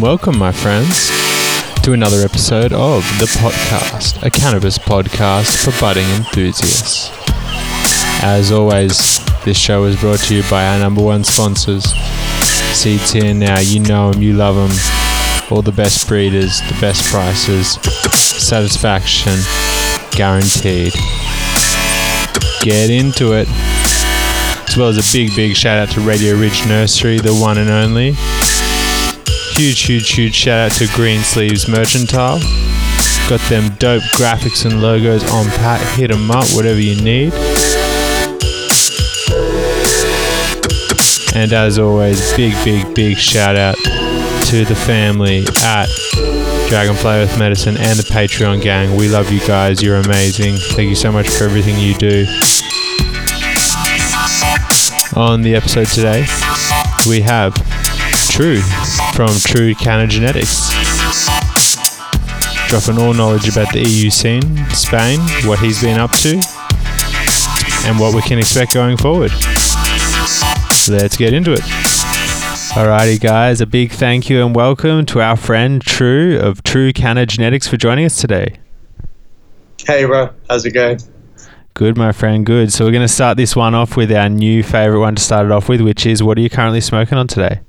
Welcome, 0.00 0.38
my 0.38 0.50
friends, 0.50 1.10
to 1.82 1.92
another 1.92 2.24
episode 2.24 2.72
of 2.72 3.02
The 3.18 3.26
Potcast, 3.38 4.22
a 4.22 4.30
cannabis 4.30 4.78
podcast 4.78 5.62
for 5.62 5.78
budding 5.78 6.08
enthusiasts. 6.16 7.10
As 8.24 8.50
always, 8.50 9.20
this 9.44 9.58
show 9.58 9.84
is 9.84 10.00
brought 10.00 10.20
to 10.20 10.36
you 10.36 10.42
by 10.48 10.66
our 10.66 10.78
number 10.78 11.02
one 11.02 11.22
sponsors. 11.22 11.84
Seeds 12.72 13.12
here 13.12 13.34
now, 13.34 13.60
you 13.60 13.80
know 13.80 14.10
them, 14.10 14.22
you 14.22 14.32
love 14.32 14.56
them. 14.56 15.50
All 15.50 15.60
the 15.60 15.70
best 15.70 16.08
breeders, 16.08 16.60
the 16.60 16.78
best 16.80 17.04
prices, 17.12 17.72
satisfaction 18.16 19.36
guaranteed. 20.12 20.94
Get 22.62 22.88
into 22.88 23.34
it. 23.34 23.48
As 24.66 24.76
well 24.78 24.88
as 24.88 24.96
a 24.96 25.12
big, 25.12 25.36
big 25.36 25.54
shout 25.54 25.76
out 25.76 25.94
to 25.94 26.00
Radio 26.00 26.36
Ridge 26.36 26.66
Nursery, 26.66 27.18
the 27.18 27.34
one 27.34 27.58
and 27.58 27.68
only. 27.68 28.14
Huge, 29.60 29.82
huge, 29.82 30.10
huge 30.12 30.34
shout 30.34 30.58
out 30.58 30.78
to 30.78 30.88
Green 30.94 31.20
Sleeves 31.20 31.68
Mercantile. 31.68 32.38
Got 33.28 33.46
them 33.50 33.74
dope 33.74 34.02
graphics 34.14 34.64
and 34.64 34.80
logos 34.80 35.22
on 35.30 35.44
pat. 35.48 35.86
Hit 35.98 36.10
them 36.10 36.30
up, 36.30 36.46
whatever 36.54 36.80
you 36.80 36.96
need. 37.02 37.34
And 41.34 41.52
as 41.52 41.78
always, 41.78 42.32
big, 42.32 42.54
big, 42.64 42.94
big 42.94 43.18
shout 43.18 43.54
out 43.54 43.76
to 44.46 44.64
the 44.64 44.74
family 44.74 45.44
at 45.62 45.90
Dragonfly 46.70 47.10
Earth 47.10 47.38
Medicine 47.38 47.76
and 47.76 47.98
the 47.98 48.08
Patreon 48.10 48.62
gang. 48.62 48.96
We 48.96 49.10
love 49.10 49.30
you 49.30 49.40
guys. 49.40 49.82
You're 49.82 49.96
amazing. 49.96 50.56
Thank 50.56 50.88
you 50.88 50.96
so 50.96 51.12
much 51.12 51.28
for 51.28 51.44
everything 51.44 51.78
you 51.78 51.92
do. 51.96 52.24
On 55.20 55.42
the 55.42 55.54
episode 55.54 55.88
today, 55.88 56.24
we 57.06 57.20
have 57.20 57.54
True 58.40 58.62
from 59.12 59.28
True 59.38 59.74
Canna 59.74 60.06
Genetics. 60.06 60.70
Dropping 62.68 62.98
all 62.98 63.12
knowledge 63.12 63.46
about 63.50 63.70
the 63.74 63.86
EU 63.86 64.08
scene, 64.08 64.56
Spain, 64.70 65.20
what 65.46 65.58
he's 65.58 65.82
been 65.82 66.00
up 66.00 66.10
to, 66.12 66.40
and 67.86 68.00
what 68.00 68.14
we 68.14 68.22
can 68.22 68.38
expect 68.38 68.72
going 68.72 68.96
forward. 68.96 69.30
Let's 70.88 71.18
get 71.18 71.34
into 71.34 71.52
it. 71.52 71.60
Alrighty, 72.70 73.20
guys, 73.20 73.60
a 73.60 73.66
big 73.66 73.92
thank 73.92 74.30
you 74.30 74.42
and 74.42 74.56
welcome 74.56 75.04
to 75.04 75.20
our 75.20 75.36
friend 75.36 75.82
True 75.82 76.38
of 76.38 76.62
True 76.62 76.94
Canna 76.94 77.26
Genetics 77.26 77.68
for 77.68 77.76
joining 77.76 78.06
us 78.06 78.18
today. 78.18 78.56
Hey, 79.86 80.06
bro. 80.06 80.30
How's 80.48 80.64
it 80.64 80.70
going? 80.70 80.98
Good, 81.74 81.98
my 81.98 82.12
friend. 82.12 82.46
Good. 82.46 82.72
So 82.72 82.86
we're 82.86 82.92
going 82.92 83.02
to 83.02 83.08
start 83.08 83.36
this 83.36 83.54
one 83.54 83.74
off 83.74 83.98
with 83.98 84.10
our 84.10 84.30
new 84.30 84.62
favorite 84.62 85.00
one 85.00 85.16
to 85.16 85.22
start 85.22 85.44
it 85.44 85.52
off 85.52 85.68
with, 85.68 85.82
which 85.82 86.06
is 86.06 86.22
what 86.22 86.38
are 86.38 86.40
you 86.40 86.48
currently 86.48 86.80
smoking 86.80 87.18
on 87.18 87.26
today? 87.26 87.60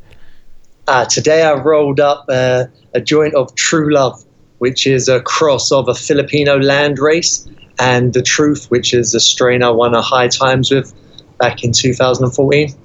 Uh, 0.91 1.05
today 1.05 1.41
I 1.41 1.53
rolled 1.53 2.01
up 2.01 2.25
uh, 2.27 2.65
a 2.93 2.99
joint 2.99 3.33
of 3.33 3.55
True 3.55 3.93
Love, 3.93 4.25
which 4.57 4.85
is 4.85 5.07
a 5.07 5.21
cross 5.21 5.71
of 5.71 5.87
a 5.87 5.95
Filipino 5.95 6.59
land 6.59 6.99
race 6.99 7.47
and 7.79 8.11
The 8.11 8.21
Truth, 8.21 8.69
which 8.71 8.93
is 8.93 9.15
a 9.15 9.21
strain 9.21 9.63
I 9.63 9.69
won 9.69 9.95
a 9.95 10.01
high 10.01 10.27
times 10.27 10.69
with 10.69 10.93
back 11.37 11.63
in 11.63 11.71
2014. 11.71 12.75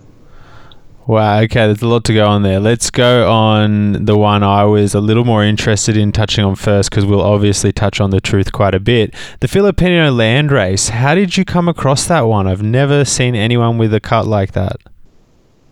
Wow, 1.09 1.41
okay, 1.41 1.67
there's 1.67 1.83
a 1.83 1.89
lot 1.89 2.05
to 2.05 2.15
go 2.15 2.29
on 2.29 2.45
there. 2.45 2.61
Let's 2.61 2.91
go 2.91 3.29
on 3.29 4.05
the 4.05 4.17
one 4.17 4.45
I 4.45 4.63
was 4.63 4.95
a 4.95 5.01
little 5.01 5.25
more 5.25 5.43
interested 5.43 5.97
in 5.97 6.13
touching 6.13 6.45
on 6.45 6.55
first 6.55 6.91
because 6.91 7.05
we'll 7.05 7.21
obviously 7.21 7.73
touch 7.73 8.01
on 8.01 8.11
the 8.11 8.21
truth 8.21 8.53
quite 8.53 8.77
a 8.77 8.81
bit. 8.81 9.17
The 9.41 9.49
Filipino 9.49 10.13
land 10.13 10.53
race, 10.53 10.91
how 10.91 11.17
did 11.17 11.37
you 11.37 11.45
come 11.45 11.69
across 11.69 12.07
that 12.07 12.21
one? 12.21 12.47
I've 12.47 12.63
never 12.63 13.05
seen 13.05 13.35
anyone 13.35 13.79
with 13.79 13.93
a 13.93 13.99
cut 13.99 14.29
like 14.29 14.53
that. 14.53 14.77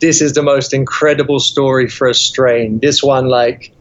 This 0.04 0.20
is 0.20 0.34
the 0.34 0.42
most 0.42 0.75
incredible 0.75 1.41
story 1.41 1.88
for 1.88 2.06
a 2.06 2.15
strain. 2.15 2.78
This 2.81 3.03
one, 3.03 3.26
like, 3.28 3.72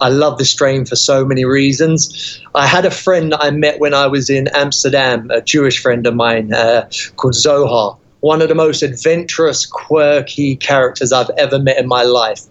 I 0.00 0.10
love 0.10 0.36
the 0.36 0.44
strain 0.44 0.84
for 0.84 0.94
so 0.94 1.24
many 1.24 1.46
reasons. 1.46 2.38
I 2.54 2.66
had 2.66 2.84
a 2.84 2.90
friend 2.90 3.32
that 3.32 3.42
I 3.42 3.50
met 3.50 3.80
when 3.80 3.94
I 3.94 4.06
was 4.06 4.28
in 4.28 4.48
Amsterdam, 4.48 5.30
a 5.30 5.40
Jewish 5.40 5.80
friend 5.80 6.06
of 6.06 6.14
mine 6.14 6.52
uh, 6.52 6.90
called 7.16 7.34
Zohar 7.34 7.96
one 8.20 8.42
of 8.42 8.48
the 8.48 8.54
most 8.54 8.82
adventurous, 8.82 9.64
quirky 9.66 10.56
characters 10.56 11.12
I've 11.12 11.30
ever 11.38 11.58
met 11.58 11.78
in 11.78 11.88
my 11.88 12.02
life. 12.02 12.42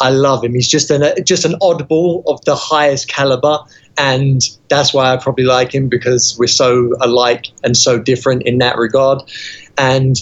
I 0.00 0.10
love 0.10 0.44
him. 0.44 0.54
He's 0.54 0.68
just 0.68 0.90
an 0.90 1.02
just 1.24 1.44
an 1.44 1.54
oddball 1.60 2.22
of 2.26 2.42
the 2.44 2.54
highest 2.56 3.08
caliber, 3.08 3.58
and 3.98 4.40
that's 4.68 4.94
why 4.94 5.12
I 5.12 5.16
probably 5.18 5.44
like 5.44 5.74
him 5.74 5.88
because 5.88 6.36
we're 6.38 6.46
so 6.46 6.92
alike 7.00 7.46
and 7.64 7.76
so 7.76 7.98
different 7.98 8.44
in 8.44 8.58
that 8.58 8.78
regard. 8.78 9.20
And 9.76 10.16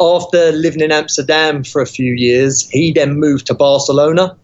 after 0.00 0.52
living 0.52 0.80
in 0.80 0.90
Amsterdam 0.90 1.64
for 1.64 1.80
a 1.80 1.86
few 1.86 2.14
years, 2.14 2.68
he 2.70 2.92
then 2.92 3.18
moved 3.18 3.46
to 3.46 3.54
Barcelona. 3.54 4.36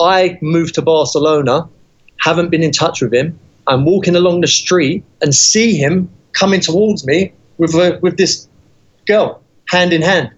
I 0.00 0.38
moved 0.42 0.74
to 0.74 0.82
Barcelona, 0.82 1.68
haven't 2.18 2.50
been 2.50 2.62
in 2.62 2.72
touch 2.72 3.00
with 3.00 3.14
him. 3.14 3.38
I'm 3.66 3.84
walking 3.84 4.16
along 4.16 4.40
the 4.40 4.48
street 4.48 5.04
and 5.22 5.34
see 5.34 5.76
him 5.76 6.10
coming 6.32 6.60
towards 6.60 7.06
me 7.06 7.32
with 7.58 7.74
a, 7.74 7.98
with 8.02 8.16
this 8.16 8.48
girl, 9.06 9.40
hand 9.68 9.92
in 9.92 10.02
hand. 10.02 10.30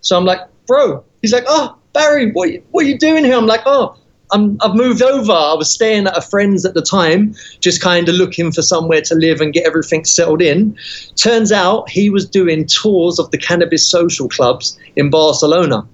So 0.00 0.16
I'm 0.16 0.24
like, 0.24 0.40
bro. 0.66 1.04
He's 1.20 1.32
like, 1.32 1.44
oh, 1.46 1.76
Barri, 1.92 2.32
what, 2.32 2.48
what 2.70 2.84
are 2.84 2.88
you 2.88 2.98
doing 2.98 3.24
here? 3.24 3.36
I'm 3.36 3.46
like, 3.46 3.62
oh, 3.66 3.96
I'm, 4.32 4.56
I've 4.60 4.74
moved 4.74 5.02
over. 5.02 5.32
I 5.32 5.54
was 5.54 5.72
staying 5.72 6.06
at 6.06 6.16
a 6.16 6.22
friend's 6.22 6.64
at 6.64 6.74
the 6.74 6.82
time, 6.82 7.34
just 7.60 7.82
kind 7.82 8.08
of 8.08 8.14
looking 8.14 8.50
for 8.50 8.62
somewhere 8.62 9.02
to 9.02 9.14
live 9.14 9.40
and 9.40 9.52
get 9.52 9.66
everything 9.66 10.04
settled 10.04 10.42
in. 10.42 10.76
Turns 11.16 11.52
out 11.52 11.90
he 11.90 12.10
was 12.10 12.28
doing 12.28 12.66
tours 12.66 13.18
of 13.18 13.30
the 13.30 13.38
cannabis 13.38 13.88
social 13.88 14.28
clubs 14.28 14.78
in 14.96 15.10
Barcelona. 15.10 15.86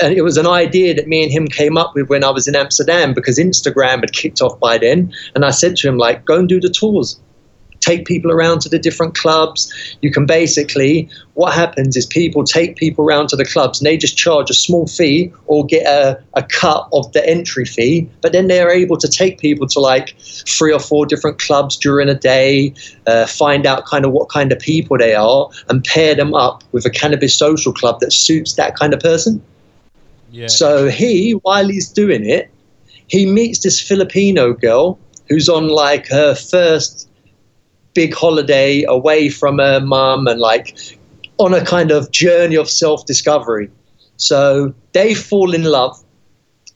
And 0.00 0.14
it 0.14 0.22
was 0.22 0.36
an 0.36 0.46
idea 0.46 0.94
that 0.94 1.08
me 1.08 1.24
and 1.24 1.32
him 1.32 1.48
came 1.48 1.76
up 1.76 1.94
with 1.96 2.08
when 2.08 2.22
I 2.22 2.30
was 2.30 2.46
in 2.46 2.54
Amsterdam 2.54 3.14
because 3.14 3.36
Instagram 3.36 4.00
had 4.00 4.12
kicked 4.12 4.40
off 4.40 4.58
by 4.60 4.78
then. 4.78 5.12
And 5.34 5.44
I 5.44 5.50
said 5.50 5.74
to 5.76 5.88
him, 5.88 5.98
like, 5.98 6.24
go 6.24 6.38
and 6.38 6.48
do 6.48 6.60
the 6.60 6.70
tours 6.70 7.18
take 7.80 8.06
people 8.06 8.30
around 8.30 8.60
to 8.60 8.68
the 8.68 8.78
different 8.78 9.14
clubs. 9.14 9.72
You 10.02 10.10
can 10.10 10.26
basically, 10.26 11.08
what 11.34 11.52
happens 11.54 11.96
is 11.96 12.06
people 12.06 12.44
take 12.44 12.76
people 12.76 13.04
around 13.04 13.28
to 13.28 13.36
the 13.36 13.44
clubs 13.44 13.80
and 13.80 13.86
they 13.86 13.96
just 13.96 14.16
charge 14.16 14.50
a 14.50 14.54
small 14.54 14.86
fee 14.86 15.32
or 15.46 15.64
get 15.64 15.86
a, 15.86 16.22
a 16.34 16.42
cut 16.42 16.88
of 16.92 17.12
the 17.12 17.26
entry 17.28 17.64
fee, 17.64 18.08
but 18.20 18.32
then 18.32 18.48
they're 18.48 18.70
able 18.70 18.96
to 18.96 19.08
take 19.08 19.38
people 19.38 19.66
to 19.68 19.80
like 19.80 20.16
three 20.20 20.72
or 20.72 20.80
four 20.80 21.06
different 21.06 21.38
clubs 21.38 21.76
during 21.76 22.08
a 22.08 22.14
day, 22.14 22.74
uh, 23.06 23.26
find 23.26 23.66
out 23.66 23.86
kind 23.86 24.04
of 24.04 24.12
what 24.12 24.28
kind 24.28 24.52
of 24.52 24.58
people 24.58 24.98
they 24.98 25.14
are, 25.14 25.48
and 25.68 25.84
pair 25.84 26.14
them 26.14 26.34
up 26.34 26.64
with 26.72 26.84
a 26.84 26.90
cannabis 26.90 27.36
social 27.36 27.72
club 27.72 28.00
that 28.00 28.12
suits 28.12 28.54
that 28.54 28.76
kind 28.76 28.92
of 28.92 29.00
person. 29.00 29.42
Yeah. 30.30 30.48
So 30.48 30.88
he, 30.88 31.32
while 31.32 31.68
he's 31.68 31.88
doing 31.88 32.28
it, 32.28 32.50
he 33.06 33.24
meets 33.24 33.60
this 33.60 33.80
Filipino 33.80 34.52
girl 34.52 34.98
who's 35.28 35.48
on 35.48 35.68
like 35.68 36.08
her 36.08 36.34
first 36.34 37.07
big 37.98 38.14
holiday 38.14 38.84
away 38.84 39.28
from 39.28 39.58
her 39.58 39.80
mum 39.80 40.28
and 40.28 40.38
like 40.38 40.76
on 41.38 41.52
a 41.52 41.64
kind 41.64 41.90
of 41.90 42.12
journey 42.12 42.54
of 42.54 42.70
self 42.70 43.04
discovery. 43.06 43.68
So 44.18 44.72
they 44.92 45.14
fall 45.14 45.52
in 45.52 45.64
love. 45.64 46.00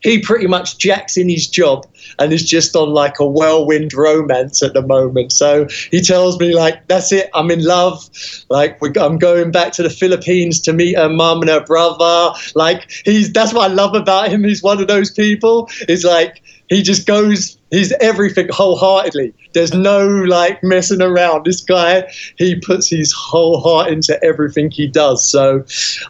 He 0.01 0.19
pretty 0.21 0.49
much 0.49 0.79
jacks 0.79 1.17
in 1.17 1.29
his 1.29 1.47
job 1.47 1.87
and 2.19 2.33
is 2.33 2.43
just 2.43 2.75
on 2.75 2.89
like 2.89 3.21
a 3.21 3.25
whirlwind 3.25 3.95
romance 3.95 4.65
at 4.65 4.75
the 4.75 4.83
moment. 4.83 5.31
So 5.31 5.69
he 5.93 6.01
tells 6.01 6.41
me 6.41 6.57
like, 6.57 6.89
"That's 6.89 7.13
it, 7.13 7.31
I'm 7.35 7.53
in 7.53 7.63
love. 7.63 8.11
Like 8.49 8.81
I'm 8.97 9.17
going 9.17 9.53
back 9.53 9.73
to 9.75 9.85
the 9.85 9.91
Philippines 9.91 10.61
to 10.63 10.73
meet 10.73 10.97
her 10.97 11.09
mum 11.09 11.43
and 11.43 11.51
her 11.51 11.65
brother. 11.65 12.37
Like 12.57 12.91
he's 13.05 13.33
that's 13.33 13.55
what 13.55 13.71
I 13.71 13.73
love 13.73 13.95
about 13.95 14.31
him. 14.33 14.43
He's 14.43 14.61
one 14.61 14.81
of 14.81 14.89
those 14.89 15.13
people. 15.13 15.71
Is 15.89 16.03
like 16.03 16.43
he 16.69 16.83
just 16.83 17.07
goes 17.07 17.62
he's 17.73 17.93
everything 18.01 18.49
wholeheartedly. 18.51 19.35
There's 19.55 19.75
no 19.75 20.07
like 20.07 20.63
messing 20.63 21.03
around. 21.03 21.45
This 21.45 21.61
guy 21.61 22.09
he 22.37 22.55
puts 22.61 22.89
his 22.89 23.13
whole 23.13 23.61
heart 23.61 23.91
into 23.91 24.23
everything 24.23 24.71
he 24.71 24.87
does. 24.87 25.29
So 25.29 25.65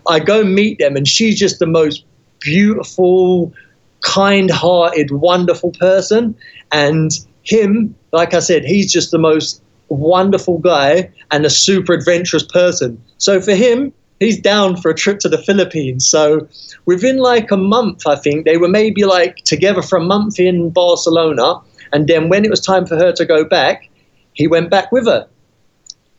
i 0.06 0.18
go 0.18 0.44
meet 0.44 0.78
them 0.78 0.96
and 0.96 1.08
she's 1.08 1.38
just 1.38 1.58
the 1.58 1.66
most 1.66 2.04
beautiful 2.40 3.54
kind-hearted 4.02 5.12
wonderful 5.12 5.70
person. 5.72 6.36
And 6.72 7.10
him 7.44 7.94
like 8.12 8.34
i 8.34 8.40
said 8.40 8.64
he's 8.64 8.92
just 8.92 9.10
the 9.10 9.18
most 9.18 9.62
wonderful 9.88 10.58
guy 10.58 11.10
and 11.30 11.44
a 11.44 11.50
super 11.50 11.92
adventurous 11.94 12.44
person. 12.44 13.02
So 13.18 13.40
for 13.40 13.54
him 13.54 13.92
he's 14.20 14.40
down 14.40 14.76
for 14.76 14.90
a 14.90 14.94
trip 14.94 15.18
to 15.20 15.28
the 15.28 15.38
Philippines. 15.38 16.08
So 16.08 16.46
within 16.86 17.18
like 17.18 17.50
a 17.50 17.56
month, 17.56 18.06
I 18.06 18.16
think 18.16 18.44
they 18.44 18.56
were 18.56 18.68
maybe 18.68 19.04
like 19.04 19.36
together 19.44 19.82
for 19.82 19.96
a 19.96 20.04
month 20.04 20.38
in 20.38 20.70
Barcelona. 20.70 21.60
And 21.92 22.08
then 22.08 22.28
when 22.28 22.44
it 22.44 22.50
was 22.50 22.60
time 22.60 22.86
for 22.86 22.96
her 22.96 23.12
to 23.12 23.24
go 23.24 23.44
back, 23.44 23.88
he 24.34 24.46
went 24.46 24.70
back 24.70 24.92
with 24.92 25.06
her. 25.06 25.28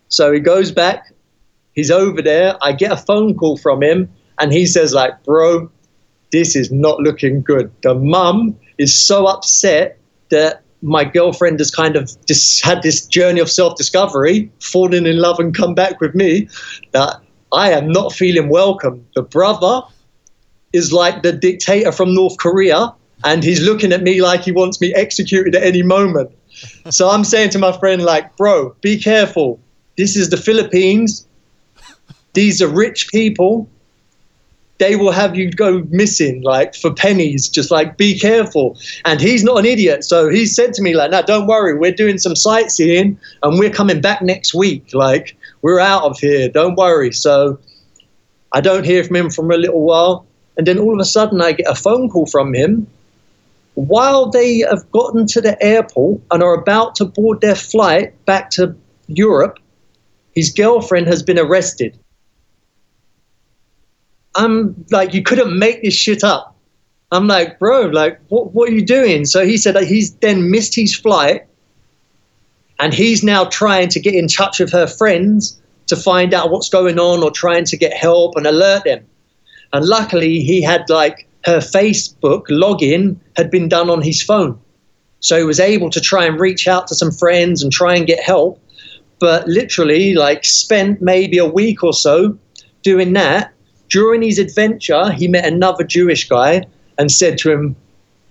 So 0.09 0.31
he 0.31 0.39
goes 0.39 0.71
back, 0.71 1.11
he's 1.73 1.89
over 1.89 2.21
there. 2.21 2.55
I 2.61 2.73
get 2.73 2.91
a 2.91 2.97
phone 2.97 3.35
call 3.35 3.57
from 3.57 3.81
him, 3.81 4.07
and 4.39 4.53
he 4.53 4.67
says, 4.67 4.93
like, 4.93 5.23
bro, 5.23 5.71
this 6.31 6.55
is 6.55 6.71
not 6.71 6.99
looking 6.99 7.41
good. 7.41 7.71
The 7.81 7.95
mum 7.95 8.55
is 8.77 8.95
so 8.95 9.25
upset 9.25 9.97
that 10.29 10.61
my 10.83 11.03
girlfriend 11.05 11.59
has 11.59 11.71
kind 11.71 11.95
of 11.95 12.11
just 12.25 12.63
had 12.63 12.83
this 12.83 13.07
journey 13.07 13.39
of 13.39 13.49
self-discovery, 13.49 14.51
fallen 14.59 15.05
in 15.05 15.17
love 15.17 15.39
and 15.39 15.55
come 15.55 15.73
back 15.73 15.99
with 16.01 16.13
me, 16.13 16.47
that 16.91 17.21
I 17.53 17.71
am 17.71 17.87
not 17.87 18.13
feeling 18.13 18.49
welcome. 18.49 19.05
The 19.13 19.21
brother 19.21 19.81
is 20.73 20.91
like 20.91 21.21
the 21.21 21.31
dictator 21.31 21.91
from 21.91 22.13
North 22.13 22.37
Korea, 22.37 22.93
and 23.23 23.43
he's 23.43 23.61
looking 23.61 23.93
at 23.93 24.01
me 24.01 24.21
like 24.21 24.41
he 24.41 24.51
wants 24.51 24.81
me 24.81 24.93
executed 24.93 25.55
at 25.55 25.63
any 25.63 25.83
moment. 25.83 26.31
So 26.91 27.09
I'm 27.09 27.23
saying 27.23 27.49
to 27.51 27.59
my 27.59 27.71
friend, 27.79 28.03
like, 28.03 28.37
bro, 28.37 28.75
be 28.81 28.99
careful. 28.99 29.59
This 29.97 30.15
is 30.15 30.29
the 30.29 30.37
Philippines. 30.37 31.25
These 32.33 32.61
are 32.61 32.67
rich 32.67 33.07
people. 33.09 33.67
They 34.77 34.95
will 34.95 35.11
have 35.11 35.35
you 35.35 35.51
go 35.51 35.83
missing, 35.89 36.43
like 36.43 36.75
for 36.75 36.93
pennies. 36.93 37.49
Just 37.49 37.71
like 37.71 37.97
be 37.97 38.19
careful. 38.19 38.77
And 39.05 39.19
he's 39.19 39.43
not 39.43 39.57
an 39.57 39.65
idiot, 39.65 40.03
so 40.03 40.29
he 40.29 40.45
said 40.45 40.73
to 40.75 40.81
me, 40.81 40.93
like, 40.93 41.09
"No, 41.11 41.21
don't 41.23 41.47
worry. 41.47 41.77
We're 41.77 41.91
doing 41.91 42.17
some 42.17 42.35
sightseeing, 42.35 43.17
and 43.41 43.59
we're 43.59 43.71
coming 43.71 43.99
back 43.99 44.21
next 44.21 44.53
week. 44.53 44.93
Like, 44.93 45.35
we're 45.63 45.79
out 45.79 46.03
of 46.03 46.19
here. 46.19 46.47
Don't 46.49 46.75
worry." 46.75 47.11
So 47.11 47.57
I 48.51 48.61
don't 48.61 48.85
hear 48.85 49.03
from 49.03 49.15
him 49.15 49.29
for 49.31 49.51
a 49.51 49.57
little 49.57 49.81
while, 49.81 50.27
and 50.57 50.67
then 50.67 50.77
all 50.77 50.93
of 50.93 50.99
a 50.99 51.05
sudden 51.05 51.41
I 51.41 51.53
get 51.53 51.67
a 51.67 51.75
phone 51.75 52.09
call 52.09 52.27
from 52.27 52.53
him 52.53 52.85
while 53.75 54.29
they 54.29 54.59
have 54.59 54.89
gotten 54.91 55.25
to 55.27 55.41
the 55.41 55.61
airport 55.63 56.21
and 56.31 56.43
are 56.43 56.53
about 56.53 56.95
to 56.95 57.05
board 57.05 57.41
their 57.41 57.55
flight 57.55 58.25
back 58.25 58.49
to 58.51 58.75
Europe, 59.07 59.59
his 60.35 60.51
girlfriend 60.51 61.07
has 61.07 61.23
been 61.23 61.39
arrested. 61.39 61.97
I'm 64.35 64.85
like, 64.91 65.13
you 65.13 65.23
couldn't 65.23 65.57
make 65.57 65.83
this 65.83 65.93
shit 65.93 66.23
up. 66.23 66.55
I'm 67.11 67.27
like, 67.27 67.59
bro, 67.59 67.87
like, 67.87 68.19
what, 68.29 68.53
what 68.53 68.69
are 68.69 68.73
you 68.73 68.85
doing? 68.85 69.25
So 69.25 69.45
he 69.45 69.57
said 69.57 69.75
that 69.75 69.85
he's 69.85 70.13
then 70.15 70.49
missed 70.49 70.75
his 70.75 70.95
flight 70.95 71.45
and 72.79 72.93
he's 72.93 73.23
now 73.23 73.45
trying 73.45 73.89
to 73.89 73.99
get 73.99 74.15
in 74.15 74.27
touch 74.27 74.59
with 74.59 74.71
her 74.71 74.87
friends 74.87 75.61
to 75.87 75.95
find 75.95 76.33
out 76.33 76.51
what's 76.51 76.69
going 76.69 76.99
on 76.99 77.23
or 77.23 77.31
trying 77.31 77.65
to 77.65 77.77
get 77.77 77.93
help 77.93 78.35
and 78.35 78.45
alert 78.45 78.83
them. 78.85 79.05
And 79.73 79.85
luckily, 79.85 80.39
he 80.41 80.61
had 80.61 80.89
like 80.89 81.27
her 81.45 81.59
Facebook 81.59 82.47
login 82.47 83.17
had 83.35 83.51
been 83.51 83.67
done 83.67 83.89
on 83.89 84.01
his 84.01 84.21
phone. 84.21 84.59
So 85.19 85.37
he 85.37 85.43
was 85.43 85.59
able 85.59 85.89
to 85.89 86.01
try 86.01 86.25
and 86.25 86.39
reach 86.39 86.67
out 86.67 86.87
to 86.87 86.95
some 86.95 87.11
friends 87.11 87.63
and 87.63 87.71
try 87.71 87.95
and 87.95 88.05
get 88.05 88.19
help. 88.19 88.59
But 89.19 89.47
literally, 89.47 90.15
like, 90.15 90.43
spent 90.43 91.01
maybe 91.01 91.37
a 91.37 91.45
week 91.45 91.83
or 91.83 91.93
so 91.93 92.37
doing 92.81 93.13
that. 93.13 93.53
During 93.89 94.21
his 94.21 94.37
adventure, 94.37 95.11
he 95.11 95.27
met 95.27 95.45
another 95.45 95.85
Jewish 95.85 96.27
guy 96.27 96.63
and 96.97 97.11
said 97.11 97.37
to 97.39 97.51
him, 97.51 97.75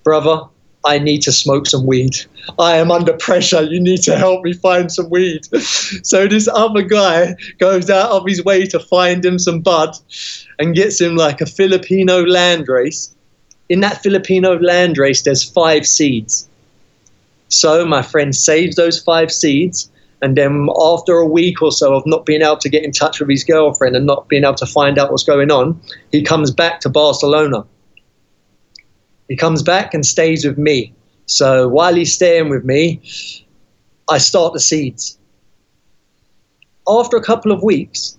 Brother, 0.05 0.43
I 0.85 0.99
need 0.99 1.23
to 1.23 1.33
smoke 1.33 1.67
some 1.67 1.87
weed. 1.87 2.17
I 2.59 2.77
am 2.77 2.91
under 2.91 3.13
pressure. 3.13 3.63
You 3.63 3.81
need 3.81 4.03
to 4.03 4.17
help 4.17 4.45
me 4.45 4.53
find 4.53 4.91
some 4.91 5.11
weed. 5.11 5.47
so 6.03 6.27
this 6.27 6.49
other 6.53 6.83
guy 6.83 7.37
goes 7.59 7.89
out 7.89 8.11
of 8.11 8.27
his 8.27 8.45
way 8.45 8.67
to 8.67 8.81
find 8.81 9.25
him 9.25 9.39
some 9.39 9.61
bud 9.61 9.97
and 10.59 10.75
gets 10.75 11.01
him 11.01 11.17
like 11.17 11.41
a 11.41 11.47
Filipino 11.47 12.25
landrace. 12.25 13.13
In 13.69 13.81
that 13.81 14.03
Filipino 14.03 14.59
landrace, 14.59 15.23
there's 15.23 15.49
five 15.49 15.87
seeds. 15.87 16.49
So 17.49 17.87
my 17.87 18.03
friend 18.03 18.35
saves 18.35 18.77
those 18.77 19.01
five 19.01 19.31
seeds. 19.31 19.89
And 20.21 20.37
then 20.37 20.69
after 20.81 21.15
a 21.17 21.27
week 21.27 21.63
or 21.63 21.73
so 21.73 21.95
of 21.95 22.07
not 22.07 22.27
being 22.27 22.43
able 22.43 22.57
to 22.59 22.69
get 22.69 22.85
in 22.85 22.93
touch 22.93 23.19
with 23.19 23.29
his 23.29 23.43
girlfriend 23.45 23.97
and 23.97 24.07
not 24.07 24.29
being 24.29 24.45
able 24.45 24.55
to 24.55 24.67
find 24.67 24.99
out 24.99 25.11
what's 25.11 25.25
going 25.25 25.51
on, 25.51 25.81
he 26.13 26.23
comes 26.23 26.51
back 26.51 26.81
to 26.81 26.89
Barcelona 26.89 27.65
he 29.33 29.37
comes 29.37 29.63
back 29.63 29.95
and 29.95 30.05
stays 30.05 30.45
with 30.45 30.59
me. 30.59 30.93
So 31.25 31.67
while 31.67 31.95
he's 31.95 32.13
staying 32.13 32.51
with 32.51 32.67
me, 32.67 33.01
I 34.11 34.19
start 34.19 34.53
the 34.53 34.61
seeds. 34.61 35.17
After 36.87 37.17
a 37.17 37.23
couple 37.23 37.51
of 37.51 37.63
weeks, 37.63 38.19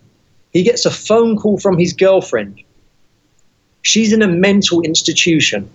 he 0.53 0.63
gets 0.63 0.87
a 0.87 0.89
phone 0.89 1.37
call 1.37 1.59
from 1.59 1.77
his 1.77 1.93
girlfriend. 1.93 2.59
She's 3.83 4.11
in 4.11 4.23
a 4.23 4.27
mental 4.27 4.81
institution. 4.81 5.69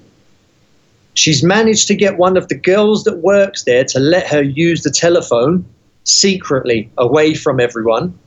She's 1.14 1.44
managed 1.44 1.86
to 1.86 1.94
get 1.94 2.18
one 2.18 2.36
of 2.36 2.48
the 2.48 2.56
girls 2.56 3.04
that 3.04 3.18
works 3.18 3.62
there 3.62 3.84
to 3.84 4.00
let 4.00 4.26
her 4.26 4.42
use 4.42 4.82
the 4.82 4.90
telephone 4.90 5.64
secretly 6.02 6.90
away 6.98 7.34
from 7.34 7.60
everyone 7.60 8.18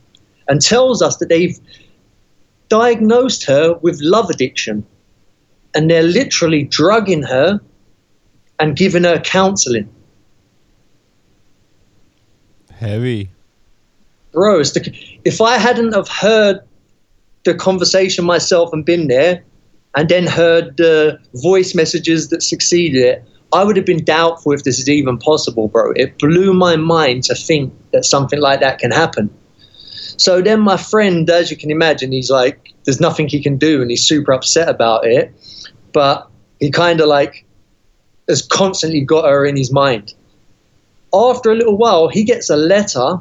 and 0.48 0.62
tells 0.62 1.02
us 1.02 1.18
that 1.18 1.28
they've 1.28 1.60
diagnosed 2.70 3.44
her 3.48 3.74
with 3.82 4.00
love 4.00 4.30
addiction 4.30 4.88
and 5.74 5.90
they're 5.90 6.04
literally 6.04 6.64
drugging 6.64 7.24
her 7.24 7.60
and 8.60 8.76
giving 8.76 9.04
her 9.04 9.20
counseling. 9.20 9.90
Heavy. 12.72 13.30
Bro, 14.32 14.64
the, 14.64 15.20
if 15.26 15.42
I 15.42 15.58
hadn't 15.58 15.94
have 15.94 16.08
heard 16.08 16.62
the 17.44 17.54
conversation 17.54 18.26
myself 18.26 18.72
and 18.72 18.86
been 18.86 19.08
there, 19.08 19.44
and 19.96 20.08
then 20.08 20.26
heard 20.26 20.78
the 20.78 21.20
voice 21.36 21.76
messages 21.76 22.30
that 22.30 22.42
succeeded 22.42 23.04
it, 23.04 23.26
I 23.54 23.66
would 23.66 23.76
have 23.76 23.86
been 23.86 24.06
doubtful 24.06 24.54
if 24.54 24.64
this 24.64 24.80
is 24.80 24.90
even 24.90 25.18
possible, 25.18 25.68
bro. 25.68 25.92
It 25.92 26.18
blew 26.18 26.54
my 26.54 26.78
mind 26.78 27.24
to 27.26 27.36
think 27.36 27.74
that 27.92 28.06
something 28.06 28.40
like 28.40 28.62
that 28.62 28.80
can 28.80 28.92
happen. 28.92 29.30
So 30.18 30.42
then 30.42 30.62
my 30.62 30.78
friend, 30.78 31.30
as 31.30 31.52
you 31.52 31.58
can 31.58 31.72
imagine, 31.72 32.12
he's 32.14 32.30
like, 32.30 32.74
there's 32.86 33.02
nothing 33.02 33.28
he 33.28 33.44
can 33.44 33.58
do, 33.58 33.82
and 33.82 33.92
he's 33.92 34.04
super 34.04 34.32
upset 34.32 34.70
about 34.70 35.06
it 35.06 35.34
but 35.94 36.30
he 36.60 36.72
kind 36.72 37.02
of 37.02 37.08
like 37.08 37.46
has 38.28 38.42
constantly 38.42 39.02
got 39.02 39.26
her 39.26 39.46
in 39.46 39.56
his 39.56 39.72
mind. 39.72 40.14
After 41.14 41.52
a 41.52 41.56
little 41.56 41.78
while, 41.78 42.08
he 42.08 42.24
gets 42.24 42.50
a 42.50 42.56
letter, 42.56 43.20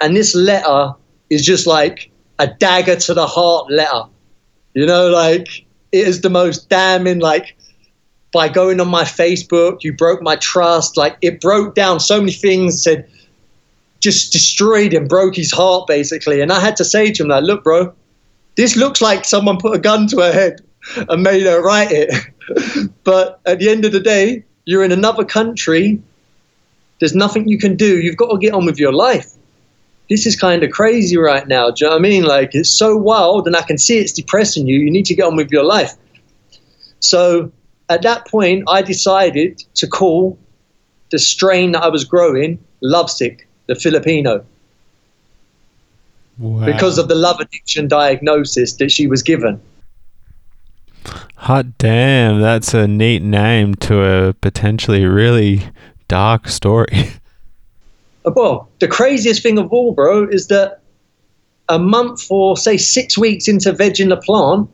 and 0.00 0.16
this 0.16 0.34
letter 0.34 0.94
is 1.30 1.44
just 1.44 1.66
like 1.66 2.10
a 2.38 2.46
dagger 2.46 2.96
to 2.96 3.14
the 3.14 3.26
heart 3.26 3.70
letter. 3.70 4.04
You 4.74 4.86
know, 4.86 5.08
like 5.08 5.66
it 5.92 6.08
is 6.08 6.20
the 6.20 6.30
most 6.30 6.68
damning, 6.68 7.18
like, 7.20 7.56
by 8.32 8.48
going 8.48 8.80
on 8.80 8.88
my 8.88 9.04
Facebook, 9.04 9.82
you 9.82 9.92
broke 9.92 10.22
my 10.22 10.36
trust. 10.36 10.96
Like, 10.96 11.18
it 11.20 11.40
broke 11.40 11.74
down 11.74 12.00
so 12.00 12.18
many 12.18 12.32
things, 12.32 12.82
said, 12.82 13.06
just 14.00 14.32
destroyed 14.32 14.94
him, 14.94 15.06
broke 15.06 15.36
his 15.36 15.52
heart, 15.52 15.86
basically. 15.86 16.40
And 16.40 16.50
I 16.50 16.58
had 16.58 16.76
to 16.76 16.84
say 16.84 17.12
to 17.12 17.22
him, 17.22 17.28
like, 17.28 17.44
look, 17.44 17.62
bro, 17.62 17.92
this 18.56 18.76
looks 18.76 19.02
like 19.02 19.24
someone 19.24 19.58
put 19.58 19.76
a 19.76 19.78
gun 19.78 20.06
to 20.08 20.20
her 20.20 20.32
head 20.32 20.60
and 20.96 21.22
made 21.22 21.42
her 21.42 21.62
write 21.62 21.90
it. 21.90 22.12
but 23.04 23.40
at 23.46 23.58
the 23.58 23.68
end 23.68 23.84
of 23.84 23.92
the 23.92 24.00
day, 24.00 24.44
you're 24.64 24.84
in 24.84 24.92
another 24.92 25.24
country. 25.24 26.00
There's 27.00 27.14
nothing 27.14 27.48
you 27.48 27.58
can 27.58 27.76
do. 27.76 28.00
You've 28.00 28.16
got 28.16 28.30
to 28.30 28.38
get 28.38 28.54
on 28.54 28.64
with 28.64 28.78
your 28.78 28.92
life. 28.92 29.32
This 30.08 30.26
is 30.26 30.38
kind 30.38 30.62
of 30.62 30.70
crazy 30.70 31.16
right 31.16 31.46
now. 31.46 31.70
Do 31.70 31.84
you 31.84 31.90
know 31.90 31.96
what 31.96 32.00
I 32.00 32.02
mean? 32.02 32.24
Like, 32.24 32.54
it's 32.54 32.68
so 32.68 32.96
wild, 32.96 33.46
and 33.46 33.56
I 33.56 33.62
can 33.62 33.78
see 33.78 33.98
it's 33.98 34.12
depressing 34.12 34.66
you. 34.66 34.78
You 34.78 34.90
need 34.90 35.06
to 35.06 35.14
get 35.14 35.24
on 35.24 35.36
with 35.36 35.50
your 35.50 35.64
life. 35.64 35.94
So 37.00 37.50
at 37.88 38.02
that 38.02 38.26
point, 38.28 38.64
I 38.68 38.82
decided 38.82 39.64
to 39.74 39.86
call 39.86 40.38
the 41.10 41.18
strain 41.18 41.72
that 41.72 41.82
I 41.82 41.88
was 41.88 42.04
growing 42.04 42.58
lovesick, 42.80 43.46
the 43.66 43.74
Filipino. 43.74 44.44
Wow. 46.38 46.66
Because 46.66 46.98
of 46.98 47.08
the 47.08 47.14
love 47.14 47.40
addiction 47.40 47.88
diagnosis 47.88 48.74
that 48.74 48.90
she 48.90 49.06
was 49.06 49.22
given. 49.22 49.60
Hot 51.42 51.76
damn, 51.76 52.40
that's 52.40 52.72
a 52.72 52.86
neat 52.86 53.20
name 53.20 53.74
to 53.74 54.00
a 54.00 54.32
potentially 54.32 55.04
really 55.04 55.62
dark 56.06 56.48
story. 56.48 57.10
Well, 58.24 58.68
the 58.78 58.86
craziest 58.86 59.42
thing 59.42 59.58
of 59.58 59.72
all, 59.72 59.94
bro, 59.94 60.28
is 60.28 60.46
that 60.46 60.82
a 61.68 61.80
month 61.80 62.28
or 62.30 62.56
say 62.56 62.76
six 62.76 63.18
weeks 63.18 63.48
into 63.48 63.72
vegging 63.72 64.10
the 64.10 64.16
plant, 64.16 64.70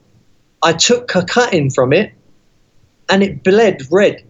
I 0.62 0.74
took 0.74 1.14
a 1.14 1.24
cutting 1.24 1.70
from 1.70 1.94
it 1.94 2.12
and 3.08 3.22
it 3.22 3.42
bled 3.42 3.80
red. 3.90 4.22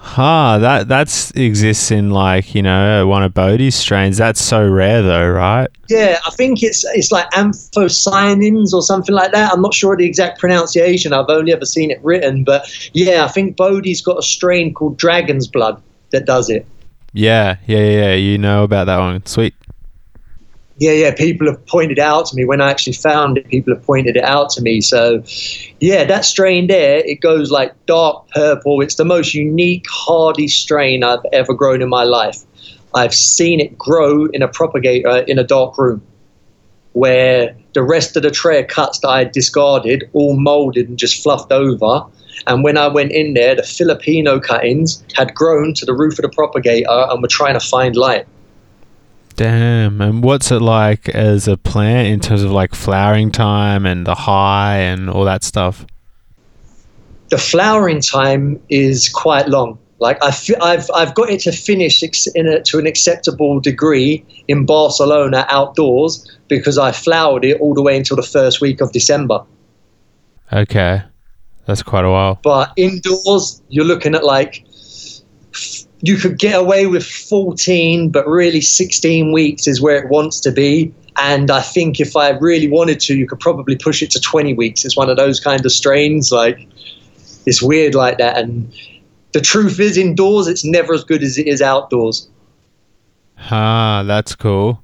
Huh, 0.00 0.58
that 0.58 0.86
that's 0.86 1.32
exists 1.32 1.90
in 1.90 2.10
like 2.10 2.54
you 2.54 2.62
know 2.62 3.06
one 3.08 3.24
of 3.24 3.34
Bodhi's 3.34 3.74
strains. 3.74 4.16
That's 4.16 4.40
so 4.40 4.66
rare 4.66 5.02
though, 5.02 5.28
right? 5.28 5.68
Yeah, 5.88 6.18
I 6.24 6.30
think 6.30 6.62
it's 6.62 6.84
it's 6.94 7.10
like 7.10 7.28
anthocyanins 7.30 8.72
or 8.72 8.80
something 8.80 9.14
like 9.14 9.32
that. 9.32 9.52
I'm 9.52 9.60
not 9.60 9.74
sure 9.74 9.96
the 9.96 10.06
exact 10.06 10.38
pronunciation. 10.38 11.12
I've 11.12 11.28
only 11.28 11.52
ever 11.52 11.66
seen 11.66 11.90
it 11.90 12.02
written, 12.04 12.44
but 12.44 12.70
yeah, 12.94 13.24
I 13.24 13.28
think 13.28 13.56
Bodhi's 13.56 14.00
got 14.00 14.18
a 14.18 14.22
strain 14.22 14.72
called 14.72 14.98
Dragon's 14.98 15.48
Blood 15.48 15.82
that 16.10 16.26
does 16.26 16.48
it. 16.48 16.64
Yeah, 17.12 17.56
yeah, 17.66 17.78
yeah. 17.78 18.14
You 18.14 18.38
know 18.38 18.62
about 18.62 18.84
that 18.84 18.98
one. 18.98 19.26
Sweet 19.26 19.54
yeah, 20.78 20.92
yeah, 20.92 21.12
people 21.12 21.48
have 21.48 21.64
pointed 21.66 21.98
out 21.98 22.26
to 22.26 22.36
me 22.36 22.44
when 22.44 22.60
I 22.60 22.70
actually 22.70 22.92
found 22.92 23.36
it. 23.36 23.48
People 23.48 23.74
have 23.74 23.84
pointed 23.84 24.16
it 24.16 24.22
out 24.22 24.50
to 24.50 24.62
me. 24.62 24.80
So, 24.80 25.24
yeah, 25.80 26.04
that 26.04 26.24
strain 26.24 26.68
there, 26.68 26.98
it 26.98 27.20
goes 27.20 27.50
like 27.50 27.74
dark 27.86 28.28
purple. 28.28 28.80
It's 28.80 28.94
the 28.94 29.04
most 29.04 29.34
unique, 29.34 29.86
hardy 29.90 30.46
strain 30.46 31.02
I've 31.02 31.24
ever 31.32 31.52
grown 31.52 31.82
in 31.82 31.88
my 31.88 32.04
life. 32.04 32.44
I've 32.94 33.12
seen 33.12 33.58
it 33.58 33.76
grow 33.76 34.26
in 34.26 34.40
a 34.40 34.48
propagator 34.48 35.08
uh, 35.08 35.22
in 35.26 35.38
a 35.38 35.44
dark 35.44 35.76
room 35.78 36.00
where 36.92 37.56
the 37.74 37.82
rest 37.82 38.16
of 38.16 38.22
the 38.22 38.30
tray 38.30 38.60
of 38.60 38.68
cuts 38.68 39.00
that 39.00 39.08
I 39.08 39.18
had 39.18 39.32
discarded 39.32 40.08
all 40.12 40.38
molded 40.38 40.88
and 40.88 40.96
just 40.96 41.22
fluffed 41.22 41.50
over. 41.50 42.04
And 42.46 42.62
when 42.62 42.78
I 42.78 42.86
went 42.86 43.10
in 43.10 43.34
there, 43.34 43.56
the 43.56 43.64
Filipino 43.64 44.38
cuttings 44.38 45.04
had 45.14 45.34
grown 45.34 45.74
to 45.74 45.84
the 45.84 45.92
roof 45.92 46.18
of 46.18 46.22
the 46.22 46.28
propagator 46.28 46.86
and 46.88 47.20
were 47.20 47.28
trying 47.28 47.54
to 47.54 47.60
find 47.60 47.96
light. 47.96 48.26
Damn. 49.38 50.00
And 50.00 50.24
what's 50.24 50.50
it 50.50 50.58
like 50.58 51.08
as 51.10 51.46
a 51.46 51.56
plant 51.56 52.08
in 52.08 52.18
terms 52.18 52.42
of 52.42 52.50
like 52.50 52.74
flowering 52.74 53.30
time 53.30 53.86
and 53.86 54.04
the 54.04 54.16
high 54.16 54.78
and 54.78 55.08
all 55.08 55.24
that 55.26 55.44
stuff? 55.44 55.86
The 57.28 57.38
flowering 57.38 58.00
time 58.00 58.60
is 58.68 59.08
quite 59.08 59.46
long. 59.46 59.78
Like 60.00 60.20
I 60.24 60.28
f- 60.28 60.60
I've 60.60 60.90
I've 60.92 61.14
got 61.14 61.30
it 61.30 61.38
to 61.42 61.52
finish 61.52 62.02
ex- 62.02 62.26
in 62.34 62.48
a, 62.48 62.62
to 62.62 62.80
an 62.80 62.88
acceptable 62.88 63.60
degree 63.60 64.24
in 64.48 64.66
Barcelona 64.66 65.46
outdoors 65.48 66.28
because 66.48 66.76
I 66.76 66.90
flowered 66.90 67.44
it 67.44 67.60
all 67.60 67.74
the 67.74 67.82
way 67.82 67.96
until 67.96 68.16
the 68.16 68.24
first 68.24 68.60
week 68.60 68.80
of 68.80 68.90
December. 68.90 69.44
Okay, 70.52 71.02
that's 71.64 71.84
quite 71.84 72.04
a 72.04 72.10
while. 72.10 72.40
But 72.42 72.72
indoors, 72.76 73.62
you're 73.68 73.84
looking 73.84 74.16
at 74.16 74.24
like 74.24 74.64
you 76.00 76.16
could 76.16 76.38
get 76.38 76.58
away 76.58 76.86
with 76.86 77.04
14, 77.04 78.10
but 78.10 78.26
really 78.26 78.60
16 78.60 79.32
weeks 79.32 79.66
is 79.66 79.80
where 79.80 80.02
it 80.02 80.08
wants 80.08 80.40
to 80.40 80.52
be. 80.52 80.94
And 81.16 81.50
I 81.50 81.60
think 81.60 81.98
if 81.98 82.16
I 82.16 82.30
really 82.30 82.68
wanted 82.68 83.00
to, 83.00 83.16
you 83.16 83.26
could 83.26 83.40
probably 83.40 83.76
push 83.76 84.02
it 84.02 84.10
to 84.12 84.20
20 84.20 84.54
weeks. 84.54 84.84
It's 84.84 84.96
one 84.96 85.10
of 85.10 85.16
those 85.16 85.40
kind 85.40 85.64
of 85.64 85.72
strains. 85.72 86.30
Like 86.30 86.66
it's 87.46 87.60
weird 87.60 87.94
like 87.94 88.18
that. 88.18 88.38
And 88.38 88.72
the 89.32 89.40
truth 89.40 89.80
is, 89.80 89.96
indoors, 89.96 90.46
it's 90.46 90.64
never 90.64 90.94
as 90.94 91.02
good 91.02 91.22
as 91.22 91.36
it 91.36 91.48
is 91.48 91.60
outdoors. 91.60 92.28
Ah, 93.50 94.04
that's 94.06 94.34
cool. 94.36 94.82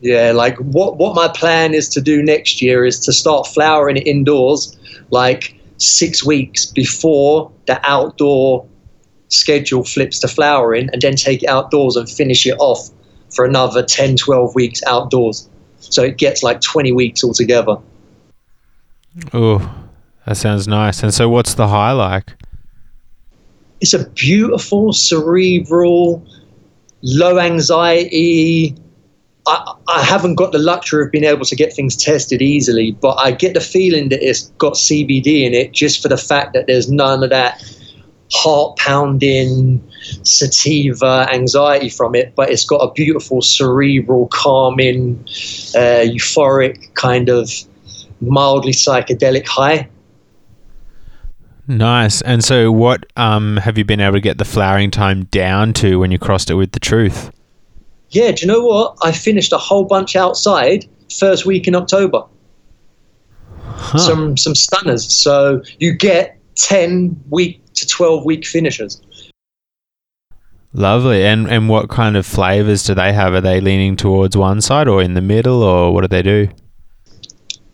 Yeah, 0.00 0.32
like 0.32 0.56
what 0.56 0.96
what 0.96 1.14
my 1.14 1.28
plan 1.28 1.74
is 1.74 1.88
to 1.90 2.00
do 2.00 2.22
next 2.22 2.60
year 2.60 2.84
is 2.84 2.98
to 3.00 3.12
start 3.12 3.46
flowering 3.46 3.96
it 3.96 4.06
indoors, 4.06 4.76
like 5.10 5.56
six 5.76 6.24
weeks 6.24 6.66
before 6.66 7.52
the 7.66 7.80
outdoor 7.88 8.66
schedule 9.32 9.84
flips 9.84 10.18
to 10.20 10.28
flowering, 10.28 10.88
and 10.92 11.00
then 11.00 11.16
take 11.16 11.42
it 11.42 11.48
outdoors 11.48 11.96
and 11.96 12.08
finish 12.08 12.46
it 12.46 12.56
off 12.58 12.90
for 13.34 13.44
another 13.44 13.82
10, 13.82 14.16
12 14.16 14.54
weeks 14.54 14.82
outdoors. 14.86 15.48
So 15.80 16.02
it 16.02 16.18
gets 16.18 16.42
like 16.42 16.60
20 16.60 16.92
weeks 16.92 17.24
altogether. 17.24 17.76
Oh, 19.32 19.84
that 20.26 20.36
sounds 20.36 20.68
nice. 20.68 21.02
And 21.02 21.12
so, 21.12 21.28
what's 21.28 21.54
the 21.54 21.68
high 21.68 21.92
like? 21.92 22.32
It's 23.80 23.94
a 23.94 24.08
beautiful, 24.10 24.92
cerebral, 24.92 26.24
low 27.02 27.38
anxiety. 27.38 28.76
I, 29.46 29.74
I 29.88 30.02
haven't 30.04 30.36
got 30.36 30.52
the 30.52 30.58
luxury 30.58 31.04
of 31.04 31.10
being 31.10 31.24
able 31.24 31.44
to 31.46 31.56
get 31.56 31.72
things 31.72 31.96
tested 31.96 32.40
easily, 32.40 32.92
but 32.92 33.16
I 33.18 33.32
get 33.32 33.54
the 33.54 33.60
feeling 33.60 34.08
that 34.10 34.26
it's 34.26 34.46
got 34.58 34.74
CBD 34.74 35.42
in 35.42 35.52
it 35.52 35.72
just 35.72 36.00
for 36.00 36.08
the 36.08 36.16
fact 36.16 36.52
that 36.52 36.68
there's 36.68 36.88
none 36.88 37.24
of 37.24 37.30
that 37.30 37.60
heart 38.32 38.76
pounding, 38.78 39.82
sativa 40.22 41.28
anxiety 41.32 41.88
from 41.88 42.14
it, 42.14 42.34
but 42.34 42.50
it's 42.50 42.64
got 42.64 42.78
a 42.78 42.92
beautiful, 42.92 43.42
cerebral, 43.42 44.28
calming, 44.28 45.18
uh, 45.74 46.04
euphoric 46.04 46.94
kind 46.94 47.28
of 47.28 47.50
mildly 48.20 48.72
psychedelic 48.72 49.46
high. 49.46 49.88
Nice. 51.68 52.20
And 52.22 52.42
so, 52.42 52.72
what 52.72 53.06
um, 53.16 53.56
have 53.58 53.78
you 53.78 53.84
been 53.84 54.00
able 54.00 54.14
to 54.14 54.20
get 54.20 54.38
the 54.38 54.44
flowering 54.44 54.90
time 54.90 55.24
down 55.26 55.72
to 55.74 55.98
when 55.98 56.10
you 56.10 56.18
crossed 56.18 56.50
it 56.50 56.54
with 56.54 56.72
the 56.72 56.80
truth? 56.80 57.30
Yeah, 58.10 58.32
do 58.32 58.42
you 58.44 58.52
know 58.52 58.64
what? 58.64 58.96
I 59.02 59.12
finished 59.12 59.52
a 59.52 59.58
whole 59.58 59.84
bunch 59.84 60.16
outside 60.16 60.86
first 61.18 61.46
week 61.46 61.68
in 61.68 61.74
October. 61.74 62.24
Huh. 63.58 63.98
Some 63.98 64.36
some 64.36 64.54
stunners. 64.54 65.12
So 65.12 65.62
you 65.78 65.92
get 65.94 66.38
ten 66.56 67.18
week 67.30 67.61
to 67.82 67.86
twelve 67.86 68.24
week 68.24 68.46
finishes. 68.46 69.02
Lovely. 70.72 71.22
And 71.24 71.48
and 71.48 71.68
what 71.68 71.90
kind 71.90 72.16
of 72.16 72.24
flavors 72.24 72.84
do 72.84 72.94
they 72.94 73.12
have? 73.12 73.34
Are 73.34 73.42
they 73.42 73.60
leaning 73.60 73.94
towards 73.96 74.36
one 74.36 74.60
side 74.62 74.88
or 74.88 75.02
in 75.02 75.14
the 75.14 75.20
middle, 75.20 75.62
or 75.62 75.92
what 75.92 76.00
do 76.00 76.08
they 76.08 76.22
do? 76.22 76.48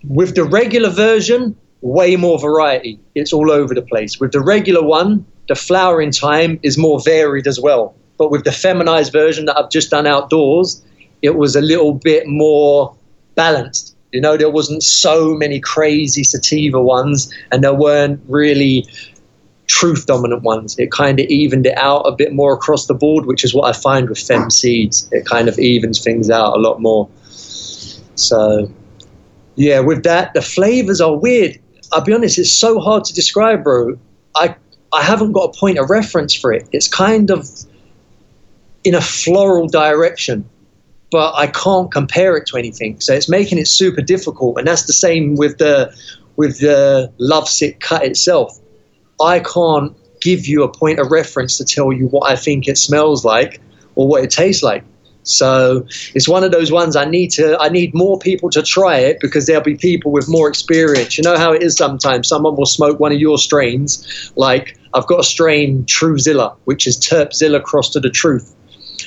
With 0.04 0.34
the 0.34 0.44
regular 0.44 0.90
version, 0.90 1.56
way 1.80 2.16
more 2.16 2.38
variety. 2.38 2.98
It's 3.14 3.32
all 3.32 3.50
over 3.50 3.74
the 3.74 3.82
place. 3.82 4.18
With 4.18 4.32
the 4.32 4.40
regular 4.40 4.82
one, 4.82 5.24
the 5.48 5.54
flowering 5.54 6.10
time 6.10 6.58
is 6.62 6.76
more 6.76 7.00
varied 7.00 7.46
as 7.46 7.60
well. 7.60 7.94
But 8.16 8.32
with 8.32 8.42
the 8.44 8.52
feminized 8.52 9.12
version 9.12 9.44
that 9.44 9.56
I've 9.56 9.70
just 9.70 9.90
done 9.90 10.06
outdoors, 10.06 10.82
it 11.22 11.36
was 11.36 11.54
a 11.54 11.60
little 11.60 11.94
bit 11.94 12.26
more 12.26 12.96
balanced. 13.36 13.96
You 14.12 14.20
know, 14.20 14.36
there 14.36 14.50
wasn't 14.50 14.82
so 14.82 15.34
many 15.34 15.60
crazy 15.60 16.24
sativa 16.24 16.80
ones, 16.80 17.32
and 17.52 17.62
there 17.62 17.74
weren't 17.74 18.20
really 18.26 18.88
truth 19.68 20.06
dominant 20.06 20.42
ones. 20.42 20.76
It 20.78 20.90
kind 20.90 21.20
of 21.20 21.26
evened 21.26 21.66
it 21.66 21.78
out 21.78 22.02
a 22.02 22.12
bit 22.12 22.32
more 22.32 22.52
across 22.52 22.86
the 22.86 22.94
board, 22.94 23.26
which 23.26 23.44
is 23.44 23.54
what 23.54 23.68
I 23.68 23.78
find 23.78 24.08
with 24.08 24.18
fem 24.18 24.50
seeds. 24.50 25.08
It 25.12 25.24
kind 25.26 25.48
of 25.48 25.58
evens 25.58 26.02
things 26.02 26.30
out 26.30 26.56
a 26.56 26.60
lot 26.60 26.80
more. 26.80 27.08
So, 28.16 28.70
yeah, 29.54 29.80
with 29.80 30.02
that, 30.02 30.34
the 30.34 30.42
flavors 30.42 31.00
are 31.00 31.16
weird. 31.16 31.58
I'll 31.92 32.02
be 32.02 32.12
honest, 32.12 32.38
it's 32.38 32.52
so 32.52 32.80
hard 32.80 33.04
to 33.04 33.14
describe, 33.14 33.62
bro. 33.62 33.98
I 34.34 34.56
I 34.92 35.02
haven't 35.02 35.32
got 35.32 35.54
a 35.54 35.58
point 35.58 35.78
of 35.78 35.90
reference 35.90 36.34
for 36.34 36.52
it. 36.52 36.66
It's 36.72 36.88
kind 36.88 37.30
of 37.30 37.48
in 38.84 38.94
a 38.94 39.00
floral 39.00 39.68
direction, 39.68 40.48
but 41.10 41.34
I 41.34 41.46
can't 41.46 41.92
compare 41.92 42.36
it 42.36 42.46
to 42.46 42.56
anything. 42.56 43.00
So 43.00 43.12
it's 43.12 43.28
making 43.28 43.58
it 43.58 43.68
super 43.68 44.00
difficult. 44.00 44.58
And 44.58 44.66
that's 44.66 44.84
the 44.84 44.92
same 44.92 45.36
with 45.36 45.58
the 45.58 45.94
with 46.36 46.60
the 46.60 47.12
lovesick 47.18 47.80
cut 47.80 48.04
itself. 48.04 48.58
I 49.20 49.40
can't 49.40 49.94
give 50.20 50.46
you 50.46 50.62
a 50.62 50.68
point 50.68 50.98
of 50.98 51.10
reference 51.10 51.56
to 51.58 51.64
tell 51.64 51.92
you 51.92 52.06
what 52.08 52.30
I 52.30 52.36
think 52.36 52.68
it 52.68 52.78
smells 52.78 53.24
like 53.24 53.60
or 53.94 54.08
what 54.08 54.24
it 54.24 54.30
tastes 54.30 54.62
like. 54.62 54.84
So 55.28 55.86
it's 56.14 56.26
one 56.26 56.42
of 56.42 56.52
those 56.52 56.72
ones 56.72 56.96
I 56.96 57.04
need 57.04 57.30
to 57.32 57.58
I 57.60 57.68
need 57.68 57.94
more 57.94 58.18
people 58.18 58.48
to 58.50 58.62
try 58.62 58.96
it 58.96 59.20
because 59.20 59.46
there'll 59.46 59.62
be 59.62 59.76
people 59.76 60.10
with 60.10 60.26
more 60.28 60.48
experience. 60.48 61.18
You 61.18 61.24
know 61.24 61.36
how 61.36 61.52
it 61.52 61.62
is 61.62 61.76
sometimes 61.76 62.28
someone 62.28 62.56
will 62.56 62.66
smoke 62.66 62.98
one 62.98 63.12
of 63.12 63.20
your 63.20 63.36
strains. 63.36 64.32
Like 64.36 64.78
I've 64.94 65.06
got 65.06 65.20
a 65.20 65.24
strain 65.24 65.84
Truzilla, 65.84 66.56
which 66.64 66.86
is 66.86 66.98
Terpzilla 66.98 67.62
crossed 67.62 67.92
to 67.92 68.00
the 68.00 68.10
truth. 68.10 68.54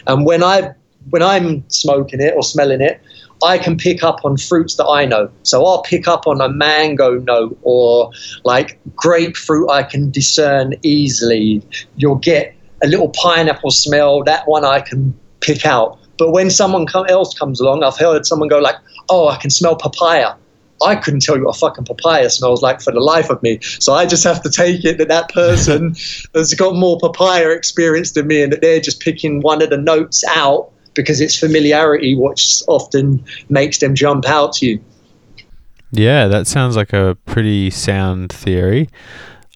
And 0.06 0.25
when 0.25 0.44
I 0.44 0.75
when 1.10 1.24
I'm 1.24 1.68
smoking 1.70 2.22
it 2.22 2.36
or 2.36 2.44
smelling 2.44 2.82
it, 2.82 3.01
I 3.43 3.57
can 3.57 3.77
pick 3.77 4.03
up 4.03 4.24
on 4.24 4.38
fruits 4.38 4.75
that 4.75 4.86
I 4.86 5.05
know. 5.05 5.29
So 5.43 5.65
I'll 5.65 5.81
pick 5.81 6.07
up 6.07 6.27
on 6.27 6.41
a 6.41 6.50
mango 6.50 7.19
note 7.19 7.57
or 7.63 8.12
like 8.43 8.79
grapefruit 8.95 9.69
I 9.69 9.83
can 9.83 10.12
discern 10.12 10.74
easily. 10.83 11.62
You'll 11.95 12.15
get 12.15 12.55
a 12.83 12.88
little 12.88 13.10
pineapple 13.10 13.71
smell, 13.71 14.24
that 14.24 14.48
one 14.48 14.65
I 14.65 14.81
can 14.81 15.17
pick 15.39 15.65
out. 15.65 16.00
But 16.17 16.31
when 16.31 16.50
someone 16.50 16.86
else 17.10 17.33
comes 17.38 17.60
along, 17.60 17.83
I've 17.83 17.98
heard 17.98 18.25
someone 18.25 18.48
go 18.48 18.60
like, 18.60 18.75
"Oh, 19.10 19.27
I 19.27 19.38
can 19.38 19.50
smell 19.50 19.75
papaya." 19.75 20.36
I 20.83 20.95
couldn't 20.95 21.21
tell 21.21 21.38
you 21.38 21.45
what 21.45 21.55
a 21.55 21.60
fucking 21.60 21.86
papaya 21.86 22.29
smells 22.29 22.63
like 22.63 22.81
for 22.81 22.91
the 22.91 23.00
life 23.00 23.29
of 23.29 23.41
me. 23.43 23.60
So 23.62 23.93
I 23.93 24.05
just 24.07 24.24
have 24.24 24.41
to 24.41 24.50
take 24.50 24.83
it 24.83 24.98
that 24.98 25.10
that 25.10 25.29
person 25.29 25.95
has 26.33 26.53
got 26.55 26.75
more 26.75 26.98
papaya 27.00 27.50
experience 27.50 28.12
than 28.12 28.27
me, 28.27 28.41
and 28.41 28.51
that 28.51 28.62
they're 28.62 28.79
just 28.79 29.00
picking 29.00 29.41
one 29.41 29.62
of 29.62 29.69
the 29.69 29.77
notes 29.77 30.24
out 30.27 30.71
because 30.93 31.21
it's 31.21 31.38
familiarity, 31.38 32.15
which 32.15 32.62
often 32.67 33.24
makes 33.50 33.79
them 33.79 33.95
jump 33.95 34.27
out 34.27 34.53
to 34.53 34.65
you. 34.65 34.83
Yeah, 35.91 36.27
that 36.27 36.48
sounds 36.48 36.75
like 36.75 36.93
a 36.93 37.17
pretty 37.25 37.69
sound 37.69 38.31
theory. 38.31 38.89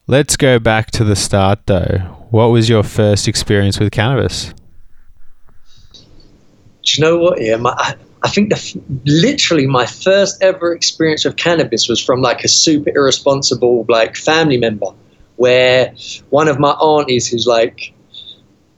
Let's 0.08 0.38
go 0.38 0.60
back 0.60 0.92
to 0.92 1.04
the 1.04 1.16
start 1.16 1.60
though. 1.66 1.98
What 2.30 2.48
was 2.48 2.68
your 2.68 2.84
first 2.84 3.28
experience 3.28 3.80
with 3.80 3.92
cannabis? 3.92 4.54
Do 5.94 6.02
you 6.84 7.04
know 7.04 7.18
what? 7.18 7.42
Yeah, 7.42 7.58
my, 7.58 7.74
I, 7.78 7.96
I 8.24 8.30
think 8.30 8.50
the, 8.50 8.82
literally 9.06 9.66
my 9.66 9.86
first 9.86 10.42
ever 10.44 10.74
experience 10.74 11.26
of 11.26 11.38
cannabis 11.38 11.88
was 11.88 12.04
from 12.04 12.22
like 12.22 12.44
a 12.44 12.48
super 12.48 12.92
irresponsible 12.96 13.86
like 13.88 14.16
family 14.16 14.58
member, 14.58 14.88
where 15.38 15.94
one 16.30 16.48
of 16.48 16.60
my 16.60 16.72
aunties 16.72 17.28
who's 17.28 17.48
like 17.48 17.94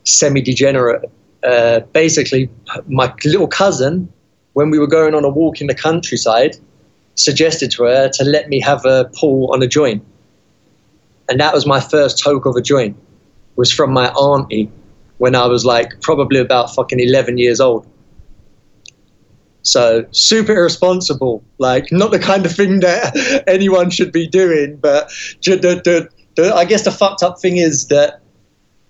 semi-degenerate, 0.03 1.09
uh, 1.43 1.81
basically 1.91 2.49
my 2.87 3.13
little 3.25 3.47
cousin, 3.47 4.11
when 4.53 4.69
we 4.69 4.79
were 4.79 4.87
going 4.87 5.13
on 5.13 5.23
a 5.23 5.29
walk 5.29 5.61
in 5.61 5.67
the 5.67 5.75
countryside, 5.75 6.57
suggested 7.15 7.71
to 7.71 7.83
her 7.83 8.09
to 8.09 8.23
let 8.23 8.49
me 8.49 8.59
have 8.59 8.85
a 8.85 9.09
pull 9.19 9.51
on 9.53 9.61
a 9.61 9.67
joint, 9.67 10.03
and 11.29 11.39
that 11.39 11.53
was 11.53 11.65
my 11.65 11.79
first 11.79 12.19
toke 12.19 12.45
of 12.45 12.55
a 12.55 12.61
joint, 12.61 12.97
was 13.55 13.71
from 13.71 13.91
my 13.91 14.09
auntie 14.09 14.71
when 15.17 15.35
I 15.35 15.47
was 15.47 15.65
like 15.65 15.99
probably 16.01 16.39
about 16.39 16.73
fucking 16.73 16.99
11 16.99 17.37
years 17.37 17.59
old. 17.59 17.87
So 19.63 20.05
super 20.11 20.55
irresponsible, 20.55 21.43
like 21.57 21.91
not 21.91 22.11
the 22.11 22.19
kind 22.19 22.45
of 22.45 22.55
thing 22.55 22.79
that 22.79 23.43
anyone 23.47 23.89
should 23.89 24.13
be 24.13 24.25
doing. 24.27 24.77
But 24.77 25.11
I 25.45 26.65
guess 26.65 26.83
the 26.83 26.95
fucked 26.97 27.23
up 27.23 27.39
thing 27.39 27.57
is 27.57 27.87
that 27.87 28.21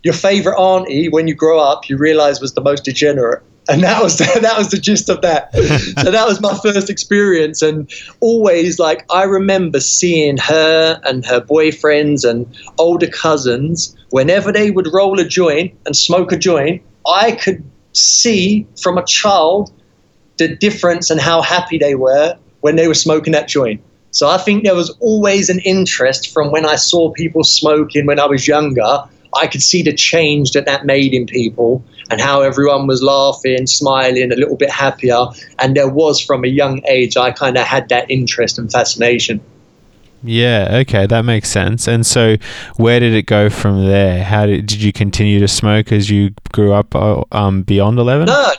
your 0.07 0.13
favorite 0.13 0.57
auntie, 0.57 1.09
when 1.09 1.27
you 1.27 1.35
grow 1.35 1.59
up, 1.59 1.89
you 1.89 1.97
realize 1.97 2.39
was 2.39 2.53
the 2.53 2.61
most 2.61 2.85
degenerate. 2.85 3.43
And 3.67 3.83
that 3.83 4.01
was 4.01 4.17
the, 4.19 4.39
that 4.41 4.57
was 4.57 4.71
the 4.71 4.77
gist 4.77 5.09
of 5.09 5.21
that. 5.21 5.53
so 6.01 6.11
that 6.11 6.25
was 6.25 6.39
my 6.39 6.57
first 6.63 6.89
experience, 6.89 7.61
and 7.61 7.91
always 8.21 8.79
like 8.79 9.05
I 9.11 9.23
remember 9.23 9.81
seeing 9.81 10.37
her 10.37 11.01
and 11.03 11.25
her 11.25 11.41
boyfriends 11.41 12.23
and 12.23 12.47
older 12.77 13.07
cousins. 13.07 13.93
Whenever 14.11 14.53
they 14.53 14.71
would 14.71 14.87
roll 14.93 15.19
a 15.19 15.25
joint 15.25 15.77
and 15.85 15.93
smoke 15.93 16.31
a 16.31 16.37
joint, 16.37 16.81
I 17.05 17.33
could 17.33 17.61
see 17.91 18.65
from 18.81 18.97
a 18.97 19.05
child 19.05 19.73
the 20.37 20.55
difference 20.55 21.09
and 21.09 21.19
how 21.19 21.41
happy 21.41 21.77
they 21.77 21.95
were 21.95 22.37
when 22.61 22.77
they 22.77 22.87
were 22.87 22.93
smoking 22.93 23.33
that 23.33 23.49
joint. 23.49 23.81
So 24.11 24.29
I 24.29 24.37
think 24.37 24.63
there 24.63 24.75
was 24.75 24.89
always 25.01 25.49
an 25.49 25.59
interest 25.59 26.33
from 26.33 26.49
when 26.49 26.65
I 26.65 26.77
saw 26.77 27.11
people 27.11 27.43
smoking 27.43 28.05
when 28.05 28.21
I 28.21 28.25
was 28.25 28.47
younger. 28.47 29.03
I 29.37 29.47
could 29.47 29.61
see 29.61 29.83
the 29.83 29.93
change 29.93 30.51
that 30.51 30.65
that 30.65 30.85
made 30.85 31.13
in 31.13 31.25
people 31.25 31.83
and 32.09 32.21
how 32.21 32.41
everyone 32.41 32.87
was 32.87 33.01
laughing, 33.03 33.67
smiling, 33.67 34.31
a 34.31 34.35
little 34.35 34.55
bit 34.55 34.69
happier. 34.69 35.25
And 35.59 35.75
there 35.75 35.89
was 35.89 36.21
from 36.21 36.43
a 36.43 36.47
young 36.47 36.85
age, 36.87 37.17
I 37.17 37.31
kind 37.31 37.57
of 37.57 37.65
had 37.65 37.89
that 37.89 38.09
interest 38.09 38.57
and 38.57 38.71
fascination. 38.71 39.41
Yeah, 40.23 40.69
okay, 40.81 41.05
that 41.05 41.23
makes 41.23 41.49
sense. 41.49 41.87
And 41.87 42.05
so, 42.05 42.37
where 42.77 42.99
did 42.99 43.13
it 43.13 43.27
go 43.27 43.49
from 43.49 43.85
there? 43.85 44.23
How 44.23 44.45
did, 44.45 44.65
did 44.65 44.81
you 44.81 44.91
continue 44.91 45.39
to 45.39 45.47
smoke 45.47 45.91
as 45.91 46.09
you 46.09 46.31
grew 46.51 46.73
up 46.73 46.95
uh, 46.95 47.23
um, 47.31 47.61
beyond 47.61 47.99
11? 47.99 48.25
No, 48.25 48.51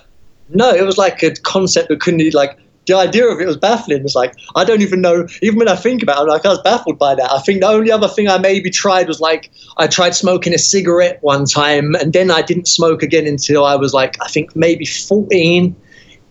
no, 0.51 0.71
it 0.71 0.83
was 0.83 0.99
like 0.99 1.23
a 1.23 1.33
concept 1.35 1.89
that 1.89 2.01
couldn't, 2.01 2.33
like, 2.33 2.57
the 2.89 2.97
idea 2.97 3.29
of 3.29 3.41
it 3.41 3.47
was 3.47 3.57
baffling. 3.57 4.01
It's 4.03 4.15
like 4.15 4.35
I 4.57 4.65
don't 4.65 4.83
even 4.83 5.01
know. 5.01 5.27
Even 5.43 5.59
when 5.59 5.69
I 5.69 5.77
think 5.77 6.03
about 6.03 6.27
it, 6.27 6.31
like 6.31 6.45
I 6.45 6.49
was 6.49 6.63
baffled 6.63 6.99
by 6.99 7.15
that. 7.15 7.31
I 7.31 7.39
think 7.41 7.61
the 7.61 7.69
only 7.69 7.93
other 7.93 8.09
thing 8.09 8.29
I 8.29 8.39
maybe 8.39 8.71
tried 8.71 9.07
was 9.07 9.21
like 9.21 9.51
I 9.77 9.87
tried 9.87 10.15
smoking 10.15 10.55
a 10.55 10.59
cigarette 10.59 11.19
one 11.23 11.45
time, 11.45 11.95
and 11.95 12.13
then 12.13 12.31
I 12.31 12.43
didn't 12.43 12.67
smoke 12.67 13.03
again 13.03 13.27
until 13.27 13.65
I 13.65 13.77
was 13.77 13.95
like 13.95 14.17
I 14.23 14.29
think 14.29 14.57
maybe 14.57 14.85
fourteen 14.85 15.77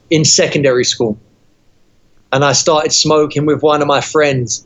in 0.10 0.26
secondary 0.26 0.84
school, 0.84 1.18
and 2.34 2.44
I 2.44 2.54
started 2.54 2.92
smoking 2.92 3.46
with 3.46 3.62
one 3.62 3.82
of 3.82 3.88
my 3.88 4.02
friends, 4.02 4.66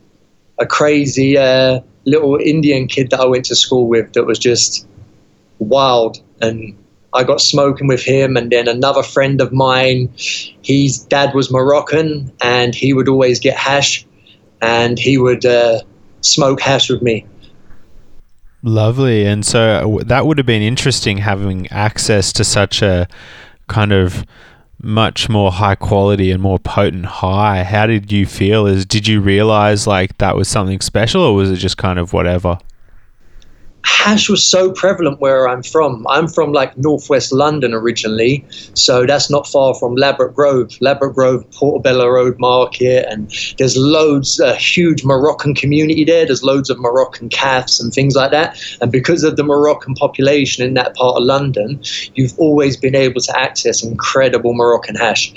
a 0.59 0.65
crazy 0.65 1.37
uh, 1.37 1.81
little 2.05 2.37
Indian 2.37 2.87
kid 2.87 3.09
that 3.11 3.19
I 3.19 3.25
went 3.25 3.45
to 3.45 3.55
school 3.55 3.87
with 3.87 4.13
that 4.13 4.23
was 4.23 4.39
just 4.39 4.87
wild 5.59 6.21
and 6.41 6.75
I 7.13 7.23
got 7.23 7.41
smoking 7.41 7.87
with 7.87 8.01
him, 8.01 8.37
and 8.37 8.51
then 8.51 8.67
another 8.67 9.03
friend 9.03 9.41
of 9.41 9.51
mine, 9.51 10.09
his 10.61 10.99
dad 10.99 11.33
was 11.33 11.51
Moroccan, 11.51 12.31
and 12.41 12.73
he 12.73 12.93
would 12.93 13.09
always 13.09 13.39
get 13.39 13.57
hash, 13.57 14.05
and 14.61 14.97
he 14.97 15.17
would 15.17 15.45
uh, 15.45 15.81
smoke 16.21 16.61
hash 16.61 16.89
with 16.89 17.01
me. 17.01 17.25
Lovely, 18.63 19.25
and 19.25 19.45
so 19.45 19.99
that 20.05 20.25
would 20.25 20.37
have 20.37 20.45
been 20.45 20.61
interesting 20.61 21.17
having 21.17 21.67
access 21.71 22.31
to 22.33 22.43
such 22.43 22.81
a 22.81 23.07
kind 23.67 23.91
of 23.91 24.25
much 24.83 25.29
more 25.29 25.51
high 25.51 25.75
quality 25.75 26.31
and 26.31 26.41
more 26.41 26.59
potent 26.59 27.05
high. 27.05 27.63
How 27.63 27.87
did 27.87 28.11
you 28.11 28.25
feel? 28.25 28.67
Is 28.67 28.85
did 28.85 29.07
you 29.07 29.19
realize 29.19 29.87
like 29.87 30.17
that 30.19 30.35
was 30.35 30.47
something 30.47 30.79
special, 30.79 31.21
or 31.21 31.35
was 31.35 31.51
it 31.51 31.57
just 31.57 31.77
kind 31.77 31.99
of 31.99 32.13
whatever? 32.13 32.59
Hash 33.83 34.29
was 34.29 34.43
so 34.43 34.71
prevalent 34.71 35.19
where 35.19 35.47
I'm 35.47 35.63
from. 35.63 36.05
I'm 36.09 36.27
from 36.27 36.53
like 36.53 36.75
northwest 36.77 37.31
London 37.31 37.73
originally, 37.73 38.45
so 38.73 39.05
that's 39.05 39.29
not 39.29 39.47
far 39.47 39.75
from 39.75 39.95
Ladbroke 39.95 40.33
Grove, 40.33 40.71
Ladbroke 40.81 41.13
Grove, 41.13 41.49
Portobello 41.51 42.07
Road 42.07 42.35
Market, 42.39 43.05
and 43.09 43.31
there's 43.57 43.77
loads, 43.77 44.39
a 44.39 44.55
huge 44.55 45.03
Moroccan 45.03 45.53
community 45.53 46.03
there. 46.03 46.25
There's 46.25 46.43
loads 46.43 46.69
of 46.69 46.79
Moroccan 46.79 47.29
cafes 47.29 47.79
and 47.79 47.93
things 47.93 48.15
like 48.15 48.31
that. 48.31 48.57
And 48.81 48.91
because 48.91 49.23
of 49.23 49.35
the 49.35 49.43
Moroccan 49.43 49.93
population 49.95 50.65
in 50.65 50.73
that 50.75 50.95
part 50.95 51.17
of 51.17 51.23
London, 51.23 51.79
you've 52.15 52.37
always 52.39 52.77
been 52.77 52.95
able 52.95 53.21
to 53.21 53.39
access 53.39 53.83
incredible 53.83 54.53
Moroccan 54.53 54.95
hash. 54.95 55.33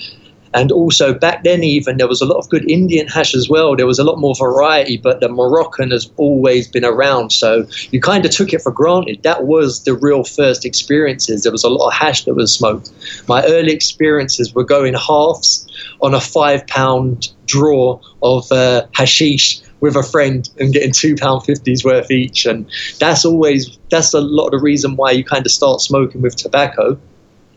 And 0.54 0.70
also 0.70 1.12
back 1.12 1.42
then, 1.42 1.64
even 1.64 1.96
there 1.96 2.08
was 2.08 2.22
a 2.22 2.26
lot 2.26 2.38
of 2.38 2.48
good 2.48 2.70
Indian 2.70 3.08
hash 3.08 3.34
as 3.34 3.48
well. 3.48 3.74
There 3.76 3.86
was 3.86 3.98
a 3.98 4.04
lot 4.04 4.18
more 4.18 4.34
variety, 4.36 4.96
but 4.96 5.20
the 5.20 5.28
Moroccan 5.28 5.90
has 5.90 6.10
always 6.16 6.68
been 6.68 6.84
around. 6.84 7.30
So 7.30 7.66
you 7.90 8.00
kind 8.00 8.24
of 8.24 8.30
took 8.30 8.52
it 8.52 8.62
for 8.62 8.70
granted. 8.70 9.22
That 9.24 9.44
was 9.44 9.82
the 9.82 9.94
real 9.94 10.22
first 10.22 10.64
experiences. 10.64 11.42
There 11.42 11.52
was 11.52 11.64
a 11.64 11.68
lot 11.68 11.88
of 11.88 11.94
hash 11.94 12.24
that 12.24 12.34
was 12.34 12.54
smoked. 12.54 12.92
My 13.28 13.44
early 13.44 13.72
experiences 13.72 14.54
were 14.54 14.64
going 14.64 14.94
halves 14.94 15.66
on 16.00 16.14
a 16.14 16.20
five 16.20 16.66
pound 16.68 17.28
draw 17.46 18.00
of 18.22 18.50
uh, 18.52 18.86
hashish 18.92 19.60
with 19.80 19.96
a 19.96 20.02
friend 20.02 20.48
and 20.58 20.72
getting 20.72 20.92
two 20.92 21.16
pound 21.16 21.44
fifties 21.44 21.84
worth 21.84 22.10
each. 22.10 22.46
And 22.46 22.64
that's 23.00 23.24
always 23.24 23.76
that's 23.90 24.14
a 24.14 24.20
lot 24.20 24.46
of 24.46 24.52
the 24.52 24.58
reason 24.58 24.96
why 24.96 25.10
you 25.10 25.24
kind 25.24 25.44
of 25.44 25.52
start 25.52 25.80
smoking 25.80 26.22
with 26.22 26.36
tobacco 26.36 26.98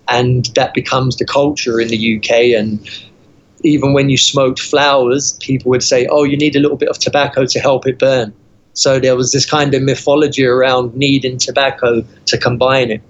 and 0.09 0.45
that 0.55 0.73
becomes 0.73 1.17
the 1.17 1.25
culture 1.25 1.79
in 1.79 1.87
the 1.89 1.97
UK. 1.97 2.53
And 2.57 2.79
even 3.63 3.93
when 3.93 4.09
you 4.09 4.17
smoked 4.17 4.59
flowers, 4.59 5.37
people 5.41 5.69
would 5.71 5.83
say, 5.83 6.07
"Oh, 6.07 6.23
you 6.23 6.37
need 6.37 6.55
a 6.55 6.59
little 6.59 6.77
bit 6.77 6.89
of 6.89 6.99
tobacco 6.99 7.45
to 7.45 7.59
help 7.59 7.87
it 7.87 7.99
burn." 7.99 8.33
So 8.73 8.99
there 8.99 9.15
was 9.15 9.31
this 9.31 9.45
kind 9.45 9.73
of 9.73 9.81
mythology 9.81 10.45
around 10.45 10.95
needing 10.95 11.37
tobacco 11.37 12.03
to 12.25 12.37
combine 12.37 12.91
it. 12.91 13.01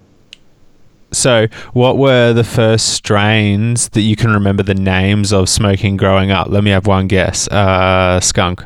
So, 1.12 1.48
what 1.74 1.98
were 1.98 2.34
the 2.34 2.44
first 2.44 2.90
strains 2.90 3.90
that 3.90 4.02
you 4.02 4.16
can 4.16 4.32
remember 4.32 4.64
the 4.64 4.76
names 4.76 5.32
of 5.32 5.48
smoking 5.48 5.96
growing 5.96 6.32
up? 6.32 6.48
Let 6.50 6.64
me 6.64 6.72
have 6.72 6.86
one 6.86 7.08
guess. 7.08 7.48
Uh, 7.48 8.20
skunk. 8.20 8.64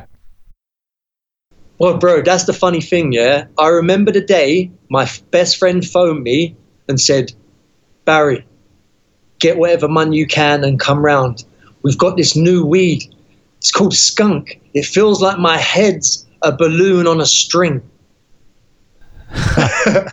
Well, 1.78 1.98
bro, 1.98 2.22
that's 2.22 2.44
the 2.44 2.52
funny 2.52 2.80
thing, 2.80 3.12
yeah. 3.12 3.46
I 3.58 3.68
remember 3.68 4.12
the 4.12 4.20
day 4.20 4.70
my 4.88 5.08
best 5.30 5.56
friend 5.56 5.84
phoned 5.84 6.22
me 6.22 6.56
and 6.88 7.00
said, 7.00 7.32
Barri, 8.04 8.44
get 9.38 9.58
whatever 9.58 9.88
money 9.88 10.16
you 10.16 10.26
can 10.26 10.64
and 10.64 10.78
come 10.78 11.04
round. 11.04 11.44
We've 11.82 11.98
got 11.98 12.16
this 12.16 12.36
new 12.36 12.64
weed. 12.64 13.14
It's 13.58 13.70
called 13.70 13.94
skunk. 13.94 14.60
It 14.74 14.84
feels 14.84 15.20
like 15.20 15.38
my 15.38 15.56
head's 15.56 16.26
a 16.42 16.52
balloon 16.52 17.06
on 17.06 17.20
a 17.20 17.26
string. 17.26 17.82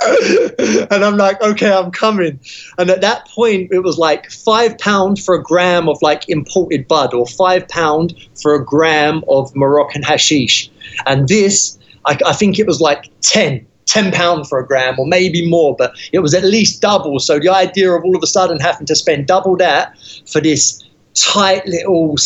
and 0.00 1.04
I'm 1.04 1.16
like, 1.16 1.40
okay, 1.42 1.72
I'm 1.72 1.90
coming. 1.90 2.40
And 2.78 2.90
at 2.90 3.02
that 3.02 3.28
point, 3.28 3.70
it 3.72 3.80
was 3.80 3.98
like 3.98 4.30
five 4.30 4.78
pound 4.78 5.20
for 5.20 5.34
a 5.34 5.42
gram 5.42 5.88
of 5.88 6.00
like 6.00 6.28
imported 6.28 6.88
bud, 6.88 7.12
or 7.12 7.26
five 7.26 7.68
pound 7.68 8.14
for 8.40 8.54
a 8.54 8.64
gram 8.64 9.22
of 9.28 9.54
Moroccan 9.54 10.02
hashish. 10.02 10.70
And 11.06 11.28
this, 11.28 11.78
I, 12.06 12.18
I 12.26 12.32
think 12.32 12.58
it 12.58 12.66
was 12.66 12.80
like 12.80 13.10
ten. 13.20 13.66
10 13.90 14.12
pound 14.12 14.48
for 14.48 14.60
a 14.60 14.66
gram 14.66 14.98
or 14.98 15.06
maybe 15.06 15.48
more, 15.48 15.74
but 15.76 15.92
it 16.12 16.20
was 16.20 16.32
at 16.32 16.44
least 16.44 16.80
double. 16.80 17.18
So 17.18 17.38
the 17.38 17.48
idea 17.48 17.90
of 17.92 18.04
all 18.04 18.16
of 18.16 18.22
a 18.22 18.26
sudden 18.26 18.58
having 18.58 18.86
to 18.86 18.94
spend 18.94 19.26
double 19.26 19.56
that 19.56 19.96
for 20.26 20.40
this 20.40 20.82
tight 21.14 21.66
little 21.66 22.16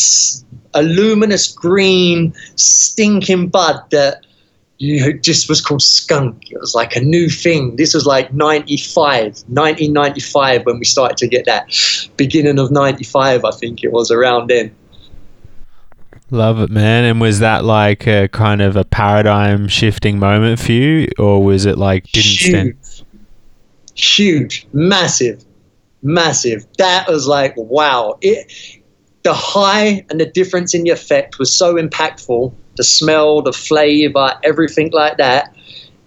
a 0.75 0.83
luminous 0.83 1.51
green 1.51 2.33
stinking 2.55 3.47
bud 3.47 3.81
that 3.91 4.25
you 4.77 4.99
know, 4.99 5.13
just 5.13 5.47
was 5.47 5.61
called 5.61 5.81
skunk. 5.81 6.51
It 6.51 6.59
was 6.59 6.75
like 6.75 6.95
a 6.95 6.99
new 6.99 7.29
thing. 7.29 7.77
This 7.77 7.93
was 7.93 8.05
like 8.05 8.33
95, 8.33 9.23
1995 9.47 10.65
when 10.65 10.79
we 10.79 10.85
started 10.85 11.17
to 11.17 11.27
get 11.27 11.45
that. 11.45 11.67
Beginning 12.17 12.59
of 12.59 12.71
95, 12.71 13.45
I 13.45 13.51
think 13.51 13.83
it 13.83 13.91
was 13.93 14.11
around 14.11 14.49
then. 14.49 14.75
Love 16.31 16.59
it, 16.59 16.71
man. 16.71 17.03
And 17.03 17.21
was 17.21 17.39
that 17.39 17.63
like 17.63 18.07
a 18.07 18.27
kind 18.29 18.61
of 18.61 18.75
a 18.75 18.83
paradigm 18.83 19.67
shifting 19.67 20.17
moment 20.17 20.59
for 20.59 20.71
you, 20.71 21.07
or 21.19 21.43
was 21.43 21.65
it 21.65 21.77
like 21.77 22.05
didn't 22.05 22.25
huge, 22.25 22.49
stand? 22.49 23.03
Huge, 23.93 24.67
massive, 24.73 25.45
massive. 26.01 26.65
That 26.77 27.07
was 27.07 27.27
like 27.27 27.53
wow. 27.55 28.17
It, 28.21 28.51
the 29.23 29.33
high 29.33 30.05
and 30.09 30.19
the 30.19 30.25
difference 30.25 30.73
in 30.73 30.83
the 30.83 30.91
effect 30.91 31.39
was 31.39 31.55
so 31.55 31.75
impactful. 31.75 32.53
The 32.77 32.83
smell, 32.83 33.41
the 33.41 33.53
flavor, 33.53 34.33
everything 34.43 34.91
like 34.91 35.17
that. 35.17 35.55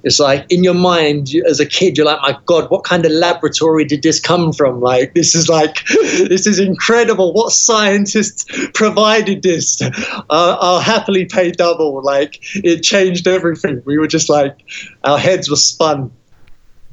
It's 0.09 0.18
like 0.18 0.47
in 0.49 0.64
your 0.64 0.73
mind 0.73 1.35
as 1.47 1.61
a 1.61 1.66
kid, 1.66 1.99
you're 1.99 2.07
like, 2.07 2.23
my 2.23 2.38
God, 2.47 2.71
what 2.71 2.83
kind 2.83 3.05
of 3.05 3.12
laboratory 3.12 3.85
did 3.85 4.03
this 4.03 4.18
come 4.18 4.55
from? 4.55 4.81
Like, 4.81 5.12
this 5.12 5.35
is 5.35 5.51
like, 5.51 5.85
this 5.88 6.47
is 6.47 6.59
incredible. 6.59 7.35
What 7.35 7.53
scientists 7.53 8.47
provided 8.75 9.42
this? 9.42 9.83
Uh, 9.83 10.23
I'll 10.31 10.81
happily 10.81 11.27
pay 11.27 11.51
double. 11.51 12.03
Like, 12.03 12.38
it 12.55 12.83
changed 12.83 13.27
everything. 13.27 13.83
We 13.85 13.99
were 13.99 14.07
just 14.07 14.31
like, 14.31 14.57
our 15.05 15.18
heads 15.18 15.51
were 15.51 15.57
spun. 15.57 16.11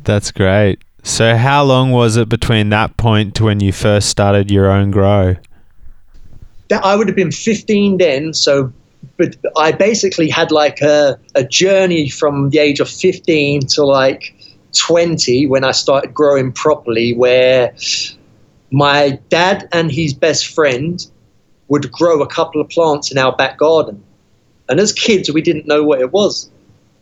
That's 0.03 0.31
great. 0.31 0.83
So, 1.01 1.37
how 1.37 1.63
long 1.63 1.91
was 1.91 2.17
it 2.17 2.27
between 2.27 2.67
that 2.71 2.97
point 2.97 3.33
to 3.35 3.45
when 3.45 3.61
you 3.61 3.71
first 3.71 4.09
started 4.09 4.51
your 4.51 4.69
own 4.69 4.91
grow? 4.91 5.37
That 6.67 6.83
I 6.83 6.97
would 6.97 7.07
have 7.07 7.15
been 7.15 7.31
15 7.31 7.97
then. 7.97 8.33
So 8.33 8.73
but 9.17 9.35
I 9.57 9.71
basically 9.71 10.29
had 10.29 10.51
like 10.51 10.81
a, 10.81 11.19
a 11.35 11.43
journey 11.43 12.09
from 12.09 12.49
the 12.49 12.59
age 12.59 12.79
of 12.79 12.89
15 12.89 13.67
to 13.67 13.85
like 13.85 14.35
20 14.77 15.47
when 15.47 15.63
I 15.63 15.71
started 15.71 16.13
growing 16.13 16.51
properly, 16.51 17.13
where 17.13 17.75
my 18.71 19.19
dad 19.29 19.67
and 19.71 19.91
his 19.91 20.13
best 20.13 20.47
friend 20.47 21.05
would 21.67 21.91
grow 21.91 22.21
a 22.21 22.27
couple 22.27 22.61
of 22.61 22.69
plants 22.69 23.11
in 23.11 23.17
our 23.17 23.35
back 23.35 23.57
garden. 23.57 24.03
And 24.69 24.79
as 24.79 24.93
kids, 24.93 25.31
we 25.31 25.41
didn't 25.41 25.67
know 25.67 25.83
what 25.83 26.01
it 26.01 26.11
was. 26.11 26.49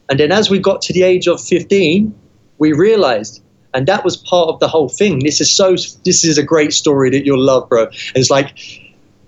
And 0.10 0.20
then 0.20 0.32
as 0.32 0.50
we 0.50 0.60
got 0.60 0.82
to 0.84 0.94
the 0.94 1.04
age 1.04 1.28
of 1.28 1.42
15, 1.42 2.14
we 2.60 2.74
realized, 2.74 3.42
and 3.74 3.88
that 3.88 4.04
was 4.04 4.18
part 4.18 4.50
of 4.50 4.60
the 4.60 4.68
whole 4.68 4.90
thing. 4.90 5.20
This 5.20 5.42
is 5.42 5.52
so, 5.52 5.76
this 6.06 6.24
is 6.24 6.38
a 6.38 6.44
great 6.44 6.74
story 6.74 7.10
that 7.10 7.26
you'll 7.26 7.44
love, 7.44 7.70
bro. 7.70 7.88
It's 8.16 8.30
like, 8.30 8.58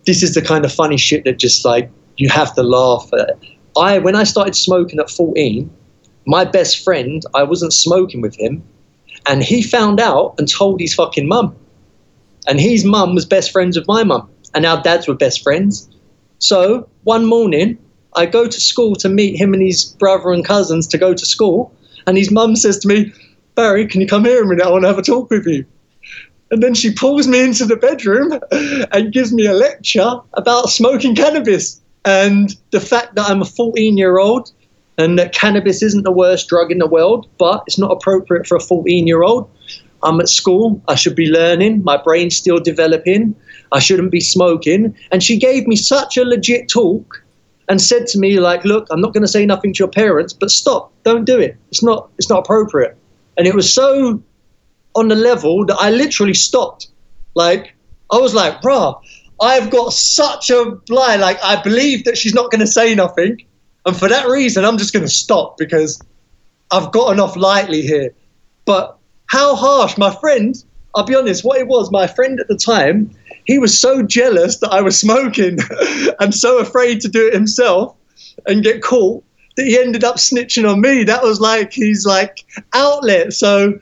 this 0.05 0.21
is 0.21 0.35
the 0.35 0.41
kind 0.41 0.65
of 0.65 0.71
funny 0.71 0.97
shit 0.97 1.23
that 1.23 1.39
just 1.39 1.65
like 1.65 1.89
you 2.17 2.29
have 2.29 2.53
to 2.55 2.63
laugh 2.63 3.09
at 3.13 3.29
it. 3.29 3.39
I 3.77 3.99
when 3.99 4.15
I 4.15 4.23
started 4.23 4.55
smoking 4.55 4.99
at 4.99 5.09
14, 5.09 5.69
my 6.25 6.45
best 6.45 6.83
friend, 6.83 7.23
I 7.33 7.43
wasn't 7.43 7.73
smoking 7.73 8.21
with 8.21 8.35
him, 8.35 8.63
And 9.27 9.43
he 9.43 9.61
found 9.61 9.99
out 9.99 10.35
and 10.37 10.47
told 10.47 10.79
his 10.79 10.93
fucking 10.93 11.27
mum. 11.27 11.55
And 12.47 12.59
his 12.59 12.85
mum 12.85 13.15
was 13.15 13.25
best 13.25 13.51
friends 13.51 13.77
with 13.77 13.87
my 13.87 14.03
mum. 14.03 14.29
And 14.53 14.65
our 14.65 14.81
dads 14.81 15.07
were 15.07 15.15
best 15.15 15.41
friends. 15.43 15.89
So 16.39 16.87
one 17.03 17.25
morning, 17.25 17.77
I 18.15 18.25
go 18.25 18.47
to 18.47 18.61
school 18.61 18.95
to 18.97 19.09
meet 19.09 19.35
him 19.35 19.53
and 19.53 19.63
his 19.63 19.85
brother 19.85 20.31
and 20.31 20.45
cousins 20.45 20.87
to 20.87 20.97
go 20.97 21.13
to 21.13 21.25
school. 21.25 21.73
And 22.07 22.17
his 22.17 22.31
mum 22.31 22.55
says 22.55 22.77
to 22.79 22.87
me, 22.87 23.11
Barri, 23.55 23.87
can 23.87 24.01
you 24.01 24.07
come 24.07 24.25
here 24.25 24.43
a 24.43 24.47
minute? 24.47 24.65
I 24.65 24.69
want 24.69 24.83
to 24.83 24.87
have 24.87 24.99
a 24.99 25.01
talk 25.01 25.29
with 25.29 25.47
you. 25.47 25.65
And 26.51 26.61
then 26.61 26.75
she 26.75 26.93
pulls 26.93 27.27
me 27.27 27.43
into 27.43 27.65
the 27.65 27.75
bedroom 27.75 28.39
and 28.91 29.11
gives 29.11 29.33
me 29.33 29.47
a 29.47 29.53
lecture 29.53 30.19
about 30.33 30.69
smoking 30.69 31.15
cannabis 31.15 31.81
and 32.05 32.55
the 32.71 32.79
fact 32.79 33.15
that 33.15 33.29
I'm 33.29 33.41
a 33.41 33.45
14 33.45 33.97
year 33.97 34.19
old 34.19 34.51
and 34.97 35.19
that 35.19 35.33
cannabis 35.33 35.81
isn't 35.83 36.03
the 36.03 36.11
worst 36.11 36.47
drug 36.47 36.71
in 36.71 36.77
the 36.77 36.87
world, 36.87 37.27
but 37.37 37.63
it's 37.67 37.77
not 37.77 37.91
appropriate 37.91 38.47
for 38.47 38.55
a 38.55 38.61
14 38.61 39.07
year 39.07 39.23
old. 39.23 39.49
I'm 40.03 40.21
at 40.21 40.29
school, 40.29 40.81
I 40.87 40.95
should 40.95 41.15
be 41.15 41.25
learning, 41.25 41.83
my 41.83 41.97
brain's 41.97 42.35
still 42.35 42.59
developing, 42.59 43.35
I 43.71 43.79
shouldn't 43.79 44.11
be 44.11 44.21
smoking. 44.21 44.95
And 45.11 45.23
she 45.23 45.37
gave 45.37 45.67
me 45.67 45.75
such 45.75 46.15
a 46.15 46.23
legit 46.23 46.69
talk 46.69 47.23
and 47.67 47.81
said 47.81 48.05
to 48.07 48.19
me, 48.19 48.39
like, 48.39 48.63
look, 48.63 48.87
I'm 48.91 49.01
not 49.01 49.13
going 49.13 49.23
to 49.23 49.27
say 49.27 49.45
nothing 49.45 49.73
to 49.73 49.79
your 49.79 49.87
parents, 49.87 50.33
but 50.33 50.51
stop, 50.51 50.93
don't 51.03 51.25
do 51.25 51.39
it. 51.39 51.57
It's 51.69 51.81
not, 51.81 52.09
it's 52.19 52.29
not 52.29 52.39
appropriate. 52.39 52.95
And 53.37 53.47
it 53.47 53.55
was 53.55 53.73
so 53.73 54.21
on 54.93 55.07
the 55.07 55.15
level 55.15 55.65
that 55.65 55.77
I 55.79 55.89
literally 55.89 56.35
stopped. 56.35 56.87
Like, 57.33 57.73
I 58.11 58.17
was 58.17 58.35
like, 58.35 58.61
bruh, 58.61 59.01
I've 59.41 59.69
got 59.69 59.93
such 59.93 60.49
a 60.49 60.77
lie. 60.89 61.17
Like, 61.17 61.37
I 61.43 61.61
believe 61.61 62.05
that 62.05 62.17
she's 62.17 62.33
not 62.33 62.51
going 62.51 62.61
to 62.61 62.67
say 62.67 62.95
nothing. 62.95 63.43
And 63.85 63.95
for 63.95 64.07
that 64.09 64.27
reason, 64.27 64.65
I'm 64.65 64.77
just 64.77 64.93
going 64.93 65.05
to 65.05 65.11
stop 65.11 65.57
because 65.57 66.01
I've 66.71 66.91
gotten 66.91 67.19
off 67.19 67.35
lightly 67.35 67.81
here. 67.81 68.13
But 68.65 68.97
how 69.27 69.55
harsh, 69.55 69.97
my 69.97 70.15
friend, 70.15 70.55
I'll 70.95 71.03
be 71.03 71.15
honest, 71.15 71.43
what 71.43 71.59
it 71.59 71.67
was, 71.67 71.91
my 71.91 72.07
friend 72.07 72.39
at 72.39 72.47
the 72.47 72.57
time, 72.57 73.15
he 73.45 73.59
was 73.59 73.79
so 73.79 74.01
jealous 74.01 74.57
that 74.57 74.71
I 74.71 74.81
was 74.81 74.99
smoking 74.99 75.59
and 76.19 76.33
so 76.33 76.59
afraid 76.59 77.01
to 77.01 77.09
do 77.09 77.27
it 77.27 77.33
himself 77.33 77.95
and 78.47 78.63
get 78.63 78.81
caught 78.81 79.23
that 79.55 79.65
he 79.65 79.79
ended 79.79 80.03
up 80.03 80.15
snitching 80.15 80.69
on 80.69 80.81
me. 80.81 81.03
That 81.03 81.23
was 81.23 81.39
like 81.39 81.73
his 81.73 82.05
like 82.05 82.45
outlet. 82.73 83.33
So, 83.33 83.79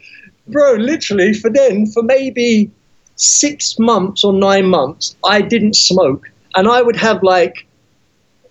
bro, 0.47 0.73
literally 0.73 1.33
for 1.33 1.49
then, 1.49 1.87
for 1.87 2.03
maybe 2.03 2.71
six 3.15 3.77
months 3.79 4.23
or 4.23 4.33
nine 4.33 4.67
months, 4.67 5.15
I 5.25 5.41
didn't 5.41 5.75
smoke. 5.75 6.29
And 6.55 6.67
I 6.67 6.81
would 6.81 6.95
have 6.95 7.23
like 7.23 7.67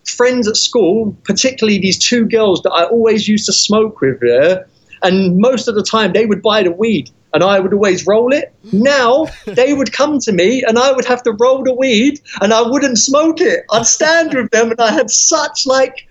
friends 0.05 0.49
at 0.49 0.57
school, 0.57 1.17
particularly 1.25 1.79
these 1.79 1.99
two 1.99 2.27
girls 2.27 2.63
that 2.63 2.73
I 2.73 2.85
always 2.85 3.29
used 3.29 3.47
to 3.47 3.53
smoke 3.53 4.01
with, 4.01 4.21
yeah? 4.23 4.65
and 5.03 5.39
most 5.39 5.69
of 5.69 5.75
the 5.75 5.83
time 5.83 6.13
they 6.13 6.27
would 6.27 6.43
buy 6.43 6.63
the 6.63 6.71
weed 6.71 7.11
and 7.35 7.43
I 7.43 7.61
would 7.61 7.73
always 7.73 8.07
roll 8.07 8.33
it. 8.33 8.53
Mm. 8.67 8.83
Now 8.83 9.27
they 9.47 9.75
would 9.75 9.93
come 9.93 10.19
to 10.21 10.33
me 10.33 10.63
and 10.63 10.79
I 10.79 10.93
would 10.93 11.05
have 11.05 11.23
to 11.25 11.33
roll 11.33 11.65
the 11.65 11.75
weed 11.75 12.21
and 12.41 12.53
I 12.53 12.63
wouldn't 12.63 12.99
smoke 12.99 13.41
it. 13.41 13.65
I'd 13.71 13.87
stand 13.87 14.35
with 14.35 14.51
them 14.51 14.71
and 14.71 14.81
I 14.81 14.93
had 14.93 15.11
such 15.11 15.67
like 15.67 16.07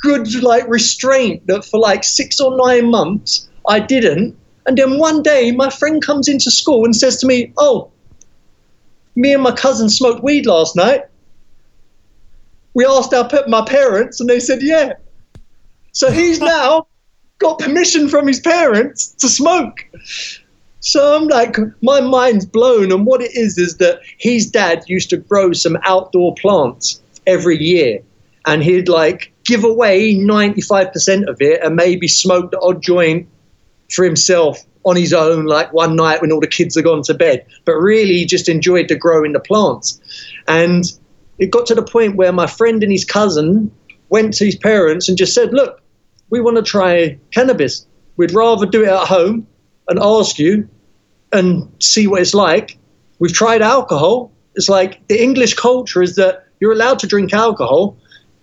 good 0.00 0.42
like 0.42 0.68
restraint 0.68 1.46
that 1.46 1.64
for 1.64 1.80
like 1.80 2.04
six 2.04 2.40
or 2.40 2.56
nine 2.56 2.90
months 2.90 3.48
I 3.68 3.80
didn't. 3.80 4.36
And 4.68 4.78
then 4.78 4.98
one 4.98 5.22
day 5.22 5.50
my 5.50 5.70
friend 5.70 6.00
comes 6.00 6.28
into 6.28 6.52
school 6.52 6.84
and 6.84 6.94
says 6.94 7.16
to 7.18 7.26
me, 7.26 7.52
Oh, 7.56 7.90
me 9.16 9.32
and 9.32 9.42
my 9.42 9.52
cousin 9.52 9.88
smoked 9.88 10.22
weed 10.22 10.46
last 10.46 10.76
night 10.76 11.02
we 12.78 12.86
asked 12.86 13.12
our 13.12 13.28
my 13.48 13.64
parents, 13.64 14.20
and 14.20 14.30
they 14.30 14.38
said 14.38 14.62
yeah. 14.62 14.92
So 15.90 16.12
he's 16.12 16.38
now 16.56 16.86
got 17.40 17.58
permission 17.58 18.08
from 18.08 18.28
his 18.28 18.38
parents 18.38 19.08
to 19.14 19.28
smoke. 19.28 19.84
So 20.78 21.16
I'm 21.16 21.26
like, 21.26 21.56
my 21.82 22.00
mind's 22.00 22.46
blown. 22.46 22.92
And 22.92 23.04
what 23.04 23.20
it 23.20 23.34
is 23.34 23.58
is 23.58 23.78
that 23.78 23.98
his 24.18 24.48
dad 24.48 24.84
used 24.86 25.10
to 25.10 25.16
grow 25.16 25.52
some 25.52 25.76
outdoor 25.82 26.36
plants 26.36 27.02
every 27.26 27.58
year, 27.60 28.00
and 28.46 28.62
he'd 28.62 28.88
like 28.88 29.32
give 29.44 29.64
away 29.64 30.14
95% 30.14 31.26
of 31.26 31.40
it 31.40 31.60
and 31.64 31.74
maybe 31.74 32.06
smoke 32.06 32.52
the 32.52 32.60
odd 32.60 32.80
joint 32.80 33.26
for 33.90 34.04
himself 34.04 34.64
on 34.84 34.96
his 34.96 35.12
own, 35.12 35.46
like 35.46 35.72
one 35.72 35.96
night 35.96 36.20
when 36.20 36.32
all 36.32 36.40
the 36.40 36.46
kids 36.46 36.76
are 36.76 36.82
gone 36.82 37.02
to 37.02 37.14
bed. 37.14 37.44
But 37.64 37.76
really, 37.76 38.14
he 38.14 38.24
just 38.24 38.48
enjoyed 38.48 38.88
the 38.88 38.96
growing 38.96 39.32
the 39.32 39.40
plants. 39.40 40.00
And 40.46 40.84
it 41.38 41.50
got 41.50 41.66
to 41.66 41.74
the 41.74 41.82
point 41.82 42.16
where 42.16 42.32
my 42.32 42.46
friend 42.46 42.82
and 42.82 42.92
his 42.92 43.04
cousin 43.04 43.70
went 44.08 44.34
to 44.34 44.44
his 44.44 44.56
parents 44.56 45.08
and 45.08 45.18
just 45.18 45.34
said, 45.34 45.52
Look, 45.52 45.82
we 46.30 46.40
want 46.40 46.56
to 46.56 46.62
try 46.62 47.18
cannabis. 47.32 47.86
We'd 48.16 48.32
rather 48.32 48.66
do 48.66 48.82
it 48.82 48.88
at 48.88 49.06
home 49.06 49.46
and 49.88 49.98
ask 49.98 50.38
you 50.38 50.68
and 51.32 51.70
see 51.80 52.06
what 52.06 52.20
it's 52.20 52.34
like. 52.34 52.78
We've 53.18 53.32
tried 53.32 53.62
alcohol. 53.62 54.32
It's 54.54 54.68
like 54.68 55.06
the 55.08 55.22
English 55.22 55.54
culture 55.54 56.02
is 56.02 56.16
that 56.16 56.44
you're 56.60 56.72
allowed 56.72 56.98
to 57.00 57.06
drink 57.06 57.32
alcohol. 57.32 57.96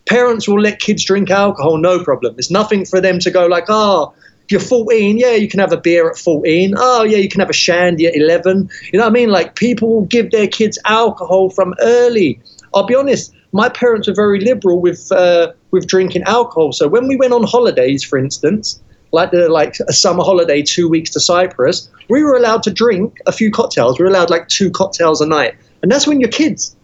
Parents 0.07 0.47
will 0.47 0.61
let 0.61 0.79
kids 0.79 1.03
drink 1.03 1.29
alcohol, 1.29 1.77
no 1.77 2.03
problem. 2.03 2.35
It's 2.37 2.51
nothing 2.51 2.85
for 2.85 3.01
them 3.01 3.19
to 3.19 3.31
go 3.31 3.47
like, 3.47 3.65
oh, 3.69 4.13
you're 4.51 4.61
14, 4.61 5.17
yeah, 5.17 5.31
you 5.31 5.47
can 5.47 5.59
have 5.59 5.71
a 5.71 5.77
beer 5.77 6.09
at 6.09 6.17
14. 6.17 6.75
Oh, 6.77 7.03
yeah, 7.03 7.17
you 7.17 7.29
can 7.29 7.39
have 7.39 7.49
a 7.49 7.53
shandy 7.53 8.05
at 8.05 8.15
11. 8.15 8.69
You 8.91 8.99
know 8.99 9.05
what 9.05 9.09
I 9.09 9.13
mean? 9.13 9.29
Like 9.29 9.55
people 9.55 9.89
will 9.89 10.05
give 10.05 10.31
their 10.31 10.47
kids 10.47 10.77
alcohol 10.85 11.49
from 11.49 11.73
early. 11.81 12.39
I'll 12.73 12.85
be 12.85 12.95
honest, 12.95 13.33
my 13.53 13.69
parents 13.69 14.07
were 14.07 14.13
very 14.13 14.41
liberal 14.41 14.81
with 14.81 15.09
uh, 15.13 15.53
with 15.71 15.87
drinking 15.87 16.23
alcohol. 16.23 16.73
So 16.73 16.89
when 16.89 17.07
we 17.07 17.15
went 17.15 17.31
on 17.31 17.43
holidays, 17.43 18.03
for 18.03 18.17
instance, 18.19 18.81
like 19.13 19.31
the 19.31 19.47
like 19.47 19.77
a 19.87 19.93
summer 19.93 20.23
holiday, 20.23 20.61
two 20.61 20.89
weeks 20.89 21.09
to 21.11 21.21
Cyprus, 21.21 21.89
we 22.09 22.21
were 22.21 22.35
allowed 22.35 22.63
to 22.63 22.71
drink 22.71 23.17
a 23.25 23.31
few 23.31 23.49
cocktails. 23.51 23.97
We 23.97 24.03
were 24.03 24.11
allowed 24.11 24.29
like 24.29 24.49
two 24.49 24.69
cocktails 24.69 25.21
a 25.21 25.25
night, 25.25 25.55
and 25.81 25.89
that's 25.89 26.05
when 26.05 26.19
you're 26.19 26.29
kids. 26.29 26.75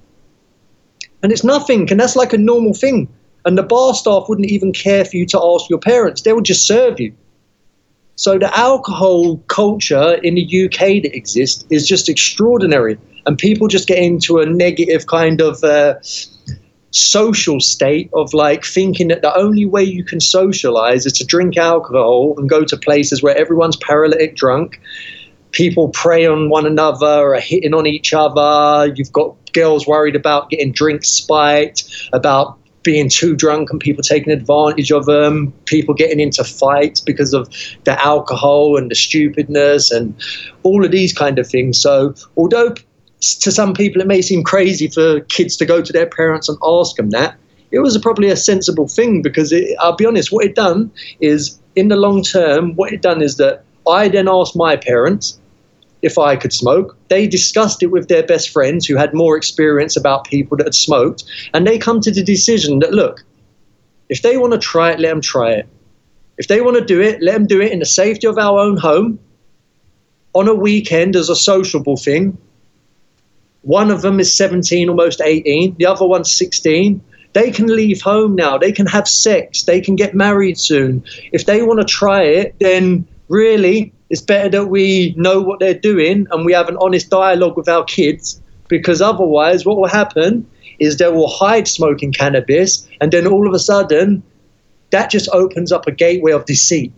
And 1.21 1.31
it's 1.31 1.43
nothing, 1.43 1.91
and 1.91 1.99
that's 1.99 2.15
like 2.15 2.33
a 2.33 2.37
normal 2.37 2.73
thing. 2.73 3.09
And 3.43 3.57
the 3.57 3.63
bar 3.63 3.93
staff 3.93 4.29
wouldn't 4.29 4.49
even 4.49 4.71
care 4.71 5.03
for 5.03 5.17
you 5.17 5.25
to 5.27 5.41
ask 5.43 5.69
your 5.69 5.79
parents; 5.79 6.21
they 6.21 6.31
would 6.31 6.45
just 6.45 6.65
serve 6.65 7.01
you. 7.01 7.13
So 8.21 8.37
the 8.37 8.55
alcohol 8.55 9.37
culture 9.47 10.13
in 10.21 10.35
the 10.35 10.43
UK 10.43 11.01
that 11.01 11.15
exists 11.15 11.65
is 11.71 11.87
just 11.87 12.07
extraordinary. 12.07 12.99
And 13.25 13.35
people 13.35 13.67
just 13.67 13.87
get 13.87 13.97
into 13.97 14.37
a 14.37 14.45
negative 14.45 15.07
kind 15.07 15.41
of 15.41 15.63
uh, 15.63 15.95
social 16.91 17.59
state 17.59 18.11
of 18.13 18.31
like 18.35 18.63
thinking 18.63 19.07
that 19.07 19.23
the 19.23 19.35
only 19.35 19.65
way 19.65 19.83
you 19.83 20.03
can 20.03 20.19
socialize 20.19 21.07
is 21.07 21.13
to 21.13 21.25
drink 21.25 21.57
alcohol 21.57 22.35
and 22.37 22.47
go 22.47 22.63
to 22.63 22.77
places 22.77 23.23
where 23.23 23.35
everyone's 23.35 23.77
paralytic 23.77 24.35
drunk. 24.35 24.79
People 25.49 25.89
prey 25.89 26.27
on 26.27 26.51
one 26.51 26.67
another 26.67 27.07
or 27.07 27.33
are 27.33 27.39
hitting 27.39 27.73
on 27.73 27.87
each 27.87 28.13
other. 28.13 28.93
You've 28.95 29.11
got 29.11 29.35
girls 29.51 29.87
worried 29.87 30.15
about 30.15 30.51
getting 30.51 30.73
drinks 30.73 31.07
spiked 31.07 32.09
about 32.13 32.59
being 32.83 33.09
too 33.09 33.35
drunk 33.35 33.69
and 33.69 33.79
people 33.79 34.03
taking 34.03 34.33
advantage 34.33 34.91
of 34.91 35.05
them, 35.05 35.53
people 35.65 35.93
getting 35.93 36.19
into 36.19 36.43
fights 36.43 36.99
because 36.99 37.33
of 37.33 37.47
the 37.83 37.99
alcohol 38.03 38.77
and 38.77 38.89
the 38.89 38.95
stupidness 38.95 39.91
and 39.91 40.15
all 40.63 40.83
of 40.83 40.91
these 40.91 41.13
kind 41.13 41.37
of 41.37 41.47
things. 41.47 41.79
So, 41.79 42.15
although 42.37 42.73
to 43.21 43.51
some 43.51 43.73
people 43.73 44.01
it 44.01 44.07
may 44.07 44.21
seem 44.21 44.43
crazy 44.43 44.87
for 44.87 45.21
kids 45.21 45.55
to 45.57 45.65
go 45.65 45.81
to 45.81 45.93
their 45.93 46.07
parents 46.07 46.49
and 46.49 46.57
ask 46.63 46.95
them 46.95 47.11
that. 47.11 47.35
It 47.71 47.79
was 47.79 47.97
probably 47.99 48.29
a 48.29 48.35
sensible 48.35 48.87
thing 48.87 49.21
because 49.21 49.51
it, 49.51 49.75
I'll 49.79 49.95
be 49.95 50.05
honest, 50.05 50.31
what 50.31 50.45
it 50.45 50.55
done 50.55 50.91
is 51.21 51.57
in 51.75 51.87
the 51.87 51.95
long 51.95 52.23
term, 52.23 52.75
what 52.75 52.91
it 52.91 53.01
done 53.01 53.21
is 53.21 53.37
that 53.37 53.63
I 53.87 54.09
then 54.09 54.27
asked 54.27 54.55
my 54.55 54.75
parents 54.75 55.39
if 56.01 56.17
I 56.17 56.35
could 56.35 56.53
smoke. 56.53 56.97
They 57.09 57.27
discussed 57.27 57.83
it 57.83 57.87
with 57.87 58.07
their 58.07 58.23
best 58.23 58.49
friends 58.49 58.85
who 58.85 58.95
had 58.95 59.13
more 59.13 59.37
experience 59.37 59.95
about 59.95 60.25
people 60.25 60.57
that 60.57 60.65
had 60.65 60.75
smoked, 60.75 61.23
and 61.53 61.65
they 61.65 61.77
come 61.77 62.01
to 62.01 62.11
the 62.11 62.23
decision 62.23 62.79
that 62.79 62.93
look, 62.93 63.23
if 64.09 64.21
they 64.21 64.37
want 64.37 64.53
to 64.53 64.59
try 64.59 64.91
it, 64.91 64.99
let 64.99 65.09
them 65.09 65.21
try 65.21 65.51
it. 65.51 65.67
If 66.37 66.47
they 66.47 66.61
want 66.61 66.77
to 66.77 66.85
do 66.85 67.01
it, 67.01 67.21
let 67.21 67.33
them 67.33 67.47
do 67.47 67.61
it 67.61 67.71
in 67.71 67.79
the 67.79 67.85
safety 67.85 68.27
of 68.27 68.37
our 68.37 68.59
own 68.59 68.77
home 68.77 69.19
on 70.33 70.47
a 70.47 70.55
weekend 70.55 71.15
as 71.15 71.29
a 71.29 71.35
sociable 71.35 71.97
thing 71.97 72.37
one 73.61 73.91
of 73.91 74.01
them 74.01 74.19
is 74.19 74.35
17, 74.35 74.89
almost 74.89 75.21
18. 75.21 75.75
The 75.77 75.85
other 75.85 76.05
one's 76.05 76.35
16. 76.35 77.01
They 77.33 77.51
can 77.51 77.67
leave 77.67 78.01
home 78.01 78.35
now. 78.35 78.57
They 78.57 78.71
can 78.71 78.87
have 78.87 79.07
sex. 79.07 79.63
They 79.63 79.79
can 79.81 79.95
get 79.95 80.13
married 80.13 80.57
soon. 80.57 81.03
If 81.31 81.45
they 81.45 81.61
want 81.61 81.79
to 81.79 81.85
try 81.85 82.23
it, 82.23 82.55
then 82.59 83.07
really 83.29 83.93
it's 84.11 84.21
better 84.21 84.49
that 84.49 84.65
we 84.65 85.13
know 85.15 85.39
what 85.39 85.61
they're 85.61 85.73
doing 85.73 86.27
and 86.31 86.45
we 86.45 86.51
have 86.51 86.67
an 86.67 86.75
honest 86.81 87.09
dialogue 87.09 87.55
with 87.55 87.69
our 87.69 87.85
kids 87.85 88.41
because 88.67 89.01
otherwise, 89.01 89.65
what 89.65 89.77
will 89.77 89.87
happen 89.87 90.45
is 90.79 90.97
they 90.97 91.07
will 91.07 91.29
hide 91.29 91.65
smoking 91.65 92.11
cannabis 92.11 92.85
and 92.99 93.13
then 93.13 93.25
all 93.25 93.47
of 93.47 93.53
a 93.53 93.59
sudden 93.59 94.21
that 94.89 95.09
just 95.09 95.29
opens 95.31 95.71
up 95.71 95.87
a 95.87 95.91
gateway 95.91 96.33
of 96.33 96.43
deceit. 96.43 96.91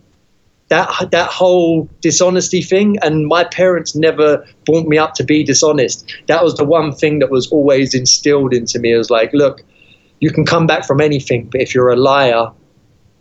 That 0.70 0.88
that 1.12 1.30
whole 1.30 1.88
dishonesty 2.00 2.62
thing 2.62 2.98
and 3.00 3.28
my 3.28 3.44
parents 3.44 3.94
never 3.94 4.44
brought 4.66 4.88
me 4.88 4.98
up 4.98 5.14
to 5.14 5.22
be 5.22 5.44
dishonest. 5.44 6.12
That 6.26 6.42
was 6.42 6.56
the 6.56 6.64
one 6.64 6.92
thing 6.92 7.20
that 7.20 7.30
was 7.30 7.46
always 7.52 7.94
instilled 7.94 8.52
into 8.52 8.80
me. 8.80 8.92
It 8.92 8.98
was 8.98 9.10
like 9.10 9.32
look 9.32 9.62
you 10.18 10.32
can 10.32 10.44
come 10.44 10.66
back 10.66 10.84
from 10.84 11.00
anything 11.00 11.48
but 11.52 11.60
if 11.60 11.76
you're 11.76 11.90
a 11.90 11.96
liar 11.96 12.50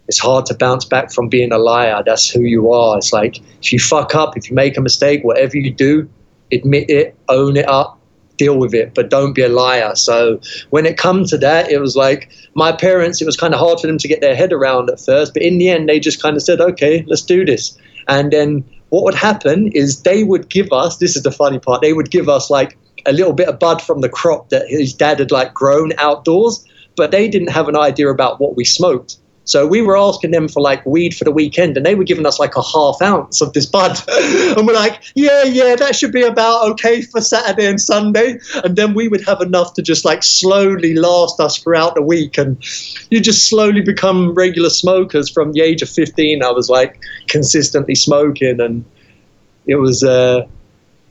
it's 0.07 0.19
hard 0.19 0.45
to 0.47 0.53
bounce 0.53 0.85
back 0.85 1.11
from 1.11 1.29
being 1.29 1.51
a 1.51 1.57
liar. 1.57 2.03
That's 2.05 2.29
who 2.29 2.41
you 2.41 2.71
are. 2.71 2.97
It's 2.97 3.13
like 3.13 3.39
if 3.61 3.71
you 3.71 3.79
fuck 3.79 4.15
up, 4.15 4.37
if 4.37 4.49
you 4.49 4.55
make 4.55 4.77
a 4.77 4.81
mistake, 4.81 5.23
whatever 5.23 5.57
you 5.57 5.71
do, 5.71 6.09
admit 6.51 6.89
it, 6.89 7.15
own 7.29 7.57
it 7.57 7.67
up, 7.67 7.99
deal 8.37 8.57
with 8.57 8.73
it, 8.73 8.93
but 8.93 9.09
don't 9.09 9.33
be 9.33 9.41
a 9.41 9.49
liar. 9.49 9.95
So 9.95 10.39
when 10.71 10.85
it 10.85 10.97
come 10.97 11.25
to 11.25 11.37
that, 11.37 11.69
it 11.71 11.79
was 11.79 11.95
like 11.95 12.31
my 12.53 12.71
parents, 12.71 13.21
it 13.21 13.25
was 13.25 13.37
kind 13.37 13.53
of 13.53 13.59
hard 13.59 13.79
for 13.79 13.87
them 13.87 13.97
to 13.97 14.07
get 14.07 14.21
their 14.21 14.35
head 14.35 14.51
around 14.51 14.89
at 14.89 14.99
first, 14.99 15.33
but 15.33 15.43
in 15.43 15.57
the 15.57 15.69
end, 15.69 15.87
they 15.87 15.99
just 15.99 16.21
kind 16.21 16.35
of 16.35 16.43
said, 16.43 16.59
okay, 16.59 17.03
let's 17.07 17.21
do 17.21 17.45
this. 17.45 17.77
And 18.07 18.31
then 18.31 18.63
what 18.89 19.03
would 19.03 19.15
happen 19.15 19.71
is 19.71 20.01
they 20.01 20.23
would 20.23 20.49
give 20.49 20.71
us, 20.71 20.97
this 20.97 21.15
is 21.15 21.23
the 21.23 21.31
funny 21.31 21.59
part, 21.59 21.81
they 21.81 21.93
would 21.93 22.11
give 22.11 22.27
us 22.27 22.49
like 22.49 22.77
a 23.05 23.13
little 23.13 23.33
bit 23.33 23.47
of 23.47 23.59
bud 23.59 23.81
from 23.81 24.01
the 24.01 24.09
crop 24.09 24.49
that 24.49 24.67
his 24.67 24.93
dad 24.93 25.19
had 25.19 25.31
like 25.31 25.53
grown 25.53 25.93
outdoors, 25.97 26.65
but 26.95 27.11
they 27.11 27.27
didn't 27.27 27.49
have 27.49 27.67
an 27.67 27.75
idea 27.75 28.09
about 28.09 28.39
what 28.39 28.55
we 28.55 28.65
smoked. 28.65 29.17
So 29.45 29.67
we 29.67 29.81
were 29.81 29.97
asking 29.97 30.31
them 30.31 30.47
for 30.47 30.61
like 30.61 30.85
weed 30.85 31.15
for 31.15 31.25
the 31.25 31.31
weekend, 31.31 31.75
and 31.75 31.85
they 31.85 31.95
were 31.95 32.05
giving 32.05 32.25
us 32.25 32.39
like 32.39 32.55
a 32.55 32.61
half 32.61 33.01
ounce 33.01 33.41
of 33.41 33.51
this 33.53 33.65
bud. 33.65 33.97
and 34.57 34.65
we're 34.65 34.73
like, 34.73 35.03
yeah, 35.15 35.43
yeah, 35.43 35.75
that 35.75 35.95
should 35.95 36.13
be 36.13 36.23
about 36.23 36.69
okay 36.71 37.01
for 37.01 37.19
Saturday 37.19 37.67
and 37.67 37.79
Sunday. 37.79 38.39
And 38.63 38.75
then 38.75 38.93
we 38.93 39.09
would 39.09 39.25
have 39.25 39.41
enough 39.41 39.73
to 39.73 39.81
just 39.81 40.05
like 40.05 40.23
slowly 40.23 40.93
last 40.95 41.39
us 41.41 41.57
throughout 41.57 41.95
the 41.95 42.01
week. 42.01 42.37
And 42.37 42.57
you 43.09 43.19
just 43.19 43.49
slowly 43.49 43.81
become 43.81 44.33
regular 44.33 44.69
smokers 44.69 45.29
from 45.29 45.51
the 45.51 45.61
age 45.61 45.81
of 45.81 45.89
15. 45.89 46.41
I 46.41 46.51
was 46.51 46.69
like 46.69 47.01
consistently 47.27 47.95
smoking, 47.95 48.61
and 48.61 48.85
it 49.67 49.75
was, 49.75 50.03
uh, 50.03 50.47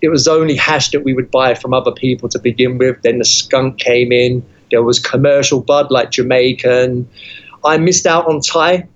it 0.00 0.08
was 0.08 0.26
only 0.26 0.56
hash 0.56 0.90
that 0.90 1.04
we 1.04 1.12
would 1.12 1.30
buy 1.30 1.54
from 1.54 1.74
other 1.74 1.92
people 1.92 2.30
to 2.30 2.38
begin 2.38 2.78
with. 2.78 3.02
Then 3.02 3.18
the 3.18 3.26
skunk 3.26 3.78
came 3.78 4.10
in. 4.10 4.44
There 4.70 4.82
was 4.82 4.98
commercial 4.98 5.60
bud 5.60 5.90
like 5.90 6.10
Jamaican. 6.10 7.08
I 7.64 7.78
missed 7.78 8.06
out 8.06 8.26
on 8.26 8.40
Thai. 8.40 8.88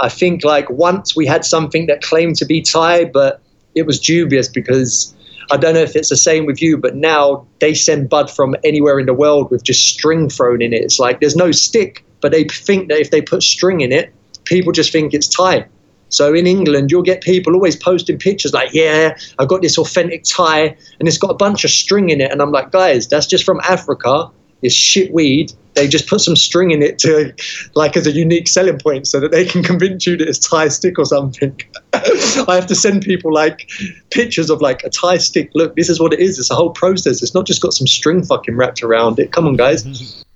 I 0.00 0.08
think 0.08 0.44
like 0.44 0.68
once 0.70 1.14
we 1.14 1.26
had 1.26 1.44
something 1.44 1.86
that 1.86 2.02
claimed 2.02 2.36
to 2.36 2.44
be 2.44 2.62
Thai, 2.62 3.06
but 3.06 3.40
it 3.74 3.86
was 3.86 4.00
dubious 4.00 4.48
because 4.48 5.14
I 5.50 5.56
don't 5.56 5.74
know 5.74 5.80
if 5.80 5.94
it's 5.94 6.08
the 6.08 6.16
same 6.16 6.46
with 6.46 6.62
you, 6.62 6.78
but 6.78 6.96
now 6.96 7.46
they 7.60 7.74
send 7.74 8.08
bud 8.08 8.30
from 8.30 8.56
anywhere 8.64 8.98
in 8.98 9.06
the 9.06 9.14
world 9.14 9.50
with 9.50 9.62
just 9.62 9.86
string 9.86 10.28
thrown 10.28 10.62
in 10.62 10.72
it. 10.72 10.82
It's 10.82 10.98
like 10.98 11.20
there's 11.20 11.36
no 11.36 11.52
stick, 11.52 12.04
but 12.20 12.32
they 12.32 12.44
think 12.44 12.88
that 12.88 12.98
if 12.98 13.10
they 13.10 13.20
put 13.20 13.42
string 13.42 13.80
in 13.80 13.92
it, 13.92 14.12
people 14.44 14.72
just 14.72 14.92
think 14.92 15.12
it's 15.12 15.28
Thai. 15.28 15.66
So 16.08 16.32
in 16.32 16.46
England, 16.46 16.90
you'll 16.90 17.02
get 17.02 17.22
people 17.22 17.54
always 17.54 17.76
posting 17.76 18.18
pictures 18.18 18.52
like, 18.52 18.72
yeah, 18.72 19.16
I've 19.38 19.48
got 19.48 19.62
this 19.62 19.76
authentic 19.76 20.22
Thai 20.24 20.76
and 20.98 21.08
it's 21.08 21.18
got 21.18 21.30
a 21.30 21.34
bunch 21.34 21.64
of 21.64 21.70
string 21.70 22.10
in 22.10 22.20
it. 22.20 22.30
And 22.30 22.40
I'm 22.40 22.52
like, 22.52 22.70
guys, 22.70 23.08
that's 23.08 23.26
just 23.26 23.44
from 23.44 23.60
Africa. 23.68 24.30
It's 24.64 24.74
shit 24.74 25.12
weed 25.12 25.52
they 25.74 25.88
just 25.88 26.08
put 26.08 26.20
some 26.20 26.36
string 26.36 26.70
in 26.70 26.82
it 26.82 26.98
to 27.00 27.34
like 27.74 27.96
as 27.96 28.06
a 28.06 28.12
unique 28.12 28.48
selling 28.48 28.78
point 28.78 29.06
so 29.06 29.20
that 29.20 29.32
they 29.32 29.44
can 29.44 29.62
convince 29.72 30.06
you 30.06 30.16
that 30.16 30.28
it's 30.28 30.38
Thai 30.38 30.68
stick 30.68 30.98
or 30.98 31.04
something. 31.04 31.58
I 31.92 32.54
have 32.54 32.66
to 32.66 32.74
send 32.74 33.02
people 33.02 33.32
like 33.32 33.68
pictures 34.10 34.50
of 34.50 34.60
like 34.60 34.82
a 34.84 34.90
Thai 34.90 35.18
stick. 35.18 35.50
Look, 35.54 35.76
this 35.76 35.88
is 35.88 36.00
what 36.00 36.12
it 36.12 36.20
is. 36.20 36.38
It's 36.38 36.50
a 36.50 36.54
whole 36.54 36.70
process. 36.70 37.22
It's 37.22 37.34
not 37.34 37.46
just 37.46 37.60
got 37.60 37.72
some 37.72 37.86
string 37.86 38.24
fucking 38.24 38.56
wrapped 38.56 38.82
around 38.82 39.18
it. 39.18 39.32
Come 39.32 39.46
on, 39.46 39.56
guys. 39.56 40.24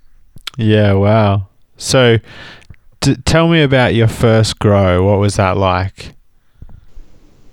Yeah, 0.57 0.91
wow. 0.93 1.47
So 1.77 2.17
tell 3.23 3.47
me 3.47 3.61
about 3.61 3.93
your 3.93 4.09
first 4.09 4.59
grow. 4.59 5.05
What 5.05 5.19
was 5.19 5.37
that 5.37 5.55
like? 5.55 6.15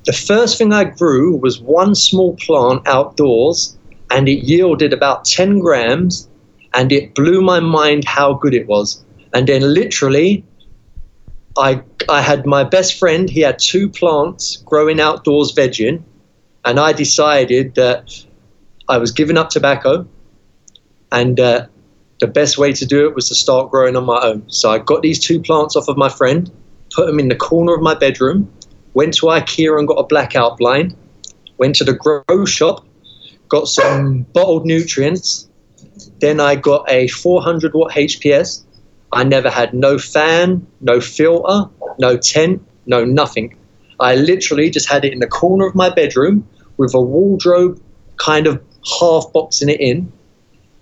The 0.07 0.13
first 0.13 0.59
thing 0.59 0.73
I 0.73 0.85
grew 0.85 1.37
was 1.37 1.61
one 1.61 1.95
small 1.95 2.35
plant 2.35 2.85
outdoors 2.89 3.77
and 4.11 4.29
it 4.29 4.45
yielded 4.45 4.93
about 4.93 5.25
10 5.25 5.61
grams 5.61 6.29
and 6.75 6.93
it 6.93 7.15
blew 7.15 7.41
my 7.41 7.61
mind 7.61 8.05
how 8.05 8.35
good 8.35 8.55
it 8.55 8.67
was. 8.67 9.05
And 9.33 9.47
then 9.47 9.63
literally, 9.75 10.45
I 11.57 11.83
I 12.09 12.21
had 12.21 12.47
my 12.47 12.65
best 12.65 12.99
friend. 12.99 13.29
He 13.29 13.41
had 13.41 13.59
two 13.59 13.89
plants 13.89 14.57
growing 14.59 15.01
outdoors, 15.01 15.53
vegging, 15.55 16.03
and 16.65 16.79
I 16.79 16.93
decided 16.93 17.75
that 17.75 18.25
I 18.89 18.99
was 18.99 19.11
giving 19.11 19.37
up 19.37 19.51
tobacco, 19.51 20.07
and 21.11 21.41
uh, 21.41 21.67
the 22.21 22.27
best 22.27 22.59
way 22.59 22.73
to 22.73 22.87
do 22.87 23.07
it 23.07 23.15
was 23.15 23.29
to 23.29 23.35
start 23.35 23.71
growing 23.71 23.97
on 23.97 24.05
my 24.05 24.19
own. 24.23 24.45
So 24.49 24.71
I 24.71 24.79
got 24.79 25.03
these 25.03 25.19
two 25.19 25.41
plants 25.41 25.77
off 25.77 25.89
of 25.89 25.97
my 25.97 26.09
friend, 26.09 26.51
put 26.95 27.07
them 27.07 27.19
in 27.19 27.29
the 27.29 27.37
corner 27.37 27.75
of 27.75 27.83
my 27.83 27.95
bedroom, 27.95 28.51
went 28.95 29.15
to 29.15 29.27
IKEA 29.27 29.79
and 29.79 29.89
got 29.89 29.95
a 29.95 30.05
blackout 30.05 30.59
blind, 30.59 30.97
went 31.59 31.77
to 31.77 31.85
the 31.85 31.93
grow 31.93 32.45
shop, 32.45 32.87
got 33.49 33.69
some 33.69 34.23
bottled 34.33 34.67
nutrients, 34.67 35.46
then 36.21 36.41
I 36.41 36.55
got 36.55 36.89
a 36.91 37.09
400 37.09 37.75
watt 37.75 37.93
HPS. 37.93 38.65
I 39.13 39.25
never 39.25 39.51
had 39.51 39.73
no 39.73 39.99
fan, 39.99 40.67
no 40.81 41.01
filter, 41.01 41.71
no 41.99 42.17
tent, 42.17 42.63
no 42.87 43.05
nothing. 43.05 43.57
I 44.01 44.17
literally 44.17 44.71
just 44.71 44.89
had 44.89 45.05
it 45.05 45.13
in 45.13 45.21
the 45.21 45.27
corner 45.27 45.67
of 45.67 45.75
my 45.75 45.91
bedroom 45.91 46.47
with 46.77 46.95
a 46.95 47.01
wardrobe 47.01 47.81
kind 48.17 48.47
of 48.47 48.63
half 49.01 49.33
boxing 49.33 49.69
it 49.69 49.81
in. 49.81 50.13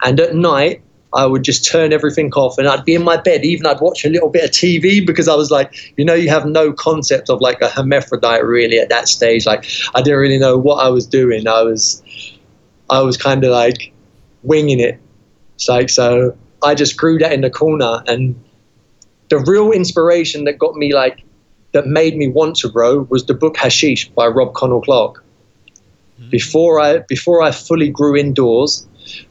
And 0.02 0.18
at 0.20 0.34
night, 0.34 0.82
I 1.14 1.26
would 1.26 1.44
just 1.44 1.64
turn 1.64 1.92
everything 1.92 2.32
off 2.32 2.58
and 2.58 2.66
I'd 2.66 2.84
be 2.84 2.94
in 2.94 3.04
my 3.04 3.16
bed. 3.16 3.44
Even 3.44 3.66
I'd 3.66 3.80
watch 3.80 4.04
a 4.04 4.08
little 4.08 4.28
bit 4.28 4.44
of 4.44 4.50
TV 4.50 5.06
because 5.06 5.28
I 5.28 5.36
was 5.36 5.50
like, 5.50 5.72
you 5.96 6.04
know, 6.04 6.14
you 6.14 6.28
have 6.28 6.44
no 6.44 6.72
concept 6.72 7.30
of 7.30 7.40
like 7.40 7.60
a 7.60 7.68
hermaphrodite 7.68 8.44
really 8.44 8.78
at 8.78 8.88
that 8.88 9.08
stage. 9.08 9.46
Like, 9.46 9.64
I 9.94 10.02
didn't 10.02 10.18
really 10.18 10.38
know 10.38 10.58
what 10.58 10.84
I 10.84 10.88
was 10.88 11.06
doing. 11.06 11.46
I 11.46 11.62
was, 11.62 12.02
I 12.90 13.00
was 13.02 13.16
kind 13.16 13.44
of 13.44 13.52
like 13.52 13.92
winging 14.42 14.80
it. 14.80 15.00
So, 15.56 15.86
so 15.86 16.36
I 16.62 16.74
just 16.74 16.96
grew 16.96 17.18
that 17.18 17.32
in 17.32 17.40
the 17.40 17.50
corner. 17.50 18.02
And 18.06 18.34
the 19.28 19.38
real 19.38 19.72
inspiration 19.72 20.44
that 20.44 20.58
got 20.58 20.74
me 20.74 20.94
like, 20.94 21.22
that 21.72 21.86
made 21.86 22.16
me 22.16 22.28
want 22.28 22.56
to 22.56 22.68
grow 22.68 23.02
was 23.10 23.26
the 23.26 23.34
book 23.34 23.56
Hashish 23.56 24.08
by 24.10 24.26
Rob 24.26 24.54
Connell 24.54 24.80
Clarke. 24.80 25.24
Mm-hmm. 26.20 26.30
Before 26.30 26.80
I, 26.80 26.98
before 26.98 27.42
I 27.42 27.50
fully 27.50 27.90
grew 27.90 28.16
indoors, 28.16 28.86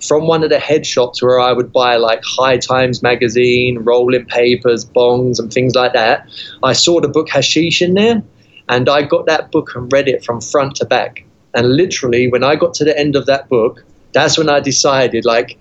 from 0.05 0.27
one 0.27 0.43
of 0.43 0.49
the 0.49 0.59
head 0.59 0.85
shops 0.85 1.21
where 1.21 1.39
I 1.39 1.51
would 1.51 1.73
buy 1.73 1.95
like 1.95 2.21
High 2.23 2.57
Times 2.57 3.01
magazine, 3.01 3.79
rolling 3.79 4.25
papers, 4.25 4.85
bongs, 4.85 5.39
and 5.39 5.51
things 5.51 5.73
like 5.73 5.93
that, 5.93 6.29
I 6.61 6.73
saw 6.73 7.01
the 7.01 7.07
book 7.07 7.29
Hashish 7.29 7.81
in 7.81 7.95
there, 7.95 8.21
and 8.69 8.87
I 8.87 9.01
got 9.01 9.25
that 9.25 9.51
book 9.51 9.73
and 9.75 9.91
read 9.91 10.07
it 10.07 10.23
from 10.23 10.41
front 10.41 10.75
to 10.75 10.85
back. 10.85 11.25
And 11.55 11.75
literally, 11.75 12.29
when 12.29 12.43
I 12.43 12.55
got 12.55 12.73
to 12.75 12.83
the 12.83 12.97
end 12.97 13.15
of 13.15 13.25
that 13.25 13.49
book, 13.49 13.83
that's 14.11 14.37
when 14.37 14.49
I 14.49 14.59
decided, 14.59 15.25
like, 15.25 15.57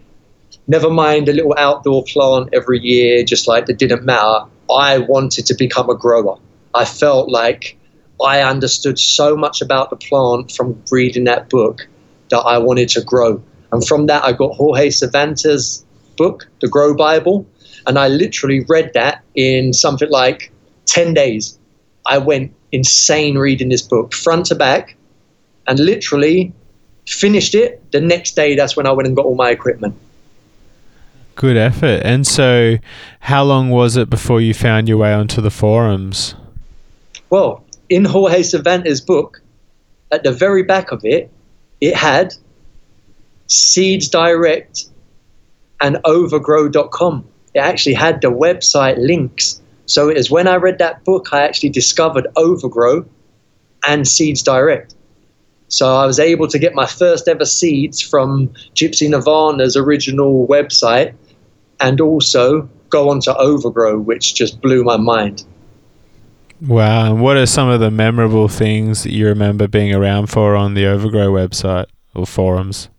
never 0.66 0.90
mind 0.90 1.28
a 1.28 1.32
little 1.32 1.54
outdoor 1.58 2.04
plant 2.04 2.50
every 2.52 2.80
year, 2.80 3.24
just 3.24 3.48
like 3.48 3.68
it 3.68 3.78
didn't 3.78 4.04
matter. 4.04 4.46
I 4.70 4.98
wanted 4.98 5.46
to 5.46 5.54
become 5.54 5.90
a 5.90 5.94
grower. 5.94 6.38
I 6.74 6.84
felt 6.84 7.28
like 7.28 7.76
I 8.24 8.40
understood 8.42 8.98
so 8.98 9.36
much 9.36 9.60
about 9.60 9.90
the 9.90 9.96
plant 9.96 10.52
from 10.52 10.82
reading 10.90 11.24
that 11.24 11.48
book 11.50 11.86
that 12.30 12.40
I 12.40 12.58
wanted 12.58 12.88
to 12.90 13.02
grow. 13.02 13.42
And 13.72 13.86
from 13.86 14.06
that, 14.06 14.24
I 14.24 14.32
got 14.32 14.54
Jorge 14.54 14.90
Cervantes' 14.90 15.84
book, 16.16 16.46
The 16.60 16.68
Grow 16.68 16.94
Bible, 16.94 17.46
and 17.86 17.98
I 17.98 18.08
literally 18.08 18.64
read 18.68 18.92
that 18.94 19.22
in 19.34 19.72
something 19.72 20.10
like 20.10 20.52
10 20.86 21.14
days. 21.14 21.58
I 22.06 22.18
went 22.18 22.54
insane 22.70 23.36
reading 23.38 23.68
this 23.68 23.82
book, 23.82 24.14
front 24.14 24.46
to 24.46 24.54
back, 24.54 24.96
and 25.66 25.78
literally 25.78 26.52
finished 27.06 27.54
it. 27.54 27.82
The 27.92 28.00
next 28.00 28.36
day, 28.36 28.54
that's 28.54 28.76
when 28.76 28.86
I 28.86 28.92
went 28.92 29.06
and 29.06 29.16
got 29.16 29.26
all 29.26 29.34
my 29.34 29.50
equipment. 29.50 29.94
Good 31.34 31.56
effort. 31.56 32.02
And 32.04 32.26
so, 32.26 32.76
how 33.20 33.42
long 33.44 33.70
was 33.70 33.96
it 33.96 34.10
before 34.10 34.40
you 34.40 34.54
found 34.54 34.88
your 34.88 34.98
way 34.98 35.12
onto 35.12 35.40
the 35.40 35.50
forums? 35.50 36.34
Well, 37.30 37.64
in 37.88 38.04
Jorge 38.04 38.42
Cervantes' 38.42 39.00
book, 39.00 39.42
at 40.10 40.22
the 40.22 40.32
very 40.32 40.62
back 40.62 40.92
of 40.92 41.04
it, 41.04 41.30
it 41.80 41.94
had 41.96 42.34
Seeds 43.46 44.08
Direct 44.08 44.84
and 45.80 45.98
overgrow.com. 46.04 47.24
It 47.54 47.58
actually 47.58 47.94
had 47.94 48.20
the 48.20 48.30
website 48.30 48.98
links. 48.98 49.60
So 49.86 50.08
it 50.08 50.16
is 50.16 50.30
when 50.30 50.46
I 50.46 50.56
read 50.56 50.78
that 50.78 51.04
book, 51.04 51.32
I 51.32 51.42
actually 51.42 51.70
discovered 51.70 52.26
Overgrow 52.36 53.04
and 53.86 54.06
Seeds 54.06 54.42
Direct. 54.42 54.94
So 55.72 55.96
I 55.96 56.04
was 56.04 56.18
able 56.18 56.48
to 56.48 56.58
get 56.58 56.74
my 56.74 56.84
first 56.84 57.26
ever 57.28 57.46
seeds 57.46 58.02
from 58.02 58.48
Gypsy 58.74 59.08
Nirvana's 59.08 59.74
original 59.74 60.46
website 60.46 61.14
and 61.80 61.98
also 61.98 62.68
go 62.90 63.08
on 63.08 63.20
to 63.20 63.34
Overgrow, 63.34 63.98
which 63.98 64.34
just 64.34 64.60
blew 64.60 64.84
my 64.84 64.98
mind. 64.98 65.46
Wow. 66.60 67.06
And 67.06 67.22
what 67.22 67.38
are 67.38 67.46
some 67.46 67.70
of 67.70 67.80
the 67.80 67.90
memorable 67.90 68.48
things 68.48 69.02
that 69.04 69.12
you 69.12 69.26
remember 69.26 69.66
being 69.66 69.94
around 69.94 70.26
for 70.26 70.54
on 70.54 70.74
the 70.74 70.84
Overgrow 70.84 71.32
website 71.32 71.86
or 72.14 72.26
forums? 72.26 72.90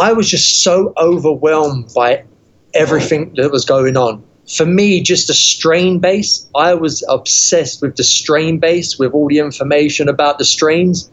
I 0.00 0.14
was 0.14 0.30
just 0.30 0.62
so 0.62 0.94
overwhelmed 0.96 1.92
by 1.94 2.24
everything 2.72 3.34
that 3.34 3.52
was 3.52 3.66
going 3.66 3.98
on. 3.98 4.24
For 4.48 4.64
me, 4.64 5.02
just 5.02 5.26
the 5.26 5.34
strain 5.34 5.98
base, 5.98 6.48
I 6.54 6.72
was 6.72 7.04
obsessed 7.06 7.82
with 7.82 7.96
the 7.96 8.04
strain 8.04 8.58
base, 8.58 8.98
with 8.98 9.12
all 9.12 9.28
the 9.28 9.40
information 9.40 10.08
about 10.08 10.38
the 10.38 10.46
strains. 10.46 11.10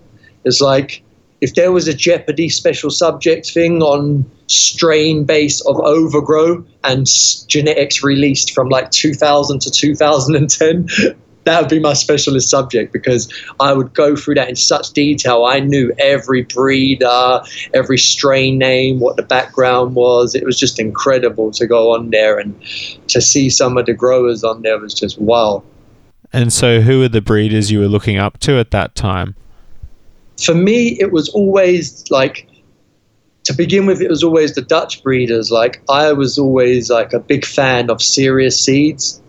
It's 0.48 0.62
like 0.62 1.04
if 1.42 1.54
there 1.54 1.72
was 1.72 1.88
a 1.88 1.94
Jeopardy 1.94 2.50
special 2.50 2.90
subject 2.90 3.52
thing 3.52 3.82
on 3.82 4.26
strain 4.48 5.24
base 5.24 5.62
of 5.62 5.80
overgrow 5.80 6.66
and 6.84 7.06
genetics 7.48 8.04
released 8.04 8.54
from 8.54 8.70
like 8.70 8.90
2000 8.92 9.60
to 9.62 9.70
2010, 9.70 10.88
that 11.44 11.62
would 11.62 11.70
be 11.70 11.80
my 11.80 11.94
specialist 11.94 12.50
subject 12.50 12.92
because 12.92 13.32
I 13.60 13.74
would 13.74 13.94
go 13.94 14.16
through 14.16 14.36
that 14.36 14.50
in 14.50 14.56
such 14.56 14.92
detail. 14.92 15.46
I 15.46 15.60
knew 15.60 15.94
every 15.98 16.44
breeder, 16.44 17.42
every 17.74 17.98
strain 17.98 18.58
name, 18.58 19.00
what 19.00 19.16
the 19.16 19.24
background 19.24 19.96
was. 19.96 20.36
It 20.36 20.46
was 20.46 20.60
just 20.60 20.80
incredible 20.80 21.52
to 21.52 21.66
go 21.66 21.94
on 21.94 22.10
there 22.10 22.38
and 22.38 22.60
to 23.08 23.22
see 23.22 23.50
some 23.50 23.78
of 23.78 23.86
the 23.86 23.94
growers 23.94 24.44
on 24.44 24.62
there 24.62 24.78
was 24.78 24.94
just 24.94 25.20
wow. 25.20 25.64
And 26.34 26.52
so, 26.52 26.82
who 26.82 27.00
were 27.00 27.08
the 27.08 27.22
breeders 27.22 27.72
you 27.72 27.80
were 27.80 27.88
looking 27.88 28.18
up 28.18 28.38
to 28.40 28.60
at 28.60 28.72
that 28.72 28.96
time? 28.96 29.36
For 30.42 30.54
me, 30.54 30.98
it 31.00 31.12
was 31.12 31.30
always 31.30 32.10
like 32.10 32.48
to 33.48 33.54
begin 33.54 33.86
with, 33.86 34.02
it 34.02 34.10
was 34.10 34.24
always 34.24 34.56
the 34.56 34.62
Dutch 34.62 35.02
breeders. 35.02 35.52
Like 35.52 35.82
I 35.90 36.12
was 36.12 36.38
always 36.38 36.90
like 36.90 37.14
a 37.14 37.20
big 37.20 37.46
fan 37.46 37.90
of 37.90 38.02
Serious 38.02 38.60
Seeds. 38.60 39.22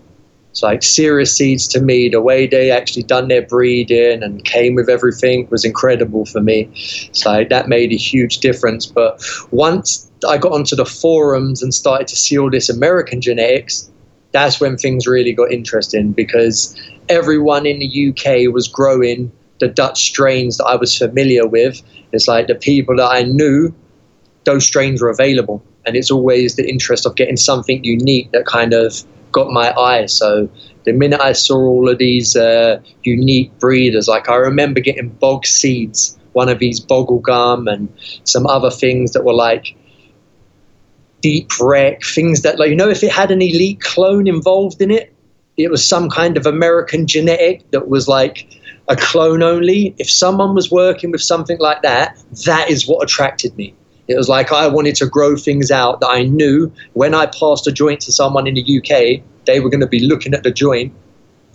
It's 0.51 0.63
like 0.63 0.83
Serious 0.83 1.37
Seeds 1.37 1.69
to 1.69 1.81
me, 1.81 2.09
the 2.09 2.21
way 2.21 2.49
they 2.49 2.73
actually 2.73 3.05
done 3.05 3.29
their 3.29 3.43
breeding 3.43 4.25
and 4.25 4.45
came 4.45 4.75
with 4.75 4.89
everything 4.89 5.47
was 5.51 5.65
incredible 5.65 6.25
for 6.27 6.41
me. 6.41 6.69
So 7.13 7.45
that 7.49 7.69
made 7.69 7.93
a 7.93 7.97
huge 7.97 8.39
difference. 8.39 8.85
But 8.85 9.23
once 9.53 10.11
I 10.29 10.37
got 10.37 10.51
onto 10.51 10.75
the 10.75 10.85
forums 10.85 11.63
and 11.63 11.73
started 11.73 12.09
to 12.09 12.17
see 12.17 12.37
all 12.37 12.51
this 12.51 12.69
American 12.69 13.21
genetics, 13.21 13.89
that's 14.33 14.61
when 14.61 14.77
things 14.77 15.07
really 15.07 15.33
got 15.33 15.53
interesting 15.53 16.13
because 16.13 16.77
everyone 17.09 17.67
in 17.67 17.79
the 17.79 18.09
UK 18.09 18.53
was 18.53 18.67
growing 18.67 19.31
the 19.61 19.69
Dutch 19.69 20.07
strains 20.07 20.59
that 20.59 20.65
I 20.65 20.77
was 20.77 20.97
familiar 20.97 21.47
with. 21.47 21.83
It's 22.13 22.29
like 22.29 22.47
the 22.47 22.55
people 22.55 22.97
that 22.97 23.09
I 23.09 23.23
knew, 23.23 23.75
those 24.45 24.67
strains 24.67 25.03
were 25.03 25.11
available. 25.11 25.63
And 25.87 25.97
it's 25.97 26.11
always 26.11 26.57
the 26.57 26.69
interest 26.69 27.07
of 27.07 27.17
getting 27.17 27.37
something 27.37 27.83
unique 27.83 28.31
that 28.33 28.47
kind 28.47 28.75
of 28.75 29.03
got 29.33 29.51
my 29.51 29.73
eye. 29.75 30.07
So 30.07 30.49
the 30.85 30.93
minute 30.93 31.21
I 31.21 31.33
saw 31.33 31.59
all 31.59 31.89
of 31.89 31.99
these 31.99 32.37
uh, 32.37 32.81
unique 33.05 33.57
breeders, 33.59 34.09
like 34.09 34.29
I 34.29 34.37
remember 34.37 34.81
getting 34.81 35.09
bog 35.09 35.47
seeds, 35.47 36.19
one 36.33 36.49
of 36.49 36.59
these 36.59 36.81
boggle 36.81 37.21
gum 37.21 37.69
and 37.69 37.89
some 38.25 38.47
other 38.47 38.71
things 38.71 39.13
that 39.13 39.25
were 39.25 39.35
like 39.35 39.77
deep 41.21 41.51
wreck, 41.61 42.03
things 42.05 42.43
that 42.43 42.59
like 42.59 42.71
you 42.71 42.77
know 42.77 42.89
if 42.89 43.03
it 43.03 43.11
had 43.11 43.31
an 43.31 43.43
elite 43.43 43.81
clone 43.81 44.27
involved 44.27 44.81
in 44.81 44.91
it, 44.91 45.13
it 45.57 45.71
was 45.71 45.85
some 45.85 46.09
kind 46.09 46.37
of 46.37 46.47
American 46.47 47.07
genetic 47.07 47.69
that 47.73 47.89
was 47.89 48.09
like 48.09 48.49
a 48.89 48.97
clone 48.97 49.43
only. 49.43 49.95
If 49.99 50.11
someone 50.11 50.55
was 50.55 50.71
working 50.71 51.11
with 51.11 51.21
something 51.21 51.59
like 51.59 51.83
that, 51.83 52.17
that 52.47 52.71
is 52.71 52.89
what 52.89 53.03
attracted 53.03 53.57
me. 53.57 53.75
It 54.09 54.17
was 54.17 54.29
like 54.29 54.53
I 54.53 54.67
wanted 54.67 54.95
to 54.97 55.07
grow 55.07 55.37
things 55.37 55.71
out 55.71 56.01
that 56.01 56.09
I 56.09 56.23
knew 56.23 56.73
when 56.95 57.15
I 57.15 57.27
passed 57.27 57.67
a 57.67 57.73
joint 57.73 58.01
to 58.03 58.13
someone 58.13 58.47
in 58.47 58.55
the 58.55 58.79
UK, 58.79 59.23
they 59.45 59.61
were 59.61 59.69
going 59.69 59.81
to 59.81 59.87
be 59.87 60.01
looking 60.01 60.33
at 60.33 60.43
the 60.43 60.51
joint 60.51 60.95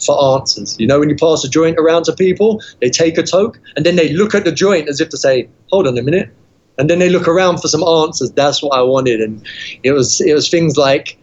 for 0.05 0.35
answers. 0.35 0.79
You 0.79 0.85
know, 0.85 0.99
when 0.99 1.09
you 1.09 1.15
pass 1.15 1.43
a 1.43 1.49
joint 1.49 1.79
around 1.79 2.03
to 2.05 2.13
people, 2.13 2.61
they 2.79 2.89
take 2.89 3.17
a 3.17 3.23
toke 3.23 3.59
and 3.75 3.85
then 3.85 3.95
they 3.95 4.13
look 4.13 4.35
at 4.35 4.45
the 4.45 4.51
joint 4.51 4.87
as 4.87 5.01
if 5.01 5.09
to 5.09 5.17
say, 5.17 5.47
"Hold 5.71 5.87
on 5.87 5.97
a 5.97 6.03
minute," 6.03 6.29
and 6.77 6.89
then 6.89 6.99
they 6.99 7.09
look 7.09 7.27
around 7.27 7.57
for 7.57 7.67
some 7.67 7.83
answers. 7.83 8.31
That's 8.31 8.61
what 8.61 8.77
I 8.77 8.81
wanted, 8.81 9.21
and 9.21 9.43
it 9.83 9.91
was 9.91 10.21
it 10.21 10.33
was 10.33 10.49
things 10.49 10.77
like 10.77 11.17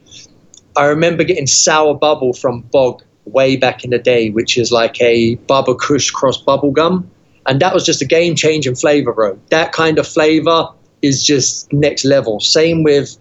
I 0.76 0.86
remember 0.86 1.24
getting 1.24 1.46
sour 1.46 1.94
bubble 1.94 2.32
from 2.32 2.62
Bog 2.72 3.02
way 3.32 3.56
back 3.56 3.84
in 3.84 3.90
the 3.90 3.98
day, 3.98 4.30
which 4.30 4.56
is 4.58 4.70
like 4.72 5.00
a 5.00 5.36
Bubba 5.48 5.78
Kush 5.78 6.10
cross 6.10 6.38
bubble 6.38 6.70
gum. 6.70 7.10
And 7.46 7.60
that 7.60 7.72
was 7.74 7.84
just 7.84 8.02
a 8.02 8.04
game 8.04 8.34
changing 8.36 8.74
flavor, 8.74 9.12
bro. 9.12 9.38
That 9.50 9.72
kind 9.72 9.98
of 9.98 10.06
flavor 10.06 10.68
is 11.02 11.24
just 11.24 11.72
next 11.72 12.04
level. 12.04 12.40
Same 12.40 12.82
with 12.82 13.16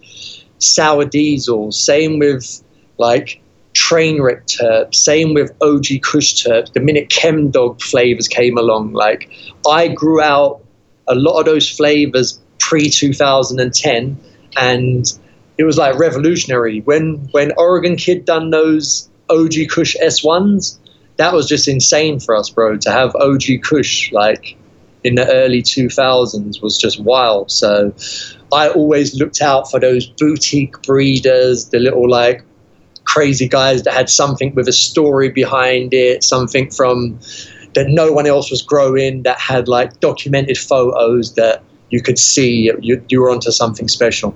sour 0.58 1.04
diesel. 1.04 1.72
Same 1.72 2.18
with 2.18 2.62
like 2.98 3.40
Trainwreck 3.74 4.46
Terp, 4.46 4.94
Same 4.94 5.34
with 5.34 5.52
OG 5.62 6.02
Kush 6.02 6.44
Terp. 6.44 6.72
The 6.72 6.80
minute 6.80 7.08
Chem 7.08 7.50
Dog 7.50 7.80
flavors 7.80 8.28
came 8.28 8.58
along, 8.58 8.92
like 8.92 9.30
I 9.68 9.88
grew 9.88 10.20
out 10.20 10.62
a 11.08 11.14
lot 11.14 11.40
of 11.40 11.46
those 11.46 11.68
flavors 11.68 12.40
pre 12.58 12.88
2010, 12.90 14.18
and 14.56 15.12
it 15.58 15.64
was 15.64 15.78
like 15.78 15.98
revolutionary. 15.98 16.80
When 16.80 17.28
when 17.32 17.52
Oregon 17.56 17.96
Kid 17.96 18.24
done 18.24 18.50
those 18.50 19.08
OG 19.30 19.70
Kush 19.70 19.96
S1s, 20.02 20.78
that 21.16 21.32
was 21.32 21.46
just 21.46 21.68
insane 21.68 22.18
for 22.20 22.36
us, 22.36 22.50
bro. 22.50 22.76
To 22.76 22.90
have 22.90 23.14
OG 23.16 23.62
Kush 23.62 24.10
like 24.12 24.56
in 25.04 25.14
the 25.14 25.30
early 25.32 25.62
2000s 25.62 26.62
was 26.62 26.78
just 26.78 27.00
wild. 27.00 27.50
So 27.50 27.94
I 28.52 28.68
always 28.68 29.14
looked 29.14 29.40
out 29.40 29.70
for 29.70 29.80
those 29.80 30.06
boutique 30.06 30.82
breeders, 30.82 31.70
the 31.70 31.78
little 31.78 32.08
like 32.08 32.44
crazy 33.04 33.48
guys 33.48 33.82
that 33.84 33.94
had 33.94 34.10
something 34.10 34.54
with 34.54 34.68
a 34.68 34.72
story 34.72 35.30
behind 35.30 35.94
it, 35.94 36.22
something 36.22 36.70
from 36.70 37.18
that 37.74 37.86
no 37.88 38.12
one 38.12 38.26
else 38.26 38.50
was 38.50 38.62
growing, 38.62 39.22
that 39.22 39.38
had 39.38 39.68
like 39.68 40.00
documented 40.00 40.58
photos 40.58 41.34
that 41.34 41.62
you 41.90 42.02
could 42.02 42.18
see 42.18 42.72
you, 42.82 43.04
you 43.08 43.20
were 43.20 43.30
onto 43.30 43.50
something 43.50 43.88
special. 43.88 44.34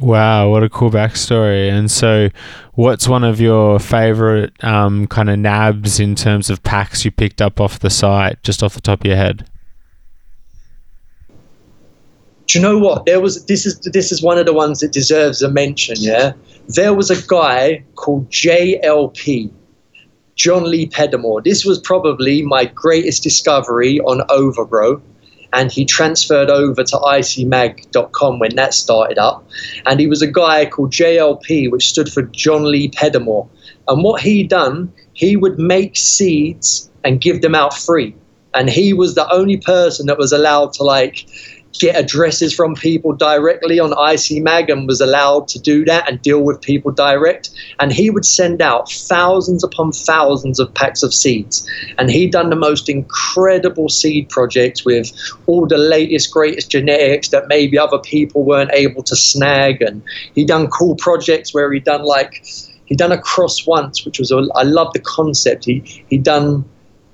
Wow, 0.00 0.48
what 0.48 0.62
a 0.62 0.70
cool 0.70 0.90
backstory. 0.90 1.70
And 1.70 1.90
so, 1.90 2.30
what's 2.72 3.06
one 3.06 3.22
of 3.22 3.38
your 3.38 3.78
favorite 3.78 4.52
um, 4.64 5.06
kind 5.06 5.28
of 5.28 5.38
nabs 5.38 6.00
in 6.00 6.14
terms 6.14 6.48
of 6.48 6.62
packs 6.62 7.04
you 7.04 7.10
picked 7.10 7.42
up 7.42 7.60
off 7.60 7.80
the 7.80 7.90
site, 7.90 8.42
just 8.42 8.62
off 8.62 8.72
the 8.72 8.80
top 8.80 9.00
of 9.00 9.06
your 9.06 9.16
head? 9.16 9.46
Do 12.46 12.58
you 12.58 12.62
know 12.62 12.78
what? 12.78 13.04
There 13.04 13.20
was 13.20 13.44
this 13.44 13.66
is 13.66 13.78
this 13.80 14.10
is 14.10 14.22
one 14.22 14.38
of 14.38 14.46
the 14.46 14.54
ones 14.54 14.80
that 14.80 14.90
deserves 14.90 15.42
a 15.42 15.50
mention. 15.50 15.96
Yeah, 15.98 16.32
there 16.66 16.94
was 16.94 17.10
a 17.10 17.26
guy 17.26 17.84
called 17.96 18.30
JLP, 18.30 19.52
John 20.34 20.64
Lee 20.64 20.88
Pedamore. 20.88 21.44
This 21.44 21.66
was 21.66 21.78
probably 21.78 22.40
my 22.40 22.64
greatest 22.64 23.22
discovery 23.22 24.00
on 24.00 24.22
Overgrow 24.30 25.02
and 25.52 25.70
he 25.72 25.84
transferred 25.84 26.50
over 26.50 26.84
to 26.84 26.96
icmag.com 26.96 28.38
when 28.38 28.54
that 28.56 28.74
started 28.74 29.18
up. 29.18 29.46
And 29.86 30.00
he 30.00 30.06
was 30.06 30.22
a 30.22 30.30
guy 30.30 30.66
called 30.66 30.92
JLP, 30.92 31.70
which 31.70 31.88
stood 31.88 32.12
for 32.12 32.22
John 32.22 32.64
Lee 32.64 32.90
Pedamore. 32.90 33.48
And 33.88 34.04
what 34.04 34.20
he 34.20 34.44
done, 34.44 34.92
he 35.12 35.36
would 35.36 35.58
make 35.58 35.96
seeds 35.96 36.90
and 37.04 37.20
give 37.20 37.42
them 37.42 37.54
out 37.54 37.74
free. 37.74 38.14
And 38.54 38.68
he 38.68 38.92
was 38.92 39.14
the 39.14 39.32
only 39.32 39.56
person 39.56 40.06
that 40.06 40.18
was 40.18 40.32
allowed 40.32 40.72
to 40.74 40.82
like 40.82 41.26
get 41.78 41.96
addresses 41.96 42.54
from 42.54 42.74
people 42.74 43.12
directly 43.12 43.78
on 43.78 43.92
IC 43.92 44.44
and 44.68 44.86
was 44.86 45.00
allowed 45.00 45.46
to 45.48 45.58
do 45.58 45.84
that 45.84 46.08
and 46.08 46.20
deal 46.20 46.42
with 46.42 46.60
people 46.60 46.90
direct. 46.90 47.50
And 47.78 47.92
he 47.92 48.10
would 48.10 48.24
send 48.24 48.60
out 48.60 48.90
thousands 48.90 49.62
upon 49.62 49.92
thousands 49.92 50.58
of 50.58 50.72
packs 50.74 51.02
of 51.02 51.14
seeds. 51.14 51.68
And 51.98 52.10
he 52.10 52.28
done 52.28 52.50
the 52.50 52.56
most 52.56 52.88
incredible 52.88 53.88
seed 53.88 54.28
projects 54.28 54.84
with 54.84 55.12
all 55.46 55.66
the 55.66 55.78
latest, 55.78 56.32
greatest 56.32 56.70
genetics 56.70 57.28
that 57.28 57.48
maybe 57.48 57.78
other 57.78 57.98
people 57.98 58.44
weren't 58.44 58.72
able 58.72 59.02
to 59.04 59.16
snag. 59.16 59.80
And 59.80 60.02
he 60.34 60.44
done 60.44 60.68
cool 60.68 60.96
projects 60.96 61.54
where 61.54 61.72
he 61.72 61.80
done 61.80 62.04
like 62.04 62.44
he 62.86 62.96
done 62.96 63.12
a 63.12 63.18
cross 63.18 63.66
once, 63.66 64.04
which 64.04 64.18
was 64.18 64.32
a, 64.32 64.44
I 64.56 64.64
love 64.64 64.92
the 64.92 65.00
concept. 65.00 65.64
He 65.64 66.04
he 66.10 66.18
done 66.18 66.64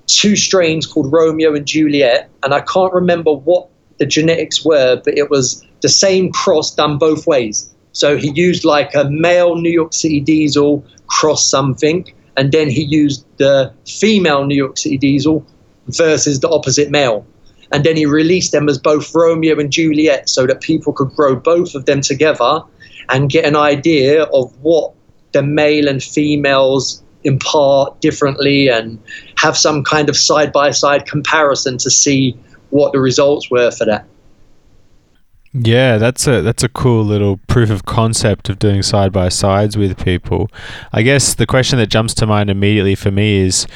two 0.07 0.35
strains 0.35 0.87
called 0.87 1.13
Romeo 1.13 1.55
and 1.55 1.67
Juliet, 1.67 2.31
and 2.43 2.55
I 2.55 2.61
can't 2.61 2.95
remember 2.95 3.33
what 3.33 3.69
the 3.99 4.07
genetics 4.07 4.65
were, 4.65 5.01
but 5.05 5.17
it 5.17 5.31
was 5.31 5.65
the 5.83 5.89
same 5.89 6.31
cross 6.33 6.75
done 6.75 6.99
both 6.99 7.27
ways. 7.27 7.73
So 7.93 8.17
he 8.17 8.31
used 8.35 8.65
like 8.65 8.95
a 8.95 9.09
male 9.11 9.57
New 9.57 9.71
York 9.71 9.93
City 9.93 10.21
diesel 10.21 10.85
cross 11.07 11.49
something, 11.49 12.13
and 12.37 12.53
then 12.53 12.69
he 12.69 12.83
used 12.83 13.25
the 13.39 13.73
female 13.87 14.45
New 14.45 14.57
York 14.57 14.77
City 14.77 14.99
diesel 14.99 15.47
versus 15.89 16.41
the 16.41 16.49
opposite 16.49 16.91
male. 16.91 17.27
And 17.73 17.85
then 17.85 17.97
he 17.97 18.07
released 18.07 18.53
them 18.53 18.69
as 18.69 18.79
both 18.79 19.15
Romeo 19.15 19.59
and 19.59 19.73
Juliet 19.73 20.29
so 20.29 20.47
that 20.47 20.61
people 20.61 20.93
could 20.93 21.11
grow 21.11 21.35
both 21.35 21.75
of 21.75 21.87
them 21.87 22.01
together 22.01 22.63
and 23.09 23.31
get 23.31 23.45
an 23.45 23.57
idea 23.57 24.25
of 24.25 24.55
what 24.63 24.93
the 25.33 25.43
male 25.43 25.89
and 25.89 26.03
females 26.03 27.03
impart 27.25 28.01
differently 28.01 28.69
and 28.69 29.03
have 29.37 29.57
some 29.57 29.83
kind 29.83 30.09
of 30.09 30.17
side 30.17 30.53
by 30.53 30.71
side 30.71 31.07
comparison 31.07 31.77
to 31.79 31.91
see 31.91 32.39
what 32.71 32.93
the 32.93 33.01
results 33.01 33.51
were 33.51 33.71
for 33.71 33.85
that. 33.85 34.07
Yeah, 35.59 35.97
that's 35.97 36.27
a 36.27 36.43
that's 36.43 36.63
a 36.63 36.69
cool 36.69 37.03
little 37.03 37.39
proof 37.47 37.71
of 37.71 37.87
concept 37.87 38.51
of 38.51 38.59
doing 38.59 38.83
side 38.83 39.11
by 39.11 39.31
sides 39.31 39.75
with 39.75 40.03
people. 40.03 40.51
I 40.93 41.01
guess 41.01 41.33
the 41.33 41.47
question 41.47 41.79
that 41.79 41.87
jumps 41.87 42.13
to 42.15 42.27
mind 42.27 42.51
immediately 42.51 42.95
for 42.95 43.11
me 43.11 43.39
is 43.39 43.67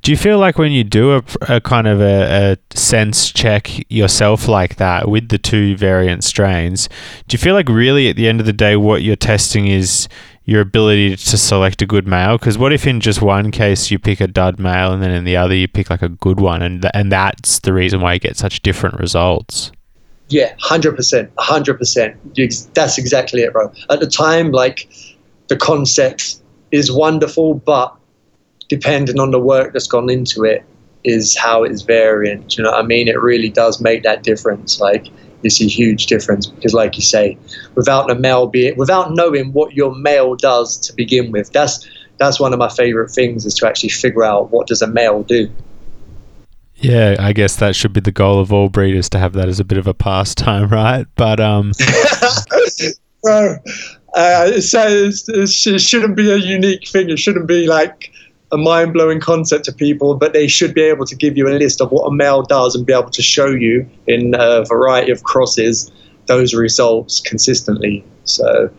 do 0.00 0.12
you 0.12 0.16
feel 0.16 0.38
like 0.38 0.56
when 0.56 0.72
you 0.72 0.82
do 0.82 1.16
a, 1.16 1.22
a 1.42 1.60
kind 1.60 1.86
of 1.86 2.00
a, 2.00 2.52
a, 2.52 2.76
sense 2.76 3.30
check 3.30 3.70
yourself 3.90 4.48
like 4.48 4.76
that 4.76 5.08
with 5.08 5.28
the 5.28 5.36
two 5.36 5.76
variant 5.76 6.24
strains, 6.24 6.88
do 7.28 7.34
you 7.34 7.38
feel 7.38 7.54
like 7.54 7.68
really 7.68 8.08
at 8.08 8.16
the 8.16 8.28
end 8.28 8.40
of 8.40 8.46
the 8.46 8.52
day 8.52 8.76
what 8.76 9.02
you're 9.02 9.16
testing 9.16 9.66
is 9.66 10.08
your 10.46 10.62
ability 10.62 11.16
to 11.16 11.36
select 11.36 11.82
a 11.82 11.86
good 11.86 12.06
male? 12.06 12.38
Because 12.38 12.56
what 12.56 12.72
if 12.72 12.86
in 12.86 13.00
just 13.00 13.20
one 13.20 13.50
case 13.50 13.90
you 13.90 13.98
pick 13.98 14.20
a 14.20 14.26
dud 14.26 14.58
male 14.58 14.92
and 14.92 15.02
then 15.02 15.10
in 15.10 15.24
the 15.24 15.36
other 15.36 15.54
you 15.54 15.68
pick 15.68 15.90
like 15.90 16.02
a 16.02 16.08
good 16.08 16.40
one, 16.40 16.62
and 16.62 16.82
th- 16.82 16.92
and 16.94 17.12
that's 17.12 17.58
the 17.58 17.72
reason 17.72 18.00
why 18.00 18.14
you 18.14 18.20
get 18.20 18.36
such 18.36 18.62
different 18.62 18.98
results. 18.98 19.72
Yeah, 20.28 20.54
hundred 20.60 20.96
percent, 20.96 21.30
hundred 21.38 21.78
percent. 21.78 22.16
That's 22.74 22.96
exactly 22.96 23.42
it, 23.42 23.52
bro. 23.52 23.72
At 23.90 24.00
the 24.00 24.06
time, 24.06 24.52
like 24.52 24.88
the 25.48 25.56
concept 25.56 26.40
is 26.72 26.90
wonderful, 26.90 27.54
but 27.54 27.94
depending 28.68 29.20
on 29.20 29.30
the 29.30 29.38
work 29.38 29.72
that's 29.72 29.86
gone 29.86 30.10
into 30.10 30.44
it, 30.44 30.64
is 31.04 31.36
how 31.36 31.62
it's 31.62 31.82
variant. 31.82 32.56
You 32.56 32.64
know 32.64 32.72
what 32.72 32.84
I 32.84 32.86
mean? 32.86 33.06
It 33.06 33.20
really 33.20 33.48
does 33.48 33.80
make 33.80 34.02
that 34.02 34.24
difference. 34.24 34.80
Like 34.80 35.06
it's 35.42 35.60
a 35.60 35.66
huge 35.66 36.06
difference 36.06 36.46
because, 36.46 36.74
like 36.74 36.96
you 36.96 37.02
say, 37.02 37.38
without 37.74 38.10
a 38.10 38.14
male 38.14 38.46
being, 38.46 38.76
without 38.76 39.12
knowing 39.12 39.52
what 39.52 39.74
your 39.74 39.94
male 39.94 40.34
does 40.34 40.76
to 40.78 40.94
begin 40.94 41.30
with, 41.32 41.52
that's 41.52 41.88
that's 42.18 42.40
one 42.40 42.52
of 42.52 42.58
my 42.58 42.68
favorite 42.68 43.10
things 43.10 43.44
is 43.44 43.54
to 43.54 43.66
actually 43.66 43.90
figure 43.90 44.24
out 44.24 44.50
what 44.50 44.66
does 44.66 44.82
a 44.82 44.86
male 44.86 45.22
do. 45.22 45.50
Yeah, 46.76 47.16
I 47.18 47.32
guess 47.32 47.56
that 47.56 47.74
should 47.74 47.92
be 47.92 48.00
the 48.00 48.12
goal 48.12 48.38
of 48.38 48.52
all 48.52 48.68
breeders 48.68 49.08
to 49.10 49.18
have 49.18 49.32
that 49.34 49.48
as 49.48 49.60
a 49.60 49.64
bit 49.64 49.78
of 49.78 49.86
a 49.86 49.94
pastime, 49.94 50.68
right? 50.70 51.06
But 51.14 51.40
um, 51.40 51.72
Bro, 53.22 53.56
uh, 54.14 54.60
so 54.60 55.10
it 55.10 55.80
shouldn't 55.80 56.16
be 56.16 56.30
a 56.30 56.36
unique 56.36 56.88
thing. 56.88 57.10
It 57.10 57.18
shouldn't 57.18 57.46
be 57.46 57.66
like 57.66 58.12
a 58.56 58.58
mind 58.58 58.92
blowing 58.94 59.20
concept 59.20 59.66
to 59.66 59.72
people, 59.72 60.14
but 60.14 60.32
they 60.32 60.48
should 60.48 60.74
be 60.74 60.82
able 60.82 61.04
to 61.04 61.14
give 61.14 61.36
you 61.36 61.46
a 61.48 61.54
list 61.58 61.80
of 61.80 61.90
what 61.90 62.04
a 62.06 62.12
male 62.12 62.42
does 62.42 62.74
and 62.74 62.86
be 62.86 62.92
able 62.92 63.10
to 63.10 63.22
show 63.22 63.46
you 63.46 63.86
in 64.06 64.34
a 64.34 64.64
variety 64.64 65.12
of 65.12 65.22
crosses 65.24 65.92
those 66.26 66.54
results 66.54 67.20
consistently. 67.20 68.04
So, 68.24 68.70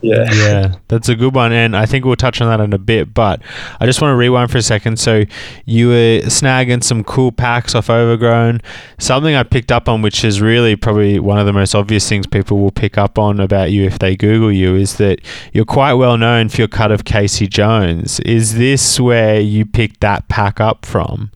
yeah. 0.00 0.32
Yeah, 0.32 0.74
that's 0.88 1.08
a 1.08 1.14
good 1.14 1.34
one. 1.34 1.52
And 1.52 1.76
I 1.76 1.86
think 1.86 2.04
we'll 2.04 2.16
touch 2.16 2.40
on 2.40 2.48
that 2.48 2.62
in 2.62 2.72
a 2.72 2.78
bit. 2.78 3.12
But 3.12 3.42
I 3.80 3.86
just 3.86 4.00
want 4.00 4.12
to 4.12 4.16
rewind 4.16 4.50
for 4.50 4.58
a 4.58 4.62
second. 4.62 4.98
So 4.98 5.24
you 5.64 5.88
were 5.88 6.20
snagging 6.26 6.82
some 6.82 7.04
cool 7.04 7.32
packs 7.32 7.74
off 7.74 7.90
Overgrow. 7.90 8.58
Something 8.98 9.34
I 9.34 9.42
picked 9.42 9.72
up 9.72 9.88
on, 9.88 10.02
which 10.02 10.24
is 10.24 10.40
really 10.40 10.76
probably 10.76 11.18
one 11.18 11.38
of 11.38 11.46
the 11.46 11.52
most 11.52 11.74
obvious 11.74 12.08
things 12.08 12.26
people 12.26 12.58
will 12.58 12.70
pick 12.70 12.96
up 12.96 13.18
on 13.18 13.40
about 13.40 13.70
you 13.70 13.84
if 13.84 13.98
they 13.98 14.16
Google 14.16 14.52
you, 14.52 14.76
is 14.76 14.96
that 14.98 15.20
you're 15.52 15.64
quite 15.64 15.94
well 15.94 16.16
known 16.16 16.48
for 16.48 16.62
your 16.62 16.68
cut 16.68 16.92
of 16.92 17.04
Casey 17.04 17.46
Jones. 17.46 18.20
Is 18.20 18.56
this 18.56 19.00
where 19.00 19.40
you 19.40 19.66
picked 19.66 20.00
that 20.00 20.28
pack 20.28 20.60
up 20.60 20.86
from? 20.86 21.30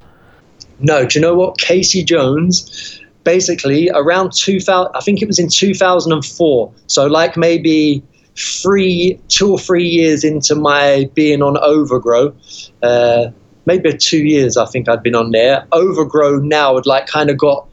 No, 0.78 1.06
do 1.06 1.18
you 1.18 1.24
know 1.24 1.34
what? 1.34 1.58
Casey 1.58 2.02
Jones 2.02 2.98
basically 3.24 3.88
around 3.94 4.32
2000 4.32 4.90
i 4.96 5.00
think 5.00 5.22
it 5.22 5.26
was 5.26 5.38
in 5.38 5.48
2004 5.48 6.72
so 6.88 7.06
like 7.06 7.36
maybe 7.36 8.02
three, 8.37 9.20
two 9.28 9.53
or 9.53 9.59
three 9.59 9.87
years 9.87 10.24
into 10.24 10.55
my 10.55 11.11
being 11.14 11.43
on 11.43 11.57
Overgrow, 11.59 12.35
uh, 12.83 13.30
maybe 13.66 13.97
two 13.97 14.24
years 14.24 14.57
I 14.57 14.66
think 14.66 14.89
I'd 14.89 15.03
been 15.03 15.14
on 15.14 15.30
there. 15.30 15.66
Overgrow 15.72 16.37
now 16.39 16.76
had 16.76 16.87
like 16.87 17.07
kind 17.07 17.30
of 17.30 17.39
got 17.39 17.66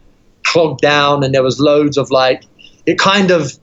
clogged 0.45 0.81
down, 0.81 1.23
and 1.23 1.33
there 1.33 1.43
was 1.43 1.59
loads 1.59 1.97
of 1.97 2.11
like 2.11 2.43
it 2.85 2.97
kind 2.97 3.31
of 3.31 3.53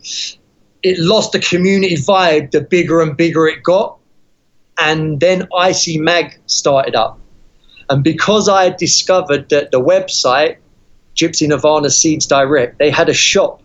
it 0.82 0.98
lost 0.98 1.32
the 1.32 1.40
community 1.40 1.96
vibe 1.96 2.50
the 2.50 2.60
bigger 2.60 3.00
and 3.00 3.16
bigger 3.16 3.46
it 3.46 3.62
got, 3.62 3.98
and 4.78 5.20
then 5.20 5.48
IC 5.52 6.00
Mag 6.00 6.38
started 6.46 6.94
up, 6.94 7.18
and 7.90 8.02
because 8.02 8.48
I 8.48 8.64
had 8.64 8.76
discovered 8.76 9.48
that 9.50 9.70
the 9.70 9.80
website 9.80 10.56
Gypsy 11.14 11.48
Nirvana 11.48 11.90
Seeds 11.90 12.26
Direct 12.26 12.78
they 12.78 12.90
had 12.90 13.08
a 13.08 13.14
shop 13.14 13.62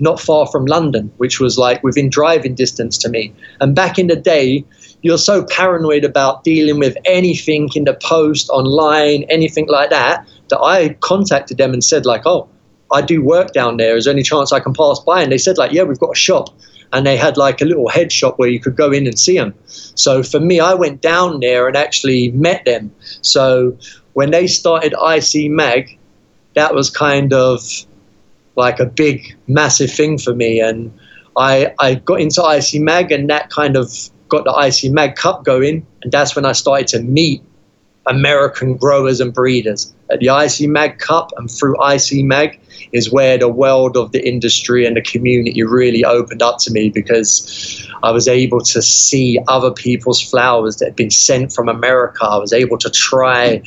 not 0.00 0.20
far 0.20 0.46
from 0.46 0.64
London, 0.64 1.12
which 1.18 1.38
was 1.38 1.58
like 1.58 1.82
within 1.82 2.08
driving 2.08 2.54
distance 2.54 2.98
to 2.98 3.08
me. 3.08 3.32
And 3.60 3.74
back 3.74 3.98
in 3.98 4.06
the 4.06 4.16
day, 4.16 4.64
you're 5.02 5.18
so 5.18 5.44
paranoid 5.44 6.04
about 6.04 6.44
dealing 6.44 6.78
with 6.78 6.96
anything 7.04 7.68
in 7.74 7.84
the 7.84 7.94
post, 7.94 8.48
online, 8.50 9.24
anything 9.24 9.68
like 9.68 9.90
that, 9.90 10.26
that 10.48 10.60
I 10.60 10.90
contacted 11.00 11.58
them 11.58 11.72
and 11.72 11.84
said, 11.84 12.06
like, 12.06 12.22
oh, 12.26 12.48
I 12.92 13.02
do 13.02 13.22
work 13.22 13.52
down 13.52 13.76
there. 13.76 13.96
Is 13.96 14.04
there 14.04 14.12
any 14.12 14.22
chance 14.22 14.52
I 14.52 14.60
can 14.60 14.74
pass 14.74 14.98
by? 15.00 15.22
And 15.22 15.30
they 15.30 15.38
said, 15.38 15.58
like, 15.58 15.72
yeah, 15.72 15.84
we've 15.84 15.98
got 15.98 16.12
a 16.12 16.18
shop. 16.18 16.50
And 16.92 17.06
they 17.06 17.16
had 17.16 17.36
like 17.36 17.60
a 17.60 17.64
little 17.64 17.88
head 17.88 18.10
shop 18.10 18.38
where 18.38 18.48
you 18.48 18.58
could 18.58 18.74
go 18.74 18.90
in 18.90 19.06
and 19.06 19.16
see 19.16 19.36
them. 19.36 19.54
So 19.66 20.24
for 20.24 20.40
me, 20.40 20.58
I 20.58 20.74
went 20.74 21.00
down 21.00 21.38
there 21.38 21.68
and 21.68 21.76
actually 21.76 22.32
met 22.32 22.64
them. 22.64 22.92
So 23.22 23.78
when 24.14 24.32
they 24.32 24.48
started 24.48 24.92
IC 25.00 25.52
Mag, 25.52 25.96
that 26.54 26.74
was 26.74 26.90
kind 26.90 27.32
of 27.32 27.62
like 28.60 28.78
a 28.78 28.86
big, 28.86 29.36
massive 29.48 29.90
thing 29.90 30.18
for 30.18 30.34
me. 30.34 30.60
And 30.60 30.96
I, 31.36 31.74
I 31.78 31.94
got 31.94 32.20
into 32.20 32.42
IC 32.42 32.80
Mag, 32.80 33.10
and 33.10 33.28
that 33.30 33.50
kind 33.50 33.76
of 33.76 33.92
got 34.28 34.44
the 34.44 34.54
IC 34.54 34.92
Mag 34.92 35.16
Cup 35.16 35.44
going. 35.44 35.86
And 36.02 36.12
that's 36.12 36.36
when 36.36 36.44
I 36.44 36.52
started 36.52 36.86
to 36.88 37.00
meet 37.00 37.42
American 38.06 38.76
growers 38.76 39.20
and 39.20 39.32
breeders. 39.32 39.92
At 40.10 40.20
the 40.20 40.28
IC 40.28 40.68
Mag 40.68 40.98
Cup 40.98 41.32
and 41.36 41.50
through 41.50 41.76
IC 41.84 42.24
Mag 42.24 42.60
is 42.92 43.12
where 43.12 43.38
the 43.38 43.48
world 43.48 43.96
of 43.96 44.12
the 44.12 44.26
industry 44.26 44.84
and 44.84 44.96
the 44.96 45.02
community 45.02 45.62
really 45.62 46.04
opened 46.04 46.42
up 46.42 46.58
to 46.60 46.72
me 46.72 46.90
because 46.90 47.88
I 48.02 48.10
was 48.10 48.26
able 48.26 48.60
to 48.60 48.82
see 48.82 49.38
other 49.46 49.70
people's 49.70 50.20
flowers 50.20 50.76
that 50.76 50.86
had 50.86 50.96
been 50.96 51.10
sent 51.10 51.52
from 51.52 51.68
America. 51.68 52.24
I 52.24 52.38
was 52.38 52.52
able 52.52 52.78
to 52.78 52.90
try 52.90 53.62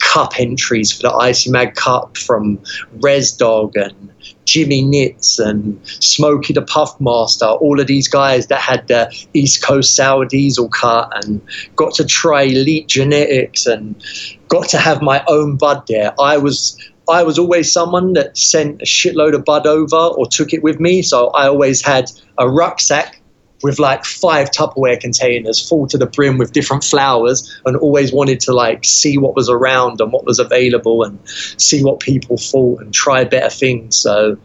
cup 0.00 0.38
entries 0.38 0.92
for 0.92 1.02
the 1.02 1.28
IC 1.28 1.50
Mag 1.52 1.74
Cup 1.74 2.16
from 2.16 2.58
Res 3.00 3.32
Dog 3.32 3.76
and 3.76 4.10
Jimmy 4.48 4.82
Nitz 4.82 5.38
and 5.38 5.78
Smokey 5.84 6.54
the 6.54 6.62
Puffmaster, 6.62 7.60
all 7.60 7.78
of 7.78 7.86
these 7.86 8.08
guys 8.08 8.46
that 8.46 8.60
had 8.60 8.88
the 8.88 9.12
East 9.34 9.62
Coast 9.62 9.94
Sour 9.94 10.24
Diesel 10.24 10.70
cut 10.70 11.12
and 11.22 11.42
got 11.76 11.94
to 11.94 12.04
try 12.06 12.42
elite 12.42 12.88
genetics 12.88 13.66
and 13.66 14.02
got 14.48 14.68
to 14.70 14.78
have 14.78 15.02
my 15.02 15.22
own 15.28 15.56
bud 15.56 15.82
there. 15.86 16.14
I 16.18 16.38
was 16.38 16.78
I 17.10 17.22
was 17.22 17.38
always 17.38 17.72
someone 17.72 18.14
that 18.14 18.36
sent 18.36 18.82
a 18.82 18.84
shitload 18.84 19.34
of 19.34 19.44
bud 19.44 19.66
over 19.66 19.96
or 19.96 20.26
took 20.26 20.52
it 20.52 20.62
with 20.62 20.80
me, 20.80 21.02
so 21.02 21.28
I 21.28 21.46
always 21.46 21.82
had 21.82 22.10
a 22.38 22.48
rucksack 22.48 23.17
with 23.62 23.78
like 23.78 24.04
five 24.04 24.50
Tupperware 24.50 25.00
containers 25.00 25.66
full 25.66 25.86
to 25.88 25.98
the 25.98 26.06
brim 26.06 26.38
with 26.38 26.52
different 26.52 26.84
flowers 26.84 27.60
and 27.64 27.76
always 27.76 28.12
wanted 28.12 28.40
to 28.40 28.52
like 28.52 28.84
see 28.84 29.18
what 29.18 29.34
was 29.34 29.48
around 29.48 30.00
and 30.00 30.12
what 30.12 30.24
was 30.24 30.38
available 30.38 31.02
and 31.02 31.18
see 31.28 31.82
what 31.82 32.00
people 32.00 32.36
thought 32.36 32.80
and 32.80 32.94
try 32.94 33.24
better 33.24 33.50
things. 33.50 33.96
So 33.96 34.36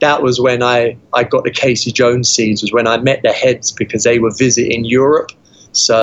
that 0.00 0.22
was 0.22 0.40
when 0.40 0.62
I, 0.62 0.96
I 1.14 1.24
got 1.24 1.44
the 1.44 1.50
Casey 1.50 1.92
Jones 1.92 2.28
seeds, 2.30 2.62
was 2.62 2.72
when 2.72 2.86
I 2.86 2.98
met 2.98 3.22
the 3.22 3.32
heads 3.32 3.72
because 3.72 4.04
they 4.04 4.18
were 4.18 4.32
visiting 4.36 4.84
Europe. 4.84 5.32
So 5.72 6.02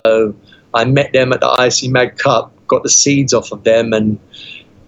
I 0.73 0.85
met 0.85 1.13
them 1.13 1.33
at 1.33 1.41
the 1.41 1.81
IC 1.83 1.91
Mag 1.91 2.17
Cup, 2.17 2.53
got 2.67 2.83
the 2.83 2.89
seeds 2.89 3.33
off 3.33 3.51
of 3.51 3.63
them 3.63 3.93
and 3.93 4.19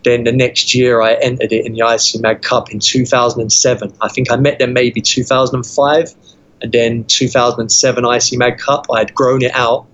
then 0.05 0.23
the 0.23 0.31
next 0.31 0.73
year 0.73 1.01
I 1.01 1.15
entered 1.15 1.51
it 1.51 1.65
in 1.65 1.73
the 1.73 1.85
IC 1.85 2.21
Mag 2.21 2.41
Cup 2.41 2.71
in 2.71 2.79
2007. 2.79 3.93
I 4.01 4.07
think 4.07 4.31
I 4.31 4.37
met 4.37 4.57
them 4.57 4.73
maybe 4.73 5.01
2005 5.01 6.15
and 6.61 6.71
then 6.71 7.03
2007 7.05 8.05
IC 8.05 8.37
Mag 8.37 8.57
Cup, 8.57 8.85
I 8.91 8.99
had 8.99 9.13
grown 9.13 9.41
it 9.41 9.53
out, 9.53 9.85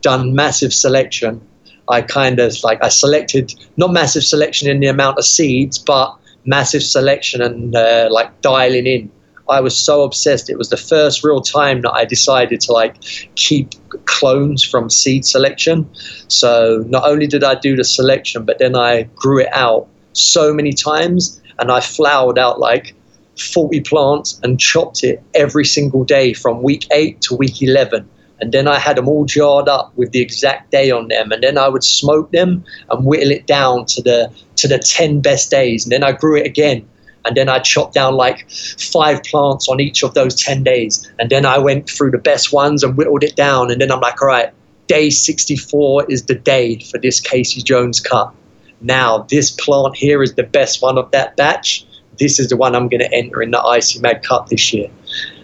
done 0.00 0.34
massive 0.34 0.72
selection. 0.72 1.40
I 1.88 2.02
kind 2.02 2.38
of 2.38 2.56
like 2.62 2.82
I 2.82 2.88
selected 2.88 3.52
not 3.76 3.92
massive 3.92 4.24
selection 4.24 4.70
in 4.70 4.80
the 4.80 4.86
amount 4.86 5.18
of 5.18 5.24
seeds, 5.24 5.78
but 5.78 6.16
massive 6.44 6.82
selection 6.82 7.42
and 7.42 7.74
uh, 7.74 8.08
like 8.10 8.40
dialing 8.40 8.86
in. 8.86 9.10
I 9.48 9.60
was 9.60 9.76
so 9.76 10.04
obsessed. 10.04 10.48
It 10.48 10.56
was 10.56 10.70
the 10.70 10.76
first 10.76 11.24
real 11.24 11.40
time 11.40 11.82
that 11.82 11.90
I 11.92 12.04
decided 12.04 12.60
to 12.62 12.72
like 12.72 13.00
keep 13.34 13.70
clones 14.06 14.62
from 14.62 14.88
seed 14.88 15.24
selection. 15.24 15.88
So 16.28 16.84
not 16.86 17.04
only 17.04 17.26
did 17.26 17.42
I 17.42 17.56
do 17.56 17.74
the 17.74 17.82
selection, 17.82 18.44
but 18.44 18.60
then 18.60 18.76
I 18.76 19.02
grew 19.16 19.40
it 19.40 19.48
out 19.52 19.88
so 20.12 20.54
many 20.54 20.72
times 20.72 21.42
and 21.58 21.72
I 21.72 21.80
flowered 21.80 22.38
out 22.38 22.60
like 22.60 22.94
40 23.40 23.80
plants 23.80 24.40
and 24.42 24.60
chopped 24.60 25.02
it 25.04 25.22
every 25.34 25.64
single 25.64 26.04
day 26.04 26.32
from 26.32 26.62
week 26.62 26.86
8 26.90 27.20
to 27.22 27.36
week 27.36 27.62
11 27.62 28.08
and 28.40 28.52
then 28.52 28.66
I 28.66 28.78
had 28.78 28.96
them 28.96 29.08
all 29.08 29.24
jarred 29.24 29.68
up 29.68 29.92
with 29.96 30.12
the 30.12 30.20
exact 30.20 30.70
day 30.70 30.90
on 30.90 31.08
them, 31.08 31.30
and 31.30 31.42
then 31.42 31.58
I 31.58 31.68
would 31.68 31.84
smoke 31.84 32.32
them 32.32 32.64
and 32.90 33.04
whittle 33.04 33.30
it 33.30 33.46
down 33.46 33.84
to 33.86 34.02
the 34.02 34.32
to 34.56 34.68
the 34.68 34.78
ten 34.78 35.20
best 35.20 35.50
days, 35.50 35.84
and 35.84 35.92
then 35.92 36.02
I 36.02 36.12
grew 36.12 36.36
it 36.36 36.46
again, 36.46 36.88
and 37.24 37.36
then 37.36 37.48
I 37.48 37.58
chopped 37.58 37.94
down 37.94 38.14
like 38.14 38.50
five 38.50 39.22
plants 39.24 39.68
on 39.68 39.80
each 39.80 40.02
of 40.02 40.14
those 40.14 40.34
ten 40.34 40.62
days, 40.62 41.10
and 41.18 41.30
then 41.30 41.44
I 41.44 41.58
went 41.58 41.88
through 41.88 42.12
the 42.12 42.18
best 42.18 42.52
ones 42.52 42.82
and 42.82 42.96
whittled 42.96 43.22
it 43.22 43.36
down, 43.36 43.70
and 43.70 43.80
then 43.80 43.92
I'm 43.92 44.00
like, 44.00 44.20
all 44.22 44.28
right, 44.28 44.52
day 44.86 45.10
64 45.10 46.06
is 46.08 46.24
the 46.24 46.34
day 46.34 46.78
for 46.78 46.98
this 46.98 47.20
Casey 47.20 47.62
Jones 47.62 48.00
cut. 48.00 48.32
Now 48.80 49.26
this 49.30 49.50
plant 49.50 49.96
here 49.96 50.22
is 50.22 50.34
the 50.34 50.42
best 50.42 50.80
one 50.80 50.96
of 50.96 51.10
that 51.10 51.36
batch 51.36 51.84
this 52.20 52.38
is 52.38 52.48
the 52.48 52.56
one 52.56 52.76
I'm 52.76 52.88
going 52.88 53.00
to 53.00 53.12
enter 53.12 53.42
in 53.42 53.50
the 53.50 53.58
IC 53.58 54.00
Mag 54.00 54.22
Cup 54.22 54.48
this 54.48 54.72
year. 54.72 54.88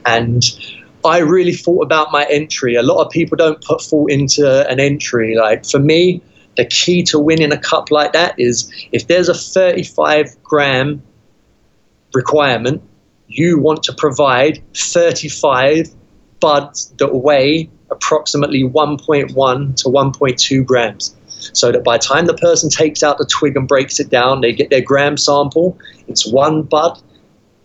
And 0.04 0.44
I 1.04 1.18
really 1.18 1.52
thought 1.52 1.82
about 1.82 2.12
my 2.12 2.24
entry. 2.30 2.76
A 2.76 2.82
lot 2.82 3.04
of 3.04 3.10
people 3.10 3.36
don't 3.36 3.62
put 3.64 3.82
thought 3.82 4.10
into 4.10 4.68
an 4.68 4.78
entry. 4.78 5.34
Like 5.34 5.64
for 5.64 5.80
me, 5.80 6.22
the 6.56 6.64
key 6.64 7.02
to 7.04 7.18
winning 7.18 7.52
a 7.52 7.58
cup 7.58 7.90
like 7.90 8.12
that 8.12 8.38
is 8.38 8.72
if 8.92 9.08
there's 9.08 9.28
a 9.28 9.34
35 9.34 10.42
gram 10.42 11.02
requirement, 12.14 12.82
you 13.28 13.58
want 13.58 13.82
to 13.84 13.92
provide 13.92 14.62
35 14.74 15.88
buds 16.40 16.90
that 16.98 17.14
weigh 17.14 17.70
approximately 17.90 18.62
1.1 18.62 19.76
to 19.76 19.88
1.2 19.88 20.64
grams. 20.64 21.16
So 21.52 21.72
that 21.72 21.84
by 21.84 21.98
the 21.98 22.02
time 22.02 22.26
the 22.26 22.34
person 22.34 22.70
takes 22.70 23.02
out 23.02 23.18
the 23.18 23.26
twig 23.26 23.56
and 23.56 23.68
breaks 23.68 24.00
it 24.00 24.10
down, 24.10 24.40
they 24.40 24.52
get 24.52 24.70
their 24.70 24.80
gram 24.80 25.16
sample. 25.16 25.78
It's 26.08 26.26
one 26.26 26.62
bud. 26.62 27.00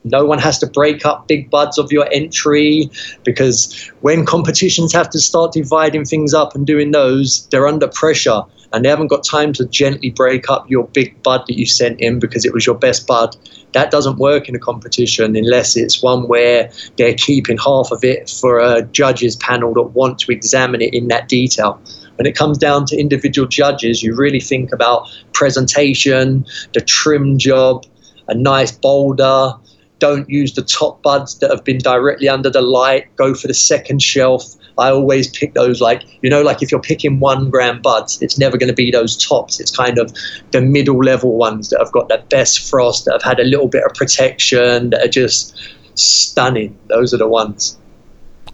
No 0.04 0.26
one 0.26 0.40
has 0.40 0.58
to 0.60 0.68
break 0.68 1.06
up 1.06 1.28
big 1.28 1.50
buds 1.50 1.78
of 1.78 1.92
your 1.92 2.08
entry 2.12 2.90
because 3.24 3.92
when 4.02 4.26
competitions 4.26 4.94
have 4.94 5.10
to 5.12 5.20
start 5.20 5.52
dividing 5.52 6.06
things 6.06 6.34
up 6.34 6.56
and 6.56 6.66
doing 6.66 6.92
those, 6.92 7.48
they're 7.48 7.68
under 7.68 7.88
pressure 7.88 8.42
and 8.74 8.86
they 8.86 8.90
haven't 8.90 9.08
got 9.08 9.24
time 9.24 9.54
to 9.54 9.66
gently 9.68 10.10
break 10.10 10.50
up 10.50 10.70
your 10.70 10.88
big 10.88 11.22
bud 11.24 11.44
that 11.48 11.58
you 11.58 11.66
sent 11.66 12.00
in 12.00 12.20
because 12.20 12.46
it 12.46 12.54
was 12.54 12.66
your 12.66 12.76
best 12.76 13.06
bud. 13.06 13.36
That 13.74 13.92
doesn't 13.92 14.18
work 14.18 14.48
in 14.50 14.56
a 14.56 14.60
competition 14.60 15.36
unless 15.36 15.76
it's 15.76 16.02
one 16.02 16.28
where 16.28 16.72
they're 16.98 17.16
keeping 17.16 17.58
half 17.58 17.92
of 17.92 18.04
it 18.04 18.30
for 18.30 18.60
a 18.60 18.82
judges 18.84 19.36
panel 19.36 19.74
that 19.74 19.82
want 19.82 20.20
to 20.20 20.32
examine 20.32 20.82
it 20.82 20.94
in 20.94 21.10
that 21.10 21.28
detail. 21.28 21.82
When 22.22 22.28
it 22.28 22.36
comes 22.36 22.60
down 22.60 22.86
to 22.86 23.00
individual 23.00 23.48
judges, 23.48 24.04
you 24.04 24.14
really 24.16 24.40
think 24.40 24.72
about 24.72 25.10
presentation, 25.34 26.46
the 26.76 26.82
trim 26.82 27.40
job, 27.40 27.84
a 28.28 28.36
nice 28.36 28.72
boulder. 28.72 29.54
Don't 29.98 30.30
use 30.30 30.54
the 30.54 30.62
top 30.62 31.02
buds 31.02 31.40
that 31.40 31.50
have 31.50 31.64
been 31.64 31.80
directly 31.80 32.30
under 32.30 32.52
the 32.52 32.62
light. 32.62 33.08
Go 33.16 33.34
for 33.34 33.48
the 33.48 33.56
second 33.56 34.04
shelf 34.04 34.56
I 34.78 34.92
always 34.92 35.30
pick 35.30 35.56
those 35.56 35.82
like 35.82 36.04
you 36.22 36.30
know 36.30 36.44
like 36.44 36.62
if 36.62 36.72
you're 36.72 36.80
picking 36.80 37.20
one 37.20 37.50
gram 37.50 37.82
buds, 37.82 38.22
it's 38.22 38.38
never 38.38 38.56
going 38.56 38.70
to 38.70 38.76
be 38.76 38.92
those 38.92 39.18
tops. 39.18 39.60
It's 39.60 39.76
kind 39.76 39.98
of 39.98 40.14
the 40.52 40.62
middle 40.62 41.00
level 41.00 41.38
ones 41.38 41.70
that 41.70 41.80
have 41.80 41.92
got 41.92 42.08
the 42.08 42.24
best 42.30 42.70
frost, 42.70 43.06
that 43.06 43.14
have 43.14 43.24
had 43.24 43.40
a 43.40 43.44
little 43.44 43.68
bit 43.68 43.84
of 43.84 43.96
protection, 43.96 44.92
that 44.92 45.04
are 45.04 45.10
just 45.10 45.60
stunning. 45.96 46.78
Those 46.88 47.16
are 47.16 47.18
the 47.18 47.28
ones. 47.28 47.78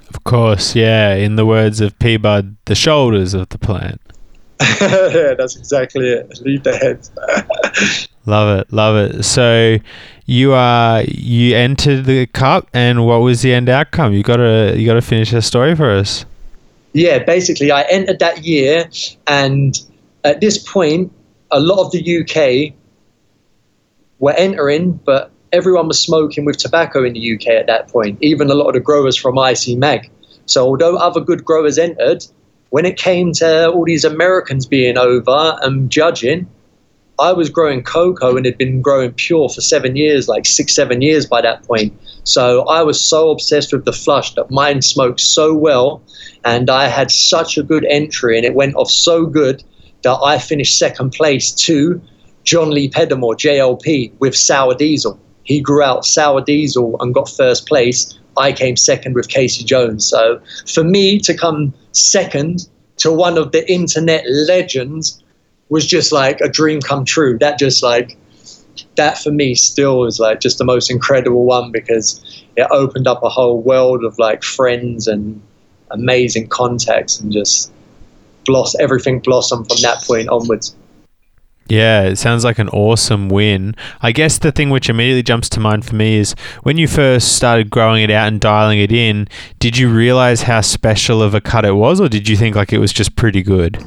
Of 0.10 0.24
course, 0.24 0.76
yeah. 0.76 1.14
In 1.14 1.36
the 1.36 1.46
words 1.46 1.82
of 1.82 1.98
P-Bud, 2.00 2.58
the 2.66 2.76
shoulders 2.76 3.34
of 3.34 3.50
the 3.50 3.58
plant. 3.58 4.02
yeah, 4.82 5.34
that's 5.38 5.56
exactly 5.56 6.08
it. 6.08 6.40
Leave 6.42 6.64
the 6.64 6.76
heads. 6.76 7.12
love 8.26 8.60
it, 8.60 8.74
love 8.74 8.96
it. 8.96 9.24
So, 9.24 9.78
you 10.26 10.54
are 10.54 11.04
you 11.04 11.56
entered 11.56 12.06
the 12.06 12.26
cup, 12.28 12.68
and 12.74 13.06
what 13.06 13.20
was 13.20 13.42
the 13.42 13.54
end 13.54 13.70
outcome? 13.70 14.14
You 14.14 14.24
got 14.24 14.38
to 14.38 14.74
you 14.76 14.86
got 14.86 14.96
to 14.96 15.02
finish 15.02 15.32
the 15.32 15.42
story 15.42 15.76
for 15.76 15.92
us. 15.92 16.26
Yeah, 16.94 17.20
basically, 17.24 17.72
I 17.72 17.84
entered 17.84 18.20
that 18.20 18.44
year, 18.44 18.90
and 19.28 19.78
at 20.24 20.42
this 20.42 20.58
point, 20.58 21.12
a 21.52 21.60
lot 21.60 21.86
of 21.86 21.92
the 21.92 22.20
UK 22.22 22.74
were 24.20 24.34
entering, 24.34 24.94
but 25.06 25.32
everyone 25.58 25.88
was 25.88 26.00
smoking 26.00 26.46
with 26.46 26.58
tobacco 26.58 27.04
in 27.04 27.14
the 27.14 27.34
UK 27.34 27.48
at 27.48 27.68
that 27.68 27.90
point. 27.90 28.18
Even 28.22 28.50
a 28.50 28.54
lot 28.54 28.68
of 28.68 28.74
the 28.74 28.80
growers 28.80 29.18
from 29.18 29.38
IC 29.38 29.78
Mag. 29.78 30.10
So 30.46 30.66
although 30.66 30.96
other 30.96 31.20
good 31.20 31.44
growers 31.44 31.78
entered, 31.78 32.24
when 32.70 32.86
it 32.86 32.98
came 32.98 33.32
to 33.34 33.70
all 33.70 33.86
these 33.86 34.06
Americans 34.06 34.66
being 34.66 34.98
over 34.98 35.58
and 35.62 35.90
judging, 35.90 36.48
I 37.20 37.34
was 37.34 37.50
growing 37.50 37.82
coco 37.82 38.38
and 38.38 38.46
had 38.46 38.58
been 38.58 38.82
growing 38.82 39.12
pure 39.12 39.50
for 39.50 39.62
seven 39.62 39.96
years, 39.96 40.28
like 40.28 40.46
six, 40.46 40.76
seven 40.76 41.02
years 41.02 41.26
by 41.26 41.42
that 41.42 41.64
point. 41.64 42.00
So 42.24 42.68
I 42.68 42.84
was 42.84 43.02
so 43.02 43.32
obsessed 43.32 43.74
with 43.74 43.86
the 43.86 43.94
flush 43.94 44.36
that 44.36 44.52
mine 44.52 44.84
smoked 44.84 45.20
so 45.20 45.56
well, 45.56 46.04
and 46.46 46.70
I 46.70 46.88
had 46.88 47.10
such 47.10 47.58
a 47.58 47.64
good 47.64 47.86
entry, 47.86 48.38
and 48.38 48.46
it 48.46 48.54
went 48.54 48.76
off 48.76 48.92
so 48.92 49.26
good 49.26 49.64
that 50.04 50.20
I 50.24 50.38
finished 50.38 50.78
second 50.78 51.12
place 51.12 51.52
to 51.54 52.00
John 52.44 52.70
Lee 52.70 52.90
Pedamore, 52.90 53.36
JLP, 53.36 54.14
with 54.20 54.36
Sour 54.36 54.76
Diesel. 54.76 55.20
He 55.48 55.62
grew 55.62 55.82
out 55.82 56.06
Sour 56.06 56.42
Diesel 56.42 56.98
and 57.00 57.14
got 57.14 57.30
first 57.30 57.68
place. 57.68 58.20
I 58.36 58.52
came 58.52 58.76
second 58.76 59.16
with 59.16 59.30
Casey 59.30 59.64
Jones. 59.64 60.06
So 60.06 60.42
for 60.68 60.84
me 60.84 61.20
to 61.20 61.34
come 61.34 61.74
second 61.94 62.68
to 62.98 63.14
one 63.14 63.38
of 63.38 63.54
the 63.54 63.70
internet 63.72 64.26
legends 64.28 65.24
was 65.70 65.88
just 65.88 66.12
like 66.12 66.42
a 66.42 66.50
dream 66.50 66.82
come 66.82 67.06
true. 67.06 67.38
That 67.40 67.58
just 67.58 67.82
like 67.82 68.18
that 68.98 69.18
for 69.18 69.32
me 69.32 69.56
still 69.56 70.04
is 70.04 70.20
like 70.20 70.42
just 70.42 70.58
the 70.58 70.66
most 70.66 70.92
incredible 70.92 71.46
one 71.46 71.72
because 71.72 72.44
it 72.58 72.68
opened 72.70 73.08
up 73.08 73.24
a 73.24 73.30
whole 73.30 73.62
world 73.62 74.04
of 74.04 74.20
like 74.20 74.44
friends 74.44 75.08
and 75.08 75.42
amazing 75.92 76.50
contacts 76.50 77.22
and 77.22 77.32
just 77.32 77.72
blossom 78.46 78.82
everything 78.82 79.20
blossomed 79.20 79.68
from 79.70 79.82
that 79.82 80.04
point 80.04 80.28
onwards. 80.28 80.76
Yeah, 81.70 82.04
it 82.04 82.18
sounds 82.18 82.44
like 82.44 82.60
an 82.60 82.70
awesome 82.70 83.30
win. 83.30 83.76
I 84.02 84.12
guess 84.12 84.38
the 84.38 84.52
thing 84.52 84.70
which 84.70 84.90
immediately 84.90 85.24
jumps 85.24 85.50
to 85.50 85.60
mind 85.60 85.86
for 85.86 85.96
me 85.96 86.18
is 86.18 86.34
when 86.64 86.78
you 86.78 86.88
first 86.88 87.36
started 87.36 87.70
growing 87.70 88.04
it 88.04 88.12
out 88.12 88.28
and 88.30 88.40
dialing 88.40 88.80
it 88.80 88.92
in, 88.92 89.28
did 89.60 89.78
you 89.78 89.90
realize 89.90 90.44
how 90.44 90.62
special 90.62 91.22
of 91.22 91.34
a 91.34 91.42
cut 91.42 91.66
it 91.66 91.74
was, 91.74 92.00
or 92.00 92.08
did 92.08 92.30
you 92.30 92.38
think 92.38 92.56
like 92.56 92.72
it 92.72 92.80
was 92.80 92.94
just 92.94 93.16
pretty 93.16 93.44
good? 93.44 93.84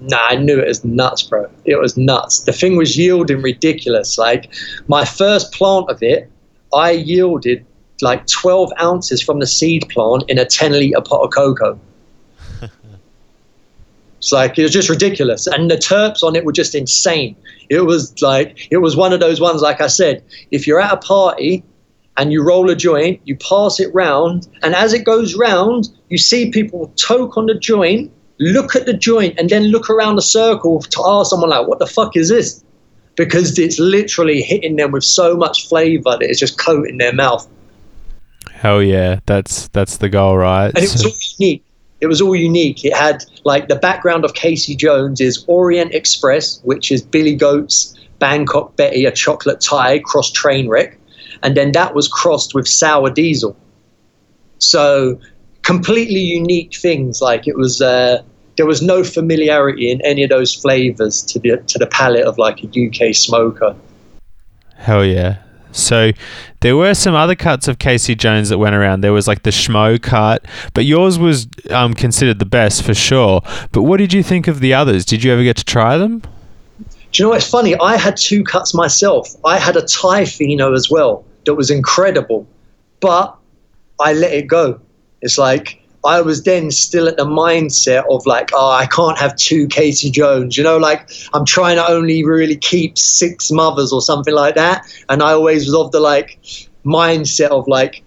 nah, 0.00 0.26
I 0.28 0.36
knew 0.36 0.58
it 0.58 0.66
was 0.66 0.84
nuts, 0.84 1.22
bro. 1.22 1.48
It 1.64 1.76
was 1.76 1.96
nuts. 1.96 2.40
The 2.40 2.52
thing 2.52 2.76
was 2.76 2.96
yielding 2.96 3.42
ridiculous. 3.42 4.18
Like 4.18 4.50
my 4.88 5.04
first 5.04 5.52
plant 5.52 5.90
of 5.90 6.02
it, 6.02 6.30
I 6.74 6.92
yielded 6.92 7.64
like 8.02 8.26
12 8.26 8.72
ounces 8.80 9.20
from 9.20 9.40
the 9.40 9.46
seed 9.46 9.86
plant 9.90 10.24
in 10.28 10.38
a 10.38 10.44
10 10.44 10.72
liter 10.72 11.00
pot 11.00 11.22
of 11.22 11.30
coco. 11.30 11.78
It's 14.20 14.32
like 14.32 14.58
it 14.58 14.62
was 14.62 14.72
just 14.72 14.88
ridiculous, 14.88 15.46
and 15.46 15.70
the 15.70 15.76
terps 15.76 16.22
on 16.22 16.36
it 16.36 16.44
were 16.44 16.52
just 16.52 16.74
insane. 16.74 17.36
It 17.68 17.80
was 17.80 18.20
like 18.22 18.68
it 18.70 18.78
was 18.78 18.96
one 18.96 19.12
of 19.12 19.20
those 19.20 19.40
ones. 19.40 19.62
Like 19.62 19.80
I 19.80 19.88
said, 19.88 20.22
if 20.50 20.66
you're 20.66 20.80
at 20.80 20.92
a 20.92 20.98
party 20.98 21.64
and 22.16 22.32
you 22.32 22.44
roll 22.44 22.70
a 22.70 22.76
joint, 22.76 23.20
you 23.24 23.36
pass 23.36 23.80
it 23.80 23.92
round, 23.94 24.46
and 24.62 24.74
as 24.74 24.92
it 24.92 25.04
goes 25.04 25.34
round, 25.34 25.88
you 26.08 26.18
see 26.18 26.50
people 26.50 26.92
toke 26.96 27.36
on 27.36 27.46
the 27.46 27.54
joint 27.54 28.12
look 28.40 28.74
at 28.74 28.86
the 28.86 28.94
joint 28.94 29.38
and 29.38 29.48
then 29.48 29.64
look 29.64 29.88
around 29.88 30.16
the 30.16 30.22
circle 30.22 30.80
to 30.80 31.02
ask 31.06 31.30
someone 31.30 31.50
like, 31.50 31.68
what 31.68 31.78
the 31.78 31.86
fuck 31.86 32.16
is 32.16 32.30
this? 32.30 32.64
Because 33.14 33.58
it's 33.58 33.78
literally 33.78 34.40
hitting 34.40 34.76
them 34.76 34.92
with 34.92 35.04
so 35.04 35.36
much 35.36 35.68
flavor 35.68 36.16
that 36.18 36.22
it's 36.22 36.40
just 36.40 36.58
coating 36.58 36.98
their 36.98 37.12
mouth. 37.12 37.46
Hell 38.50 38.82
yeah, 38.82 39.20
that's 39.26 39.68
that's 39.68 39.98
the 39.98 40.08
goal, 40.08 40.36
right? 40.36 40.68
And 40.68 40.78
it 40.78 40.92
was 40.92 41.04
all 41.04 41.12
unique. 41.38 41.64
It 42.00 42.06
was 42.06 42.20
all 42.20 42.34
unique. 42.34 42.84
It 42.84 42.94
had 42.94 43.24
like 43.44 43.68
the 43.68 43.76
background 43.76 44.24
of 44.24 44.34
Casey 44.34 44.74
Jones 44.74 45.20
is 45.20 45.44
Orient 45.46 45.94
Express, 45.94 46.60
which 46.62 46.90
is 46.90 47.02
Billy 47.02 47.34
Goat's 47.34 47.94
Bangkok 48.18 48.76
Betty, 48.76 49.04
a 49.04 49.10
chocolate 49.10 49.60
Thai 49.60 49.98
cross 50.00 50.30
train 50.30 50.68
wreck, 50.68 50.98
and 51.42 51.56
then 51.56 51.72
that 51.72 51.94
was 51.94 52.08
crossed 52.08 52.54
with 52.54 52.66
Sour 52.68 53.10
Diesel. 53.10 53.56
So 54.58 55.18
completely 55.62 56.20
unique 56.20 56.74
things. 56.76 57.20
Like 57.20 57.46
it 57.46 57.56
was, 57.56 57.82
uh, 57.82 58.22
there 58.56 58.66
was 58.66 58.82
no 58.82 59.04
familiarity 59.04 59.90
in 59.90 60.00
any 60.02 60.22
of 60.22 60.30
those 60.30 60.54
flavors 60.54 61.22
to 61.22 61.38
the 61.38 61.56
to 61.66 61.78
the 61.78 61.86
palate 61.86 62.24
of 62.24 62.38
like 62.38 62.62
a 62.62 62.66
UK 62.86 63.14
smoker. 63.14 63.74
Hell 64.76 65.04
yeah! 65.04 65.38
So 65.72 66.12
there 66.60 66.76
were 66.76 66.94
some 66.94 67.14
other 67.14 67.34
cuts 67.34 67.68
of 67.68 67.78
Casey 67.78 68.14
Jones 68.14 68.48
that 68.48 68.58
went 68.58 68.74
around. 68.74 69.00
There 69.00 69.12
was 69.12 69.28
like 69.28 69.42
the 69.42 69.50
Schmo 69.50 70.00
cut, 70.00 70.44
but 70.74 70.84
yours 70.84 71.18
was 71.18 71.48
um, 71.70 71.94
considered 71.94 72.38
the 72.38 72.46
best 72.46 72.82
for 72.82 72.94
sure. 72.94 73.42
But 73.72 73.82
what 73.82 73.98
did 73.98 74.12
you 74.12 74.22
think 74.22 74.48
of 74.48 74.60
the 74.60 74.74
others? 74.74 75.04
Did 75.04 75.22
you 75.22 75.32
ever 75.32 75.42
get 75.42 75.56
to 75.58 75.64
try 75.64 75.96
them? 75.96 76.22
Do 77.12 77.22
you 77.22 77.24
know 77.24 77.30
what's 77.30 77.48
funny? 77.48 77.76
I 77.80 77.96
had 77.96 78.16
two 78.16 78.44
cuts 78.44 78.72
myself. 78.72 79.34
I 79.44 79.58
had 79.58 79.76
a 79.76 79.82
Thai 79.82 80.22
pheno 80.22 80.74
as 80.76 80.90
well 80.90 81.24
that 81.44 81.54
was 81.54 81.70
incredible, 81.70 82.46
but 83.00 83.36
I 83.98 84.12
let 84.12 84.32
it 84.32 84.46
go. 84.46 84.80
It's 85.20 85.36
like 85.36 85.82
I 86.04 86.22
was 86.22 86.42
then 86.44 86.70
still 86.70 87.08
at 87.08 87.16
the 87.16 87.26
mindset 87.26 88.04
of 88.10 88.24
like, 88.24 88.50
oh, 88.54 88.70
I 88.70 88.86
can't 88.86 89.18
have 89.18 89.36
two 89.36 89.66
Casey 89.68 90.10
Jones. 90.10 90.56
You 90.56 90.64
know, 90.64 90.78
like 90.78 91.10
I'm 91.34 91.44
trying 91.44 91.76
to 91.76 91.86
only 91.86 92.24
really 92.24 92.56
keep 92.56 92.96
six 92.96 93.50
mothers 93.50 93.92
or 93.92 94.00
something 94.00 94.34
like 94.34 94.54
that. 94.54 94.86
And 95.08 95.22
I 95.22 95.32
always 95.32 95.66
was 95.66 95.74
of 95.74 95.92
the 95.92 96.00
like 96.00 96.38
mindset 96.84 97.50
of 97.50 97.68
like, 97.68 98.02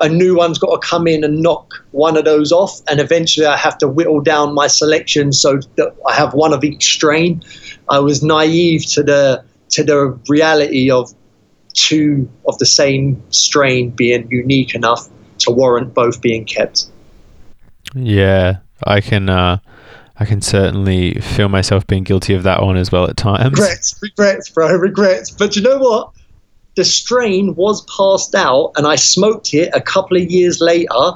a 0.00 0.08
new 0.08 0.36
one's 0.36 0.58
got 0.58 0.80
to 0.80 0.86
come 0.86 1.06
in 1.06 1.24
and 1.24 1.40
knock 1.40 1.84
one 1.92 2.16
of 2.16 2.24
those 2.24 2.52
off. 2.52 2.80
And 2.88 3.00
eventually 3.00 3.46
I 3.46 3.56
have 3.56 3.78
to 3.78 3.88
whittle 3.88 4.20
down 4.20 4.54
my 4.54 4.66
selection 4.66 5.32
so 5.32 5.60
that 5.76 5.94
I 6.06 6.14
have 6.14 6.34
one 6.34 6.52
of 6.52 6.64
each 6.64 6.92
strain. 6.94 7.42
I 7.88 8.00
was 8.00 8.22
naive 8.22 8.86
to 8.92 9.02
the 9.02 9.44
to 9.70 9.84
the 9.84 10.18
reality 10.28 10.90
of 10.90 11.12
two 11.72 12.28
of 12.46 12.58
the 12.58 12.66
same 12.66 13.22
strain 13.30 13.90
being 13.90 14.28
unique 14.30 14.74
enough 14.74 15.08
to 15.38 15.50
warrant 15.50 15.94
both 15.94 16.20
being 16.20 16.44
kept. 16.44 16.86
Yeah, 17.94 18.58
I 18.84 19.00
can. 19.00 19.28
Uh, 19.28 19.58
I 20.16 20.24
can 20.24 20.40
certainly 20.40 21.14
feel 21.14 21.48
myself 21.48 21.86
being 21.86 22.04
guilty 22.04 22.34
of 22.34 22.44
that 22.44 22.62
one 22.62 22.76
as 22.76 22.92
well 22.92 23.08
at 23.08 23.16
times. 23.16 23.58
Regrets, 23.58 23.98
regrets, 24.00 24.48
bro, 24.48 24.72
regrets. 24.76 25.30
But 25.30 25.56
you 25.56 25.62
know 25.62 25.78
what? 25.78 26.12
The 26.76 26.84
strain 26.84 27.54
was 27.56 27.84
passed 27.86 28.34
out, 28.34 28.72
and 28.76 28.86
I 28.86 28.94
smoked 28.94 29.54
it 29.54 29.70
a 29.74 29.80
couple 29.80 30.16
of 30.16 30.30
years 30.30 30.60
later, 30.60 31.12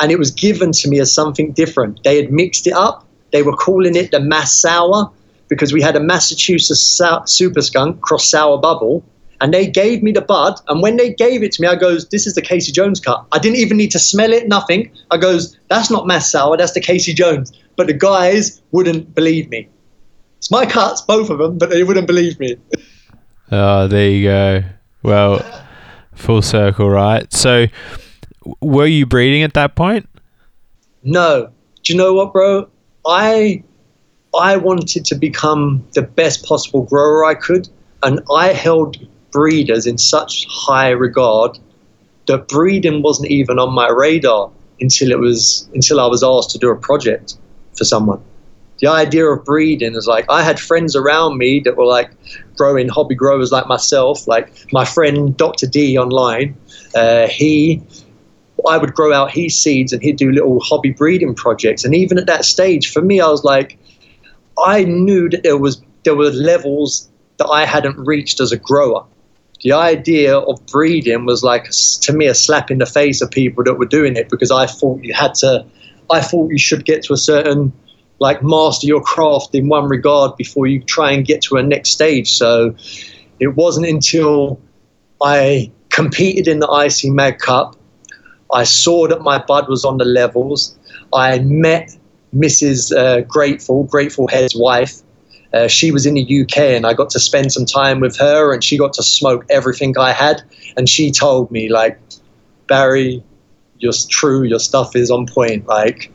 and 0.00 0.12
it 0.12 0.18
was 0.18 0.30
given 0.30 0.72
to 0.72 0.88
me 0.88 1.00
as 1.00 1.12
something 1.12 1.52
different. 1.52 2.02
They 2.04 2.16
had 2.16 2.30
mixed 2.30 2.66
it 2.66 2.74
up. 2.74 3.06
They 3.32 3.42
were 3.42 3.56
calling 3.56 3.96
it 3.96 4.10
the 4.10 4.20
Mass 4.20 4.54
Sour 4.54 5.10
because 5.48 5.72
we 5.72 5.80
had 5.80 5.96
a 5.96 6.00
Massachusetts 6.00 7.00
Super 7.26 7.62
Skunk 7.62 8.00
cross 8.02 8.28
Sour 8.28 8.58
Bubble, 8.58 9.02
And 9.40 9.52
they 9.52 9.66
gave 9.66 10.02
me 10.02 10.12
the 10.12 10.22
bud, 10.22 10.54
and 10.68 10.82
when 10.82 10.96
they 10.96 11.12
gave 11.12 11.42
it 11.42 11.52
to 11.52 11.62
me, 11.62 11.68
I 11.68 11.76
goes, 11.76 12.08
"This 12.08 12.26
is 12.26 12.34
the 12.34 12.42
Casey 12.42 12.72
Jones 12.72 13.00
cut." 13.00 13.24
I 13.32 13.38
didn't 13.38 13.58
even 13.58 13.76
need 13.76 13.90
to 13.90 13.98
smell 13.98 14.32
it, 14.32 14.48
nothing. 14.48 14.90
I 15.10 15.18
goes, 15.18 15.56
"That's 15.68 15.90
not 15.90 16.06
Mass 16.06 16.30
Sour, 16.30 16.56
that's 16.56 16.72
the 16.72 16.80
Casey 16.80 17.12
Jones." 17.12 17.52
But 17.76 17.86
the 17.86 17.92
guys 17.92 18.62
wouldn't 18.72 19.14
believe 19.14 19.50
me. 19.50 19.68
It's 20.38 20.50
my 20.50 20.64
cuts, 20.64 21.02
both 21.02 21.28
of 21.30 21.38
them, 21.38 21.58
but 21.58 21.70
they 21.70 21.82
wouldn't 21.82 22.06
believe 22.06 22.38
me. 22.40 22.56
Oh, 23.50 23.86
there 23.88 24.08
you 24.08 24.24
go. 24.24 24.64
Well, 25.02 25.44
full 26.14 26.42
circle, 26.42 26.88
right? 26.90 27.32
So, 27.32 27.66
were 28.60 28.86
you 28.86 29.06
breeding 29.06 29.42
at 29.42 29.54
that 29.54 29.76
point? 29.76 30.08
No. 31.02 31.50
Do 31.84 31.92
you 31.92 31.98
know 31.98 32.14
what, 32.14 32.32
bro? 32.32 32.68
I 33.06 33.62
I 34.38 34.56
wanted 34.56 35.04
to 35.04 35.14
become 35.14 35.86
the 35.94 36.02
best 36.02 36.44
possible 36.44 36.82
grower 36.82 37.24
I 37.24 37.34
could, 37.34 37.68
and 38.02 38.20
I 38.34 38.48
held 38.48 38.96
breeders 39.36 39.86
in 39.86 39.98
such 39.98 40.46
high 40.48 40.88
regard 40.88 41.58
that 42.26 42.48
breeding 42.48 43.02
wasn't 43.02 43.30
even 43.30 43.58
on 43.58 43.70
my 43.74 43.88
radar 43.88 44.50
until 44.80 45.10
it 45.10 45.18
was 45.18 45.68
until 45.74 46.00
I 46.00 46.06
was 46.06 46.22
asked 46.22 46.50
to 46.52 46.58
do 46.58 46.70
a 46.70 46.76
project 46.88 47.36
for 47.76 47.84
someone. 47.84 48.22
The 48.78 48.86
idea 48.88 49.26
of 49.26 49.44
breeding 49.44 49.94
is 49.94 50.06
like 50.06 50.24
I 50.30 50.42
had 50.42 50.58
friends 50.58 50.96
around 50.96 51.36
me 51.36 51.60
that 51.64 51.76
were 51.76 51.84
like 51.84 52.10
growing 52.56 52.88
hobby 52.88 53.14
growers 53.14 53.52
like 53.52 53.66
myself, 53.66 54.26
like 54.26 54.46
my 54.72 54.86
friend 54.86 55.36
Dr. 55.36 55.66
D 55.66 55.98
online. 55.98 56.56
Uh, 56.94 57.26
he 57.26 57.82
I 58.66 58.78
would 58.78 58.94
grow 58.94 59.12
out 59.12 59.30
his 59.30 59.54
seeds 59.54 59.92
and 59.92 60.02
he'd 60.02 60.16
do 60.16 60.30
little 60.32 60.60
hobby 60.60 60.92
breeding 60.92 61.34
projects. 61.34 61.84
And 61.84 61.94
even 61.94 62.16
at 62.16 62.26
that 62.26 62.46
stage, 62.46 62.90
for 62.90 63.02
me, 63.02 63.20
I 63.20 63.28
was 63.28 63.44
like, 63.44 63.78
I 64.64 64.84
knew 64.84 65.28
that 65.28 65.42
there 65.42 65.58
was 65.58 65.82
there 66.04 66.16
were 66.16 66.30
levels 66.30 67.10
that 67.38 67.48
I 67.48 67.66
hadn't 67.66 67.98
reached 67.98 68.40
as 68.40 68.52
a 68.52 68.56
grower. 68.56 69.04
The 69.66 69.72
idea 69.72 70.38
of 70.38 70.64
breeding 70.66 71.26
was 71.26 71.42
like 71.42 71.64
to 72.02 72.12
me 72.12 72.26
a 72.26 72.34
slap 72.34 72.70
in 72.70 72.78
the 72.78 72.86
face 72.86 73.20
of 73.20 73.32
people 73.32 73.64
that 73.64 73.74
were 73.74 73.86
doing 73.98 74.14
it 74.14 74.28
because 74.28 74.52
I 74.52 74.66
thought 74.66 75.02
you 75.02 75.12
had 75.12 75.34
to, 75.42 75.66
I 76.08 76.20
thought 76.20 76.52
you 76.52 76.58
should 76.58 76.84
get 76.84 77.02
to 77.04 77.12
a 77.12 77.16
certain 77.16 77.72
like 78.20 78.44
master 78.44 78.86
your 78.86 79.02
craft 79.02 79.56
in 79.56 79.68
one 79.68 79.88
regard 79.88 80.36
before 80.36 80.68
you 80.68 80.80
try 80.82 81.10
and 81.10 81.26
get 81.26 81.42
to 81.42 81.56
a 81.56 81.64
next 81.64 81.90
stage. 81.90 82.32
So 82.32 82.76
it 83.40 83.56
wasn't 83.56 83.86
until 83.86 84.60
I 85.20 85.72
competed 85.88 86.46
in 86.46 86.60
the 86.60 86.70
IC 86.70 87.12
Mag 87.12 87.40
Cup 87.40 87.76
I 88.52 88.64
saw 88.64 89.08
that 89.08 89.22
my 89.22 89.38
bud 89.38 89.68
was 89.68 89.84
on 89.84 89.98
the 89.98 90.04
levels. 90.04 90.76
I 91.12 91.40
met 91.40 91.96
Mrs. 92.34 92.96
Uh, 92.96 93.22
Grateful, 93.22 93.84
Grateful 93.84 94.28
Head's 94.28 94.54
wife. 94.54 95.02
Uh, 95.52 95.68
she 95.68 95.90
was 95.90 96.06
in 96.06 96.14
the 96.14 96.42
UK 96.42 96.58
and 96.58 96.86
I 96.86 96.92
got 96.92 97.10
to 97.10 97.20
spend 97.20 97.52
some 97.52 97.64
time 97.64 98.00
with 98.00 98.16
her 98.18 98.52
and 98.52 98.62
she 98.62 98.76
got 98.76 98.92
to 98.94 99.02
smoke 99.02 99.44
everything 99.50 99.96
I 99.98 100.12
had. 100.12 100.42
And 100.76 100.88
she 100.88 101.10
told 101.10 101.50
me, 101.50 101.68
like, 101.68 101.98
Barri, 102.68 103.22
you're 103.78 103.92
true, 104.08 104.42
your 104.42 104.58
stuff 104.58 104.96
is 104.96 105.10
on 105.10 105.26
point. 105.26 105.66
Like, 105.66 106.12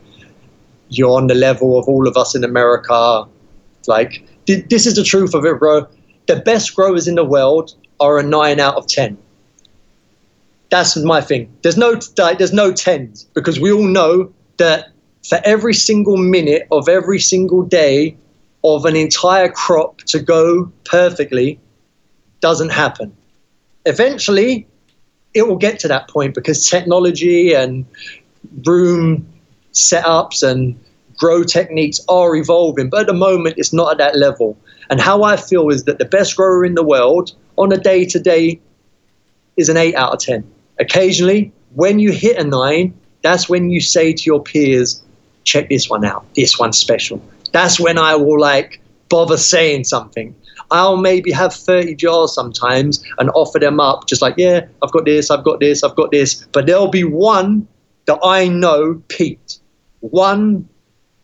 you're 0.88 1.16
on 1.16 1.26
the 1.26 1.34
level 1.34 1.78
of 1.78 1.88
all 1.88 2.06
of 2.06 2.16
us 2.16 2.34
in 2.34 2.44
America. 2.44 3.24
Like, 3.86 4.22
th- 4.46 4.68
this 4.68 4.86
is 4.86 4.96
the 4.96 5.04
truth 5.04 5.34
of 5.34 5.44
it, 5.44 5.58
bro. 5.58 5.86
The 6.26 6.36
best 6.36 6.74
growers 6.76 7.08
in 7.08 7.14
the 7.14 7.24
world 7.24 7.74
are 8.00 8.18
a 8.18 8.22
nine 8.22 8.60
out 8.60 8.76
of 8.76 8.86
10 8.86 9.16
that's 10.72 10.96
my 10.96 11.20
thing. 11.20 11.54
There's 11.60 11.76
no 11.76 12.00
like, 12.16 12.38
there's 12.38 12.52
no 12.54 12.72
tens 12.72 13.24
because 13.34 13.60
we 13.60 13.70
all 13.70 13.86
know 13.86 14.32
that 14.56 14.88
for 15.28 15.38
every 15.44 15.74
single 15.74 16.16
minute 16.16 16.66
of 16.72 16.88
every 16.88 17.18
single 17.18 17.62
day 17.62 18.16
of 18.64 18.84
an 18.84 18.96
entire 18.96 19.48
crop 19.48 19.98
to 19.98 20.20
go 20.20 20.70
perfectly 20.84 21.58
doesn't 22.40 22.70
happen. 22.70 23.16
Eventually, 23.86 24.66
it 25.34 25.48
will 25.48 25.56
get 25.56 25.78
to 25.80 25.88
that 25.88 26.08
point 26.08 26.34
because 26.34 26.68
technology 26.68 27.54
and 27.54 27.84
room 28.64 29.26
setups 29.72 30.42
and 30.48 30.78
grow 31.16 31.42
techniques 31.42 32.00
are 32.08 32.34
evolving, 32.36 32.90
but 32.90 33.00
at 33.00 33.06
the 33.06 33.14
moment 33.14 33.54
it's 33.58 33.72
not 33.72 33.92
at 33.92 33.98
that 33.98 34.16
level. 34.16 34.56
And 34.90 35.00
how 35.00 35.22
I 35.22 35.36
feel 35.36 35.68
is 35.70 35.84
that 35.84 35.98
the 35.98 36.04
best 36.04 36.36
grower 36.36 36.64
in 36.64 36.74
the 36.74 36.82
world 36.82 37.34
on 37.56 37.72
a 37.72 37.76
day 37.76 38.04
to 38.06 38.18
day 38.18 38.60
is 39.56 39.68
an 39.68 39.76
8 39.76 39.94
out 39.94 40.12
of 40.12 40.18
10. 40.20 40.44
Occasionally, 40.78 41.52
when 41.74 41.98
you 41.98 42.12
hit 42.12 42.38
a 42.38 42.44
nine, 42.44 42.98
that's 43.22 43.48
when 43.48 43.70
you 43.70 43.80
say 43.80 44.12
to 44.12 44.22
your 44.24 44.42
peers, 44.42 45.02
check 45.44 45.68
this 45.68 45.88
one 45.88 46.04
out. 46.04 46.24
This 46.34 46.58
one's 46.58 46.78
special. 46.78 47.22
That's 47.52 47.78
when 47.78 47.98
I 47.98 48.16
will 48.16 48.40
like 48.40 48.80
bother 49.08 49.36
saying 49.36 49.84
something. 49.84 50.34
I'll 50.70 50.96
maybe 50.96 51.30
have 51.32 51.52
30 51.52 51.94
jars 51.96 52.34
sometimes 52.34 53.04
and 53.18 53.30
offer 53.34 53.58
them 53.58 53.78
up, 53.78 54.06
just 54.06 54.22
like, 54.22 54.34
yeah, 54.38 54.66
I've 54.82 54.90
got 54.90 55.04
this, 55.04 55.30
I've 55.30 55.44
got 55.44 55.60
this, 55.60 55.84
I've 55.84 55.94
got 55.94 56.10
this. 56.10 56.46
But 56.52 56.66
there'll 56.66 56.88
be 56.88 57.04
one 57.04 57.68
that 58.06 58.18
I 58.24 58.48
know 58.48 59.02
peaked, 59.08 59.60
one 60.00 60.68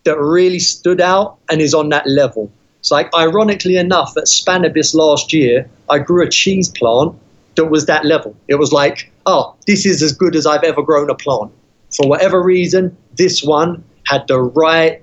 that 0.05 0.19
really 0.19 0.59
stood 0.59 1.01
out 1.01 1.39
and 1.51 1.61
is 1.61 1.75
on 1.75 1.89
that 1.89 2.07
level. 2.07 2.53
It's 2.81 2.91
like, 2.91 3.13
ironically 3.15 3.77
enough, 3.77 4.17
at 4.17 4.25
Spannabis 4.25 4.95
last 4.95 5.33
year, 5.33 5.69
I 5.89 5.99
grew 5.99 6.25
a 6.25 6.31
cheese 6.31 6.69
plant 6.69 7.15
that 7.57 7.67
was 7.67 7.87
that 7.87 8.05
level. 8.05 8.37
It 8.49 8.55
was 8.57 8.73
like, 8.73 9.11
oh, 9.27 9.57
this 9.67 9.85
is 9.85 10.03
as 10.03 10.13
good 10.13 10.37
as 10.37 10.47
I've 10.47 10.63
ever 10.63 10.83
grown 10.83 11.11
a 11.11 11.15
plant. 11.15 11.53
For 11.95 12.07
whatever 12.07 12.43
reason, 12.43 12.97
this 13.17 13.43
one 13.43 13.83
had 14.05 14.29
the 14.29 14.41
right 14.41 15.03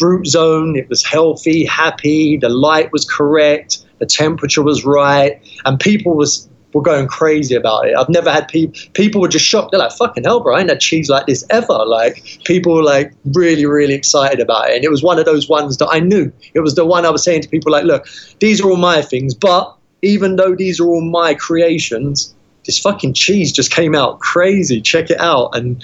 root 0.00 0.26
zone. 0.26 0.76
It 0.76 0.88
was 0.88 1.04
healthy, 1.04 1.64
happy. 1.64 2.36
The 2.36 2.48
light 2.48 2.92
was 2.92 3.04
correct. 3.04 3.78
The 3.98 4.06
temperature 4.06 4.62
was 4.62 4.84
right, 4.84 5.40
and 5.64 5.78
people 5.78 6.14
was 6.14 6.48
were 6.72 6.82
going 6.82 7.08
crazy 7.08 7.54
about 7.54 7.88
it. 7.88 7.96
I've 7.96 8.08
never 8.08 8.30
had 8.30 8.46
people. 8.48 8.78
People 8.94 9.20
were 9.20 9.28
just 9.28 9.44
shocked. 9.44 9.72
They're 9.72 9.80
like, 9.80 9.92
"Fucking 9.92 10.24
hell, 10.24 10.40
bro! 10.40 10.56
I 10.56 10.60
ain't 10.60 10.68
had 10.68 10.80
cheese 10.80 11.08
like 11.08 11.26
this 11.26 11.44
ever." 11.50 11.84
Like 11.84 12.40
people 12.44 12.74
were 12.74 12.82
like 12.82 13.12
really, 13.34 13.66
really 13.66 13.94
excited 13.94 14.40
about 14.40 14.70
it, 14.70 14.76
and 14.76 14.84
it 14.84 14.90
was 14.90 15.02
one 15.02 15.18
of 15.18 15.24
those 15.24 15.48
ones 15.48 15.76
that 15.78 15.88
I 15.90 16.00
knew. 16.00 16.32
It 16.54 16.60
was 16.60 16.74
the 16.74 16.84
one 16.84 17.04
I 17.04 17.10
was 17.10 17.24
saying 17.24 17.42
to 17.42 17.48
people 17.48 17.72
like, 17.72 17.84
"Look, 17.84 18.06
these 18.40 18.60
are 18.60 18.70
all 18.70 18.76
my 18.76 19.02
things, 19.02 19.34
but 19.34 19.74
even 20.02 20.36
though 20.36 20.54
these 20.54 20.80
are 20.80 20.86
all 20.86 21.02
my 21.02 21.34
creations, 21.34 22.34
this 22.64 22.78
fucking 22.78 23.14
cheese 23.14 23.52
just 23.52 23.70
came 23.72 23.94
out 23.94 24.20
crazy. 24.20 24.80
Check 24.80 25.10
it 25.10 25.20
out. 25.20 25.54
And 25.54 25.82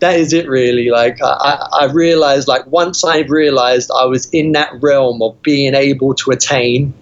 that 0.00 0.18
is 0.18 0.32
it 0.32 0.48
really. 0.48 0.90
Like 0.90 1.18
I, 1.22 1.68
I 1.80 1.84
realized 1.86 2.48
like 2.48 2.66
once 2.66 3.04
I 3.04 3.20
realized 3.20 3.90
I 3.96 4.04
was 4.04 4.28
in 4.30 4.52
that 4.52 4.70
realm 4.80 5.22
of 5.22 5.40
being 5.42 5.74
able 5.74 6.14
to 6.14 6.30
attain 6.30 6.94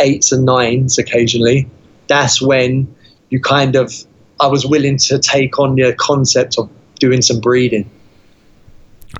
eights 0.00 0.32
and 0.32 0.44
nines 0.44 0.98
occasionally, 0.98 1.68
that's 2.06 2.40
when 2.40 2.94
you 3.30 3.40
kind 3.40 3.76
of 3.76 3.92
I 4.40 4.46
was 4.46 4.66
willing 4.66 4.98
to 4.98 5.18
take 5.18 5.58
on 5.58 5.76
the 5.76 5.94
concept 5.98 6.58
of 6.58 6.70
doing 7.00 7.22
some 7.22 7.40
breeding. 7.40 7.90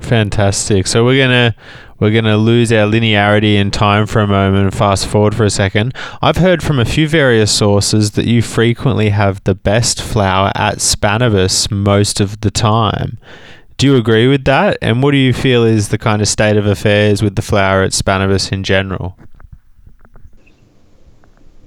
Fantastic. 0.01 0.87
So 0.87 1.05
we're 1.05 1.23
gonna 1.23 1.55
we're 1.99 2.23
to 2.23 2.37
lose 2.37 2.73
our 2.73 2.87
linearity 2.87 3.55
in 3.55 3.71
time 3.73 4.07
for 4.07 4.21
a 4.21 4.27
moment 4.27 4.65
and 4.65 4.75
fast 4.75 5.07
forward 5.07 5.35
for 5.35 5.45
a 5.45 5.51
second. 5.51 5.95
I've 6.23 6.37
heard 6.37 6.63
from 6.63 6.79
a 6.79 6.85
few 6.85 7.09
various 7.09 7.51
sources 7.51 8.13
that 8.13 8.27
you 8.27 8.41
frequently 8.41 9.09
have 9.09 9.43
the 9.43 9.55
best 9.55 10.01
flower 10.01 10.53
at 10.55 10.79
Spannabis 10.79 11.71
most 11.73 12.21
of 12.21 12.41
the 12.41 12.53
time. 12.53 13.19
Do 13.79 13.87
you 13.87 13.97
agree 13.97 14.29
with 14.29 14.45
that? 14.45 14.79
And 14.81 15.03
what 15.03 15.11
do 15.11 15.17
you 15.17 15.33
feel 15.33 15.65
is 15.65 15.89
the 15.89 15.99
kind 15.99 16.23
of 16.23 16.29
state 16.29 16.57
of 16.57 16.67
affairs 16.67 17.23
with 17.23 17.35
the 17.35 17.43
flower 17.43 17.83
at 17.83 17.93
Spannabis 17.93 18.53
in 18.53 18.63
general? 18.63 19.17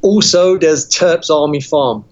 Also, 0.01 0.57
there's 0.57 0.89
Terps 0.89 1.29
Army 1.29 1.61
Farm. 1.61 2.05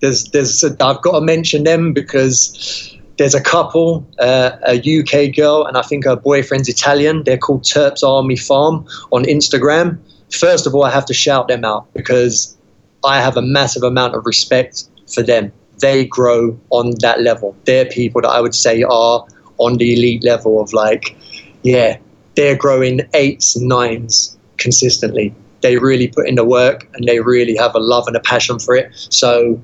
There's, 0.00 0.24
there's, 0.30 0.62
I've 0.64 1.02
got 1.02 1.18
to 1.18 1.20
mention 1.20 1.64
them 1.64 1.92
because 1.92 2.93
there's 3.16 3.34
a 3.34 3.40
couple, 3.40 4.06
uh, 4.18 4.52
a 4.66 4.76
UK 4.76 5.34
girl, 5.34 5.64
and 5.64 5.76
I 5.76 5.82
think 5.82 6.04
her 6.04 6.16
boyfriend's 6.16 6.68
Italian. 6.68 7.24
They're 7.24 7.38
called 7.38 7.62
Terps 7.62 8.02
Army 8.02 8.36
Farm 8.36 8.86
on 9.12 9.24
Instagram. 9.24 9.98
First 10.32 10.66
of 10.66 10.74
all, 10.74 10.84
I 10.84 10.90
have 10.90 11.06
to 11.06 11.14
shout 11.14 11.48
them 11.48 11.64
out 11.64 11.92
because 11.94 12.56
I 13.04 13.20
have 13.20 13.36
a 13.36 13.42
massive 13.42 13.82
amount 13.82 14.14
of 14.14 14.26
respect 14.26 14.84
for 15.12 15.22
them. 15.22 15.52
They 15.80 16.06
grow 16.06 16.58
on 16.70 16.94
that 17.00 17.20
level. 17.20 17.54
They're 17.64 17.84
people 17.84 18.22
that 18.22 18.30
I 18.30 18.40
would 18.40 18.54
say 18.54 18.82
are 18.82 19.24
on 19.58 19.76
the 19.76 19.92
elite 19.92 20.24
level 20.24 20.60
of 20.60 20.72
like, 20.72 21.16
yeah, 21.62 21.98
they're 22.36 22.56
growing 22.56 23.00
eights 23.14 23.54
and 23.56 23.68
nines 23.68 24.36
consistently. 24.56 25.34
They 25.60 25.78
really 25.78 26.08
put 26.08 26.28
in 26.28 26.34
the 26.34 26.44
work 26.44 26.88
and 26.94 27.06
they 27.06 27.20
really 27.20 27.56
have 27.56 27.74
a 27.74 27.78
love 27.80 28.06
and 28.06 28.16
a 28.16 28.20
passion 28.20 28.58
for 28.58 28.74
it. 28.74 28.90
So 29.10 29.60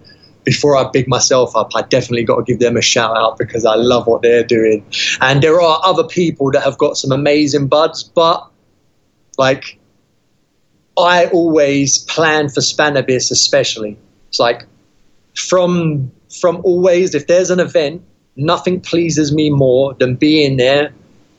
before 0.50 0.76
I 0.76 0.90
big 0.90 1.06
myself 1.06 1.54
up, 1.54 1.70
I 1.76 1.82
definitely 1.82 2.24
got 2.24 2.38
to 2.38 2.42
give 2.42 2.58
them 2.58 2.76
a 2.76 2.82
shout 2.82 3.16
out 3.16 3.38
because 3.38 3.64
I 3.64 3.76
love 3.76 4.08
what 4.08 4.22
they're 4.22 4.42
doing. 4.42 4.84
And 5.20 5.40
there 5.40 5.60
are 5.60 5.80
other 5.84 6.02
people 6.02 6.50
that 6.50 6.64
have 6.64 6.76
got 6.76 6.96
some 6.96 7.12
amazing 7.12 7.68
buds, 7.68 8.02
but 8.02 8.50
like 9.38 9.78
I 10.98 11.26
always 11.26 11.98
plan 11.98 12.48
for 12.48 12.58
Spannabis 12.62 13.30
especially. 13.30 13.96
It's 14.30 14.40
like 14.40 14.66
from 15.36 16.10
from 16.40 16.62
always 16.64 17.14
if 17.14 17.28
there's 17.28 17.50
an 17.50 17.60
event, 17.60 18.02
nothing 18.34 18.80
pleases 18.80 19.30
me 19.32 19.50
more 19.50 19.94
than 19.94 20.16
being 20.16 20.56
there 20.56 20.92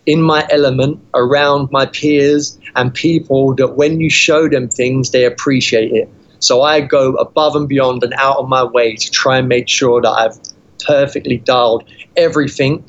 in 0.05 0.21
my 0.21 0.47
element 0.49 1.05
around 1.13 1.69
my 1.69 1.85
peers 1.85 2.57
and 2.77 2.93
people 2.93 3.55
that 3.55 3.75
when 3.75 3.99
you 3.99 4.09
show 4.09 4.47
them 4.47 4.69
things 4.69 5.11
they 5.11 5.25
appreciate 5.25 5.91
it 5.91 6.09
So 6.41 6.63
I 6.63 6.81
go 6.81 7.13
above 7.13 7.55
and 7.55 7.69
beyond 7.69 8.03
and 8.03 8.13
out 8.17 8.37
of 8.37 8.49
my 8.49 8.63
way 8.63 8.95
to 8.95 9.11
try 9.11 9.37
and 9.37 9.47
make 9.47 9.69
sure 9.69 10.01
that 10.01 10.09
I've 10.09 10.37
perfectly 10.85 11.37
dialed 11.37 11.83
everything 12.17 12.83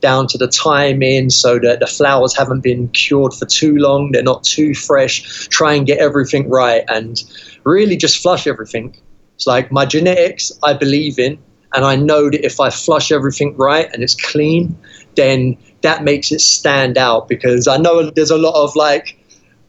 down 0.00 0.26
to 0.26 0.38
the 0.38 0.48
timing 0.48 1.30
so 1.30 1.58
that 1.58 1.80
the 1.80 1.86
flowers 1.86 2.36
haven't 2.36 2.62
been 2.62 2.88
cured 2.88 3.32
for 3.32 3.46
too 3.46 3.76
long, 3.76 4.12
they're 4.12 4.22
not 4.22 4.42
too 4.44 4.74
fresh. 4.74 5.46
Try 5.48 5.74
and 5.74 5.86
get 5.86 5.98
everything 5.98 6.48
right 6.50 6.84
and 6.88 7.22
really 7.64 7.96
just 7.96 8.22
flush 8.22 8.46
everything. 8.46 8.96
It's 9.36 9.46
like 9.46 9.72
my 9.72 9.86
genetics, 9.86 10.52
I 10.62 10.74
believe 10.74 11.18
in, 11.18 11.38
and 11.74 11.84
I 11.84 11.96
know 11.96 12.30
that 12.30 12.44
if 12.44 12.60
I 12.60 12.70
flush 12.70 13.10
everything 13.12 13.56
right 13.56 13.88
and 13.92 14.02
it's 14.02 14.14
clean, 14.14 14.76
then 15.16 15.56
that 15.82 16.04
makes 16.04 16.32
it 16.32 16.40
stand 16.40 16.96
out 16.96 17.28
because 17.28 17.66
I 17.66 17.76
know 17.76 18.10
there's 18.10 18.30
a 18.30 18.38
lot 18.38 18.54
of 18.62 18.76
like, 18.76 19.18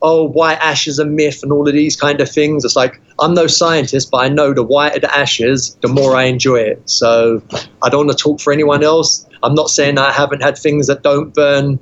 oh, 0.01 0.27
white 0.27 0.59
ash 0.59 0.87
is 0.87 0.99
a 0.99 1.05
myth 1.05 1.41
and 1.41 1.51
all 1.51 1.67
of 1.67 1.73
these 1.73 1.95
kind 1.95 2.21
of 2.21 2.29
things. 2.29 2.63
It's 2.63 2.75
like, 2.75 3.01
I'm 3.19 3.33
no 3.33 3.47
scientist, 3.47 4.11
but 4.11 4.17
I 4.17 4.29
know 4.29 4.53
the 4.53 4.63
whiter 4.63 4.99
the 4.99 5.15
ashes, 5.15 5.75
the 5.81 5.87
more 5.87 6.15
I 6.15 6.23
enjoy 6.23 6.57
it. 6.57 6.89
So 6.89 7.41
I 7.81 7.89
don't 7.89 8.07
want 8.07 8.17
to 8.17 8.23
talk 8.23 8.39
for 8.39 8.53
anyone 8.53 8.83
else. 8.83 9.25
I'm 9.41 9.55
not 9.55 9.69
saying 9.69 9.97
I 9.97 10.11
haven't 10.11 10.41
had 10.41 10.57
things 10.57 10.87
that 10.87 11.03
don't 11.03 11.33
burn 11.33 11.79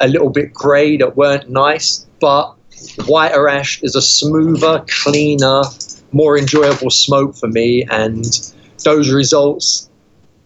a 0.00 0.08
little 0.08 0.30
bit 0.30 0.52
grey 0.52 0.96
that 0.96 1.16
weren't 1.16 1.48
nice, 1.48 2.06
but 2.20 2.54
whiter 3.06 3.48
ash 3.48 3.82
is 3.82 3.94
a 3.94 4.02
smoother, 4.02 4.84
cleaner, 4.88 5.62
more 6.12 6.36
enjoyable 6.36 6.90
smoke 6.90 7.36
for 7.36 7.48
me. 7.48 7.84
And 7.90 8.24
those 8.84 9.12
results 9.12 9.88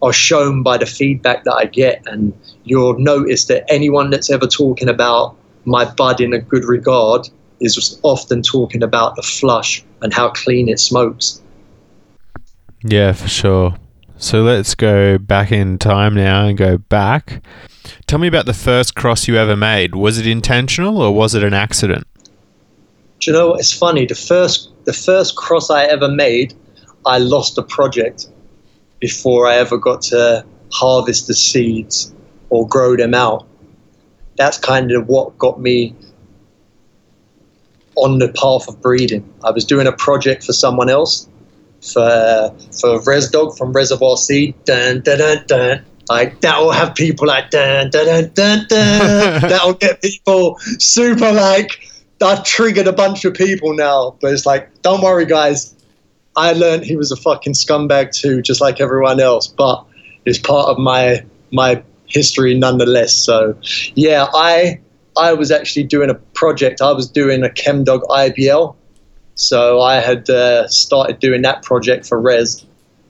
are 0.03 0.13
shown 0.13 0.63
by 0.63 0.79
the 0.79 0.87
feedback 0.87 1.45
that 1.45 1.55
I 1.55 1.65
get. 1.65 2.03
And 2.07 2.33
you'll 2.65 2.99
notice 2.99 3.47
that 3.47 3.65
anyone 3.69 4.11
that's 4.11 4.31
ever 4.31 4.47
talking 4.47 4.89
about 4.89 5.37
my 5.69 5.85
bud 5.85 6.21
in 6.21 6.33
a 6.33 6.41
good 6.41 6.65
regard 6.65 7.29
is 7.61 7.99
often 8.03 8.43
talking 8.43 8.83
about 8.83 9.17
the 9.17 9.23
flush 9.23 9.85
and 10.03 10.13
how 10.13 10.31
clean 10.31 10.69
it 10.69 10.79
smokes. 10.79 11.43
Yeah, 12.85 13.13
for 13.13 13.29
sure. 13.29 13.75
So 14.17 14.43
let's 14.43 14.75
go 14.75 15.19
back 15.19 15.53
in 15.53 15.79
time 15.79 16.15
now 16.15 16.47
and 16.47 16.57
go 16.57 16.79
back. 16.79 17.43
Tell 18.07 18.19
me 18.19 18.27
about 18.27 18.47
the 18.47 18.55
first 18.55 18.95
cross 18.95 19.29
you 19.29 19.37
ever 19.37 19.57
made. 19.57 19.95
Was 19.95 20.19
it 20.19 20.27
intentional 20.27 21.01
or 21.01 21.15
was 21.15 21.35
it 21.35 21.45
an 21.45 21.55
accident? 21.55 22.07
Do 23.21 23.31
you 23.31 23.33
know 23.33 23.49
what? 23.51 23.61
It's 23.61 23.73
funny. 23.73 24.07
The 24.07 24.15
first 24.15 24.71
the 24.85 24.93
first 24.93 25.37
cross 25.37 25.71
I 25.71 25.85
ever 25.85 26.09
made, 26.09 26.55
I 27.05 27.19
lost 27.19 27.59
a 27.59 27.63
project 27.63 28.29
before 29.01 29.47
I 29.47 29.57
ever 29.57 29.77
got 29.77 30.03
to 30.03 30.45
harvest 30.73 31.27
the 31.27 31.35
seeds 31.35 32.15
or 32.51 32.67
grow 32.67 32.97
them 32.97 33.15
out. 33.15 33.47
That's 34.39 34.57
kind 34.57 34.93
of 34.93 35.09
what 35.09 35.37
got 35.37 35.61
me 35.61 35.95
on 37.97 38.19
the 38.19 38.29
path 38.29 38.69
of 38.69 38.81
breeding. 38.81 39.29
I 39.45 39.51
was 39.51 39.65
doing 39.65 39.87
a 39.87 39.93
project 39.93 40.45
for 40.45 40.53
someone 40.53 40.89
else, 40.89 41.29
for 41.83 42.55
for 42.81 43.03
Res 43.03 43.29
Dog 43.29 43.57
from 43.57 43.73
Reservoir 43.73 44.17
Seed. 44.17 44.55
Dun, 44.65 45.01
dun, 45.03 45.19
dun, 45.19 45.45
dun. 45.47 45.85
Like 46.09 46.41
that'll 46.41 46.71
have 46.71 46.95
people 46.95 47.27
like 47.27 47.51
dun 47.51 47.91
dun 47.91 48.07
dun 48.07 48.31
dun 48.35 48.67
dun. 48.69 49.41
that'll 49.43 49.75
get 49.75 50.01
people 50.01 50.59
super 50.79 51.33
like. 51.33 51.87
I've 52.21 52.45
triggered 52.45 52.89
a 52.89 52.93
bunch 52.93 53.25
of 53.25 53.35
people 53.35 53.75
now, 53.75 54.17
but 54.21 54.33
it's 54.33 54.45
like, 54.45 54.83
don't 54.83 55.03
worry, 55.03 55.25
guys. 55.25 55.75
I 56.35 56.53
learned 56.53 56.85
he 56.85 56.97
was 56.97 57.13
a 57.13 57.17
fucking 57.17 57.53
scumbag 57.53 58.13
too, 58.13 58.43
just 58.43 58.61
like 58.61 58.81
everyone 58.81 59.21
else. 59.21 59.47
But 59.47 59.85
it's 60.25 60.39
part 60.39 60.69
of 60.69 60.79
my 60.79 61.25
my 61.53 61.83
history 62.09 62.55
nonetheless. 62.55 63.15
So, 63.15 63.57
yeah, 63.95 64.27
I 64.35 64.81
I 65.19 65.33
was 65.33 65.51
actually 65.51 65.85
doing 65.85 66.11
a 66.11 66.15
project. 66.15 66.81
I 66.81 66.93
was 66.93 67.09
doing 67.09 67.45
a 67.45 67.49
ChemDog 67.49 68.03
IBL. 68.09 68.77
So 69.35 69.81
I 69.81 69.97
had 69.97 70.29
uh, 70.31 70.69
started 70.69 71.21
doing 71.21 71.43
that 71.43 71.63
project 71.63 72.07
for 72.07 72.21
Res 72.21 72.65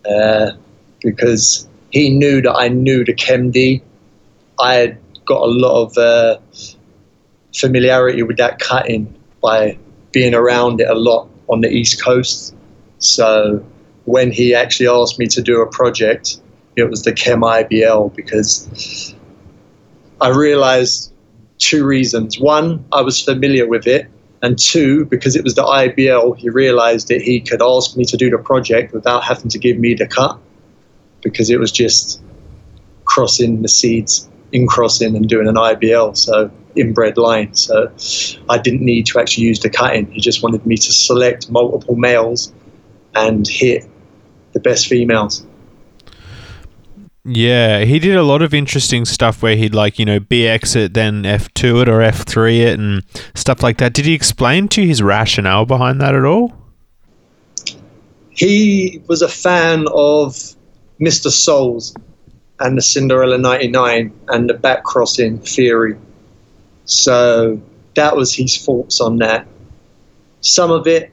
uh, 0.09 0.53
because 1.01 1.69
he 1.91 2.11
knew 2.11 2.43
that 2.43 2.55
I 2.55 2.69
knew 2.69 3.05
the 3.05 3.15
ChemD. 3.15 3.83
I 4.61 4.75
had 4.75 4.99
got 5.25 5.43
a 5.43 5.51
lot 5.51 5.83
of 5.83 5.99
uh, 5.99 6.39
familiarity 7.55 8.23
with 8.23 8.39
that 8.39 8.59
cutting 8.59 9.15
by 9.43 9.79
being 10.13 10.35
around 10.35 10.81
it 10.81 10.89
a 10.89 10.95
lot 10.95 11.29
on 11.49 11.61
the 11.61 11.69
East 11.69 12.03
Coast. 12.03 12.55
So 12.99 13.65
when 14.05 14.31
he 14.31 14.55
actually 14.55 14.89
asked 14.89 15.19
me 15.19 15.27
to 15.29 15.43
do 15.43 15.61
a 15.61 15.67
project, 15.67 16.41
it 16.79 16.91
was 16.91 17.03
the 17.03 17.13
Chem 17.13 17.41
IBL 17.41 18.15
because 18.15 19.15
I 20.21 20.31
realized 20.31 21.13
two 21.59 21.85
reasons. 21.85 22.39
One, 22.39 22.85
I 22.93 23.03
was 23.03 23.23
familiar 23.23 23.67
with 23.67 23.87
it. 23.87 24.09
And 24.41 24.57
two, 24.57 25.05
because 25.07 25.35
it 25.35 25.43
was 25.43 25.57
the 25.57 25.65
IBL, 25.65 26.37
he 26.37 26.49
realized 26.49 27.09
that 27.09 27.21
he 27.21 27.41
could 27.41 27.61
ask 27.61 27.97
me 27.97 28.05
to 28.05 28.17
do 28.17 28.31
the 28.31 28.39
project 28.39 28.93
without 28.93 29.25
having 29.25 29.49
to 29.51 29.59
give 29.59 29.79
me 29.79 29.95
the 29.95 30.07
cut 30.07 30.39
because 31.23 31.51
it 31.51 31.59
was 31.59 31.73
just 31.73 32.23
crossing 33.05 33.63
the 33.63 33.69
seeds, 33.69 34.29
in 34.53 34.69
crossing 34.69 35.17
and 35.17 35.29
doing 35.29 35.49
an 35.49 35.57
IBL. 35.57 36.17
So 36.17 36.53
inbred 36.77 37.17
line. 37.17 37.55
So 37.55 37.93
I 38.49 38.59
didn't 38.59 38.83
need 38.83 39.07
to 39.07 39.19
actually 39.19 39.45
use 39.45 39.61
the 39.61 39.71
cutting. 39.71 40.11
He 40.13 40.21
just 40.21 40.43
wanted 40.43 40.65
me 40.65 40.77
to 40.77 40.93
select 40.93 41.51
multiple 41.51 41.97
males 41.97 42.53
and 43.15 43.47
hit 43.47 43.85
the 44.53 44.61
best 44.61 44.87
females. 44.87 45.45
Yeah, 47.31 47.85
he 47.85 47.99
did 47.99 48.17
a 48.17 48.23
lot 48.23 48.41
of 48.41 48.55
interesting 48.55 49.05
stuff 49.05 49.43
where 49.43 49.55
he'd 49.55 49.75
like, 49.75 49.99
you 49.99 50.07
know, 50.07 50.19
BX 50.19 50.75
it, 50.77 50.95
then 50.95 51.25
F2 51.25 51.83
it 51.83 51.89
or 51.89 51.99
F3 51.99 52.61
it 52.61 52.79
and 52.79 53.05
stuff 53.35 53.63
like 53.63 53.77
that. 53.79 53.93
Did 53.93 54.07
he 54.07 54.15
explain 54.15 54.67
to 54.69 54.81
you 54.81 54.89
his 54.89 55.03
rationale 55.03 55.67
behind 55.67 56.01
that 56.01 56.15
at 56.15 56.25
all? 56.25 56.55
He 58.31 59.03
was 59.09 59.21
a 59.21 59.29
fan 59.29 59.85
of 59.93 60.37
Mr. 60.99 61.29
Souls 61.29 61.95
and 62.61 62.79
the 62.79 62.83
Cinderella 62.83 63.37
99 63.37 64.11
and 64.29 64.49
the 64.49 64.55
back 64.55 64.85
crossing 64.85 65.39
theory. 65.39 65.99
So 66.87 67.61
that 67.95 68.17
was 68.17 68.35
his 68.35 68.57
thoughts 68.57 69.03
on 69.03 69.19
that. 69.19 69.47
Some 70.41 70.71
of 70.71 70.87
it 70.87 71.13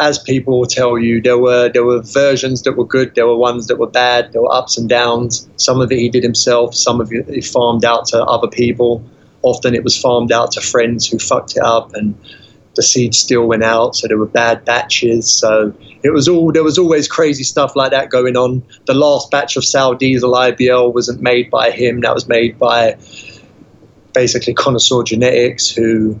as 0.00 0.18
people 0.18 0.58
will 0.58 0.66
tell 0.66 0.98
you, 0.98 1.20
there 1.20 1.38
were 1.38 1.68
there 1.68 1.84
were 1.84 2.00
versions 2.00 2.62
that 2.62 2.72
were 2.72 2.86
good, 2.86 3.14
there 3.14 3.26
were 3.26 3.36
ones 3.36 3.66
that 3.66 3.78
were 3.78 3.86
bad, 3.86 4.32
there 4.32 4.40
were 4.40 4.52
ups 4.52 4.78
and 4.78 4.88
downs. 4.88 5.48
Some 5.56 5.80
of 5.80 5.92
it 5.92 5.98
he 5.98 6.08
did 6.08 6.22
himself, 6.22 6.74
some 6.74 7.02
of 7.02 7.12
it 7.12 7.28
he 7.28 7.42
farmed 7.42 7.84
out 7.84 8.06
to 8.06 8.24
other 8.24 8.48
people. 8.48 9.04
Often 9.42 9.74
it 9.74 9.84
was 9.84 9.96
farmed 9.96 10.32
out 10.32 10.52
to 10.52 10.62
friends 10.62 11.06
who 11.06 11.18
fucked 11.18 11.56
it 11.56 11.62
up, 11.62 11.94
and 11.94 12.18
the 12.76 12.82
seeds 12.82 13.18
still 13.18 13.46
went 13.46 13.62
out, 13.62 13.94
so 13.94 14.08
there 14.08 14.16
were 14.16 14.26
bad 14.26 14.64
batches. 14.64 15.30
So 15.30 15.74
it 16.02 16.10
was 16.10 16.28
all 16.28 16.50
there 16.50 16.64
was 16.64 16.78
always 16.78 17.06
crazy 17.06 17.44
stuff 17.44 17.76
like 17.76 17.90
that 17.90 18.08
going 18.08 18.38
on. 18.38 18.62
The 18.86 18.94
last 18.94 19.30
batch 19.30 19.54
of 19.58 19.66
Sour 19.66 19.96
Diesel 19.96 20.32
IBL 20.32 20.94
wasn't 20.94 21.20
made 21.20 21.50
by 21.50 21.70
him; 21.70 22.00
that 22.00 22.14
was 22.14 22.26
made 22.26 22.58
by 22.58 22.96
basically 24.14 24.54
Connoisseur 24.54 25.02
Genetics, 25.02 25.68
who 25.68 26.18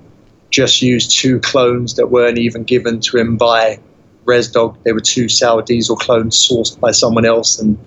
just 0.50 0.82
used 0.82 1.16
two 1.16 1.40
clones 1.40 1.94
that 1.94 2.10
weren't 2.10 2.38
even 2.38 2.64
given 2.64 3.00
to 3.00 3.16
him 3.16 3.36
by 3.36 3.78
ResDog. 4.24 4.82
They 4.84 4.92
were 4.92 5.00
two 5.00 5.28
sour 5.28 5.62
diesel 5.62 5.96
clones 5.96 6.36
sourced 6.36 6.78
by 6.78 6.90
someone 6.90 7.24
else, 7.24 7.58
and 7.58 7.78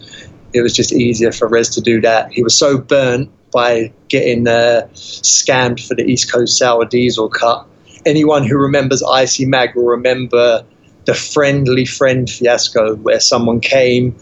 it 0.53 0.61
was 0.61 0.73
just 0.73 0.93
easier 0.93 1.31
for 1.31 1.47
Res 1.47 1.69
to 1.71 1.81
do 1.81 2.01
that. 2.01 2.31
He 2.31 2.43
was 2.43 2.57
so 2.57 2.77
burnt 2.77 3.29
by 3.51 3.93
getting 4.07 4.47
uh, 4.47 4.87
scammed 4.93 5.85
for 5.85 5.95
the 5.95 6.03
East 6.03 6.31
Coast 6.31 6.57
sour 6.57 6.85
diesel 6.85 7.29
cut. 7.29 7.65
Anyone 8.05 8.45
who 8.45 8.57
remembers 8.57 9.01
IC 9.01 9.47
Mag 9.47 9.75
will 9.75 9.85
remember 9.85 10.65
the 11.05 11.13
friendly 11.13 11.85
friend 11.85 12.29
fiasco 12.29 12.95
where 12.95 13.19
someone 13.19 13.59
came. 13.59 14.15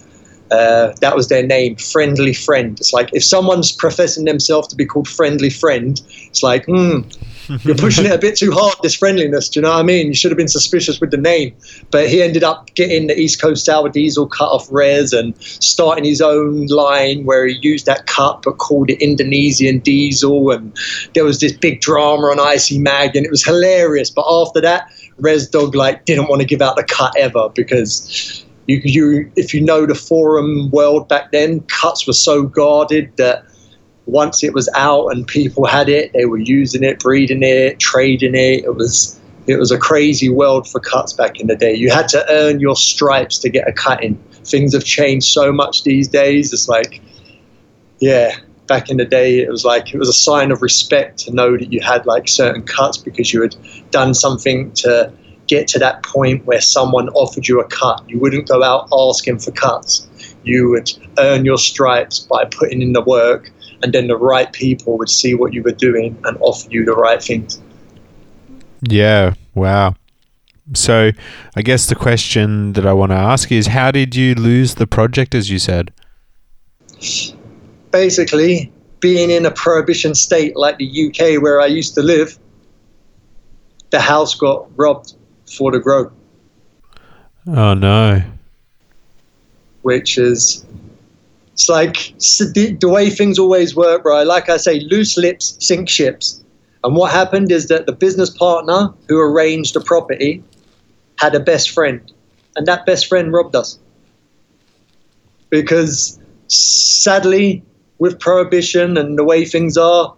Uh, 0.52 0.94
that 1.00 1.16
was 1.16 1.30
their 1.30 1.46
name, 1.46 1.78
Friendly 1.78 2.34
Friend. 2.34 2.78
It's 2.78 2.92
like 2.92 3.10
if 3.14 3.24
someone's 3.24 3.72
professing 3.72 4.26
themselves 4.26 4.68
to 4.68 4.76
be 4.76 4.86
called 4.86 5.08
Friendly 5.08 5.50
Friend, 5.50 6.00
it's 6.28 6.44
like, 6.44 6.66
hmm, 6.66 7.02
you're 7.64 7.76
pushing 7.76 8.06
it 8.06 8.12
a 8.12 8.18
bit 8.18 8.38
too 8.38 8.52
hard, 8.52 8.76
this 8.82 8.96
friendliness. 8.96 9.50
Do 9.50 9.60
you 9.60 9.64
know 9.64 9.72
what 9.72 9.80
I 9.80 9.84
mean? 9.84 10.08
You 10.08 10.14
should 10.14 10.32
have 10.32 10.38
been 10.38 10.48
suspicious 10.48 11.02
with 11.02 11.12
the 11.12 11.18
name. 11.18 11.54
But 11.90 12.10
he 12.10 12.22
ended 12.22 12.44
up 12.44 12.74
getting 12.76 13.08
the 13.08 13.20
East 13.20 13.42
Coast 13.42 13.66
Sour 13.66 13.90
Diesel 13.90 14.28
cut 14.28 14.50
off 14.50 14.72
Res 14.72 15.14
and 15.14 15.36
starting 15.44 16.04
his 16.04 16.22
own 16.22 16.68
line 16.68 17.26
where 17.26 17.46
he 17.48 17.58
used 17.62 17.86
that 17.88 18.08
cut 18.08 18.42
but 18.44 18.58
called 18.58 18.90
it 18.90 19.02
Indonesian 19.02 19.80
Diesel. 19.80 20.52
And 20.52 20.76
there 21.14 21.24
was 21.24 21.40
this 21.40 21.54
big 21.54 21.82
drama 21.82 22.28
on 22.28 22.40
IC 22.40 22.80
Mag 22.80 23.16
and 23.16 23.26
it 23.26 23.32
was 23.32 23.44
hilarious. 23.44 24.10
But 24.10 24.26
after 24.30 24.62
that, 24.62 24.92
Res 25.18 25.48
Dog 25.48 25.76
like 25.76 26.06
didn't 26.06 26.30
want 26.30 26.42
to 26.42 26.48
give 26.48 26.62
out 26.62 26.76
the 26.76 26.84
cut 26.84 27.14
ever 27.18 27.50
because 27.50 28.46
you, 28.68 28.82
you 28.84 29.32
if 29.36 29.54
you 29.54 29.62
know 29.62 29.86
the 29.86 29.96
forum 29.96 30.70
world 30.72 31.10
back 31.10 31.32
then, 31.32 31.62
cuts 31.62 32.08
were 32.08 32.14
so 32.14 32.44
guarded 32.44 33.16
that 33.18 33.44
once 34.06 34.44
it 34.44 34.54
was 34.54 34.70
out 34.76 35.08
and 35.10 35.28
people 35.28 35.66
had 35.66 35.90
it, 35.90 36.12
they 36.14 36.26
were 36.26 36.38
using 36.38 36.84
it, 36.84 37.00
breeding 37.00 37.44
it, 37.44 37.80
trading 37.80 38.36
it. 38.36 38.64
It 38.64 38.76
was 38.76 39.20
it 39.48 39.58
was 39.58 39.72
a 39.72 39.78
crazy 39.78 40.30
world 40.30 40.68
for 40.68 40.80
cuts 40.80 41.14
back 41.14 41.40
in 41.40 41.48
the 41.48 41.56
day. 41.56 41.74
You 41.74 41.90
had 41.92 42.08
to 42.10 42.26
earn 42.30 42.60
your 42.60 42.76
stripes 42.76 43.40
to 43.40 43.50
get 43.50 43.68
a 43.68 43.74
cut 43.74 44.04
in. 44.04 44.16
Things 44.44 44.74
have 44.74 44.84
changed 44.84 45.28
so 45.28 45.52
much 45.52 45.84
these 45.84 46.08
days. 46.08 46.54
It's 46.54 46.68
like, 46.68 47.02
yeah, 48.00 48.36
back 48.68 48.90
in 48.90 48.98
the 48.98 49.06
day, 49.06 49.40
it 49.40 49.50
was 49.50 49.66
like 49.66 49.94
it 49.94 49.98
was 49.98 50.10
a 50.10 50.14
sign 50.14 50.52
of 50.52 50.62
respect 50.62 51.20
to 51.20 51.34
know 51.34 51.58
that 51.58 51.74
you 51.74 51.82
had 51.82 52.06
like 52.06 52.28
certain 52.28 52.64
cuts 52.64 52.98
because 52.98 53.34
you 53.34 53.42
had 53.42 53.56
done 53.92 54.14
something 54.14 54.72
to 54.74 55.12
get 55.48 55.68
to 55.68 55.80
that 55.80 56.02
point 56.04 56.46
where 56.46 56.62
someone 56.62 57.10
offered 57.10 57.48
you 57.48 57.60
a 57.60 57.68
cut. 57.68 58.02
You 58.08 58.20
wouldn't 58.20 58.48
go 58.48 58.64
out 58.64 58.88
asking 58.94 59.40
for 59.40 59.52
cuts. 59.52 60.08
You 60.44 60.70
would 60.70 60.92
earn 61.18 61.44
your 61.44 61.58
stripes 61.58 62.20
by 62.20 62.46
putting 62.46 62.82
in 62.82 62.94
the 62.94 63.02
work, 63.02 63.52
and 63.84 63.94
then 63.94 64.08
the 64.08 64.18
right 64.18 64.52
people 64.52 64.98
would 64.98 65.10
see 65.10 65.34
what 65.34 65.54
you 65.54 65.64
were 65.64 65.72
doing 65.72 66.18
and 66.24 66.38
offer 66.42 66.70
you 66.70 66.86
the 66.86 66.94
right 66.94 67.22
things. 67.22 67.62
Yeah, 68.82 69.34
wow. 69.54 69.96
So, 70.74 71.12
I 71.56 71.62
guess 71.62 71.88
the 71.88 71.96
question 71.96 72.74
that 72.74 72.86
I 72.86 72.94
want 72.94 73.12
to 73.12 73.18
ask 73.18 73.52
is 73.52 73.68
how 73.68 73.92
did 73.92 74.16
you 74.16 74.36
lose 74.36 74.76
the 74.76 74.88
project, 74.88 75.36
as 75.36 75.50
you 75.50 75.60
said? 75.60 75.92
Basically, 77.92 78.72
being 79.00 79.32
in 79.32 79.46
a 79.46 79.52
prohibition 79.52 80.16
state 80.16 80.56
like 80.56 80.78
the 80.78 81.08
UK 81.08 81.42
where 81.42 81.60
I 81.60 81.66
used 81.66 81.96
to 81.96 82.02
live, 82.02 82.38
the 83.90 84.00
house 84.00 84.36
got 84.36 84.68
robbed 84.78 85.16
for 85.46 85.72
the 85.72 85.80
grow. 85.80 86.12
Oh, 87.48 87.74
no. 87.74 88.22
Which 89.82 90.18
is, 90.18 90.64
it's 91.54 91.70
like 91.70 92.14
the, 92.18 92.78
the 92.80 92.90
way 92.90 93.10
things 93.10 93.38
always 93.38 93.76
work, 93.76 94.06
right? 94.06 94.26
Like 94.26 94.50
I 94.50 94.58
say, 94.58 94.80
loose 94.80 95.18
lips 95.18 95.58
sink 95.60 95.90
ships. 95.90 96.44
And 96.84 96.96
what 96.96 97.12
happened 97.12 97.52
is 97.52 97.68
that 97.68 97.86
the 97.86 97.92
business 97.92 98.30
partner 98.30 98.94
who 99.08 99.20
arranged 99.20 99.76
the 99.76 99.82
property 99.82 100.44
had 101.18 101.36
a 101.36 101.40
best 101.40 101.70
friend, 101.70 102.12
and 102.56 102.66
that 102.66 102.86
best 102.86 103.08
friend 103.08 103.32
robbed 103.32 103.56
us. 103.56 103.78
Because 105.50 106.20
sadly, 106.48 107.64
with 108.00 108.20
prohibition 108.20 108.98
and 108.98 109.18
the 109.18 109.24
way 109.24 109.46
things 109.46 109.78
are, 109.78 110.16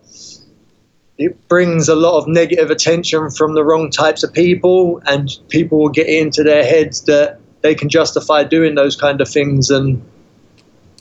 it 1.18 1.48
brings 1.48 1.90
a 1.90 1.96
lot 1.96 2.18
of 2.18 2.28
negative 2.28 2.72
attention 2.72 3.30
from 3.30 3.54
the 3.54 3.64
wrong 3.64 3.92
types 3.92 4.24
of 4.24 4.32
people, 4.32 5.02
and 5.06 5.30
people 5.50 5.80
will 5.80 5.90
get 5.90 6.08
into 6.08 6.44
their 6.44 6.64
heads 6.64 7.02
that 7.02 7.40
they 7.62 7.76
can 7.76 7.90
justify 7.90 8.44
doing 8.44 8.76
those 8.76 8.96
kind 8.96 9.20
of 9.20 9.28
things, 9.28 9.70
and 9.70 10.02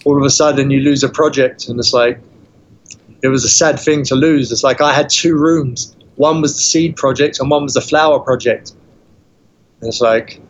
all 0.05 0.17
of 0.19 0.25
a 0.25 0.31
sudden 0.31 0.71
you 0.71 0.81
lose 0.81 1.03
a 1.03 1.09
project, 1.09 1.69
and 1.69 1.79
it's 1.79 1.93
like 1.93 2.21
it 3.23 3.29
was 3.29 3.45
a 3.45 3.49
sad 3.49 3.79
thing 3.79 4.05
to 4.05 4.15
lose. 4.15 4.51
It's 4.51 4.65
like 4.65 4.81
I 4.81 4.93
had 4.93 5.09
two 5.09 5.37
rooms. 5.37 5.97
One 6.17 6.41
was 6.41 6.55
the 6.55 6.63
seed 6.63 6.97
project, 6.97 7.39
and 7.41 7.51
one 7.51 7.63
was 7.63 7.75
the 7.75 7.81
flower 7.81 8.19
project. 8.19 8.73
And 9.81 9.89
it's 9.89 10.01
like 10.01 10.41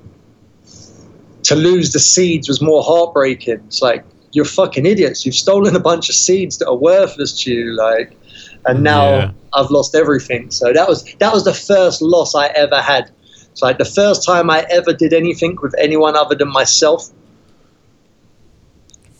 to 1.44 1.54
lose 1.54 1.92
the 1.92 1.98
seeds 1.98 2.48
was 2.48 2.62
more 2.62 2.82
heartbreaking. 2.82 3.62
It's 3.66 3.82
like 3.82 4.04
you're 4.32 4.44
fucking 4.44 4.86
idiots. 4.86 5.26
You've 5.26 5.34
stolen 5.34 5.76
a 5.76 5.80
bunch 5.80 6.08
of 6.08 6.14
seeds 6.14 6.58
that 6.58 6.68
are 6.68 6.76
worthless 6.76 7.42
to 7.42 7.52
you. 7.52 7.76
Like, 7.76 8.16
and 8.64 8.82
now 8.82 9.10
yeah. 9.10 9.30
I've 9.54 9.70
lost 9.70 9.94
everything. 9.94 10.50
So 10.50 10.72
that 10.72 10.88
was 10.88 11.04
that 11.18 11.32
was 11.32 11.44
the 11.44 11.54
first 11.54 12.00
loss 12.02 12.34
I 12.34 12.46
ever 12.48 12.80
had. 12.80 13.10
It's 13.50 13.62
like 13.62 13.78
the 13.78 13.84
first 13.84 14.24
time 14.24 14.48
I 14.48 14.66
ever 14.70 14.94
did 14.94 15.12
anything 15.12 15.58
with 15.62 15.74
anyone 15.78 16.16
other 16.16 16.34
than 16.34 16.50
myself. 16.50 17.10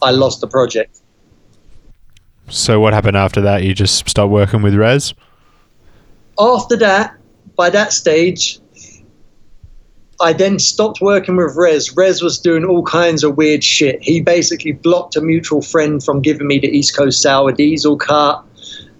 I 0.03 0.11
lost 0.11 0.41
the 0.41 0.47
project. 0.47 1.01
So 2.49 2.81
what 2.81 2.93
happened 2.93 3.17
after 3.17 3.41
that? 3.43 3.63
You 3.63 3.73
just 3.73 4.07
stopped 4.09 4.31
working 4.31 4.63
with 4.63 4.75
Res? 4.75 5.15
After 6.39 6.77
that, 6.77 7.17
by 7.57 7.71
that 7.71 7.93
stage, 7.93 8.59
I 10.21 10.33
then 10.33 10.59
stopped 10.59 11.01
working 11.01 11.37
with 11.37 11.57
Res. 11.57 11.97
Res 11.97 12.23
was 12.23 12.39
doing 12.39 12.65
all 12.65 12.83
kinds 12.83 13.25
of 13.25 13.37
weird 13.37 13.65
shit. 13.65 14.03
He 14.03 14.21
basically 14.21 14.73
blocked 14.73 15.17
a 15.17 15.21
mutual 15.21 15.63
friend 15.63 16.03
from 16.03 16.21
giving 16.21 16.47
me 16.47 16.59
the 16.59 16.69
East 16.69 16.97
Coast 16.97 17.23
Sour 17.23 17.53
diesel 17.53 17.97
cut. 17.97 18.45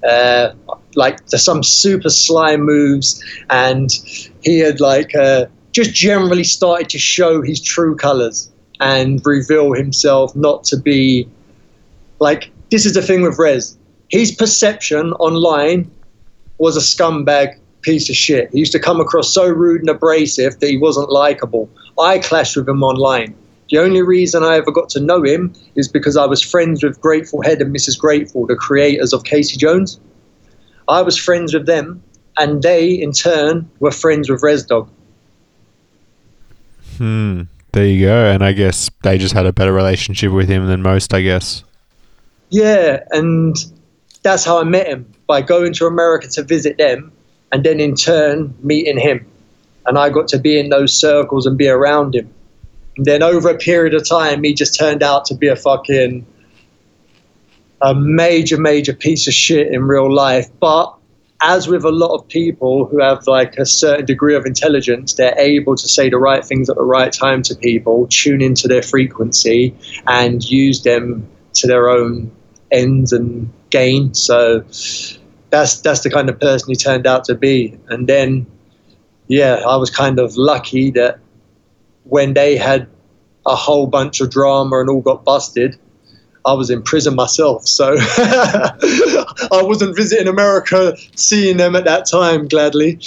Uh, 0.09 0.53
like 0.97 1.21
some 1.29 1.63
super 1.63 2.11
sly 2.11 2.57
moves, 2.57 3.23
and 3.51 3.91
he 4.43 4.59
had 4.59 4.81
like 4.81 5.15
uh, 5.15 5.47
just 5.71 5.95
generally 5.95 6.45
started 6.45 6.89
to 6.91 6.99
show 6.99 7.41
his 7.41 7.61
true 7.61 7.95
colors 7.95 8.52
and 8.83 9.25
reveal 9.25 9.73
himself 9.73 10.35
not 10.35 10.65
to 10.65 10.77
be 10.77 11.27
like 12.19 12.51
this 12.71 12.85
is 12.85 12.95
the 12.95 13.03
thing 13.03 13.23
with 13.23 13.39
Rez. 13.39 13.79
His 14.09 14.33
perception 14.33 15.13
online 15.15 15.91
was 16.59 16.77
a 16.77 16.81
scumbag 16.81 17.59
piece 17.83 18.11
of 18.11 18.17
shit. 18.17 18.51
He 18.53 18.59
used 18.59 18.73
to 18.73 18.79
come 18.79 19.01
across 19.01 19.33
so 19.33 19.49
rude 19.49 19.81
and 19.81 19.89
abrasive 19.89 20.59
that 20.59 20.69
he 20.69 20.77
wasn't 20.77 21.11
likable. 21.11 21.71
I 21.99 22.19
clashed 22.19 22.57
with 22.57 22.69
him 22.69 22.83
online. 22.83 23.35
The 23.71 23.79
only 23.79 24.03
reason 24.03 24.43
I 24.43 24.57
ever 24.57 24.71
got 24.71 24.89
to 24.91 25.01
know 25.01 25.23
him 25.23 25.55
is 25.77 25.89
because 25.89 26.17
I 26.17 26.27
was 26.27 26.43
friends 26.43 26.83
with 26.83 27.01
Grateful 27.01 27.43
Head 27.43 27.63
and 27.63 27.75
Mrs. 27.75 27.99
Grateful, 27.99 28.47
the 28.47 28.57
creators 28.57 29.13
of 29.13 29.25
Casey 29.25 29.57
Jones. 29.57 29.99
I 30.89 31.03
was 31.03 31.17
friends 31.17 31.55
with 31.55 31.67
them, 31.67 32.03
and 32.37 32.63
they, 32.63 32.91
in 32.91 33.13
turn, 33.13 33.71
were 33.81 33.91
friends 33.91 34.29
with 34.29 34.43
Resdog. 34.43 34.89
Hmm. 36.99 37.43
There 37.73 37.87
you 37.87 38.07
go. 38.07 38.31
And 38.31 38.45
I 38.45 38.53
guess 38.53 38.91
they 39.03 39.19
just 39.19 39.35
had 39.35 39.47
a 39.47 39.53
better 39.53 39.73
relationship 39.73 40.33
with 40.33 40.49
him 40.49 40.67
than 40.67 40.83
most, 40.83 41.15
I 41.15 41.23
guess. 41.23 41.65
Yeah, 42.51 43.03
and 43.11 43.57
that's 44.23 44.45
how 44.45 44.61
I 44.61 44.65
met 44.65 44.87
him 44.87 45.11
by 45.27 45.41
going 45.41 45.73
to 45.75 45.87
America 45.87 46.29
to 46.29 46.43
visit 46.43 46.77
them, 46.77 47.11
and 47.51 47.65
then 47.65 47.81
in 47.81 47.95
turn 47.95 48.55
meeting 48.63 48.99
him. 48.99 49.27
And 49.87 49.99
I 49.99 50.11
got 50.11 50.29
to 50.29 50.39
be 50.39 50.59
in 50.59 50.69
those 50.69 50.99
circles 50.99 51.47
and 51.47 51.57
be 51.57 51.69
around 51.69 52.15
him. 52.15 52.33
And 52.97 53.07
then 53.07 53.23
over 53.23 53.49
a 53.49 53.57
period 53.57 53.95
of 53.95 54.07
time, 54.07 54.45
he 54.45 54.53
just 54.53 54.79
turned 54.79 55.03
out 55.03 55.25
to 55.27 55.35
be 55.35 55.49
a 55.49 55.57
fucking 55.57 56.27
a 57.81 57.95
major, 57.95 58.59
major 58.59 58.93
piece 58.93 59.27
of 59.27 59.35
shit 59.35 59.73
in 59.73 59.83
real 59.83 60.13
life. 60.13 60.49
But 60.61 60.95
as 61.43 61.67
with 61.67 61.85
a 61.85 61.91
lot 61.91 62.15
of 62.15 62.29
people 62.29 62.87
who 62.87 63.01
have 63.01 63.27
like 63.27 63.57
a 63.57 63.67
certain 63.67 64.07
degree 64.07 64.37
of 64.37 64.47
intelligence, 64.47 65.15
they're 65.15 65.39
able 65.39 65.75
to 65.75 65.89
say 65.89 66.09
the 66.09 66.19
right 66.19 66.45
things 66.45 66.71
at 66.71 66.77
the 66.77 66.85
right 66.85 67.13
time 67.13 67.43
to 67.43 67.57
people, 67.57 68.07
tune 68.09 68.41
into 68.41 68.69
their 68.69 68.83
frequency, 68.83 69.75
and 70.07 70.43
use 70.49 70.83
them 70.83 71.29
to 71.55 71.67
their 71.67 71.89
own 71.89 72.31
ends 72.71 73.13
and 73.13 73.53
gain. 73.71 74.15
So 74.15 74.61
that's 75.51 75.81
that's 75.81 76.01
the 76.01 76.11
kind 76.11 76.31
of 76.31 76.39
person 76.41 76.71
he 76.71 76.77
turned 76.77 77.07
out 77.07 77.25
to 77.25 77.35
be. 77.35 77.79
And 77.89 78.09
then, 78.09 78.47
yeah, 79.27 79.63
I 79.67 79.77
was 79.77 79.91
kind 79.91 80.21
of 80.21 80.37
lucky 80.37 80.93
that 80.93 81.19
when 82.05 82.35
they 82.35 82.57
had 82.57 82.89
a 83.45 83.57
whole 83.57 83.87
bunch 83.87 84.21
of 84.21 84.31
drama 84.31 84.81
and 84.81 84.89
all 84.89 85.01
got 85.01 85.25
busted, 85.25 85.79
I 86.45 86.55
was 86.55 86.71
in 86.71 86.83
prison 86.83 87.15
myself. 87.15 87.67
So 87.67 87.97
I 87.99 89.61
wasn't 89.63 89.97
visiting 89.97 90.29
America, 90.29 90.97
seeing 91.15 91.57
them 91.57 91.77
at 91.77 91.85
that 91.85 92.07
time, 92.07 92.49
gladly. 92.49 93.01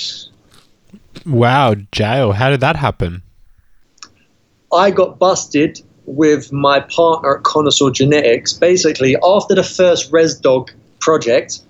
Wow, 1.25 1.75
jail. 1.91 2.31
How 2.31 2.49
did 2.49 2.61
that 2.61 2.75
happen? 2.75 3.21
I 4.73 4.91
got 4.91 5.19
busted 5.19 5.81
with 6.05 6.51
my 6.51 6.81
partner 6.81 7.37
at 7.37 7.43
Connoisseur 7.43 7.91
Genetics. 7.91 8.53
Basically, 8.53 9.15
after 9.23 9.55
the 9.55 9.63
first 9.63 10.11
Res 10.11 10.35
Dog 10.35 10.71
project, 10.99 11.61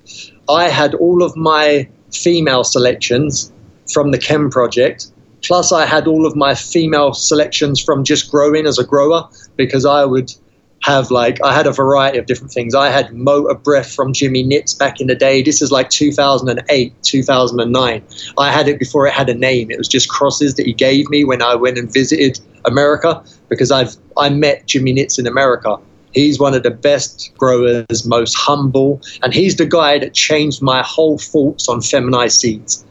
I 0.49 0.70
had 0.70 0.93
all 0.95 1.24
of 1.24 1.36
my 1.36 1.88
female 2.11 2.63
selections 2.63 3.51
from 3.91 4.11
the 4.11 4.18
Chem 4.18 4.49
project. 4.49 5.07
Plus, 5.41 5.72
I 5.72 5.86
had 5.86 6.07
all 6.07 6.26
of 6.26 6.36
my 6.36 6.55
female 6.55 7.13
selections 7.13 7.80
from 7.80 8.03
just 8.03 8.32
growing 8.32 8.66
as 8.66 8.80
a 8.80 8.84
grower 8.84 9.30
because 9.55 9.86
I 9.86 10.03
would 10.03 10.34
have 10.82 11.09
like 11.09 11.41
I 11.43 11.53
had 11.53 11.65
a 11.65 11.71
variety 11.71 12.17
of 12.17 12.28
different 12.28 12.51
things. 12.51 12.76
I 12.76 12.89
had 12.89 13.11
Motor 13.13 13.55
Breath 13.55 13.91
from 13.93 14.13
Jimmy 14.13 14.43
Nitz 14.43 14.78
back 14.78 15.01
in 15.01 15.07
the 15.07 15.15
day. 15.15 15.41
This 15.41 15.61
is 15.61 15.71
like 15.71 15.89
2008, 15.89 16.93
2009. 17.01 18.03
I 18.38 18.51
had 18.51 18.67
it 18.67 18.78
before 18.78 19.07
it 19.07 19.13
had 19.13 19.30
a 19.30 19.34
name. 19.34 19.71
It 19.71 19.78
was 19.78 19.88
just 19.88 20.09
crosses 20.09 20.55
that 20.55 20.65
he 20.65 20.73
gave 20.73 21.09
me 21.09 21.23
when 21.23 21.41
I 21.41 21.55
went 21.55 21.78
and 21.78 21.91
visited 21.91 22.39
America 22.65 23.23
because 23.49 23.71
I've 23.71 23.95
I 24.17 24.30
met 24.30 24.67
Jimmy 24.67 24.93
Nitz 24.93 25.17
in 25.17 25.28
America. 25.28 25.78
He's 26.11 26.39
one 26.39 26.53
of 26.53 26.63
the 26.63 26.71
best 26.71 27.34
growers, 27.38 28.05
most 28.05 28.36
humble, 28.36 29.01
and 29.21 29.34
he's 29.34 29.57
the 29.57 29.65
guy 29.65 29.99
that 29.99 30.13
changed 30.13 30.61
my 30.61 30.82
whole 30.82 31.17
thoughts 31.17 31.67
on 31.67 31.82
feminized 31.82 32.39
seeds. 32.39 32.86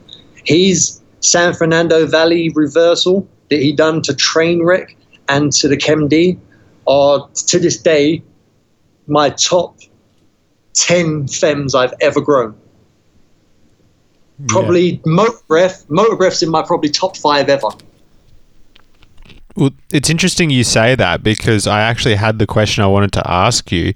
He's 0.45 1.01
San 1.21 1.55
Fernando 1.55 2.07
Valley 2.07 2.51
reversal 2.51 3.27
that 3.49 3.61
he 3.61 3.73
done 3.73 4.03
to 4.03 4.13
Trainwreck 4.13 4.95
and 5.29 5.53
to 5.53 5.69
the 5.69 5.77
ChemD 5.77 6.39
are 6.87 7.29
to 7.47 7.59
this 7.59 7.79
day 7.79 8.23
my 9.07 9.31
top 9.31 9.79
10 10.75 11.29
femmes 11.29 11.75
I've 11.75 11.95
ever 12.01 12.21
grown. 12.21 12.57
Probably 14.49 14.95
yeah. 14.95 15.01
motor 15.07 15.39
breath, 15.47 15.89
motor 15.89 16.17
breath's 16.17 16.43
in 16.43 16.51
my 16.51 16.63
probably 16.63 16.91
top 16.91 17.17
five 17.17 17.49
ever. 17.49 17.69
Well, 19.57 19.71
it's 19.93 20.11
interesting 20.11 20.51
you 20.51 20.65
say 20.65 20.97
that 20.97 21.23
because 21.23 21.69
I 21.69 21.83
actually 21.83 22.17
had 22.17 22.41
the 22.41 22.47
question 22.47 22.83
I 22.83 22.89
wanted 22.89 23.13
to 23.13 23.31
ask 23.31 23.71
you. 23.71 23.93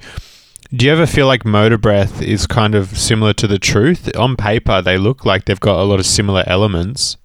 Do 0.73 0.87
you 0.87 0.93
ever 0.93 1.07
feel 1.07 1.27
like 1.27 1.45
motor 1.45 1.79
breath 1.79 2.23
is 2.23 2.47
kind 2.47 2.75
of 2.75 2.97
similar 2.97 3.33
to 3.33 3.47
the 3.47 3.59
truth? 3.59 4.15
On 4.17 4.37
paper, 4.37 4.81
they 4.83 4.99
look 4.99 5.25
like 5.25 5.47
they've 5.47 5.59
got 5.59 5.81
a 5.81 5.85
lot 5.85 5.99
of 5.99 6.07
similar 6.07 6.45
elements. 6.47 7.17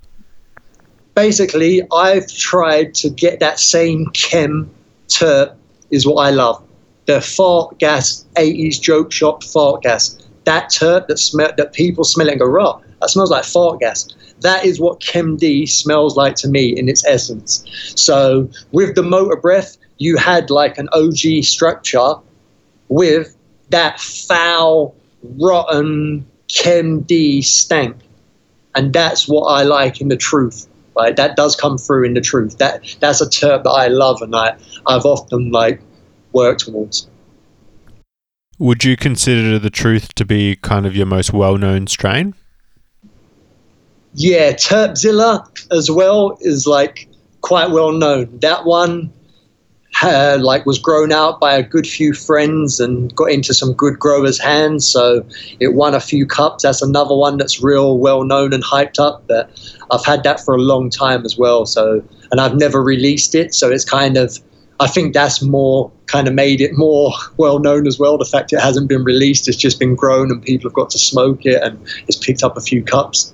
Basically, 1.14 1.84
I've 1.92 2.28
tried 2.34 2.96
to 2.96 3.10
get 3.10 3.40
that 3.42 3.60
same 3.60 4.08
chem 4.14 4.72
terp 5.08 5.56
is 5.92 6.06
what 6.08 6.16
I 6.16 6.30
love. 6.32 6.64
The 7.06 7.22
fart 7.22 7.80
gas, 7.80 8.26
80s 8.36 8.80
joke 8.82 9.12
shop 9.12 9.44
fart 9.44 9.84
gas. 9.84 10.18
That 10.46 10.70
terp 10.70 11.08
that 11.08 11.20
smell 11.20 11.52
that 11.58 11.74
people 11.74 12.04
smell 12.04 12.28
it 12.28 12.32
and 12.32 12.40
go, 12.40 12.46
raw. 12.46 12.80
That 13.02 13.10
smells 13.10 13.32
like 13.32 13.44
fart 13.44 13.80
gas. 13.80 14.08
That 14.42 14.66
is 14.66 14.80
what 14.80 15.00
Chem 15.00 15.38
D 15.38 15.66
smells 15.66 16.18
like 16.18 16.36
to 16.36 16.48
me 16.48 16.78
in 16.78 16.90
its 16.90 17.06
essence. 17.06 17.66
So 17.96 18.50
with 18.72 18.96
the 18.96 19.04
motor 19.04 19.38
breath, 19.38 19.78
you 19.98 20.18
had 20.18 20.50
like 20.50 20.78
an 20.78 20.90
OG 20.92 21.44
structure 21.44 22.16
with 22.90 23.36
that 23.70 24.00
foul, 24.00 24.96
rotten 25.38 26.26
Chem 26.48 27.02
D 27.02 27.42
stank. 27.42 27.96
And 28.76 28.92
that's 28.92 29.28
what 29.28 29.44
I 29.44 29.64
like 29.64 30.02
in 30.02 30.08
the 30.10 30.18
truth. 30.18 30.68
Right? 30.96 31.16
That 31.16 31.36
does 31.36 31.56
come 31.56 31.78
through 31.78 32.06
in 32.06 32.14
the 32.14 32.22
truth. 32.22 32.58
That 32.60 32.84
that's 33.00 33.22
a 33.22 33.26
terp 33.26 33.64
that 33.64 33.70
I 33.70 33.88
love 33.88 34.22
and 34.22 34.36
I, 34.36 34.56
I've 34.88 35.06
often 35.06 35.52
like 35.52 35.82
worked 36.34 36.62
towards. 36.62 37.08
Would 38.60 38.84
you 38.84 38.96
consider 38.96 39.58
the 39.58 39.70
truth 39.70 40.14
to 40.16 40.26
be 40.26 40.56
kind 40.58 40.86
of 40.86 40.96
your 40.96 41.06
most 41.06 41.34
well 41.34 41.58
known 41.58 41.88
strain? 41.88 42.36
Yeah, 44.16 44.52
Terpzilla 44.52 45.48
as 45.72 45.90
well 45.90 46.38
is 46.42 46.68
like 46.68 47.10
quite 47.42 47.72
well 47.72 47.92
known. 47.92 48.40
That 48.40 48.66
one 48.66 49.12
like 50.04 50.66
was 50.66 50.80
grown 50.80 51.12
out 51.12 51.40
by 51.40 51.56
a 51.56 51.64
good 51.64 51.88
few 51.88 52.14
friends 52.14 52.80
and 52.80 53.16
got 53.16 53.32
into 53.32 53.54
some 53.54 53.74
good 53.74 54.00
growers' 54.00 54.40
hands. 54.40 54.88
So 54.88 55.26
it 55.60 55.74
won 55.74 55.94
a 55.94 56.00
few 56.00 56.26
cups. 56.26 56.64
That's 56.64 56.82
another 56.82 57.16
one 57.16 57.38
that's 57.38 57.62
real 57.62 57.98
well 57.98 58.24
known 58.24 58.54
and 58.54 58.64
hyped 58.64 59.00
up. 59.00 59.24
But 59.28 59.50
I've 59.92 60.06
had 60.06 60.24
that 60.24 60.40
for 60.40 60.56
a 60.56 60.60
long 60.60 60.90
time 60.90 61.26
as 61.26 61.38
well. 61.38 61.66
So 61.66 62.04
and 62.32 62.42
I've 62.42 62.56
never 62.56 62.82
released 62.84 63.36
it. 63.36 63.54
So 63.54 63.70
it's 63.72 63.86
kind 63.86 64.18
of 64.18 64.40
I 64.80 64.88
think 64.88 65.14
that's 65.14 65.42
more 65.42 65.92
kind 66.08 66.28
of 66.28 66.34
made 66.34 66.60
it 66.60 66.72
more 66.74 67.14
well 67.38 67.60
known 67.60 67.88
as 67.88 68.00
well. 68.00 68.18
The 68.18 68.26
fact 68.26 68.52
it 68.54 68.60
hasn't 68.60 68.90
been 68.90 69.04
released, 69.04 69.48
it's 69.48 69.58
just 69.58 69.80
been 69.80 69.96
grown 69.96 70.32
and 70.32 70.42
people 70.42 70.70
have 70.70 70.76
got 70.76 70.90
to 70.92 71.00
smoke 71.00 71.46
it 71.46 71.62
and 71.62 71.80
it's 72.08 72.18
picked 72.18 72.44
up 72.44 72.58
a 72.58 72.62
few 72.62 72.84
cups. 72.84 73.34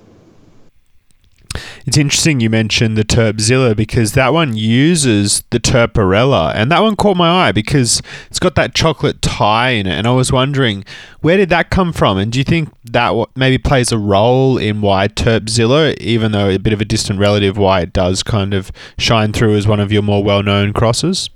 It's 1.86 1.96
interesting 1.96 2.40
you 2.40 2.50
mentioned 2.50 2.96
the 2.96 3.04
Terpzilla 3.04 3.76
because 3.76 4.12
that 4.12 4.32
one 4.32 4.56
uses 4.56 5.42
the 5.50 5.58
Terparella, 5.58 6.52
and 6.54 6.70
that 6.70 6.80
one 6.80 6.96
caught 6.96 7.16
my 7.16 7.48
eye 7.48 7.52
because 7.52 8.02
it's 8.28 8.38
got 8.38 8.54
that 8.54 8.74
chocolate 8.74 9.22
Thai 9.22 9.70
in 9.70 9.86
it. 9.86 9.92
And 9.92 10.06
I 10.06 10.12
was 10.12 10.30
wondering, 10.30 10.84
where 11.20 11.36
did 11.36 11.48
that 11.48 11.70
come 11.70 11.92
from? 11.92 12.18
And 12.18 12.30
do 12.32 12.38
you 12.38 12.44
think 12.44 12.72
that 12.84 13.14
maybe 13.34 13.58
plays 13.58 13.92
a 13.92 13.98
role 13.98 14.58
in 14.58 14.80
why 14.80 15.08
Terpzilla, 15.08 15.96
even 15.98 16.32
though 16.32 16.48
a 16.48 16.58
bit 16.58 16.72
of 16.72 16.80
a 16.80 16.84
distant 16.84 17.18
relative, 17.18 17.56
why 17.56 17.80
it 17.80 17.92
does 17.92 18.22
kind 18.22 18.54
of 18.54 18.70
shine 18.98 19.32
through 19.32 19.56
as 19.56 19.66
one 19.66 19.80
of 19.80 19.90
your 19.90 20.02
more 20.02 20.22
well 20.22 20.42
known 20.42 20.72
crosses? 20.72 21.30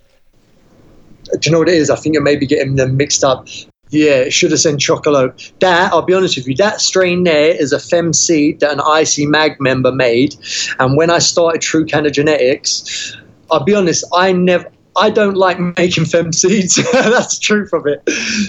Do 1.33 1.39
you 1.43 1.53
know 1.53 1.59
what 1.59 1.69
it 1.69 1.75
is? 1.75 1.91
I 1.91 1.97
think 1.97 2.15
it 2.15 2.23
may 2.23 2.37
be 2.37 2.47
getting 2.47 2.77
them 2.77 2.97
mixed 2.97 3.25
up. 3.25 3.49
Yeah, 3.95 4.26
it 4.26 4.32
should 4.32 4.51
have 4.51 4.59
said 4.59 4.80
Chocolate. 4.80 5.53
That, 5.61 5.92
I'll 5.92 6.03
be 6.03 6.14
honest 6.14 6.36
with 6.36 6.49
you, 6.49 6.57
that 6.57 6.80
strain 6.80 7.22
there 7.22 7.55
is 7.55 7.72
a 7.72 7.78
fem 7.78 8.12
seed 8.12 8.59
that 8.59 8.72
an 8.72 8.80
IC 8.80 9.28
Mag 9.28 9.61
member 9.61 9.92
made. 9.92 10.34
And 10.80 10.97
when 10.97 11.11
I 11.11 11.20
started 11.20 11.61
True 11.61 11.86
Canna 11.86 12.11
Genetics, 12.11 13.16
I'll 13.53 13.62
be 13.62 13.72
honest, 13.72 14.05
I 14.12 14.32
never, 14.32 14.68
I 14.97 15.11
don't 15.11 15.36
like 15.36 15.61
making 15.78 16.07
fem 16.07 16.32
seeds. 16.32 16.74
That's 16.92 17.38
the 17.38 17.40
truth 17.40 17.72
of 17.72 17.86
it. 17.86 18.03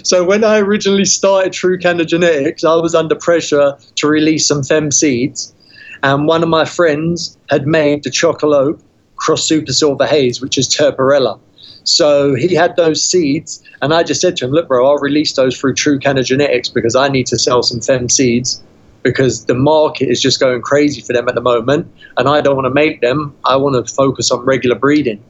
So 0.04 0.24
when 0.24 0.44
I 0.44 0.58
originally 0.58 1.06
started 1.06 1.54
True 1.54 1.78
Canna 1.78 2.06
Genetics, 2.06 2.64
I 2.64 2.74
was 2.78 2.96
under 2.96 3.14
pressure 3.14 3.78
to 3.98 4.08
release 4.08 4.48
some 4.48 4.64
fem 4.64 4.90
seeds. 4.90 5.54
And 6.02 6.28
one 6.28 6.42
of 6.42 6.50
my 6.50 6.66
friends 6.66 7.38
had 7.52 7.68
made 7.68 8.04
the 8.04 8.10
Chocolate 8.10 8.80
Cross 9.18 9.44
Super 9.44 9.74
Silver 9.74 10.08
Haze, 10.08 10.42
which 10.42 10.58
is 10.58 10.68
Terparella. 10.68 11.40
So 11.86 12.34
he 12.34 12.56
had 12.56 12.76
those 12.76 13.04
seeds, 13.04 13.64
and 13.82 13.94
I 13.94 14.02
just 14.04 14.20
said 14.20 14.36
to 14.38 14.46
him, 14.46 14.52
"Look, 14.52 14.68
bro, 14.68 14.88
I'll 14.88 14.98
release 14.98 15.34
those 15.34 15.58
through 15.58 15.76
True 15.76 16.00
Canna 16.00 16.24
Genetics 16.24 16.68
because 16.68 16.96
I 16.96 17.08
need 17.08 17.28
to 17.28 17.38
sell 17.38 17.62
some 17.62 17.80
fem 17.80 18.10
seeds 18.10 18.62
because 19.04 19.46
the 19.46 19.54
market 19.54 20.10
is 20.10 20.20
just 20.20 20.40
going 20.40 20.62
crazy 20.62 21.02
for 21.02 21.14
them 21.14 21.30
at 21.30 21.36
the 21.36 21.42
moment, 21.42 21.88
and 22.18 22.28
I 22.28 22.42
don't 22.42 22.56
want 22.56 22.66
to 22.66 22.74
make 22.74 23.02
them. 23.02 23.36
I 23.46 23.56
want 23.56 23.76
to 23.86 23.94
focus 23.94 24.32
on 24.32 24.40
regular 24.46 24.76
breeding." 24.76 25.22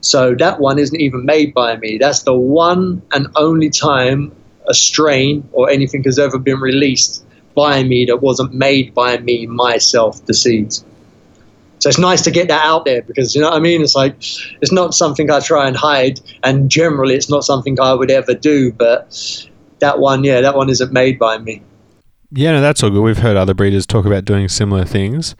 So 0.00 0.34
that 0.34 0.58
one 0.58 0.80
isn't 0.80 1.00
even 1.00 1.24
made 1.24 1.54
by 1.54 1.76
me. 1.76 1.98
That's 1.98 2.24
the 2.24 2.34
one 2.34 3.02
and 3.12 3.28
only 3.36 3.70
time 3.70 4.32
a 4.68 4.74
strain 4.74 5.48
or 5.52 5.70
anything 5.70 6.02
has 6.04 6.18
ever 6.18 6.38
been 6.38 6.58
released 6.58 7.24
by 7.54 7.84
me 7.84 8.04
that 8.06 8.20
wasn't 8.20 8.52
made 8.52 8.92
by 8.94 9.18
me 9.18 9.46
myself. 9.46 10.24
The 10.26 10.34
seeds. 10.34 10.84
So 11.82 11.88
it's 11.88 11.98
nice 11.98 12.22
to 12.22 12.30
get 12.30 12.46
that 12.46 12.64
out 12.64 12.84
there 12.84 13.02
because 13.02 13.34
you 13.34 13.40
know 13.40 13.48
what 13.50 13.56
I 13.56 13.58
mean. 13.58 13.82
It's 13.82 13.96
like 13.96 14.14
it's 14.62 14.70
not 14.70 14.94
something 14.94 15.28
I 15.32 15.40
try 15.40 15.66
and 15.66 15.76
hide, 15.76 16.20
and 16.44 16.70
generally 16.70 17.16
it's 17.16 17.28
not 17.28 17.42
something 17.42 17.80
I 17.80 17.92
would 17.92 18.08
ever 18.08 18.34
do. 18.34 18.70
But 18.70 19.48
that 19.80 19.98
one, 19.98 20.22
yeah, 20.22 20.40
that 20.42 20.54
one 20.54 20.70
isn't 20.70 20.92
made 20.92 21.18
by 21.18 21.38
me. 21.38 21.60
Yeah, 22.30 22.52
no, 22.52 22.60
that's 22.60 22.84
all 22.84 22.90
good. 22.90 23.02
We've 23.02 23.18
heard 23.18 23.36
other 23.36 23.52
breeders 23.52 23.84
talk 23.84 24.06
about 24.06 24.24
doing 24.24 24.48
similar 24.48 24.84
things. 24.84 25.34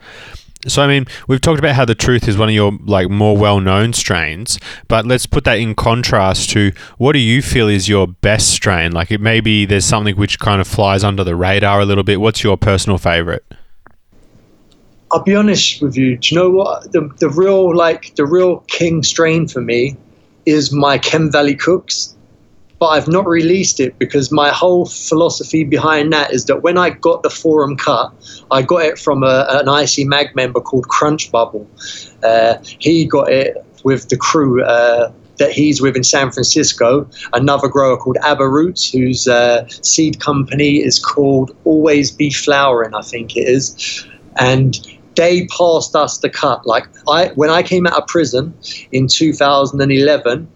So 0.67 0.81
I 0.81 0.87
mean, 0.87 1.05
we've 1.29 1.39
talked 1.39 1.59
about 1.59 1.75
how 1.75 1.85
the 1.85 1.95
truth 1.95 2.27
is 2.27 2.37
one 2.37 2.49
of 2.49 2.55
your 2.55 2.73
like 2.83 3.09
more 3.09 3.37
well-known 3.37 3.93
strains, 3.93 4.59
but 4.89 5.05
let's 5.05 5.25
put 5.25 5.45
that 5.45 5.59
in 5.59 5.75
contrast 5.75 6.49
to 6.49 6.73
what 6.97 7.13
do 7.13 7.19
you 7.19 7.41
feel 7.41 7.69
is 7.69 7.87
your 7.87 8.05
best 8.05 8.49
strain? 8.49 8.91
Like 8.91 9.11
it 9.11 9.21
maybe 9.21 9.65
there's 9.65 9.85
something 9.85 10.17
which 10.17 10.39
kind 10.39 10.59
of 10.59 10.67
flies 10.67 11.05
under 11.05 11.23
the 11.23 11.37
radar 11.37 11.79
a 11.79 11.85
little 11.85 12.03
bit. 12.03 12.19
What's 12.19 12.43
your 12.43 12.57
personal 12.57 12.97
favorite? 12.97 13.45
I'll 15.13 15.21
be 15.21 15.35
honest 15.35 15.79
with 15.79 15.95
you. 15.95 16.17
Do 16.17 16.33
you 16.33 16.41
know 16.41 16.49
what 16.49 16.91
the 16.91 17.07
the 17.19 17.29
real 17.29 17.75
like 17.75 18.15
the 18.15 18.25
real 18.25 18.61
king 18.61 19.03
strain 19.03 19.47
for 19.47 19.61
me 19.61 19.95
is 20.47 20.73
my 20.73 20.97
Chem 20.97 21.31
Valley 21.31 21.53
Cooks, 21.53 22.15
but 22.79 22.87
I've 22.87 23.07
not 23.07 23.27
released 23.27 23.79
it 23.79 23.99
because 23.99 24.31
my 24.31 24.49
whole 24.49 24.87
philosophy 24.87 25.63
behind 25.65 26.11
that 26.13 26.33
is 26.33 26.45
that 26.45 26.63
when 26.63 26.79
I 26.79 26.89
got 26.89 27.21
the 27.21 27.29
forum 27.29 27.77
cut, 27.77 28.11
I 28.49 28.63
got 28.63 28.85
it 28.85 28.97
from 28.97 29.21
a, 29.23 29.45
an 29.49 29.67
IC 29.69 30.07
Mag 30.07 30.35
member 30.35 30.59
called 30.59 30.87
Crunch 30.87 31.31
Bubble. 31.31 31.69
Uh, 32.23 32.55
he 32.79 33.05
got 33.05 33.31
it 33.31 33.63
with 33.83 34.09
the 34.09 34.17
crew. 34.17 34.63
Uh, 34.63 35.11
that 35.37 35.51
he's 35.51 35.81
with 35.81 35.95
in 35.95 36.03
San 36.03 36.31
Francisco, 36.31 37.09
another 37.33 37.67
grower 37.67 37.97
called 37.97 38.17
Abba 38.21 38.47
Roots, 38.47 38.91
whose 38.91 39.27
uh, 39.27 39.67
seed 39.67 40.19
company 40.19 40.75
is 40.75 40.99
called 40.99 41.55
Always 41.65 42.11
Be 42.11 42.29
Flowering, 42.29 42.93
I 42.93 43.01
think 43.01 43.35
it 43.35 43.47
is. 43.47 44.05
And 44.37 44.79
they 45.15 45.47
passed 45.47 45.95
us 45.95 46.17
the 46.17 46.29
cut. 46.29 46.65
Like 46.65 46.85
I, 47.07 47.27
when 47.35 47.49
I 47.49 47.63
came 47.63 47.87
out 47.87 48.01
of 48.01 48.07
prison 48.07 48.53
in 48.91 49.07
2011, 49.07 50.47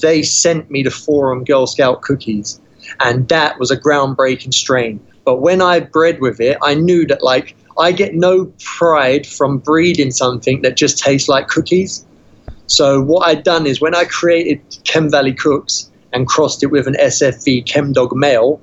they 0.00 0.22
sent 0.22 0.70
me 0.70 0.82
the 0.82 0.90
Forum 0.90 1.44
Girl 1.44 1.66
Scout 1.66 2.02
cookies, 2.02 2.60
and 3.00 3.28
that 3.28 3.58
was 3.58 3.70
a 3.70 3.76
groundbreaking 3.76 4.54
strain. 4.54 5.00
But 5.24 5.40
when 5.40 5.60
I 5.60 5.80
bred 5.80 6.20
with 6.20 6.40
it, 6.40 6.58
I 6.62 6.74
knew 6.74 7.06
that 7.06 7.22
like 7.22 7.56
I 7.78 7.92
get 7.92 8.14
no 8.14 8.52
pride 8.58 9.26
from 9.26 9.58
breeding 9.58 10.10
something 10.10 10.62
that 10.62 10.76
just 10.76 10.98
tastes 10.98 11.28
like 11.28 11.48
cookies. 11.48 12.04
So 12.66 13.00
what 13.02 13.26
I'd 13.26 13.42
done 13.42 13.66
is 13.66 13.80
when 13.80 13.94
I 13.94 14.04
created 14.04 14.60
Chem 14.84 15.10
Valley 15.10 15.34
Cooks 15.34 15.90
and 16.12 16.26
crossed 16.26 16.62
it 16.62 16.66
with 16.66 16.86
an 16.86 16.94
SFV 16.94 17.66
Chem 17.66 17.92
Dog 17.92 18.14
male, 18.14 18.60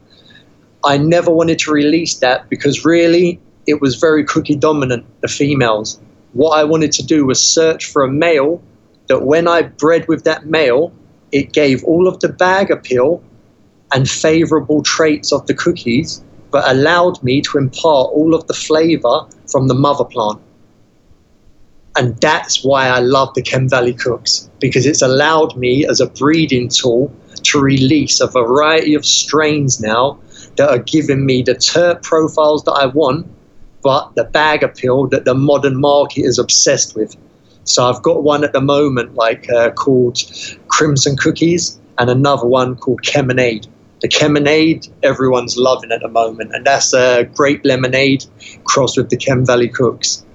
I 0.85 0.97
never 0.97 1.31
wanted 1.31 1.59
to 1.59 1.71
release 1.71 2.17
that 2.19 2.49
because 2.49 2.85
really 2.85 3.39
it 3.67 3.81
was 3.81 3.95
very 3.95 4.23
cookie 4.23 4.55
dominant, 4.55 5.05
the 5.21 5.27
females. 5.27 5.99
What 6.33 6.57
I 6.57 6.63
wanted 6.63 6.93
to 6.93 7.05
do 7.05 7.25
was 7.25 7.41
search 7.41 7.85
for 7.85 8.03
a 8.03 8.11
male 8.11 8.61
that 9.07 9.23
when 9.23 9.47
I 9.47 9.63
bred 9.63 10.07
with 10.07 10.23
that 10.23 10.45
male, 10.45 10.93
it 11.31 11.53
gave 11.53 11.83
all 11.83 12.07
of 12.07 12.19
the 12.21 12.29
bag 12.29 12.71
appeal 12.71 13.21
and 13.93 14.09
favorable 14.09 14.81
traits 14.83 15.31
of 15.31 15.45
the 15.47 15.53
cookies, 15.53 16.23
but 16.51 16.69
allowed 16.69 17.21
me 17.21 17.41
to 17.41 17.57
impart 17.57 18.11
all 18.11 18.33
of 18.33 18.47
the 18.47 18.53
flavor 18.53 19.27
from 19.51 19.67
the 19.67 19.73
mother 19.73 20.05
plant. 20.05 20.41
And 21.97 22.15
that's 22.21 22.63
why 22.63 22.87
I 22.87 22.99
love 22.99 23.33
the 23.33 23.41
Chem 23.41 23.67
Valley 23.67 23.93
Cooks, 23.93 24.49
because 24.59 24.85
it's 24.85 25.01
allowed 25.01 25.57
me 25.57 25.85
as 25.85 25.99
a 25.99 26.07
breeding 26.07 26.69
tool 26.69 27.11
to 27.43 27.59
release 27.59 28.19
a 28.19 28.27
variety 28.27 28.93
of 28.93 29.05
strains 29.05 29.81
now 29.81 30.19
that 30.57 30.69
are 30.69 30.79
giving 30.79 31.25
me 31.25 31.41
the 31.41 31.55
terp 31.55 32.03
profiles 32.03 32.63
that 32.65 32.73
I 32.73 32.85
want 32.85 33.27
but 33.87 34.15
the 34.15 34.25
bag 34.25 34.63
appeal 34.63 35.07
that 35.07 35.23
the 35.23 35.33
modern 35.33 35.79
market 35.79 36.23
is 36.23 36.37
obsessed 36.39 36.93
with. 36.93 37.15
So 37.63 37.87
I've 37.87 38.03
got 38.03 38.21
one 38.21 38.43
at 38.43 38.51
the 38.51 38.59
moment, 38.59 39.15
like 39.15 39.49
uh, 39.49 39.71
called 39.71 40.17
Crimson 40.67 41.15
Cookies, 41.15 41.79
and 41.97 42.09
another 42.09 42.45
one 42.45 42.75
called 42.75 43.01
Cheminade. 43.01 43.65
The 44.01 44.09
Cheminade, 44.09 44.89
everyone's 45.03 45.55
loving 45.55 45.93
at 45.93 46.01
the 46.01 46.09
moment, 46.09 46.53
and 46.53 46.65
that's 46.65 46.93
a 46.93 47.23
grape 47.33 47.61
lemonade 47.63 48.25
crossed 48.65 48.97
with 48.97 49.09
the 49.09 49.15
Chem 49.15 49.45
Valley 49.45 49.69
Cooks. 49.69 50.25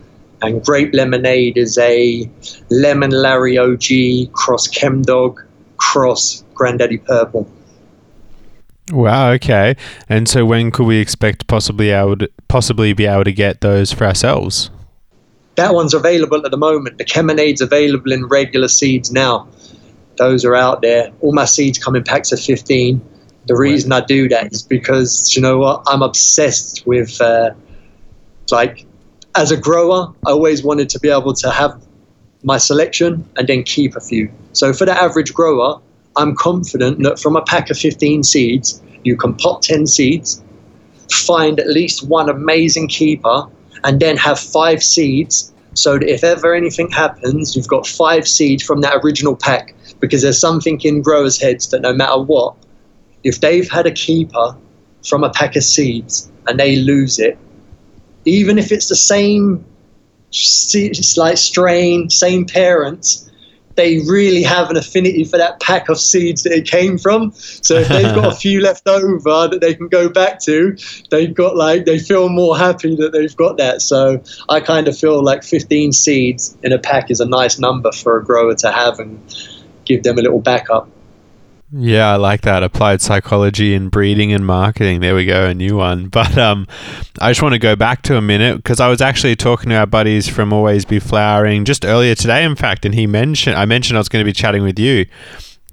And 0.41 0.65
grape 0.65 0.95
lemonade 0.95 1.59
is 1.59 1.77
a 1.77 2.31
lemon 2.71 3.11
Larry 3.11 3.59
OG 3.59 4.33
cross 4.33 4.67
Chem 4.67 5.03
Dog 5.03 5.43
cross 5.77 6.43
Granddaddy 6.55 6.97
Purple. 6.97 7.47
Wow. 8.93 9.31
Okay. 9.33 9.77
And 10.09 10.29
so, 10.29 10.45
when 10.45 10.71
could 10.71 10.87
we 10.87 10.99
expect 10.99 11.47
possibly 11.47 11.91
able 11.91 12.19
to, 12.19 12.31
possibly 12.49 12.93
be 12.93 13.07
able 13.07 13.25
to 13.25 13.33
get 13.33 13.63
those 13.63 13.93
for 13.93 14.05
ourselves? 14.05 14.71
That 15.57 15.75
one's 15.75 15.95
available 15.95 16.45
at 16.45 16.51
the 16.51 16.57
moment. 16.57 16.99
The 16.99 17.05
Cheminade's 17.05 17.61
available 17.61 18.13
in 18.13 18.27
regular 18.27 18.69
seeds 18.69 19.11
now. 19.11 19.49
Those 20.17 20.45
are 20.45 20.55
out 20.55 20.83
there. 20.83 21.11
All 21.21 21.33
my 21.33 21.47
seeds 21.47 21.79
come 21.79 21.97
in 21.97 22.05
packs 22.05 22.33
of 22.33 22.41
fifteen. 22.41 23.01
The 23.47 23.57
reason 23.57 23.91
I 23.91 24.01
do 24.01 24.29
that 24.29 24.53
is 24.53 24.63
because 24.63 25.35
you 25.35 25.43
know 25.43 25.59
what? 25.59 25.83
I'm 25.87 26.03
obsessed 26.03 26.87
with 26.87 27.21
uh, 27.21 27.51
like 28.51 28.87
as 29.35 29.51
a 29.51 29.57
grower, 29.57 30.13
I 30.27 30.31
always 30.31 30.63
wanted 30.63 30.91
to 30.91 31.01
be 31.01 31.09
able 31.09 31.33
to 31.35 31.51
have 31.51 31.83
my 32.43 32.59
selection 32.59 33.29
and 33.37 33.49
then 33.49 33.63
keep 33.63 33.97
a 33.97 34.01
few. 34.01 34.31
So 34.53 34.73
for 34.73 34.85
the 34.85 34.93
average 34.93 35.33
grower, 35.33 35.81
I'm 36.17 36.35
confident 36.37 37.03
that 37.03 37.19
from 37.19 37.37
a 37.37 37.43
pack 37.43 37.71
of 37.71 37.79
15 37.79 38.23
seeds, 38.23 38.83
you 39.05 39.17
can 39.17 39.35
pop 39.35 39.63
10 39.63 39.87
seeds, 39.87 40.43
find 41.11 41.59
at 41.59 41.69
least 41.69 42.07
one 42.07 42.29
amazing 42.29 42.89
keeper, 42.89 43.47
and 43.85 44.01
then 44.01 44.17
have 44.17 44.39
five 44.39 44.83
seeds. 44.83 45.53
So 45.75 45.99
that 45.99 46.09
if 46.09 46.23
ever 46.23 46.55
anything 46.55 46.91
happens, 46.91 47.57
you've 47.57 47.69
got 47.69 47.87
five 47.87 48.29
seeds 48.29 48.63
from 48.63 48.83
that 48.83 49.01
original 49.03 49.35
pack 49.35 49.75
because 50.01 50.21
there's 50.23 50.39
something 50.39 50.79
in 50.83 51.01
growers' 51.01 51.41
heads 51.41 51.69
that 51.69 51.81
no 51.81 51.95
matter 51.95 52.21
what, 52.21 52.55
if 53.25 53.41
they've 53.41 53.71
had 53.71 53.87
a 53.87 53.91
keeper 53.91 54.57
from 55.07 55.25
a 55.25 55.31
pack 55.31 55.57
of 55.57 55.65
seeds 55.65 56.31
and 56.47 56.61
they 56.61 56.77
lose 56.77 57.19
it, 57.19 57.39
even 58.25 58.59
if 58.59 58.71
it's 58.71 58.89
the 58.89 58.97
same 58.97 59.65
like 61.17 61.37
strain, 61.37 62.11
same 62.11 62.45
parents, 62.45 63.31
they 63.75 63.99
really 64.01 64.43
have 64.43 64.71
an 64.71 64.77
affinity 64.77 65.25
for 65.25 65.39
that 65.39 65.61
pack 65.61 65.89
of 65.89 65.99
seeds 65.99 66.43
that 66.43 66.53
it 66.53 66.67
came 66.67 66.99
from. 66.99 67.33
So 67.33 67.77
if 67.77 67.89
they've 67.89 68.15
got 68.15 68.33
a 68.33 68.37
few 68.37 68.61
left 68.61 68.87
over 68.89 69.49
that 69.49 69.61
they 69.61 69.75
can 69.75 69.89
go 69.89 70.09
back 70.09 70.41
to, 70.43 70.77
they've 71.11 71.35
got 71.35 71.57
like 71.57 71.85
they 71.85 71.99
feel 71.99 72.29
more 72.29 72.57
happy 72.57 72.97
that 72.97 73.13
they've 73.13 73.37
got 73.37 73.57
that. 73.59 73.83
So 73.83 74.23
I 74.49 74.61
kind 74.61 74.89
of 74.89 74.99
feel 74.99 75.23
like 75.23 75.43
15 75.43 75.93
seeds 75.93 76.57
in 76.63 76.73
a 76.73 76.79
pack 76.79 77.11
is 77.11 77.21
a 77.21 77.27
nice 77.27 77.59
number 77.59 77.93
for 77.93 78.19
a 78.19 78.25
grower 78.25 78.55
to 78.57 78.73
have 78.73 78.99
and 78.99 79.21
give 79.85 80.03
them 80.03 80.19
a 80.19 80.23
little 80.23 80.41
backup. 80.41 80.89
Yeah, 81.75 82.13
I 82.13 82.17
like 82.17 82.43
that. 82.43 82.63
Applied 82.63 83.01
psychology 83.01 83.73
in 83.73 83.89
breeding 83.89 84.31
and 84.31 84.45
marketing. 84.45 85.01
There 85.01 85.15
we 85.15 85.25
go, 85.25 85.47
a 85.47 85.55
new 85.55 85.77
one. 85.77 86.09
But 86.13 86.37
um, 86.37 86.67
I 87.19 87.31
just 87.31 87.41
want 87.41 87.55
to 87.55 87.59
go 87.59 87.75
back 87.75 88.03
to 88.03 88.17
a 88.19 88.21
minute 88.21 88.57
because 88.57 88.79
I 88.79 88.89
was 88.89 89.01
actually 89.01 89.37
talking 89.37 89.71
to 89.71 89.77
our 89.77 89.87
buddies 89.87 90.29
from 90.29 90.53
Always 90.53 90.85
Be 90.85 90.99
Flowering 90.99 91.65
just 91.65 91.87
earlier 91.87 92.15
today, 92.15 92.45
in 92.45 92.57
fact, 92.57 92.85
and 92.85 92.95
he 92.95 93.07
mentioned 93.07 93.57
I 93.57 93.65
mentioned 93.65 93.97
I 93.97 94.01
was 94.01 94.11
going 94.11 94.23
to 94.23 94.29
be 94.29 94.35
chatting 94.35 94.63
with 94.63 94.79
you. 94.79 95.07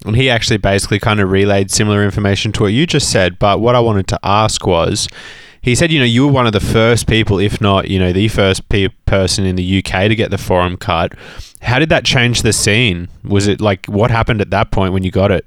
And 0.06 0.16
he 0.16 0.30
actually 0.30 0.58
basically 0.58 1.00
kind 1.00 1.20
of 1.20 1.30
relayed 1.30 1.70
similar 1.70 2.06
information 2.06 2.54
to 2.54 2.64
what 2.64 2.72
you 2.72 2.88
just 2.88 3.12
said. 3.12 3.38
But 3.38 3.60
what 3.60 3.76
I 3.76 3.82
wanted 3.82 4.08
to 4.08 4.20
ask 4.24 4.66
was, 4.66 5.10
he 5.62 5.76
said, 5.76 5.91
you 5.91 6.00
know, 6.00 6.06
you 6.06 6.26
were 6.26 6.32
one 6.32 6.47
of 6.47 6.54
the 6.54 6.62
first 6.62 7.06
people, 7.06 7.38
if 7.38 7.60
not, 7.60 7.89
you 7.89 8.00
know, 8.00 8.14
the 8.14 8.30
first 8.30 8.70
pe- 8.70 8.88
person 9.06 9.45
in 9.45 9.58
the 9.58 9.80
UK 9.80 10.08
to 10.08 10.16
get 10.16 10.32
the 10.32 10.38
forum 10.38 10.78
cut. 10.78 11.14
How 11.62 11.80
did 11.80 11.89
that 11.89 12.06
change 12.06 12.43
the 12.43 12.54
scene? 12.54 13.10
Was 13.26 13.47
it 13.47 13.60
like 13.60 13.86
what 13.88 14.10
happened 14.10 14.39
at 14.39 14.52
that 14.52 14.72
point 14.72 14.93
when 14.93 15.04
you 15.04 15.12
got 15.12 15.32
it? 15.32 15.45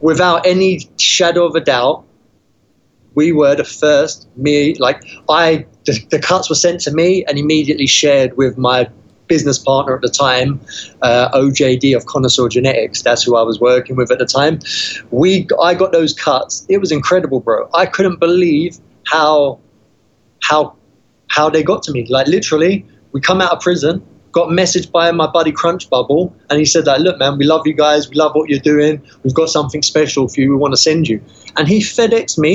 Without 0.00 0.46
any 0.46 0.88
shadow 0.98 1.44
of 1.44 1.54
a 1.54 1.60
doubt, 1.60 2.04
we 3.14 3.32
were 3.32 3.54
the 3.54 3.64
first. 3.64 4.28
Me, 4.36 4.74
like 4.74 5.02
I, 5.28 5.66
the, 5.86 5.98
the, 6.10 6.18
cuts 6.20 6.48
were 6.48 6.54
sent 6.54 6.80
to 6.82 6.92
me 6.92 7.24
and 7.24 7.38
immediately 7.38 7.86
shared 7.86 8.36
with 8.36 8.56
my 8.56 8.88
business 9.26 9.58
partner 9.58 9.94
at 9.94 10.02
the 10.02 10.08
time, 10.08 10.60
uh, 11.02 11.28
OJD 11.34 11.96
of 11.96 12.06
Connoisseur 12.06 12.48
Genetics. 12.48 13.02
That's 13.02 13.22
who 13.22 13.36
I 13.36 13.42
was 13.42 13.60
working 13.60 13.96
with 13.96 14.10
at 14.10 14.18
the 14.18 14.26
time. 14.26 14.60
We, 15.10 15.46
I 15.62 15.74
got 15.74 15.92
those 15.92 16.14
cuts. 16.14 16.64
It 16.68 16.78
was 16.78 16.92
incredible, 16.92 17.40
bro. 17.40 17.68
I 17.74 17.86
couldn't 17.86 18.20
believe 18.20 18.78
how, 19.06 19.58
how, 20.42 20.76
how 21.28 21.50
they 21.50 21.62
got 21.62 21.82
to 21.84 21.92
me. 21.92 22.06
Like 22.08 22.26
literally, 22.26 22.86
we 23.12 23.20
come 23.20 23.40
out 23.40 23.52
of 23.52 23.60
prison 23.60 24.04
got 24.38 24.48
messaged 24.62 24.90
by 24.92 25.10
my 25.10 25.26
buddy 25.36 25.52
Crunch 25.60 25.90
Bubble, 25.90 26.22
and 26.48 26.58
he 26.58 26.66
said 26.72 26.86
like, 26.86 27.00
"Look, 27.00 27.18
man, 27.18 27.38
we 27.38 27.44
love 27.44 27.66
you 27.66 27.76
guys. 27.86 28.08
We 28.08 28.16
love 28.16 28.32
what 28.34 28.48
you're 28.48 28.66
doing. 28.72 29.02
We've 29.22 29.38
got 29.42 29.48
something 29.58 29.82
special 29.82 30.28
for 30.28 30.40
you. 30.40 30.50
We 30.50 30.56
want 30.56 30.74
to 30.74 30.82
send 30.88 31.08
you." 31.08 31.20
And 31.56 31.66
he 31.66 31.78
FedExed 31.80 32.38
me 32.38 32.52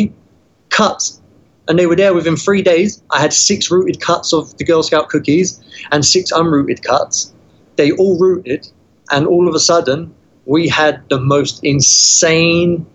cuts, 0.70 1.22
and 1.68 1.78
they 1.78 1.88
were 1.88 1.98
there 2.04 2.14
within 2.14 2.38
three 2.38 2.62
days. 2.62 3.02
I 3.12 3.20
had 3.20 3.34
six 3.34 3.70
rooted 3.70 4.00
cuts 4.00 4.34
of 4.34 4.58
the 4.58 4.66
Girl 4.70 4.84
Scout 4.84 5.10
cookies 5.10 5.60
and 5.92 6.06
six 6.06 6.32
unrooted 6.32 6.84
cuts. 6.84 7.34
They 7.76 7.92
all 7.92 8.18
rooted, 8.18 8.68
and 9.12 9.28
all 9.28 9.48
of 9.50 9.56
a 9.56 9.60
sudden, 9.60 10.14
we 10.46 10.68
had 10.70 11.02
the 11.10 11.20
most 11.20 11.64
insane, 11.64 12.86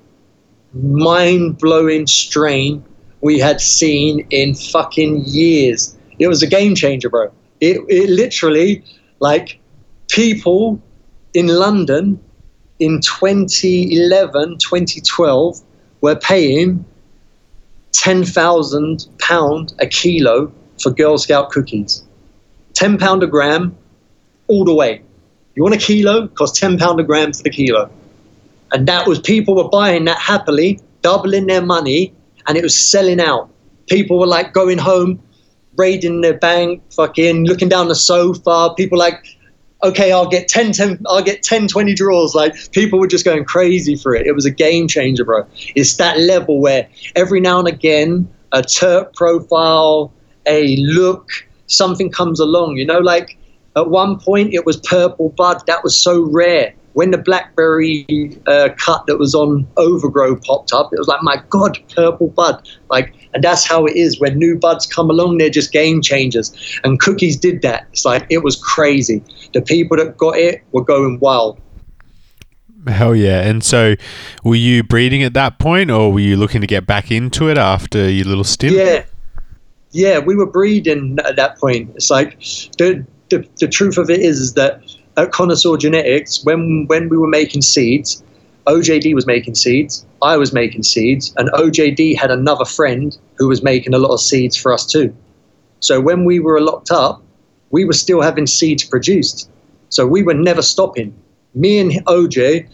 mind-blowing 0.72 2.07
strain 2.07 2.84
we 3.20 3.39
had 3.39 3.61
seen 3.61 4.26
in 4.30 4.55
fucking 4.55 5.24
years. 5.26 5.97
It 6.18 6.28
was 6.28 6.43
a 6.43 6.47
game 6.47 6.74
changer, 6.74 7.11
bro. 7.11 7.30
It, 7.61 7.80
it 7.88 8.11
literally, 8.11 8.84
like, 9.20 9.59
people 10.09 10.80
in 11.34 11.48
London 11.48 12.20
in 12.78 13.00
2011, 13.00 14.59
2012 14.59 15.61
were 16.00 16.16
paying 16.16 16.84
£10,000 17.92 19.74
a 19.80 19.86
kilo 19.86 20.52
for 20.80 20.90
Girl 20.90 21.18
Scout 21.18 21.50
cookies. 21.50 22.04
£10 22.74 23.22
a 23.22 23.26
gram 23.26 23.76
all 24.46 24.64
the 24.64 24.74
way. 24.74 25.02
You 25.54 25.62
want 25.64 25.74
a 25.74 25.78
kilo? 25.78 26.28
Cost 26.28 26.54
£10 26.62 27.00
a 27.00 27.02
gram 27.02 27.32
for 27.32 27.42
the 27.42 27.50
kilo. 27.50 27.90
And 28.70 28.86
that 28.86 29.06
was 29.06 29.18
people 29.18 29.56
were 29.56 29.68
buying 29.68 30.04
that 30.04 30.18
happily, 30.18 30.80
doubling 31.02 31.46
their 31.46 31.62
money, 31.62 32.12
and 32.46 32.56
it 32.56 32.62
was 32.62 32.76
selling 32.76 33.20
out. 33.20 33.50
People 33.88 34.18
were 34.18 34.26
like 34.26 34.52
going 34.52 34.78
home 34.78 35.20
raiding 35.78 36.20
their 36.20 36.36
bank, 36.36 36.82
fucking 36.92 37.46
looking 37.46 37.68
down 37.68 37.88
the 37.88 37.94
sofa. 37.94 38.74
People 38.76 38.98
like, 38.98 39.24
okay, 39.82 40.12
I'll 40.12 40.28
get 40.28 40.48
10, 40.48 40.72
10, 40.72 41.04
I'll 41.06 41.22
get 41.22 41.42
10, 41.42 41.68
20 41.68 41.94
draws. 41.94 42.34
Like 42.34 42.54
people 42.72 42.98
were 42.98 43.06
just 43.06 43.24
going 43.24 43.44
crazy 43.44 43.96
for 43.96 44.14
it. 44.14 44.26
It 44.26 44.32
was 44.32 44.44
a 44.44 44.50
game 44.50 44.88
changer, 44.88 45.24
bro. 45.24 45.46
It's 45.74 45.96
that 45.96 46.18
level 46.18 46.60
where 46.60 46.88
every 47.16 47.40
now 47.40 47.58
and 47.60 47.68
again, 47.68 48.28
a 48.52 48.60
terp 48.60 49.14
profile, 49.14 50.12
a 50.46 50.76
look, 50.76 51.28
something 51.66 52.10
comes 52.10 52.40
along, 52.40 52.76
you 52.76 52.86
know, 52.86 52.98
like 52.98 53.38
at 53.76 53.88
one 53.88 54.18
point 54.18 54.52
it 54.52 54.66
was 54.66 54.78
purple 54.78 55.28
bud. 55.30 55.62
That 55.66 55.84
was 55.84 55.96
so 55.96 56.22
rare 56.22 56.74
when 56.99 57.12
the 57.12 57.18
blackberry 57.18 58.05
uh, 58.49 58.70
cut 58.76 59.07
that 59.07 59.18
was 59.18 59.32
on 59.32 59.64
Overgrow 59.76 60.34
popped 60.34 60.72
up, 60.72 60.92
it 60.92 60.99
was 60.99 61.07
like, 61.07 61.22
my 61.22 61.40
God, 61.49 61.78
purple 61.94 62.26
bud. 62.26 62.68
Like, 62.90 63.14
and 63.32 63.44
that's 63.44 63.64
how 63.64 63.86
it 63.86 63.94
is 63.94 64.18
when 64.18 64.36
new 64.36 64.59
buds 64.59 64.84
come 64.84 65.09
along, 65.09 65.38
they're 65.38 65.49
just 65.49 65.70
game 65.70 66.03
changers. 66.03 66.53
And 66.82 66.99
cookies 66.99 67.36
did 67.36 67.62
that. 67.62 67.86
It's 67.92 68.05
like, 68.05 68.26
it 68.30 68.42
was 68.42 68.57
crazy. 68.57 69.22
The 69.53 69.62
people 69.62 69.96
that 69.96 70.16
got 70.16 70.38
it 70.38 70.64
were 70.72 70.82
going 70.82 71.20
wild. 71.20 71.61
Hell 72.88 73.14
yeah. 73.14 73.42
And 73.42 73.62
so 73.62 73.94
were 74.42 74.57
you 74.57 74.82
breeding 74.82 75.22
at 75.22 75.34
that 75.34 75.61
point 75.61 75.92
or 75.92 76.12
were 76.12 76.18
you 76.18 76.36
looking 76.36 76.62
to 76.62 76.66
get 76.66 76.84
back 76.84 77.12
into 77.12 77.49
it 77.49 77.59
after 77.59 78.11
your 78.11 78.24
little 78.24 78.42
stint? 78.42 78.74
Yeah. 78.74 79.05
Yeah, 79.92 80.18
we 80.18 80.34
were 80.34 80.46
breeding 80.46 81.16
at 81.24 81.36
that 81.36 81.59
point. 81.59 81.92
It's 81.94 82.11
like 82.11 82.40
the, 82.76 83.07
the, 83.30 83.49
the 83.61 83.68
truth 83.68 83.99
of 83.99 84.11
it 84.11 84.18
is, 84.18 84.40
is 84.40 84.55
that 84.55 84.82
at 85.18 85.32
Connoisseur 85.32 85.76
Genetics, 85.76 86.44
when 86.44 86.86
when 86.86 87.08
we 87.08 87.18
were 87.18 87.28
making 87.28 87.62
seeds, 87.62 88.22
OJD 88.66 89.14
was 89.14 89.26
making 89.26 89.54
seeds, 89.54 90.06
I 90.22 90.36
was 90.36 90.52
making 90.52 90.84
seeds, 90.84 91.34
and 91.36 91.48
OJD 91.50 92.16
had 92.16 92.30
another 92.30 92.64
friend 92.64 93.16
who 93.36 93.48
was 93.48 93.62
making 93.62 93.94
a 93.94 93.98
lot 93.98 94.12
of 94.12 94.20
seeds 94.20 94.56
for 94.56 94.72
us 94.72 94.86
too. 94.86 95.14
So 95.80 96.00
when 96.00 96.24
we 96.24 96.38
were 96.38 96.60
locked 96.60 96.90
up, 96.90 97.22
we 97.70 97.84
were 97.84 97.93
still 97.93 98.22
having 98.22 98.47
seeds 98.47 98.84
produced. 98.84 99.51
So 99.88 100.06
we 100.06 100.22
were 100.22 100.34
never 100.34 100.62
stopping. 100.62 101.14
Me 101.55 101.78
and 101.80 101.93
OJ, 102.06 102.68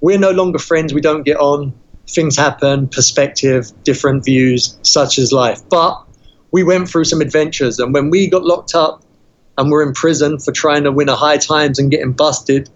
we're 0.00 0.18
no 0.18 0.30
longer 0.30 0.58
friends. 0.58 0.92
We 0.92 1.00
don't 1.00 1.22
get 1.22 1.36
on. 1.36 1.72
Things 2.08 2.36
happen, 2.36 2.88
perspective, 2.88 3.70
different 3.82 4.24
views, 4.24 4.78
such 4.82 5.18
as 5.18 5.32
life. 5.32 5.60
But 5.68 6.02
we 6.52 6.62
went 6.64 6.88
through 6.88 7.04
some 7.04 7.20
adventures, 7.20 7.78
and 7.78 7.92
when 7.92 8.10
we 8.10 8.28
got 8.28 8.44
locked 8.44 8.74
up, 8.74 9.02
and 9.58 9.66
we 9.66 9.72
were 9.72 9.82
in 9.82 9.92
prison 9.92 10.38
for 10.38 10.52
trying 10.52 10.84
to 10.84 10.92
win 10.92 11.08
a 11.08 11.16
high 11.16 11.38
times 11.38 11.78
and 11.78 11.90
getting 11.90 12.12
busted. 12.12 12.68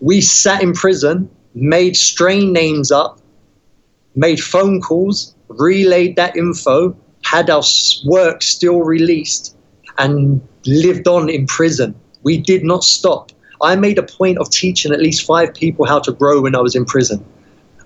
We 0.00 0.20
sat 0.20 0.62
in 0.62 0.72
prison, 0.72 1.30
made 1.54 1.96
strain 1.96 2.52
names 2.52 2.90
up, 2.90 3.20
made 4.14 4.40
phone 4.40 4.80
calls, 4.80 5.34
relayed 5.48 6.16
that 6.16 6.36
info, 6.36 6.96
had 7.22 7.50
our 7.50 7.62
work 8.06 8.42
still 8.42 8.80
released, 8.80 9.56
and 9.98 10.40
lived 10.66 11.06
on 11.06 11.28
in 11.28 11.46
prison. 11.46 11.94
We 12.22 12.38
did 12.38 12.64
not 12.64 12.84
stop. 12.84 13.32
I 13.62 13.76
made 13.76 13.98
a 13.98 14.02
point 14.02 14.38
of 14.38 14.50
teaching 14.50 14.92
at 14.92 15.00
least 15.00 15.26
five 15.26 15.52
people 15.54 15.84
how 15.84 15.98
to 16.00 16.12
grow 16.12 16.40
when 16.40 16.56
I 16.56 16.60
was 16.60 16.74
in 16.74 16.86
prison. 16.86 17.24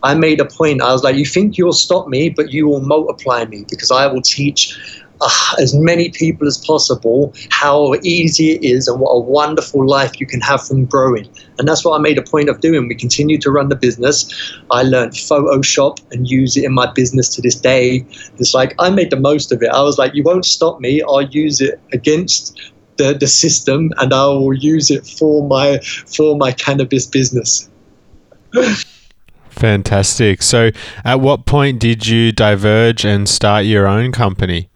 I 0.04 0.14
made 0.14 0.38
a 0.38 0.44
point. 0.44 0.82
I 0.82 0.92
was 0.92 1.02
like, 1.02 1.16
you 1.16 1.24
think 1.24 1.56
you'll 1.56 1.72
stop 1.72 2.08
me, 2.08 2.28
but 2.28 2.52
you 2.52 2.68
will 2.68 2.80
multiply 2.80 3.44
me 3.46 3.64
because 3.68 3.90
I 3.90 4.06
will 4.06 4.20
teach 4.20 4.78
uh, 5.24 5.54
as 5.58 5.74
many 5.74 6.10
people 6.10 6.46
as 6.46 6.58
possible 6.58 7.32
how 7.50 7.94
easy 8.02 8.52
it 8.52 8.62
is 8.62 8.86
and 8.86 9.00
what 9.00 9.10
a 9.10 9.18
wonderful 9.18 9.86
life 9.86 10.20
you 10.20 10.26
can 10.26 10.40
have 10.40 10.64
from 10.66 10.84
growing. 10.84 11.28
And 11.58 11.66
that's 11.66 11.84
what 11.84 11.98
I 11.98 12.02
made 12.02 12.18
a 12.18 12.22
point 12.22 12.48
of 12.48 12.60
doing. 12.60 12.88
We 12.88 12.94
continue 12.94 13.38
to 13.38 13.50
run 13.50 13.68
the 13.68 13.76
business. 13.76 14.30
I 14.70 14.82
learned 14.82 15.12
Photoshop 15.12 15.98
and 16.12 16.28
use 16.28 16.56
it 16.56 16.64
in 16.64 16.72
my 16.72 16.92
business 16.92 17.28
to 17.30 17.42
this 17.42 17.56
day. 17.56 18.04
It's 18.38 18.54
like 18.54 18.74
I 18.78 18.90
made 18.90 19.10
the 19.10 19.20
most 19.20 19.50
of 19.50 19.62
it. 19.62 19.70
I 19.70 19.82
was 19.82 19.98
like, 19.98 20.14
you 20.14 20.22
won't 20.22 20.44
stop 20.44 20.80
me. 20.80 21.02
I'll 21.02 21.22
use 21.22 21.60
it 21.60 21.80
against 21.92 22.60
the, 22.96 23.14
the 23.14 23.26
system 23.26 23.92
and 23.98 24.12
I 24.12 24.26
will 24.26 24.54
use 24.54 24.90
it 24.90 25.06
for 25.06 25.46
my 25.48 25.78
for 25.78 26.36
my 26.36 26.52
cannabis 26.52 27.06
business. 27.06 27.68
Fantastic. 29.48 30.42
So, 30.42 30.70
at 31.04 31.20
what 31.20 31.46
point 31.46 31.78
did 31.78 32.06
you 32.06 32.32
diverge 32.32 33.04
and 33.04 33.28
start 33.28 33.64
your 33.64 33.86
own 33.86 34.12
company? 34.12 34.68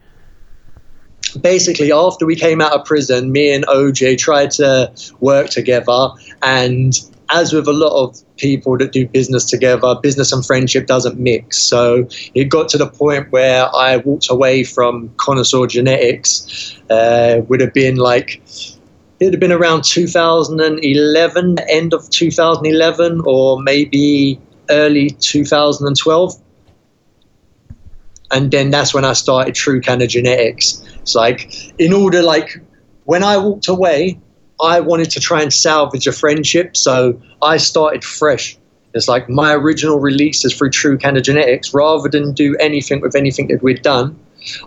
Basically, 1.41 1.93
after 1.93 2.27
we 2.27 2.37
came 2.37 2.61
out 2.61 2.73
of 2.73 2.85
prison, 2.85 3.33
me 3.33 3.53
and 3.53 3.67
OJ 3.67 4.19
tried 4.19 4.51
to 4.53 4.93
work 5.21 5.51
together. 5.51 6.11
And 6.43 6.95
as 7.31 7.53
with 7.53 7.69
a 7.69 7.73
lot 7.73 7.93
of 8.03 8.23
people 8.37 8.79
that 8.79 8.93
do 8.93 9.07
business 9.07 9.45
together, 9.45 9.95
business 10.03 10.33
and 10.33 10.45
friendship 10.45 10.87
doesn't 10.87 11.19
mix. 11.19 11.59
So 11.59 12.09
it 12.35 12.45
got 12.45 12.69
to 12.71 12.79
the 12.79 12.89
point 12.89 13.31
where 13.31 13.69
I 13.75 13.99
walked 13.99 14.31
away 14.31 14.65
from 14.65 15.13
Connoisseur 15.17 15.67
Genetics. 15.67 16.75
Uh, 16.89 17.43
would 17.49 17.61
have 17.61 17.75
been 17.75 17.97
like 17.97 18.41
it 19.21 19.25
would 19.25 19.35
have 19.35 19.41
been 19.41 19.53
around 19.53 19.85
2011, 19.85 21.59
end 21.69 21.93
of 21.93 22.09
2011, 22.09 23.21
or 23.25 23.61
maybe 23.61 24.41
early 24.71 25.11
2012. 25.11 26.35
And 28.31 28.51
then 28.51 28.71
that's 28.71 28.95
when 28.95 29.05
I 29.05 29.15
started 29.15 29.55
True 29.55 29.81
Canna 29.81 30.07
Genetics. 30.07 30.85
It's 31.09 31.15
like, 31.15 31.73
in 31.81 31.95
order, 31.95 32.23
like, 32.23 32.61
when 33.05 33.25
I 33.25 33.39
walked 33.39 33.67
away, 33.67 34.21
I 34.61 34.81
wanted 34.81 35.09
to 35.13 35.21
try 35.21 35.41
and 35.41 35.51
salvage 35.51 36.07
a 36.07 36.13
friendship. 36.13 36.77
So 36.77 37.19
I 37.41 37.57
started 37.57 38.05
fresh. 38.05 38.59
It's 38.93 39.09
like 39.09 39.27
my 39.31 39.55
original 39.55 40.01
releases 40.01 40.55
through 40.55 40.69
True 40.71 40.99
Canna 40.99 41.23
Genetics, 41.23 41.73
rather 41.73 42.11
than 42.11 42.35
do 42.35 42.57
anything 42.61 43.01
with 43.01 43.17
anything 43.17 43.49
that 43.49 43.63
we'd 43.63 43.81
done, 43.81 44.19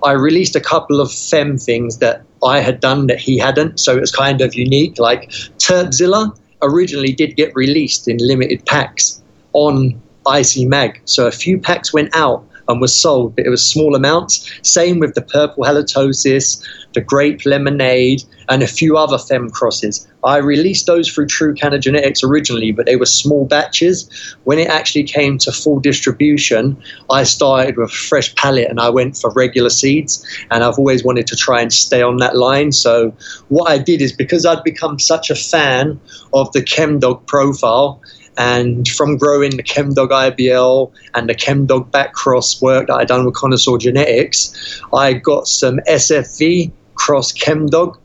I 0.03 0.13
released 0.13 0.55
a 0.55 0.59
couple 0.59 0.99
of 0.99 1.11
fem 1.11 1.59
things 1.59 1.99
that 1.99 2.23
I 2.43 2.59
had 2.59 2.80
done 2.80 3.05
that 3.07 3.19
he 3.19 3.38
hadn't, 3.38 3.80
so 3.80 3.95
it 3.95 4.01
was 4.01 4.11
kind 4.11 4.41
of 4.41 4.55
unique. 4.55 4.97
Like 4.97 5.30
Terpzilla 5.59 6.35
originally 6.63 7.13
did 7.13 7.35
get 7.35 7.55
released 7.55 8.07
in 8.07 8.18
limited 8.18 8.65
packs 8.65 9.22
on 9.53 10.01
IC 10.27 10.68
Mag, 10.68 11.01
so 11.05 11.27
a 11.27 11.31
few 11.31 11.59
packs 11.59 11.93
went 11.93 12.15
out 12.15 12.43
and 12.72 12.81
was 12.81 12.95
sold, 12.95 13.35
but 13.35 13.45
it 13.45 13.49
was 13.49 13.65
small 13.65 13.95
amounts. 13.95 14.49
Same 14.64 14.99
with 14.99 15.14
the 15.14 15.22
purple 15.22 15.64
halitosis, 15.64 16.65
the 16.93 17.02
grape 17.02 17.45
lemonade, 17.45 18.23
and 18.49 18.64
a 18.64 18.68
few 18.68 18.98
other 18.98 19.18
fem 19.18 19.49
crosses. 19.49 20.07
I 20.23 20.38
released 20.38 20.85
those 20.85 21.10
through 21.10 21.27
True 21.27 21.53
Canna 21.53 21.80
Genetics 21.80 22.23
originally, 22.23 22.72
but 22.72 22.85
they 22.85 22.95
were 22.95 23.06
small 23.06 23.45
batches. 23.45 24.10
When 24.43 24.60
it 24.60 24.68
actually 24.68 25.03
came 25.03 25.38
to 25.39 25.52
full 25.52 25.80
distribution, 25.80 26.81
I 27.10 27.23
started 27.23 27.77
with 27.77 27.89
a 27.89 27.93
fresh 27.93 28.34
palette 28.35 28.69
and 28.69 28.80
I 28.80 28.89
went 28.89 29.18
for 29.18 29.31
regular 29.31 29.69
seeds. 29.69 30.26
And 30.52 30.64
I've 30.64 30.77
always 30.77 31.03
wanted 31.03 31.27
to 31.27 31.35
try 31.35 31.61
and 31.61 31.73
stay 31.73 32.02
on 32.02 32.18
that 32.18 32.35
line. 32.35 32.72
So 32.72 33.14
what 33.48 33.69
I 33.69 33.77
did 33.77 34.02
is 34.02 34.11
because 34.11 34.45
I'd 34.45 34.64
become 34.64 34.99
such 34.99 35.30
a 35.30 35.35
fan 35.35 35.99
of 36.34 36.52
the 36.52 36.61
Chemdog 36.61 37.26
profile, 37.26 38.02
and 38.41 38.88
from 38.88 39.18
growing 39.18 39.55
the 39.55 39.61
Chemdog 39.61 40.09
IBL 40.09 40.91
and 41.13 41.30
the 41.30 41.35
Chemdog 41.35 41.91
backcross 41.91 42.59
work 42.59 42.88
that 42.88 42.95
I'd 42.95 43.07
done 43.07 43.23
with 43.23 43.35
Connoisseur 43.35 43.77
Genetics, 43.77 44.81
I 44.91 45.13
got 45.13 45.47
some 45.47 45.77
SFV 45.88 46.72
cross 46.95 47.31
Chemdog 47.31 47.99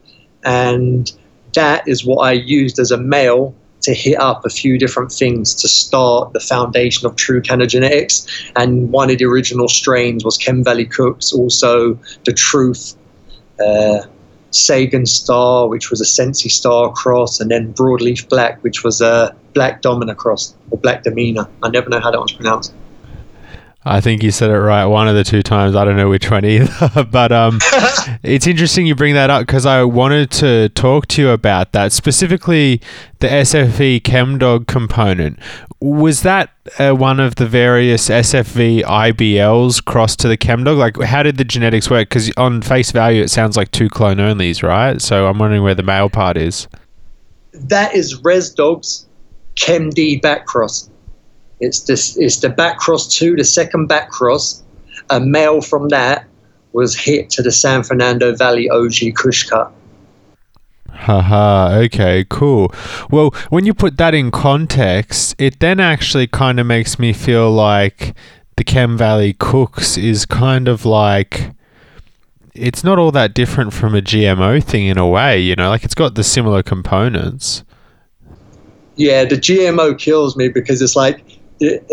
and 0.44 1.10
that 1.54 1.88
is 1.88 2.04
what 2.04 2.18
I 2.18 2.32
used 2.32 2.78
as 2.78 2.90
a 2.90 2.98
male 2.98 3.54
to 3.80 3.94
hit 3.94 4.20
up 4.20 4.44
a 4.44 4.50
few 4.50 4.78
different 4.78 5.10
things 5.10 5.54
to 5.54 5.68
start 5.68 6.34
the 6.34 6.40
foundation 6.40 7.06
of 7.06 7.16
true 7.16 7.40
Canna 7.40 7.66
genetics. 7.66 8.26
And 8.56 8.92
one 8.92 9.10
of 9.10 9.18
the 9.18 9.24
original 9.24 9.68
strains 9.68 10.22
was 10.22 10.36
Chem 10.36 10.62
Valley 10.62 10.84
Cooks, 10.84 11.32
also 11.32 11.98
the 12.24 12.32
Truth, 12.32 12.94
uh, 13.58 14.00
Sagan 14.51 15.06
Star, 15.06 15.68
which 15.68 15.90
was 15.90 16.01
a 16.01 16.05
Sensi 16.05 16.48
Star 16.48 16.93
cross, 16.93 17.40
and 17.40 17.51
then 17.51 17.73
Broadleaf 17.74 18.28
Black, 18.28 18.62
which 18.62 18.85
was 18.85 19.01
a 19.01 19.35
Black 19.55 19.82
Domina 19.82 20.14
cross, 20.14 20.55
or 20.70 20.78
Black 20.78 21.02
Domina. 21.02 21.48
I 21.62 21.68
never 21.68 21.89
know 21.89 22.01
how 22.01 22.10
that 22.10 22.18
one's 22.18 22.32
pronounced. 22.32 22.74
I 23.88 24.00
think 24.00 24.24
you 24.24 24.32
said 24.32 24.50
it 24.50 24.58
right 24.58 24.84
one 24.84 25.06
of 25.06 25.14
the 25.14 25.22
two 25.22 25.44
times. 25.44 25.76
I 25.76 25.84
don't 25.84 25.96
know 25.96 26.08
which 26.08 26.28
one 26.28 26.44
either. 26.44 27.04
but 27.10 27.30
um, 27.30 27.60
it's 28.24 28.48
interesting 28.48 28.84
you 28.84 28.96
bring 28.96 29.14
that 29.14 29.30
up 29.30 29.42
because 29.46 29.64
I 29.64 29.84
wanted 29.84 30.32
to 30.32 30.70
talk 30.70 31.06
to 31.08 31.22
you 31.22 31.30
about 31.30 31.70
that, 31.70 31.92
specifically 31.92 32.80
the 33.20 33.28
SFV 33.28 34.02
ChemDog 34.02 34.66
component. 34.66 35.38
Was 35.80 36.22
that 36.22 36.50
uh, 36.80 36.94
one 36.94 37.20
of 37.20 37.36
the 37.36 37.46
various 37.46 38.08
SFV 38.08 38.82
IBLs 38.82 39.84
crossed 39.84 40.18
to 40.20 40.28
the 40.28 40.36
ChemDog? 40.36 40.78
Like, 40.78 41.00
how 41.08 41.22
did 41.22 41.36
the 41.36 41.44
genetics 41.44 41.88
work? 41.88 42.08
Because 42.08 42.32
on 42.36 42.62
face 42.62 42.90
value, 42.90 43.22
it 43.22 43.30
sounds 43.30 43.56
like 43.56 43.70
two 43.70 43.88
clone 43.88 44.16
onlys, 44.16 44.64
right? 44.64 45.00
So 45.00 45.28
I'm 45.28 45.38
wondering 45.38 45.62
where 45.62 45.76
the 45.76 45.84
male 45.84 46.10
part 46.10 46.36
is. 46.36 46.66
That 47.52 47.94
is 47.94 48.20
ResDog's 48.20 49.06
ChemD 49.54 50.20
back 50.20 50.46
cross. 50.46 50.90
It's 51.60 51.80
this. 51.80 52.16
It's 52.16 52.38
the 52.38 52.48
back 52.48 52.78
cross 52.78 53.08
to 53.16 53.34
the 53.36 53.44
second 53.44 53.86
back 53.86 54.10
cross. 54.10 54.62
A 55.10 55.20
male 55.20 55.60
from 55.60 55.88
that 55.88 56.26
was 56.72 56.96
hit 56.96 57.30
to 57.30 57.42
the 57.42 57.52
San 57.52 57.82
Fernando 57.82 58.34
Valley 58.34 58.68
OG 58.68 59.14
Kush 59.14 59.44
cut. 59.44 59.72
Haha, 60.90 61.78
okay, 61.84 62.24
cool. 62.28 62.72
Well, 63.10 63.30
when 63.50 63.64
you 63.64 63.74
put 63.74 63.96
that 63.98 64.14
in 64.14 64.30
context, 64.30 65.34
it 65.38 65.60
then 65.60 65.78
actually 65.78 66.26
kind 66.26 66.58
of 66.58 66.66
makes 66.66 66.98
me 66.98 67.12
feel 67.12 67.50
like 67.50 68.14
the 68.56 68.64
Chem 68.64 68.96
Valley 68.96 69.34
Cooks 69.34 69.96
is 69.96 70.24
kind 70.24 70.68
of 70.68 70.84
like 70.84 71.52
it's 72.54 72.82
not 72.82 72.98
all 72.98 73.12
that 73.12 73.34
different 73.34 73.72
from 73.72 73.94
a 73.94 74.00
GMO 74.00 74.62
thing 74.64 74.86
in 74.86 74.96
a 74.98 75.06
way, 75.06 75.38
you 75.38 75.54
know, 75.54 75.68
like 75.68 75.84
it's 75.84 75.94
got 75.94 76.14
the 76.14 76.24
similar 76.24 76.62
components. 76.62 77.62
Yeah, 78.96 79.26
the 79.26 79.36
GMO 79.36 79.98
kills 79.98 80.36
me 80.36 80.48
because 80.48 80.80
it's 80.80 80.96
like 80.96 81.22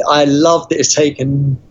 I 0.10 0.26
love 0.26 0.70
that 0.70 0.80
it's 0.80 0.94
taken 0.94 1.62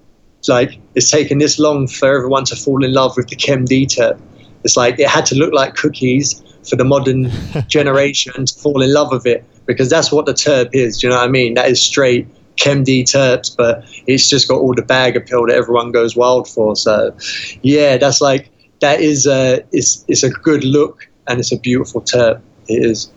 like 0.48 0.81
it's 0.94 1.10
taken 1.10 1.39
this 1.39 1.59
long 1.59 1.86
for 1.86 2.16
everyone 2.16 2.44
to 2.44 2.56
fall 2.56 2.85
in 2.85 2.93
love 2.93 3.16
with 3.16 3.28
the 3.28 3.36
Chem 3.36 3.64
D 3.64 3.86
terp. 3.86 4.20
It's 4.64 4.77
like 4.77 4.98
it 4.98 5.09
had 5.09 5.27
to 5.27 5.35
look 5.35 5.52
like 5.52 5.74
cookies 5.74 6.43
for 6.69 6.77
the 6.77 6.85
modern 6.85 7.31
generation 7.69 8.47
to 8.47 8.55
fall 8.55 8.82
in 8.82 8.93
love 8.93 9.10
with 9.10 9.27
it 9.27 9.44
because 9.66 9.90
that's 9.90 10.10
what 10.12 10.27
the 10.27 10.32
terp 10.32 10.70
is. 10.73 10.98
Do 10.98 11.06
you 11.06 11.10
know 11.12 11.19
what 11.19 11.28
I 11.28 11.31
mean? 11.31 11.55
That 11.55 11.69
is 11.69 11.82
straight 11.82 12.27
Chem 12.56 12.85
D 12.85 13.05
terps, 13.05 13.55
but 13.56 13.85
it's 14.06 14.28
just 14.28 14.48
got 14.48 14.59
all 14.59 14.74
the 14.74 14.82
bag 14.82 15.16
appeal 15.16 15.47
that 15.47 15.55
everyone 15.55 15.93
goes 15.93 16.16
wild 16.16 16.48
for. 16.48 16.77
So, 16.77 17.16
yeah, 17.62 17.97
that's 17.97 18.20
like 18.20 18.51
that 18.81 19.01
is 19.01 19.27
a 19.27 19.64
it's 19.73 20.05
it's 20.09 20.23
a 20.23 20.31
good 20.31 20.64
look 20.64 21.09
and 21.28 21.40
it's 21.40 21.52
a 21.52 21.59
beautiful 21.59 22.02
terp. 22.02 22.40
It 22.69 22.85
is. 22.85 23.10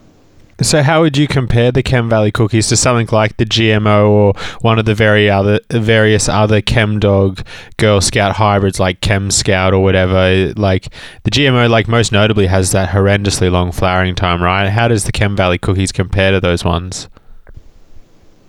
So, 0.62 0.84
how 0.84 1.02
would 1.02 1.18
you 1.18 1.28
compare 1.28 1.72
the 1.74 1.84
Chem 1.84 2.10
Valley 2.10 2.32
cookies 2.32 2.70
to 2.70 2.78
something 2.78 3.10
like 3.12 3.36
the 3.36 3.46
GMO 3.46 4.08
or 4.08 4.34
one 4.62 4.80
of 4.80 4.86
the 4.86 4.96
very 4.96 5.30
other 5.30 5.60
various 5.70 6.30
other 6.30 6.62
Chem 6.62 6.98
Dog 6.98 7.46
Girl 7.76 8.00
Scout 8.00 8.38
hybrids 8.38 8.80
like 8.80 9.02
Chem 9.02 9.32
Scout 9.32 9.74
or 9.74 9.84
whatever? 9.84 10.54
Like 10.56 10.88
the 11.24 11.32
GMO, 11.32 11.70
like 11.70 11.90
most 11.90 12.14
notably, 12.14 12.46
has 12.46 12.72
that 12.72 12.90
horrendously 12.90 13.52
long 13.52 13.74
flowering 13.74 14.16
time, 14.16 14.42
right? 14.42 14.70
How 14.70 14.88
does 14.88 15.04
the 15.04 15.12
Chem 15.12 15.36
Valley 15.36 15.58
cookies 15.58 15.92
compare 15.92 16.32
to 16.32 16.40
those 16.40 16.64
ones? 16.64 17.10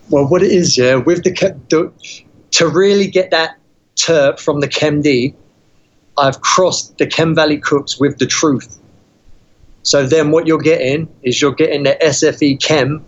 Well, 0.09 0.29
what 0.29 0.45
it 0.45 0.53
is, 0.53 0.79
yeah, 0.79 0.95
with 0.95 1.25
the, 1.25 1.33
the 1.71 1.93
to 2.53 2.69
really 2.69 3.09
get 3.09 3.33
that 3.33 3.59
terp 3.97 4.39
from 4.39 4.61
the 4.61 4.69
Chem 4.69 5.03
D, 5.03 5.35
I've 6.19 6.41
crossed 6.41 6.99
the 6.99 7.07
Chem 7.09 7.35
Valley 7.35 7.59
cooks 7.59 7.99
with 7.99 8.19
the 8.19 8.27
truth 8.27 8.79
so 9.87 10.05
then 10.05 10.33
what 10.33 10.49
you're 10.49 10.59
getting 10.59 11.09
is 11.23 11.41
you're 11.41 11.55
getting 11.55 11.85
the 11.85 11.97
SFV 12.03 12.61
chem 12.61 13.05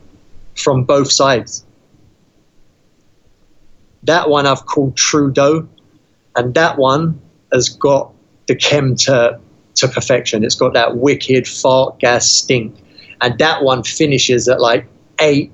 from 0.55 0.85
both 0.85 1.11
sides. 1.11 1.67
That 4.05 4.31
one 4.31 4.47
I've 4.47 4.65
called 4.65 4.97
Trudeau, 4.97 5.69
and 6.37 6.55
that 6.55 6.79
one 6.79 7.21
has 7.53 7.69
got 7.69 8.13
the 8.47 8.55
chem 8.55 8.95
to, 8.95 9.41
to 9.75 9.89
perfection. 9.89 10.45
It's 10.45 10.55
got 10.55 10.73
that 10.75 10.99
wicked 10.99 11.49
fart 11.49 11.99
gas 11.99 12.31
stink. 12.31 12.77
And 13.21 13.37
that 13.41 13.65
one 13.65 13.83
finishes 13.83 14.47
at 14.47 14.61
like 14.61 14.87
eight, 15.21 15.51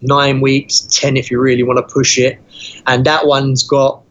nine 0.00 0.40
weeks, 0.40 0.88
10 0.90 1.18
if 1.18 1.30
you 1.30 1.38
really 1.38 1.64
want 1.64 1.86
to 1.86 1.94
push 1.94 2.16
it. 2.16 2.40
And 2.86 3.04
that 3.04 3.26
one's 3.26 3.62
got 3.62 4.01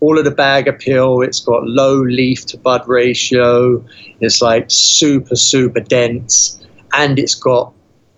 all 0.00 0.18
of 0.18 0.24
the 0.24 0.30
bag 0.30 0.66
appeal. 0.66 1.22
It's 1.22 1.40
got 1.40 1.64
low 1.64 2.00
leaf 2.02 2.46
to 2.46 2.58
bud 2.58 2.86
ratio. 2.88 3.84
It's 4.20 4.42
like 4.42 4.66
super, 4.68 5.36
super 5.36 5.80
dense. 5.80 6.58
And 6.94 7.18
it's 7.18 7.34
got 7.34 7.72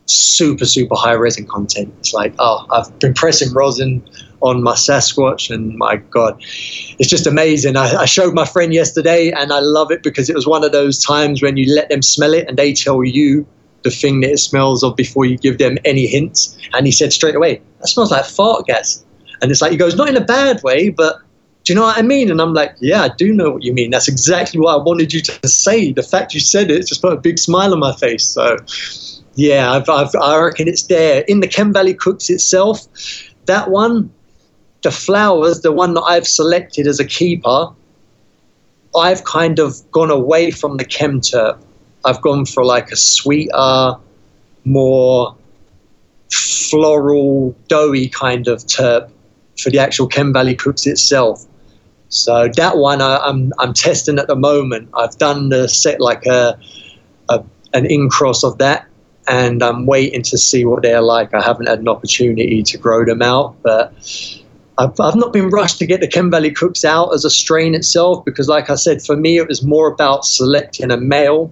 super, 0.06 0.64
super 0.64 0.94
high 0.94 1.14
resin 1.14 1.46
content. 1.46 1.92
It's 1.98 2.14
like, 2.14 2.34
oh, 2.38 2.66
I've 2.70 2.98
been 2.98 3.14
pressing 3.14 3.52
rosin 3.52 4.02
on 4.40 4.62
my 4.62 4.72
Sasquatch, 4.72 5.54
and 5.54 5.76
my 5.76 5.96
God, 5.96 6.36
it's 6.40 7.08
just 7.08 7.28
amazing. 7.28 7.76
I, 7.76 7.94
I, 7.94 8.04
showed 8.06 8.34
my 8.34 8.44
friend 8.44 8.74
yesterday, 8.74 9.30
and 9.30 9.52
I 9.52 9.60
love 9.60 9.92
it 9.92 10.02
because 10.02 10.28
it 10.28 10.34
was 10.34 10.48
one 10.48 10.64
of 10.64 10.72
those 10.72 11.02
times 11.02 11.40
when 11.42 11.56
you 11.56 11.72
let 11.72 11.88
them 11.88 12.02
smell 12.02 12.34
it 12.34 12.48
and 12.48 12.56
they 12.56 12.72
tell 12.72 13.04
you 13.04 13.46
the 13.82 13.90
thing 13.90 14.20
that 14.20 14.32
it 14.32 14.38
smells 14.38 14.82
of 14.82 14.96
before 14.96 15.24
you 15.24 15.38
give 15.38 15.58
them 15.58 15.78
any 15.84 16.06
hints. 16.06 16.56
And 16.72 16.86
he 16.86 16.92
said 16.92 17.12
straight 17.12 17.34
away, 17.34 17.62
that 17.78 17.88
smells 17.88 18.10
like 18.10 18.24
fart 18.24 18.66
gas. 18.66 19.04
And 19.40 19.50
it's 19.50 19.60
like, 19.60 19.72
he 19.72 19.76
goes, 19.76 19.96
not 19.96 20.08
in 20.08 20.16
a 20.16 20.24
bad 20.24 20.62
way, 20.62 20.88
but 20.88 21.20
do 21.64 21.72
you 21.72 21.78
know 21.78 21.84
what 21.84 21.98
I 21.98 22.02
mean? 22.02 22.30
And 22.30 22.40
I'm 22.40 22.54
like, 22.54 22.74
yeah, 22.80 23.02
I 23.02 23.08
do 23.08 23.32
know 23.32 23.50
what 23.50 23.62
you 23.62 23.72
mean. 23.72 23.90
That's 23.90 24.08
exactly 24.08 24.58
what 24.58 24.74
I 24.74 24.82
wanted 24.82 25.12
you 25.12 25.20
to 25.22 25.48
say. 25.48 25.92
The 25.92 26.02
fact 26.02 26.34
you 26.34 26.40
said 26.40 26.70
it 26.70 26.86
just 26.86 27.00
put 27.02 27.12
a 27.12 27.16
big 27.16 27.38
smile 27.38 27.72
on 27.72 27.78
my 27.78 27.94
face. 27.94 28.24
So, 28.24 28.56
yeah, 29.34 29.72
I've, 29.72 29.88
I've, 29.88 30.14
i 30.20 30.40
reckon 30.40 30.66
it's 30.66 30.84
there. 30.84 31.22
In 31.28 31.40
the 31.40 31.46
Chem 31.46 31.72
Valley 31.72 31.94
Cooks 31.94 32.30
itself, 32.30 32.86
that 33.46 33.70
one, 33.70 34.12
the 34.82 34.90
flowers, 34.90 35.60
the 35.60 35.70
one 35.70 35.94
that 35.94 36.02
I've 36.02 36.26
selected 36.26 36.88
as 36.88 36.98
a 36.98 37.04
keeper, 37.04 37.68
I've 38.96 39.24
kind 39.24 39.58
of 39.58 39.88
gone 39.92 40.10
away 40.10 40.50
from 40.50 40.76
the 40.76 40.84
chem 40.84 41.20
terp. 41.20 41.58
I've 42.04 42.20
gone 42.20 42.44
for 42.44 42.64
like 42.64 42.90
a 42.90 42.96
sweeter, 42.96 43.94
more 44.64 45.36
floral, 46.32 47.54
doughy 47.68 48.08
kind 48.08 48.48
of 48.48 48.64
terp 48.66 49.10
for 49.58 49.70
the 49.70 49.78
actual 49.78 50.08
Chem 50.08 50.32
Valley 50.32 50.54
Cooks 50.54 50.86
itself. 50.86 51.46
So 52.12 52.46
that 52.56 52.76
one 52.76 53.00
I, 53.00 53.16
am 53.16 53.22
I'm, 53.22 53.52
I'm 53.58 53.72
testing 53.72 54.18
at 54.18 54.26
the 54.26 54.36
moment. 54.36 54.90
I've 54.92 55.16
done 55.16 55.48
the 55.48 55.66
set 55.66 55.98
like 55.98 56.26
a, 56.26 56.58
a 57.30 57.42
an 57.72 57.86
in 57.86 58.10
cross 58.10 58.44
of 58.44 58.58
that, 58.58 58.86
and 59.26 59.62
I'm 59.62 59.86
waiting 59.86 60.22
to 60.24 60.36
see 60.36 60.66
what 60.66 60.82
they're 60.82 61.00
like. 61.00 61.32
I 61.32 61.42
haven't 61.42 61.68
had 61.68 61.78
an 61.78 61.88
opportunity 61.88 62.62
to 62.64 62.76
grow 62.76 63.06
them 63.06 63.22
out, 63.22 63.56
but 63.62 63.94
I've, 64.76 65.00
I've 65.00 65.16
not 65.16 65.32
been 65.32 65.48
rushed 65.48 65.78
to 65.78 65.86
get 65.86 66.02
the 66.02 66.06
Chem 66.06 66.30
Valley 66.30 66.50
Cooks 66.50 66.84
out 66.84 67.14
as 67.14 67.24
a 67.24 67.30
strain 67.30 67.74
itself 67.74 68.26
because, 68.26 68.46
like 68.46 68.68
I 68.68 68.74
said, 68.74 69.00
for 69.00 69.16
me 69.16 69.38
it 69.38 69.48
was 69.48 69.62
more 69.62 69.90
about 69.90 70.26
selecting 70.26 70.90
a 70.90 70.98
male 70.98 71.50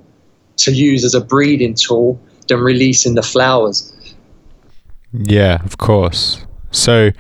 to 0.58 0.72
use 0.72 1.06
as 1.06 1.14
a 1.14 1.22
breeding 1.22 1.74
tool 1.74 2.20
than 2.48 2.60
releasing 2.60 3.14
the 3.14 3.22
flowers. 3.22 3.94
Yeah, 5.14 5.64
of 5.64 5.78
course. 5.78 6.44
So, 6.70 7.12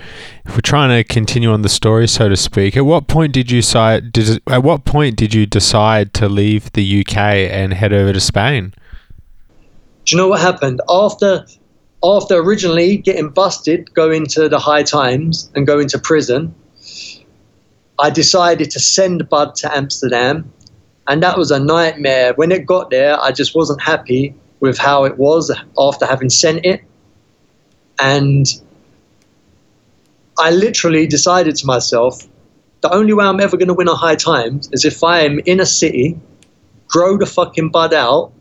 if 0.50 0.56
we're 0.56 0.62
trying 0.62 0.90
to 0.90 1.04
continue 1.04 1.52
on 1.52 1.62
the 1.62 1.68
story, 1.68 2.08
so 2.08 2.28
to 2.28 2.36
speak, 2.36 2.76
at 2.76 2.84
what 2.84 3.06
point 3.06 3.32
did 3.32 3.52
you 3.52 3.60
decide? 3.60 4.10
Did, 4.10 4.42
at 4.48 4.64
what 4.64 4.84
point 4.84 5.14
did 5.14 5.32
you 5.32 5.46
decide 5.46 6.12
to 6.14 6.28
leave 6.28 6.72
the 6.72 7.00
UK 7.00 7.16
and 7.16 7.72
head 7.72 7.92
over 7.92 8.12
to 8.12 8.18
Spain? 8.18 8.74
Do 10.04 10.16
you 10.16 10.16
know 10.16 10.26
what 10.26 10.40
happened 10.40 10.80
after? 10.88 11.46
After 12.02 12.38
originally 12.38 12.96
getting 12.96 13.28
busted, 13.28 13.94
going 13.94 14.26
to 14.28 14.48
the 14.48 14.58
High 14.58 14.82
Times 14.82 15.50
and 15.54 15.66
going 15.66 15.86
to 15.88 15.98
prison, 16.00 16.52
I 18.00 18.10
decided 18.10 18.72
to 18.72 18.80
send 18.80 19.28
Bud 19.28 19.54
to 19.56 19.72
Amsterdam, 19.76 20.52
and 21.06 21.22
that 21.22 21.38
was 21.38 21.52
a 21.52 21.60
nightmare. 21.60 22.32
When 22.34 22.50
it 22.50 22.66
got 22.66 22.90
there, 22.90 23.20
I 23.20 23.30
just 23.30 23.54
wasn't 23.54 23.82
happy 23.82 24.34
with 24.58 24.78
how 24.78 25.04
it 25.04 25.16
was 25.16 25.54
after 25.78 26.06
having 26.06 26.30
sent 26.30 26.64
it, 26.66 26.82
and 28.00 28.46
I 30.38 30.50
literally 30.50 31.06
decided 31.06 31.56
to 31.56 31.66
myself, 31.66 32.26
the 32.80 32.92
only 32.92 33.12
way 33.12 33.24
I'm 33.24 33.40
ever 33.40 33.56
going 33.56 33.68
to 33.68 33.74
win 33.74 33.88
a 33.88 33.94
high 33.94 34.16
times 34.16 34.68
is 34.72 34.84
if 34.84 35.04
I 35.04 35.20
am 35.20 35.40
in 35.44 35.60
a 35.60 35.66
city, 35.66 36.18
grow 36.88 37.18
the 37.18 37.26
fucking 37.26 37.70
bud 37.70 37.92
out, 37.92 38.32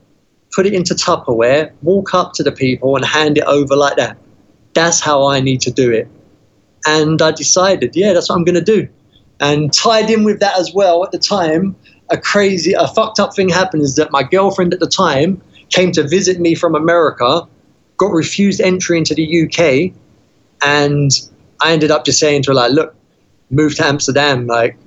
put 0.52 0.66
it 0.66 0.74
into 0.74 0.94
Tupperware, 0.94 1.72
walk 1.82 2.14
up 2.14 2.34
to 2.34 2.44
the 2.44 2.52
people 2.52 2.96
and 2.96 3.06
hand 3.06 3.38
it 3.38 3.44
over 3.46 3.76
like 3.76 3.98
that. 3.98 4.18
That's 4.74 5.02
how 5.02 5.28
I 5.28 5.40
need 5.40 5.62
to 5.62 5.72
do 5.72 5.92
it. 5.92 6.08
And 6.88 7.22
I 7.22 7.32
decided, 7.32 7.96
yeah, 7.96 8.14
that's 8.14 8.30
what 8.30 8.38
I'm 8.38 8.46
going 8.46 8.56
to 8.56 8.62
do. 8.62 8.88
And 9.40 9.74
tied 9.74 10.10
in 10.10 10.24
with 10.24 10.40
that 10.40 10.58
as 10.58 10.74
well, 10.74 11.04
at 11.04 11.12
the 11.12 11.20
time, 11.20 11.76
a 12.10 12.18
crazy, 12.18 12.74
a 12.74 12.88
fucked 12.88 13.20
up 13.20 13.36
thing 13.36 13.50
happened 13.50 13.84
is 13.84 13.96
that 13.96 14.12
my 14.12 14.24
girlfriend 14.24 14.74
at 14.74 14.80
the 14.80 14.88
time 14.88 15.42
came 15.70 15.92
to 15.94 16.08
visit 16.08 16.40
me 16.40 16.56
from 16.56 16.76
America, 16.76 17.48
got 17.98 18.12
refused 18.12 18.60
entry 18.62 18.98
into 18.98 19.14
the 19.14 19.44
UK, 19.44 19.94
and 20.66 21.12
I 21.62 21.74
ended 21.74 21.92
up 21.92 22.06
just 22.06 22.20
saying 22.20 22.44
to 22.44 22.52
her 22.52 22.56
like, 22.56 22.72
look, 22.72 22.96
move 23.50 23.76
to 23.76 23.86
Amsterdam. 23.86 24.48
Like, 24.48 24.78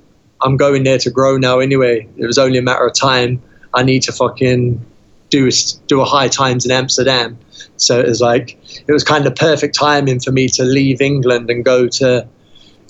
I'm 0.41 0.57
going 0.57 0.83
there 0.83 0.97
to 0.99 1.09
grow 1.09 1.37
now 1.37 1.59
anyway. 1.59 2.07
It 2.17 2.25
was 2.25 2.37
only 2.37 2.57
a 2.57 2.61
matter 2.61 2.85
of 2.85 2.93
time. 2.93 3.41
I 3.73 3.83
need 3.83 4.01
to 4.03 4.11
fucking 4.11 4.83
do 5.29 5.49
do 5.87 6.01
a 6.01 6.05
high 6.05 6.27
times 6.27 6.65
in 6.65 6.71
Amsterdam. 6.71 7.37
So 7.77 7.99
it 7.99 8.07
was 8.07 8.21
like 8.21 8.57
it 8.87 8.91
was 8.91 9.03
kind 9.03 9.25
of 9.25 9.35
perfect 9.35 9.75
timing 9.75 10.19
for 10.19 10.31
me 10.31 10.47
to 10.49 10.63
leave 10.63 11.01
England 11.01 11.49
and 11.49 11.65
go 11.65 11.87
to 11.87 12.27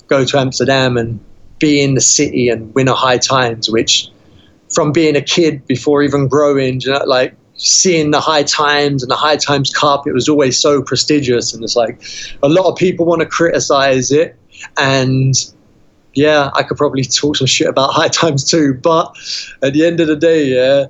go 0.08 0.24
to 0.24 0.38
Amsterdam 0.38 0.96
and 0.96 1.20
be 1.58 1.82
in 1.82 1.94
the 1.94 2.00
city 2.00 2.48
and 2.48 2.74
win 2.74 2.88
a 2.88 2.94
high 2.94 3.18
times. 3.18 3.70
Which, 3.70 4.08
from 4.68 4.92
being 4.92 5.16
a 5.16 5.22
kid 5.22 5.66
before 5.66 6.02
even 6.02 6.28
growing, 6.28 6.80
you 6.80 6.92
know, 6.92 7.04
like 7.06 7.34
seeing 7.64 8.10
the 8.10 8.20
high 8.20 8.42
times 8.42 9.02
and 9.02 9.10
the 9.10 9.16
high 9.16 9.36
times 9.36 9.72
cup 9.72 10.06
it 10.06 10.12
was 10.12 10.28
always 10.28 10.58
so 10.58 10.82
prestigious 10.82 11.52
and 11.54 11.62
it's 11.62 11.76
like 11.76 12.02
a 12.42 12.48
lot 12.48 12.70
of 12.70 12.76
people 12.76 13.06
want 13.06 13.20
to 13.20 13.26
criticize 13.26 14.10
it 14.10 14.36
and 14.76 15.34
yeah 16.14 16.50
i 16.54 16.62
could 16.62 16.76
probably 16.76 17.04
talk 17.04 17.36
some 17.36 17.46
shit 17.46 17.68
about 17.68 17.90
high 17.92 18.08
times 18.08 18.48
too 18.48 18.74
but 18.74 19.16
at 19.62 19.72
the 19.72 19.84
end 19.84 20.00
of 20.00 20.06
the 20.06 20.16
day 20.16 20.44
yeah 20.44 20.86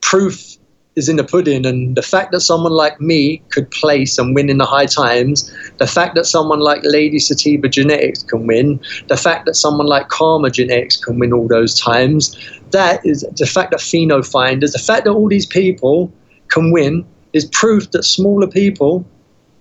proof 0.00 0.56
is 0.96 1.08
in 1.08 1.16
the 1.16 1.24
pudding. 1.24 1.66
And 1.66 1.96
the 1.96 2.02
fact 2.02 2.32
that 2.32 2.40
someone 2.40 2.72
like 2.72 3.00
me 3.00 3.42
could 3.50 3.70
place 3.70 4.18
and 4.18 4.34
win 4.34 4.50
in 4.50 4.58
the 4.58 4.66
high 4.66 4.86
times, 4.86 5.52
the 5.78 5.86
fact 5.86 6.14
that 6.14 6.26
someone 6.26 6.60
like 6.60 6.80
Lady 6.84 7.18
Sativa 7.18 7.68
Genetics 7.68 8.22
can 8.22 8.46
win, 8.46 8.80
the 9.08 9.16
fact 9.16 9.46
that 9.46 9.54
someone 9.54 9.86
like 9.86 10.08
Karma 10.08 10.50
Genetics 10.50 10.96
can 10.96 11.18
win 11.18 11.32
all 11.32 11.48
those 11.48 11.78
times, 11.78 12.36
that 12.72 13.04
is 13.04 13.24
the 13.36 13.46
fact 13.46 13.70
that 13.70 13.80
Pheno 13.80 14.26
Finders, 14.26 14.72
the 14.72 14.78
fact 14.78 15.04
that 15.04 15.12
all 15.12 15.28
these 15.28 15.46
people 15.46 16.12
can 16.48 16.72
win 16.72 17.06
is 17.32 17.44
proof 17.46 17.90
that 17.92 18.04
smaller 18.04 18.46
people 18.46 19.04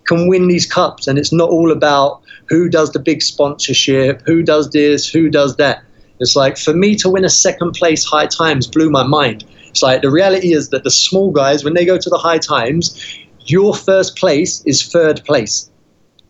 can 0.05 0.27
win 0.27 0.47
these 0.47 0.65
cups. 0.65 1.07
And 1.07 1.19
it's 1.19 1.31
not 1.31 1.49
all 1.49 1.71
about 1.71 2.21
who 2.47 2.69
does 2.69 2.91
the 2.91 2.99
big 2.99 3.21
sponsorship, 3.21 4.21
who 4.25 4.41
does 4.41 4.71
this, 4.71 5.07
who 5.07 5.29
does 5.29 5.55
that. 5.57 5.83
It's 6.19 6.35
like 6.35 6.57
for 6.57 6.73
me 6.73 6.95
to 6.95 7.09
win 7.09 7.23
a 7.23 7.29
second 7.29 7.73
place 7.73 8.03
high 8.03 8.25
times 8.25 8.67
blew 8.67 8.89
my 8.89 9.03
mind 9.03 9.45
it's 9.69 9.83
like 9.83 10.01
the 10.01 10.09
reality 10.09 10.53
is 10.53 10.69
that 10.69 10.83
the 10.83 10.91
small 10.91 11.31
guys, 11.31 11.63
when 11.63 11.73
they 11.73 11.85
go 11.85 11.97
to 11.97 12.09
the 12.09 12.17
high 12.17 12.39
times, 12.39 13.17
your 13.45 13.75
first 13.75 14.17
place 14.17 14.63
is 14.65 14.83
third 14.83 15.23
place. 15.25 15.69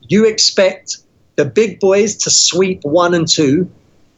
You 0.01 0.25
expect 0.25 0.97
the 1.35 1.45
big 1.45 1.79
boys 1.79 2.15
to 2.17 2.29
sweep 2.29 2.81
one 2.83 3.13
and 3.13 3.27
two, 3.27 3.69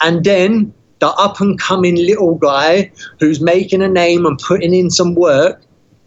and 0.01 0.23
then 0.23 0.73
the 1.01 1.07
up 1.07 1.41
and 1.41 1.59
coming 1.59 1.95
little 1.95 2.35
guy 2.35 2.91
who's 3.19 3.41
making 3.41 3.81
a 3.81 3.87
name 3.87 4.25
and 4.25 4.37
putting 4.37 4.73
in 4.73 4.89
some 4.89 5.15
work 5.15 5.61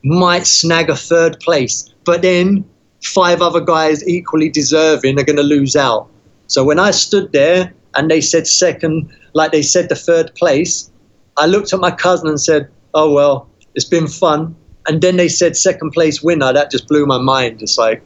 might 0.05 0.47
snag 0.47 0.89
a 0.89 0.97
third 0.97 1.39
place. 1.41 1.93
But 2.05 2.23
then 2.23 2.65
five 3.03 3.43
other 3.43 3.61
guys 3.61 4.07
equally 4.09 4.49
deserving 4.49 5.19
are 5.19 5.25
going 5.25 5.37
to 5.37 5.43
lose 5.43 5.75
out. 5.75 6.09
So 6.47 6.63
when 6.63 6.79
I 6.79 6.93
stood 6.93 7.33
there 7.33 7.75
and 7.97 8.09
they 8.11 8.21
said 8.21 8.47
second, 8.47 9.13
like 9.33 9.51
they 9.51 9.63
said 9.63 9.89
the 9.89 9.97
third 9.97 10.33
place, 10.37 10.91
I 11.37 11.47
looked 11.47 11.73
at 11.73 11.81
my 11.81 11.91
cousin 11.91 12.29
and 12.29 12.41
said, 12.41 12.71
oh 12.95 13.13
well, 13.13 13.49
it's 13.75 13.85
been 13.85 14.07
fun. 14.07 14.55
And 14.87 15.03
then 15.03 15.17
they 15.17 15.29
said 15.29 15.57
second 15.57 15.91
place 15.91 16.23
winner. 16.23 16.53
That 16.53 16.71
just 16.71 16.87
blew 16.87 17.05
my 17.05 17.19
mind. 17.19 17.63
It's 17.63 17.79
like, 17.79 18.03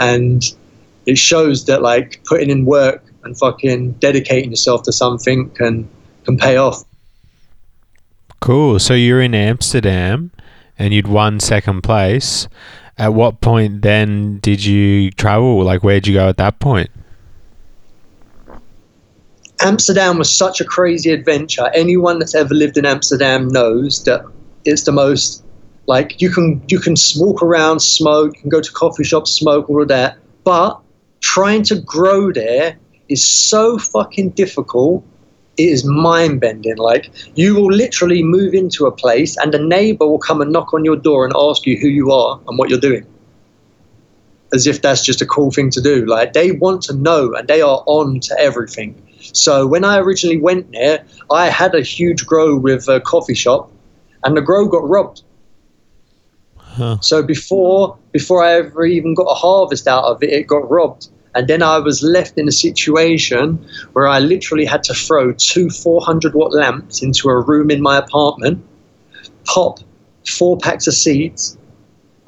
and 0.00 0.42
it 1.06 1.16
shows 1.16 1.66
that 1.66 1.82
like 1.82 2.24
putting 2.24 2.50
in 2.50 2.64
work 2.64 3.04
and 3.22 3.38
fucking 3.38 3.92
dedicating 3.92 4.50
yourself 4.50 4.82
to 4.84 4.92
something 4.92 5.50
can 5.50 5.88
can 6.24 6.36
pay 6.36 6.56
off. 6.56 6.84
Cool. 8.40 8.78
So 8.78 8.94
you're 8.94 9.22
in 9.22 9.34
Amsterdam, 9.34 10.30
and 10.78 10.92
you'd 10.92 11.08
won 11.08 11.40
second 11.40 11.82
place. 11.82 12.48
At 12.96 13.14
what 13.14 13.40
point 13.40 13.82
then 13.82 14.38
did 14.38 14.64
you 14.64 15.10
travel? 15.10 15.62
Like, 15.62 15.82
where'd 15.82 16.06
you 16.06 16.14
go 16.14 16.28
at 16.28 16.36
that 16.36 16.60
point? 16.60 16.90
Amsterdam 19.60 20.18
was 20.18 20.36
such 20.36 20.60
a 20.60 20.64
crazy 20.64 21.10
adventure. 21.10 21.70
Anyone 21.74 22.18
that's 22.18 22.34
ever 22.34 22.54
lived 22.54 22.76
in 22.76 22.84
Amsterdam 22.84 23.48
knows 23.48 24.04
that 24.04 24.24
it's 24.64 24.82
the 24.82 24.92
most 24.92 25.42
like 25.86 26.20
you 26.20 26.30
can 26.30 26.62
you 26.68 26.80
can 26.80 26.94
walk 27.16 27.42
around, 27.42 27.80
smoke, 27.80 28.34
you 28.36 28.40
can 28.42 28.50
go 28.50 28.60
to 28.60 28.72
coffee 28.72 29.04
shops, 29.04 29.32
smoke, 29.32 29.68
all 29.68 29.82
of 29.82 29.88
that. 29.88 30.18
But 30.44 30.80
trying 31.20 31.62
to 31.64 31.76
grow 31.80 32.32
there 32.32 32.76
is 33.08 33.24
so 33.24 33.78
fucking 33.78 34.30
difficult. 34.30 35.04
It 35.56 35.62
is 35.62 35.84
mind 35.84 36.40
bending. 36.40 36.76
Like 36.76 37.10
you 37.34 37.54
will 37.54 37.72
literally 37.72 38.22
move 38.22 38.54
into 38.54 38.86
a 38.86 38.92
place 38.92 39.36
and 39.36 39.54
a 39.54 39.62
neighbor 39.64 40.06
will 40.06 40.18
come 40.18 40.40
and 40.40 40.52
knock 40.52 40.74
on 40.74 40.84
your 40.84 40.96
door 40.96 41.24
and 41.24 41.34
ask 41.36 41.66
you 41.66 41.78
who 41.78 41.88
you 41.88 42.12
are 42.12 42.40
and 42.48 42.58
what 42.58 42.70
you're 42.70 42.80
doing. 42.80 43.06
As 44.52 44.66
if 44.66 44.82
that's 44.82 45.04
just 45.04 45.20
a 45.20 45.26
cool 45.26 45.50
thing 45.50 45.70
to 45.70 45.80
do. 45.80 46.06
Like 46.06 46.32
they 46.32 46.52
want 46.52 46.82
to 46.82 46.94
know 46.94 47.34
and 47.34 47.48
they 47.48 47.60
are 47.60 47.82
on 47.86 48.20
to 48.20 48.38
everything. 48.38 49.00
So 49.32 49.66
when 49.66 49.84
I 49.84 49.98
originally 49.98 50.40
went 50.40 50.72
there, 50.72 51.04
I 51.30 51.48
had 51.48 51.74
a 51.74 51.80
huge 51.80 52.26
grow 52.26 52.56
with 52.56 52.88
a 52.88 53.00
coffee 53.00 53.34
shop, 53.34 53.70
and 54.22 54.36
the 54.36 54.42
grow 54.42 54.68
got 54.68 54.88
robbed. 54.88 55.22
Huh. 56.56 56.98
So 57.00 57.22
before 57.22 57.96
before 58.12 58.44
I 58.44 58.54
ever 58.54 58.84
even 58.84 59.14
got 59.14 59.24
a 59.24 59.34
harvest 59.34 59.86
out 59.86 60.04
of 60.04 60.22
it, 60.22 60.30
it 60.30 60.46
got 60.46 60.68
robbed. 60.70 61.08
And 61.34 61.48
then 61.48 61.62
I 61.62 61.78
was 61.78 62.02
left 62.02 62.38
in 62.38 62.46
a 62.46 62.52
situation 62.52 63.66
where 63.92 64.06
I 64.06 64.20
literally 64.20 64.64
had 64.64 64.84
to 64.84 64.94
throw 64.94 65.32
two 65.32 65.68
400 65.68 66.34
watt 66.34 66.52
lamps 66.52 67.02
into 67.02 67.28
a 67.28 67.40
room 67.40 67.70
in 67.70 67.82
my 67.82 67.98
apartment, 67.98 68.64
pop 69.44 69.80
four 70.28 70.56
packs 70.58 70.86
of 70.86 70.94
seeds. 70.94 71.58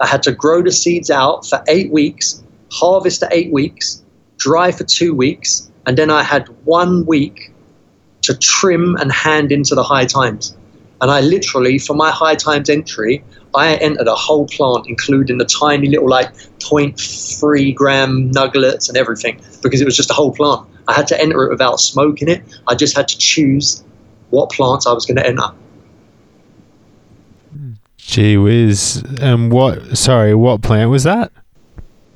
I 0.00 0.06
had 0.06 0.22
to 0.24 0.32
grow 0.32 0.62
the 0.62 0.72
seeds 0.72 1.10
out 1.10 1.46
for 1.46 1.62
eight 1.68 1.90
weeks, 1.90 2.42
harvest 2.70 3.20
for 3.20 3.28
eight 3.30 3.52
weeks, 3.52 4.02
dry 4.38 4.72
for 4.72 4.84
two 4.84 5.14
weeks, 5.14 5.70
and 5.86 5.96
then 5.96 6.10
I 6.10 6.22
had 6.22 6.48
one 6.64 7.06
week 7.06 7.52
to 8.22 8.36
trim 8.36 8.96
and 8.96 9.12
hand 9.12 9.52
into 9.52 9.74
the 9.74 9.82
high 9.82 10.04
times. 10.04 10.56
And 11.00 11.10
I 11.10 11.20
literally, 11.20 11.78
for 11.78 11.94
my 11.94 12.10
high 12.10 12.34
times 12.34 12.68
entry, 12.68 13.22
I 13.56 13.74
entered 13.76 14.06
a 14.06 14.14
whole 14.14 14.46
plant, 14.46 14.86
including 14.86 15.38
the 15.38 15.46
tiny 15.46 15.88
little 15.88 16.08
like 16.08 16.32
0.3 16.58 17.74
gram 17.74 18.30
nuggets 18.30 18.88
and 18.88 18.98
everything, 18.98 19.40
because 19.62 19.80
it 19.80 19.84
was 19.84 19.96
just 19.96 20.10
a 20.10 20.14
whole 20.14 20.32
plant. 20.32 20.66
I 20.88 20.92
had 20.92 21.06
to 21.08 21.20
enter 21.20 21.42
it 21.44 21.50
without 21.50 21.80
smoking 21.80 22.28
it. 22.28 22.42
I 22.68 22.74
just 22.74 22.96
had 22.96 23.08
to 23.08 23.18
choose 23.18 23.82
what 24.30 24.50
plants 24.50 24.86
I 24.86 24.92
was 24.92 25.06
going 25.06 25.16
to 25.16 25.26
enter. 25.26 25.50
Gee 27.96 28.36
whiz. 28.36 29.02
And 29.20 29.50
what, 29.50 29.96
sorry, 29.96 30.34
what 30.34 30.62
plant 30.62 30.90
was 30.90 31.04
that? 31.04 31.32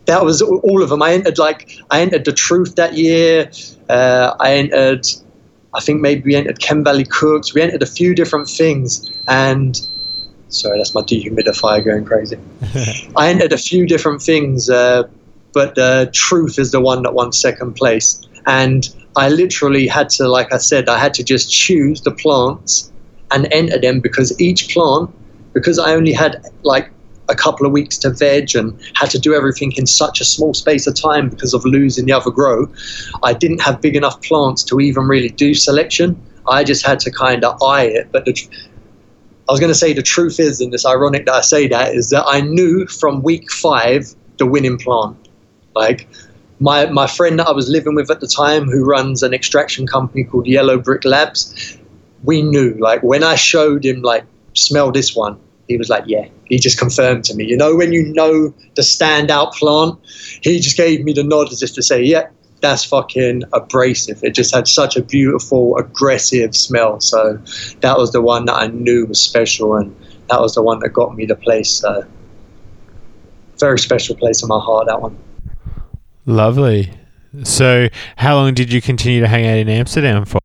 That 0.07 0.25
was 0.25 0.43
all 0.43 0.83
of 0.83 0.89
them. 0.89 1.03
I 1.03 1.13
entered 1.13 1.39
like, 1.39 1.71
I 1.91 2.01
entered 2.01 2.25
the 2.25 2.33
truth 2.33 2.77
that 2.77 2.95
year. 2.95 3.51
Uh, 3.89 4.35
I 4.41 4.55
entered, 4.55 5.07
I 5.75 5.81
think 5.81 6.01
maybe 6.01 6.23
we 6.23 6.37
entered 6.37 6.61
Chem 6.61 6.85
Valley 6.85 7.05
Cooks. 7.05 7.55
We 7.55 7.63
entered 7.63 7.83
a 7.83 7.87
few 7.87 8.15
different 8.15 8.49
things. 8.49 9.11
And 9.29 9.81
sorry, 10.51 10.79
that's 10.79 10.95
my 10.95 11.03
dehumidifier 11.03 11.85
going 11.85 12.05
crazy. 12.05 12.39
I 13.17 13.31
entered 13.31 13.53
a 13.53 13.59
few 13.59 13.87
different 13.87 14.23
things, 14.23 14.69
uh, 14.69 15.05
but 15.53 15.79
uh, 15.79 16.07
truth 16.13 16.59
is 16.59 16.71
the 16.71 16.81
one 16.81 17.03
that 17.03 17.15
won 17.15 17.33
second 17.33 17.75
place. 17.75 18.21
And 18.47 18.89
I 19.17 19.29
literally 19.29 19.87
had 19.87 20.09
to, 20.11 20.29
like 20.29 20.53
I 20.53 20.59
said, 20.59 20.89
I 20.89 20.99
had 20.99 21.15
to 21.15 21.25
just 21.25 21.51
choose 21.51 22.03
the 22.03 22.13
plants 22.13 22.93
and 23.31 23.49
enter 23.53 23.79
them 23.79 24.01
because 24.01 24.39
each 24.41 24.73
plant, 24.73 25.11
because 25.53 25.79
I 25.79 25.95
only 25.95 26.13
had 26.13 26.45
like 26.63 26.91
a 27.29 27.35
couple 27.35 27.65
of 27.65 27.73
weeks 27.73 27.97
to 27.99 28.11
veg 28.11 28.57
and 28.57 28.79
had 28.95 29.11
to 29.11 29.19
do 29.19 29.35
everything 29.35 29.73
in 29.77 29.87
such 29.87 30.21
a 30.21 30.25
small 30.25 30.53
space 30.53 30.87
of 30.87 30.95
time 30.95 31.29
because 31.29 31.55
of 31.55 31.65
losing 31.65 32.07
the 32.07 32.13
other 32.13 32.31
grow, 32.31 32.69
I 33.23 33.33
didn't 33.35 33.63
have 33.63 33.81
big 33.81 33.97
enough 33.97 34.21
plants 34.23 34.65
to 34.65 34.81
even 34.81 35.05
really 35.05 35.29
do 35.29 35.55
selection. 35.55 36.21
I 36.49 36.65
just 36.65 36.85
had 36.85 36.99
to 37.01 37.11
kind 37.13 37.45
of 37.45 37.63
eye 37.63 37.85
it. 37.85 38.11
But 38.11 38.25
the, 38.25 38.35
I 39.51 39.53
was 39.53 39.59
going 39.59 39.73
to 39.73 39.79
say 39.79 39.93
the 39.93 40.01
truth 40.01 40.39
is, 40.39 40.61
and 40.61 40.73
it's 40.73 40.87
ironic 40.87 41.27
that 41.27 41.35
I 41.35 41.41
say 41.41 41.67
that, 41.67 41.93
is 41.93 42.11
that 42.11 42.25
I 42.25 42.41
knew 42.41 42.87
from 42.87 43.21
week 43.21 43.51
five 43.51 44.15
the 44.39 44.47
winning 44.47 44.79
plant. 44.79 45.17
Like 45.75 46.07
my 46.61 46.87
my 46.87 47.09
friend 47.09 47.37
that 47.41 47.49
I 47.49 47.51
was 47.51 47.69
living 47.69 47.97
with 47.97 48.13
at 48.13 48.21
the 48.21 48.29
time, 48.29 48.67
who 48.67 48.85
runs 48.85 49.25
an 49.25 49.35
extraction 49.35 49.89
company 49.89 50.23
called 50.23 50.47
Yellow 50.47 50.79
Brick 50.79 51.05
Labs, 51.05 51.77
we 52.23 52.43
knew. 52.43 52.77
Like 52.79 53.03
when 53.03 53.25
I 53.25 53.35
showed 53.35 53.85
him, 53.85 54.03
like 54.03 54.25
smell 54.55 54.93
this 54.93 55.17
one, 55.17 55.37
he 55.67 55.77
was 55.77 55.89
like, 55.89 56.05
yeah. 56.07 56.29
He 56.45 56.61
just 56.61 56.79
confirmed 56.79 57.25
to 57.25 57.35
me. 57.35 57.45
You 57.45 57.57
know, 57.57 57.75
when 57.75 57.93
you 57.93 58.05
know 58.13 58.55
the 58.77 58.83
standout 58.83 59.55
plant, 59.55 59.99
he 60.43 60.61
just 60.61 60.77
gave 60.77 61.03
me 61.03 61.13
the 61.13 61.25
nod 61.25 61.51
as 61.51 61.61
if 61.61 61.75
to 61.75 61.83
say, 61.83 62.01
yeah, 62.05 62.29
that's 62.61 62.85
fucking 62.85 63.45
abrasive. 63.53 64.23
It 64.23 64.35
just 64.35 64.55
had 64.55 64.69
such 64.69 64.97
a 64.97 65.03
beautiful, 65.03 65.77
aggressive 65.77 66.55
smell. 66.55 67.01
So 67.01 67.41
that 67.81 67.97
was 67.97 68.13
the 68.13 68.21
one 68.21 68.45
that 68.47 68.55
I 68.55 68.67
knew 68.69 69.07
was 69.07 69.21
special, 69.21 69.77
and 69.77 69.95
that 70.29 70.41
was 70.41 70.55
the 70.55 70.63
one 70.63 70.81
that 70.81 70.91
got 70.91 71.17
me 71.17 71.27
the 71.27 71.37
place. 71.37 71.71
So 71.71 72.05
very 73.59 73.79
special 73.79 74.17
place 74.17 74.43
in 74.43 74.49
my 74.49 74.59
heart. 74.59 74.87
That 74.87 75.01
one. 75.01 75.17
Lovely. 76.27 76.91
So, 77.45 77.89
how 78.17 78.35
long 78.37 78.55
did 78.55 78.73
you 78.73 78.81
continue 78.81 79.21
to 79.21 79.29
hang 79.29 79.47
out 79.47 79.59
in 79.59 79.69
Amsterdam 79.69 80.25
for? 80.25 80.41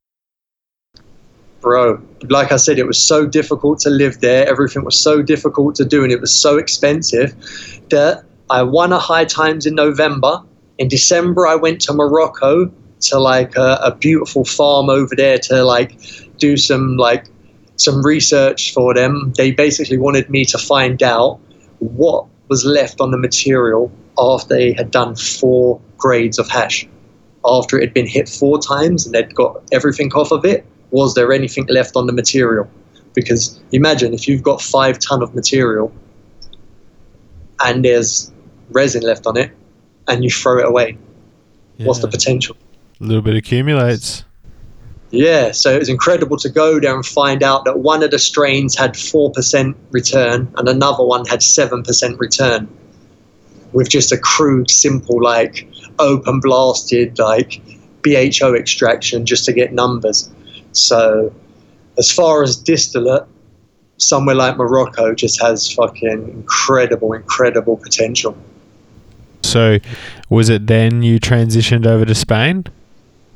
Bro, 1.61 1.99
like 2.29 2.51
I 2.51 2.57
said, 2.57 2.77
it 2.77 2.85
was 2.85 2.99
so 3.03 3.25
difficult 3.25 3.79
to 3.79 3.89
live 3.89 4.21
there. 4.21 4.47
Everything 4.47 4.83
was 4.83 4.99
so 4.99 5.23
difficult 5.23 5.73
to 5.75 5.85
do, 5.85 6.03
and 6.03 6.11
it 6.11 6.21
was 6.21 6.31
so 6.31 6.57
expensive 6.57 7.33
that 7.89 8.23
I 8.51 8.61
won 8.61 8.93
a 8.93 8.99
high 8.99 9.25
times 9.25 9.65
in 9.65 9.73
November. 9.73 10.43
In 10.77 10.87
December, 10.87 11.47
I 11.47 11.55
went 11.55 11.81
to 11.81 11.93
Morocco 11.93 12.71
to 13.01 13.19
like 13.19 13.55
a, 13.55 13.79
a 13.83 13.95
beautiful 13.95 14.43
farm 14.43 14.89
over 14.89 15.15
there 15.15 15.37
to 15.37 15.63
like 15.63 15.97
do 16.37 16.57
some 16.57 16.97
like 16.97 17.25
some 17.77 18.05
research 18.05 18.73
for 18.73 18.93
them. 18.93 19.33
They 19.37 19.51
basically 19.51 19.97
wanted 19.97 20.29
me 20.29 20.45
to 20.45 20.57
find 20.57 21.01
out 21.01 21.39
what 21.79 22.25
was 22.47 22.65
left 22.65 22.99
on 23.01 23.11
the 23.11 23.17
material 23.17 23.91
after 24.17 24.55
they 24.55 24.73
had 24.73 24.91
done 24.91 25.15
four 25.15 25.79
grades 25.97 26.39
of 26.39 26.49
hash. 26.49 26.87
After 27.45 27.77
it 27.77 27.81
had 27.81 27.93
been 27.93 28.07
hit 28.07 28.27
four 28.27 28.59
times 28.59 29.05
and 29.05 29.13
they'd 29.13 29.33
got 29.35 29.61
everything 29.71 30.11
off 30.13 30.31
of 30.31 30.45
it, 30.45 30.65
was 30.91 31.13
there 31.13 31.31
anything 31.31 31.65
left 31.67 31.95
on 31.95 32.07
the 32.07 32.13
material? 32.13 32.69
Because 33.13 33.61
imagine 33.71 34.13
if 34.13 34.27
you've 34.27 34.43
got 34.43 34.61
five 34.61 34.99
ton 34.99 35.21
of 35.21 35.33
material 35.35 35.93
and 37.63 37.85
there's 37.85 38.31
resin 38.71 39.03
left 39.03 39.25
on 39.27 39.37
it 39.37 39.51
and 40.07 40.23
you 40.23 40.29
throw 40.29 40.59
it 40.59 40.65
away, 40.65 40.97
yeah. 41.77 41.87
what's 41.87 41.99
the 41.99 42.07
potential? 42.07 42.55
A 43.01 43.03
little 43.03 43.21
bit 43.21 43.35
accumulates. 43.35 44.23
Yeah, 45.11 45.51
so 45.51 45.73
it 45.73 45.79
was 45.79 45.89
incredible 45.89 46.37
to 46.37 46.49
go 46.49 46.79
there 46.79 46.93
and 46.93 47.05
find 47.05 47.43
out 47.43 47.65
that 47.65 47.79
one 47.79 48.03
of 48.03 48.11
the 48.11 48.19
strains 48.19 48.75
had 48.75 48.93
4% 48.93 49.75
return 49.91 50.51
and 50.57 50.67
another 50.67 51.03
one 51.03 51.25
had 51.25 51.39
7% 51.39 52.19
return 52.19 52.67
with 53.71 53.89
just 53.89 54.11
a 54.11 54.17
crude, 54.17 54.69
simple, 54.69 55.21
like 55.21 55.67
open 55.99 56.39
blasted, 56.39 57.19
like 57.19 57.61
BHO 58.01 58.55
extraction 58.55 59.25
just 59.25 59.45
to 59.45 59.53
get 59.53 59.73
numbers. 59.73 60.29
So, 60.71 61.33
as 61.97 62.11
far 62.11 62.43
as 62.43 62.55
distillate, 62.55 63.25
somewhere 63.97 64.35
like 64.35 64.57
Morocco 64.57 65.13
just 65.13 65.41
has 65.41 65.71
fucking 65.71 66.29
incredible, 66.29 67.13
incredible 67.13 67.77
potential. 67.77 68.37
So, 69.55 69.79
was 70.29 70.49
it 70.49 70.67
then 70.67 71.01
you 71.01 71.17
transitioned 71.17 71.85
over 71.85 72.03
to 72.03 72.13
Spain? 72.13 72.65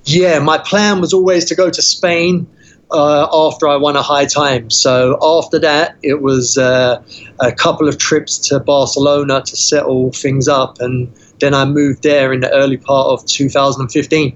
Yeah, 0.04 0.40
my 0.40 0.58
plan 0.58 1.00
was 1.00 1.14
always 1.14 1.46
to 1.46 1.56
go 1.56 1.70
to 1.70 1.82
Spain 1.82 2.46
uh, 2.92 3.30
after 3.32 3.70
I 3.70 3.78
won 3.78 3.96
a 3.96 4.02
high 4.02 4.26
time. 4.26 4.70
So 4.70 5.18
after 5.22 5.60
that, 5.60 5.96
it 6.04 6.22
was 6.22 6.58
uh, 6.58 7.02
a 7.40 7.54
couple 7.54 7.88
of 7.88 8.00
trips 8.00 8.38
to 8.50 8.60
Barcelona 8.60 9.44
to 9.46 9.56
settle 9.56 10.12
things 10.12 10.50
up, 10.50 10.82
and 10.82 11.10
then 11.40 11.54
I 11.54 11.64
moved 11.64 12.04
there 12.04 12.34
in 12.34 12.42
the 12.42 12.52
early 12.52 12.76
part 12.76 13.08
of 13.08 13.26
2015. 13.26 14.36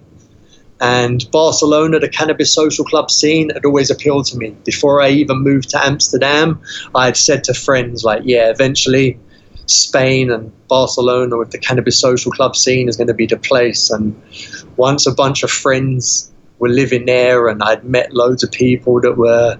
And 0.80 1.30
Barcelona, 1.32 2.00
the 2.00 2.08
cannabis 2.08 2.54
social 2.54 2.86
club 2.86 3.12
scene, 3.12 3.50
had 3.50 3.66
always 3.66 3.92
appealed 3.92 4.28
to 4.28 4.38
me. 4.38 4.56
Before 4.64 5.02
I 5.02 5.10
even 5.10 5.40
moved 5.40 5.72
to 5.72 5.86
Amsterdam, 5.86 6.62
I 6.96 7.08
had 7.08 7.18
said 7.18 7.44
to 7.44 7.54
friends, 7.54 8.06
like, 8.06 8.22
yeah, 8.24 8.50
eventually 8.50 9.20
Spain 9.65 10.31
and 10.31 10.52
Barcelona 10.68 11.38
with 11.38 11.52
the 11.52 11.57
cannabis 11.57 11.99
social 11.99 12.31
club 12.31 12.56
scene 12.56 12.90
is 12.90 12.98
going 12.98 13.07
to 13.07 13.14
be 13.14 13.26
the 13.26 13.38
place. 13.38 13.90
And 13.90 14.19
once 14.76 15.06
a 15.06 15.14
bunch 15.14 15.44
of 15.44 15.52
friends 15.52 16.31
were 16.60 16.69
living 16.69 17.06
there, 17.06 17.48
and 17.48 17.61
I'd 17.64 17.84
met 17.84 18.14
loads 18.14 18.44
of 18.44 18.52
people 18.52 19.02
that 19.02 19.18
were 19.18 19.57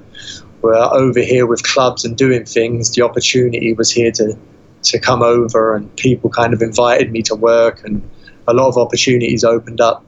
were 0.62 0.76
over 0.76 1.20
here 1.20 1.46
with 1.46 1.62
clubs 1.64 2.06
and 2.06 2.18
doing 2.18 2.46
things. 2.46 2.92
The 2.92 3.02
opportunity 3.02 3.74
was 3.74 3.92
here 3.92 4.12
to 4.14 4.38
to 4.84 5.00
come 5.00 5.22
over, 5.22 5.76
and 5.76 5.94
people 5.96 6.30
kind 6.30 6.54
of 6.54 6.62
invited 6.62 7.12
me 7.12 7.22
to 7.24 7.36
work, 7.36 7.84
and 7.84 8.02
a 8.48 8.54
lot 8.54 8.68
of 8.68 8.78
opportunities 8.78 9.44
opened 9.44 9.80
up. 9.80 10.04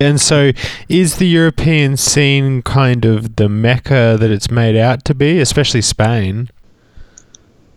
And 0.00 0.20
so, 0.20 0.52
is 0.88 1.16
the 1.16 1.28
European 1.28 1.96
scene 1.96 2.62
kind 2.62 3.04
of 3.04 3.36
the 3.36 3.48
mecca 3.48 4.16
that 4.18 4.30
it's 4.30 4.50
made 4.50 4.76
out 4.76 5.04
to 5.06 5.14
be, 5.14 5.38
especially 5.38 5.82
Spain? 5.82 6.50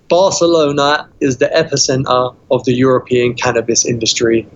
Barcelona 0.09 1.09
is 1.19 1.37
the 1.37 1.47
epicenter 1.47 2.35
of 2.49 2.63
the 2.65 2.73
European 2.73 3.33
cannabis 3.33 3.85
industry 3.85 4.47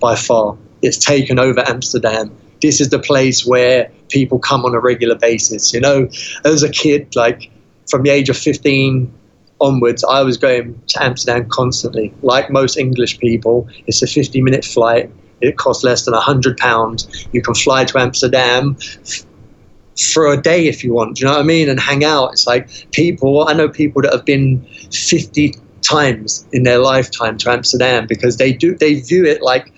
by 0.00 0.14
far. 0.14 0.56
It's 0.82 0.98
taken 0.98 1.38
over 1.38 1.60
Amsterdam 1.66 2.36
this 2.60 2.80
is 2.80 2.90
the 2.90 2.98
place 2.98 3.46
where 3.46 3.90
people 4.08 4.38
come 4.38 4.64
on 4.64 4.74
a 4.74 4.80
regular 4.80 5.14
basis. 5.14 5.72
You 5.72 5.80
know, 5.80 6.08
as 6.44 6.62
a 6.62 6.70
kid, 6.70 7.14
like 7.16 7.50
from 7.88 8.02
the 8.02 8.10
age 8.10 8.28
of 8.28 8.36
15 8.36 9.12
onwards, 9.60 10.04
I 10.04 10.22
was 10.22 10.36
going 10.36 10.80
to 10.88 11.02
Amsterdam 11.02 11.48
constantly. 11.48 12.12
Like 12.22 12.50
most 12.50 12.76
English 12.76 13.18
people, 13.18 13.68
it's 13.86 14.02
a 14.02 14.06
50 14.06 14.40
minute 14.40 14.64
flight. 14.64 15.10
It 15.40 15.58
costs 15.58 15.84
less 15.84 16.04
than 16.06 16.14
£100. 16.14 17.28
You 17.32 17.42
can 17.42 17.54
fly 17.54 17.84
to 17.84 17.98
Amsterdam 17.98 18.76
for 19.98 20.26
a 20.26 20.40
day 20.40 20.66
if 20.66 20.84
you 20.84 20.92
want. 20.92 21.16
Do 21.16 21.20
you 21.20 21.26
know 21.26 21.32
what 21.32 21.40
I 21.40 21.44
mean? 21.44 21.68
And 21.68 21.80
hang 21.80 22.04
out. 22.04 22.32
It's 22.32 22.46
like 22.46 22.68
people, 22.92 23.48
I 23.48 23.52
know 23.52 23.68
people 23.68 24.02
that 24.02 24.12
have 24.12 24.24
been 24.24 24.60
50 24.92 25.54
times 25.82 26.46
in 26.52 26.64
their 26.64 26.78
lifetime 26.78 27.38
to 27.38 27.50
Amsterdam 27.50 28.06
because 28.06 28.36
they 28.36 28.52
do, 28.52 28.74
they 28.74 29.00
view 29.00 29.24
it 29.24 29.42
like 29.42 29.72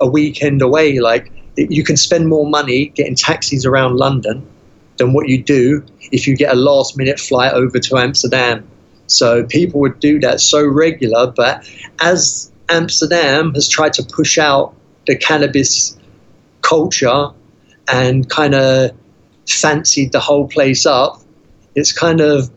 a 0.00 0.06
weekend 0.06 0.62
away. 0.62 0.98
Like 1.00 1.32
you 1.56 1.82
can 1.82 1.96
spend 1.96 2.28
more 2.28 2.48
money 2.48 2.86
getting 2.86 3.14
taxis 3.14 3.64
around 3.64 3.96
London 3.96 4.46
than 4.98 5.12
what 5.12 5.28
you 5.28 5.42
do 5.42 5.84
if 6.12 6.26
you 6.26 6.36
get 6.36 6.52
a 6.52 6.56
last 6.56 6.96
minute 6.96 7.18
flight 7.18 7.52
over 7.52 7.78
to 7.78 7.96
Amsterdam. 7.96 8.66
So 9.08 9.44
people 9.44 9.80
would 9.80 10.00
do 10.00 10.18
that 10.20 10.40
so 10.40 10.66
regular, 10.66 11.28
but 11.28 11.68
as 12.00 12.50
Amsterdam 12.68 13.54
has 13.54 13.68
tried 13.68 13.92
to 13.94 14.02
push 14.02 14.38
out 14.38 14.74
the 15.06 15.16
cannabis 15.16 15.96
culture 16.62 17.28
and 17.88 18.28
kind 18.28 18.54
of 18.54 18.90
fancied 19.48 20.12
the 20.12 20.20
whole 20.20 20.48
place 20.48 20.86
up, 20.86 21.20
it's 21.74 21.92
kind 21.92 22.20
of 22.20 22.50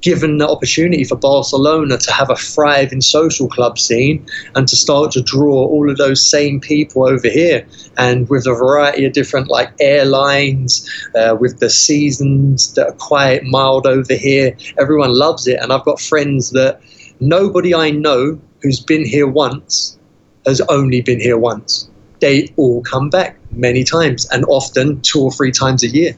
given 0.00 0.38
the 0.38 0.48
opportunity 0.48 1.04
for 1.04 1.16
Barcelona 1.16 1.98
to 1.98 2.12
have 2.12 2.30
a 2.30 2.36
thriving 2.36 3.00
social 3.00 3.48
club 3.48 3.78
scene 3.78 4.26
and 4.54 4.66
to 4.68 4.76
start 4.76 5.12
to 5.12 5.22
draw 5.22 5.66
all 5.66 5.90
of 5.90 5.98
those 5.98 6.26
same 6.26 6.60
people 6.60 7.06
over 7.06 7.28
here. 7.28 7.66
And 7.98 8.28
with 8.28 8.46
a 8.46 8.54
variety 8.54 9.04
of 9.04 9.12
different 9.12 9.48
like 9.48 9.70
airlines, 9.80 10.88
uh, 11.14 11.36
with 11.38 11.60
the 11.60 11.70
seasons 11.70 12.72
that 12.74 12.86
are 12.86 12.92
quite 12.92 13.44
mild 13.44 13.86
over 13.86 14.14
here, 14.14 14.56
everyone 14.78 15.12
loves 15.12 15.46
it. 15.46 15.58
And 15.60 15.72
I've 15.72 15.84
got 15.84 16.00
friends 16.00 16.50
that 16.50 16.80
nobody 17.20 17.74
I 17.74 17.90
know 17.90 18.40
who's 18.62 18.80
been 18.80 19.04
here 19.04 19.26
once 19.26 19.98
has 20.46 20.60
only 20.62 21.02
been 21.02 21.20
here 21.20 21.38
once. 21.38 21.88
They 22.20 22.52
all 22.56 22.82
come 22.82 23.10
back 23.10 23.38
many 23.50 23.84
times 23.84 24.26
and 24.30 24.44
often 24.46 25.00
two 25.00 25.20
or 25.20 25.32
three 25.32 25.52
times 25.52 25.82
a 25.82 25.88
year. 25.88 26.16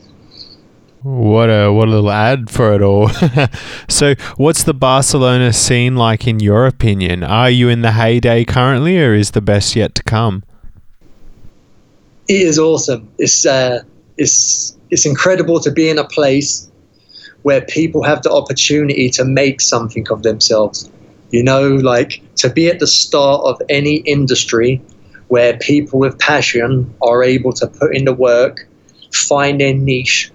What 1.03 1.49
a 1.49 1.73
what 1.73 1.89
a 1.89 1.91
little 1.91 2.13
ad 2.13 2.49
for 2.49 2.75
it 2.75 2.81
all. 2.81 3.11
so, 3.89 4.15
what's 4.37 4.63
the 4.63 4.75
Barcelona 4.75 5.53
scene 5.53 5.97
like 5.97 6.29
in 6.29 6.39
your 6.39 6.65
opinion? 6.67 7.25
Are 7.25 7.51
you 7.51 7.69
in 7.69 7.83
the 7.83 7.93
heyday 7.93 8.45
currently, 8.45 9.03
or 9.03 9.13
is 9.13 9.33
the 9.33 9.41
best 9.41 9.75
yet 9.75 9.97
to 9.97 10.05
come? 10.05 10.45
It 12.29 12.43
is 12.43 12.57
awesome. 12.57 13.09
It's 13.19 13.45
uh, 13.45 13.83
it's 14.17 14.77
it's 14.91 15.05
incredible 15.05 15.59
to 15.61 15.73
be 15.73 15.89
in 15.89 15.99
a 15.99 16.07
place 16.07 16.71
where 17.43 17.63
people 17.63 18.05
have 18.05 18.23
the 18.23 18.31
opportunity 18.31 19.11
to 19.11 19.25
make 19.25 19.61
something 19.61 20.07
of 20.09 20.23
themselves. 20.23 20.89
You 21.31 21.43
know, 21.43 21.69
like 21.69 22.23
to 22.37 22.49
be 22.49 22.69
at 22.69 22.79
the 22.79 22.87
start 22.87 23.43
of 23.45 23.61
any 23.69 23.97
industry 23.97 24.81
where 25.27 25.57
people 25.57 25.99
with 25.99 26.17
passion 26.21 26.95
are 27.03 27.25
able 27.25 27.53
to 27.55 27.67
put 27.67 27.97
in 27.97 28.05
the 28.05 28.13
work, 28.13 28.69
find 29.11 29.61
their 29.61 29.75
niche, 29.75 30.31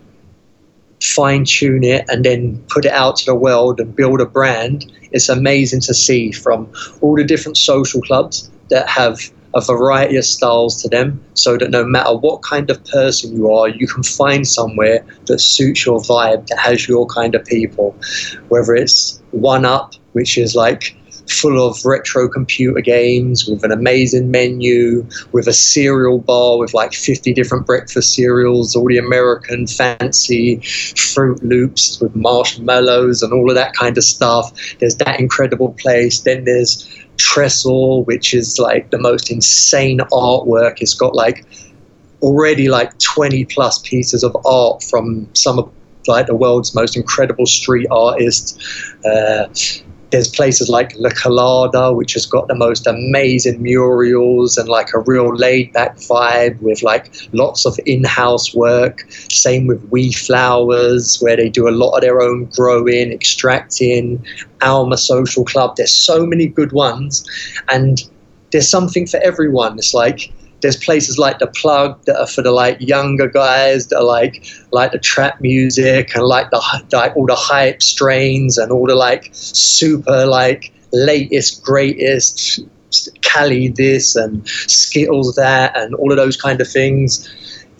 fine 1.13 1.45
tune 1.45 1.83
it, 1.83 2.05
and 2.09 2.23
then 2.23 2.63
put 2.69 2.85
it 2.85 2.91
out 2.91 3.17
to 3.17 3.25
the 3.25 3.35
world 3.35 3.79
and 3.79 3.95
build 3.95 4.21
a 4.21 4.25
brand. 4.25 4.91
It's 5.11 5.29
amazing 5.29 5.81
to 5.81 5.93
see 5.93 6.31
from 6.31 6.71
all 7.01 7.15
the 7.15 7.23
different 7.23 7.57
social 7.57 8.01
clubs 8.01 8.51
that 8.69 8.87
have 8.89 9.19
a 9.53 9.61
variety 9.61 10.17
of 10.17 10.25
styles 10.25 10.81
to 10.81 10.89
them 10.89 11.23
so 11.33 11.57
that 11.57 11.71
no 11.71 11.83
matter 11.83 12.15
what 12.15 12.43
kind 12.43 12.69
of 12.69 12.83
person 12.85 13.35
you 13.35 13.51
are, 13.51 13.67
you 13.67 13.87
can 13.87 14.03
find 14.03 14.47
somewhere 14.47 15.05
that 15.25 15.39
suits 15.39 15.85
your 15.85 15.99
vibe, 15.99 16.45
that 16.47 16.59
has 16.59 16.87
your 16.87 17.07
kind 17.07 17.33
of 17.33 17.43
people. 17.45 17.95
Whether 18.49 18.75
it's 18.75 19.21
One 19.31 19.65
Up, 19.65 19.93
which 20.13 20.37
is 20.37 20.55
like 20.55 20.95
full 21.29 21.65
of 21.65 21.83
retro 21.85 22.27
computer 22.27 22.81
games 22.81 23.47
with 23.47 23.63
an 23.63 23.71
amazing 23.71 24.31
menu, 24.31 25.05
with 25.31 25.47
a 25.47 25.53
cereal 25.53 26.19
bar 26.19 26.57
with 26.57 26.73
like 26.73 26.93
50 26.93 27.33
different 27.33 27.65
breakfast 27.65 28.13
cereals, 28.13 28.75
all 28.75 28.87
the 28.87 28.97
American 28.97 29.67
fancy 29.67 30.61
Fruit 30.95 31.41
Loops 31.43 31.99
with 32.01 32.15
marshmallows 32.15 33.21
and 33.21 33.33
all 33.33 33.49
of 33.49 33.55
that 33.55 33.73
kind 33.73 33.97
of 33.97 34.03
stuff. 34.03 34.51
There's 34.79 34.95
that 34.97 35.19
incredible 35.19 35.73
place. 35.73 36.21
Then 36.21 36.45
there's 36.45 36.87
Trestle, 37.17 38.03
which 38.03 38.33
is 38.33 38.59
like 38.59 38.91
the 38.91 38.99
most 38.99 39.31
insane 39.31 39.99
artwork. 40.11 40.81
It's 40.81 40.93
got 40.93 41.15
like 41.15 41.45
already 42.21 42.69
like 42.69 42.97
20 42.99 43.45
plus 43.45 43.79
pieces 43.79 44.23
of 44.23 44.35
art 44.45 44.83
from 44.83 45.29
some 45.33 45.59
of 45.59 45.71
like 46.07 46.27
the 46.27 46.35
world's 46.35 46.73
most 46.73 46.95
incredible 46.95 47.45
street 47.45 47.87
artists. 47.91 48.57
Uh, 49.03 49.47
there's 50.11 50.29
places 50.29 50.69
like 50.69 50.93
La 50.97 51.09
Colada, 51.09 51.93
which 51.93 52.13
has 52.13 52.25
got 52.25 52.47
the 52.47 52.55
most 52.55 52.87
amazing 52.87 53.61
murals 53.61 54.57
and 54.57 54.69
like 54.69 54.93
a 54.93 54.99
real 54.99 55.35
laid 55.35 55.73
back 55.73 55.97
vibe 55.97 56.59
with 56.61 56.81
like 56.81 57.13
lots 57.33 57.65
of 57.65 57.77
in 57.85 58.03
house 58.03 58.53
work. 58.55 59.05
Same 59.29 59.67
with 59.67 59.83
We 59.89 60.13
Flowers, 60.13 61.17
where 61.21 61.35
they 61.35 61.49
do 61.49 61.67
a 61.67 61.71
lot 61.71 61.95
of 61.95 62.01
their 62.01 62.21
own 62.21 62.45
growing, 62.45 63.11
extracting. 63.11 64.25
Alma 64.61 64.97
Social 64.97 65.45
Club. 65.45 65.75
There's 65.75 65.91
so 65.91 66.25
many 66.25 66.47
good 66.47 66.71
ones, 66.71 67.23
and 67.69 68.01
there's 68.51 68.69
something 68.69 69.05
for 69.05 69.17
everyone. 69.17 69.77
It's 69.77 69.93
like 69.93 70.31
there's 70.61 70.77
places 70.77 71.17
like 71.17 71.39
the 71.39 71.47
plug 71.47 72.03
that 72.05 72.19
are 72.19 72.27
for 72.27 72.41
the 72.41 72.51
like 72.51 72.77
younger 72.79 73.27
guys 73.27 73.87
that 73.87 73.97
are 73.97 74.03
like 74.03 74.45
like 74.71 74.91
the 74.91 74.99
trap 74.99 75.39
music 75.39 76.15
and 76.15 76.25
like 76.25 76.49
the 76.49 76.85
like 76.93 77.15
all 77.15 77.25
the 77.25 77.35
hype 77.35 77.81
strains 77.81 78.57
and 78.57 78.71
all 78.71 78.87
the 78.87 78.95
like 78.95 79.29
super 79.33 80.25
like 80.25 80.73
latest 80.91 81.63
greatest 81.63 82.61
Cali 83.21 83.67
this 83.69 84.15
and 84.15 84.47
Skittles 84.47 85.35
that 85.35 85.77
and 85.77 85.93
all 85.95 86.11
of 86.11 86.17
those 86.17 86.37
kind 86.37 86.59
of 86.59 86.67
things. 86.67 87.29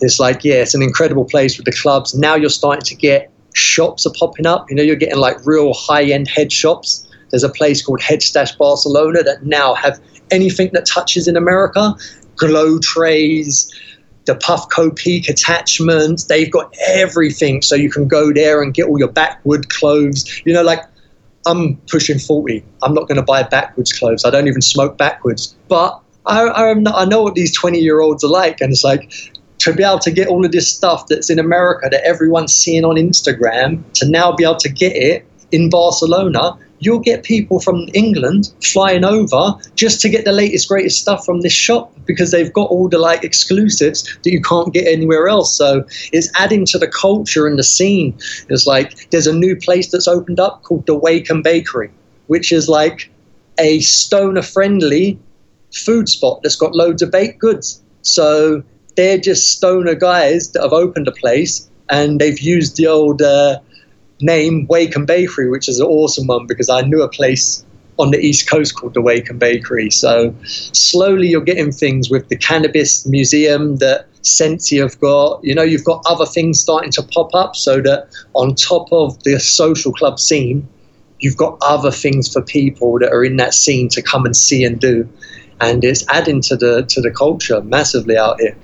It's 0.00 0.20
like 0.20 0.44
yeah, 0.44 0.56
it's 0.56 0.74
an 0.74 0.82
incredible 0.82 1.24
place 1.24 1.56
with 1.56 1.64
the 1.64 1.72
clubs. 1.72 2.14
Now 2.14 2.36
you're 2.36 2.50
starting 2.50 2.84
to 2.84 2.94
get 2.94 3.32
shops 3.54 4.06
are 4.06 4.12
popping 4.18 4.46
up. 4.46 4.70
You 4.70 4.76
know, 4.76 4.82
you're 4.82 4.96
getting 4.96 5.18
like 5.18 5.44
real 5.44 5.72
high 5.74 6.04
end 6.04 6.28
head 6.28 6.52
shops. 6.52 7.06
There's 7.30 7.44
a 7.44 7.48
place 7.48 7.82
called 7.82 8.00
Head 8.00 8.22
Stash 8.22 8.52
Barcelona 8.56 9.22
that 9.22 9.44
now 9.44 9.74
have 9.74 10.00
anything 10.30 10.70
that 10.72 10.86
touches 10.86 11.26
in 11.26 11.36
America 11.36 11.94
glow 12.38 12.78
trays, 12.78 13.72
the 14.24 14.34
Puffco 14.34 14.94
Peak 14.94 15.28
attachments. 15.28 16.24
They've 16.24 16.50
got 16.50 16.72
everything, 16.86 17.62
so 17.62 17.74
you 17.74 17.90
can 17.90 18.08
go 18.08 18.32
there 18.32 18.62
and 18.62 18.72
get 18.72 18.86
all 18.86 18.98
your 18.98 19.12
backwood 19.12 19.68
clothes. 19.68 20.42
You 20.44 20.54
know, 20.54 20.62
like 20.62 20.82
I'm 21.46 21.76
pushing 21.90 22.18
40. 22.18 22.62
I'm 22.82 22.94
not 22.94 23.08
going 23.08 23.16
to 23.16 23.22
buy 23.22 23.42
backwoods 23.42 23.92
clothes. 23.92 24.24
I 24.24 24.30
don't 24.30 24.48
even 24.48 24.62
smoke 24.62 24.98
backwoods. 24.98 25.56
But 25.68 26.00
I, 26.26 26.48
I, 26.48 27.04
know 27.06 27.22
what 27.22 27.34
these 27.34 27.56
20 27.56 27.78
year 27.78 28.00
olds 28.00 28.22
are 28.22 28.28
like. 28.28 28.60
And 28.60 28.72
it's 28.72 28.84
like 28.84 29.10
to 29.58 29.72
be 29.72 29.82
able 29.82 29.98
to 30.00 30.10
get 30.10 30.28
all 30.28 30.44
of 30.44 30.52
this 30.52 30.72
stuff 30.72 31.06
that's 31.06 31.30
in 31.30 31.38
America 31.38 31.88
that 31.90 32.04
everyone's 32.04 32.54
seeing 32.54 32.84
on 32.84 32.96
Instagram, 32.96 33.82
to 33.94 34.08
now 34.08 34.32
be 34.32 34.44
able 34.44 34.56
to 34.56 34.68
get 34.68 34.94
it 34.94 35.26
in 35.50 35.70
Barcelona 35.70 36.56
you'll 36.80 36.98
get 36.98 37.22
people 37.22 37.60
from 37.60 37.86
England 37.94 38.52
flying 38.62 39.04
over 39.04 39.54
just 39.74 40.00
to 40.00 40.08
get 40.08 40.24
the 40.24 40.32
latest, 40.32 40.68
greatest 40.68 41.00
stuff 41.00 41.24
from 41.24 41.40
this 41.40 41.52
shop 41.52 41.92
because 42.06 42.30
they've 42.30 42.52
got 42.52 42.70
all 42.70 42.88
the 42.88 42.98
like 42.98 43.24
exclusives 43.24 44.02
that 44.22 44.30
you 44.30 44.40
can't 44.40 44.72
get 44.72 44.86
anywhere 44.86 45.28
else. 45.28 45.54
So 45.54 45.84
it's 46.12 46.30
adding 46.38 46.64
to 46.66 46.78
the 46.78 46.88
culture 46.88 47.46
and 47.46 47.58
the 47.58 47.64
scene. 47.64 48.16
It's 48.48 48.66
like 48.66 49.10
there's 49.10 49.26
a 49.26 49.32
new 49.32 49.56
place 49.56 49.90
that's 49.90 50.08
opened 50.08 50.40
up 50.40 50.62
called 50.62 50.86
the 50.86 50.94
Waken 50.94 51.42
Bakery, 51.42 51.90
which 52.26 52.52
is 52.52 52.68
like 52.68 53.10
a 53.58 53.80
stoner 53.80 54.42
friendly 54.42 55.18
food 55.74 56.08
spot 56.08 56.40
that's 56.42 56.56
got 56.56 56.74
loads 56.74 57.02
of 57.02 57.10
baked 57.10 57.38
goods. 57.38 57.82
So 58.02 58.62
they're 58.96 59.18
just 59.18 59.52
stoner 59.52 59.94
guys 59.94 60.52
that 60.52 60.62
have 60.62 60.72
opened 60.72 61.08
a 61.08 61.12
place 61.12 61.68
and 61.90 62.20
they've 62.20 62.40
used 62.40 62.76
the 62.76 62.86
old. 62.86 63.22
Uh, 63.22 63.58
name 64.20 64.66
Waken 64.68 65.06
Bakery, 65.06 65.48
which 65.48 65.68
is 65.68 65.80
an 65.80 65.86
awesome 65.86 66.26
one 66.26 66.46
because 66.46 66.68
I 66.68 66.82
knew 66.82 67.02
a 67.02 67.08
place 67.08 67.64
on 67.98 68.10
the 68.10 68.18
East 68.18 68.48
Coast 68.48 68.76
called 68.76 68.94
the 68.94 69.02
Waken 69.02 69.38
Bakery. 69.38 69.90
So 69.90 70.34
slowly 70.44 71.28
you're 71.28 71.40
getting 71.40 71.72
things 71.72 72.10
with 72.10 72.28
the 72.28 72.36
cannabis 72.36 73.04
museum 73.06 73.76
that 73.76 74.06
Sensi 74.22 74.78
have 74.78 74.98
got. 75.00 75.42
You 75.42 75.54
know, 75.54 75.62
you've 75.62 75.84
got 75.84 76.02
other 76.06 76.26
things 76.26 76.60
starting 76.60 76.92
to 76.92 77.02
pop 77.02 77.34
up 77.34 77.56
so 77.56 77.80
that 77.82 78.08
on 78.34 78.54
top 78.54 78.92
of 78.92 79.22
the 79.24 79.40
social 79.40 79.92
club 79.92 80.20
scene, 80.20 80.68
you've 81.18 81.36
got 81.36 81.58
other 81.60 81.90
things 81.90 82.32
for 82.32 82.40
people 82.42 82.98
that 83.00 83.12
are 83.12 83.24
in 83.24 83.36
that 83.36 83.54
scene 83.54 83.88
to 83.90 84.02
come 84.02 84.24
and 84.24 84.36
see 84.36 84.64
and 84.64 84.80
do. 84.80 85.08
And 85.60 85.84
it's 85.84 86.04
adding 86.08 86.40
to 86.42 86.56
the 86.56 86.82
to 86.82 87.00
the 87.00 87.10
culture 87.10 87.60
massively 87.62 88.16
out 88.16 88.40
here. 88.40 88.56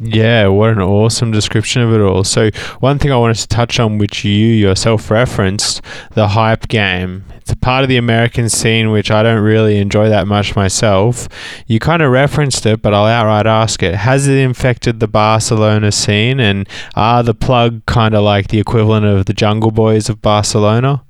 Yeah, 0.00 0.48
what 0.48 0.70
an 0.70 0.80
awesome 0.80 1.30
description 1.30 1.80
of 1.80 1.94
it 1.94 2.00
all. 2.00 2.24
So, 2.24 2.50
one 2.80 2.98
thing 2.98 3.10
I 3.10 3.16
wanted 3.16 3.36
to 3.38 3.48
touch 3.48 3.80
on, 3.80 3.96
which 3.96 4.22
you 4.22 4.32
yourself 4.32 5.10
referenced, 5.10 5.80
the 6.12 6.28
hype 6.28 6.68
game. 6.68 7.24
It's 7.36 7.52
a 7.52 7.56
part 7.56 7.82
of 7.82 7.88
the 7.88 7.96
American 7.96 8.48
scene 8.50 8.90
which 8.90 9.10
I 9.10 9.22
don't 9.22 9.42
really 9.42 9.78
enjoy 9.78 10.10
that 10.10 10.28
much 10.28 10.54
myself. 10.54 11.26
You 11.66 11.78
kind 11.78 12.02
of 12.02 12.12
referenced 12.12 12.66
it, 12.66 12.82
but 12.82 12.92
I'll 12.92 13.06
outright 13.06 13.46
ask 13.46 13.82
it. 13.82 13.94
Has 13.94 14.28
it 14.28 14.36
infected 14.36 15.00
the 15.00 15.08
Barcelona 15.08 15.90
scene, 15.90 16.38
and 16.38 16.68
are 16.94 17.22
the 17.22 17.34
plug 17.34 17.84
kind 17.86 18.14
of 18.14 18.22
like 18.22 18.48
the 18.48 18.58
equivalent 18.58 19.06
of 19.06 19.24
the 19.24 19.32
Jungle 19.32 19.70
Boys 19.70 20.10
of 20.10 20.20
Barcelona? 20.20 21.02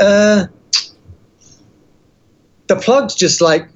Uh, 0.00 0.46
the 2.68 2.76
plug's 2.76 3.16
just 3.16 3.40
like 3.40 3.68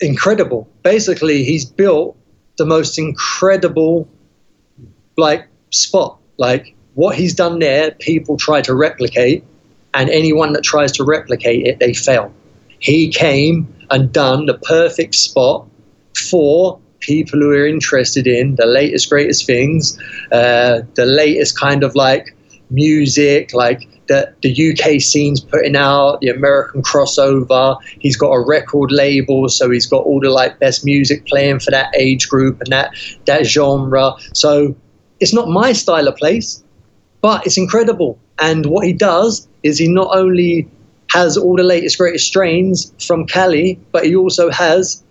incredible. 0.00 0.68
Basically, 0.82 1.44
he's 1.44 1.64
built 1.64 2.16
the 2.56 2.66
most 2.66 2.98
incredible 2.98 4.08
like 5.16 5.48
spot. 5.70 6.18
Like 6.36 6.74
what 6.94 7.16
he's 7.16 7.34
done 7.34 7.58
there, 7.58 7.92
people 7.92 8.36
try 8.36 8.60
to 8.62 8.74
replicate, 8.74 9.44
and 9.94 10.08
anyone 10.10 10.52
that 10.52 10.62
tries 10.62 10.92
to 10.92 11.04
replicate 11.04 11.66
it, 11.66 11.78
they 11.78 11.94
fail. 11.94 12.32
He 12.78 13.08
came 13.10 13.74
and 13.90 14.12
done 14.12 14.46
the 14.46 14.54
perfect 14.58 15.14
spot 15.14 15.66
for 16.16 16.78
people 17.00 17.40
who 17.40 17.50
are 17.50 17.66
interested 17.66 18.26
in 18.26 18.56
the 18.56 18.66
latest, 18.66 19.08
greatest 19.08 19.46
things, 19.46 19.98
uh, 20.32 20.80
the 20.94 21.06
latest 21.06 21.58
kind 21.58 21.82
of 21.82 21.94
like 21.94 22.36
music, 22.70 23.52
like 23.54 23.88
that 24.08 24.40
the 24.42 24.72
UK 24.72 25.00
scene's 25.00 25.40
putting 25.40 25.76
out, 25.76 26.20
the 26.20 26.28
American 26.28 26.82
crossover. 26.82 27.78
He's 27.98 28.16
got 28.16 28.30
a 28.30 28.40
record 28.40 28.90
label, 28.90 29.48
so 29.48 29.70
he's 29.70 29.86
got 29.86 30.04
all 30.04 30.20
the 30.20 30.30
like 30.30 30.58
best 30.58 30.84
music 30.84 31.26
playing 31.26 31.60
for 31.60 31.70
that 31.70 31.94
age 31.96 32.28
group 32.28 32.60
and 32.60 32.72
that 32.72 32.92
that 33.26 33.46
genre. 33.46 34.12
So 34.32 34.74
it's 35.20 35.34
not 35.34 35.48
my 35.48 35.72
style 35.72 36.08
of 36.08 36.16
place, 36.16 36.62
but 37.20 37.46
it's 37.46 37.58
incredible. 37.58 38.18
And 38.38 38.66
what 38.66 38.86
he 38.86 38.92
does 38.92 39.48
is 39.62 39.78
he 39.78 39.88
not 39.88 40.16
only 40.16 40.68
has 41.10 41.36
all 41.36 41.56
the 41.56 41.62
latest 41.62 41.98
greatest 41.98 42.26
strains 42.26 42.92
from 43.04 43.26
Cali, 43.26 43.80
but 43.92 44.06
he 44.06 44.14
also 44.14 44.50
has 44.50 45.02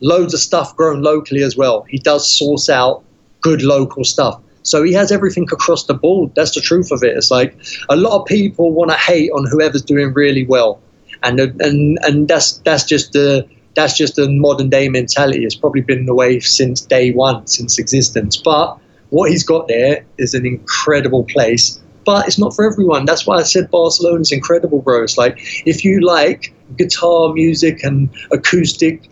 loads 0.00 0.34
of 0.34 0.40
stuff 0.40 0.76
grown 0.76 1.02
locally 1.02 1.42
as 1.42 1.56
well. 1.56 1.82
He 1.82 1.98
does 1.98 2.30
source 2.30 2.68
out 2.68 3.02
good 3.40 3.62
local 3.62 4.04
stuff. 4.04 4.40
So 4.66 4.82
he 4.82 4.92
has 4.94 5.12
everything 5.12 5.44
across 5.52 5.84
the 5.84 5.94
board. 5.94 6.32
That's 6.34 6.54
the 6.54 6.60
truth 6.60 6.90
of 6.90 7.02
it. 7.02 7.16
It's 7.16 7.30
like 7.30 7.56
a 7.88 7.96
lot 7.96 8.20
of 8.20 8.26
people 8.26 8.72
want 8.72 8.90
to 8.90 8.96
hate 8.96 9.30
on 9.30 9.46
whoever's 9.46 9.82
doing 9.82 10.12
really 10.12 10.44
well, 10.44 10.80
and 11.22 11.38
and 11.38 11.98
and 12.02 12.28
that's 12.28 12.58
that's 12.58 12.84
just 12.84 13.12
the 13.12 13.48
that's 13.76 13.96
just 13.96 14.18
a 14.18 14.28
modern 14.28 14.68
day 14.68 14.88
mentality. 14.88 15.44
It's 15.44 15.54
probably 15.54 15.82
been 15.82 16.06
the 16.06 16.14
way 16.14 16.40
since 16.40 16.80
day 16.80 17.12
one, 17.12 17.46
since 17.46 17.78
existence. 17.78 18.36
But 18.36 18.76
what 19.10 19.30
he's 19.30 19.44
got 19.44 19.68
there 19.68 20.04
is 20.18 20.34
an 20.34 20.44
incredible 20.44 21.24
place. 21.24 21.80
But 22.04 22.26
it's 22.26 22.38
not 22.38 22.54
for 22.54 22.64
everyone. 22.64 23.04
That's 23.04 23.26
why 23.26 23.36
I 23.36 23.42
said 23.42 23.70
Barcelona's 23.70 24.32
incredible, 24.32 24.80
bro. 24.80 25.02
It's 25.02 25.18
like 25.18 25.38
if 25.66 25.84
you 25.84 26.00
like 26.00 26.52
guitar 26.76 27.32
music 27.32 27.84
and 27.84 28.08
acoustic 28.32 29.08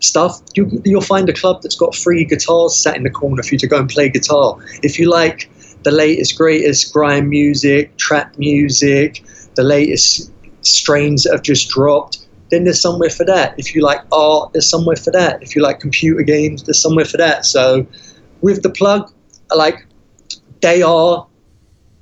stuff, 0.00 0.40
you, 0.54 0.82
you'll 0.84 1.00
find 1.00 1.28
a 1.28 1.32
club 1.32 1.62
that's 1.62 1.76
got 1.76 1.94
free 1.94 2.24
guitars 2.24 2.76
sat 2.76 2.96
in 2.96 3.02
the 3.02 3.10
corner 3.10 3.42
for 3.42 3.54
you 3.54 3.58
to 3.58 3.66
go 3.66 3.78
and 3.78 3.88
play 3.88 4.08
guitar. 4.08 4.58
If 4.82 4.98
you 4.98 5.10
like 5.10 5.50
the 5.82 5.90
latest, 5.90 6.36
greatest 6.36 6.92
grime 6.92 7.28
music, 7.28 7.96
trap 7.96 8.36
music, 8.38 9.24
the 9.54 9.62
latest 9.62 10.30
strains 10.62 11.24
that 11.24 11.32
have 11.32 11.42
just 11.42 11.68
dropped, 11.68 12.26
then 12.50 12.64
there's 12.64 12.80
somewhere 12.80 13.10
for 13.10 13.24
that. 13.24 13.54
If 13.58 13.74
you 13.74 13.82
like 13.82 14.00
art, 14.12 14.52
there's 14.52 14.68
somewhere 14.68 14.96
for 14.96 15.10
that. 15.12 15.42
If 15.42 15.56
you 15.56 15.62
like 15.62 15.80
computer 15.80 16.22
games, 16.22 16.62
there's 16.62 16.80
somewhere 16.80 17.04
for 17.04 17.16
that. 17.16 17.44
So 17.44 17.86
with 18.40 18.62
the 18.62 18.70
plug, 18.70 19.12
like 19.54 19.86
they 20.60 20.82
are 20.82 21.26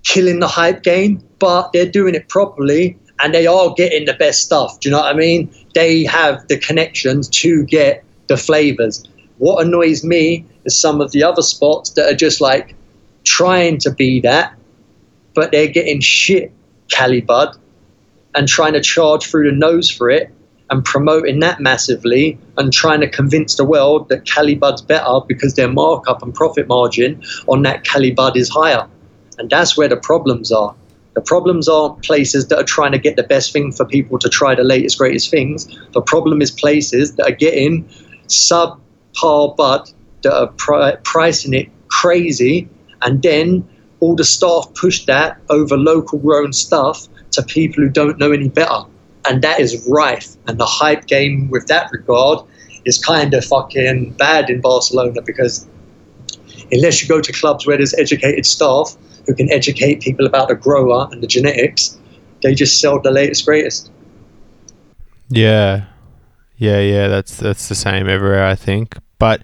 killing 0.03 0.41
the 0.41 0.49
hype 0.49 0.83
game, 0.83 1.23
but 1.39 1.73
they're 1.73 1.91
doing 1.91 2.15
it 2.15 2.29
properly 2.29 2.99
and 3.25 3.33
they 3.33 3.47
are 3.47 3.73
getting 3.73 4.05
the 4.05 4.13
best 4.13 4.43
stuff. 4.43 4.79
Do 4.81 4.89
you 4.89 4.95
know 4.95 5.01
what 5.01 5.15
I 5.15 5.17
mean? 5.17 5.51
They 5.75 6.05
have 6.05 6.47
the 6.49 6.59
connections 6.59 7.27
to 7.41 7.65
get 7.65 8.05
the 8.27 8.37
flavors. 8.37 9.03
What 9.39 9.65
annoys 9.65 10.05
me 10.05 10.45
is 10.67 10.79
some 10.79 11.01
of 11.01 11.13
the 11.13 11.23
other 11.23 11.41
spots 11.41 11.89
that 11.93 12.13
are 12.13 12.15
just 12.15 12.43
like 12.43 12.77
trying 13.25 13.79
to 13.79 13.91
be 13.91 14.21
that, 14.21 14.55
but 15.33 15.53
they're 15.53 15.69
getting 15.69 16.03
shit 16.03 16.53
Cali 16.93 17.23
Bud 17.23 17.57
and 18.35 18.47
trying 18.47 18.75
to 18.75 18.83
charge 18.83 19.25
through 19.25 19.51
the 19.51 19.57
nose 19.57 19.91
for 19.91 20.11
it 20.11 20.31
and 20.69 20.85
promoting 20.85 21.41
that 21.41 21.61
massively 21.61 22.39
and 22.59 22.75
trying 22.75 23.01
to 23.01 23.09
convince 23.09 23.55
the 23.55 23.65
world 23.65 24.11
that 24.11 24.27
Cali 24.27 24.55
Bud's 24.55 24.83
better 24.83 25.21
because 25.27 25.55
their 25.55 25.69
markup 25.69 26.23
and 26.23 26.35
profit 26.35 26.69
margin 26.69 27.23
on 27.49 27.63
that 27.63 27.85
Cali 27.85 28.11
Bud 28.11 28.37
is 28.37 28.51
higher. 28.51 28.87
And 29.39 29.49
that's 29.49 29.79
where 29.79 29.89
the 29.89 29.97
problems 29.97 30.53
are. 30.53 30.75
The 31.15 31.20
problems 31.20 31.69
aren't 31.69 32.03
places 32.03 32.49
that 32.49 32.59
are 32.59 32.65
trying 32.65 32.93
to 32.93 32.99
get 32.99 33.16
the 33.16 33.23
best 33.23 33.53
thing 33.53 33.73
for 33.73 33.85
people 33.85 34.19
to 34.19 34.28
try 34.28 34.55
the 34.55 34.65
latest, 34.65 34.99
greatest 34.99 35.31
things. 35.31 35.66
The 35.93 36.03
problem 36.03 36.43
is 36.43 36.51
places 36.51 37.15
that 37.16 37.28
are 37.28 37.35
getting 37.35 37.89
subpar 38.27 39.57
bud 39.57 39.91
that 40.23 40.35
are 40.35 40.49
pri- 40.49 40.97
pricing 41.05 41.55
it 41.55 41.69
crazy, 41.89 42.69
and 43.03 43.23
then 43.23 43.69
all 44.01 44.16
the 44.16 44.24
staff 44.24 44.66
push 44.74 45.07
that 45.07 45.41
over 45.51 45.77
local 45.77 46.19
grown 46.19 46.53
stuff 46.53 47.07
to 47.31 47.43
people 47.43 47.85
who 47.85 47.91
don't 47.91 48.19
know 48.19 48.32
any 48.32 48.49
better. 48.49 48.81
And 49.27 49.41
that 49.43 49.61
is 49.61 49.86
rife. 49.89 50.36
And 50.47 50.59
the 50.59 50.66
hype 50.66 51.07
game 51.07 51.49
with 51.51 51.66
that 51.69 51.91
regard 51.93 52.47
is 52.85 52.99
kind 52.99 53.32
of 53.35 53.45
fucking 53.45 54.11
bad 54.12 54.51
in 54.51 54.61
Barcelona 54.61 55.23
because 55.23 55.66
unless 56.75 57.01
you 57.01 57.09
go 57.09 57.21
to 57.21 57.33
clubs 57.33 57.67
where 57.67 57.77
there's 57.79 57.95
educated 57.95 58.45
staff 58.45 58.95
who 59.27 59.35
can 59.35 59.51
educate 59.51 60.01
people 60.01 60.27
about 60.27 60.49
the 60.49 60.55
grower 60.55 61.09
and 61.11 61.23
the 61.23 61.27
genetics, 61.27 61.99
they 62.43 62.55
just 62.55 62.81
sell 62.81 63.01
the 63.01 63.11
latest, 63.11 63.47
greatest. 63.47 63.91
Yeah. 65.29 65.87
Yeah, 66.57 66.81
yeah, 66.81 67.09
that's 67.09 67.37
that's 67.37 67.69
the 67.69 67.75
same 67.75 68.09
everywhere 68.09 68.45
I 68.45 68.55
think. 68.55 68.97
But 69.19 69.43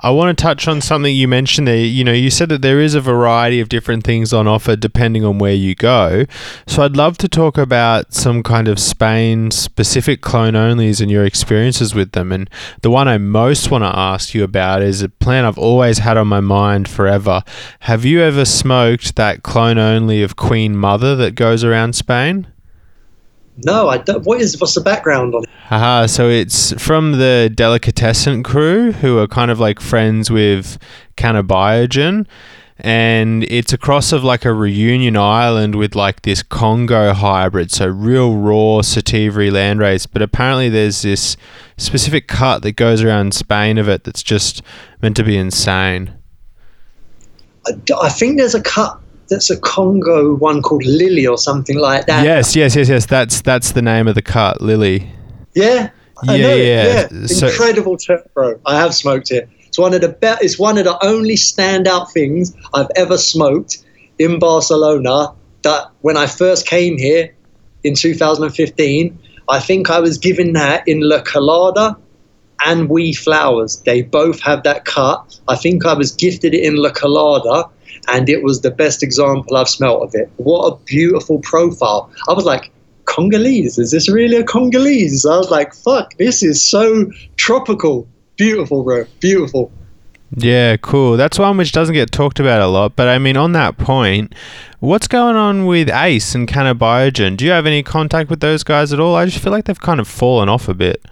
I 0.00 0.10
want 0.10 0.36
to 0.36 0.42
touch 0.42 0.68
on 0.68 0.80
something 0.80 1.14
you 1.14 1.26
mentioned 1.26 1.66
there. 1.66 1.76
You 1.76 2.04
know, 2.04 2.12
you 2.12 2.30
said 2.30 2.50
that 2.50 2.60
there 2.60 2.80
is 2.80 2.94
a 2.94 3.00
variety 3.00 3.60
of 3.60 3.68
different 3.68 4.04
things 4.04 4.32
on 4.32 4.46
offer 4.46 4.76
depending 4.76 5.24
on 5.24 5.38
where 5.38 5.54
you 5.54 5.74
go. 5.74 6.26
So 6.66 6.82
I'd 6.82 6.96
love 6.96 7.16
to 7.18 7.28
talk 7.28 7.56
about 7.56 8.12
some 8.12 8.42
kind 8.42 8.68
of 8.68 8.78
Spain 8.78 9.50
specific 9.50 10.20
clone 10.20 10.52
onlys 10.52 11.00
and 11.00 11.10
your 11.10 11.24
experiences 11.24 11.94
with 11.94 12.12
them. 12.12 12.30
And 12.30 12.50
the 12.82 12.90
one 12.90 13.08
I 13.08 13.16
most 13.16 13.70
want 13.70 13.84
to 13.84 13.98
ask 13.98 14.34
you 14.34 14.44
about 14.44 14.82
is 14.82 15.00
a 15.00 15.08
plan 15.08 15.44
I've 15.44 15.58
always 15.58 15.98
had 15.98 16.16
on 16.18 16.28
my 16.28 16.40
mind 16.40 16.88
forever. 16.88 17.42
Have 17.80 18.04
you 18.04 18.20
ever 18.20 18.44
smoked 18.44 19.16
that 19.16 19.42
clone 19.42 19.78
only 19.78 20.22
of 20.22 20.36
Queen 20.36 20.76
Mother 20.76 21.16
that 21.16 21.34
goes 21.34 21.64
around 21.64 21.94
Spain? 21.94 22.46
No, 23.64 23.88
I 23.88 23.98
don't. 23.98 24.24
What 24.24 24.40
is 24.40 24.60
what's 24.60 24.74
the 24.74 24.80
background 24.80 25.34
on 25.34 25.44
it? 25.44 25.48
Haha, 25.68 26.06
so 26.06 26.28
it's 26.28 26.72
from 26.82 27.12
the 27.12 27.50
Delicatessen 27.54 28.42
crew, 28.42 28.92
who 28.92 29.18
are 29.18 29.26
kind 29.26 29.50
of 29.50 29.58
like 29.58 29.80
friends 29.80 30.30
with 30.30 30.78
Cannabiogen. 31.16 32.26
And 32.78 33.44
it's 33.44 33.72
a 33.72 33.78
cross 33.78 34.12
of 34.12 34.22
like 34.22 34.44
a 34.44 34.52
reunion 34.52 35.16
island 35.16 35.76
with 35.76 35.94
like 35.94 36.22
this 36.22 36.42
Congo 36.42 37.14
hybrid, 37.14 37.70
so 37.70 37.86
real 37.86 38.36
raw 38.36 38.82
sativa 38.82 39.40
landrace. 39.40 40.06
But 40.10 40.20
apparently, 40.20 40.68
there's 40.68 41.00
this 41.00 41.38
specific 41.78 42.28
cut 42.28 42.62
that 42.62 42.72
goes 42.72 43.02
around 43.02 43.32
Spain 43.32 43.78
of 43.78 43.88
it 43.88 44.04
that's 44.04 44.22
just 44.22 44.62
meant 45.00 45.16
to 45.16 45.24
be 45.24 45.38
insane. 45.38 46.12
I, 47.66 47.72
I 48.02 48.08
think 48.10 48.36
there's 48.36 48.54
a 48.54 48.62
cut 48.62 49.00
that's 49.28 49.50
a 49.50 49.58
Congo 49.58 50.34
one 50.36 50.62
called 50.62 50.84
Lily 50.84 51.26
or 51.26 51.38
something 51.38 51.78
like 51.78 52.06
that. 52.06 52.24
Yes, 52.24 52.54
yes, 52.56 52.76
yes, 52.76 52.88
yes. 52.88 53.06
That's 53.06 53.40
that's 53.40 53.72
the 53.72 53.82
name 53.82 54.08
of 54.08 54.14
the 54.14 54.22
cut, 54.22 54.60
Lily. 54.60 55.10
Yeah. 55.54 55.90
I 56.26 56.36
Yeah, 56.36 56.54
yeah. 56.54 57.08
yeah. 57.10 57.26
So- 57.26 57.48
Incredible 57.48 57.98
bro. 58.34 58.58
I 58.64 58.76
have 58.78 58.94
smoked 58.94 59.30
it. 59.30 59.48
It's 59.66 59.78
one 59.78 59.92
of 59.94 60.00
the 60.00 60.08
be- 60.08 60.44
It's 60.44 60.58
one 60.58 60.78
of 60.78 60.84
the 60.84 61.04
only 61.04 61.34
standout 61.34 62.10
things 62.12 62.54
I've 62.72 62.88
ever 62.96 63.18
smoked 63.18 63.84
in 64.18 64.38
Barcelona. 64.38 65.28
That 65.62 65.90
when 66.00 66.16
I 66.16 66.26
first 66.26 66.66
came 66.66 66.96
here 66.96 67.34
in 67.84 67.94
2015, 67.94 69.18
I 69.48 69.60
think 69.60 69.90
I 69.90 70.00
was 70.00 70.18
given 70.18 70.52
that 70.54 70.86
in 70.88 71.00
La 71.00 71.20
Colada 71.22 71.96
and 72.64 72.88
We 72.88 73.12
Flowers. 73.12 73.82
They 73.84 74.02
both 74.02 74.40
have 74.40 74.62
that 74.62 74.84
cut. 74.84 75.38
I 75.48 75.56
think 75.56 75.84
I 75.84 75.94
was 75.94 76.12
gifted 76.12 76.54
it 76.54 76.62
in 76.64 76.76
La 76.76 76.90
Colada, 76.90 77.68
and 78.08 78.28
it 78.28 78.42
was 78.42 78.60
the 78.60 78.70
best 78.70 79.02
example 79.02 79.56
I've 79.56 79.68
smelt 79.68 80.02
of 80.02 80.14
it. 80.14 80.30
What 80.36 80.66
a 80.66 80.76
beautiful 80.84 81.38
profile. 81.40 82.10
I 82.28 82.32
was 82.32 82.44
like, 82.44 82.70
Congolese? 83.06 83.78
Is 83.78 83.90
this 83.90 84.08
really 84.08 84.36
a 84.36 84.44
Congolese? 84.44 85.24
I 85.24 85.38
was 85.38 85.50
like, 85.50 85.74
fuck, 85.74 86.14
this 86.18 86.42
is 86.42 86.62
so 86.62 87.10
tropical. 87.36 88.06
Beautiful, 88.36 88.82
bro. 88.82 89.06
Beautiful. 89.20 89.70
Yeah, 90.36 90.76
cool. 90.76 91.16
That's 91.16 91.38
one 91.38 91.56
which 91.56 91.72
doesn't 91.72 91.94
get 91.94 92.10
talked 92.10 92.40
about 92.40 92.60
a 92.60 92.66
lot. 92.66 92.96
But 92.96 93.08
I 93.08 93.18
mean, 93.18 93.36
on 93.36 93.52
that 93.52 93.78
point, 93.78 94.34
what's 94.80 95.06
going 95.06 95.36
on 95.36 95.66
with 95.66 95.88
Ace 95.88 96.34
and 96.34 96.48
Cannabiogen? 96.48 97.36
Do 97.36 97.44
you 97.44 97.52
have 97.52 97.64
any 97.64 97.82
contact 97.82 98.28
with 98.28 98.40
those 98.40 98.62
guys 98.62 98.92
at 98.92 99.00
all? 99.00 99.14
I 99.14 99.26
just 99.26 99.38
feel 99.42 99.52
like 99.52 99.66
they've 99.66 99.80
kind 99.80 100.00
of 100.00 100.08
fallen 100.08 100.48
off 100.48 100.68
a 100.68 100.74
bit. 100.74 101.04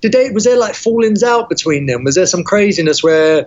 Did 0.00 0.12
they, 0.12 0.30
was 0.30 0.44
there 0.44 0.58
like 0.58 0.74
fallings 0.74 1.22
out 1.22 1.48
between 1.48 1.86
them? 1.86 2.02
Was 2.02 2.16
there 2.16 2.26
some 2.26 2.42
craziness 2.42 3.04
where 3.04 3.46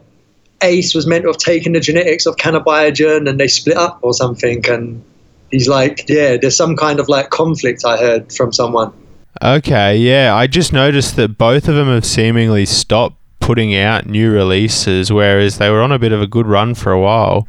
Ace 0.62 0.96
was 0.96 1.06
meant 1.06 1.24
to 1.24 1.30
have 1.30 1.38
taken 1.38 1.74
the 1.74 1.80
genetics 1.80 2.26
of 2.26 2.36
Cannabiogen 2.38 3.30
and 3.30 3.40
they 3.40 3.48
split 3.48 3.78
up 3.78 4.00
or 4.02 4.14
something? 4.14 4.68
And 4.70 5.04
he's 5.52 5.68
like, 5.68 6.08
yeah, 6.08 6.38
there's 6.38 6.58
some 6.58 6.76
kind 6.76 7.00
of 7.00 7.10
like 7.10 7.30
conflict 7.30 7.84
I 7.86 7.98
heard 7.98 8.32
from 8.34 8.54
someone. 8.54 8.94
Okay, 9.44 9.98
yeah. 9.98 10.34
I 10.36 10.48
just 10.48 10.72
noticed 10.74 11.18
that 11.18 11.38
both 11.38 11.68
of 11.68 11.76
them 11.76 11.88
have 11.88 12.06
seemingly 12.06 12.66
stopped 12.66 13.18
putting 13.40 13.76
out 13.76 14.08
new 14.08 14.32
releases, 14.32 15.12
whereas 15.12 15.58
they 15.58 15.70
were 15.70 15.82
on 15.82 15.92
a 15.92 16.00
bit 16.00 16.12
of 16.12 16.22
a 16.22 16.28
good 16.28 16.48
run 16.48 16.74
for 16.74 16.92
a 16.92 17.00
while. 17.00 17.48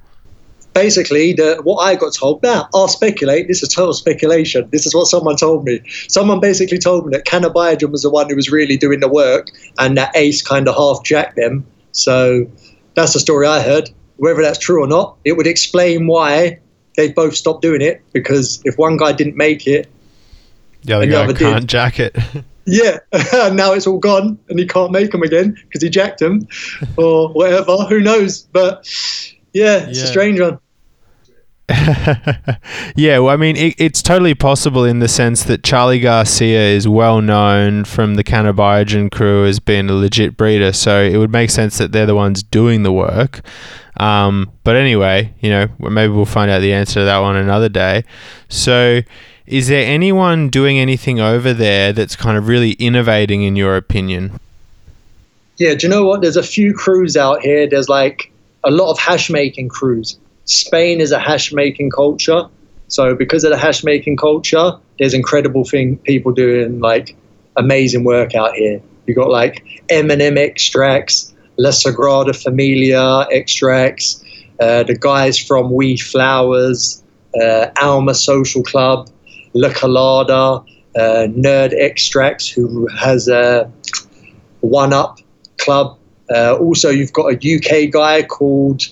basically 0.76 1.32
the 1.32 1.58
what 1.64 1.78
I 1.78 1.94
got 1.94 2.12
told 2.12 2.42
now 2.42 2.68
I'll 2.74 2.86
speculate 2.86 3.48
this 3.48 3.62
is 3.62 3.70
total 3.70 3.94
speculation 3.94 4.68
this 4.72 4.84
is 4.84 4.94
what 4.94 5.06
someone 5.06 5.36
told 5.36 5.64
me 5.64 5.80
someone 6.08 6.38
basically 6.38 6.78
told 6.78 7.06
me 7.06 7.16
that 7.16 7.24
Cannabiogen 7.24 7.90
was 7.90 8.02
the 8.02 8.10
one 8.10 8.28
who 8.28 8.36
was 8.36 8.50
really 8.52 8.76
doing 8.76 9.00
the 9.00 9.08
work 9.08 9.46
and 9.78 9.96
that 9.96 10.14
Ace 10.14 10.42
kind 10.42 10.68
of 10.68 10.74
half 10.74 11.02
jacked 11.02 11.36
them 11.36 11.64
so 11.92 12.46
that's 12.96 13.12
the 13.12 13.20
story 13.20 13.46
I 13.46 13.60
heard 13.62 13.90
whether 14.16 14.42
that's 14.42 14.58
true 14.58 14.82
or 14.82 14.88
not 14.88 15.16
it 15.24 15.36
would 15.36 15.46
explain 15.46 16.06
why 16.08 16.58
they 16.96 17.12
both 17.12 17.36
stopped 17.36 17.62
doing 17.62 17.82
it 17.82 18.02
because 18.12 18.60
if 18.64 18.76
one 18.78 18.96
guy 18.96 19.12
didn't 19.12 19.36
make 19.36 19.66
it 19.66 19.88
The 20.84 20.94
other 20.94 21.02
And 21.04 21.12
the 21.12 21.16
guy 21.16 21.24
other 21.24 21.34
can't 21.34 21.60
did. 21.60 21.68
jack 21.68 22.00
it. 22.00 22.16
yeah 22.66 22.98
now 23.52 23.72
it's 23.74 23.86
all 23.86 23.98
gone 23.98 24.38
and 24.48 24.58
he 24.58 24.66
can't 24.66 24.90
make 24.90 25.12
them 25.12 25.22
again 25.22 25.54
because 25.64 25.82
he 25.82 25.88
jacked 25.90 26.18
them 26.20 26.48
or 26.96 27.28
whatever 27.28 27.76
who 27.88 28.00
knows 28.00 28.42
but 28.42 28.84
yeah 29.52 29.86
it's 29.88 29.98
Yeah. 29.98 30.04
a 30.04 30.08
strange 30.08 30.40
one 30.40 30.58
yeah, 32.96 33.18
well, 33.18 33.30
I 33.30 33.36
mean, 33.36 33.56
it, 33.56 33.74
it's 33.78 34.00
totally 34.00 34.34
possible 34.34 34.84
in 34.84 35.00
the 35.00 35.08
sense 35.08 35.42
that 35.44 35.64
Charlie 35.64 35.98
Garcia 35.98 36.60
is 36.60 36.86
well 36.86 37.20
known 37.20 37.84
from 37.84 38.14
the 38.14 38.22
Cannabiogen 38.22 39.10
crew 39.10 39.44
as 39.44 39.58
being 39.58 39.90
a 39.90 39.92
legit 39.92 40.36
breeder, 40.36 40.72
so 40.72 41.02
it 41.02 41.16
would 41.16 41.32
make 41.32 41.50
sense 41.50 41.78
that 41.78 41.90
they're 41.90 42.06
the 42.06 42.14
ones 42.14 42.44
doing 42.44 42.84
the 42.84 42.92
work. 42.92 43.40
Um, 43.96 44.52
but 44.62 44.76
anyway, 44.76 45.34
you 45.40 45.50
know, 45.50 45.66
maybe 45.80 46.12
we'll 46.12 46.24
find 46.24 46.50
out 46.50 46.60
the 46.60 46.72
answer 46.72 47.00
to 47.00 47.04
that 47.04 47.18
one 47.18 47.34
another 47.34 47.68
day. 47.68 48.04
So, 48.48 49.00
is 49.46 49.66
there 49.66 49.84
anyone 49.84 50.48
doing 50.50 50.78
anything 50.78 51.18
over 51.18 51.52
there 51.52 51.92
that's 51.92 52.14
kind 52.14 52.38
of 52.38 52.46
really 52.46 52.72
innovating, 52.72 53.42
in 53.42 53.56
your 53.56 53.76
opinion? 53.76 54.38
Yeah, 55.56 55.74
do 55.74 55.86
you 55.86 55.90
know 55.90 56.04
what? 56.04 56.20
There's 56.20 56.36
a 56.36 56.42
few 56.42 56.74
crews 56.74 57.16
out 57.16 57.40
here. 57.40 57.66
There's 57.68 57.88
like 57.88 58.30
a 58.62 58.70
lot 58.70 58.90
of 58.90 58.98
hash 58.98 59.30
making 59.30 59.68
crews. 59.68 60.18
Spain 60.46 61.00
is 61.00 61.12
a 61.12 61.18
hash 61.18 61.52
making 61.52 61.90
culture. 61.90 62.48
So 62.88 63.14
because 63.14 63.44
of 63.44 63.50
the 63.50 63.58
hash 63.58 63.84
making 63.84 64.16
culture, 64.16 64.72
there's 64.98 65.12
incredible 65.12 65.64
thing 65.64 65.98
people 65.98 66.32
doing 66.32 66.80
like 66.80 67.16
amazing 67.56 68.04
work 68.04 68.34
out 68.34 68.54
here. 68.54 68.80
You 69.06 69.14
got 69.14 69.28
like 69.28 69.64
M&M 69.88 70.38
extracts, 70.38 71.34
La 71.58 71.70
Sagrada 71.70 72.34
Familia 72.34 73.26
extracts, 73.30 74.24
uh, 74.60 74.82
the 74.84 74.96
guys 74.96 75.38
from 75.38 75.70
We 75.70 75.96
Flowers, 75.96 77.02
uh, 77.40 77.68
Alma 77.80 78.14
Social 78.14 78.62
Club, 78.62 79.08
La 79.54 79.70
Colada, 79.70 80.62
uh, 80.96 81.26
Nerd 81.28 81.72
Extracts, 81.72 82.48
who 82.48 82.88
has 82.88 83.28
a 83.28 83.70
One 84.60 84.92
Up 84.92 85.18
Club. 85.58 85.98
Uh, 86.34 86.56
also, 86.56 86.90
you've 86.90 87.12
got 87.12 87.32
a 87.32 87.34
UK 87.36 87.90
guy 87.90 88.22
called. 88.22 88.82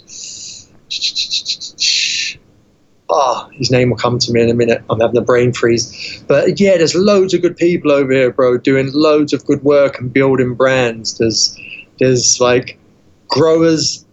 Ah, 3.10 3.46
oh, 3.46 3.50
his 3.52 3.70
name 3.70 3.90
will 3.90 3.98
come 3.98 4.18
to 4.18 4.32
me 4.32 4.40
in 4.40 4.48
a 4.48 4.54
minute. 4.54 4.82
I'm 4.88 4.98
having 4.98 5.18
a 5.18 5.20
brain 5.20 5.52
freeze. 5.52 6.24
But 6.26 6.58
yeah, 6.58 6.78
there's 6.78 6.94
loads 6.94 7.34
of 7.34 7.42
good 7.42 7.56
people 7.56 7.92
over 7.92 8.10
here, 8.10 8.32
bro, 8.32 8.56
doing 8.56 8.90
loads 8.94 9.32
of 9.32 9.44
good 9.44 9.62
work 9.62 10.00
and 10.00 10.12
building 10.12 10.54
brands. 10.54 11.18
There's 11.18 11.56
there's 11.98 12.40
like 12.40 12.78
growers 13.28 14.04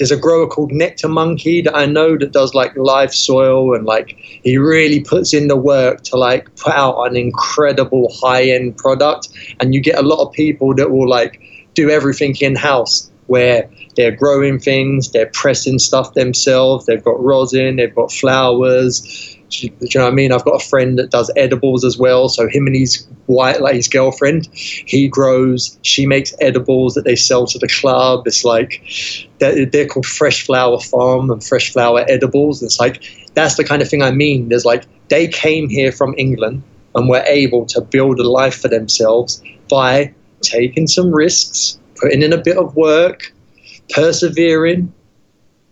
there's 0.00 0.10
a 0.10 0.16
grower 0.16 0.46
called 0.46 0.72
Nectar 0.72 1.08
Monkey 1.08 1.60
that 1.60 1.76
I 1.76 1.84
know 1.84 2.16
that 2.16 2.32
does 2.32 2.54
like 2.54 2.74
live 2.74 3.14
soil 3.14 3.74
and 3.74 3.84
like 3.84 4.16
he 4.42 4.56
really 4.56 5.00
puts 5.00 5.34
in 5.34 5.48
the 5.48 5.56
work 5.56 6.00
to 6.04 6.16
like 6.16 6.54
put 6.56 6.72
out 6.72 7.04
an 7.04 7.16
incredible 7.16 8.10
high 8.18 8.44
end 8.44 8.78
product. 8.78 9.28
And 9.60 9.74
you 9.74 9.80
get 9.82 9.98
a 9.98 10.02
lot 10.02 10.26
of 10.26 10.32
people 10.32 10.74
that 10.76 10.90
will 10.90 11.06
like 11.06 11.38
do 11.74 11.90
everything 11.90 12.34
in 12.40 12.56
house 12.56 13.10
where 13.26 13.68
they're 14.00 14.16
growing 14.16 14.58
things, 14.58 15.10
they're 15.10 15.30
pressing 15.34 15.78
stuff 15.78 16.14
themselves, 16.14 16.86
they've 16.86 17.04
got 17.04 17.22
rosin, 17.22 17.76
they've 17.76 17.94
got 17.94 18.10
flowers, 18.10 19.36
do 19.50 19.68
you 19.80 19.90
know 19.96 20.04
what 20.04 20.12
I 20.12 20.14
mean? 20.14 20.32
I've 20.32 20.44
got 20.44 20.62
a 20.62 20.66
friend 20.66 20.98
that 20.98 21.10
does 21.10 21.30
edibles 21.36 21.84
as 21.84 21.98
well. 21.98 22.28
So 22.28 22.48
him 22.48 22.66
and 22.66 22.76
his 22.76 23.06
white, 23.26 23.60
like 23.60 23.74
his 23.74 23.88
girlfriend, 23.88 24.48
he 24.54 25.08
grows. 25.08 25.78
She 25.82 26.06
makes 26.06 26.34
edibles 26.40 26.94
that 26.94 27.04
they 27.04 27.16
sell 27.16 27.46
to 27.46 27.58
the 27.58 27.68
club. 27.68 28.26
It's 28.26 28.44
like 28.44 28.82
they're, 29.38 29.66
they're 29.66 29.88
called 29.88 30.06
Fresh 30.06 30.46
Flower 30.46 30.80
Farm 30.80 31.30
and 31.30 31.42
Fresh 31.44 31.72
Flower 31.72 32.04
Edibles. 32.08 32.62
It's 32.62 32.78
like 32.78 33.02
that's 33.34 33.56
the 33.56 33.64
kind 33.64 33.82
of 33.82 33.88
thing 33.88 34.02
I 34.02 34.12
mean. 34.12 34.48
There's 34.48 34.64
like 34.64 34.84
they 35.08 35.26
came 35.28 35.68
here 35.68 35.92
from 35.92 36.14
England 36.16 36.62
and 36.94 37.08
were 37.08 37.24
able 37.26 37.66
to 37.66 37.80
build 37.80 38.20
a 38.20 38.28
life 38.28 38.60
for 38.60 38.68
themselves 38.68 39.42
by 39.68 40.14
taking 40.42 40.86
some 40.86 41.12
risks, 41.12 41.78
putting 41.96 42.22
in 42.22 42.32
a 42.32 42.38
bit 42.38 42.56
of 42.56 42.74
work, 42.76 43.32
persevering, 43.90 44.92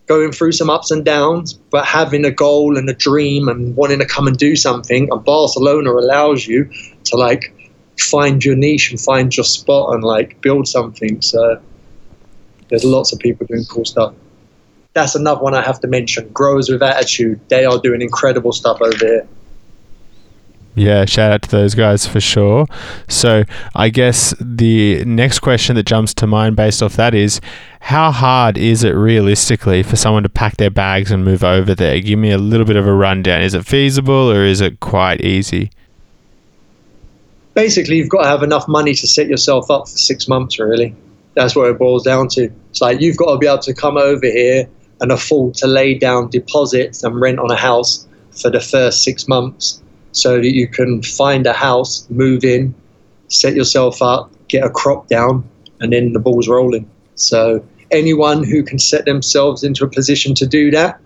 going 0.07 0.33
through 0.33 0.53
some 0.53 0.71
ups 0.71 0.91
and 0.91 1.05
downs, 1.05 1.53
but 1.53 1.85
having 1.85 2.25
a 2.25 2.31
goal 2.31 2.77
and 2.77 2.89
a 2.89 2.95
dream 2.95 3.49
and 3.49 3.77
wanting 3.77 3.99
to 3.99 4.07
come 4.07 4.27
and 4.27 4.37
do 4.37 4.57
something. 4.57 5.09
And 5.11 5.25
Barcelona 5.25 5.93
allows 5.93 6.47
you 6.47 6.71
to 7.05 7.17
like 7.17 7.55
find 8.01 8.45
your 8.45 8.57
niche 8.57 8.91
and 8.91 9.01
find 9.01 9.37
your 9.37 9.45
spot 9.45 9.95
and 9.95 10.03
like 10.03 10.41
build 10.41 10.67
something. 10.67 11.21
So 11.21 11.61
there's 12.69 12.85
lots 12.85 13.13
of 13.13 13.19
people 13.19 13.47
doing 13.47 13.65
cool 13.69 13.85
stuff. 13.85 14.15
That's 14.95 15.15
another 15.15 15.43
one 15.43 15.55
I 15.55 15.63
have 15.63 15.81
to 15.81 15.87
mention. 15.87 16.29
Growers 16.31 16.69
with 16.69 16.83
Attitude. 16.83 17.41
They 17.49 17.65
are 17.65 17.79
doing 17.79 18.03
incredible 18.03 18.53
stuff 18.53 18.81
over 18.81 18.97
here. 18.97 19.29
Yeah, 20.79 21.07
shout 21.07 21.33
out 21.33 21.43
to 21.43 21.51
those 21.51 21.75
guys 21.75 22.07
for 22.07 22.21
sure. 22.21 22.67
So, 23.09 23.43
I 23.75 23.89
guess 23.89 24.33
the 24.41 25.05
next 25.05 25.41
question 25.41 25.75
that 25.75 25.87
jumps 25.87 26.15
to 26.15 26.27
mind 26.29 26.55
based 26.55 26.85
off 26.85 26.95
that 26.95 27.15
is 27.15 27.41
how 27.81 28.13
hard 28.13 28.57
is 28.57 28.85
it 28.85 28.91
realistically 28.91 29.83
for 29.83 29.97
someone 29.97 30.23
to 30.23 30.29
pack 30.29 30.57
their 30.57 30.71
bags 30.71 31.11
and 31.11 31.25
move 31.25 31.43
over 31.43 31.75
there? 31.75 31.99
Give 31.99 32.21
me 32.21 32.31
a 32.31 32.39
little 32.39 32.65
bit 32.65 32.77
of 32.77 32.87
a 32.87 32.93
rundown. 32.93 33.43
Is 33.43 33.55
it 33.55 33.67
feasible 33.67 34.31
or 34.31 34.45
is 34.45 34.61
it 34.61 34.79
quite 34.79 35.21
easy? 35.21 35.73
Basically, 37.55 37.97
you've 37.97 38.09
got 38.09 38.23
to 38.23 38.29
have 38.29 38.45
enough 38.45 38.69
money 38.69 38.95
to 38.95 39.07
set 39.09 39.27
yourself 39.27 39.73
up 39.73 39.89
for 39.89 39.99
six 39.99 40.29
months, 40.29 40.61
really. 40.61 40.95
That's 41.35 41.57
what 41.57 41.69
it 41.71 41.77
boils 41.77 42.05
down 42.05 42.29
to. 42.29 42.53
It's 42.71 42.81
like 42.81 43.01
you've 43.01 43.17
got 43.17 43.33
to 43.33 43.39
be 43.39 43.49
able 43.49 43.59
to 43.59 43.75
come 43.75 43.97
over 43.97 44.27
here 44.27 44.69
and 45.01 45.11
afford 45.11 45.55
to 45.55 45.67
lay 45.67 45.95
down 45.95 46.31
deposits 46.31 47.03
and 47.03 47.21
rent 47.21 47.41
on 47.41 47.51
a 47.51 47.57
house 47.57 48.07
for 48.31 48.49
the 48.49 48.61
first 48.61 49.03
six 49.03 49.27
months 49.27 49.83
so 50.13 50.37
that 50.37 50.55
you 50.55 50.69
can 50.69 51.03
find 51.03 51.47
a 51.47 51.53
house, 51.53 52.09
move 52.11 52.45
in, 52.45 52.75
set 53.29 53.55
yourself 53.55 54.03
up, 54.03 54.31
get 54.49 54.65
a 54.65 54.71
crop 54.71 55.09
down, 55.09 55.49
and 55.81 55.93
then 55.93 56.13
the 56.13 56.19
ball's 56.19 56.49
rolling. 56.49 56.89
So 57.15 57.65
anyone 57.91 58.45
who 58.45 58.63
can 58.63 58.79
set 58.79 59.05
themselves 59.05 59.63
into 59.63 59.85
a 59.85 59.89
position 59.89 60.35
to 60.37 60.47
do 60.47 60.71
that 60.71 61.01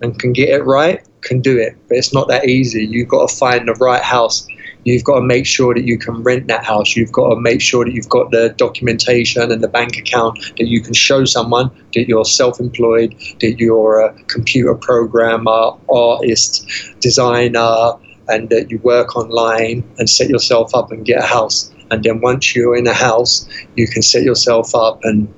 and 0.00 0.18
can 0.18 0.32
get 0.32 0.48
it 0.48 0.64
right 0.64 1.04
can 1.22 1.40
do 1.40 1.58
it. 1.58 1.76
But 1.88 1.98
it's 1.98 2.12
not 2.12 2.28
that 2.28 2.48
easy. 2.48 2.86
You've 2.86 3.08
got 3.08 3.28
to 3.28 3.36
find 3.36 3.66
the 3.66 3.74
right 3.74 4.02
house. 4.02 4.46
You've 4.84 5.04
got 5.04 5.16
to 5.16 5.22
make 5.22 5.44
sure 5.44 5.74
that 5.74 5.84
you 5.84 5.98
can 5.98 6.22
rent 6.22 6.46
that 6.46 6.64
house. 6.64 6.96
You've 6.96 7.12
got 7.12 7.30
to 7.30 7.40
make 7.40 7.60
sure 7.60 7.84
that 7.84 7.92
you've 7.92 8.08
got 8.08 8.30
the 8.30 8.50
documentation 8.56 9.50
and 9.50 9.62
the 9.62 9.68
bank 9.68 9.96
account 9.96 10.38
that 10.56 10.68
you 10.68 10.80
can 10.80 10.94
show 10.94 11.24
someone 11.24 11.70
that 11.94 12.08
you're 12.08 12.24
self 12.24 12.60
employed, 12.60 13.14
that 13.40 13.56
you're 13.58 14.00
a 14.00 14.14
computer 14.24 14.74
programmer, 14.74 15.72
artist, 15.90 16.66
designer, 17.00 17.92
and 18.28 18.48
that 18.50 18.70
you 18.70 18.78
work 18.78 19.16
online 19.16 19.88
and 19.98 20.08
set 20.08 20.28
yourself 20.28 20.74
up 20.74 20.90
and 20.92 21.04
get 21.04 21.22
a 21.22 21.26
house. 21.26 21.72
And 21.90 22.04
then 22.04 22.20
once 22.20 22.54
you're 22.54 22.76
in 22.76 22.86
a 22.86 22.92
house, 22.92 23.48
you 23.76 23.88
can 23.88 24.02
set 24.02 24.22
yourself 24.22 24.74
up 24.74 25.00
and 25.04 25.32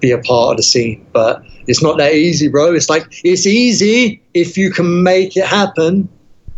be 0.00 0.10
a 0.10 0.18
part 0.18 0.52
of 0.52 0.56
the 0.56 0.62
scene. 0.62 1.06
But 1.12 1.42
it's 1.66 1.82
not 1.82 1.98
that 1.98 2.14
easy, 2.14 2.48
bro. 2.48 2.74
It's 2.74 2.88
like 2.88 3.06
it's 3.24 3.46
easy 3.46 4.22
if 4.34 4.56
you 4.56 4.70
can 4.70 5.02
make 5.02 5.36
it 5.36 5.46
happen, 5.46 6.08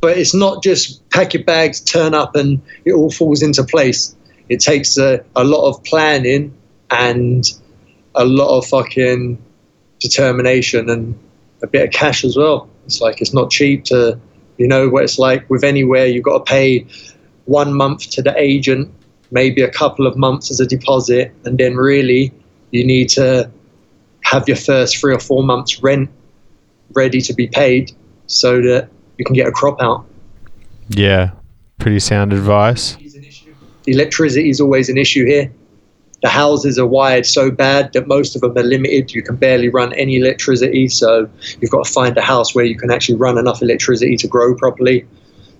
but 0.01 0.17
it's 0.17 0.35
not 0.35 0.63
just 0.63 1.09
pack 1.11 1.35
your 1.35 1.45
bags, 1.45 1.81
turn 1.81 2.15
up, 2.15 2.35
and 2.37 2.63
it 2.85 2.93
all 2.93 3.11
falls 3.11 3.43
into 3.43 3.65
place. 3.65 4.17
It 4.49 4.61
takes 4.61 4.97
a, 4.97 5.25
a 5.37 5.45
lot 5.45 5.69
of 5.69 5.83
planning 5.85 6.55
and 6.91 7.45
a 8.15 8.25
lot 8.25 8.59
of 8.59 8.67
fucking 8.67 9.43
determination 10.01 10.91
and 10.91 11.19
a 11.63 11.67
bit 11.67 11.85
of 11.87 11.91
cash 11.93 12.25
as 12.25 12.37
well. 12.37 12.69
It's 12.87 13.01
like 13.01 13.21
it's 13.21 13.33
not 13.33 13.51
cheap 13.51 13.85
to 13.85 14.21
you 14.59 14.67
know 14.67 14.89
what 14.89 15.05
it's 15.05 15.19
like 15.19 15.49
with 15.51 15.65
anywhere, 15.65 16.07
you've 16.07 16.25
got 16.25 16.39
to 16.39 16.45
pay 16.45 16.87
one 17.47 17.75
month 17.75 18.11
to 18.11 18.23
the 18.23 18.35
agent, 18.39 18.93
maybe 19.31 19.63
a 19.63 19.71
couple 19.71 20.07
of 20.07 20.17
months 20.17 20.51
as 20.51 20.61
a 20.61 20.67
deposit, 20.67 21.33
and 21.45 21.59
then 21.59 21.77
really 21.77 22.33
you 22.71 22.85
need 22.85 23.09
to 23.11 23.51
have 24.23 24.47
your 24.49 24.57
first 24.57 24.97
three 24.99 25.15
or 25.15 25.19
four 25.19 25.43
months 25.43 25.83
rent 25.83 26.09
ready 26.95 27.21
to 27.21 27.35
be 27.35 27.47
paid 27.47 27.93
so 28.27 28.61
that 28.63 28.89
you 29.19 29.25
can 29.25 29.35
get 29.35 29.47
a 29.47 29.53
crop 29.53 29.81
out. 29.81 30.05
Yeah, 30.89 31.33
pretty 31.79 32.01
sound 32.01 32.33
advice. 32.33 32.97
Electricity 33.87 34.49
is 34.49 34.61
always 34.61 34.89
an 34.89 34.97
issue 34.97 35.27
here 35.27 35.53
the 36.23 36.29
houses 36.29 36.79
are 36.79 36.87
wired 36.87 37.27
so 37.27 37.51
bad 37.51 37.93
that 37.93 38.07
most 38.07 38.37
of 38.37 38.43
them 38.43 38.57
are 38.57 38.63
limited. 38.63 39.13
You 39.13 39.23
can 39.23 39.37
barely 39.37 39.69
run 39.69 39.93
any 39.95 40.17
electricity, 40.17 40.89
so 40.89 41.29
you've 41.61 41.71
got 41.71 41.85
to 41.85 41.93
find 41.93 42.17
a 42.17 42.23
house 42.23 42.55
where 42.55 42.65
you 42.65 42.77
can 42.77 42.93
actually 42.93 43.17
run 43.17 43.39
enough 43.39 43.61
electricity 43.61 44.17
to 44.17 44.29
grow 44.29 44.55
properly. 44.55 45.05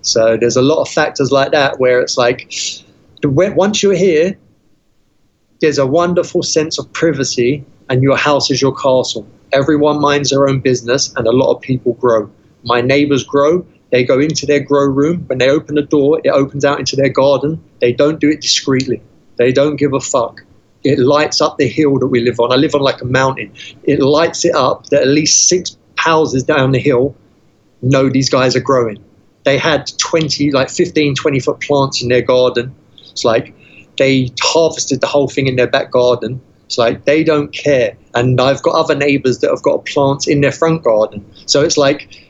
So 0.01 0.37
there's 0.37 0.55
a 0.55 0.61
lot 0.61 0.81
of 0.81 0.89
factors 0.89 1.31
like 1.31 1.51
that 1.51 1.79
where 1.79 1.99
it's 1.99 2.17
like 2.17 2.49
once 3.23 3.83
you're 3.83 3.95
here, 3.95 4.37
there's 5.59 5.77
a 5.77 5.85
wonderful 5.85 6.43
sense 6.43 6.79
of 6.79 6.91
privacy, 6.93 7.65
and 7.89 8.01
your 8.01 8.17
house 8.17 8.49
is 8.49 8.61
your 8.61 8.73
castle. 8.73 9.27
Everyone 9.51 9.99
minds 9.99 10.29
their 10.29 10.47
own 10.47 10.61
business, 10.61 11.13
and 11.17 11.27
a 11.27 11.31
lot 11.31 11.53
of 11.53 11.61
people 11.61 11.93
grow. 11.95 12.31
My 12.63 12.79
neighbors 12.79 13.25
grow. 13.25 13.65
They 13.91 14.05
go 14.05 14.17
into 14.17 14.45
their 14.45 14.61
grow 14.61 14.85
room. 14.85 15.25
When 15.27 15.39
they 15.39 15.49
open 15.49 15.75
the 15.75 15.81
door, 15.81 16.21
it 16.23 16.29
opens 16.29 16.63
out 16.63 16.79
into 16.79 16.95
their 16.95 17.09
garden. 17.09 17.61
They 17.81 17.91
don't 17.91 18.19
do 18.21 18.29
it 18.29 18.39
discreetly. 18.39 19.01
They 19.35 19.51
don't 19.51 19.75
give 19.75 19.93
a 19.93 19.99
fuck 19.99 20.41
it 20.83 20.99
lights 20.99 21.41
up 21.41 21.57
the 21.57 21.67
hill 21.67 21.97
that 21.99 22.07
we 22.07 22.21
live 22.21 22.39
on. 22.39 22.51
I 22.51 22.55
live 22.55 22.75
on 22.75 22.81
like 22.81 23.01
a 23.01 23.05
mountain. 23.05 23.53
It 23.83 23.99
lights 23.99 24.45
it 24.45 24.55
up 24.55 24.87
that 24.87 25.01
at 25.01 25.07
least 25.07 25.47
six 25.47 25.77
houses 25.97 26.43
down 26.43 26.71
the 26.71 26.79
hill 26.79 27.15
know 27.81 28.09
these 28.09 28.29
guys 28.29 28.55
are 28.55 28.61
growing. 28.61 29.03
They 29.43 29.57
had 29.57 29.91
20, 29.97 30.51
like 30.51 30.69
15, 30.69 31.15
20 31.15 31.39
foot 31.39 31.59
plants 31.59 32.01
in 32.01 32.09
their 32.09 32.21
garden. 32.21 32.73
It's 33.11 33.25
like 33.25 33.53
they 33.97 34.31
harvested 34.41 35.01
the 35.01 35.07
whole 35.07 35.27
thing 35.27 35.47
in 35.47 35.55
their 35.55 35.67
back 35.67 35.91
garden. 35.91 36.41
It's 36.65 36.77
like 36.77 37.05
they 37.05 37.23
don't 37.23 37.53
care. 37.53 37.95
And 38.15 38.39
I've 38.39 38.63
got 38.63 38.75
other 38.75 38.95
neighbors 38.95 39.39
that 39.39 39.49
have 39.49 39.61
got 39.61 39.85
plants 39.85 40.27
in 40.27 40.41
their 40.41 40.51
front 40.51 40.83
garden. 40.83 41.25
So 41.45 41.61
it's 41.61 41.77
like 41.77 42.25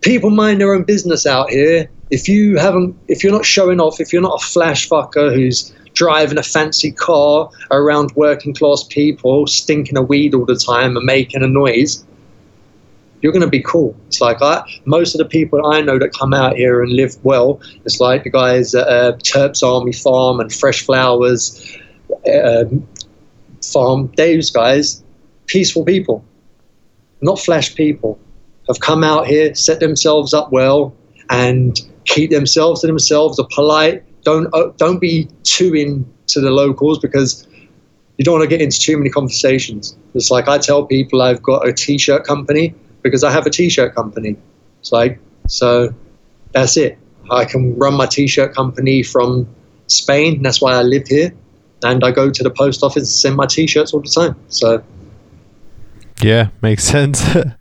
people 0.00 0.30
mind 0.30 0.60
their 0.60 0.72
own 0.72 0.84
business 0.84 1.26
out 1.26 1.50
here. 1.50 1.90
If 2.10 2.28
you 2.28 2.56
haven't, 2.56 2.96
if 3.08 3.24
you're 3.24 3.32
not 3.32 3.44
showing 3.44 3.80
off, 3.80 4.00
if 4.00 4.12
you're 4.12 4.22
not 4.22 4.40
a 4.40 4.46
flash 4.46 4.88
fucker 4.88 5.34
who's 5.34 5.74
driving 5.94 6.38
a 6.38 6.42
fancy 6.42 6.92
car 6.92 7.50
around 7.70 8.12
working 8.16 8.54
class 8.54 8.84
people, 8.84 9.46
stinking 9.46 9.96
a 9.96 10.02
weed 10.02 10.34
all 10.34 10.44
the 10.44 10.56
time 10.56 10.96
and 10.96 11.06
making 11.06 11.42
a 11.42 11.46
noise, 11.46 12.04
you're 13.22 13.32
going 13.32 13.44
to 13.44 13.48
be 13.48 13.62
cool. 13.62 13.96
It's 14.08 14.20
like 14.20 14.42
I, 14.42 14.62
most 14.84 15.14
of 15.14 15.18
the 15.18 15.24
people 15.24 15.64
I 15.66 15.80
know 15.80 15.98
that 15.98 16.12
come 16.12 16.34
out 16.34 16.56
here 16.56 16.82
and 16.82 16.92
live 16.92 17.16
well, 17.24 17.60
it's 17.86 17.98
like 17.98 18.24
the 18.24 18.30
guys 18.30 18.74
at 18.74 18.86
uh, 18.86 19.12
Terps 19.18 19.62
Army 19.62 19.92
Farm 19.92 20.40
and 20.40 20.52
Fresh 20.52 20.84
Flowers 20.84 21.78
uh, 22.30 22.64
Farm, 23.64 24.12
those 24.16 24.50
guys, 24.50 25.02
peaceful 25.46 25.84
people, 25.84 26.22
not 27.22 27.38
flash 27.38 27.74
people, 27.74 28.18
have 28.68 28.80
come 28.80 29.02
out 29.02 29.26
here, 29.26 29.54
set 29.54 29.80
themselves 29.80 30.34
up 30.34 30.52
well, 30.52 30.94
and 31.30 31.80
keep 32.04 32.30
themselves 32.30 32.82
to 32.82 32.86
themselves, 32.86 33.38
are 33.38 33.48
polite, 33.54 34.04
don't 34.24 34.52
uh, 34.52 34.72
don't 34.76 34.98
be 34.98 35.28
too 35.44 35.74
into 35.74 36.40
the 36.40 36.50
locals 36.50 36.98
because 36.98 37.46
you 38.18 38.24
don't 38.24 38.34
want 38.34 38.42
to 38.42 38.48
get 38.48 38.62
into 38.62 38.78
too 38.78 38.96
many 38.96 39.10
conversations. 39.10 39.96
It's 40.14 40.30
like 40.30 40.48
I 40.48 40.58
tell 40.58 40.84
people 40.86 41.22
I've 41.22 41.42
got 41.42 41.66
a 41.66 41.72
t-shirt 41.72 42.24
company 42.24 42.74
because 43.02 43.24
I 43.24 43.30
have 43.30 43.46
a 43.46 43.50
t-shirt 43.50 43.94
company. 43.94 44.36
It's 44.80 44.92
like 44.92 45.18
so 45.48 45.94
that's 46.52 46.76
it. 46.76 46.98
I 47.30 47.44
can 47.44 47.76
run 47.76 47.94
my 47.94 48.06
t-shirt 48.06 48.54
company 48.54 49.02
from 49.02 49.48
Spain. 49.86 50.42
That's 50.42 50.60
why 50.60 50.74
I 50.74 50.82
live 50.82 51.06
here, 51.06 51.32
and 51.82 52.04
I 52.04 52.10
go 52.10 52.30
to 52.30 52.42
the 52.42 52.50
post 52.50 52.82
office 52.82 53.02
and 53.02 53.08
send 53.08 53.36
my 53.36 53.46
t-shirts 53.46 53.92
all 53.92 54.00
the 54.00 54.08
time. 54.08 54.36
So 54.48 54.82
yeah, 56.22 56.48
makes 56.62 56.84
sense. 56.84 57.22
it 57.34 57.54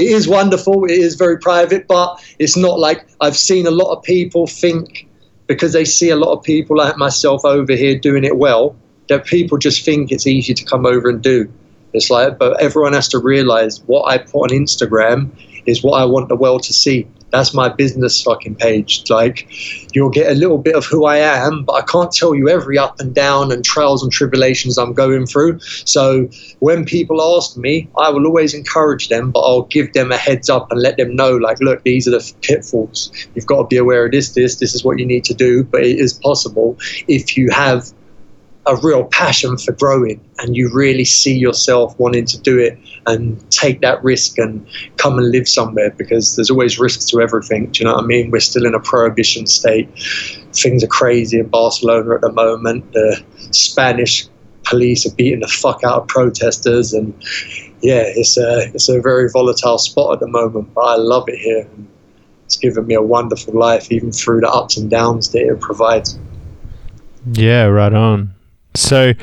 is 0.00 0.28
wonderful. 0.28 0.84
It 0.84 0.92
is 0.92 1.14
very 1.14 1.38
private, 1.38 1.88
but 1.88 2.22
it's 2.38 2.56
not 2.56 2.78
like 2.78 3.06
I've 3.20 3.36
seen 3.36 3.66
a 3.66 3.70
lot 3.70 3.96
of 3.96 4.02
people 4.02 4.46
think 4.46 5.07
because 5.48 5.72
they 5.72 5.84
see 5.84 6.10
a 6.10 6.16
lot 6.16 6.32
of 6.32 6.44
people 6.44 6.76
like 6.76 6.96
myself 6.96 7.44
over 7.44 7.72
here 7.72 7.98
doing 7.98 8.22
it 8.22 8.36
well 8.36 8.76
that 9.08 9.24
people 9.24 9.58
just 9.58 9.84
think 9.84 10.12
it's 10.12 10.26
easy 10.26 10.54
to 10.54 10.64
come 10.64 10.86
over 10.86 11.08
and 11.08 11.22
do. 11.22 11.52
It's 11.94 12.10
like, 12.10 12.38
but 12.38 12.60
everyone 12.60 12.92
has 12.92 13.08
to 13.08 13.18
realize 13.18 13.80
what 13.86 14.04
I 14.04 14.18
put 14.18 14.44
on 14.44 14.48
Instagram 14.50 15.30
is 15.66 15.82
what 15.82 16.00
I 16.00 16.04
want 16.04 16.28
the 16.28 16.36
world 16.36 16.62
to 16.64 16.72
see. 16.72 17.06
That's 17.30 17.52
my 17.54 17.68
business 17.68 18.22
fucking 18.22 18.56
page. 18.56 19.04
Like, 19.10 19.48
you'll 19.92 20.10
get 20.10 20.30
a 20.30 20.34
little 20.34 20.58
bit 20.58 20.74
of 20.74 20.86
who 20.86 21.06
I 21.06 21.18
am, 21.18 21.64
but 21.64 21.74
I 21.74 21.82
can't 21.82 22.10
tell 22.10 22.34
you 22.34 22.48
every 22.48 22.78
up 22.78 22.98
and 22.98 23.14
down 23.14 23.52
and 23.52 23.64
trials 23.64 24.02
and 24.02 24.10
tribulations 24.10 24.78
I'm 24.78 24.94
going 24.94 25.26
through. 25.26 25.58
So, 25.60 26.28
when 26.60 26.84
people 26.84 27.20
ask 27.36 27.56
me, 27.56 27.90
I 27.98 28.10
will 28.10 28.26
always 28.26 28.54
encourage 28.54 29.08
them, 29.08 29.30
but 29.30 29.40
I'll 29.40 29.62
give 29.62 29.92
them 29.92 30.10
a 30.10 30.16
heads 30.16 30.48
up 30.48 30.70
and 30.70 30.80
let 30.80 30.96
them 30.96 31.14
know, 31.14 31.36
like, 31.36 31.60
look, 31.60 31.82
these 31.82 32.08
are 32.08 32.12
the 32.12 32.32
pitfalls. 32.42 33.10
You've 33.34 33.46
got 33.46 33.62
to 33.62 33.66
be 33.66 33.76
aware 33.76 34.06
of 34.06 34.12
this, 34.12 34.32
this, 34.34 34.56
this 34.56 34.74
is 34.74 34.84
what 34.84 34.98
you 34.98 35.06
need 35.06 35.24
to 35.24 35.34
do. 35.34 35.64
But 35.64 35.82
it 35.82 35.98
is 35.98 36.14
possible 36.14 36.78
if 37.06 37.36
you 37.36 37.50
have 37.50 37.92
a 38.68 38.76
real 38.76 39.04
passion 39.06 39.56
for 39.56 39.72
growing 39.72 40.20
and 40.38 40.54
you 40.54 40.70
really 40.72 41.04
see 41.04 41.36
yourself 41.36 41.98
wanting 41.98 42.26
to 42.26 42.38
do 42.38 42.58
it 42.58 42.78
and 43.06 43.50
take 43.50 43.80
that 43.80 44.04
risk 44.04 44.36
and 44.36 44.64
come 44.98 45.18
and 45.18 45.30
live 45.30 45.48
somewhere 45.48 45.90
because 45.96 46.36
there's 46.36 46.50
always 46.50 46.78
risks 46.78 47.06
to 47.06 47.20
everything. 47.20 47.66
Do 47.70 47.80
you 47.80 47.86
know 47.86 47.94
what 47.94 48.04
I 48.04 48.06
mean? 48.06 48.30
We're 48.30 48.40
still 48.40 48.66
in 48.66 48.74
a 48.74 48.80
prohibition 48.80 49.46
state. 49.46 49.88
Things 50.52 50.84
are 50.84 50.88
crazy 50.88 51.38
in 51.38 51.48
Barcelona 51.48 52.16
at 52.16 52.20
the 52.20 52.30
moment. 52.30 52.92
The 52.92 53.24
Spanish 53.52 54.28
police 54.64 55.06
are 55.06 55.14
beating 55.14 55.40
the 55.40 55.48
fuck 55.48 55.82
out 55.82 56.02
of 56.02 56.08
protesters 56.08 56.92
and 56.92 57.14
yeah, 57.80 58.02
it's 58.04 58.36
a 58.36 58.70
it's 58.74 58.88
a 58.90 59.00
very 59.00 59.30
volatile 59.30 59.78
spot 59.78 60.14
at 60.14 60.20
the 60.20 60.28
moment, 60.28 60.74
but 60.74 60.82
I 60.82 60.96
love 60.96 61.28
it 61.28 61.38
here. 61.38 61.66
It's 62.44 62.56
given 62.56 62.86
me 62.86 62.94
a 62.94 63.02
wonderful 63.02 63.54
life, 63.54 63.90
even 63.92 64.10
through 64.10 64.40
the 64.40 64.50
ups 64.50 64.76
and 64.76 64.90
downs 64.90 65.30
that 65.30 65.42
it 65.42 65.60
provides. 65.60 66.18
Yeah, 67.32 67.64
right 67.64 67.92
on. 67.92 68.34
So, 68.80 69.14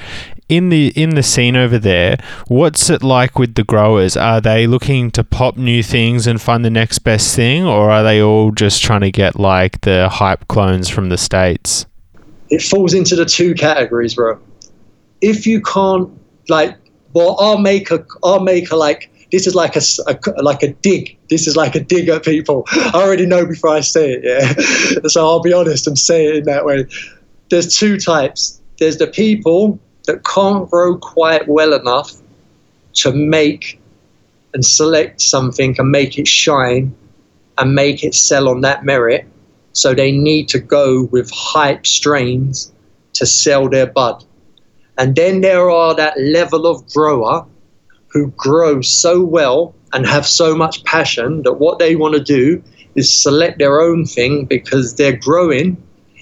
in 0.48 0.70
the 0.70 0.94
in 0.96 1.16
the 1.16 1.24
scene 1.24 1.56
over 1.56 1.80
there, 1.80 2.18
what's 2.48 2.90
it 2.90 3.02
like 3.02 3.40
with 3.40 3.56
the 3.56 3.64
growers? 3.64 4.16
Are 4.16 4.40
they 4.40 4.68
looking 4.68 5.10
to 5.12 5.24
pop 5.24 5.58
new 5.58 5.82
things 5.82 6.28
and 6.28 6.40
find 6.40 6.64
the 6.64 6.70
next 6.70 7.00
best 7.00 7.36
thing, 7.36 7.66
or 7.66 7.90
are 7.90 8.04
they 8.04 8.22
all 8.22 8.52
just 8.52 8.84
trying 8.84 9.02
to 9.02 9.12
get 9.12 9.40
like 9.40 9.82
the 9.82 10.10
hype 10.10 10.48
clones 10.48 10.88
from 10.90 11.10
the 11.10 11.18
states? 11.18 11.86
It 12.50 12.62
falls 12.62 12.94
into 12.94 13.16
the 13.16 13.26
two 13.26 13.56
categories, 13.56 14.14
bro. 14.14 14.40
If 15.22 15.48
you 15.48 15.62
can't 15.62 16.10
like, 16.48 16.78
well, 17.14 17.36
I'll 17.40 17.58
make 17.58 17.90
a, 17.90 18.06
I'll 18.24 18.42
make 18.42 18.72
a 18.72 18.76
like. 18.76 19.12
This 19.32 19.48
is 19.48 19.56
like 19.56 19.76
a, 19.76 19.82
a 20.08 20.44
like 20.44 20.62
a 20.62 20.74
dig. 20.74 21.18
This 21.30 21.48
is 21.48 21.56
like 21.56 21.74
a 21.74 21.80
dig 21.80 22.08
at 22.10 22.24
people. 22.24 22.66
I 22.72 22.92
already 22.94 23.26
know 23.26 23.46
before 23.46 23.72
I 23.72 23.82
say 23.82 24.12
it. 24.14 24.22
Yeah, 24.24 25.02
so 25.08 25.26
I'll 25.26 25.42
be 25.42 25.52
honest 25.52 25.88
and 25.88 25.98
say 25.98 26.28
it 26.28 26.36
in 26.36 26.44
that 26.44 26.66
way. 26.66 26.86
There's 27.50 27.76
two 27.76 27.98
types 27.98 28.62
there's 28.80 28.98
the 28.98 29.08
people 29.08 29.80
that 30.06 30.24
can't 30.24 30.70
grow 30.70 30.98
quite 30.98 31.48
well 31.48 31.74
enough 31.74 32.12
to 32.94 33.12
make 33.12 33.80
and 34.54 34.66
select 34.66 35.22
something 35.22 35.76
and 35.78 35.92
make 35.92 36.18
it 36.18 36.28
shine 36.28 36.96
and 37.58 37.76
make 37.76 38.04
it 38.04 38.16
sell 38.16 38.48
on 38.48 38.62
that 38.62 38.86
merit. 38.86 39.26
So 39.74 39.94
they 39.94 40.12
need 40.12 40.48
to 40.50 40.60
go 40.60 41.04
with 41.12 41.30
hype 41.32 41.86
strains 41.86 42.72
to 43.14 43.26
sell 43.26 43.70
their 43.70 43.88
bud. 43.88 44.24
And 44.98 45.16
then 45.16 45.42
there 45.42 45.70
are 45.70 45.94
that 45.96 46.20
level 46.20 46.66
of 46.68 46.88
grower 46.94 47.46
who 48.08 48.32
grow 48.32 48.82
so 48.82 49.24
well 49.24 49.76
and 49.92 50.06
have 50.06 50.26
so 50.26 50.56
much 50.56 50.84
passion 50.86 51.44
that 51.44 51.54
what 51.54 51.80
they 51.80 51.96
want 51.96 52.16
to 52.16 52.24
do 52.24 52.64
is 52.96 53.22
select 53.22 53.60
their 53.60 53.82
own 53.82 54.06
thing 54.06 54.46
because 54.46 54.96
they're 54.96 55.18
growing 55.18 55.76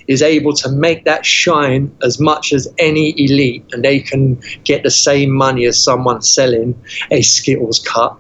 is 0.08 0.22
able 0.22 0.54
to 0.54 0.70
make 0.70 1.06
that 1.06 1.26
shine 1.26 1.96
as 2.04 2.20
much 2.20 2.54
as 2.54 2.68
any 2.78 3.14
elite, 3.18 3.66
and 3.72 3.84
they 3.84 4.00
can 4.00 4.42
get 4.64 4.84
the 4.84 4.92
same 4.92 5.32
money 5.32 5.66
as 5.66 5.82
someone 5.82 6.22
selling 6.22 6.80
a 7.12 7.22
Skittles 7.22 7.80
cut 7.80 8.18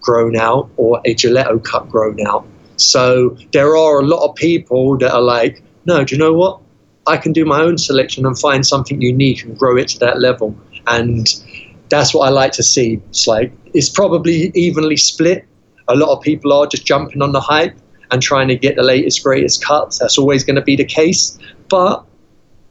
grown 0.00 0.36
out 0.36 0.68
or 0.76 1.00
a 1.04 1.14
Gelato 1.14 1.62
cut 1.62 1.88
grown 1.88 2.18
out. 2.26 2.46
So 2.76 3.36
there 3.52 3.76
are 3.76 4.00
a 4.00 4.04
lot 4.04 4.28
of 4.28 4.34
people 4.34 4.98
that 4.98 5.12
are 5.12 5.22
like, 5.22 5.62
no, 5.86 6.04
do 6.04 6.14
you 6.14 6.18
know 6.18 6.32
what? 6.32 6.60
I 7.06 7.16
can 7.16 7.32
do 7.32 7.44
my 7.44 7.60
own 7.60 7.78
selection 7.78 8.26
and 8.26 8.38
find 8.38 8.66
something 8.66 9.00
unique 9.00 9.44
and 9.44 9.58
grow 9.58 9.76
it 9.76 9.88
to 9.88 9.98
that 10.00 10.20
level. 10.20 10.56
And 10.86 11.26
that's 11.88 12.14
what 12.14 12.26
I 12.26 12.30
like 12.30 12.52
to 12.52 12.62
see. 12.62 13.00
It's 13.10 13.26
like 13.26 13.52
it's 13.74 13.88
probably 13.88 14.50
evenly 14.54 14.96
split. 14.96 15.44
A 15.88 15.96
lot 15.96 16.16
of 16.16 16.22
people 16.22 16.52
are 16.52 16.66
just 16.66 16.86
jumping 16.86 17.22
on 17.22 17.32
the 17.32 17.40
hype, 17.40 17.76
and 18.12 18.22
trying 18.22 18.48
to 18.48 18.56
get 18.56 18.76
the 18.76 18.82
latest, 18.82 19.24
greatest 19.24 19.64
cuts. 19.64 19.98
That's 19.98 20.18
always 20.18 20.44
going 20.44 20.56
to 20.56 20.62
be 20.62 20.76
the 20.76 20.84
case. 20.84 21.38
But 21.68 22.04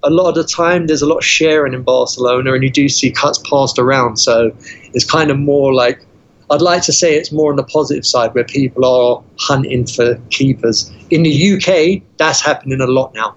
a 0.03 0.09
lot 0.09 0.29
of 0.29 0.35
the 0.35 0.43
time, 0.43 0.87
there's 0.87 1.01
a 1.01 1.07
lot 1.07 1.17
of 1.17 1.25
sharing 1.25 1.73
in 1.73 1.83
Barcelona, 1.83 2.53
and 2.53 2.63
you 2.63 2.69
do 2.69 2.87
see 2.87 3.11
cuts 3.11 3.39
passed 3.49 3.77
around. 3.79 4.17
So 4.17 4.55
it's 4.93 5.05
kind 5.05 5.31
of 5.31 5.37
more 5.37 5.73
like 5.73 6.05
I'd 6.51 6.61
like 6.61 6.83
to 6.83 6.93
say 6.93 7.15
it's 7.15 7.31
more 7.31 7.49
on 7.49 7.55
the 7.55 7.63
positive 7.63 8.05
side 8.05 8.33
where 8.35 8.43
people 8.43 8.83
are 8.83 9.23
hunting 9.39 9.87
for 9.87 10.15
keepers. 10.31 10.91
In 11.09 11.23
the 11.23 11.53
UK, 11.53 12.03
that's 12.17 12.41
happening 12.41 12.81
a 12.81 12.87
lot 12.87 13.13
now. 13.13 13.35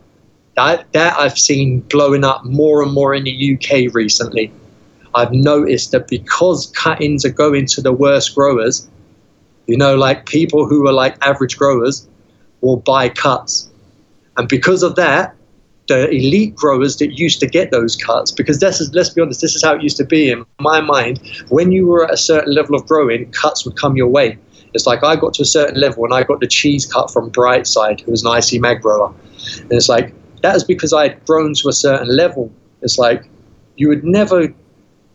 That, 0.56 0.92
that 0.92 1.16
I've 1.16 1.38
seen 1.38 1.80
blowing 1.80 2.24
up 2.24 2.44
more 2.44 2.82
and 2.82 2.92
more 2.92 3.14
in 3.14 3.22
the 3.22 3.54
UK 3.54 3.94
recently. 3.94 4.52
I've 5.14 5.32
noticed 5.32 5.92
that 5.92 6.08
because 6.08 6.72
cut-ins 6.74 7.24
are 7.24 7.30
going 7.30 7.66
to 7.66 7.80
the 7.80 7.92
worst 7.92 8.34
growers, 8.34 8.88
you 9.66 9.76
know, 9.76 9.94
like 9.96 10.26
people 10.26 10.66
who 10.66 10.86
are 10.86 10.92
like 10.92 11.16
average 11.26 11.56
growers 11.56 12.08
will 12.60 12.76
buy 12.76 13.08
cuts. 13.08 13.70
And 14.36 14.48
because 14.48 14.82
of 14.82 14.96
that, 14.96 15.34
the 15.86 16.08
elite 16.08 16.54
growers 16.54 16.96
that 16.96 17.18
used 17.18 17.40
to 17.40 17.46
get 17.46 17.70
those 17.70 17.94
cuts, 17.94 18.32
because 18.32 18.58
this 18.58 18.80
is, 18.80 18.92
let's 18.94 19.10
be 19.10 19.20
honest, 19.20 19.40
this 19.42 19.54
is 19.54 19.62
how 19.62 19.74
it 19.74 19.82
used 19.82 19.98
to 19.98 20.04
be 20.04 20.30
in 20.30 20.44
my 20.58 20.80
mind. 20.80 21.20
When 21.50 21.72
you 21.72 21.86
were 21.86 22.06
at 22.06 22.14
a 22.14 22.16
certain 22.16 22.54
level 22.54 22.74
of 22.74 22.86
growing, 22.86 23.30
cuts 23.32 23.64
would 23.64 23.76
come 23.76 23.96
your 23.96 24.08
way. 24.08 24.38
It's 24.72 24.86
like 24.86 25.04
I 25.04 25.14
got 25.16 25.34
to 25.34 25.42
a 25.42 25.46
certain 25.46 25.78
level 25.78 26.04
and 26.04 26.14
I 26.14 26.22
got 26.24 26.40
the 26.40 26.46
cheese 26.46 26.86
cut 26.86 27.10
from 27.10 27.30
Brightside, 27.30 28.00
who 28.00 28.10
was 28.10 28.24
an 28.24 28.36
IC 28.36 28.60
mag 28.60 28.80
grower. 28.80 29.14
And 29.60 29.72
it's 29.72 29.88
like, 29.88 30.14
that 30.42 30.56
is 30.56 30.64
because 30.64 30.92
I 30.92 31.08
had 31.08 31.24
grown 31.26 31.54
to 31.54 31.68
a 31.68 31.72
certain 31.72 32.08
level. 32.08 32.50
It's 32.82 32.98
like, 32.98 33.28
you 33.76 33.88
would 33.88 34.04
never 34.04 34.52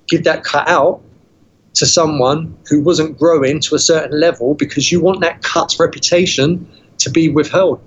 give 0.07 0.23
that 0.23 0.43
cut 0.43 0.67
out 0.67 1.01
to 1.75 1.85
someone 1.85 2.57
who 2.69 2.81
wasn't 2.81 3.17
growing 3.17 3.59
to 3.61 3.75
a 3.75 3.79
certain 3.79 4.19
level 4.19 4.53
because 4.55 4.91
you 4.91 5.01
want 5.01 5.21
that 5.21 5.43
cut's 5.43 5.79
reputation 5.79 6.67
to 6.97 7.09
be 7.09 7.29
withheld. 7.29 7.79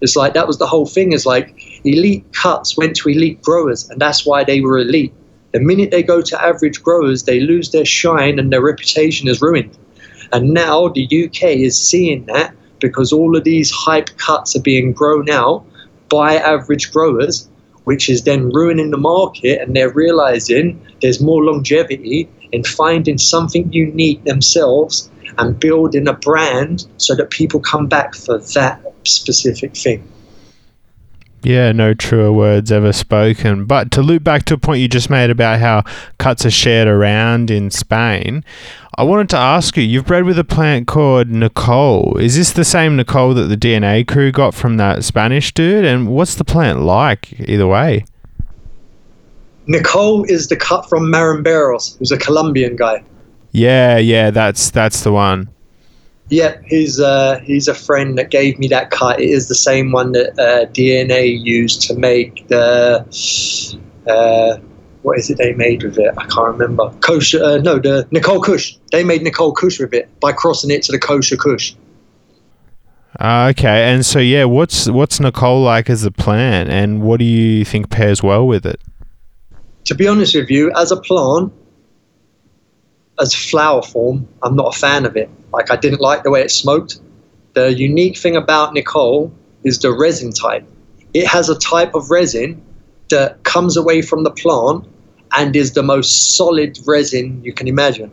It's 0.00 0.16
like 0.16 0.34
that 0.34 0.46
was 0.46 0.58
the 0.58 0.66
whole 0.66 0.86
thing. 0.86 1.12
Is 1.12 1.26
like 1.26 1.54
elite 1.84 2.24
cuts 2.32 2.76
went 2.76 2.96
to 2.96 3.08
elite 3.08 3.40
growers, 3.42 3.88
and 3.88 4.00
that's 4.00 4.26
why 4.26 4.44
they 4.44 4.60
were 4.60 4.78
elite. 4.78 5.14
The 5.52 5.60
minute 5.60 5.90
they 5.90 6.02
go 6.02 6.22
to 6.22 6.42
average 6.42 6.82
growers, 6.82 7.24
they 7.24 7.40
lose 7.40 7.70
their 7.70 7.84
shine 7.84 8.38
and 8.38 8.52
their 8.52 8.62
reputation 8.62 9.28
is 9.28 9.42
ruined. 9.42 9.76
And 10.32 10.50
now 10.50 10.88
the 10.88 11.04
UK 11.04 11.42
is 11.50 11.80
seeing 11.80 12.24
that 12.26 12.54
because 12.80 13.12
all 13.12 13.36
of 13.36 13.44
these 13.44 13.70
hype 13.70 14.16
cuts 14.16 14.56
are 14.56 14.62
being 14.62 14.92
grown 14.92 15.30
out 15.30 15.64
by 16.08 16.36
average 16.36 16.90
growers, 16.90 17.48
which 17.84 18.08
is 18.08 18.24
then 18.24 18.50
ruining 18.50 18.90
the 18.90 18.96
market, 18.96 19.60
and 19.60 19.76
they're 19.76 19.92
realizing 19.92 20.84
there's 21.00 21.20
more 21.20 21.44
longevity 21.44 22.28
in 22.52 22.64
finding 22.64 23.18
something 23.18 23.72
unique 23.72 24.22
themselves 24.24 25.10
and 25.38 25.58
building 25.58 26.06
a 26.08 26.12
brand 26.12 26.86
so 26.98 27.14
that 27.14 27.30
people 27.30 27.60
come 27.60 27.86
back 27.86 28.14
for 28.14 28.38
that 28.38 28.80
specific 29.04 29.76
thing. 29.76 30.06
Yeah, 31.42 31.72
no 31.72 31.92
truer 31.92 32.30
words 32.32 32.70
ever 32.70 32.92
spoken. 32.92 33.64
But 33.64 33.90
to 33.92 34.02
loop 34.02 34.22
back 34.22 34.44
to 34.44 34.54
a 34.54 34.58
point 34.58 34.80
you 34.80 34.86
just 34.86 35.10
made 35.10 35.28
about 35.28 35.58
how 35.58 35.82
cuts 36.18 36.46
are 36.46 36.52
shared 36.52 36.86
around 36.86 37.50
in 37.50 37.70
Spain, 37.70 38.44
I 38.96 39.02
wanted 39.02 39.28
to 39.30 39.38
ask 39.38 39.76
you 39.76 39.82
you've 39.82 40.06
bred 40.06 40.24
with 40.24 40.38
a 40.38 40.44
plant 40.44 40.86
called 40.86 41.28
Nicole. 41.28 42.16
Is 42.18 42.36
this 42.36 42.52
the 42.52 42.64
same 42.64 42.94
Nicole 42.94 43.34
that 43.34 43.44
the 43.44 43.56
DNA 43.56 44.06
crew 44.06 44.30
got 44.30 44.54
from 44.54 44.76
that 44.76 45.02
Spanish 45.02 45.52
dude? 45.52 45.84
And 45.84 46.08
what's 46.08 46.36
the 46.36 46.44
plant 46.44 46.82
like, 46.82 47.32
either 47.40 47.66
way? 47.66 48.04
Nicole 49.66 50.24
is 50.24 50.48
the 50.48 50.56
cut 50.56 50.88
from 50.88 51.04
Marimberos, 51.04 51.98
who's 51.98 52.10
a 52.10 52.18
Colombian 52.18 52.76
guy. 52.76 53.02
Yeah, 53.52 53.98
yeah, 53.98 54.30
that's 54.30 54.70
that's 54.70 55.02
the 55.02 55.12
one. 55.12 55.48
Yep, 56.30 56.62
he's 56.66 56.98
uh, 56.98 57.40
he's 57.40 57.68
a 57.68 57.74
friend 57.74 58.16
that 58.16 58.30
gave 58.30 58.58
me 58.58 58.66
that 58.68 58.90
cut. 58.90 59.20
It 59.20 59.28
is 59.28 59.48
the 59.48 59.54
same 59.54 59.92
one 59.92 60.12
that 60.12 60.38
uh, 60.38 60.66
DNA 60.72 61.38
used 61.38 61.82
to 61.82 61.94
make 61.94 62.48
the 62.48 63.04
uh, 64.06 64.56
what 65.02 65.18
is 65.18 65.30
it 65.30 65.38
they 65.38 65.52
made 65.52 65.82
with 65.82 65.98
it? 65.98 66.14
I 66.16 66.24
can't 66.26 66.48
remember. 66.48 66.90
Kosher, 67.00 67.42
uh, 67.42 67.58
no, 67.58 67.78
the 67.78 68.08
Nicole 68.10 68.40
Kush. 68.40 68.76
They 68.90 69.04
made 69.04 69.22
Nicole 69.22 69.52
Kush 69.52 69.78
with 69.78 69.92
it 69.92 70.08
by 70.20 70.32
crossing 70.32 70.70
it 70.70 70.82
to 70.84 70.92
the 70.92 70.98
kosher 70.98 71.36
Kush. 71.36 71.74
Uh, 73.20 73.48
okay, 73.50 73.92
and 73.92 74.06
so 74.06 74.18
yeah, 74.18 74.44
what's 74.44 74.88
what's 74.88 75.20
Nicole 75.20 75.62
like 75.62 75.90
as 75.90 76.04
a 76.04 76.10
plant, 76.10 76.70
and 76.70 77.02
what 77.02 77.18
do 77.18 77.26
you 77.26 77.64
think 77.64 77.90
pairs 77.90 78.22
well 78.22 78.46
with 78.46 78.64
it? 78.64 78.80
To 79.92 79.98
be 79.98 80.08
honest 80.08 80.34
with 80.34 80.48
you, 80.48 80.72
as 80.74 80.90
a 80.90 80.96
plant, 80.96 81.52
as 83.20 83.34
flower 83.34 83.82
form, 83.82 84.26
I'm 84.42 84.56
not 84.56 84.74
a 84.74 84.78
fan 84.78 85.04
of 85.04 85.18
it. 85.18 85.28
Like 85.52 85.70
I 85.70 85.76
didn't 85.76 86.00
like 86.00 86.22
the 86.22 86.30
way 86.30 86.40
it 86.40 86.50
smoked. 86.50 86.98
The 87.52 87.74
unique 87.74 88.16
thing 88.16 88.34
about 88.34 88.72
Nicole 88.72 89.30
is 89.64 89.80
the 89.80 89.92
resin 89.92 90.32
type. 90.32 90.66
It 91.12 91.26
has 91.26 91.50
a 91.50 91.58
type 91.58 91.94
of 91.94 92.10
resin 92.10 92.62
that 93.10 93.44
comes 93.44 93.76
away 93.76 94.00
from 94.00 94.24
the 94.24 94.30
plant 94.30 94.86
and 95.36 95.54
is 95.54 95.74
the 95.74 95.82
most 95.82 96.38
solid 96.38 96.78
resin 96.86 97.44
you 97.44 97.52
can 97.52 97.68
imagine. 97.68 98.10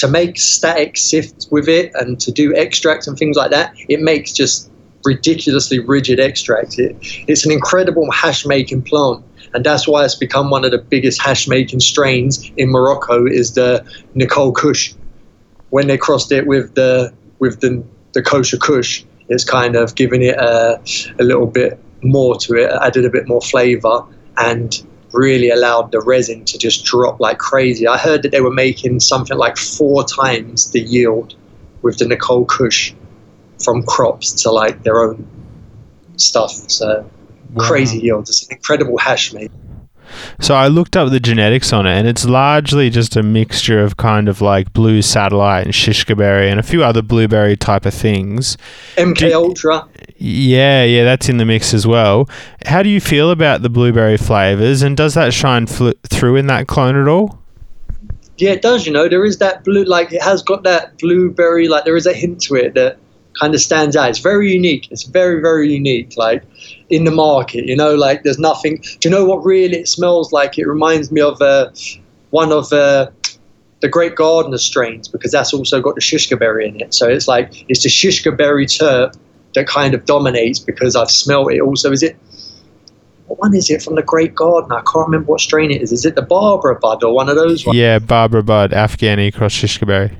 To 0.00 0.08
make 0.08 0.38
static 0.38 0.96
sifts 0.96 1.50
with 1.50 1.68
it 1.68 1.92
and 1.96 2.18
to 2.20 2.32
do 2.32 2.56
extracts 2.56 3.06
and 3.06 3.18
things 3.18 3.36
like 3.36 3.50
that, 3.50 3.74
it 3.90 4.00
makes 4.00 4.32
just 4.32 4.70
ridiculously 5.04 5.80
rigid 5.80 6.18
extracts. 6.18 6.78
It, 6.78 6.96
it's 7.28 7.44
an 7.44 7.52
incredible 7.52 8.10
hash 8.10 8.46
making 8.46 8.84
plant 8.84 9.22
and 9.54 9.64
that's 9.64 9.86
why 9.86 10.04
it's 10.04 10.14
become 10.14 10.50
one 10.50 10.64
of 10.64 10.70
the 10.70 10.78
biggest 10.78 11.20
hash 11.20 11.48
making 11.48 11.80
strains 11.80 12.50
in 12.56 12.70
Morocco 12.70 13.26
is 13.26 13.54
the 13.54 13.84
Nicole 14.14 14.52
Kush. 14.52 14.94
When 15.70 15.86
they 15.86 15.98
crossed 15.98 16.32
it 16.32 16.46
with 16.46 16.74
the 16.74 17.12
with 17.38 17.60
the 17.60 17.84
the 18.12 18.22
kosher 18.22 18.56
Kush, 18.56 19.04
it's 19.28 19.44
kind 19.44 19.76
of 19.76 19.94
given 19.94 20.22
it 20.22 20.36
a, 20.36 20.80
a 21.18 21.24
little 21.24 21.46
bit 21.46 21.78
more 22.02 22.36
to 22.36 22.54
it, 22.54 22.70
added 22.82 23.04
a 23.04 23.10
bit 23.10 23.28
more 23.28 23.40
flavor, 23.40 24.04
and 24.36 24.86
really 25.12 25.50
allowed 25.50 25.92
the 25.92 26.00
resin 26.00 26.44
to 26.44 26.58
just 26.58 26.84
drop 26.84 27.20
like 27.20 27.38
crazy. 27.38 27.86
I 27.86 27.98
heard 27.98 28.22
that 28.22 28.32
they 28.32 28.40
were 28.40 28.52
making 28.52 29.00
something 29.00 29.36
like 29.36 29.56
four 29.56 30.04
times 30.04 30.70
the 30.70 30.80
yield 30.80 31.34
with 31.82 31.98
the 31.98 32.06
Nicole 32.06 32.44
Kush 32.44 32.92
from 33.62 33.82
crops 33.82 34.32
to 34.42 34.50
like 34.50 34.82
their 34.82 35.00
own 35.00 35.26
stuff. 36.16 36.52
So 36.68 37.08
wow. 37.50 37.66
crazy 37.66 37.98
yield. 37.98 38.28
It's 38.28 38.46
an 38.46 38.56
incredible 38.56 38.98
hash, 38.98 39.32
mate. 39.32 39.50
So 40.40 40.54
I 40.54 40.68
looked 40.68 40.96
up 40.96 41.10
the 41.10 41.20
genetics 41.20 41.72
on 41.72 41.86
it, 41.86 41.98
and 41.98 42.08
it's 42.08 42.24
largely 42.24 42.90
just 42.90 43.16
a 43.16 43.22
mixture 43.22 43.80
of 43.80 43.96
kind 43.96 44.28
of 44.28 44.40
like 44.40 44.72
blue 44.72 45.02
satellite 45.02 45.64
and 45.64 45.74
shishka 45.74 46.16
berry 46.16 46.50
and 46.50 46.58
a 46.58 46.62
few 46.62 46.82
other 46.82 47.02
blueberry 47.02 47.56
type 47.56 47.86
of 47.86 47.94
things. 47.94 48.56
MK 48.96 49.18
do, 49.18 49.34
Ultra. 49.34 49.86
Yeah, 50.16 50.84
yeah, 50.84 51.04
that's 51.04 51.28
in 51.28 51.36
the 51.36 51.44
mix 51.44 51.74
as 51.74 51.86
well. 51.86 52.28
How 52.66 52.82
do 52.82 52.88
you 52.88 53.00
feel 53.00 53.30
about 53.30 53.62
the 53.62 53.68
blueberry 53.68 54.16
flavors, 54.16 54.82
and 54.82 54.96
does 54.96 55.14
that 55.14 55.32
shine 55.32 55.66
fl- 55.66 55.90
through 56.08 56.36
in 56.36 56.46
that 56.46 56.66
clone 56.66 56.96
at 56.96 57.08
all? 57.08 57.38
Yeah, 58.38 58.50
it 58.50 58.62
does. 58.62 58.86
You 58.86 58.92
know, 58.92 59.08
there 59.08 59.24
is 59.24 59.38
that 59.38 59.64
blue, 59.64 59.84
like 59.84 60.12
it 60.12 60.22
has 60.22 60.42
got 60.42 60.62
that 60.62 60.96
blueberry, 60.98 61.68
like 61.68 61.84
there 61.84 61.96
is 61.96 62.06
a 62.06 62.12
hint 62.12 62.40
to 62.42 62.54
it 62.54 62.74
that 62.74 62.98
kind 63.38 63.54
of 63.54 63.60
stands 63.60 63.96
out. 63.96 64.10
It's 64.10 64.18
very 64.18 64.52
unique. 64.52 64.90
It's 64.90 65.04
very, 65.04 65.40
very 65.40 65.72
unique. 65.72 66.16
Like 66.16 66.42
in 66.90 67.04
the 67.04 67.10
market, 67.10 67.66
you 67.66 67.76
know, 67.76 67.94
like 67.94 68.22
there's 68.22 68.38
nothing. 68.38 68.82
Do 69.00 69.08
you 69.08 69.10
know 69.10 69.24
what 69.24 69.44
really 69.44 69.78
it 69.78 69.88
smells 69.88 70.32
like? 70.32 70.58
It 70.58 70.66
reminds 70.66 71.10
me 71.10 71.20
of 71.20 71.40
uh, 71.40 71.70
one 72.30 72.52
of 72.52 72.72
uh, 72.72 73.10
the 73.80 73.88
Great 73.88 74.16
Gardener 74.16 74.58
strains 74.58 75.08
because 75.08 75.32
that's 75.32 75.52
also 75.52 75.80
got 75.80 75.94
the 75.94 76.00
shishka 76.00 76.38
berry 76.38 76.68
in 76.68 76.80
it. 76.80 76.94
So 76.94 77.08
it's 77.08 77.28
like 77.28 77.64
it's 77.68 77.82
the 77.82 77.88
shishka 77.88 78.36
berry 78.36 78.66
terp 78.66 79.14
that 79.54 79.66
kind 79.66 79.94
of 79.94 80.04
dominates 80.04 80.58
because 80.58 80.96
I've 80.96 81.10
smelled 81.10 81.52
it. 81.52 81.60
Also, 81.60 81.92
is 81.92 82.02
it? 82.02 82.16
What 83.26 83.40
one 83.40 83.54
is 83.54 83.68
it 83.68 83.82
from 83.82 83.94
the 83.96 84.02
Great 84.02 84.34
Gardener? 84.34 84.76
I 84.76 84.82
can't 84.90 85.06
remember 85.06 85.32
what 85.32 85.40
strain 85.40 85.70
it 85.70 85.82
is. 85.82 85.92
Is 85.92 86.06
it 86.06 86.14
the 86.14 86.22
Barbara 86.22 86.76
Bud 86.76 87.04
or 87.04 87.14
one 87.14 87.28
of 87.28 87.36
those 87.36 87.66
ones? 87.66 87.78
Yeah, 87.78 87.98
Barbara 87.98 88.42
Bud, 88.42 88.70
Afghani 88.70 89.34
cross 89.34 89.52
shishka 89.52 89.86
berry. 89.86 90.16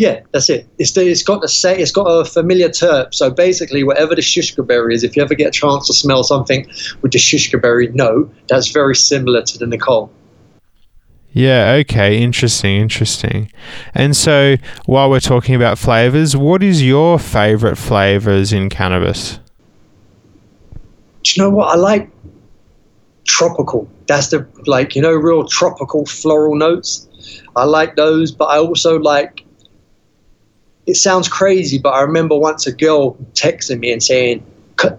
Yeah, 0.00 0.22
that's 0.32 0.48
it. 0.48 0.66
It's 0.78 0.96
it's 0.96 1.22
got 1.22 1.42
the 1.42 1.48
say 1.48 1.78
it's 1.78 1.92
got 1.92 2.04
a 2.04 2.24
familiar 2.24 2.70
terp. 2.70 3.12
So 3.12 3.30
basically, 3.30 3.84
whatever 3.84 4.14
the 4.14 4.22
shishka 4.22 4.66
berry 4.66 4.94
is, 4.94 5.04
if 5.04 5.14
you 5.14 5.22
ever 5.22 5.34
get 5.34 5.48
a 5.48 5.50
chance 5.50 5.86
to 5.88 5.92
smell 5.92 6.24
something 6.24 6.66
with 7.02 7.12
the 7.12 7.18
shishka 7.18 7.60
berry 7.60 7.88
note, 7.88 8.32
that's 8.48 8.68
very 8.68 8.96
similar 8.96 9.42
to 9.42 9.58
the 9.58 9.66
Nicole. 9.66 10.10
Yeah, 11.32 11.72
okay, 11.80 12.16
interesting, 12.16 12.80
interesting. 12.80 13.52
And 13.94 14.16
so, 14.16 14.56
while 14.86 15.10
we're 15.10 15.20
talking 15.20 15.54
about 15.54 15.76
flavors, 15.76 16.34
what 16.34 16.62
is 16.62 16.82
your 16.82 17.18
favorite 17.18 17.76
flavors 17.76 18.54
in 18.54 18.70
cannabis? 18.70 19.38
Do 21.24 21.32
you 21.34 21.42
know 21.42 21.50
what 21.50 21.74
I 21.74 21.76
like? 21.76 22.10
Tropical. 23.26 23.86
That's 24.06 24.28
the 24.28 24.48
like 24.64 24.96
you 24.96 25.02
know 25.02 25.12
real 25.12 25.46
tropical 25.46 26.06
floral 26.06 26.56
notes. 26.56 27.06
I 27.54 27.64
like 27.64 27.96
those, 27.96 28.32
but 28.32 28.46
I 28.46 28.56
also 28.56 28.98
like 28.98 29.44
it 30.90 30.96
sounds 30.96 31.28
crazy, 31.28 31.78
but 31.78 31.90
I 31.90 32.02
remember 32.02 32.36
once 32.36 32.66
a 32.66 32.72
girl 32.72 33.14
texting 33.34 33.78
me 33.78 33.92
and 33.92 34.02
saying, 34.02 34.44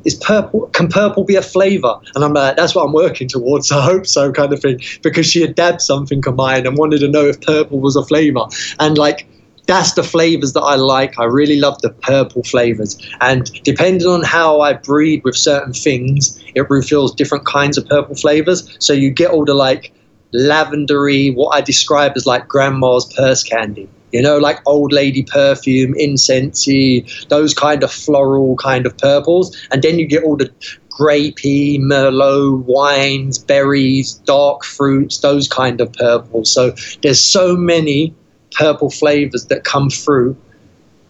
is 0.06 0.16
purple 0.16 0.68
can 0.68 0.88
purple 0.88 1.24
be 1.24 1.36
a 1.36 1.42
flavor? 1.42 1.96
And 2.14 2.24
i'm 2.24 2.34
like 2.34 2.56
that's 2.56 2.76
what 2.76 2.86
i'm 2.86 2.94
working 2.94 3.28
towards 3.28 3.72
i 3.72 3.84
hope 3.84 4.06
so 4.06 4.32
kind 4.32 4.54
of 4.54 4.62
thing 4.62 4.80
because 5.02 5.26
she 5.26 5.42
had 5.42 5.56
dabbed 5.56 5.82
something 5.82 6.22
of 6.28 6.36
mine 6.36 6.68
and 6.68 6.78
wanted 6.78 7.00
to 7.00 7.08
know 7.08 7.26
if 7.26 7.42
purple 7.42 7.80
was 7.80 7.96
a 7.96 8.04
flavor. 8.06 8.46
And 8.80 8.98
like 8.98 9.28
that's 9.66 9.94
the 9.94 10.04
flavors 10.04 10.54
that 10.54 10.62
i 10.62 10.76
like. 10.76 11.18
I 11.20 11.24
really 11.24 11.60
love 11.60 11.82
the 11.82 11.90
purple 11.90 12.44
flavors. 12.44 13.02
And 13.22 13.52
depending 13.64 14.08
on 14.08 14.24
how 14.24 14.62
i 14.62 14.74
breed 14.74 15.24
with 15.24 15.36
certain 15.36 15.74
things 15.74 16.40
it 16.54 16.70
reveals 16.70 17.16
different 17.16 17.46
kinds 17.46 17.78
of 17.78 17.88
purple 17.88 18.16
flavors. 18.16 18.78
So 18.80 18.94
you 18.94 19.10
get 19.10 19.32
all 19.32 19.46
the 19.46 19.56
like 19.56 19.92
lavendery 20.34 21.36
what 21.36 21.50
i 21.50 21.60
describe 21.60 22.14
as 22.16 22.26
like 22.26 22.48
grandma's 22.48 23.12
purse 23.16 23.44
candy 23.44 23.90
you 24.12 24.22
know, 24.22 24.38
like 24.38 24.60
old 24.66 24.92
lady 24.92 25.24
perfume, 25.24 25.94
incensey, 25.94 27.28
those 27.30 27.54
kind 27.54 27.84
of 27.84 27.92
floral 27.92 28.56
kind 28.58 28.86
of 28.86 28.98
purples. 28.98 29.56
And 29.72 29.82
then 29.82 30.00
you 30.00 30.08
get 30.08 30.24
all 30.24 30.38
the 30.38 30.52
grapey, 30.90 31.80
merlot, 31.80 32.64
wines, 32.66 33.40
berries, 33.40 34.14
dark 34.26 34.64
fruits, 34.64 35.20
those 35.20 35.48
kind 35.48 35.82
of 35.82 35.92
purples. 35.94 36.52
So 36.52 36.76
there's 37.02 37.24
so 37.24 37.56
many 37.56 38.14
purple 38.52 38.90
flavors 38.90 39.46
that 39.46 39.64
come 39.64 39.90
through 39.90 40.36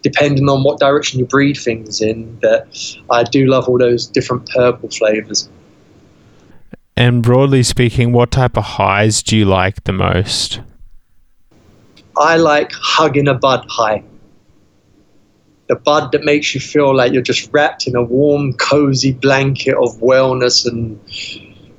depending 0.02 0.48
on 0.48 0.64
what 0.64 0.80
direction 0.80 1.20
you 1.20 1.26
breed 1.26 1.54
things 1.54 2.00
in 2.00 2.38
that 2.40 2.66
I 3.08 3.22
do 3.22 3.46
love 3.46 3.68
all 3.68 3.78
those 3.78 4.06
different 4.06 4.48
purple 4.48 4.88
flavors. 4.90 5.48
And 6.96 7.22
broadly 7.22 7.62
speaking, 7.62 8.12
what 8.12 8.30
type 8.30 8.56
of 8.56 8.64
highs 8.64 9.22
do 9.22 9.36
you 9.36 9.44
like 9.44 9.84
the 9.84 9.92
most? 9.92 10.60
I 12.16 12.36
like 12.36 12.72
hugging 12.72 13.28
a 13.28 13.34
bud 13.34 13.66
high. 13.68 14.04
The 15.68 15.76
bud 15.76 16.12
that 16.12 16.24
makes 16.24 16.54
you 16.54 16.60
feel 16.60 16.94
like 16.94 17.12
you're 17.12 17.22
just 17.22 17.50
wrapped 17.52 17.86
in 17.86 17.96
a 17.96 18.02
warm, 18.02 18.52
cozy 18.54 19.12
blanket 19.12 19.74
of 19.74 19.98
wellness 20.00 20.66
and 20.66 21.00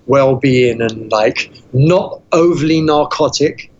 well 0.07 0.35
being 0.35 0.81
and 0.81 1.11
like 1.11 1.51
not 1.73 2.21
overly 2.31 2.81
narcotic, 2.81 3.71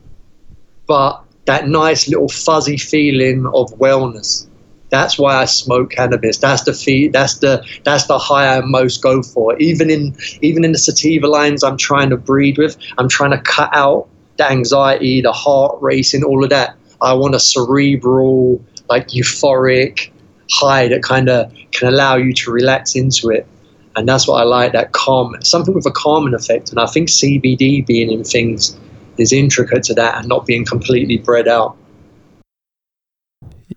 but 0.87 1.23
that 1.45 1.67
nice 1.67 2.07
little 2.07 2.29
fuzzy 2.29 2.77
feeling 2.77 3.45
of 3.47 3.71
wellness. 3.79 4.47
That's 4.89 5.17
why 5.17 5.37
I 5.37 5.45
smoke 5.45 5.89
cannabis. 5.91 6.37
That's 6.37 6.63
the 6.65 6.73
fee. 6.73 7.07
That's 7.07 7.39
the 7.39 7.65
that's 7.83 8.05
the 8.05 8.19
high 8.19 8.57
I 8.57 8.61
most 8.61 9.01
go 9.01 9.23
for. 9.23 9.57
Even 9.57 9.89
in 9.89 10.15
even 10.41 10.63
in 10.63 10.71
the 10.71 10.77
sativa 10.77 11.27
lines 11.27 11.63
I'm 11.63 11.77
trying 11.77 12.11
to 12.11 12.17
breed 12.17 12.59
with, 12.59 12.77
I'm 12.99 13.09
trying 13.09 13.31
to 13.31 13.41
cut 13.41 13.71
out 13.73 14.07
the 14.37 14.49
anxiety, 14.49 15.21
the 15.21 15.31
heart 15.31 15.77
racing, 15.81 16.23
all 16.23 16.43
of 16.43 16.49
that. 16.49 16.75
I 17.01 17.13
want 17.13 17.35
a 17.35 17.39
cerebral, 17.39 18.63
like 18.89 19.09
euphoric 19.09 20.11
high 20.49 20.87
that 20.87 21.03
kind 21.03 21.29
of 21.29 21.53
can 21.71 21.87
allow 21.87 22.15
you 22.15 22.33
to 22.33 22.51
relax 22.51 22.95
into 22.95 23.29
it. 23.29 23.47
And 23.95 24.07
that's 24.07 24.27
what 24.27 24.41
I 24.41 24.43
like, 24.43 24.71
that 24.71 24.91
calm, 24.91 25.35
something 25.43 25.73
with 25.73 25.85
a 25.85 25.91
calming 25.91 26.33
effect. 26.33 26.71
And 26.71 26.79
I 26.79 26.87
think 26.87 27.09
CBD 27.09 27.85
being 27.85 28.11
in 28.11 28.23
things 28.23 28.77
is 29.17 29.31
intricate 29.31 29.83
to 29.83 29.93
that 29.95 30.17
and 30.17 30.27
not 30.27 30.45
being 30.45 30.65
completely 30.65 31.17
bred 31.17 31.47
out. 31.47 31.77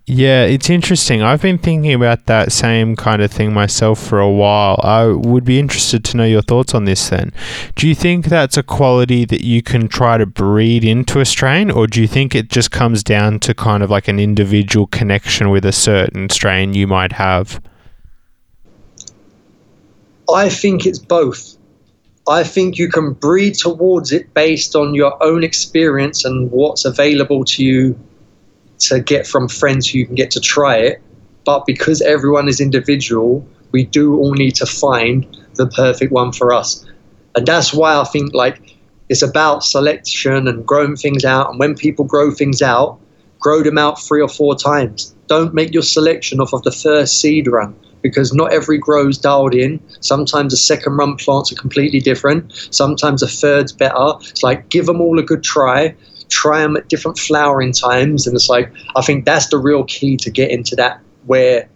Yeah, 0.09 0.45
it's 0.45 0.71
interesting. 0.71 1.21
I've 1.21 1.43
been 1.43 1.59
thinking 1.59 1.93
about 1.93 2.27
that 2.27 2.53
same 2.53 2.95
kind 2.95 3.21
of 3.21 3.33
thing 3.33 3.53
myself 3.53 4.01
for 4.01 4.21
a 4.21 4.31
while. 4.31 4.79
I 4.85 5.07
would 5.07 5.45
be 5.45 5.59
interested 5.59 6.05
to 6.05 6.17
know 6.17 6.25
your 6.25 6.43
thoughts 6.43 6.75
on 6.75 6.85
this 6.85 7.09
then. 7.09 7.33
Do 7.75 7.89
you 7.89 7.95
think 7.97 8.27
that's 8.27 8.57
a 8.57 8.63
quality 8.63 9.25
that 9.25 9.43
you 9.43 9.63
can 9.63 9.89
try 9.89 10.17
to 10.17 10.25
breed 10.25 10.85
into 10.85 11.19
a 11.19 11.25
strain, 11.25 11.73
or 11.73 11.89
do 11.89 12.01
you 12.01 12.07
think 12.07 12.37
it 12.37 12.51
just 12.51 12.71
comes 12.71 13.03
down 13.03 13.41
to 13.41 13.53
kind 13.53 13.83
of 13.83 13.91
like 13.91 14.07
an 14.07 14.21
individual 14.21 14.87
connection 14.87 15.51
with 15.51 15.65
a 15.65 15.73
certain 15.73 16.31
strain 16.31 16.73
you 16.73 16.87
might 16.87 17.11
have? 17.11 17.61
I 20.33 20.49
think 20.51 20.87
it's 20.87 21.01
both. 21.01 21.59
I 22.29 22.45
think 22.45 22.79
you 22.79 22.89
can 22.89 23.13
breed 23.15 23.55
towards 23.55 24.13
it 24.13 24.33
based 24.35 24.77
on 24.77 24.95
your 24.95 25.21
own 25.21 25.43
experience 25.43 26.25
and 26.25 26.53
what's 26.53 26.85
available 26.85 27.45
to 27.47 27.65
you 27.65 27.99
to 28.79 29.01
get 29.01 29.27
from 29.27 29.49
friends 29.49 29.89
who 29.89 29.99
you 29.99 30.07
can 30.07 30.15
get 30.15 30.31
to 30.33 30.41
try 30.41 30.77
it. 30.77 31.03
But 31.45 31.67
because 31.67 32.03
everyone 32.03 32.49
is 32.49 32.61
individual, 32.61 33.47
we 33.73 33.85
do 33.85 34.17
all 34.17 34.35
need 34.35 34.55
to 34.57 34.67
find 34.67 35.27
the 35.55 35.67
perfect 35.69 36.13
one 36.13 36.33
for 36.33 36.53
us. 36.53 36.85
And 37.35 37.47
that's 37.47 37.73
why 37.73 37.99
I 37.99 38.05
think 38.05 38.35
like 38.35 38.77
it's 39.09 39.23
about 39.23 39.65
selection 39.65 40.49
and 40.49 40.67
growing 40.67 40.97
things 40.97 41.25
out. 41.25 41.51
And 41.51 41.59
when 41.59 41.75
people 41.75 42.05
grow 42.05 42.31
things 42.31 42.63
out, 42.63 42.99
grow 43.39 43.63
them 43.63 43.79
out 43.79 44.01
three 44.01 44.21
or 44.21 44.29
four 44.29 44.57
times. 44.57 45.15
Don't 45.29 45.55
make 45.55 45.73
your 45.73 45.83
selection 45.83 46.41
off 46.41 46.53
of 46.53 46.63
the 46.63 46.73
first 46.73 47.21
seed 47.21 47.47
run 47.47 47.75
because 48.03 48.33
not 48.33 48.53
every 48.53 48.79
grow's 48.79 49.19
dialed 49.19 49.55
in. 49.55 49.81
Sometimes 50.01 50.53
the 50.53 50.57
second 50.57 50.97
run 50.97 51.17
plants 51.17 51.53
are 51.53 51.57
completely 51.57 52.01
different. 52.01 52.53
Sometimes 52.71 53.23
a 53.23 53.29
third's 53.29 53.73
better. 53.73 54.13
It's 54.21 54.43
like 54.43 54.69
give 54.69 54.87
them 54.87 55.01
all 55.01 55.19
a 55.19 55.23
good 55.23 55.43
try. 55.43 55.95
Try 56.29 56.63
them 56.63 56.77
at 56.77 56.89
different 56.89 57.19
flowering 57.19 57.73
times, 57.73 58.27
and 58.27 58.35
it's 58.35 58.49
like 58.49 58.73
I 58.97 59.03
think 59.03 59.25
that's 59.25 59.49
the 59.49 59.59
real 59.59 59.85
key 59.85 60.17
to 60.19 60.31
get 60.31 60.51
into 60.51 60.77
that 60.77 61.01
where 61.27 61.69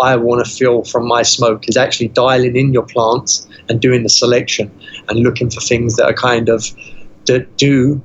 I 0.00 0.16
want 0.16 0.44
to 0.44 0.50
feel 0.50 0.84
from 0.84 1.06
my 1.06 1.22
smoke 1.22 1.68
is 1.68 1.76
actually 1.76 2.08
dialing 2.08 2.56
in 2.56 2.72
your 2.72 2.84
plants 2.84 3.46
and 3.68 3.80
doing 3.80 4.02
the 4.02 4.08
selection 4.08 4.70
and 5.08 5.20
looking 5.20 5.50
for 5.50 5.60
things 5.60 5.96
that 5.96 6.06
are 6.06 6.14
kind 6.14 6.48
of 6.48 6.64
that 7.26 7.56
do 7.56 8.02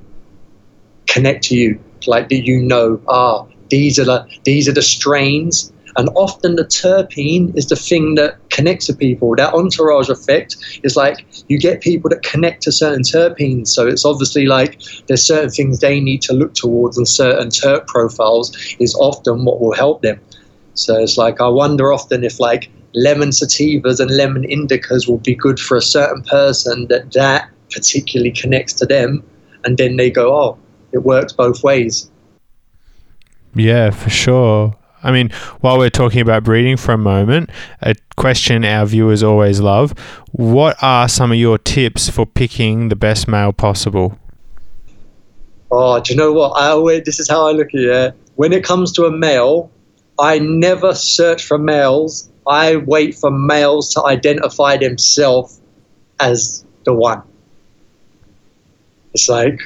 connect 1.08 1.44
to 1.46 1.56
you, 1.56 1.80
like 2.08 2.30
that 2.30 2.46
you 2.46 2.62
know, 2.62 3.02
ah, 3.08 3.46
these 3.70 4.00
are 4.00 4.06
the 4.06 4.28
these 4.44 4.68
are 4.68 4.74
the 4.74 4.82
strains 4.82 5.72
and 6.00 6.08
often 6.16 6.56
the 6.56 6.64
terpene 6.64 7.54
is 7.58 7.68
the 7.68 7.76
thing 7.76 8.16
that 8.16 8.38
connects 8.50 8.86
to 8.86 8.94
people. 8.94 9.36
That 9.36 9.54
entourage 9.54 10.08
effect 10.08 10.56
is 10.82 10.96
like 10.96 11.26
you 11.50 11.60
get 11.60 11.82
people 11.82 12.10
that 12.10 12.24
connect 12.24 12.64
to 12.64 12.72
certain 12.72 13.02
terpenes. 13.02 13.68
So 13.68 13.86
it's 13.86 14.06
obviously 14.06 14.46
like 14.46 14.82
there's 15.08 15.28
certain 15.28 15.50
things 15.50 15.80
they 15.80 16.00
need 16.00 16.22
to 16.22 16.34
look 16.34 16.54
towards, 16.54 16.98
and 16.98 17.06
certain 17.06 17.50
terp 17.50 17.86
profiles 17.88 18.56
is 18.80 18.96
often 18.96 19.44
what 19.44 19.60
will 19.60 19.74
help 19.74 20.02
them. 20.02 20.22
So 20.74 20.96
it's 20.96 21.18
like 21.18 21.42
I 21.42 21.50
wonder 21.50 21.92
often 21.92 22.24
if 22.24 22.40
like 22.40 22.72
lemon 22.94 23.32
sativas 23.32 24.00
and 24.00 24.10
lemon 24.10 24.44
indicas 24.44 25.06
will 25.06 25.18
be 25.18 25.36
good 25.36 25.60
for 25.60 25.76
a 25.76 25.82
certain 25.82 26.24
person 26.24 26.88
that 26.88 27.12
that 27.12 27.50
particularly 27.72 28.32
connects 28.32 28.72
to 28.76 28.86
them, 28.86 29.22
and 29.66 29.78
then 29.78 29.98
they 29.98 30.10
go, 30.10 30.34
oh, 30.34 30.58
it 30.94 31.00
works 31.00 31.34
both 31.34 31.62
ways. 31.62 32.10
Yeah, 33.54 33.90
for 33.90 34.10
sure. 34.10 34.78
I 35.04 35.12
mean, 35.12 35.30
while 35.62 35.78
we're 35.78 35.90
talking 35.90 36.22
about 36.22 36.44
breeding 36.44 36.78
for 36.78 36.92
a 36.92 36.98
moment, 36.98 37.50
a 37.82 37.96
question 38.18 38.66
our 38.66 38.86
viewers 38.86 39.24
always 39.24 39.60
love 39.60 39.98
what 40.32 40.76
are 40.82 41.08
some 41.08 41.32
of 41.32 41.38
your 41.38 41.58
tips 41.58 42.10
for 42.10 42.26
picking 42.26 42.90
the 42.90 42.96
best 42.96 43.28
male 43.28 43.54
possible? 43.54 44.18
Oh, 45.72 46.00
do 46.00 46.14
you 46.14 46.18
know 46.18 46.34
what? 46.34 46.50
I 46.52 46.70
always, 46.70 47.04
this 47.04 47.20
is 47.20 47.30
how 47.30 47.48
I 47.48 47.52
look 47.52 47.70
at 47.70 47.82
it. 47.82 48.16
When 48.36 48.54
it 48.54 48.64
comes 48.64 48.92
to 48.94 49.06
a 49.06 49.12
male, 49.12 49.72
I 50.20 50.40
never 50.40 50.94
search 50.94 51.46
for 51.46 51.58
males. 51.58 52.30
I 52.48 52.78
wait 52.78 53.16
for 53.16 53.32
males 53.32 53.94
to 53.94 54.06
identify 54.06 54.78
themselves 54.78 55.62
as 56.20 56.66
the 56.84 56.94
one. 56.94 57.22
It's 59.14 59.30
like 59.30 59.60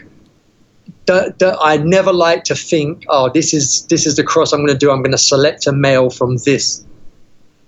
that, 1.06 1.40
that 1.40 1.58
I 1.62 1.78
never 1.78 2.14
like 2.14 2.44
to 2.46 2.56
think, 2.56 3.06
oh, 3.10 3.30
this 3.30 3.54
is 3.54 3.86
this 3.88 4.06
is 4.06 4.16
the 4.16 4.24
cross 4.24 4.54
I'm 4.54 4.60
going 4.60 4.70
to 4.70 4.78
do. 4.78 4.92
I'm 4.92 5.02
going 5.02 5.12
to 5.12 5.18
select 5.18 5.68
a 5.68 5.74
male 5.74 6.10
from 6.10 6.38
this. 6.38 6.84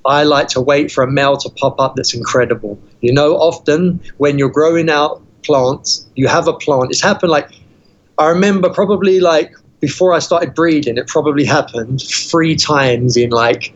I 0.06 0.24
like 0.24 0.48
to 0.50 0.62
wait 0.62 0.92
for 0.92 1.04
a 1.04 1.12
male 1.12 1.36
to 1.38 1.50
pop 1.50 1.80
up 1.80 1.96
that's 1.96 2.14
incredible. 2.14 2.80
You 3.02 3.12
know, 3.12 3.36
often 3.36 4.00
when 4.18 4.38
you're 4.38 4.50
growing 4.50 4.90
out 4.90 5.22
plants, 5.44 6.06
you 6.16 6.28
have 6.28 6.48
a 6.48 6.54
plant. 6.54 6.92
It's 6.92 7.02
happened 7.02 7.32
like 7.32 7.50
I 8.18 8.28
remember 8.30 8.70
probably 8.70 9.20
like 9.20 9.54
before 9.80 10.14
I 10.14 10.20
started 10.20 10.54
breeding, 10.54 10.98
it 10.98 11.08
probably 11.08 11.46
happened 11.46 12.02
three 12.02 12.56
times 12.56 13.18
in 13.18 13.32
like 13.32 13.74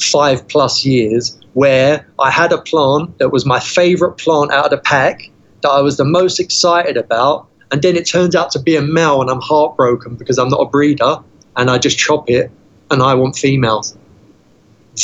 five 0.00 0.46
plus 0.48 0.84
years 0.84 1.38
where 1.52 2.06
I 2.18 2.30
had 2.30 2.52
a 2.52 2.58
plant 2.58 3.18
that 3.18 3.30
was 3.30 3.44
my 3.46 3.60
favorite 3.60 4.12
plant 4.12 4.52
out 4.52 4.64
of 4.66 4.70
the 4.70 4.78
pack 4.78 5.30
that 5.62 5.68
I 5.68 5.80
was 5.80 5.96
the 5.96 6.04
most 6.04 6.40
excited 6.40 6.96
about 6.96 7.46
and 7.70 7.82
then 7.82 7.96
it 7.96 8.06
turns 8.06 8.34
out 8.34 8.50
to 8.52 8.58
be 8.58 8.76
a 8.76 8.82
male 8.82 9.20
and 9.20 9.30
I'm 9.30 9.40
heartbroken 9.40 10.16
because 10.16 10.38
I'm 10.38 10.48
not 10.48 10.60
a 10.60 10.66
breeder 10.66 11.18
and 11.56 11.70
I 11.70 11.78
just 11.78 11.98
chop 11.98 12.28
it 12.28 12.50
and 12.90 13.02
I 13.02 13.14
want 13.14 13.36
females. 13.36 13.96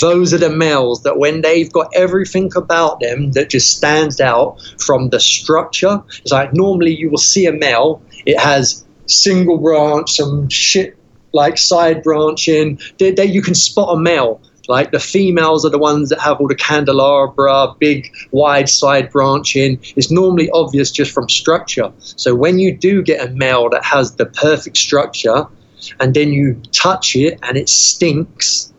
Those 0.00 0.32
are 0.32 0.38
the 0.38 0.50
males 0.50 1.02
that 1.02 1.18
when 1.18 1.40
they've 1.40 1.72
got 1.72 1.90
everything 1.94 2.50
about 2.54 3.00
them 3.00 3.32
that 3.32 3.50
just 3.50 3.76
stands 3.76 4.20
out 4.20 4.60
from 4.78 5.10
the 5.10 5.18
structure, 5.18 6.02
it's 6.22 6.30
like 6.30 6.54
normally 6.54 6.94
you 6.94 7.10
will 7.10 7.18
see 7.18 7.46
a 7.46 7.52
male, 7.52 8.00
it 8.24 8.38
has 8.38 8.84
single 9.06 9.58
branch, 9.58 10.12
some 10.12 10.48
shit 10.48 10.96
like 11.32 11.58
side 11.58 12.02
branching. 12.02 12.78
They, 12.98 13.24
you 13.24 13.42
can 13.42 13.54
spot 13.54 13.96
a 13.96 14.00
male 14.00 14.40
like 14.70 14.92
the 14.92 15.00
females 15.00 15.66
are 15.66 15.70
the 15.70 15.78
ones 15.78 16.08
that 16.08 16.20
have 16.20 16.40
all 16.40 16.48
the 16.48 16.54
candelabra, 16.54 17.74
big 17.78 18.10
wide 18.30 18.68
side 18.68 19.10
branching. 19.10 19.78
It's 19.96 20.10
normally 20.10 20.48
obvious 20.50 20.90
just 20.90 21.10
from 21.10 21.28
structure. 21.28 21.92
So 21.98 22.34
when 22.34 22.58
you 22.58 22.76
do 22.76 23.02
get 23.02 23.26
a 23.26 23.30
male 23.32 23.68
that 23.70 23.84
has 23.84 24.14
the 24.14 24.26
perfect 24.26 24.76
structure, 24.76 25.46
and 25.98 26.14
then 26.14 26.32
you 26.32 26.60
touch 26.72 27.16
it 27.16 27.38
and 27.42 27.56
it 27.56 27.68
stinks, 27.68 28.72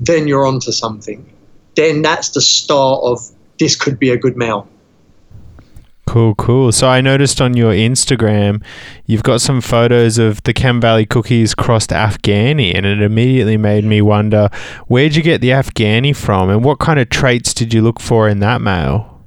then 0.00 0.26
you're 0.26 0.46
onto 0.46 0.72
something. 0.72 1.24
Then 1.76 2.02
that's 2.02 2.30
the 2.30 2.40
start 2.40 3.00
of 3.02 3.20
this 3.58 3.76
could 3.76 3.98
be 3.98 4.10
a 4.10 4.16
good 4.16 4.36
male. 4.36 4.68
Cool, 6.12 6.34
cool. 6.34 6.72
So 6.72 6.88
I 6.88 7.00
noticed 7.00 7.40
on 7.40 7.56
your 7.56 7.72
Instagram, 7.72 8.62
you've 9.06 9.22
got 9.22 9.40
some 9.40 9.62
photos 9.62 10.18
of 10.18 10.42
the 10.42 10.52
Chem 10.52 10.78
Valley 10.78 11.06
cookies 11.06 11.54
crossed 11.54 11.88
Afghani, 11.88 12.76
and 12.76 12.84
it 12.84 13.00
immediately 13.00 13.56
made 13.56 13.84
me 13.84 14.02
wonder 14.02 14.50
where'd 14.88 15.16
you 15.16 15.22
get 15.22 15.40
the 15.40 15.48
Afghani 15.48 16.14
from, 16.14 16.50
and 16.50 16.62
what 16.62 16.80
kind 16.80 17.00
of 17.00 17.08
traits 17.08 17.54
did 17.54 17.72
you 17.72 17.80
look 17.80 17.98
for 17.98 18.28
in 18.28 18.40
that 18.40 18.60
male? 18.60 19.24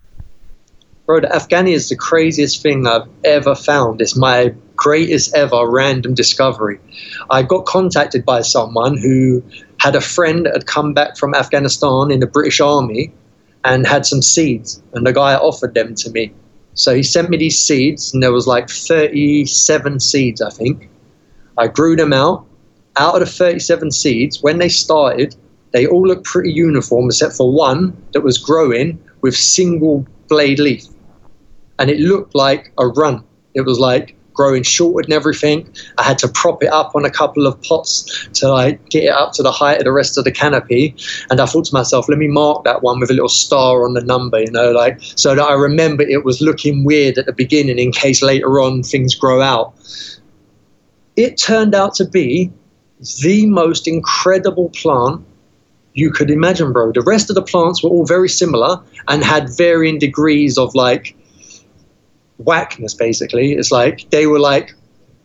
Bro, 1.07 1.22
the 1.22 1.28
Afghani 1.30 1.74
is 1.74 1.90
the 1.90 1.95
craziest 1.95 2.62
thing 2.62 2.86
I've 2.86 3.10
ever 3.24 3.56
found. 3.56 3.99
It's 3.99 4.16
my 4.16 4.53
greatest 4.76 5.34
ever 5.34 5.68
random 5.68 6.14
discovery. 6.14 6.80
I 7.32 7.41
got 7.41 7.66
contacted 7.66 8.24
by 8.26 8.41
someone 8.41 8.95
who 8.95 9.41
had 9.80 9.95
a 9.95 10.02
friend 10.02 10.45
that 10.45 10.53
had 10.53 10.68
come 10.68 10.94
back 10.94 11.18
from 11.18 11.34
Afghanistan 11.34 12.12
in 12.12 12.20
the 12.20 12.28
British 12.28 12.62
Army 12.62 13.12
and 13.64 13.88
had 13.88 14.06
some 14.06 14.22
seeds, 14.22 14.84
and 14.94 15.07
the 15.07 15.14
guy 15.14 15.34
offered 15.34 15.74
them 15.74 15.95
to 15.95 16.12
me 16.12 16.32
so 16.76 16.93
he 16.93 17.03
sent 17.03 17.30
me 17.30 17.38
these 17.38 17.57
seeds, 17.57 18.14
and 18.14 18.22
there 18.22 18.34
was 18.34 18.47
like 18.47 18.69
37 18.69 19.99
seeds, 19.99 20.41
I 20.41 20.49
think. 20.49 20.89
I 21.57 21.68
grew 21.68 21.95
them 21.95 22.14
out. 22.14 22.45
Out 22.97 23.15
of 23.15 23.22
the 23.22 23.26
37 23.26 23.91
seeds, 23.91 24.43
when 24.43 24.57
they 24.57 24.69
started, 24.69 25.35
they 25.72 25.88
all 25.88 26.06
looked 26.07 26.26
pretty 26.26 26.52
uniform, 26.52 27.07
except 27.07 27.34
for 27.34 27.52
one 27.52 27.95
that 28.14 28.22
was 28.22 28.38
growing 28.38 29.02
with 29.22 29.35
single 29.35 30.06
blade 30.27 30.60
leaf. 30.60 30.85
And 31.80 31.89
it 31.89 31.99
looked 31.99 32.35
like 32.35 32.72
a 32.77 32.88
run. 32.88 33.23
It 33.53 33.61
was 33.61 33.80
like 33.80 34.15
growing 34.36 34.64
short 34.64 35.06
and 35.06 35.14
everything. 35.14 35.68
I 35.98 36.03
had 36.03 36.20
to 36.20 36.28
prop 36.28 36.62
it 36.62 36.72
up 36.72 36.91
on 36.94 37.06
a 37.06 37.10
couple 37.10 37.48
of 37.48 37.60
pots 37.64 38.28
to 38.34 38.49
like 38.49 38.90
get 38.90 39.06
it 39.06 39.10
up 39.10 39.34
to 39.34 39.44
the 39.44 39.52
height 39.52 39.80
of 39.80 39.86
the 39.86 39.91
rest 39.91 40.18
of 40.18 40.26
the 40.26 40.32
canopy. 40.32 40.95
And 41.30 41.40
I 41.40 41.45
thought 41.45 41.66
to 41.66 41.74
myself, 41.74 42.07
let 42.07 42.18
me 42.18 42.28
mark 42.28 42.64
that 42.66 42.84
one 42.84 42.99
with 42.99 43.10
a 43.10 43.14
little 43.14 43.30
star 43.30 43.86
on 43.86 43.94
the 43.94 44.02
number, 44.02 44.40
you 44.40 44.52
know, 44.52 44.72
like 44.72 44.99
so 45.02 45.34
that 45.34 45.41
I 45.41 45.53
remember 45.53 46.03
it 46.03 46.24
was 46.24 46.41
looking 46.41 46.84
weird 46.84 47.18
at 47.18 47.26
the 47.26 47.34
beginning 47.34 47.80
in 47.80 47.91
case 47.91 48.22
later 48.22 48.60
on 48.60 48.84
things 48.84 49.16
grow 49.16 49.41
out. 49.41 49.74
It 51.16 51.38
turned 51.38 51.74
out 51.74 51.95
to 51.95 52.06
be 52.06 52.52
the 53.24 53.45
most 53.45 53.88
incredible 53.88 54.70
plant 54.70 55.26
you 55.94 56.12
could 56.12 56.30
imagine, 56.30 56.74
bro. 56.74 56.91
The 56.91 57.02
rest 57.02 57.30
of 57.30 57.36
the 57.36 57.41
plants 57.41 57.82
were 57.82 57.90
all 57.90 58.06
very 58.06 58.28
similar 58.28 58.82
and 59.07 59.24
had 59.24 59.49
varying 59.56 59.98
degrees 59.98 60.57
of 60.57 60.76
like 60.76 61.16
whackness 62.38 62.94
basically. 62.94 63.53
It's 63.53 63.72
like 63.72 64.10
they 64.10 64.28
were 64.28 64.40
like 64.40 64.74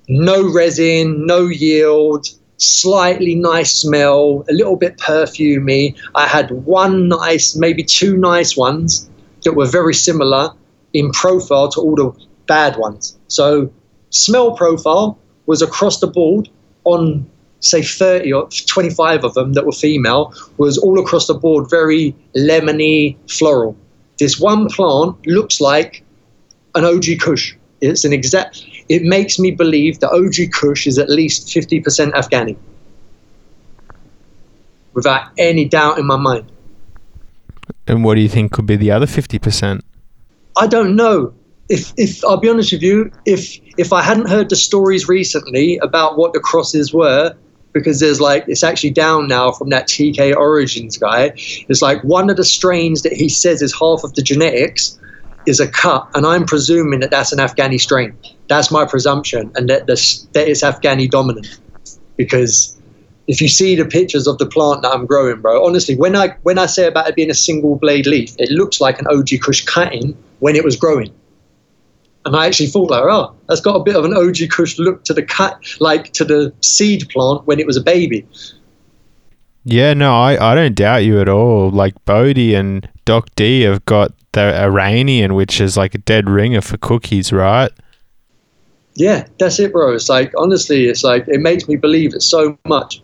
no 0.09 0.53
resin, 0.53 1.27
no 1.27 1.47
yield, 1.47 2.27
slightly 2.57 3.35
nice 3.35 3.73
smell, 3.77 4.45
a 4.49 4.53
little 4.53 4.77
bit 4.77 4.99
perfumey. 4.99 5.97
I 6.15 6.27
had 6.27 6.51
one 6.51 7.09
nice, 7.09 7.57
maybe 7.57 7.83
two 7.83 8.17
nice 8.17 8.57
ones 8.57 9.09
that 9.45 9.55
were 9.55 9.67
very 9.67 9.95
similar 9.95 10.53
in 10.93 11.11
profile 11.13 11.71
to 11.71 11.81
all 11.81 11.95
the 11.95 12.27
bad 12.47 12.77
ones. 12.77 13.17
So 13.29 13.73
smell 14.11 14.57
profile 14.57 15.19
was 15.47 15.63
across 15.63 16.01
the 16.01 16.07
board 16.07 16.49
on 16.85 17.29
say 17.61 17.83
30 17.83 18.33
or 18.33 18.49
25 18.49 19.25
of 19.25 19.35
them 19.35 19.53
that 19.53 19.67
were 19.67 19.73
female 19.73 20.33
was 20.57 20.79
all 20.79 20.99
across 20.99 21.27
the 21.27 21.35
board 21.35 21.69
very 21.71 22.15
lemony 22.35 23.17
floral. 23.31 23.77
This 24.19 24.41
one 24.41 24.69
plant 24.69 25.27
looks 25.27 25.61
like 25.61 26.03
an 26.75 26.85
OG 26.85 27.21
Kush. 27.21 27.55
It's 27.81 28.05
an 28.05 28.13
exact. 28.13 28.65
It 28.89 29.03
makes 29.03 29.39
me 29.39 29.51
believe 29.51 30.01
that 30.01 30.11
OG 30.11 30.53
Kush 30.53 30.87
is 30.87 30.99
at 30.99 31.09
least 31.09 31.49
50% 31.49 32.13
Afghani, 32.13 32.57
without 34.93 35.31
any 35.39 35.65
doubt 35.65 35.99
in 35.99 36.07
my 36.07 36.17
mind. 36.17 36.51
And 37.87 38.05
what 38.05 38.17
do 38.17 38.21
you 38.21 38.29
think 38.29 38.53
could 38.53 38.67
be 38.67 38.77
the 38.77 38.91
other 38.91 39.07
50%? 39.07 39.81
I 40.57 40.67
don't 40.67 40.97
know. 40.97 41.33
If, 41.69 41.93
if 41.97 42.25
I'll 42.25 42.37
be 42.37 42.49
honest 42.49 42.73
with 42.73 42.83
you, 42.83 43.13
if 43.27 43.59
if 43.79 43.93
I 43.93 44.03
hadn't 44.03 44.29
heard 44.29 44.49
the 44.49 44.57
stories 44.57 45.09
recently 45.09 45.79
about 45.79 46.19
what 46.19 46.33
the 46.33 46.41
crosses 46.41 46.93
were, 46.93 47.35
because 47.73 48.01
there's 48.01 48.21
like 48.21 48.45
it's 48.49 48.65
actually 48.65 48.91
down 48.91 49.29
now 49.29 49.53
from 49.53 49.69
that 49.71 49.87
TK 49.87 50.35
Origins 50.35 50.99
guy. 50.99 51.33
It's 51.69 51.81
like 51.81 52.03
one 52.03 52.29
of 52.29 52.37
the 52.37 52.45
strains 52.45 53.03
that 53.03 53.13
he 53.13 53.29
says 53.29 53.63
is 53.63 53.73
half 53.73 54.03
of 54.03 54.15
the 54.15 54.23
genetics 54.23 54.99
is 55.47 55.61
a 55.61 55.69
cut, 55.69 56.09
and 56.15 56.27
I'm 56.27 56.45
presuming 56.45 57.01
that 57.01 57.11
that's 57.11 57.33
an 57.33 57.39
Afghani 57.39 57.81
strain. 57.81 58.17
That's 58.49 58.71
my 58.71 58.85
presumption, 58.85 59.51
and 59.55 59.69
that 59.69 59.87
this 59.87 60.23
that 60.33 60.49
is 60.49 60.63
Afghani 60.63 61.11
dominant 61.11 61.59
because 62.17 62.77
if 63.29 63.41
you 63.41 63.49
see 63.49 63.77
the 63.77 63.85
pictures 63.85 64.27
of 64.27 64.39
the 64.39 64.47
plant 64.47 64.83
that 64.83 64.93
I'm 64.93 65.07
growing, 65.07 65.41
bro, 65.41 65.65
honestly, 65.65 65.97
when 65.97 66.17
I 66.17 66.37
when 66.43 66.59
I 66.59 66.67
say 66.67 66.87
about 66.87 67.09
it 67.09 67.15
being 67.15 67.31
a 67.31 67.35
single 67.35 67.77
blade 67.77 68.07
leaf, 68.07 68.35
it 68.39 68.51
looks 68.51 68.81
like 68.81 68.99
an 68.99 69.07
OG 69.07 69.29
Kush 69.41 69.65
cutting 69.65 70.17
when 70.41 70.57
it 70.57 70.65
was 70.65 70.77
growing. 70.77 71.15
And 72.27 72.37
I 72.37 72.47
actually 72.47 72.67
thought 72.67 72.91
like, 72.91 73.05
oh, 73.05 73.35
that's 73.49 73.63
got 73.63 73.77
a 73.77 73.83
bit 73.83 73.97
of 73.97 74.05
an 74.05 74.15
OG 74.15 74.51
Kush 74.51 74.79
look 74.79 75.05
to 75.05 75.15
the 75.15 75.23
cut, 75.23 75.59
like 75.81 76.13
to 76.15 76.25
the 76.25 76.53
seed 76.61 77.09
plant 77.09 77.47
when 77.47 77.59
it 77.59 77.67
was 77.67 77.77
a 77.77 77.81
baby. 77.81 78.27
Yeah, 79.65 79.95
no, 79.95 80.15
I, 80.15 80.53
I 80.53 80.55
don't 80.55 80.75
doubt 80.75 81.05
you 81.05 81.21
at 81.21 81.29
all. 81.29 81.71
Like 81.71 81.95
Bodhi 82.05 82.55
and 82.55 82.89
Doc 83.05 83.29
D 83.37 83.63
have 83.63 83.85
got 83.85 84.13
the 84.33 84.61
Iranian, 84.61 85.35
which 85.35 85.61
is 85.61 85.77
like 85.77 85.95
a 85.95 85.99
dead 85.99 86.29
ringer 86.29 86.61
for 86.61 86.77
cookies, 86.77 87.33
right? 87.33 87.71
Yeah, 88.95 89.27
that's 89.39 89.59
it, 89.59 89.73
bro. 89.73 89.95
It's 89.95 90.09
like 90.09 90.33
honestly, 90.37 90.87
it's 90.87 91.05
like 91.05 91.27
it 91.29 91.41
makes 91.41 91.69
me 91.69 91.77
believe 91.77 92.15
it 92.15 92.23
so 92.23 92.59
much. 92.67 93.03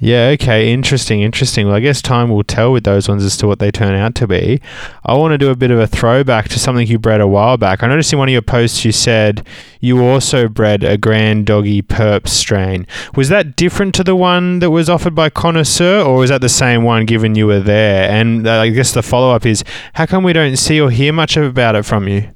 Yeah, 0.00 0.28
okay, 0.34 0.72
interesting, 0.72 1.22
interesting. 1.22 1.66
Well, 1.66 1.74
I 1.74 1.80
guess 1.80 2.00
time 2.00 2.28
will 2.28 2.44
tell 2.44 2.70
with 2.70 2.84
those 2.84 3.08
ones 3.08 3.24
as 3.24 3.36
to 3.38 3.48
what 3.48 3.58
they 3.58 3.72
turn 3.72 3.96
out 3.96 4.14
to 4.16 4.28
be. 4.28 4.60
I 5.04 5.14
want 5.14 5.32
to 5.32 5.38
do 5.38 5.50
a 5.50 5.56
bit 5.56 5.72
of 5.72 5.80
a 5.80 5.88
throwback 5.88 6.48
to 6.50 6.60
something 6.60 6.86
you 6.86 7.00
bred 7.00 7.20
a 7.20 7.26
while 7.26 7.56
back. 7.56 7.82
I 7.82 7.88
noticed 7.88 8.12
in 8.12 8.18
one 8.20 8.28
of 8.28 8.32
your 8.32 8.42
posts 8.42 8.84
you 8.84 8.92
said 8.92 9.44
you 9.80 10.00
also 10.00 10.46
bred 10.46 10.84
a 10.84 10.96
Grand 10.96 11.46
Doggy 11.46 11.82
Perp 11.82 12.28
strain. 12.28 12.86
Was 13.16 13.28
that 13.30 13.56
different 13.56 13.92
to 13.96 14.04
the 14.04 14.14
one 14.14 14.60
that 14.60 14.70
was 14.70 14.88
offered 14.88 15.16
by 15.16 15.30
Connoisseur, 15.30 16.00
or 16.00 16.18
was 16.18 16.30
that 16.30 16.42
the 16.42 16.48
same 16.48 16.84
one 16.84 17.04
given 17.04 17.34
you 17.34 17.48
were 17.48 17.60
there? 17.60 18.08
And 18.08 18.46
uh, 18.46 18.60
I 18.60 18.68
guess 18.68 18.92
the 18.92 19.02
follow 19.02 19.34
up 19.34 19.44
is 19.44 19.64
how 19.94 20.06
come 20.06 20.22
we 20.22 20.32
don't 20.32 20.56
see 20.56 20.80
or 20.80 20.90
hear 20.90 21.12
much 21.12 21.36
about 21.36 21.74
it 21.74 21.84
from 21.84 22.06
you? 22.06 22.28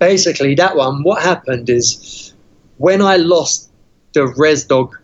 Basically, 0.00 0.56
that 0.56 0.74
one, 0.74 1.04
what 1.04 1.22
happened 1.22 1.70
is 1.70 2.34
when 2.78 3.00
I 3.00 3.18
lost 3.18 3.70
the 4.14 4.26
Res 4.36 4.64
Dog 4.64 4.96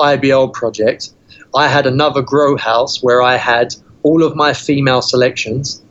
IBL 0.00 0.52
project, 0.52 1.12
I 1.54 1.68
had 1.68 1.86
another 1.86 2.22
grow 2.22 2.56
house 2.56 3.02
where 3.02 3.22
I 3.22 3.36
had 3.36 3.74
all 4.02 4.22
of 4.22 4.36
my 4.36 4.52
female 4.52 5.02
selections 5.02 5.82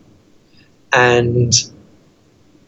and 0.94 1.54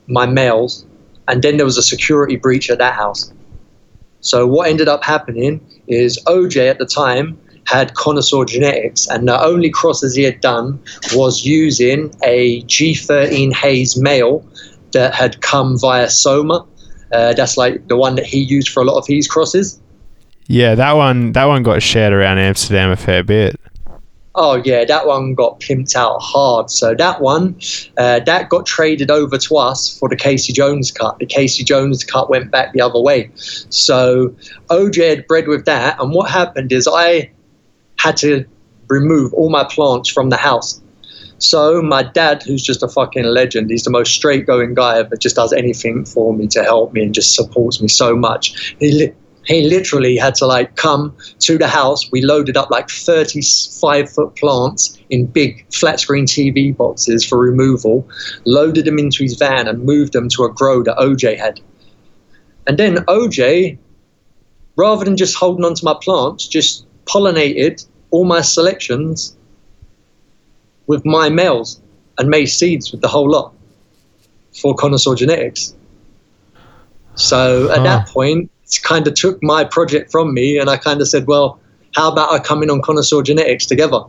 my 0.08 0.26
males, 0.26 0.86
and 1.28 1.42
then 1.42 1.58
there 1.58 1.66
was 1.66 1.78
a 1.78 1.84
security 1.84 2.36
breach 2.36 2.70
at 2.70 2.78
that 2.80 2.94
house. 2.94 3.32
So 4.20 4.46
what 4.46 4.70
ended 4.70 4.88
up 4.88 5.04
happening 5.04 5.66
is 5.88 6.20
OJ 6.28 6.70
at 6.70 6.78
the 6.78 6.86
time 6.86 7.40
had 7.66 7.94
connoisseur 7.96 8.46
genetics, 8.46 9.08
and 9.08 9.28
the 9.28 9.42
only 9.44 9.70
crosses 9.70 10.16
he 10.16 10.24
had 10.24 10.42
done 10.42 10.80
was 11.14 11.46
using 11.46 12.14
a 12.24 12.62
G13 12.64 13.54
Haze 13.54 13.98
male 13.98 14.46
that 14.92 15.14
had 15.14 15.42
come 15.42 15.80
via 15.80 16.10
Soma. 16.10 16.66
Uh, 17.12 17.34
that's 17.34 17.58
like 17.58 17.88
the 17.88 17.96
one 17.96 18.16
that 18.16 18.26
he 18.26 18.40
used 18.40 18.70
for 18.70 18.82
a 18.82 18.86
lot 18.86 18.98
of 18.98 19.08
his 19.08 19.28
crosses. 19.28 19.80
Yeah, 20.48 20.76
that 20.76 20.94
one 20.94 21.32
that 21.34 21.46
one 21.46 21.64
got 21.64 21.82
shared 21.82 22.14
around 22.14 22.40
Amsterdam 22.40 22.92
a 22.92 22.96
fair 22.96 23.24
bit. 23.24 23.60
Oh 24.34 24.62
yeah, 24.64 24.86
that 24.86 25.08
one 25.08 25.34
got 25.34 25.60
pimped 25.60 25.96
out 25.96 26.20
hard. 26.20 26.70
So 26.72 26.96
that 26.96 27.20
one, 27.20 27.60
uh, 27.98 28.22
that 28.22 28.48
got 28.50 28.66
traded 28.66 29.12
over 29.12 29.38
to 29.38 29.58
us 29.58 29.98
for 29.98 30.08
the 30.08 30.16
Casey 30.16 30.54
Jones 30.54 30.90
cut. 30.90 31.20
The 31.20 31.26
Casey 31.26 31.64
Jones 31.64 32.04
cut 32.06 32.30
went 32.30 32.50
back 32.50 32.72
the 32.72 32.82
other 32.82 33.00
way. 33.00 33.30
So 33.36 34.30
OJ 34.70 35.10
had 35.10 35.28
bred 35.28 35.48
with 35.48 35.66
that, 35.66 36.00
and 36.00 36.14
what 36.14 36.30
happened 36.30 36.72
is 36.72 36.88
I 36.88 37.30
had 38.00 38.16
to 38.18 38.46
remove 38.88 39.34
all 39.34 39.50
my 39.50 39.66
plants 39.66 40.10
from 40.10 40.30
the 40.30 40.38
house. 40.38 40.82
So 41.40 41.82
my 41.82 42.04
dad, 42.04 42.44
who's 42.44 42.62
just 42.62 42.84
a 42.84 42.88
fucking 42.88 43.24
legend, 43.24 43.72
he's 43.72 43.84
the 43.84 43.90
most 43.90 44.14
straight 44.14 44.46
going 44.46 44.76
guy 44.76 45.00
ever. 45.00 45.16
just 45.16 45.36
does 45.36 45.52
anything 45.52 46.06
for 46.06 46.34
me 46.34 46.48
to 46.50 46.64
help 46.64 46.94
me 46.94 47.04
and 47.04 47.14
just 47.14 47.36
supports 47.36 47.82
me 47.82 47.88
so 47.88 48.16
much. 48.16 48.76
He 48.80 49.12
he 49.46 49.68
literally 49.68 50.18
had 50.18 50.36
to 50.36 50.46
like 50.46 50.76
come 50.76 51.16
to 51.40 51.58
the 51.58 51.68
house. 51.68 52.12
We 52.12 52.22
loaded 52.22 52.58
up 52.58 52.70
like 52.70 52.90
35 52.90 54.10
foot 54.10 54.36
plants 54.36 54.98
in 55.10 55.26
big 55.26 55.66
flat 55.74 56.00
screen 56.00 56.26
TV 56.26 56.76
boxes 56.76 57.26
for 57.26 57.38
removal, 57.38 58.08
loaded 58.46 58.86
them 58.86 59.00
into 59.00 59.24
his 59.24 59.36
van 59.36 59.68
and 59.68 59.84
moved 59.84 60.14
them 60.14 60.30
to 60.30 60.44
a 60.44 60.54
grow 60.54 60.84
that 60.84 60.98
OJ 60.98 61.38
had. 61.38 61.60
And 62.68 62.78
then 62.78 62.98
OJ, 63.08 63.78
rather 64.76 65.06
than 65.06 65.18
just 65.18 65.36
holding 65.36 65.66
on 65.66 65.74
to 65.76 65.86
my 65.86 65.96
plants, 66.02 66.48
just 66.48 66.86
pollinated 67.06 67.86
all 68.12 68.26
my 68.26 68.42
selections 68.42 69.36
with 70.86 71.04
my 71.06 71.30
males 71.30 71.82
and 72.18 72.30
made 72.30 72.46
seeds 72.46 72.92
with 72.92 73.02
the 73.02 73.08
whole 73.08 73.30
lot 73.30 73.54
for 74.62 74.76
connoisseur 74.76 75.16
genetics. 75.16 75.74
So 77.16 77.72
at 77.72 77.84
that 77.84 78.08
ah. 78.08 78.12
point, 78.12 78.52
kind 78.80 79.08
of 79.08 79.14
took 79.14 79.42
my 79.44 79.64
project 79.64 80.12
from 80.12 80.34
me, 80.34 80.58
and 80.58 80.70
I 80.70 80.78
kind 80.78 81.02
of 81.02 81.08
said, 81.08 81.28
well, 81.28 81.60
how 81.96 82.12
about 82.12 82.32
I 82.32 82.40
come 82.40 82.64
in 82.64 82.70
on 82.70 82.82
Connoisseur 82.82 83.22
Genetics 83.22 83.66
together? 83.66 84.02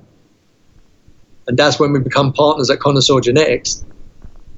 And 1.48 1.58
that's 1.58 1.80
when 1.80 1.92
we 1.92 1.98
become 1.98 2.32
partners 2.32 2.70
at 2.70 2.78
Connoisseur 2.78 3.20
Genetics. 3.20 3.84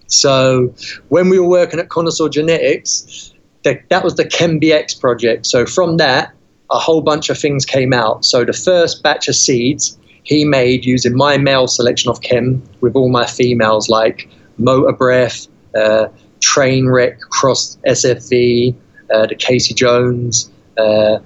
So 0.06 0.74
when 1.08 1.30
we 1.30 1.38
were 1.38 1.48
working 1.48 1.80
at 1.80 1.88
Connoisseur 1.88 2.28
Genetics, 2.28 3.32
the, 3.62 3.80
that 3.88 4.04
was 4.04 4.16
the 4.16 4.24
ChemBX 4.24 5.00
project. 5.00 5.46
So 5.46 5.64
from 5.64 5.96
that, 5.96 6.32
a 6.70 6.78
whole 6.78 7.00
bunch 7.00 7.30
of 7.30 7.38
things 7.38 7.64
came 7.64 7.92
out. 7.92 8.24
So 8.24 8.44
the 8.44 8.52
first 8.52 9.02
batch 9.02 9.28
of 9.28 9.36
seeds 9.36 9.98
he 10.24 10.44
made 10.44 10.84
using 10.84 11.16
my 11.16 11.36
male 11.36 11.66
selection 11.66 12.10
of 12.10 12.20
chem 12.22 12.62
with 12.80 12.96
all 12.96 13.10
my 13.10 13.26
females 13.26 13.88
like 13.88 14.28
Motor 14.56 14.92
Breath, 14.92 15.46
uh, 15.76 16.08
Trainwreck, 16.40 17.20
Cross 17.20 17.78
SFV, 17.86 18.74
uh, 19.12 19.26
the 19.26 19.34
Casey 19.34 19.74
Jones, 19.74 20.50
uh, 20.78 21.18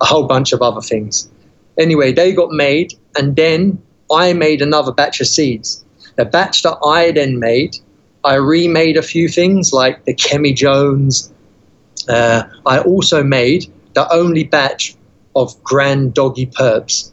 a 0.00 0.04
whole 0.04 0.26
bunch 0.26 0.52
of 0.52 0.62
other 0.62 0.80
things. 0.80 1.30
Anyway, 1.78 2.12
they 2.12 2.32
got 2.32 2.50
made, 2.50 2.94
and 3.16 3.36
then 3.36 3.80
I 4.12 4.32
made 4.32 4.62
another 4.62 4.92
batch 4.92 5.20
of 5.20 5.26
seeds. 5.26 5.84
The 6.16 6.24
batch 6.24 6.62
that 6.62 6.78
I 6.84 7.12
then 7.12 7.38
made, 7.38 7.76
I 8.24 8.34
remade 8.34 8.96
a 8.96 9.02
few 9.02 9.28
things 9.28 9.72
like 9.72 10.04
the 10.04 10.14
Chemmy 10.14 10.54
Jones. 10.54 11.32
Uh, 12.08 12.42
I 12.66 12.80
also 12.80 13.22
made 13.22 13.72
the 13.94 14.12
only 14.12 14.44
batch 14.44 14.96
of 15.36 15.62
Grand 15.62 16.14
Doggy 16.14 16.46
Perps 16.46 17.12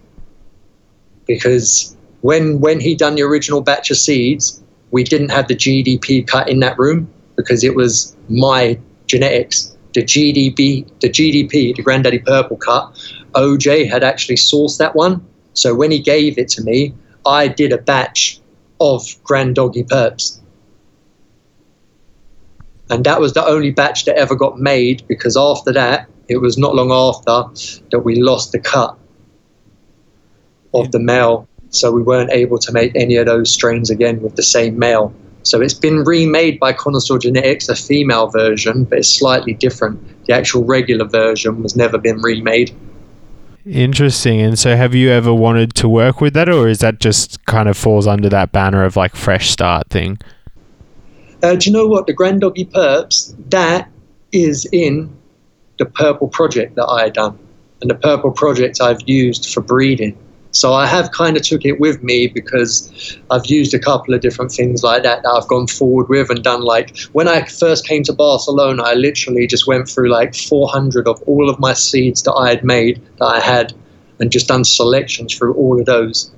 because 1.27 1.95
when 2.21 2.59
when 2.59 2.79
he 2.79 2.95
done 2.95 3.15
the 3.15 3.21
original 3.21 3.61
batch 3.61 3.91
of 3.91 3.97
seeds, 3.97 4.63
we 4.91 5.03
didn't 5.03 5.29
have 5.29 5.47
the 5.47 5.55
GDP 5.55 6.25
cut 6.25 6.49
in 6.49 6.59
that 6.61 6.77
room 6.79 7.07
because 7.35 7.63
it 7.63 7.75
was 7.75 8.15
my 8.29 8.79
genetics 9.05 9.76
the 9.97 10.03
GDP, 10.03 10.87
the 10.99 11.09
GDP, 11.09 11.75
the 11.75 11.81
Granddaddy 11.81 12.19
Purple 12.19 12.55
cut, 12.57 12.93
OJ 13.33 13.89
had 13.89 14.03
actually 14.03 14.35
sourced 14.35 14.77
that 14.77 14.95
one. 14.95 15.25
So 15.53 15.73
when 15.73 15.89
he 15.89 15.97
gave 15.97 16.37
it 16.37 16.49
to 16.49 16.63
me, 16.63 16.93
I 17.25 17.47
did 17.47 17.73
a 17.73 17.79
batch 17.79 18.39
of 18.79 19.01
Grand 19.23 19.55
Doggy 19.55 19.85
Perps. 19.85 20.39
And 22.91 23.03
that 23.05 23.19
was 23.19 23.33
the 23.33 23.43
only 23.43 23.71
batch 23.71 24.05
that 24.05 24.17
ever 24.17 24.35
got 24.35 24.59
made 24.59 25.03
because 25.07 25.35
after 25.35 25.73
that, 25.73 26.07
it 26.27 26.37
was 26.37 26.59
not 26.59 26.75
long 26.75 26.91
after 26.91 27.81
that 27.89 28.01
we 28.01 28.21
lost 28.21 28.51
the 28.51 28.59
cut 28.59 28.95
of 30.75 30.91
the 30.91 30.99
male. 30.99 31.49
So 31.71 31.91
we 31.91 32.03
weren't 32.03 32.31
able 32.31 32.59
to 32.59 32.71
make 32.71 32.91
any 32.95 33.15
of 33.15 33.25
those 33.25 33.51
strains 33.51 33.89
again 33.89 34.21
with 34.21 34.35
the 34.35 34.43
same 34.43 34.77
male. 34.77 35.11
So 35.47 35.61
it's 35.61 35.73
been 35.73 36.03
remade 36.03 36.59
by 36.59 36.73
Connoisseur 36.73 37.17
Genetics, 37.19 37.69
a 37.69 37.75
female 37.75 38.27
version, 38.27 38.83
but 38.83 38.99
it's 38.99 39.07
slightly 39.07 39.53
different. 39.53 40.25
The 40.25 40.33
actual 40.33 40.65
regular 40.65 41.05
version 41.05 41.63
was 41.63 41.75
never 41.75 41.97
been 41.97 42.21
remade. 42.21 42.75
Interesting. 43.65 44.41
And 44.41 44.59
so, 44.59 44.75
have 44.75 44.93
you 44.93 45.09
ever 45.09 45.33
wanted 45.33 45.73
to 45.75 45.87
work 45.87 46.19
with 46.19 46.33
that, 46.33 46.49
or 46.49 46.67
is 46.67 46.79
that 46.79 46.99
just 46.99 47.45
kind 47.45 47.69
of 47.69 47.77
falls 47.77 48.07
under 48.07 48.29
that 48.29 48.51
banner 48.51 48.83
of 48.83 48.97
like 48.97 49.15
fresh 49.15 49.49
start 49.49 49.89
thing? 49.89 50.17
Uh, 51.43 51.55
do 51.55 51.69
you 51.69 51.73
know 51.75 51.87
what 51.87 52.07
the 52.07 52.13
Grand 52.13 52.41
Doggy 52.41 52.65
Perps? 52.65 53.33
That 53.49 53.89
is 54.33 54.67
in 54.71 55.15
the 55.79 55.85
Purple 55.85 56.27
project 56.27 56.75
that 56.75 56.87
I 56.87 57.03
had 57.03 57.13
done, 57.13 57.39
and 57.81 57.89
the 57.89 57.95
Purple 57.95 58.31
project 58.31 58.81
I've 58.81 59.01
used 59.05 59.53
for 59.53 59.61
breeding. 59.61 60.17
So 60.51 60.73
I 60.73 60.87
have 60.87 61.11
kind 61.11 61.37
of 61.37 61.43
took 61.43 61.65
it 61.65 61.79
with 61.79 62.01
me 62.03 62.27
because 62.27 63.17
I've 63.29 63.45
used 63.45 63.73
a 63.73 63.79
couple 63.79 64.13
of 64.13 64.21
different 64.21 64.51
things 64.51 64.83
like 64.83 65.03
that 65.03 65.23
that 65.23 65.29
I've 65.29 65.47
gone 65.47 65.67
forward 65.67 66.09
with 66.09 66.29
and 66.29 66.43
done 66.43 66.61
like 66.61 66.97
when 67.11 67.27
I 67.27 67.43
first 67.45 67.85
came 67.85 68.03
to 68.03 68.13
Barcelona, 68.13 68.83
I 68.83 68.93
literally 68.93 69.45
just 69.45 69.67
went 69.67 69.89
through 69.89 70.09
like 70.09 70.35
400 70.35 71.07
of 71.07 71.21
all 71.23 71.49
of 71.49 71.59
my 71.59 71.73
seeds 71.73 72.23
that 72.23 72.33
I 72.33 72.49
had 72.49 72.63
made 72.63 73.01
that 73.19 73.25
I 73.25 73.39
had 73.39 73.73
and 74.19 74.31
just 74.31 74.47
done 74.47 74.63
selections 74.63 75.35
through 75.35 75.53
all 75.55 75.79
of 75.79 75.85
those 75.85 76.31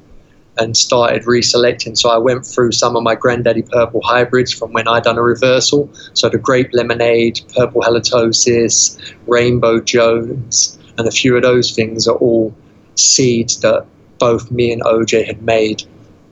and 0.57 0.75
started 0.75 1.23
reselecting. 1.23 1.97
So 1.97 2.09
I 2.09 2.17
went 2.17 2.45
through 2.45 2.73
some 2.73 2.95
of 2.95 3.03
my 3.03 3.15
Granddaddy 3.15 3.61
Purple 3.61 4.01
hybrids 4.03 4.51
from 4.51 4.73
when 4.73 4.87
I'd 4.87 5.03
done 5.03 5.17
a 5.17 5.21
reversal. 5.21 5.89
So 6.13 6.27
the 6.27 6.37
Grape 6.37 6.69
Lemonade, 6.73 7.39
Purple 7.55 7.81
Halitosis, 7.81 8.99
Rainbow 9.27 9.79
Jones, 9.79 10.77
and 10.97 11.07
a 11.07 11.11
few 11.11 11.37
of 11.37 11.43
those 11.43 11.71
things 11.71 12.07
are 12.07 12.17
all 12.17 12.53
seeds 12.95 13.61
that 13.61 13.85
both 14.19 14.51
me 14.51 14.71
and 14.71 14.81
OJ 14.83 15.25
had 15.25 15.41
made 15.41 15.83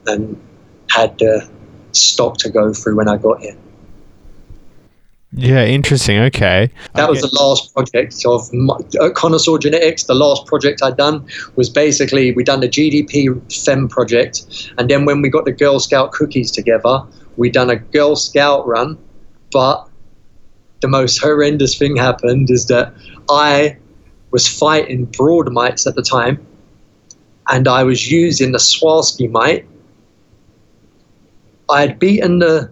and 0.06 0.40
had 0.90 1.18
the 1.18 1.48
stock 1.92 2.36
to 2.38 2.50
go 2.50 2.72
through 2.72 2.96
when 2.96 3.08
I 3.08 3.16
got 3.16 3.40
here. 3.40 3.56
Yeah, 5.32 5.64
interesting. 5.66 6.18
Okay. 6.20 6.70
That 6.94 7.10
was 7.10 7.20
the 7.20 7.28
last 7.38 7.74
project 7.74 8.24
of 8.24 8.50
my, 8.52 8.76
uh, 8.98 9.10
Connoisseur 9.10 9.58
Genetics. 9.58 10.04
The 10.04 10.14
last 10.14 10.46
project 10.46 10.82
I'd 10.82 10.96
done 10.96 11.26
was 11.54 11.68
basically 11.68 12.32
we'd 12.32 12.46
done 12.46 12.60
the 12.60 12.68
GDP 12.68 13.38
Fem 13.64 13.88
project, 13.88 14.70
and 14.78 14.88
then 14.88 15.04
when 15.04 15.20
we 15.20 15.28
got 15.28 15.44
the 15.44 15.52
Girl 15.52 15.80
Scout 15.80 16.12
cookies 16.12 16.50
together, 16.50 17.02
we'd 17.36 17.52
done 17.52 17.68
a 17.68 17.76
Girl 17.76 18.16
Scout 18.16 18.66
run. 18.66 18.98
But 19.52 19.86
the 20.80 20.88
most 20.88 21.18
horrendous 21.18 21.76
thing 21.76 21.96
happened 21.96 22.50
is 22.50 22.66
that 22.66 22.94
I 23.28 23.76
was 24.30 24.48
fighting 24.48 25.04
broad 25.04 25.52
mites 25.52 25.86
at 25.86 25.94
the 25.94 26.02
time, 26.02 26.44
and 27.48 27.66
I 27.66 27.82
was 27.82 28.10
using 28.10 28.52
the 28.52 28.58
swirskii 28.58 29.30
mite. 29.30 29.66
I 31.70 31.82
had 31.82 31.98
beaten 31.98 32.38
the 32.38 32.70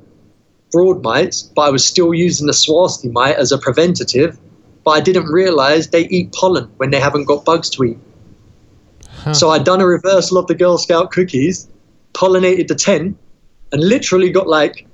broad 0.70 1.03
mites, 1.03 1.43
but 1.43 1.62
I 1.62 1.70
was 1.70 1.85
still 1.85 2.15
using 2.15 2.47
the 2.47 2.53
swirskii 2.53 3.12
mite 3.12 3.36
as 3.36 3.53
a 3.53 3.59
preventative. 3.59 4.39
But 4.85 4.90
I 4.93 5.01
didn't 5.01 5.27
realize 5.27 5.89
they 5.89 6.07
eat 6.09 6.32
pollen 6.32 6.70
when 6.77 6.90
they 6.90 7.01
haven't 7.01 7.24
got 7.24 7.44
bugs 7.44 7.69
to 7.70 7.85
eat. 7.85 7.98
Huh. 9.11 9.35
So 9.35 9.51
I'd 9.51 9.65
done 9.65 9.81
a 9.81 9.86
reversal 9.86 10.39
of 10.39 10.47
the 10.47 10.55
Girl 10.55 10.78
Scout 10.78 11.11
cookies, 11.11 11.69
pollinated 12.12 12.69
the 12.69 12.77
tent, 12.77 13.16
and 13.73 13.82
literally 13.82 14.31
got 14.31 14.47
like 14.47 14.86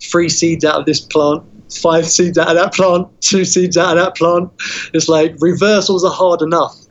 three 0.00 0.28
seeds 0.28 0.64
out 0.64 0.78
of 0.78 0.86
this 0.86 1.00
plant, 1.00 1.42
five 1.72 2.06
seeds 2.06 2.38
out 2.38 2.48
of 2.48 2.54
that 2.54 2.72
plant, 2.72 3.08
two 3.20 3.44
seeds 3.44 3.76
out 3.76 3.96
of 3.96 4.04
that 4.04 4.16
plant. 4.16 4.50
It's 4.94 5.08
like 5.08 5.34
reversals 5.40 6.04
are 6.04 6.12
hard 6.12 6.42
enough. 6.42 6.85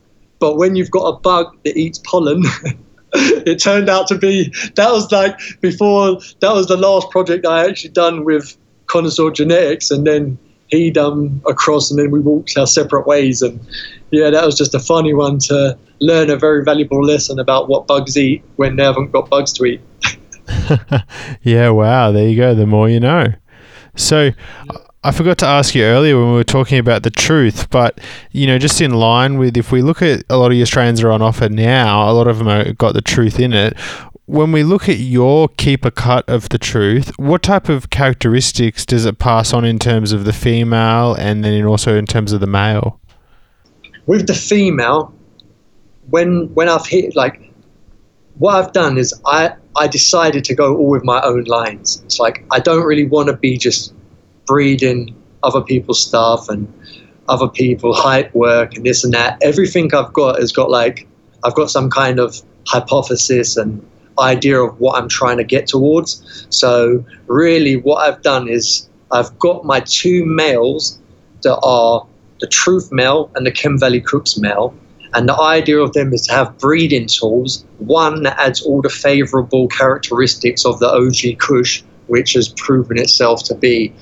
But 0.46 0.58
when 0.58 0.76
you've 0.76 0.92
got 0.92 1.08
a 1.08 1.18
bug 1.18 1.58
that 1.64 1.76
eats 1.76 1.98
pollen, 1.98 2.44
it 3.14 3.56
turned 3.56 3.90
out 3.90 4.06
to 4.10 4.16
be 4.16 4.54
that 4.76 4.92
was 4.92 5.12
like 5.12 5.40
before 5.60 6.20
that 6.42 6.54
was 6.54 6.68
the 6.68 6.78
last 6.78 7.10
project 7.10 7.48
I 7.48 7.68
actually 7.68 7.90
done 7.90 8.26
with 8.26 8.56
Connoisseur 8.86 9.32
Genetics, 9.32 9.90
and 9.90 10.06
then 10.06 10.38
he 10.68 10.92
done 10.92 11.12
um, 11.12 11.42
across, 11.48 11.90
and 11.90 12.00
then 12.00 12.12
we 12.12 12.20
walked 12.20 12.56
our 12.60 12.68
separate 12.68 13.08
ways. 13.08 13.42
And 13.42 13.60
yeah, 14.12 14.30
that 14.30 14.46
was 14.46 14.56
just 14.56 14.76
a 14.76 14.80
funny 14.80 15.16
one 15.16 15.40
to 15.50 15.76
learn 16.00 16.30
a 16.30 16.38
very 16.38 16.64
valuable 16.64 17.04
lesson 17.04 17.40
about 17.40 17.68
what 17.68 17.88
bugs 17.88 18.16
eat 18.16 18.44
when 18.58 18.76
they 18.76 18.84
haven't 18.84 19.14
got 19.14 19.32
bugs 19.32 19.52
to 19.54 19.66
eat. 19.66 19.82
yeah, 21.42 21.70
wow. 21.70 22.12
There 22.12 22.28
you 22.28 22.38
go. 22.38 22.54
The 22.54 22.68
more 22.68 22.88
you 22.88 23.00
know. 23.00 23.34
So, 23.96 24.30
I 25.06 25.12
forgot 25.12 25.38
to 25.38 25.46
ask 25.46 25.76
you 25.76 25.84
earlier 25.84 26.18
when 26.18 26.30
we 26.30 26.34
were 26.34 26.44
talking 26.44 26.80
about 26.80 27.04
the 27.04 27.12
truth, 27.12 27.70
but 27.70 28.02
you 28.32 28.48
know, 28.48 28.58
just 28.58 28.82
in 28.82 28.92
line 28.92 29.38
with 29.38 29.56
if 29.56 29.72
we 29.72 29.84
look 29.84 30.02
at 30.02 30.24
a 30.32 30.38
lot 30.38 30.52
of 30.52 30.58
your 30.58 30.66
strains 30.66 31.04
are 31.04 31.12
on 31.12 31.22
offer 31.22 31.48
now, 31.48 32.10
a 32.10 32.12
lot 32.12 32.28
of 32.28 32.40
them 32.40 32.48
have 32.48 32.76
got 32.80 32.96
the 32.96 33.04
truth 33.04 33.40
in 33.40 33.54
it. 33.54 33.78
When 34.26 34.52
we 34.52 34.64
look 34.64 34.90
at 34.90 34.98
your 34.98 35.48
keeper 35.48 35.92
cut 35.92 36.28
of 36.28 36.50
the 36.50 36.58
truth, 36.58 37.12
what 37.20 37.44
type 37.44 37.70
of 37.70 37.92
characteristics 37.92 38.84
does 38.84 39.06
it 39.06 39.20
pass 39.20 39.54
on 39.54 39.64
in 39.64 39.78
terms 39.78 40.12
of 40.12 40.26
the 40.26 40.34
female 40.34 41.14
and 41.14 41.46
then 41.46 41.64
also 41.66 41.96
in 41.96 42.08
terms 42.08 42.34
of 42.34 42.40
the 42.40 42.48
male? 42.48 43.00
With 44.08 44.26
the 44.26 44.34
female, 44.34 45.14
when 46.10 46.52
when 46.56 46.68
I've 46.68 46.88
hit 46.88 47.16
like 47.16 47.54
what 48.40 48.56
I've 48.56 48.74
done 48.74 48.98
is 48.98 49.14
I 49.24 49.54
I 49.76 49.86
decided 49.86 50.46
to 50.46 50.56
go 50.56 50.76
all 50.76 50.90
with 50.90 51.04
my 51.04 51.22
own 51.22 51.44
lines. 51.44 52.02
It's 52.06 52.20
like 52.20 52.44
I 52.50 52.60
don't 52.60 52.86
really 52.86 53.06
want 53.06 53.28
to 53.28 53.38
be 53.38 53.56
just 53.60 53.94
breeding 54.46 55.16
other 55.44 55.62
people's 55.62 56.02
stuff 56.06 56.50
and 56.50 56.72
other 57.30 57.48
people 57.48 57.94
hype 58.08 58.34
work 58.34 58.76
and 58.76 58.86
this 58.86 59.04
and 59.04 59.14
that. 59.14 59.38
Everything 59.42 59.94
I've 59.94 60.14
got 60.14 60.40
has 60.40 60.52
got 60.52 60.70
like 60.70 61.08
I've 61.44 61.56
got 61.56 61.70
some 61.70 61.90
kind 61.90 62.20
of 62.20 62.42
hypothesis 62.68 63.58
and 63.58 63.86
idea 64.20 64.62
of 64.62 64.80
what 64.80 65.02
I'm 65.02 65.10
trying 65.10 65.38
to 65.38 65.44
get 65.44 65.68
towards. 65.68 66.48
So 66.50 67.04
really 67.28 67.76
what 67.76 67.98
I've 67.98 68.22
done 68.22 68.48
is 68.48 68.90
I've 69.12 69.38
got 69.40 69.66
my 69.66 69.82
two 69.82 70.26
males 70.26 71.00
that 71.44 71.58
are 71.62 72.06
the 72.40 72.48
Truth 72.48 72.92
male 72.92 73.32
and 73.36 73.46
the 73.46 73.52
Chem 73.52 73.80
Valley 73.80 74.02
Kush 74.02 74.38
male. 74.38 74.74
And 75.14 75.30
the 75.30 75.40
idea 75.40 75.80
of 75.80 75.94
them 75.94 76.12
is 76.14 76.28
to 76.28 76.34
have 76.34 76.58
breeding 76.58 77.08
tools, 77.08 77.64
one 77.78 78.24
that 78.24 78.38
adds 78.38 78.62
all 78.62 78.82
the 78.82 78.90
favorable 78.90 79.68
characteristics 79.70 80.66
of 80.66 80.80
the 80.80 80.90
OG 80.90 81.40
Kush, 81.40 81.84
which 82.08 82.34
has 82.34 82.50
proven 82.50 83.00
itself 83.00 83.44
to 83.46 83.56
be 83.56 83.94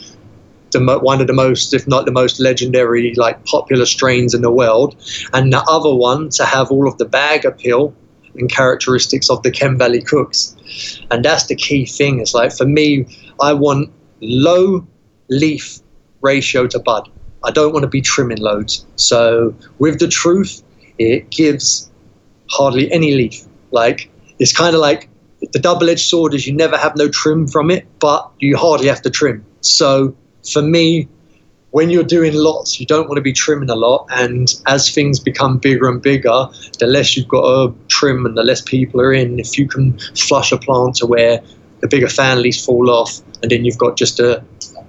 the, 0.73 0.99
one 0.99 1.21
of 1.21 1.27
the 1.27 1.33
most, 1.33 1.73
if 1.73 1.87
not 1.87 2.05
the 2.05 2.11
most 2.11 2.39
legendary, 2.39 3.13
like 3.15 3.43
popular 3.45 3.85
strains 3.85 4.33
in 4.33 4.41
the 4.41 4.51
world, 4.51 4.95
and 5.33 5.53
the 5.53 5.63
other 5.69 5.93
one 5.93 6.29
to 6.29 6.45
have 6.45 6.71
all 6.71 6.87
of 6.87 6.97
the 6.97 7.05
bag 7.05 7.45
appeal 7.45 7.93
and 8.35 8.51
characteristics 8.51 9.29
of 9.29 9.41
the 9.43 9.51
Chem 9.51 9.77
Valley 9.77 10.01
Kush, 10.01 10.49
and 11.11 11.23
that's 11.23 11.45
the 11.45 11.55
key 11.55 11.85
thing. 11.85 12.19
It's 12.19 12.33
like 12.33 12.51
for 12.51 12.65
me, 12.65 13.05
I 13.41 13.53
want 13.53 13.91
low 14.21 14.85
leaf 15.29 15.79
ratio 16.21 16.67
to 16.67 16.79
bud. 16.79 17.09
I 17.43 17.51
don't 17.51 17.73
want 17.73 17.83
to 17.83 17.89
be 17.89 18.01
trimming 18.01 18.39
loads. 18.39 18.85
So 18.95 19.53
with 19.79 19.99
the 19.99 20.07
truth, 20.07 20.63
it 20.97 21.29
gives 21.29 21.91
hardly 22.49 22.91
any 22.91 23.13
leaf. 23.13 23.45
Like 23.71 24.09
it's 24.39 24.55
kind 24.55 24.75
of 24.75 24.81
like 24.81 25.09
the 25.51 25.59
double-edged 25.59 26.07
sword 26.07 26.33
is 26.33 26.47
you 26.47 26.53
never 26.53 26.77
have 26.77 26.95
no 26.95 27.09
trim 27.09 27.47
from 27.47 27.69
it, 27.69 27.85
but 27.99 28.31
you 28.39 28.55
hardly 28.55 28.87
have 28.87 29.01
to 29.01 29.09
trim. 29.09 29.45
So 29.61 30.15
for 30.45 30.61
me, 30.61 31.07
when 31.71 31.89
you're 31.89 32.03
doing 32.03 32.33
lots, 32.35 32.79
you 32.79 32.85
don't 32.85 33.07
want 33.07 33.17
to 33.17 33.21
be 33.21 33.33
trimming 33.33 33.69
a 33.69 33.75
lot. 33.75 34.05
And 34.11 34.47
as 34.67 34.91
things 34.91 35.19
become 35.19 35.57
bigger 35.57 35.89
and 35.89 36.01
bigger, 36.01 36.47
the 36.77 36.85
less 36.85 37.17
you've 37.17 37.27
got 37.27 37.41
to 37.41 37.75
trim 37.87 38.27
and 38.27 38.37
the 38.37 38.43
less 38.43 38.61
people 38.61 39.01
are 39.01 39.11
in. 39.11 39.39
If 39.39 39.57
you 39.57 39.67
can 39.67 39.97
flush 40.15 40.51
a 40.51 40.57
plant 40.57 40.95
to 40.97 41.07
where 41.07 41.41
the 41.81 41.87
bigger 41.87 42.07
leaves 42.35 42.63
fall 42.63 42.91
off, 42.91 43.21
and 43.41 43.51
then 43.51 43.65
you've 43.65 43.79
got 43.79 43.97
just 43.97 44.19
a, 44.19 44.43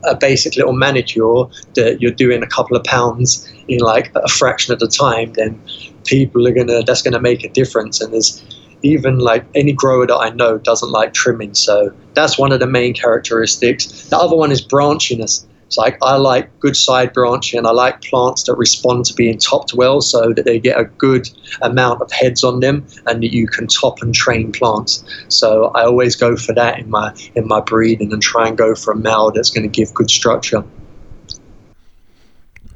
a 0.05 0.14
basic 0.14 0.56
little 0.56 0.74
manicure 0.74 1.47
that 1.74 2.02
you're 2.02 2.12
doing 2.12 2.43
a 2.43 2.47
couple 2.47 2.76
of 2.76 2.85
pounds 2.85 3.51
in 3.66 3.81
like 3.81 4.14
a 4.14 4.28
fraction 4.28 4.74
of 4.74 4.78
the 4.78 4.86
time, 4.86 5.32
then 5.32 5.60
people 6.05 6.47
are 6.47 6.52
gonna 6.52 6.82
that's 6.82 7.01
gonna 7.01 7.20
make 7.20 7.44
a 7.44 7.48
difference. 7.48 8.01
And 8.02 8.12
there's 8.12 8.44
even 8.85 9.19
like 9.19 9.44
any 9.55 9.73
grower 9.73 10.06
that 10.06 10.16
I 10.16 10.31
know 10.31 10.59
doesn't 10.59 10.90
like 10.90 11.15
trimming. 11.15 11.55
So 11.55 11.93
that's 12.15 12.39
one 12.39 12.52
of 12.52 12.61
the 12.61 12.66
main 12.66 12.94
characteristics. 12.94 14.09
The 14.09 14.19
other 14.19 14.36
one 14.36 14.52
is 14.52 14.65
branchiness. 14.65 15.47
It's 15.66 15.78
like 15.78 15.98
I 16.02 16.16
like 16.16 16.61
good 16.61 16.77
side 16.77 17.15
branching. 17.15 17.66
I 17.66 17.70
like 17.70 18.02
plants 18.02 18.44
that 18.44 18.55
respond 18.55 19.06
to 19.06 19.15
being 19.15 19.39
topped 19.39 19.73
well 19.74 20.02
so 20.02 20.32
that 20.35 20.44
they 20.44 20.61
get 20.61 20.78
a 20.78 20.85
good 20.85 21.28
amount 21.62 22.02
of 22.02 22.12
heads 22.12 22.44
on 22.44 22.61
them 22.61 22.86
and 23.06 23.23
that 23.23 23.32
you 23.32 23.48
can 23.48 23.66
top 23.66 24.02
and 24.02 24.15
train 24.15 24.52
plants. 24.52 25.02
So 25.28 25.73
I 25.74 25.85
always 25.85 26.15
go 26.15 26.36
for 26.36 26.52
that 26.55 26.78
in 26.78 26.90
my 26.90 27.15
in 27.35 27.48
my 27.48 27.61
breeding 27.61 28.12
and 28.12 28.23
try 28.23 28.47
and 28.47 28.59
go 28.59 28.74
for 28.74 28.93
a 28.93 28.97
male 28.97 29.32
that's 29.32 29.51
going 29.51 29.69
to 29.69 29.69
give 29.69 29.94
good 29.94 30.11
structure 30.11 30.62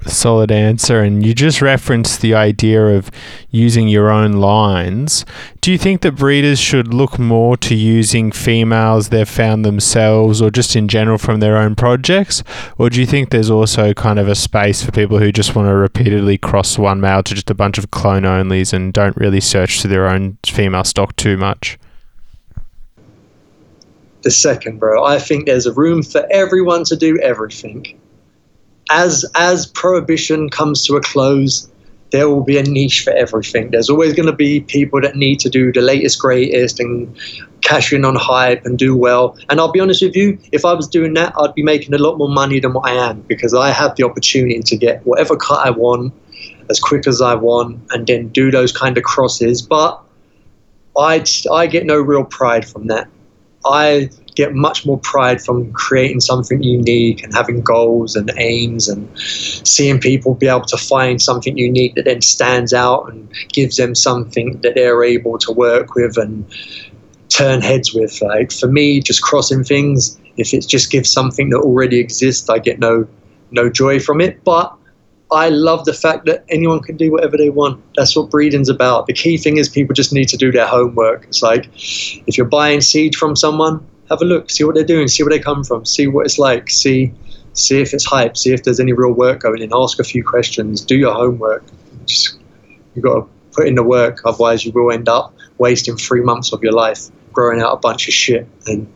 solid 0.07 0.51
answer. 0.51 1.01
And 1.01 1.25
you 1.25 1.35
just 1.35 1.61
referenced 1.61 2.20
the 2.20 2.35
idea 2.35 2.87
of 2.87 3.11
using 3.51 3.89
your 3.89 4.11
own 4.11 4.33
lines. 4.33 5.25
Do 5.61 5.73
you 5.73 5.79
think 5.79 6.03
that 6.03 6.16
breeders 6.16 6.59
should 6.59 6.95
look 6.95 7.19
more 7.19 7.57
to 7.59 7.75
using 7.75 8.33
females 8.33 9.09
they've 9.09 9.29
found 9.29 9.65
themselves 9.65 10.41
or 10.41 10.51
just 10.51 10.77
in 10.77 10.89
general 10.89 11.19
from 11.19 11.41
their 11.41 11.57
own 11.57 11.75
projects? 11.75 12.43
Or 12.79 12.91
do 12.91 13.01
you 13.01 13.07
think 13.07 13.31
there's 13.31 13.51
also 13.51 13.93
kind 13.95 14.19
of 14.19 14.29
a 14.29 14.35
space 14.35 14.85
for 14.85 14.93
people 14.93 15.19
who 15.19 15.33
just 15.33 15.55
want 15.55 15.69
to 15.69 15.75
repeatedly 15.75 16.39
cross 16.39 16.79
one 16.79 17.01
male 17.01 17.23
to 17.23 17.35
just 17.35 17.51
a 17.51 17.55
bunch 17.55 17.79
of 17.79 17.91
clone 17.91 18.23
onlys 18.23 18.73
and 18.73 18.93
don't 18.93 19.16
really 19.16 19.41
search 19.41 19.81
to 19.83 19.89
their 19.89 20.09
own 20.09 20.39
female 20.47 20.85
stock 20.85 21.16
too 21.16 21.37
much? 21.37 21.79
The 24.23 24.31
second, 24.31 24.79
bro. 24.79 25.05
I 25.05 25.19
think 25.19 25.47
there's 25.47 25.66
a 25.66 25.73
room 25.73 26.03
for 26.03 26.27
everyone 26.31 26.85
to 26.85 26.97
do 26.97 27.19
everything 27.20 27.99
as 28.90 29.24
as 29.35 29.66
prohibition 29.66 30.48
comes 30.48 30.85
to 30.86 30.97
a 30.97 31.01
close, 31.01 31.69
there 32.10 32.28
will 32.28 32.43
be 32.43 32.59
a 32.59 32.62
niche 32.62 33.02
for 33.02 33.12
everything. 33.12 33.70
There's 33.70 33.90
always 33.90 34.15
going 34.15 34.27
to 34.27 34.32
be 34.32 34.60
people 34.60 35.01
that 35.01 35.16
need 35.16 35.40
to 35.40 35.51
do 35.51 35.73
the 35.73 35.81
latest, 35.81 36.19
greatest, 36.19 36.81
and 36.81 37.15
cash 37.60 37.93
in 37.93 38.05
on 38.05 38.15
hype 38.15 38.65
and 38.65 38.78
do 38.78 38.97
well. 38.97 39.36
And 39.51 39.60
I'll 39.60 39.73
be 39.73 39.81
honest 39.81 40.02
with 40.02 40.16
you, 40.16 40.39
if 40.52 40.65
I 40.65 40.73
was 40.73 40.89
doing 40.89 41.15
that, 41.15 41.35
I'd 41.39 41.55
be 41.55 41.62
making 41.62 41.94
a 41.94 41.98
lot 41.98 42.16
more 42.16 42.28
money 42.28 42.60
than 42.60 42.73
what 42.73 42.89
I 42.89 42.94
am 42.94 43.20
because 43.23 43.52
I 43.55 43.70
have 43.70 43.97
the 43.97 44.05
opportunity 44.05 44.60
to 44.60 44.77
get 44.77 45.05
whatever 45.05 45.36
cut 45.36 45.66
I 45.66 45.70
want 45.70 46.15
as 46.70 46.81
quick 46.81 47.06
as 47.06 47.20
I 47.20 47.35
want 47.35 47.81
and 47.90 48.06
then 48.06 48.28
do 48.28 48.51
those 48.51 48.73
kind 48.73 48.97
of 48.97 49.05
crosses. 49.05 49.60
But 49.60 50.01
I 50.97 51.24
I 51.52 51.66
get 51.66 51.85
no 51.86 51.97
real 51.97 52.24
pride 52.24 52.66
from 52.66 52.86
that. 52.86 53.09
I 53.65 54.10
get 54.39 54.55
much 54.55 54.86
more 54.86 55.01
pride 55.01 55.43
from 55.43 55.73
creating 55.73 56.20
something 56.20 56.62
unique 56.62 57.24
and 57.24 57.35
having 57.35 57.60
goals 57.60 58.15
and 58.15 58.31
aims 58.36 58.86
and 58.89 59.02
seeing 59.19 59.98
people 59.98 60.32
be 60.32 60.47
able 60.47 60.60
to 60.60 60.77
find 60.77 61.20
something 61.20 61.59
unique 61.59 61.97
that 61.97 62.05
then 62.05 62.23
stands 62.23 62.73
out 62.73 63.10
and 63.10 63.28
gives 63.48 63.78
them 63.78 63.97
something 63.97 64.60
that 64.60 64.77
they're 64.77 65.02
able 65.02 65.39
to 65.39 65.51
work 65.51 65.97
with 65.97 66.16
and 66.16 66.47
turn 67.31 67.60
heads 67.60 67.93
with. 67.93 68.23
Like 68.23 68.52
for 68.52 68.69
me, 68.69 69.01
just 69.01 69.23
crossing 69.23 69.65
things, 69.65 70.16
if 70.36 70.55
it 70.55 70.69
just 70.69 70.93
gives 70.93 71.10
something 71.10 71.51
that 71.51 71.59
already 71.59 71.98
exists, 71.98 72.48
I 72.48 72.60
get 72.60 72.78
no 72.78 73.09
no 73.51 73.69
joy 73.69 73.98
from 73.98 74.20
it. 74.20 74.44
But 74.44 74.73
I 75.32 75.48
love 75.48 75.85
the 75.85 75.93
fact 75.93 76.27
that 76.27 76.44
anyone 76.48 76.81
can 76.81 76.97
do 76.97 77.10
whatever 77.10 77.36
they 77.36 77.51
want. 77.51 77.82
That's 77.97 78.15
what 78.15 78.31
breeding's 78.31 78.69
about. 78.69 79.09
The 79.09 79.15
key 79.15 79.36
thing 79.36 79.56
is 79.56 79.69
people 79.69 79.94
just 79.94 80.12
need 80.12 80.28
to 80.28 80.36
do 80.36 80.52
their 80.52 80.66
homework. 80.66 81.24
It's 81.24 81.43
like 81.43 81.69
if 81.74 82.39
you're 82.39 82.47
buying 82.47 82.81
seed 82.81 83.16
from 83.16 83.35
someone, 83.35 83.85
have 84.11 84.23
a 84.23 84.25
look, 84.25 84.51
see 84.51 84.65
what 84.65 84.75
they're 84.75 84.85
doing, 84.85 85.09
see 85.09 85.23
where 85.23 85.31
they 85.31 85.39
come 85.39 85.65
from, 85.65 85.85
see 85.85 86.07
what 86.07 86.27
it's 86.27 86.39
like, 86.39 86.71
see 86.71 87.13
see 87.59 87.81
if 87.81 87.93
it's 87.93 88.05
hype, 88.05 88.37
see 88.37 88.53
if 88.53 88.63
there's 88.63 88.81
any 88.81 88.93
real 88.93 89.13
work 89.13 89.41
going 89.41 89.63
in, 89.63 89.71
ask 89.75 89.99
a 89.99 90.05
few 90.05 90.25
questions, 90.25 90.81
do 90.81 90.97
your 90.97 91.13
homework. 91.13 91.65
Just, 92.07 92.39
you've 92.95 93.05
got 93.05 93.15
to 93.21 93.29
put 93.53 93.67
in 93.67 93.75
the 93.75 93.83
work, 93.83 94.21
otherwise 94.25 94.65
you 94.65 94.73
will 94.73 94.93
end 94.93 95.09
up 95.09 95.35
wasting 95.59 95.97
three 95.97 96.21
months 96.21 96.53
of 96.53 96.63
your 96.63 96.73
life 96.73 97.09
growing 97.33 97.61
out 97.61 97.73
a 97.73 97.77
bunch 97.77 98.07
of 98.07 98.15
shit. 98.15 98.47
And 98.67 98.93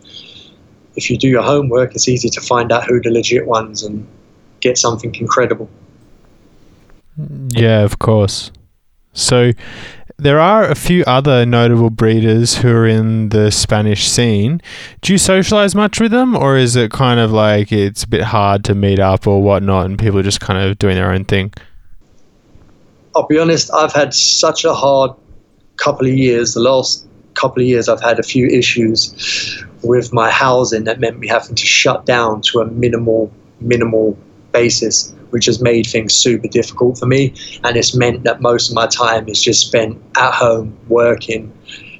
if 0.94 1.10
you 1.10 1.18
do 1.18 1.28
your 1.28 1.42
homework, 1.42 1.94
it's 1.94 2.08
easy 2.08 2.28
to 2.30 2.40
find 2.40 2.70
out 2.70 2.84
who 2.84 3.00
the 3.00 3.10
legit 3.10 3.46
ones 3.46 3.82
and 3.82 4.06
get 4.60 4.78
something 4.78 5.14
incredible. 5.16 5.68
Yeah, 7.48 7.82
of 7.82 7.98
course. 7.98 8.52
So 9.12 9.52
there 10.22 10.38
are 10.38 10.64
a 10.64 10.76
few 10.76 11.02
other 11.04 11.44
notable 11.44 11.90
breeders 11.90 12.58
who 12.58 12.68
are 12.68 12.86
in 12.86 13.30
the 13.30 13.50
Spanish 13.50 14.08
scene. 14.08 14.60
Do 15.00 15.12
you 15.12 15.18
socialize 15.18 15.74
much 15.74 16.00
with 16.00 16.12
them, 16.12 16.36
or 16.36 16.56
is 16.56 16.76
it 16.76 16.92
kind 16.92 17.18
of 17.18 17.32
like 17.32 17.72
it's 17.72 18.04
a 18.04 18.08
bit 18.08 18.22
hard 18.22 18.64
to 18.66 18.74
meet 18.74 19.00
up 19.00 19.26
or 19.26 19.42
whatnot, 19.42 19.86
and 19.86 19.98
people 19.98 20.20
are 20.20 20.22
just 20.22 20.40
kind 20.40 20.64
of 20.64 20.78
doing 20.78 20.94
their 20.94 21.10
own 21.10 21.24
thing? 21.24 21.52
I'll 23.16 23.26
be 23.26 23.38
honest, 23.38 23.72
I've 23.74 23.92
had 23.92 24.14
such 24.14 24.64
a 24.64 24.72
hard 24.72 25.10
couple 25.76 26.06
of 26.06 26.14
years. 26.14 26.54
The 26.54 26.60
last 26.60 27.06
couple 27.34 27.60
of 27.60 27.68
years, 27.68 27.88
I've 27.88 28.00
had 28.00 28.20
a 28.20 28.22
few 28.22 28.46
issues 28.46 29.64
with 29.82 30.12
my 30.12 30.30
housing 30.30 30.84
that 30.84 31.00
meant 31.00 31.18
me 31.18 31.26
having 31.26 31.56
to 31.56 31.66
shut 31.66 32.06
down 32.06 32.42
to 32.42 32.60
a 32.60 32.66
minimal, 32.66 33.32
minimal 33.60 34.16
basis 34.52 35.12
which 35.32 35.46
has 35.46 35.60
made 35.60 35.86
things 35.86 36.14
super 36.14 36.46
difficult 36.48 36.98
for 36.98 37.06
me. 37.06 37.34
And 37.64 37.76
it's 37.76 37.94
meant 37.94 38.24
that 38.24 38.40
most 38.40 38.68
of 38.68 38.74
my 38.74 38.86
time 38.86 39.28
is 39.28 39.42
just 39.42 39.66
spent 39.66 40.00
at 40.16 40.32
home 40.32 40.78
working, 40.88 41.52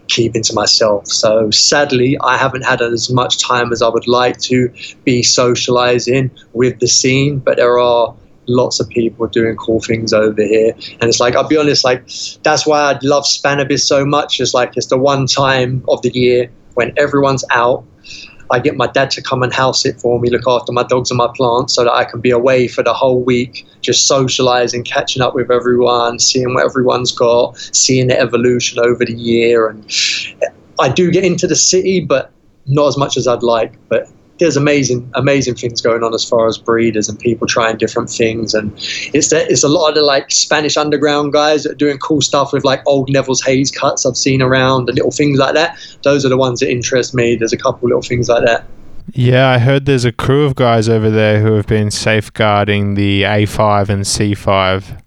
keeping 0.08 0.42
to 0.42 0.54
myself. 0.54 1.06
So 1.06 1.50
sadly, 1.50 2.18
I 2.20 2.36
haven't 2.36 2.62
had 2.62 2.82
as 2.82 3.10
much 3.10 3.38
time 3.38 3.72
as 3.72 3.80
I 3.80 3.88
would 3.88 4.06
like 4.06 4.38
to 4.42 4.72
be 5.04 5.22
socializing 5.22 6.30
with 6.52 6.78
the 6.80 6.86
scene, 6.86 7.38
but 7.38 7.56
there 7.56 7.78
are 7.78 8.14
lots 8.48 8.80
of 8.80 8.88
people 8.88 9.26
doing 9.28 9.56
cool 9.56 9.80
things 9.80 10.12
over 10.12 10.42
here. 10.42 10.74
And 11.00 11.04
it's 11.04 11.20
like, 11.20 11.34
I'll 11.34 11.48
be 11.48 11.56
honest, 11.56 11.84
like, 11.84 12.04
that's 12.42 12.66
why 12.66 12.92
I 12.92 12.98
love 13.02 13.24
Spannabis 13.24 13.80
so 13.80 14.04
much. 14.04 14.40
It's 14.40 14.52
like, 14.52 14.76
it's 14.76 14.88
the 14.88 14.98
one 14.98 15.26
time 15.26 15.84
of 15.88 16.02
the 16.02 16.10
year 16.10 16.50
when 16.74 16.92
everyone's 16.98 17.44
out 17.50 17.84
I 18.52 18.58
get 18.58 18.76
my 18.76 18.86
dad 18.86 19.10
to 19.12 19.22
come 19.22 19.42
and 19.42 19.52
house 19.52 19.86
it 19.86 19.98
for 19.98 20.20
me, 20.20 20.28
look 20.28 20.46
after 20.46 20.72
my 20.72 20.82
dogs 20.82 21.10
and 21.10 21.16
my 21.16 21.28
plants 21.34 21.74
so 21.74 21.84
that 21.84 21.92
I 21.92 22.04
can 22.04 22.20
be 22.20 22.30
away 22.30 22.68
for 22.68 22.82
the 22.82 22.92
whole 22.92 23.22
week, 23.22 23.66
just 23.80 24.06
socializing, 24.06 24.84
catching 24.84 25.22
up 25.22 25.34
with 25.34 25.50
everyone, 25.50 26.18
seeing 26.18 26.52
what 26.52 26.64
everyone's 26.64 27.12
got, 27.12 27.56
seeing 27.72 28.08
the 28.08 28.20
evolution 28.20 28.78
over 28.78 29.06
the 29.06 29.14
year. 29.14 29.68
And 29.68 29.90
I 30.78 30.90
do 30.90 31.10
get 31.10 31.24
into 31.24 31.46
the 31.46 31.56
city, 31.56 32.00
but 32.00 32.30
not 32.66 32.88
as 32.88 32.98
much 32.98 33.16
as 33.16 33.26
I'd 33.26 33.42
like. 33.42 33.72
But 33.88 34.10
there's 34.42 34.56
amazing, 34.56 35.10
amazing 35.14 35.54
things 35.54 35.80
going 35.80 36.02
on 36.02 36.12
as 36.12 36.24
far 36.24 36.46
as 36.46 36.58
breeders 36.58 37.08
and 37.08 37.18
people 37.18 37.46
trying 37.46 37.76
different 37.76 38.10
things. 38.10 38.54
And 38.54 38.72
it's 39.14 39.30
that 39.30 39.50
it's 39.50 39.62
a 39.62 39.68
lot 39.68 39.88
of 39.88 39.94
the 39.94 40.02
like 40.02 40.30
Spanish 40.30 40.76
underground 40.76 41.32
guys 41.32 41.62
that 41.62 41.72
are 41.72 41.76
doing 41.76 41.98
cool 41.98 42.20
stuff 42.20 42.52
with 42.52 42.64
like 42.64 42.82
old 42.86 43.08
Neville's 43.08 43.42
Haze 43.42 43.70
cuts 43.70 44.04
I've 44.04 44.16
seen 44.16 44.42
around 44.42 44.88
and 44.88 44.96
little 44.96 45.12
things 45.12 45.38
like 45.38 45.54
that. 45.54 45.78
Those 46.02 46.24
are 46.24 46.28
the 46.28 46.36
ones 46.36 46.60
that 46.60 46.70
interest 46.70 47.14
me. 47.14 47.36
There's 47.36 47.52
a 47.52 47.56
couple 47.56 47.88
little 47.88 48.02
things 48.02 48.28
like 48.28 48.44
that. 48.44 48.66
Yeah, 49.14 49.48
I 49.48 49.58
heard 49.58 49.86
there's 49.86 50.04
a 50.04 50.12
crew 50.12 50.44
of 50.44 50.54
guys 50.54 50.88
over 50.88 51.10
there 51.10 51.40
who 51.40 51.54
have 51.54 51.66
been 51.66 51.90
safeguarding 51.90 52.94
the 52.94 53.22
A5 53.22 53.88
and 53.88 54.02
C5. 54.02 55.00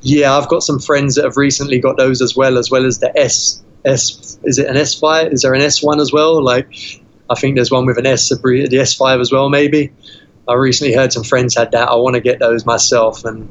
Yeah, 0.00 0.36
I've 0.36 0.48
got 0.48 0.62
some 0.62 0.78
friends 0.78 1.14
that 1.14 1.24
have 1.24 1.36
recently 1.36 1.78
got 1.78 1.96
those 1.96 2.20
as 2.20 2.36
well, 2.36 2.58
as 2.58 2.70
well 2.70 2.84
as 2.84 2.98
the 2.98 3.16
S 3.18 3.62
S. 3.84 4.38
Is 4.44 4.58
it 4.58 4.66
an 4.66 4.76
S5? 4.76 5.32
Is 5.32 5.42
there 5.42 5.54
an 5.54 5.60
S1 5.60 6.00
as 6.00 6.12
well? 6.12 6.42
Like 6.42 6.68
I 7.30 7.34
think 7.34 7.54
there's 7.54 7.70
one 7.70 7.86
with 7.86 7.98
an 7.98 8.06
S, 8.06 8.28
the 8.28 8.36
S5 8.36 9.20
as 9.20 9.32
well, 9.32 9.48
maybe. 9.48 9.92
I 10.46 10.54
recently 10.54 10.94
heard 10.94 11.12
some 11.12 11.24
friends 11.24 11.54
had 11.56 11.72
that. 11.72 11.88
I 11.88 11.94
want 11.94 12.14
to 12.14 12.20
get 12.20 12.38
those 12.38 12.66
myself 12.66 13.24
and 13.24 13.48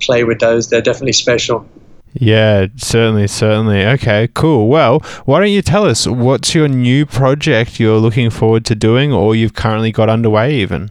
play 0.00 0.24
with 0.24 0.40
those. 0.40 0.68
They're 0.68 0.82
definitely 0.82 1.12
special. 1.12 1.66
Yeah, 2.14 2.66
certainly, 2.76 3.26
certainly. 3.26 3.86
Okay, 3.86 4.28
cool. 4.34 4.68
Well, 4.68 4.98
why 5.24 5.40
don't 5.40 5.50
you 5.50 5.62
tell 5.62 5.86
us 5.86 6.06
what's 6.06 6.54
your 6.54 6.68
new 6.68 7.06
project 7.06 7.80
you're 7.80 7.98
looking 7.98 8.28
forward 8.28 8.66
to 8.66 8.74
doing 8.74 9.12
or 9.12 9.34
you've 9.34 9.54
currently 9.54 9.92
got 9.92 10.10
underway 10.10 10.54
even? 10.56 10.90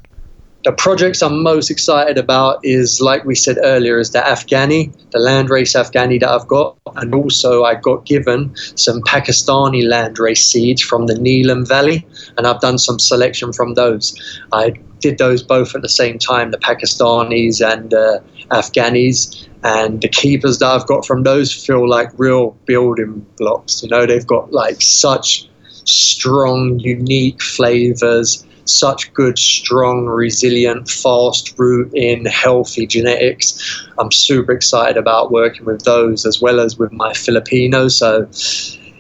The 0.64 0.72
projects 0.72 1.22
I'm 1.24 1.42
most 1.42 1.72
excited 1.72 2.18
about 2.18 2.60
is, 2.64 3.02
like 3.02 3.26
we 3.26 3.34
said 3.34 3.58
earlier, 3.64 3.98
is 3.98 4.12
the 4.12 4.20
Afghani, 4.20 4.94
the 5.12 5.18
landrace 5.18 5.76
Afghani 5.76 6.20
that 6.20 6.30
I've 6.30 6.48
got, 6.48 6.78
and 6.96 7.16
also 7.16 7.64
I 7.64 7.76
got 7.76 8.06
given 8.06 8.56
some 8.76 9.02
Pakistani 9.02 9.84
landrace 9.84 10.44
seeds 10.44 10.82
from 10.82 11.08
the 11.08 11.16
Neelam 11.16 11.68
Valley, 11.68 12.06
and 12.38 12.46
I've 12.46 12.62
done 12.62 12.78
some 12.78 13.00
selection 13.00 13.52
from 13.54 13.74
those. 13.74 14.16
I 14.54 14.74
did 15.00 15.18
those 15.18 15.42
both 15.42 15.74
at 15.76 15.82
the 15.82 15.90
same 15.90 16.20
time, 16.20 16.52
the 16.52 16.60
Pakistanis 16.60 17.60
and 17.66 17.92
uh, 17.94 18.20
Afghanis, 18.52 19.48
and 19.64 20.02
the 20.02 20.10
keepers 20.10 20.60
that 20.60 20.68
I've 20.68 20.86
got 20.86 21.06
from 21.08 21.24
those 21.24 21.52
feel 21.52 21.90
like 21.90 22.10
real 22.18 22.52
building 22.66 23.26
blocks. 23.38 23.82
You 23.82 23.90
know, 23.90 24.06
they've 24.06 24.28
got 24.28 24.52
like 24.52 24.80
such 24.82 25.48
strong, 25.86 26.78
unique 26.80 27.42
flavors 27.42 28.46
such 28.66 29.14
good, 29.14 29.38
strong, 29.38 30.06
resilient, 30.06 30.90
fast 30.90 31.58
root 31.58 31.92
in 31.94 32.26
healthy 32.26 32.86
genetics. 32.86 33.88
I'm 33.98 34.12
super 34.12 34.52
excited 34.52 34.98
about 34.98 35.32
working 35.32 35.66
with 35.66 35.84
those 35.84 36.26
as 36.26 36.42
well 36.42 36.60
as 36.60 36.78
with 36.78 36.92
my 36.92 37.14
Filipino. 37.14 37.88
So 37.88 38.28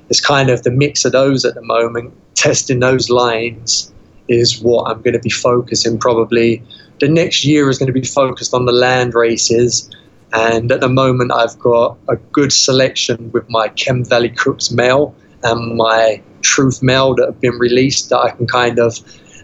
it's 0.09 0.21
kind 0.21 0.49
of 0.49 0.63
the 0.63 0.71
mix 0.71 1.05
of 1.05 1.11
those 1.11 1.45
at 1.45 1.55
the 1.55 1.61
moment. 1.61 2.13
Testing 2.35 2.79
those 2.79 3.09
lines 3.09 3.91
is 4.27 4.61
what 4.61 4.89
I'm 4.89 5.01
going 5.01 5.13
to 5.13 5.19
be 5.19 5.29
focusing 5.29 5.97
probably. 5.97 6.63
The 6.99 7.07
next 7.07 7.43
year 7.43 7.69
is 7.69 7.77
going 7.77 7.87
to 7.87 7.93
be 7.93 8.05
focused 8.05 8.53
on 8.53 8.65
the 8.65 8.71
land 8.71 9.13
races. 9.13 9.89
And 10.33 10.71
at 10.71 10.79
the 10.79 10.89
moment, 10.89 11.31
I've 11.33 11.57
got 11.59 11.97
a 12.07 12.15
good 12.15 12.53
selection 12.53 13.31
with 13.31 13.49
my 13.49 13.67
Chem 13.69 14.05
Valley 14.05 14.29
Kush 14.29 14.71
male 14.71 15.13
and 15.43 15.75
my 15.75 16.21
Truth 16.41 16.81
male 16.81 17.13
that 17.15 17.25
have 17.27 17.39
been 17.39 17.59
released 17.59 18.09
that 18.09 18.17
I 18.17 18.31
can 18.31 18.47
kind 18.47 18.79
of 18.79 18.97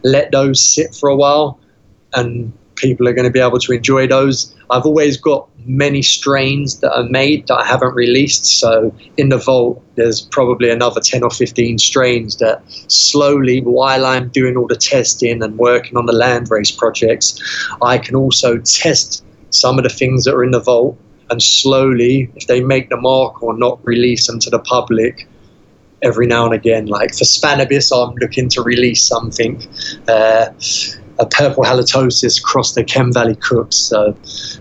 let 0.08 0.32
those 0.32 0.64
sit 0.64 0.96
for 0.96 1.10
a 1.10 1.16
while 1.16 1.60
and 2.14 2.54
people 2.76 3.08
are 3.08 3.14
going 3.14 3.26
to 3.26 3.32
be 3.32 3.40
able 3.40 3.60
to 3.60 3.74
enjoy 3.74 4.08
those. 4.08 4.56
I've 4.70 4.86
always 4.86 5.18
got 5.18 5.50
many 5.66 6.02
strains 6.02 6.80
that 6.80 6.94
are 6.94 7.04
made 7.04 7.48
that 7.48 7.56
I 7.56 7.66
haven't 7.66 7.94
released. 7.94 8.46
So 8.46 8.94
in 9.18 9.30
the 9.30 9.38
vault, 9.38 9.84
there's 9.96 10.22
probably 10.22 10.70
another 10.70 11.02
10 11.02 11.24
or 11.24 11.30
15 11.30 11.80
strains 11.80 12.38
that 12.38 12.62
slowly, 12.88 13.62
while 13.62 14.06
I'm 14.06 14.30
doing 14.30 14.56
all 14.56 14.68
the 14.68 14.78
testing 14.78 15.44
and 15.44 15.58
working 15.58 15.98
on 15.98 16.06
the 16.06 16.14
landrace 16.14 16.76
projects, 16.78 17.42
I 17.82 17.98
can 17.98 18.16
also 18.16 18.60
test 18.60 19.26
some 19.50 19.78
of 19.78 19.84
the 19.84 19.90
things 19.90 20.24
that 20.26 20.36
are 20.36 20.44
in 20.44 20.52
the 20.52 20.60
vault 20.60 20.98
and 21.30 21.42
slowly, 21.42 22.32
if 22.36 22.48
they 22.48 22.62
make 22.62 22.90
the 22.90 22.98
mark 22.98 23.44
or 23.44 23.58
not, 23.58 23.80
release 23.86 24.28
them 24.28 24.40
to 24.40 24.50
the 24.50 24.60
public 24.60 25.28
every 26.02 26.28
now 26.28 26.46
and 26.46 26.54
again. 26.54 26.86
Like 26.88 27.12
for 27.12 27.26
Spannabis, 27.26 27.92
I'm 27.92 28.16
looking 28.16 28.50
to 28.50 28.62
release 28.62 29.04
something. 29.04 29.62
Uh, 30.08 30.48
a 31.20 31.26
purple 31.26 31.64
halitosis 31.64 32.40
across 32.40 32.74
the 32.74 32.84
Chem 32.84 33.12
Valley 33.12 33.36
Kush. 33.36 33.74
So 33.76 34.16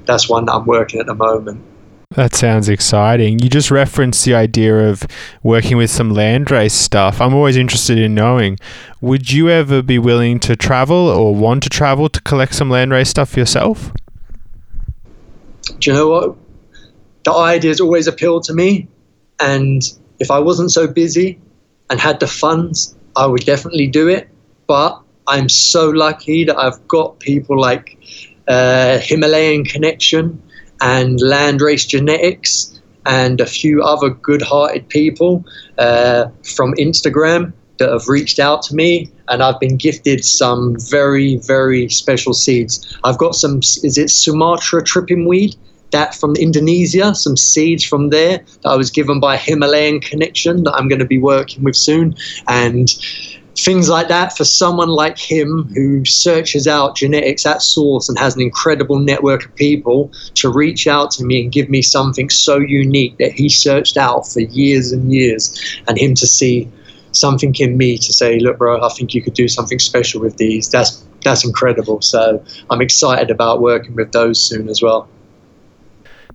that's 0.06 0.28
one 0.28 0.46
that 0.46 0.52
I'm 0.54 0.66
working 0.66 1.00
at 1.00 1.06
the 1.06 1.14
moment. 1.14 1.62
That 2.14 2.34
sounds 2.34 2.68
exciting. 2.68 3.40
You 3.40 3.50
just 3.50 3.70
referenced 3.70 4.24
the 4.24 4.34
idea 4.34 4.88
of 4.88 5.02
working 5.42 5.76
with 5.76 5.90
some 5.90 6.12
landrace 6.12 6.70
stuff. 6.70 7.20
I'm 7.20 7.34
always 7.34 7.56
interested 7.56 7.98
in 7.98 8.14
knowing 8.14 8.58
would 9.00 9.32
you 9.32 9.50
ever 9.50 9.82
be 9.82 9.98
willing 9.98 10.38
to 10.40 10.56
travel 10.56 11.08
or 11.08 11.34
want 11.34 11.64
to 11.64 11.68
travel 11.68 12.08
to 12.08 12.20
collect 12.22 12.54
some 12.54 12.70
landrace 12.70 13.08
stuff 13.08 13.36
yourself? 13.36 13.92
Do 15.78 15.90
you 15.90 15.96
know 15.96 16.08
what? 16.08 16.36
The 17.24 17.32
idea's 17.32 17.80
always 17.80 18.06
appealed 18.06 18.44
to 18.44 18.54
me. 18.54 18.88
And 19.40 19.82
if 20.18 20.30
I 20.30 20.38
wasn't 20.38 20.72
so 20.72 20.86
busy 20.86 21.38
and 21.90 22.00
had 22.00 22.20
the 22.20 22.26
funds, 22.26 22.96
I 23.16 23.26
would 23.26 23.44
definitely 23.44 23.86
do 23.86 24.08
it. 24.08 24.28
But 24.66 25.00
I'm 25.26 25.48
so 25.48 25.90
lucky 25.90 26.44
that 26.44 26.56
I've 26.56 26.86
got 26.88 27.20
people 27.20 27.60
like 27.60 27.98
uh, 28.48 28.98
Himalayan 28.98 29.64
Connection 29.64 30.42
and 30.80 31.18
Landrace 31.18 31.86
Genetics 31.86 32.80
and 33.06 33.40
a 33.40 33.46
few 33.46 33.82
other 33.82 34.10
good 34.10 34.42
hearted 34.42 34.88
people 34.88 35.44
uh, 35.78 36.26
from 36.42 36.74
Instagram 36.74 37.52
that 37.78 37.90
have 37.90 38.08
reached 38.08 38.38
out 38.38 38.62
to 38.62 38.74
me 38.74 39.10
and 39.28 39.42
I've 39.42 39.60
been 39.60 39.76
gifted 39.76 40.24
some 40.24 40.76
very, 40.78 41.36
very 41.36 41.88
special 41.88 42.32
seeds. 42.32 42.98
I've 43.04 43.18
got 43.18 43.34
some, 43.34 43.58
is 43.58 43.98
it 43.98 44.10
Sumatra 44.10 44.82
tripping 44.82 45.26
weed? 45.26 45.56
That 45.90 46.14
from 46.14 46.34
Indonesia, 46.36 47.14
some 47.14 47.36
seeds 47.36 47.84
from 47.84 48.10
there 48.10 48.38
that 48.62 48.68
I 48.68 48.76
was 48.76 48.90
given 48.90 49.20
by 49.20 49.36
Himalayan 49.36 50.00
Connection 50.00 50.64
that 50.64 50.74
I'm 50.74 50.88
going 50.88 50.98
to 50.98 51.06
be 51.06 51.18
working 51.18 51.62
with 51.64 51.76
soon. 51.76 52.14
And 52.48 52.88
things 53.58 53.88
like 53.88 54.08
that 54.08 54.36
for 54.36 54.44
someone 54.44 54.88
like 54.88 55.18
him 55.18 55.64
who 55.74 56.04
searches 56.04 56.66
out 56.66 56.96
genetics 56.96 57.46
at 57.46 57.62
source 57.62 58.08
and 58.08 58.18
has 58.18 58.36
an 58.36 58.42
incredible 58.42 58.98
network 58.98 59.46
of 59.46 59.54
people 59.54 60.12
to 60.34 60.50
reach 60.50 60.86
out 60.86 61.10
to 61.10 61.24
me 61.24 61.42
and 61.42 61.52
give 61.52 61.70
me 61.70 61.80
something 61.80 62.28
so 62.28 62.58
unique 62.58 63.16
that 63.18 63.32
he 63.32 63.48
searched 63.48 63.96
out 63.96 64.28
for 64.28 64.40
years 64.40 64.92
and 64.92 65.10
years 65.10 65.80
and 65.88 65.98
him 65.98 66.14
to 66.14 66.26
see 66.26 66.70
something 67.12 67.54
in 67.58 67.78
me 67.78 67.96
to 67.96 68.12
say 68.12 68.38
look 68.38 68.58
bro 68.58 68.84
i 68.84 68.90
think 68.90 69.14
you 69.14 69.22
could 69.22 69.32
do 69.32 69.48
something 69.48 69.78
special 69.78 70.20
with 70.20 70.36
these. 70.36 70.68
That's 70.68 71.02
that's 71.24 71.44
incredible. 71.44 72.02
So 72.02 72.44
i'm 72.68 72.82
excited 72.82 73.30
about 73.30 73.62
working 73.62 73.94
with 73.94 74.12
those 74.12 74.38
soon 74.38 74.68
as 74.68 74.82
well 74.82 75.08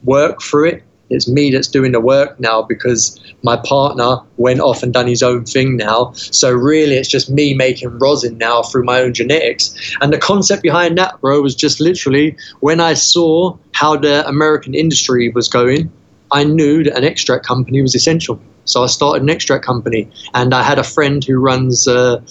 work 0.03 0.41
for 0.41 0.65
it. 0.65 0.83
It's 1.09 1.27
me 1.27 1.51
that's 1.51 1.67
doing 1.67 1.93
the 1.93 2.01
work 2.01 2.37
now 2.39 2.61
because 2.61 3.17
my 3.41 3.55
partner 3.55 4.17
went 4.35 4.59
off 4.59 4.83
and 4.83 4.93
done 4.93 5.07
his 5.07 5.23
own 5.23 5.45
thing 5.45 5.77
now. 5.77 6.11
So 6.13 6.51
really, 6.51 6.95
it's 6.95 7.07
just 7.07 7.29
me 7.29 7.53
making 7.53 7.97
rosin 7.97 8.37
now 8.37 8.63
through 8.63 8.83
my 8.83 9.01
own 9.01 9.13
genetics. 9.13 9.73
And 10.01 10.11
the 10.11 10.17
concept 10.17 10.63
behind 10.63 10.97
that, 10.97 11.19
bro, 11.21 11.41
was 11.41 11.55
just 11.55 11.79
literally 11.79 12.35
when 12.59 12.81
I 12.81 12.93
saw 12.93 13.57
how 13.71 13.95
the 13.95 14.27
American 14.27 14.73
industry 14.73 15.29
was 15.29 15.47
going, 15.47 15.89
I 16.31 16.43
knew 16.43 16.83
that 16.83 16.97
an 16.97 17.05
extract 17.05 17.45
company 17.45 17.81
was 17.81 17.95
essential. 17.95 18.39
So 18.67 18.83
I 18.83 18.87
started 18.87 19.23
an 19.23 19.29
extract 19.29 19.65
company, 19.65 20.09
and 20.33 20.53
I 20.53 20.61
had 20.61 20.77
a 20.77 20.83
friend 20.83 21.23
who 21.23 21.39
runs. 21.39 21.87
Uh, 21.87 22.21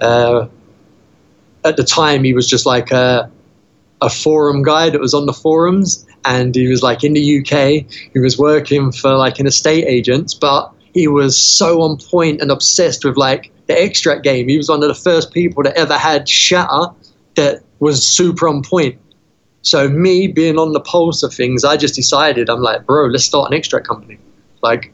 uh, 0.00 0.48
at 1.64 1.76
the 1.76 1.84
time, 1.84 2.24
he 2.24 2.32
was 2.32 2.48
just 2.48 2.66
like 2.66 2.90
a, 2.90 3.30
a 4.00 4.08
forum 4.10 4.62
guy 4.62 4.90
that 4.90 5.00
was 5.00 5.14
on 5.14 5.26
the 5.26 5.32
forums, 5.32 6.06
and 6.24 6.54
he 6.54 6.68
was 6.68 6.82
like 6.82 7.04
in 7.04 7.12
the 7.12 7.38
UK. 7.38 7.84
He 8.12 8.18
was 8.18 8.38
working 8.38 8.92
for 8.92 9.16
like 9.16 9.38
an 9.38 9.46
estate 9.46 9.84
agent, 9.86 10.34
but 10.40 10.72
he 10.94 11.08
was 11.08 11.36
so 11.36 11.82
on 11.82 11.98
point 11.98 12.40
and 12.40 12.50
obsessed 12.50 13.04
with 13.04 13.16
like 13.16 13.50
the 13.66 13.80
extract 13.80 14.22
game. 14.22 14.48
He 14.48 14.56
was 14.56 14.68
one 14.68 14.82
of 14.82 14.88
the 14.88 14.94
first 14.94 15.32
people 15.32 15.62
that 15.64 15.76
ever 15.76 15.96
had 15.96 16.28
shatter 16.28 16.92
that 17.34 17.62
was 17.80 18.06
super 18.06 18.48
on 18.48 18.62
point. 18.62 18.98
So 19.62 19.88
me 19.88 20.26
being 20.26 20.58
on 20.58 20.72
the 20.72 20.80
pulse 20.80 21.22
of 21.22 21.32
things, 21.32 21.64
I 21.64 21.76
just 21.76 21.94
decided 21.94 22.50
I'm 22.50 22.60
like, 22.60 22.84
bro, 22.84 23.06
let's 23.06 23.24
start 23.24 23.50
an 23.50 23.56
extract 23.56 23.86
company. 23.86 24.18
Like 24.60 24.92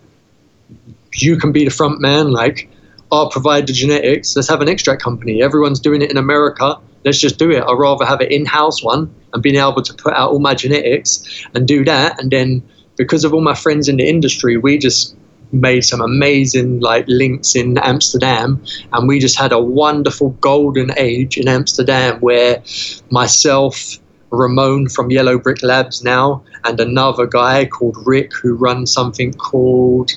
you 1.22 1.36
can 1.36 1.52
be 1.52 1.64
the 1.64 1.70
front 1.70 2.00
man. 2.00 2.30
Like, 2.30 2.68
I'll 3.10 3.30
provide 3.30 3.66
the 3.66 3.72
genetics. 3.72 4.36
Let's 4.36 4.48
have 4.48 4.60
an 4.60 4.68
extract 4.68 5.02
company. 5.02 5.42
Everyone's 5.42 5.80
doing 5.80 6.02
it 6.02 6.10
in 6.10 6.16
America. 6.16 6.78
Let's 7.04 7.18
just 7.18 7.38
do 7.38 7.50
it. 7.50 7.62
I'd 7.62 7.78
rather 7.78 8.04
have 8.04 8.20
an 8.20 8.30
in-house 8.30 8.82
one 8.82 9.14
and 9.32 9.42
being 9.42 9.56
able 9.56 9.82
to 9.82 9.94
put 9.94 10.14
out 10.14 10.30
all 10.30 10.40
my 10.40 10.54
genetics 10.54 11.46
and 11.54 11.66
do 11.66 11.84
that. 11.84 12.20
And 12.20 12.30
then 12.30 12.68
because 12.96 13.24
of 13.24 13.32
all 13.32 13.40
my 13.40 13.54
friends 13.54 13.88
in 13.88 13.96
the 13.96 14.06
industry, 14.06 14.56
we 14.56 14.78
just 14.78 15.16
made 15.52 15.80
some 15.80 16.00
amazing 16.00 16.80
like 16.80 17.04
links 17.08 17.56
in 17.56 17.78
Amsterdam 17.78 18.62
and 18.92 19.08
we 19.08 19.18
just 19.18 19.38
had 19.38 19.52
a 19.52 19.58
wonderful 19.58 20.30
golden 20.42 20.90
age 20.98 21.38
in 21.38 21.48
Amsterdam 21.48 22.20
where 22.20 22.62
myself 23.10 23.98
Ramon 24.30 24.88
from 24.88 25.10
Yellow 25.10 25.38
Brick 25.38 25.62
Labs 25.62 26.02
now, 26.02 26.42
and 26.64 26.78
another 26.80 27.26
guy 27.26 27.66
called 27.66 27.96
Rick 28.06 28.32
who 28.34 28.54
runs 28.54 28.92
something 28.92 29.32
called 29.34 30.10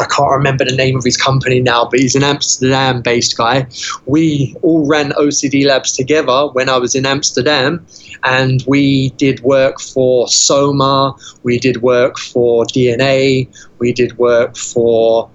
I 0.00 0.04
can't 0.06 0.30
remember 0.30 0.64
the 0.64 0.76
name 0.76 0.96
of 0.96 1.04
his 1.04 1.16
company 1.16 1.60
now, 1.60 1.86
but 1.90 2.00
he's 2.00 2.14
an 2.14 2.24
Amsterdam 2.24 3.02
based 3.02 3.36
guy. 3.36 3.66
We 4.06 4.56
all 4.62 4.86
ran 4.86 5.10
OCD 5.12 5.66
Labs 5.66 5.92
together 5.92 6.48
when 6.52 6.68
I 6.68 6.78
was 6.78 6.94
in 6.94 7.06
Amsterdam, 7.06 7.86
and 8.24 8.62
we 8.66 9.10
did 9.10 9.40
work 9.40 9.80
for 9.80 10.28
Soma, 10.28 11.14
we 11.42 11.58
did 11.58 11.82
work 11.82 12.18
for 12.18 12.64
DNA, 12.64 13.48
we 13.78 13.92
did 13.92 14.18
work 14.18 14.56
for 14.56 15.30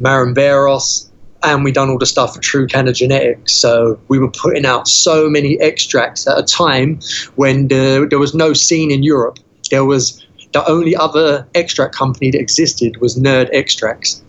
Marimberos, 0.00 1.11
and 1.42 1.64
we'd 1.64 1.74
done 1.74 1.90
all 1.90 1.98
the 1.98 2.06
stuff 2.06 2.34
for 2.34 2.40
True 2.40 2.66
Canna 2.66 2.92
Genetics. 2.92 3.52
So 3.52 3.98
we 4.08 4.18
were 4.18 4.30
putting 4.30 4.64
out 4.64 4.88
so 4.88 5.28
many 5.28 5.60
extracts 5.60 6.26
at 6.26 6.38
a 6.38 6.42
time 6.42 7.00
when 7.36 7.68
the, 7.68 8.06
there 8.08 8.18
was 8.18 8.34
no 8.34 8.52
scene 8.52 8.90
in 8.90 9.02
Europe. 9.02 9.38
There 9.70 9.84
was 9.84 10.24
the 10.52 10.68
only 10.68 10.94
other 10.94 11.46
extract 11.54 11.94
company 11.94 12.30
that 12.30 12.40
existed 12.40 12.98
was 12.98 13.18
Nerd 13.18 13.48
Extracts 13.52 14.21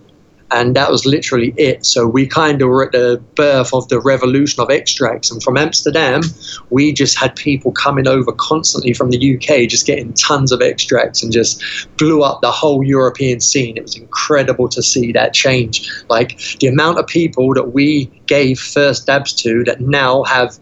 and 0.53 0.75
that 0.75 0.91
was 0.91 1.05
literally 1.05 1.53
it. 1.57 1.83
So 1.85 2.07
we 2.07 2.27
kind 2.27 2.61
of 2.61 2.69
were 2.69 2.85
at 2.85 2.91
the 2.91 3.21
birth 3.33 3.73
of 3.73 3.89
the 3.89 3.99
revolution 3.99 4.61
of 4.61 4.69
extracts. 4.69 5.31
And 5.31 5.41
from 5.41 5.57
Amsterdam, 5.57 6.21
we 6.69 6.93
just 6.93 7.17
had 7.17 7.35
people 7.35 7.71
coming 7.71 8.07
over 8.07 8.31
constantly 8.33 8.93
from 8.93 9.09
the 9.09 9.35
UK, 9.35 9.67
just 9.67 9.87
getting 9.87 10.13
tons 10.13 10.51
of 10.51 10.61
extracts 10.61 11.23
and 11.23 11.31
just 11.31 11.61
blew 11.97 12.21
up 12.21 12.41
the 12.41 12.51
whole 12.51 12.83
European 12.83 13.39
scene. 13.39 13.77
It 13.77 13.83
was 13.83 13.97
incredible 13.97 14.69
to 14.69 14.83
see 14.83 15.11
that 15.13 15.33
change. 15.33 15.89
Like 16.07 16.39
the 16.59 16.67
amount 16.67 16.99
of 16.99 17.07
people 17.07 17.55
that 17.55 17.73
we 17.73 18.05
gave 18.27 18.59
first 18.59 19.07
dabs 19.07 19.33
to 19.33 19.63
that 19.63 19.81
now 19.81 20.23
have 20.23 20.59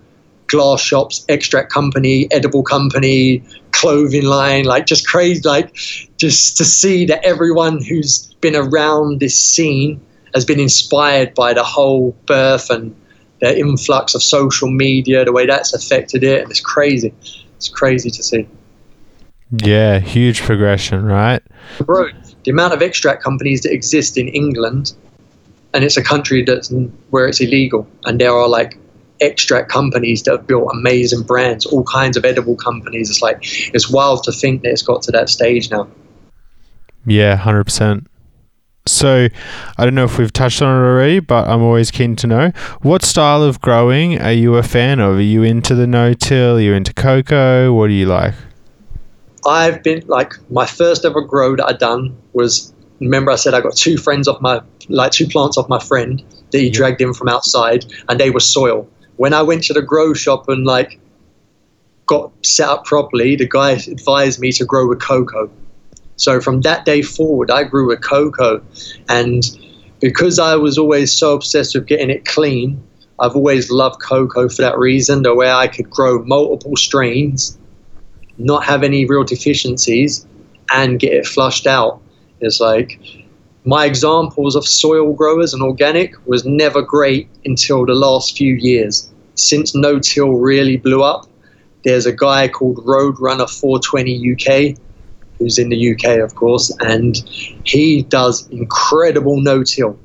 glass 0.52 0.82
shops, 0.82 1.26
extract 1.30 1.72
company, 1.72 2.28
edible 2.32 2.62
company, 2.62 3.44
clothing 3.72 4.26
line, 4.26 4.66
like 4.66 4.86
just 4.86 5.08
crazy, 5.08 5.42
like 5.44 5.74
just 6.18 6.58
to 6.58 6.66
see 6.66 7.06
that 7.06 7.24
everyone 7.26 7.82
who's 7.82 8.34
been 8.42 8.56
around 8.56 9.20
this 9.20 9.36
scene 9.36 10.00
has 10.34 10.46
been 10.46 10.60
inspired 10.60 11.34
by 11.34 11.54
the 11.54 11.64
whole 11.64 12.16
birth 12.28 12.70
and 12.70 12.96
the 13.40 13.58
influx 13.58 14.14
of 14.14 14.22
social 14.22 14.70
media, 14.70 15.26
the 15.26 15.32
way 15.32 15.46
that's 15.46 15.74
affected 15.74 16.24
it, 16.24 16.44
and 16.44 16.52
it's 16.52 16.62
crazy. 16.62 17.14
It's 17.56 17.70
crazy 17.70 18.10
to 18.12 18.24
see. 18.24 18.48
Yeah, 19.64 20.00
huge 20.00 20.42
progression, 20.42 21.04
right? 21.04 21.42
Bro, 21.80 22.10
the 22.44 22.52
amount 22.52 22.74
of 22.74 22.82
extract 22.82 23.24
companies 23.24 23.62
that 23.62 23.72
exist 23.74 24.18
in 24.18 24.28
England, 24.30 24.94
and 25.74 25.84
it's 25.84 25.98
a 25.98 26.04
country 26.04 26.44
that's 26.44 26.72
where 27.10 27.28
it's 27.28 27.42
illegal, 27.42 27.88
and 28.06 28.22
there 28.22 28.32
are 28.32 28.48
like 28.48 28.78
extract 29.22 29.70
companies 29.70 30.24
that 30.24 30.32
have 30.32 30.48
built 30.48 30.70
amazing 30.74 31.24
brands, 31.24 31.66
all 31.66 31.84
kinds 31.84 32.18
of 32.18 32.26
edible 32.26 32.56
companies. 32.56 33.10
It's 33.10 33.22
like 33.22 33.38
it's 33.74 33.90
wild 33.90 34.24
to 34.24 34.32
think 34.32 34.64
that 34.64 34.72
it's 34.72 34.82
got 34.82 35.02
to 35.04 35.12
that 35.12 35.30
stage 35.30 35.72
now. 35.72 35.88
Yeah, 37.06 37.36
hundred 37.36 37.66
percent. 37.66 38.08
So, 38.88 39.28
I 39.78 39.86
don't 39.86 39.94
know 39.94 40.06
if 40.06 40.18
we've 40.18 40.34
touched 40.34 40.60
on 40.60 40.76
it 40.76 40.84
already, 40.84 41.20
but 41.20 41.48
I'm 41.48 41.62
always 41.62 41.92
keen 41.92 42.16
to 42.16 42.26
know 42.26 42.52
what 42.82 43.04
style 43.04 43.44
of 43.44 43.62
growing 43.62 44.20
are 44.20 44.32
you 44.32 44.56
a 44.56 44.64
fan 44.64 45.00
of? 45.00 45.18
Are 45.18 45.22
you 45.22 45.44
into 45.44 45.76
the 45.76 45.86
no-till? 45.86 46.58
Are 46.58 46.60
you 46.60 46.74
into 46.74 46.92
coco? 46.92 47.72
What 47.74 47.88
do 47.88 47.94
you 47.94 48.08
like? 48.08 48.34
I've 49.46 49.84
been 49.84 50.04
like 50.08 50.34
my 50.50 50.66
first 50.66 51.06
ever 51.06 51.22
grow 51.22 51.56
that 51.56 51.66
I 51.66 51.74
done 51.74 52.18
was 52.34 52.74
remember 53.00 53.32
I 53.32 53.36
said 53.36 53.54
I 53.54 53.62
got 53.62 53.76
two 53.76 53.98
friends 53.98 54.28
off 54.28 54.42
my 54.42 54.62
like 54.90 55.12
two 55.12 55.28
plants 55.28 55.58
off 55.58 55.70
my 55.70 55.80
friend 55.80 56.24
that 56.52 56.60
he 56.60 56.70
dragged 56.70 57.02
in 57.02 57.14
from 57.14 57.28
outside, 57.30 57.86
and 58.10 58.20
they 58.20 58.30
were 58.30 58.40
soil. 58.40 58.88
When 59.22 59.36
I 59.36 59.44
went 59.44 59.66
to 59.66 59.74
the 59.74 59.84
grow 59.84 60.16
shop 60.16 60.50
and 60.50 60.66
like 60.66 61.00
got 62.08 62.32
set 62.44 62.68
up 62.68 62.86
properly, 62.86 63.36
the 63.36 63.48
guy 63.48 63.74
advised 63.74 64.40
me 64.40 64.52
to 64.54 64.66
grow 64.66 64.88
with 64.88 65.00
coco. 65.00 65.48
So 66.16 66.42
from 66.42 66.62
that 66.62 66.86
day 66.86 67.04
forward, 67.04 67.52
I 67.52 67.66
grew 67.66 67.90
with 67.90 68.02
coco, 68.02 68.64
and 69.10 69.44
because 70.00 70.40
I 70.40 70.56
was 70.56 70.80
always 70.80 71.14
so 71.14 71.36
obsessed 71.36 71.76
with 71.76 71.86
getting 71.86 72.10
it 72.10 72.26
clean, 72.26 72.82
I've 73.20 73.36
always 73.36 73.70
loved 73.70 74.02
coco 74.02 74.50
for 74.50 74.64
that 74.64 74.80
reason. 74.80 75.22
The 75.22 75.36
way 75.36 75.52
I 75.52 75.68
could 75.68 75.92
grow 75.92 76.24
multiple 76.24 76.76
strains, 76.76 77.60
not 78.40 78.64
have 78.64 78.82
any 78.82 79.06
real 79.06 79.24
deficiencies, 79.24 80.26
and 80.74 81.00
get 81.00 81.14
it 81.14 81.28
flushed 81.28 81.68
out. 81.68 82.02
It's 82.40 82.60
like 82.60 83.00
my 83.66 83.86
examples 83.86 84.56
of 84.56 84.68
soil 84.68 85.14
growers 85.14 85.54
and 85.54 85.62
organic 85.62 86.16
was 86.26 86.44
never 86.44 86.82
great 86.82 87.30
until 87.46 87.86
the 87.86 87.94
last 87.94 88.36
few 88.36 88.56
years. 88.56 89.11
Since 89.42 89.74
no 89.74 90.00
till 90.00 90.34
really 90.34 90.78
blew 90.78 91.04
up, 91.04 91.26
there's 91.84 92.06
a 92.06 92.14
guy 92.14 92.48
called 92.48 92.78
Roadrunner 92.86 93.50
420 93.50 94.34
UK, 94.34 94.78
who's 95.40 95.58
in 95.58 95.70
the 95.70 95.94
UK, 95.94 96.20
of 96.20 96.36
course, 96.36 96.72
and 96.80 97.18
he 97.64 98.04
does 98.04 98.48
incredible 98.50 99.42
no 99.42 99.64
till. 99.64 99.98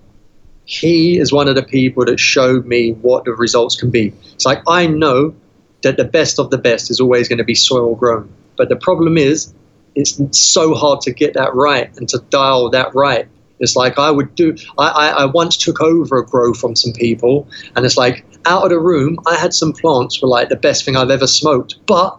He 0.65 1.19
is 1.19 1.33
one 1.33 1.49
of 1.49 1.55
the 1.55 1.63
people 1.63 2.05
that 2.07 2.19
showed 2.19 2.67
me 2.67 2.93
what 2.93 3.25
the 3.25 3.33
results 3.33 3.77
can 3.77 3.91
be. 3.91 4.13
It's 4.35 4.47
like 4.47 4.63
I 4.67 4.87
know 4.87 5.35
that 5.83 5.99
the 5.99 6.05
best 6.05 6.39
of 6.39 6.51
the 6.51 6.59
best 6.59 6.91
is 6.91 6.99
always 6.99 7.29
going 7.29 7.39
to 7.39 7.45
be 7.45 7.55
soil 7.55 7.95
grown, 7.95 8.33
but 8.57 8.71
the 8.71 8.77
problem 8.77 9.19
is 9.19 9.53
it's 9.95 10.19
so 10.33 10.75
hard 10.75 11.03
to 11.03 11.13
get 11.13 11.35
that 11.35 11.55
right 11.55 11.95
and 11.99 12.09
to 12.09 12.19
dial 12.31 12.71
that 12.71 12.95
right. 12.95 13.29
It's 13.61 13.77
like 13.77 13.99
I 13.99 14.11
would 14.11 14.35
do. 14.35 14.57
I, 14.79 14.89
I, 14.89 15.09
I 15.09 15.25
once 15.27 15.57
took 15.57 15.81
over 15.81 16.19
a 16.19 16.27
grow 16.27 16.53
from 16.53 16.77
some 16.77 16.93
people, 16.93 17.49
and 17.75 17.85
it's 17.87 17.97
like 17.97 18.25
out 18.47 18.64
of 18.64 18.70
the 18.70 18.78
room, 18.78 19.18
I 19.27 19.36
had 19.36 19.52
some 19.52 19.73
plants 19.73 20.23
were 20.23 20.28
like 20.28 20.48
the 20.48 20.56
best 20.56 20.85
thing 20.85 20.97
I've 20.97 21.10
ever 21.10 21.27
smoked, 21.27 21.77
but 21.86 22.18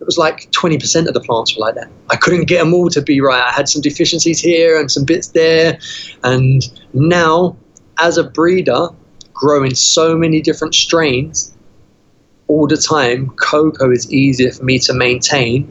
it 0.00 0.04
was 0.04 0.18
like 0.18 0.50
20% 0.52 1.06
of 1.06 1.14
the 1.14 1.20
plants 1.20 1.56
were 1.56 1.60
like 1.60 1.74
that. 1.74 1.88
I 2.10 2.16
couldn't 2.16 2.44
get 2.44 2.58
them 2.58 2.72
all 2.72 2.88
to 2.90 3.02
be 3.02 3.20
right. 3.20 3.42
I 3.42 3.52
had 3.52 3.68
some 3.68 3.82
deficiencies 3.82 4.40
here 4.40 4.78
and 4.78 4.90
some 4.90 5.04
bits 5.04 5.28
there, 5.28 5.78
and 6.22 6.62
now 6.92 7.56
as 7.98 8.18
a 8.18 8.24
breeder, 8.24 8.88
growing 9.32 9.74
so 9.74 10.16
many 10.16 10.40
different 10.40 10.74
strains 10.74 11.54
all 12.48 12.66
the 12.66 12.76
time, 12.76 13.30
coco 13.30 13.90
is 13.90 14.10
easier 14.12 14.52
for 14.52 14.64
me 14.64 14.78
to 14.78 14.94
maintain, 14.94 15.70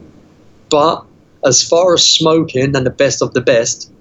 but 0.70 1.04
as 1.44 1.66
far 1.66 1.94
as 1.94 2.04
smoking 2.04 2.76
and 2.76 2.86
the 2.86 2.90
best 2.90 3.22
of 3.22 3.32
the 3.32 3.40
best, 3.40 3.92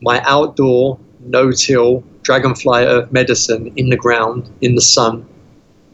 my 0.00 0.20
outdoor 0.24 0.98
no-till 1.20 2.02
dragonfly 2.22 3.06
medicine 3.10 3.72
in 3.76 3.88
the 3.90 3.96
ground 3.96 4.50
in 4.60 4.74
the 4.74 4.80
sun. 4.80 5.26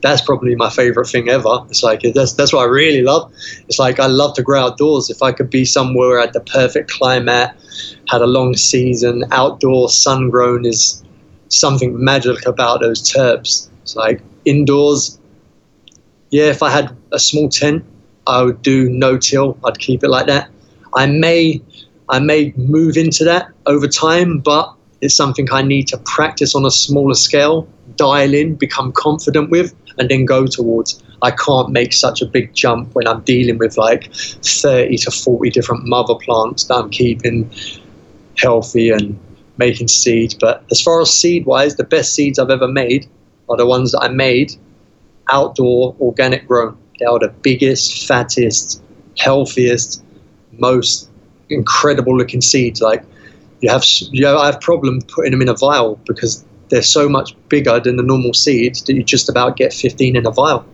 That's 0.02 0.20
probably 0.20 0.54
my 0.54 0.70
favorite 0.70 1.08
thing 1.08 1.28
ever. 1.28 1.64
It's 1.68 1.82
like 1.82 2.02
that's 2.14 2.34
that's 2.34 2.52
what 2.52 2.60
i 2.60 2.64
really 2.64 3.02
love. 3.02 3.32
It's 3.68 3.78
like 3.78 3.98
i 3.98 4.06
love 4.06 4.34
to 4.34 4.42
grow 4.42 4.66
outdoors. 4.66 5.10
If 5.10 5.22
i 5.22 5.32
could 5.32 5.50
be 5.50 5.64
somewhere 5.64 6.18
at 6.18 6.32
the 6.32 6.40
perfect 6.40 6.90
climate 6.90 7.50
had 8.08 8.22
a 8.22 8.26
long 8.26 8.56
season 8.56 9.24
outdoor 9.32 9.88
sun 9.88 10.30
grown 10.30 10.64
is 10.64 11.02
something 11.48 12.02
magic 12.02 12.46
about 12.46 12.80
those 12.80 13.02
terps. 13.02 13.68
It's 13.82 13.96
like 13.96 14.20
indoors 14.44 15.18
yeah 16.30 16.44
if 16.44 16.62
i 16.62 16.70
had 16.70 16.96
a 17.12 17.18
small 17.18 17.48
tent 17.48 17.84
I 18.26 18.42
would 18.42 18.62
do 18.62 18.88
no 18.88 19.16
till. 19.16 19.56
I'd 19.64 19.78
keep 19.78 20.02
it 20.02 20.08
like 20.08 20.26
that. 20.26 20.50
I 20.94 21.06
may 21.06 21.62
I 22.08 22.18
may 22.18 22.52
move 22.56 22.96
into 22.96 23.24
that 23.24 23.48
over 23.66 23.88
time, 23.88 24.38
but 24.38 24.72
it's 25.00 25.14
something 25.14 25.46
I 25.52 25.62
need 25.62 25.88
to 25.88 25.98
practice 25.98 26.54
on 26.54 26.64
a 26.64 26.70
smaller 26.70 27.14
scale, 27.14 27.68
dial 27.96 28.32
in, 28.34 28.54
become 28.54 28.92
confident 28.92 29.50
with, 29.50 29.74
and 29.98 30.08
then 30.08 30.24
go 30.24 30.46
towards. 30.46 31.02
I 31.22 31.30
can't 31.30 31.70
make 31.70 31.92
such 31.92 32.22
a 32.22 32.26
big 32.26 32.54
jump 32.54 32.94
when 32.94 33.06
I'm 33.06 33.22
dealing 33.22 33.58
with 33.58 33.76
like 33.76 34.12
30 34.14 34.96
to 34.98 35.10
40 35.10 35.50
different 35.50 35.86
mother 35.86 36.14
plants 36.14 36.64
that 36.64 36.74
I'm 36.74 36.90
keeping 36.90 37.50
healthy 38.36 38.90
and 38.90 39.18
making 39.56 39.88
seeds. 39.88 40.34
But 40.34 40.64
as 40.70 40.80
far 40.80 41.00
as 41.00 41.12
seed 41.12 41.46
wise, 41.46 41.76
the 41.76 41.84
best 41.84 42.14
seeds 42.14 42.38
I've 42.38 42.50
ever 42.50 42.68
made 42.68 43.08
are 43.48 43.56
the 43.56 43.66
ones 43.66 43.92
that 43.92 44.00
I 44.00 44.08
made 44.08 44.52
outdoor, 45.30 45.96
organic 46.00 46.46
grown. 46.46 46.76
They 46.98 47.06
are 47.06 47.18
the 47.18 47.28
biggest, 47.28 48.06
fattest, 48.06 48.82
healthiest, 49.18 50.02
most 50.52 51.10
incredible 51.48 52.16
looking 52.16 52.40
seeds. 52.40 52.80
Like 52.80 53.04
you 53.66 53.72
have, 53.72 53.84
you 54.12 54.28
I 54.28 54.46
have 54.46 54.60
problem 54.60 55.02
putting 55.02 55.32
them 55.32 55.42
in 55.42 55.48
a 55.48 55.54
vial 55.54 55.96
because 56.06 56.44
they're 56.68 56.82
so 56.82 57.08
much 57.08 57.36
bigger 57.48 57.80
than 57.80 57.96
the 57.96 58.02
normal 58.02 58.32
seeds 58.32 58.82
that 58.84 58.94
you 58.94 59.02
just 59.02 59.28
about 59.28 59.56
get 59.56 59.72
15 59.72 60.16
in 60.16 60.26
a 60.26 60.30
vial. 60.30 60.64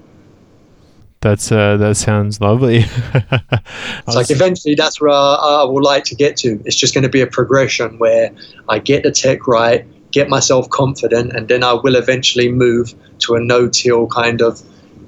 That's 1.20 1.52
uh, 1.52 1.76
that 1.76 1.96
sounds 1.96 2.40
lovely. 2.40 2.78
it's 3.14 4.16
like 4.16 4.30
eventually 4.30 4.74
that's 4.74 5.00
where 5.00 5.12
I, 5.12 5.62
I 5.62 5.64
would 5.64 5.84
like 5.84 6.04
to 6.04 6.16
get 6.16 6.36
to. 6.38 6.60
It's 6.64 6.76
just 6.76 6.94
going 6.94 7.04
to 7.04 7.08
be 7.08 7.20
a 7.20 7.28
progression 7.28 7.98
where 7.98 8.32
I 8.68 8.80
get 8.80 9.04
the 9.04 9.12
tech 9.12 9.46
right, 9.46 9.86
get 10.10 10.28
myself 10.28 10.68
confident, 10.70 11.32
and 11.32 11.46
then 11.46 11.62
I 11.62 11.74
will 11.74 11.94
eventually 11.94 12.50
move 12.50 12.92
to 13.20 13.36
a 13.36 13.40
no-till 13.40 14.08
kind 14.08 14.42
of 14.42 14.60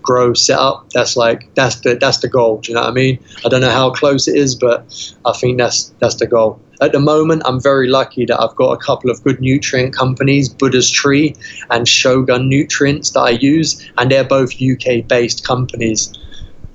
grow 0.03 0.35
setup. 0.35 0.89
That's 0.91 1.17
like 1.17 1.53
that's 1.57 1.81
the 1.81 1.97
that's 1.97 2.19
the 2.19 2.29
goal. 2.29 2.59
Do 2.59 2.71
you 2.71 2.77
know 2.77 2.83
what 2.83 2.91
I 2.91 2.95
mean? 2.95 3.19
I 3.45 3.49
don't 3.49 3.61
know 3.61 3.71
how 3.71 3.91
close 3.91 4.29
it 4.29 4.37
is, 4.37 4.55
but 4.55 4.87
I 5.25 5.33
think 5.33 5.59
that's 5.59 5.93
that's 5.99 6.15
the 6.15 6.29
goal. 6.29 6.61
At 6.81 6.93
the 6.93 7.01
moment, 7.01 7.43
I'm 7.45 7.61
very 7.61 7.89
lucky 7.89 8.25
that 8.27 8.41
I've 8.41 8.55
got 8.57 8.73
a 8.73 8.77
couple 8.77 9.11
of 9.11 9.23
good 9.23 9.41
nutrient 9.41 9.95
companies, 9.95 10.49
Buddha's 10.49 10.91
Tree 10.91 11.35
and 11.71 11.89
Shogun 11.89 12.49
Nutrients, 12.49 13.11
that 13.13 13.21
I 13.21 13.31
use, 13.31 13.89
and 13.99 14.11
they're 14.11 14.25
both 14.25 14.53
UK-based 14.61 15.47
companies. 15.47 16.13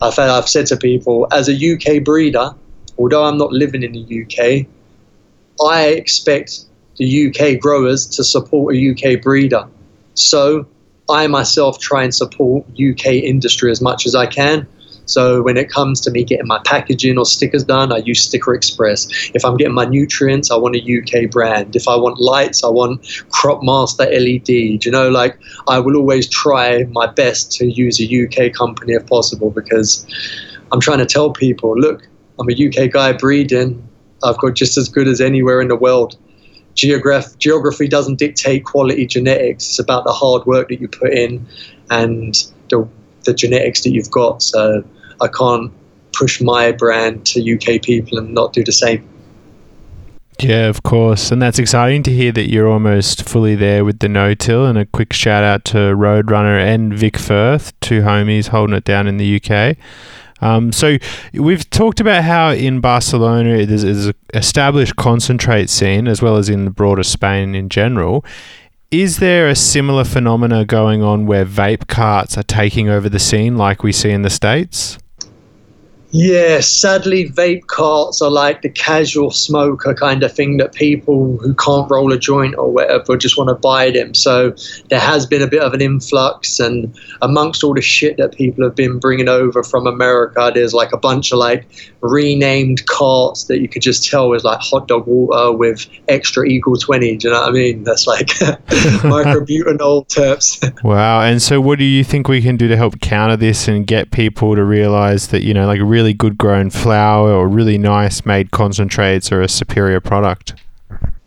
I've 0.02 0.18
I've 0.18 0.48
said 0.48 0.66
to 0.68 0.78
people, 0.78 1.28
as 1.32 1.50
a 1.50 1.54
UK 1.54 2.04
breeder, 2.04 2.52
although 2.98 3.26
I'm 3.26 3.38
not 3.38 3.52
living 3.52 3.84
in 3.84 3.92
the 3.92 4.24
UK, 4.24 4.66
I 5.66 5.88
expect 5.88 6.66
the 6.98 7.28
UK 7.28 7.60
growers 7.60 8.06
to 8.08 8.24
support 8.24 8.76
a 8.76 8.92
UK 8.92 9.22
breeder. 9.22 9.68
So 10.14 10.66
I 11.10 11.28
myself 11.28 11.80
try 11.80 12.04
and 12.04 12.14
support 12.14 12.66
UK 12.80 13.08
industry 13.08 13.72
as 13.72 13.82
much 13.82 14.06
as 14.06 14.16
I 14.16 14.28
can. 14.28 14.68
So 15.10 15.42
when 15.42 15.58
it 15.58 15.70
comes 15.70 16.00
to 16.02 16.12
me 16.12 16.24
getting 16.24 16.48
my 16.48 16.60
packaging 16.66 17.18
or 17.18 17.26
stickers 17.26 17.64
done, 17.64 17.92
I 17.92 17.98
use 17.98 18.24
Sticker 18.24 18.54
Express. 18.54 19.08
If 19.34 19.44
I'm 19.44 19.58
getting 19.58 19.74
my 19.74 19.86
nutrients, 19.86 20.52
I 20.52 20.56
want 20.56 20.76
a 20.76 20.80
UK 20.82 21.32
brand. 21.32 21.76
If 21.76 21.88
I 21.88 21.96
want 21.96 22.20
lights, 22.20 22.64
I 22.64 22.70
want 22.70 23.02
Cropmaster 23.32 24.06
LED. 24.12 24.46
Do 24.46 24.80
You 24.84 24.92
know, 24.92 25.10
like 25.10 25.40
I 25.68 25.80
will 25.80 25.96
always 25.96 26.30
try 26.30 26.84
my 26.92 27.08
best 27.08 27.52
to 27.54 27.66
use 27.66 28.00
a 28.00 28.06
UK 28.06 28.54
company 28.54 28.94
if 28.94 29.08
possible 29.08 29.50
because 29.50 30.06
I'm 30.72 30.80
trying 30.80 31.00
to 31.00 31.06
tell 31.06 31.32
people, 31.32 31.76
look, 31.76 32.08
I'm 32.40 32.48
a 32.48 32.54
UK 32.54 32.92
guy 32.92 33.14
breeding. 33.14 33.88
I've 34.24 34.38
got 34.38 34.54
just 34.54 34.78
as 34.78 34.90
good 34.90 35.08
as 35.08 35.22
anywhere 35.22 35.60
in 35.60 35.70
the 35.70 35.76
world 35.76 36.18
geograph- 36.76 37.38
geography 37.40 37.88
doesn't 37.88 38.18
dictate 38.20 38.64
quality 38.64 39.06
genetics. 39.06 39.66
It's 39.68 39.80
about 39.80 40.06
the 40.06 40.14
hard 40.14 40.46
work 40.46 40.70
that 40.70 40.80
you 40.80 40.88
put 40.88 41.14
in 41.14 41.46
and 41.90 42.36
the, 42.70 42.88
the 43.26 43.34
genetics 43.34 43.82
that 43.84 43.92
you've 43.92 44.12
got. 44.12 44.42
So 44.42 44.84
I 45.22 45.28
can't 45.28 45.72
push 46.14 46.42
my 46.42 46.72
brand 46.72 47.26
to 47.28 47.54
UK 47.54 47.82
people 47.82 48.18
and 48.18 48.34
not 48.34 48.54
do 48.54 48.64
the 48.64 48.72
same. 48.72 49.08
Yeah, 50.42 50.68
of 50.68 50.84
course. 50.84 51.32
And 51.32 51.42
that's 51.42 51.60
exciting 51.60 52.04
to 52.04 52.12
hear 52.12 52.32
that 52.32 52.50
you're 52.50 52.68
almost 52.68 53.28
fully 53.28 53.56
there 53.56 53.84
with 53.84 54.00
the 54.00 54.08
no 54.08 54.34
till. 54.34 54.66
And 54.66 54.78
a 54.78 54.86
quick 54.86 55.12
shout 55.12 55.44
out 55.44 55.66
to 55.66 55.78
Roadrunner 55.78 56.58
and 56.58 56.94
Vic 56.94 57.18
Firth, 57.18 57.78
two 57.82 58.02
homies 58.02 58.48
holding 58.48 58.76
it 58.76 58.86
down 58.86 59.08
in 59.08 59.18
the 59.18 59.42
UK. 59.42 59.76
Um, 60.42 60.72
so 60.72 60.98
we've 61.34 61.70
talked 61.70 62.00
about 62.00 62.24
how 62.24 62.52
in 62.52 62.80
Barcelona 62.80 63.66
there's, 63.66 63.84
there's 63.84 64.06
an 64.08 64.16
established 64.34 64.96
concentrate 64.96 65.70
scene 65.70 66.08
as 66.08 66.22
well 66.22 66.38
as 66.38 66.48
in 66.48 66.64
the 66.64 66.72
broader 66.72 67.04
Spain 67.04 67.54
in 67.54 67.68
general. 67.68 68.24
Is 68.92 69.18
there 69.18 69.48
a 69.48 69.56
similar 69.56 70.06
phenomena 70.06 70.66
going 70.66 71.04
on 71.04 71.26
where 71.26 71.46
vape 71.46 71.88
carts 71.88 72.38
are 72.38 72.44
taking 72.44 72.88
over 72.90 73.10
the 73.10 73.20
scene 73.20 73.58
like 73.58 73.84
we 73.84 73.92
see 73.92 74.10
in 74.10 74.22
the 74.22 74.30
States? 74.30 74.98
Yeah, 76.12 76.60
sadly, 76.62 77.30
vape 77.30 77.68
carts 77.68 78.22
are 78.22 78.32
like 78.32 78.64
the 78.64 78.70
casual 78.70 79.30
smoker 79.30 79.94
kind 79.94 80.24
of 80.24 80.34
thing 80.34 80.58
that 80.58 80.74
people 80.74 81.38
who 81.38 81.54
can't 81.54 81.90
roll 81.90 82.12
a 82.12 82.18
joint 82.18 82.56
or 82.58 82.72
whatever 82.72 83.16
just 83.16 83.38
want 83.38 83.50
to 83.50 83.56
buy 83.56 83.92
them. 83.92 84.16
So 84.16 84.56
there 84.90 85.00
has 85.00 85.28
been 85.28 85.44
a 85.44 85.48
bit 85.48 85.62
of 85.62 85.74
an 85.74 85.82
influx, 85.82 86.60
and 86.60 86.98
amongst 87.22 87.64
all 87.64 87.76
the 87.76 87.82
shit 87.82 88.18
that 88.18 88.34
people 88.34 88.64
have 88.64 88.76
been 88.76 88.98
bringing 88.98 89.30
over 89.30 89.62
from 89.62 89.86
America, 89.86 90.52
there's 90.54 90.74
like 90.74 90.92
a 90.94 90.98
bunch 90.98 91.32
of 91.32 91.38
like 91.38 91.68
renamed 92.02 92.86
carts 92.88 93.44
that 93.46 93.60
you 93.60 93.68
could 93.68 93.82
just 93.82 94.10
tell 94.10 94.34
is 94.34 94.44
like 94.44 94.60
hot 94.62 94.88
dog 94.88 95.06
water 95.06 95.52
with 95.52 95.88
extra 96.08 96.46
equal 96.46 96.76
20. 96.76 97.18
Do 97.18 97.28
you 97.28 97.34
know 97.34 97.42
what 97.42 97.50
I 97.50 97.52
mean? 97.52 97.84
That's 97.84 98.08
like 98.08 98.28
myclobutanil 98.28 100.08
terps. 100.08 100.84
wow. 100.84 101.22
And 101.22 101.40
so, 101.40 101.62
what 101.62 101.78
do 101.78 101.86
you 101.86 102.04
think 102.04 102.28
we 102.28 102.42
can 102.42 102.58
do 102.58 102.68
to 102.68 102.78
help 102.78 103.00
counter 103.00 103.38
this 103.38 103.68
and 103.68 103.86
get 103.86 104.12
people 104.12 104.56
to 104.56 104.64
realize 104.64 105.28
that, 105.28 105.44
you 105.44 105.54
know, 105.54 105.68
like 105.68 105.80
really 105.84 105.99
really 106.00 106.14
good 106.14 106.38
grown 106.38 106.70
flour 106.70 107.30
or 107.30 107.50
really 107.50 107.78
nice 107.78 108.26
made 108.26 108.52
concentrates 108.52 109.34
are 109.34 109.42
a 109.42 109.50
superior 109.50 110.00
product? 110.00 110.56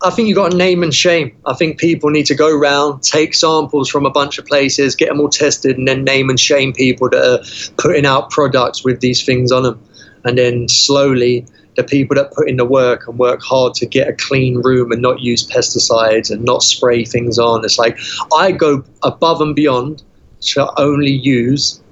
I 0.03 0.09
think 0.09 0.29
you've 0.29 0.37
got 0.37 0.55
name 0.55 0.83
and 0.83 0.95
shame. 0.95 1.37
I 1.45 1.53
think 1.53 1.79
people 1.79 2.09
need 2.09 2.25
to 2.27 2.35
go 2.35 2.49
around, 2.49 3.03
take 3.03 3.35
samples 3.35 3.91
from 3.91 4.07
a 4.07 4.11
bunch 4.11 4.39
of 4.39 4.47
places, 4.47 4.97
get 4.97 5.11
them 5.11 5.21
all 5.21 5.29
tested, 5.29 5.77
and 5.77 5.87
then 5.87 6.05
name 6.05 6.31
and 6.31 6.41
shame 6.41 6.73
people 6.73 7.11
that 7.11 7.23
are 7.23 7.75
putting 7.77 8.07
out 8.07 8.31
products 8.31 8.83
with 8.83 9.01
these 9.01 9.23
things 9.23 9.53
on 9.53 9.65
them. 9.65 9.79
And 10.25 10.39
then 10.39 10.71
slowly, 10.71 11.45
the 11.77 11.85
people 11.85 12.15
that 12.17 12.33
put 12.33 12.49
in 12.49 12.57
the 12.57 12.65
work 12.65 13.07
and 13.07 13.19
work 13.19 13.43
hard 13.43 13.75
to 13.75 13.85
get 13.85 14.09
a 14.09 14.15
clean 14.15 14.63
room 14.63 14.91
and 14.91 15.03
not 15.03 15.21
use 15.21 15.47
pesticides 15.47 16.31
and 16.31 16.43
not 16.45 16.63
spray 16.63 17.05
things 17.05 17.39
on. 17.39 17.63
It's 17.63 17.79
like 17.79 17.99
I 18.35 18.53
go 18.53 18.83
above 19.03 19.43
and 19.43 19.55
beyond 19.55 20.03
to 20.41 20.73
only 20.81 21.13
use 21.13 21.83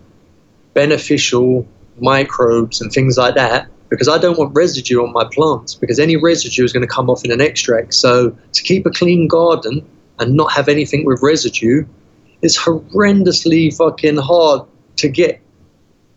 beneficial 0.72 1.68
microbes 2.00 2.80
and 2.80 2.92
things 2.92 3.16
like 3.16 3.34
that 3.34 3.68
because 3.88 4.08
I 4.08 4.18
don't 4.18 4.38
want 4.38 4.54
residue 4.54 5.02
on 5.02 5.12
my 5.12 5.28
plants 5.32 5.74
because 5.74 5.98
any 5.98 6.16
residue 6.16 6.64
is 6.64 6.72
going 6.72 6.86
to 6.86 6.92
come 6.92 7.10
off 7.10 7.24
in 7.24 7.32
an 7.32 7.40
extract. 7.40 7.92
So 7.94 8.36
to 8.52 8.62
keep 8.62 8.86
a 8.86 8.90
clean 8.90 9.26
garden 9.28 9.86
and 10.18 10.34
not 10.34 10.52
have 10.52 10.68
anything 10.68 11.04
with 11.04 11.20
residue 11.22 11.84
is 12.42 12.56
horrendously 12.56 13.76
fucking 13.76 14.16
hard 14.16 14.62
to 14.96 15.08
get 15.08 15.40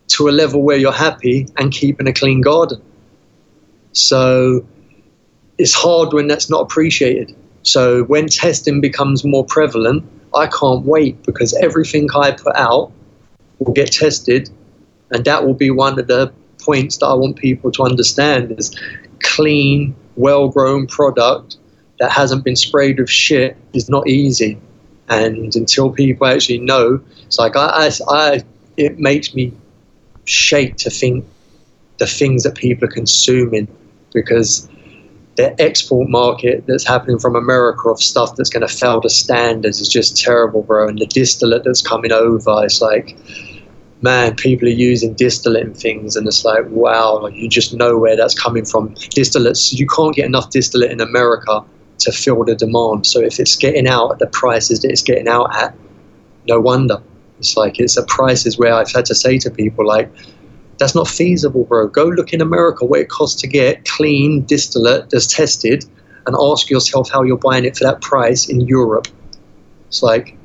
to 0.06 0.28
a 0.28 0.30
level 0.30 0.62
where 0.62 0.76
you're 0.76 0.92
happy 0.92 1.48
and 1.56 1.72
keeping 1.72 2.06
a 2.06 2.12
clean 2.12 2.40
garden. 2.40 2.80
So 3.92 4.64
it's 5.58 5.74
hard 5.74 6.12
when 6.12 6.28
that's 6.28 6.48
not 6.50 6.62
appreciated. 6.62 7.34
So 7.62 8.04
when 8.04 8.28
testing 8.28 8.80
becomes 8.80 9.24
more 9.24 9.44
prevalent, 9.44 10.04
I 10.34 10.46
can't 10.46 10.84
wait 10.84 11.22
because 11.24 11.54
everything 11.54 12.08
I 12.14 12.32
put 12.32 12.54
out 12.56 12.92
will 13.58 13.72
get 13.72 13.92
tested 13.92 14.50
and 15.10 15.24
that 15.24 15.46
will 15.46 15.54
be 15.54 15.70
one 15.70 15.98
of 15.98 16.06
the 16.06 16.32
points 16.60 16.96
that 16.98 17.06
I 17.06 17.14
want 17.14 17.36
people 17.36 17.70
to 17.72 17.82
understand 17.82 18.54
is 18.58 18.74
clean, 19.22 19.94
well-grown 20.16 20.86
product 20.86 21.56
that 22.00 22.10
hasn't 22.10 22.44
been 22.44 22.56
sprayed 22.56 22.98
with 22.98 23.10
shit 23.10 23.56
is 23.72 23.88
not 23.88 24.08
easy. 24.08 24.58
And 25.08 25.54
until 25.54 25.90
people 25.90 26.26
actually 26.26 26.58
know, 26.58 27.00
it's 27.26 27.38
like 27.38 27.56
I, 27.56 27.66
I, 27.66 27.90
I 28.08 28.42
it 28.76 28.98
makes 28.98 29.34
me 29.34 29.52
shake 30.24 30.76
to 30.78 30.90
think 30.90 31.24
the 31.98 32.06
things 32.06 32.42
that 32.42 32.54
people 32.56 32.88
are 32.88 32.92
consuming 32.92 33.68
because 34.12 34.68
the 35.36 35.60
export 35.60 36.08
market 36.08 36.64
that's 36.66 36.86
happening 36.86 37.18
from 37.18 37.36
America 37.36 37.88
of 37.88 38.00
stuff 38.00 38.36
that's 38.36 38.50
going 38.50 38.66
to 38.66 38.72
fail 38.72 39.00
the 39.00 39.10
standards 39.10 39.80
is 39.80 39.88
just 39.88 40.16
terrible, 40.16 40.62
bro. 40.62 40.88
And 40.88 40.98
the 40.98 41.06
distillate 41.06 41.64
that's 41.64 41.82
coming 41.82 42.12
over, 42.12 42.64
it's 42.64 42.80
like 42.80 43.16
man, 44.04 44.36
people 44.36 44.68
are 44.68 44.80
using 44.90 45.14
distillate 45.14 45.64
and 45.64 45.76
things, 45.76 46.14
and 46.14 46.28
it's 46.28 46.44
like, 46.44 46.64
wow, 46.68 47.26
you 47.28 47.48
just 47.48 47.72
know 47.72 47.96
where 47.98 48.16
that's 48.16 48.38
coming 48.38 48.64
from. 48.66 48.94
Distillates, 48.94 49.72
you 49.72 49.86
can't 49.86 50.14
get 50.14 50.26
enough 50.26 50.50
distillate 50.50 50.92
in 50.92 51.00
America 51.00 51.64
to 52.00 52.12
fill 52.12 52.44
the 52.44 52.54
demand. 52.54 53.06
So 53.06 53.20
if 53.20 53.40
it's 53.40 53.56
getting 53.56 53.88
out 53.88 54.12
at 54.12 54.18
the 54.18 54.26
prices 54.26 54.80
that 54.80 54.90
it's 54.90 55.02
getting 55.02 55.26
out 55.26 55.56
at, 55.56 55.74
no 56.46 56.60
wonder. 56.60 57.02
It's 57.38 57.56
like 57.56 57.80
it's 57.80 57.96
a 57.96 58.04
prices 58.04 58.58
where 58.58 58.74
I've 58.74 58.92
had 58.92 59.06
to 59.06 59.14
say 59.14 59.38
to 59.38 59.50
people 59.50 59.86
like, 59.86 60.12
that's 60.78 60.94
not 60.94 61.08
feasible, 61.08 61.64
bro. 61.64 61.88
Go 61.88 62.04
look 62.04 62.32
in 62.34 62.42
America 62.42 62.84
what 62.84 63.00
it 63.00 63.08
costs 63.08 63.40
to 63.40 63.46
get 63.46 63.88
clean 63.88 64.42
distillate 64.42 65.08
that's 65.10 65.26
tested, 65.26 65.84
and 66.26 66.36
ask 66.38 66.68
yourself 66.68 67.10
how 67.10 67.22
you're 67.22 67.38
buying 67.38 67.64
it 67.64 67.76
for 67.76 67.84
that 67.84 68.02
price 68.02 68.48
in 68.48 68.60
Europe. 68.60 69.08
It's 69.88 70.02
like 70.02 70.36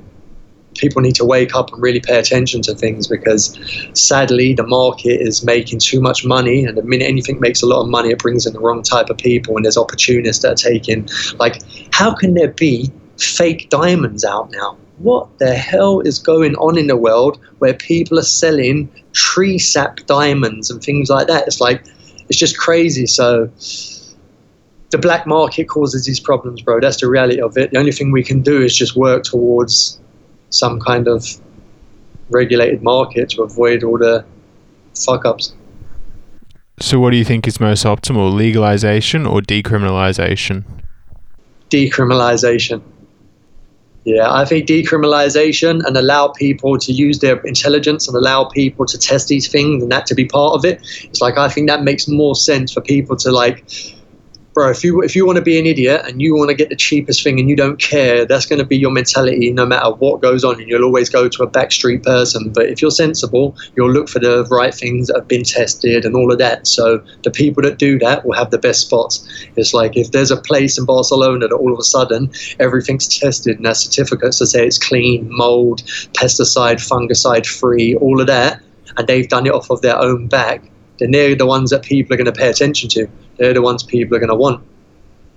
people 0.79 1.01
need 1.01 1.15
to 1.15 1.25
wake 1.25 1.55
up 1.55 1.71
and 1.71 1.81
really 1.81 1.99
pay 1.99 2.17
attention 2.17 2.61
to 2.63 2.73
things 2.73 3.07
because 3.07 3.57
sadly 3.93 4.53
the 4.53 4.65
market 4.65 5.21
is 5.21 5.43
making 5.43 5.79
too 5.79 6.01
much 6.01 6.25
money. 6.25 6.65
And 6.65 6.77
the 6.77 6.83
minute 6.83 7.05
anything 7.05 7.39
makes 7.39 7.61
a 7.61 7.65
lot 7.65 7.81
of 7.81 7.89
money 7.89 8.09
it 8.09 8.19
brings 8.19 8.45
in 8.45 8.53
the 8.53 8.59
wrong 8.59 8.81
type 8.81 9.09
of 9.09 9.17
people. 9.17 9.55
And 9.55 9.65
there's 9.65 9.77
opportunists 9.77 10.41
that 10.43 10.51
are 10.51 10.69
taking 10.71 11.07
like 11.37 11.61
how 11.91 12.13
can 12.13 12.33
there 12.33 12.51
be 12.51 12.91
fake 13.17 13.69
diamonds 13.69 14.23
out 14.23 14.51
now? 14.51 14.77
What 14.97 15.37
the 15.39 15.53
hell 15.55 16.01
is 16.01 16.19
going 16.19 16.55
on 16.55 16.77
in 16.77 16.87
the 16.87 16.97
world 16.97 17.39
where 17.59 17.73
people 17.73 18.19
are 18.19 18.23
selling 18.23 18.89
tree 19.13 19.57
sap 19.57 19.97
diamonds 20.07 20.69
and 20.69 20.81
things 20.81 21.09
like 21.09 21.27
that? 21.27 21.47
It's 21.47 21.61
like 21.61 21.85
it's 22.27 22.37
just 22.37 22.57
crazy. 22.57 23.05
So 23.05 23.49
the 24.91 24.97
black 24.97 25.27
market 25.27 25.65
causes 25.65 26.05
these 26.05 26.19
problems, 26.19 26.61
bro. 26.61 26.79
That's 26.79 26.99
the 26.99 27.07
reality 27.07 27.41
of 27.41 27.57
it. 27.57 27.71
The 27.71 27.77
only 27.77 27.91
thing 27.91 28.11
we 28.11 28.23
can 28.23 28.41
do 28.41 28.61
is 28.61 28.75
just 28.75 28.95
work 28.95 29.23
towards 29.23 29.99
some 30.49 30.79
kind 30.79 31.07
of 31.07 31.25
regulated 32.29 32.81
market 32.83 33.29
to 33.31 33.43
avoid 33.43 33.83
all 33.83 33.97
the 33.97 34.25
fuck 34.95 35.25
ups. 35.25 35.53
So, 36.79 36.99
what 36.99 37.11
do 37.11 37.17
you 37.17 37.25
think 37.25 37.47
is 37.47 37.59
most 37.59 37.83
optimal, 37.83 38.33
legalization 38.33 39.25
or 39.25 39.41
decriminalization? 39.41 40.63
Decriminalization. 41.69 42.81
Yeah, 44.05 44.31
I 44.31 44.45
think 44.45 44.67
decriminalization 44.67 45.85
and 45.85 45.97
allow 45.97 46.29
people 46.29 46.77
to 46.79 46.93
use 46.93 47.19
their 47.19 47.37
intelligence 47.41 48.07
and 48.07 48.15
allow 48.15 48.45
people 48.45 48.85
to 48.85 48.97
test 48.97 49.27
these 49.27 49.47
things 49.49 49.83
and 49.83 49.91
that 49.91 50.05
to 50.07 50.15
be 50.15 50.25
part 50.25 50.55
of 50.55 50.63
it. 50.63 50.79
It's 51.03 51.21
like 51.21 51.37
I 51.37 51.49
think 51.49 51.67
that 51.67 51.83
makes 51.83 52.07
more 52.07 52.33
sense 52.33 52.71
for 52.71 52.81
people 52.81 53.17
to 53.17 53.31
like 53.31 53.65
bro, 54.59 54.69
if 54.69 54.83
you 54.83 55.01
if 55.01 55.15
you 55.15 55.25
want 55.25 55.37
to 55.37 55.41
be 55.41 55.57
an 55.57 55.65
idiot 55.65 56.01
and 56.03 56.21
you 56.21 56.35
want 56.35 56.49
to 56.49 56.53
get 56.53 56.67
the 56.67 56.75
cheapest 56.75 57.23
thing 57.23 57.39
and 57.39 57.47
you 57.47 57.55
don't 57.55 57.79
care, 57.79 58.25
that's 58.25 58.45
going 58.45 58.59
to 58.59 58.65
be 58.65 58.77
your 58.77 58.91
mentality 58.91 59.51
no 59.51 59.65
matter 59.65 59.89
what 59.91 60.21
goes 60.21 60.43
on, 60.43 60.59
and 60.59 60.67
you'll 60.67 60.83
always 60.83 61.09
go 61.09 61.29
to 61.29 61.43
a 61.43 61.49
backstreet 61.49 62.03
person. 62.03 62.51
But 62.51 62.65
if 62.65 62.81
you're 62.81 62.91
sensible, 62.91 63.55
you'll 63.77 63.93
look 63.93 64.09
for 64.09 64.19
the 64.19 64.43
right 64.51 64.73
things 64.73 65.07
that 65.07 65.15
have 65.15 65.29
been 65.29 65.43
tested 65.43 66.03
and 66.03 66.13
all 66.13 66.29
of 66.29 66.39
that. 66.39 66.67
So 66.67 67.01
the 67.23 67.31
people 67.31 67.63
that 67.63 67.77
do 67.77 67.97
that 67.99 68.25
will 68.25 68.33
have 68.33 68.51
the 68.51 68.57
best 68.57 68.81
spots. 68.81 69.25
It's 69.55 69.73
like 69.73 69.95
if 69.95 70.11
there's 70.11 70.31
a 70.31 70.41
place 70.41 70.77
in 70.77 70.83
Barcelona 70.83 71.47
that 71.47 71.55
all 71.55 71.71
of 71.71 71.79
a 71.79 71.83
sudden 71.83 72.29
everything's 72.59 73.07
tested 73.07 73.55
and 73.55 73.65
has 73.65 73.81
certificates 73.81 74.39
to 74.39 74.45
say 74.45 74.67
it's 74.67 74.77
clean, 74.77 75.29
mold, 75.31 75.83
pesticide, 76.19 76.81
fungicide 76.85 77.45
free, 77.45 77.95
all 77.95 78.19
of 78.19 78.27
that, 78.27 78.61
and 78.97 79.07
they've 79.07 79.29
done 79.29 79.45
it 79.45 79.53
off 79.53 79.69
of 79.69 79.81
their 79.81 79.97
own 79.97 80.27
back, 80.27 80.69
then 80.99 81.11
they're 81.11 81.35
the 81.35 81.45
ones 81.45 81.69
that 81.71 81.83
people 81.83 82.13
are 82.13 82.17
going 82.17 82.25
to 82.25 82.31
pay 82.31 82.49
attention 82.49 82.89
to 82.89 83.07
they're 83.37 83.53
the 83.53 83.61
ones 83.61 83.83
people 83.83 84.15
are 84.15 84.19
going 84.19 84.29
to 84.29 84.35
want. 84.35 84.63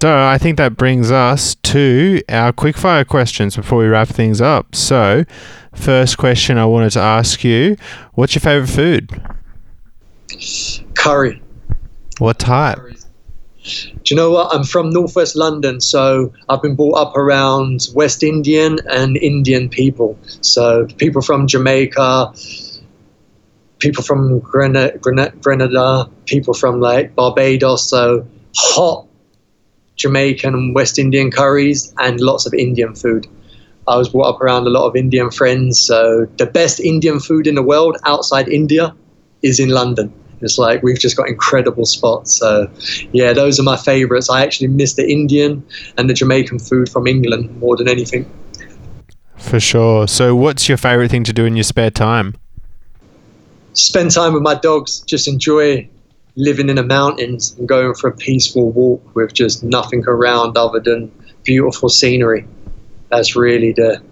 So 0.02 0.18
I 0.18 0.36
think 0.36 0.56
that 0.56 0.76
brings 0.76 1.12
us 1.12 1.54
to 1.54 2.20
our 2.28 2.52
quickfire 2.52 3.06
questions 3.06 3.54
before 3.54 3.78
we 3.78 3.86
wrap 3.86 4.08
things 4.08 4.40
up. 4.40 4.74
So, 4.74 5.24
first 5.72 6.18
question 6.18 6.58
I 6.58 6.64
wanted 6.64 6.90
to 6.90 7.00
ask 7.00 7.44
you: 7.44 7.76
What's 8.14 8.34
your 8.34 8.40
favorite 8.40 8.68
food? 8.68 9.22
Curry. 10.94 11.40
What 12.18 12.38
type? 12.38 12.78
Do 13.62 13.90
you 14.06 14.16
know 14.16 14.32
what? 14.32 14.52
I'm 14.52 14.64
from 14.64 14.90
northwest 14.90 15.36
London, 15.36 15.80
so 15.80 16.32
I've 16.48 16.62
been 16.62 16.74
brought 16.74 16.94
up 16.94 17.16
around 17.16 17.88
West 17.94 18.24
Indian 18.24 18.78
and 18.90 19.16
Indian 19.16 19.68
people. 19.68 20.18
So 20.40 20.86
people 20.98 21.22
from 21.22 21.46
Jamaica, 21.46 22.32
people 23.82 24.04
from 24.04 24.38
Grenada, 24.38 24.96
Grenada, 24.98 26.08
people 26.26 26.54
from 26.54 26.80
like 26.80 27.14
Barbados, 27.16 27.90
so 27.90 28.26
hot 28.56 29.06
Jamaican 29.96 30.54
and 30.54 30.74
West 30.74 30.98
Indian 30.98 31.30
curries 31.30 31.92
and 31.98 32.20
lots 32.20 32.46
of 32.46 32.54
Indian 32.54 32.94
food. 32.94 33.26
I 33.88 33.96
was 33.96 34.08
brought 34.08 34.34
up 34.34 34.40
around 34.40 34.68
a 34.68 34.70
lot 34.70 34.86
of 34.86 34.94
Indian 34.94 35.30
friends, 35.32 35.80
so 35.80 36.26
the 36.38 36.46
best 36.46 36.78
Indian 36.78 37.18
food 37.18 37.48
in 37.48 37.56
the 37.56 37.62
world 37.62 37.96
outside 38.04 38.48
India 38.48 38.94
is 39.42 39.58
in 39.58 39.70
London. 39.70 40.12
It's 40.40 40.58
like 40.58 40.82
we've 40.82 40.98
just 40.98 41.16
got 41.16 41.28
incredible 41.28 41.84
spots. 41.84 42.36
So, 42.36 42.70
yeah, 43.12 43.32
those 43.32 43.58
are 43.58 43.64
my 43.64 43.76
favorites. 43.76 44.30
I 44.30 44.42
actually 44.44 44.68
miss 44.68 44.94
the 44.94 45.10
Indian 45.10 45.64
and 45.98 46.08
the 46.08 46.14
Jamaican 46.14 46.60
food 46.60 46.88
from 46.88 47.06
England 47.08 47.56
more 47.58 47.76
than 47.76 47.88
anything. 47.88 48.30
For 49.36 49.58
sure. 49.58 50.06
So, 50.06 50.36
what's 50.36 50.68
your 50.68 50.78
favorite 50.78 51.10
thing 51.10 51.24
to 51.24 51.32
do 51.32 51.44
in 51.44 51.56
your 51.56 51.64
spare 51.64 51.90
time? 51.90 52.36
Spend 53.72 54.10
time 54.10 54.34
with 54.34 54.42
my 54.42 54.54
dogs, 54.54 55.00
just 55.00 55.28
enjoy 55.28 55.88
living 56.36 56.68
in 56.68 56.76
the 56.76 56.82
mountains 56.82 57.54
and 57.58 57.68
going 57.68 57.94
for 57.94 58.08
a 58.08 58.16
peaceful 58.16 58.70
walk 58.70 59.14
with 59.14 59.34
just 59.34 59.62
nothing 59.62 60.02
around 60.06 60.56
other 60.56 60.80
than 60.80 61.12
beautiful 61.44 61.88
scenery. 61.88 62.46
That's 63.10 63.36
really 63.36 63.72
the 63.72 64.02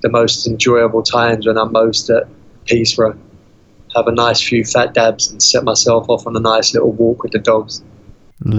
the 0.00 0.08
most 0.08 0.48
enjoyable 0.48 1.02
times 1.02 1.46
when 1.46 1.56
I'm 1.56 1.70
most 1.70 2.10
at 2.10 2.24
peace, 2.64 2.96
bro. 2.96 3.16
Have 3.94 4.08
a 4.08 4.12
nice 4.12 4.40
few 4.40 4.64
fat 4.64 4.94
dabs 4.94 5.30
and 5.30 5.40
set 5.40 5.62
myself 5.62 6.08
off 6.08 6.26
on 6.26 6.34
a 6.34 6.40
nice 6.40 6.74
little 6.74 6.90
walk 6.90 7.22
with 7.22 7.32
the 7.32 7.38
dogs. 7.38 7.82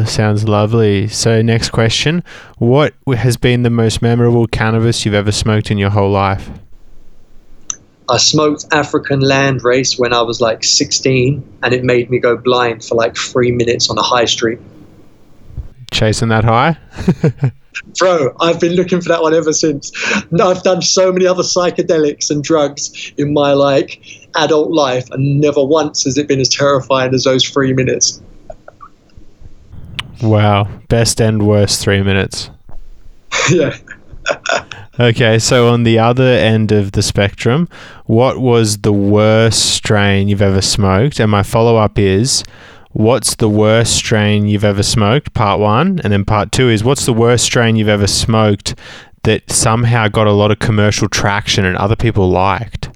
Sounds 0.05 0.47
lovely. 0.47 1.09
So, 1.09 1.41
next 1.41 1.71
question 1.71 2.23
What 2.57 2.93
has 3.07 3.35
been 3.35 3.63
the 3.63 3.69
most 3.69 4.01
memorable 4.01 4.47
cannabis 4.47 5.03
you've 5.03 5.13
ever 5.13 5.31
smoked 5.31 5.71
in 5.71 5.77
your 5.77 5.89
whole 5.89 6.11
life? 6.11 6.49
I 8.09 8.17
smoked 8.17 8.65
African 8.71 9.21
landrace 9.21 9.97
when 9.97 10.13
I 10.13 10.21
was 10.21 10.41
like 10.41 10.63
16, 10.63 11.59
and 11.63 11.73
it 11.73 11.83
made 11.83 12.09
me 12.09 12.19
go 12.19 12.35
blind 12.35 12.83
for 12.83 12.95
like 12.95 13.15
three 13.15 13.51
minutes 13.51 13.89
on 13.89 13.97
a 13.97 14.01
high 14.01 14.25
street. 14.25 14.59
Chasing 15.91 16.29
that 16.29 16.43
high? 16.43 16.77
Bro, 17.99 18.35
I've 18.39 18.59
been 18.59 18.73
looking 18.73 19.01
for 19.01 19.09
that 19.09 19.21
one 19.21 19.33
ever 19.33 19.53
since. 19.53 19.91
I've 20.39 20.63
done 20.63 20.81
so 20.81 21.11
many 21.11 21.25
other 21.25 21.43
psychedelics 21.43 22.29
and 22.29 22.43
drugs 22.43 23.13
in 23.17 23.33
my 23.33 23.53
like 23.53 24.01
adult 24.35 24.71
life, 24.71 25.09
and 25.11 25.39
never 25.39 25.63
once 25.63 26.03
has 26.03 26.17
it 26.17 26.27
been 26.27 26.39
as 26.39 26.49
terrifying 26.49 27.13
as 27.13 27.23
those 27.23 27.43
three 27.43 27.73
minutes. 27.73 28.21
Wow, 30.21 30.69
best 30.87 31.19
and 31.21 31.47
worst 31.47 31.81
three 31.81 32.01
minutes. 32.01 32.49
yeah. 33.49 33.75
Okay, 34.99 35.39
so 35.39 35.69
on 35.69 35.81
the 35.81 35.97
other 35.97 36.23
end 36.23 36.71
of 36.71 36.91
the 36.91 37.01
spectrum, 37.01 37.67
what 38.05 38.37
was 38.37 38.77
the 38.79 38.93
worst 38.93 39.73
strain 39.73 40.27
you've 40.27 40.41
ever 40.41 40.61
smoked? 40.61 41.19
And 41.19 41.31
my 41.31 41.41
follow 41.41 41.77
up 41.77 41.97
is, 41.97 42.43
what's 42.91 43.33
the 43.37 43.49
worst 43.49 43.95
strain 43.95 44.47
you've 44.47 44.63
ever 44.63 44.83
smoked? 44.83 45.33
Part 45.33 45.59
one. 45.59 45.99
And 46.03 46.13
then 46.13 46.23
part 46.25 46.51
two 46.51 46.69
is, 46.69 46.83
what's 46.83 47.07
the 47.07 47.13
worst 47.13 47.43
strain 47.43 47.75
you've 47.75 47.87
ever 47.87 48.05
smoked 48.05 48.75
that 49.23 49.51
somehow 49.51 50.09
got 50.09 50.27
a 50.27 50.31
lot 50.31 50.51
of 50.51 50.59
commercial 50.59 51.09
traction 51.09 51.65
and 51.65 51.75
other 51.75 51.95
people 51.95 52.29
liked? 52.29 52.91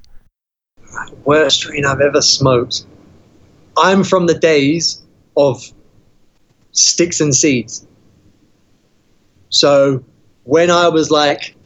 Worst 1.24 1.56
strain 1.56 1.84
I've 1.84 2.00
ever 2.00 2.22
smoked. 2.22 2.86
I'm 3.76 4.04
from 4.04 4.26
the 4.26 4.38
days 4.38 5.02
of 5.36 5.64
sticks 6.70 7.20
and 7.20 7.34
seeds. 7.34 7.88
So 9.48 10.04
when 10.44 10.70
I 10.70 10.88
was 10.88 11.10
like 11.10 11.56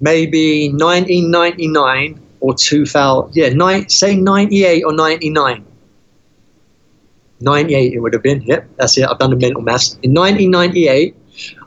maybe 0.00 0.70
1999 0.70 2.20
or 2.40 2.54
2000, 2.54 3.36
yeah, 3.36 3.50
ni- 3.50 3.88
say 3.88 4.16
98 4.16 4.82
or 4.84 4.92
99. 4.92 5.64
98 7.40 7.92
it 7.92 7.98
would 8.00 8.12
have 8.12 8.22
been, 8.22 8.42
yep, 8.42 8.68
that's 8.76 8.96
it, 8.98 9.08
I've 9.08 9.18
done 9.18 9.30
the 9.30 9.36
mental 9.36 9.62
maths. 9.62 9.98
In 10.02 10.12
1998, 10.14 11.16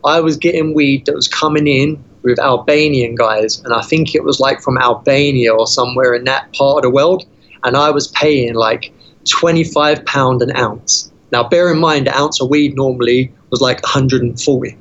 I 0.03 0.19
was 0.19 0.37
getting 0.37 0.73
weed 0.73 1.05
that 1.05 1.15
was 1.15 1.27
coming 1.27 1.67
in 1.67 2.03
with 2.23 2.39
Albanian 2.39 3.15
guys, 3.15 3.59
and 3.63 3.73
I 3.73 3.81
think 3.81 4.15
it 4.15 4.23
was 4.23 4.39
like 4.39 4.61
from 4.61 4.77
Albania 4.77 5.53
or 5.53 5.67
somewhere 5.67 6.13
in 6.13 6.23
that 6.25 6.53
part 6.53 6.77
of 6.77 6.83
the 6.83 6.89
world, 6.89 7.25
and 7.63 7.75
I 7.75 7.89
was 7.89 8.07
paying 8.09 8.53
like 8.53 8.93
25 9.29 10.05
pound 10.05 10.41
an 10.41 10.55
ounce. 10.55 11.11
Now, 11.31 11.47
bear 11.47 11.71
in 11.71 11.79
mind, 11.79 12.07
an 12.07 12.13
ounce 12.13 12.39
of 12.41 12.49
weed 12.49 12.75
normally 12.75 13.33
was 13.49 13.61
like 13.61 13.81
140. 13.81 14.77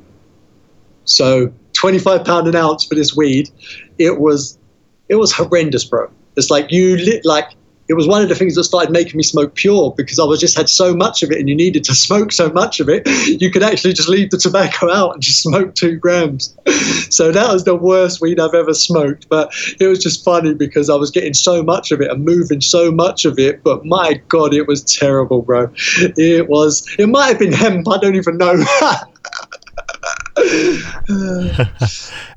So 1.05 1.53
25 1.83 2.25
pound 2.25 2.47
an 2.47 2.55
ounce 2.55 2.85
for 2.85 2.95
this 2.95 3.17
weed, 3.17 3.51
it 3.99 4.21
was 4.21 4.57
it 5.09 5.17
was 5.17 5.33
horrendous, 5.33 5.85
bro. 5.85 6.09
It's 6.37 6.49
like 6.49 6.71
you 6.71 6.97
lit 6.97 7.25
like 7.25 7.49
it 7.89 7.95
was 7.95 8.07
one 8.07 8.23
of 8.23 8.29
the 8.29 8.37
things 8.37 8.55
that 8.55 8.63
started 8.63 8.93
making 8.93 9.17
me 9.17 9.25
smoke 9.25 9.57
pure 9.57 9.93
because 9.97 10.21
I 10.21 10.25
was 10.25 10.39
just 10.39 10.57
had 10.57 10.69
so 10.69 10.95
much 10.95 11.25
of 11.25 11.33
it 11.33 11.41
and 11.41 11.49
you 11.49 11.57
needed 11.57 11.83
to 11.85 11.95
smoke 12.07 12.31
so 12.31 12.51
much 12.51 12.79
of 12.79 12.89
it, 12.89 13.03
you 13.41 13.51
could 13.51 13.65
actually 13.65 13.95
just 13.95 14.09
leave 14.09 14.31
the 14.31 14.39
tobacco 14.39 14.93
out 14.93 15.15
and 15.15 15.21
just 15.21 15.43
smoke 15.43 15.75
two 15.75 15.97
grams. 15.97 16.57
So 17.11 17.31
that 17.31 17.53
was 17.53 17.65
the 17.65 17.77
worst 17.77 18.23
weed 18.23 18.41
I've 18.41 18.55
ever 18.55 18.73
smoked. 18.73 19.29
But 19.29 19.53
it 19.79 19.87
was 19.87 20.03
just 20.03 20.25
funny 20.25 20.55
because 20.55 20.89
I 20.89 20.95
was 20.95 21.11
getting 21.11 21.35
so 21.35 21.63
much 21.63 21.91
of 21.91 22.01
it 22.01 22.11
and 22.11 22.25
moving 22.25 22.63
so 22.63 22.91
much 22.91 23.27
of 23.27 23.39
it. 23.39 23.63
But 23.63 23.85
my 23.85 24.15
God, 24.29 24.55
it 24.55 24.67
was 24.67 24.83
terrible, 24.83 25.43
bro. 25.43 25.71
It 26.17 26.49
was, 26.49 26.87
it 26.99 27.11
might 27.11 27.27
have 27.27 27.39
been 27.39 27.53
hemp, 27.53 27.87
I 27.87 27.99
don't 27.99 28.17
even 28.17 28.39
know. 28.39 28.65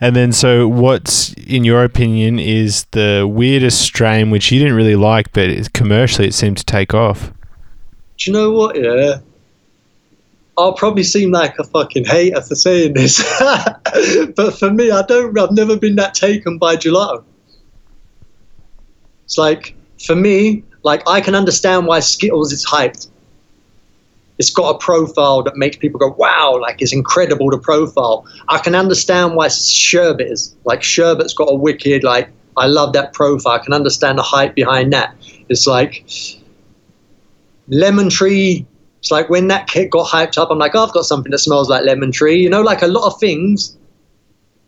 and 0.02 0.16
then, 0.16 0.32
so 0.32 0.68
what's, 0.68 1.34
in 1.34 1.64
your 1.64 1.84
opinion, 1.84 2.40
is 2.40 2.86
the 2.92 3.30
weirdest 3.30 3.82
strain 3.82 4.30
which 4.30 4.52
you 4.52 4.60
didn't 4.60 4.76
really 4.76 4.96
like, 4.96 5.32
but 5.32 5.74
commercially 5.74 6.28
it 6.28 6.34
seemed 6.34 6.58
to 6.58 6.66
take 6.66 6.94
off? 6.94 7.32
Do 8.18 8.32
you 8.32 8.34
know 8.34 8.52
what? 8.52 8.76
Yeah. 8.76 9.20
I'll 10.58 10.74
probably 10.74 11.04
seem 11.04 11.32
like 11.32 11.58
a 11.60 11.64
fucking 11.66 12.06
hater 12.06 12.42
for 12.42 12.56
saying 12.56 12.94
this, 12.94 13.22
but 14.36 14.58
for 14.58 14.72
me, 14.72 14.90
I 14.90 15.02
don't. 15.02 15.38
I've 15.38 15.52
never 15.52 15.76
been 15.76 15.98
that 15.98 16.14
taken 16.14 16.58
by 16.58 16.78
gelato. 16.78 17.26
It's 19.26 19.38
like 19.38 19.76
for 20.06 20.16
me, 20.16 20.64
like 20.84 21.04
I 21.10 21.20
can 21.20 21.36
understand 21.36 21.88
why 21.88 22.00
Skittles 22.00 22.54
is 22.54 22.66
hyped 22.66 23.10
it's 24.38 24.50
got 24.50 24.76
a 24.76 24.78
profile 24.78 25.44
that 25.44 25.56
makes 25.56 25.78
people 25.78 26.00
go, 26.00 26.14
wow, 26.18 26.58
like 26.62 26.82
it's 26.82 26.94
incredible 26.94 27.50
the 27.50 27.58
profile. 27.58 28.26
I 28.50 28.60
can 28.60 28.76
understand 28.76 29.36
why 29.36 29.48
Sherbet 29.48 30.30
is 30.30 30.56
like 30.66 30.82
Sherbet's 30.82 31.34
got 31.34 31.46
a 31.46 31.56
wicked, 31.56 32.04
like, 32.04 32.30
I 32.58 32.68
love 32.68 32.94
that 32.94 33.14
profile. 33.14 33.54
I 33.54 33.60
can 33.60 33.74
understand 33.74 34.18
the 34.18 34.24
hype 34.24 34.56
behind 34.56 34.94
that. 34.94 35.16
It's 35.50 35.68
like 35.68 36.06
Lemon 37.68 38.10
Tree. 38.10 38.66
It's 39.00 39.12
like 39.12 39.30
when 39.30 39.48
that 39.50 39.68
kit 39.68 39.92
got 39.92 40.08
hyped 40.08 40.38
up, 40.38 40.50
I'm 40.52 40.58
like, 40.58 40.74
oh, 40.74 40.86
I've 40.86 40.94
got 40.94 41.06
something 41.06 41.32
that 41.32 41.40
smells 41.40 41.70
like 41.70 41.84
lemon 41.84 42.12
tree. 42.12 42.42
You 42.42 42.50
know, 42.50 42.62
like 42.62 42.82
a 42.82 42.88
lot 42.88 43.06
of 43.06 43.20
things. 43.20 43.78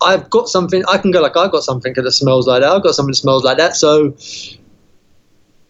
I've 0.02 0.30
got 0.30 0.48
something, 0.48 0.84
I 0.88 1.00
can 1.00 1.10
go 1.10 1.22
like, 1.22 1.36
I've 1.36 1.52
got 1.52 1.64
something 1.64 1.94
that 1.94 2.12
smells 2.12 2.46
like 2.48 2.62
that. 2.62 2.72
I've 2.72 2.84
got 2.84 2.94
something 2.94 3.12
that 3.12 3.16
smells 3.16 3.44
like 3.44 3.58
that. 3.58 3.76
So 3.76 4.16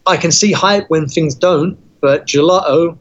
I 0.06 0.18
can 0.18 0.32
see 0.32 0.52
hype 0.52 0.90
when 0.90 1.08
things 1.08 1.34
don't, 1.34 1.78
but 2.02 2.26
gelato, 2.26 2.98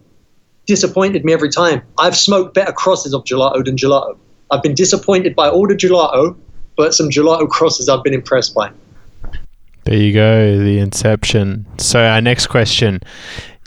disappointed 0.66 1.24
me 1.24 1.32
every 1.32 1.48
time. 1.48 1.82
I've 1.98 2.16
smoked 2.16 2.54
better 2.54 2.72
crosses 2.72 3.14
of 3.14 3.24
gelato 3.24 3.64
than 3.64 3.76
gelato. 3.76 4.18
I've 4.50 4.62
been 4.62 4.74
disappointed 4.74 5.34
by 5.34 5.48
all 5.48 5.66
the 5.66 5.74
gelato, 5.74 6.36
but 6.76 6.94
some 6.94 7.08
gelato 7.08 7.48
crosses 7.48 7.88
I've 7.88 8.04
been 8.04 8.14
impressed 8.14 8.54
by. 8.54 8.70
There 9.84 9.96
you 9.96 10.12
go, 10.12 10.58
the 10.58 10.78
inception. 10.78 11.64
So, 11.78 12.00
our 12.00 12.20
next 12.20 12.48
question 12.48 13.00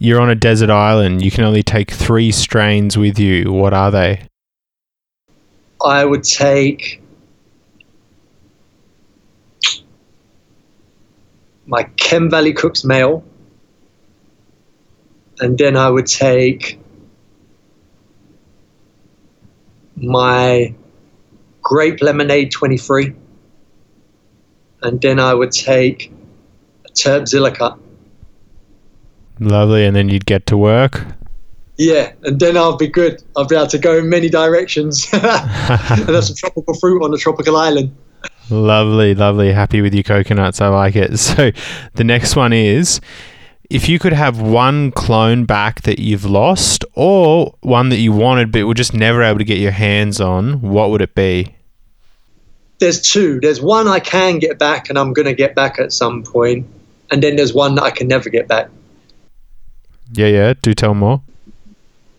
you're 0.01 0.21
on 0.21 0.29
a 0.29 0.35
desert 0.35 0.69
island, 0.69 1.23
you 1.23 1.31
can 1.31 1.43
only 1.43 1.63
take 1.63 1.91
three 1.91 2.31
strains 2.31 2.97
with 2.97 3.19
you. 3.19 3.51
What 3.51 3.73
are 3.73 3.91
they? 3.91 4.21
I 5.85 6.05
would 6.05 6.23
take 6.23 7.01
my 11.65 11.83
Chem 11.97 12.29
Valley 12.29 12.53
Kush 12.53 12.83
male, 12.83 13.23
and 15.39 15.57
then 15.57 15.77
I 15.77 15.89
would 15.89 16.07
take 16.07 16.78
my 20.01 20.73
grape 21.61 22.01
lemonade 22.01 22.51
23 22.51 23.13
and 24.81 25.01
then 25.01 25.19
I 25.19 25.33
would 25.33 25.51
take 25.51 26.11
a 26.85 26.91
Terpzilla 26.91 27.77
Lovely, 29.41 29.85
and 29.85 29.95
then 29.95 30.09
you'd 30.09 30.25
get 30.25 30.45
to 30.47 30.57
work. 30.57 31.05
Yeah, 31.77 32.11
and 32.23 32.39
then 32.39 32.57
I'll 32.57 32.75
be 32.75 32.87
good. 32.87 33.23
I'll 33.37 33.45
be 33.45 33.55
able 33.55 33.67
to 33.67 33.77
go 33.77 33.97
in 33.97 34.09
many 34.09 34.27
directions 34.27 35.07
and 35.13 35.21
have 35.21 36.23
some 36.25 36.35
tropical 36.35 36.73
fruit 36.73 37.01
on 37.01 37.13
a 37.13 37.17
tropical 37.17 37.55
island. 37.55 37.95
Lovely, 38.49 39.15
lovely. 39.15 39.53
Happy 39.53 39.81
with 39.81 39.93
your 39.93 40.03
coconuts. 40.03 40.59
I 40.59 40.67
like 40.67 40.95
it. 40.95 41.17
So, 41.19 41.51
the 41.93 42.03
next 42.03 42.35
one 42.35 42.51
is 42.51 42.99
if 43.69 43.87
you 43.87 43.99
could 43.99 44.13
have 44.13 44.41
one 44.41 44.91
clone 44.91 45.45
back 45.45 45.83
that 45.83 45.99
you've 45.99 46.25
lost 46.25 46.83
or 46.95 47.55
one 47.61 47.89
that 47.89 47.97
you 47.97 48.11
wanted 48.11 48.51
but 48.51 48.65
were 48.65 48.73
just 48.73 48.93
never 48.93 49.21
able 49.21 49.37
to 49.37 49.43
get 49.43 49.59
your 49.59 49.71
hands 49.71 50.19
on, 50.19 50.61
what 50.61 50.89
would 50.89 51.01
it 51.01 51.13
be? 51.13 51.55
There's 52.79 53.01
two. 53.01 53.39
There's 53.41 53.61
one 53.61 53.87
I 53.87 53.99
can 53.99 54.39
get 54.39 54.57
back 54.57 54.89
and 54.89 54.97
I'm 54.97 55.13
going 55.13 55.27
to 55.27 55.35
get 55.35 55.53
back 55.53 55.79
at 55.79 55.93
some 55.93 56.23
point, 56.23 56.65
and 57.11 57.21
then 57.21 57.35
there's 57.35 57.53
one 57.53 57.75
that 57.75 57.83
I 57.83 57.91
can 57.91 58.07
never 58.07 58.29
get 58.29 58.47
back. 58.47 58.69
Yeah, 60.13 60.27
yeah. 60.27 60.53
Do 60.61 60.73
tell 60.73 60.95
more. 60.95 61.21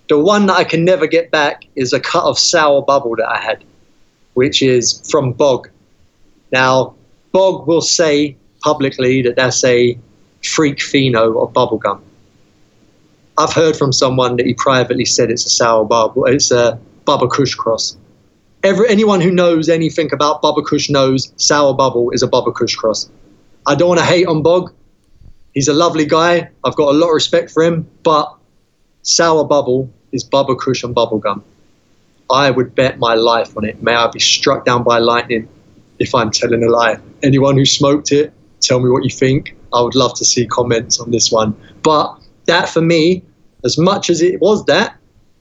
The 0.08 0.18
one 0.18 0.46
that 0.46 0.56
I 0.56 0.64
can 0.64 0.84
never 0.84 1.06
get 1.06 1.30
back 1.30 1.64
is 1.74 1.92
a 1.92 2.00
cut 2.00 2.24
of 2.24 2.38
sour 2.38 2.82
bubble 2.82 3.16
that 3.16 3.28
I 3.28 3.38
had, 3.38 3.64
which 4.34 4.62
is 4.62 5.02
from 5.10 5.32
Bog. 5.32 5.70
Now, 6.52 6.94
Bog 7.32 7.66
will 7.66 7.80
say 7.80 8.36
publicly 8.60 9.22
that 9.22 9.36
that's 9.36 9.64
a 9.64 9.98
freak 10.44 10.78
pheno 10.78 11.42
of 11.42 11.52
bubblegum. 11.52 12.00
I've 13.38 13.52
heard 13.52 13.76
from 13.76 13.92
someone 13.92 14.36
that 14.36 14.46
he 14.46 14.54
privately 14.54 15.04
said 15.04 15.30
it's 15.30 15.46
a 15.46 15.50
sour 15.50 15.84
bubble, 15.84 16.26
it's 16.26 16.50
a 16.50 16.78
Bubba 17.06 17.30
Kush 17.30 17.54
cross. 17.54 17.96
Every, 18.62 18.88
anyone 18.90 19.20
who 19.20 19.30
knows 19.30 19.68
anything 19.68 20.12
about 20.12 20.42
Bubba 20.42 20.64
Kush 20.66 20.90
knows 20.90 21.32
sour 21.36 21.72
bubble 21.74 22.10
is 22.10 22.22
a 22.22 22.28
Bubba 22.28 22.54
Kush 22.54 22.76
cross. 22.76 23.08
I 23.66 23.74
don't 23.74 23.88
want 23.88 24.00
to 24.00 24.06
hate 24.06 24.26
on 24.26 24.42
Bog. 24.42 24.72
He's 25.54 25.68
a 25.68 25.72
lovely 25.72 26.04
guy. 26.04 26.50
I've 26.64 26.76
got 26.76 26.94
a 26.94 26.96
lot 26.96 27.08
of 27.08 27.14
respect 27.14 27.50
for 27.50 27.62
him, 27.62 27.88
but 28.02 28.32
sour 29.02 29.44
bubble 29.44 29.90
is 30.12 30.22
Bubba 30.22 30.58
Kush 30.58 30.84
and 30.84 30.94
bubblegum. 30.94 31.42
I 32.30 32.50
would 32.50 32.74
bet 32.74 32.98
my 32.98 33.14
life 33.14 33.56
on 33.56 33.64
it. 33.64 33.82
May 33.82 33.94
I 33.94 34.06
be 34.08 34.20
struck 34.20 34.64
down 34.64 34.84
by 34.84 34.98
lightning 34.98 35.48
if 35.98 36.14
I'm 36.14 36.30
telling 36.30 36.62
a 36.62 36.68
lie. 36.68 36.98
Anyone 37.22 37.56
who 37.56 37.64
smoked 37.64 38.12
it, 38.12 38.32
tell 38.60 38.78
me 38.80 38.90
what 38.90 39.02
you 39.02 39.10
think. 39.10 39.56
I 39.72 39.82
would 39.82 39.94
love 39.94 40.14
to 40.18 40.24
see 40.24 40.46
comments 40.46 41.00
on 41.00 41.10
this 41.10 41.30
one. 41.30 41.56
But 41.82 42.16
that 42.46 42.68
for 42.68 42.80
me, 42.80 43.22
as 43.64 43.78
much 43.78 44.10
as 44.10 44.22
it 44.22 44.40
was 44.40 44.64
that, 44.66 44.96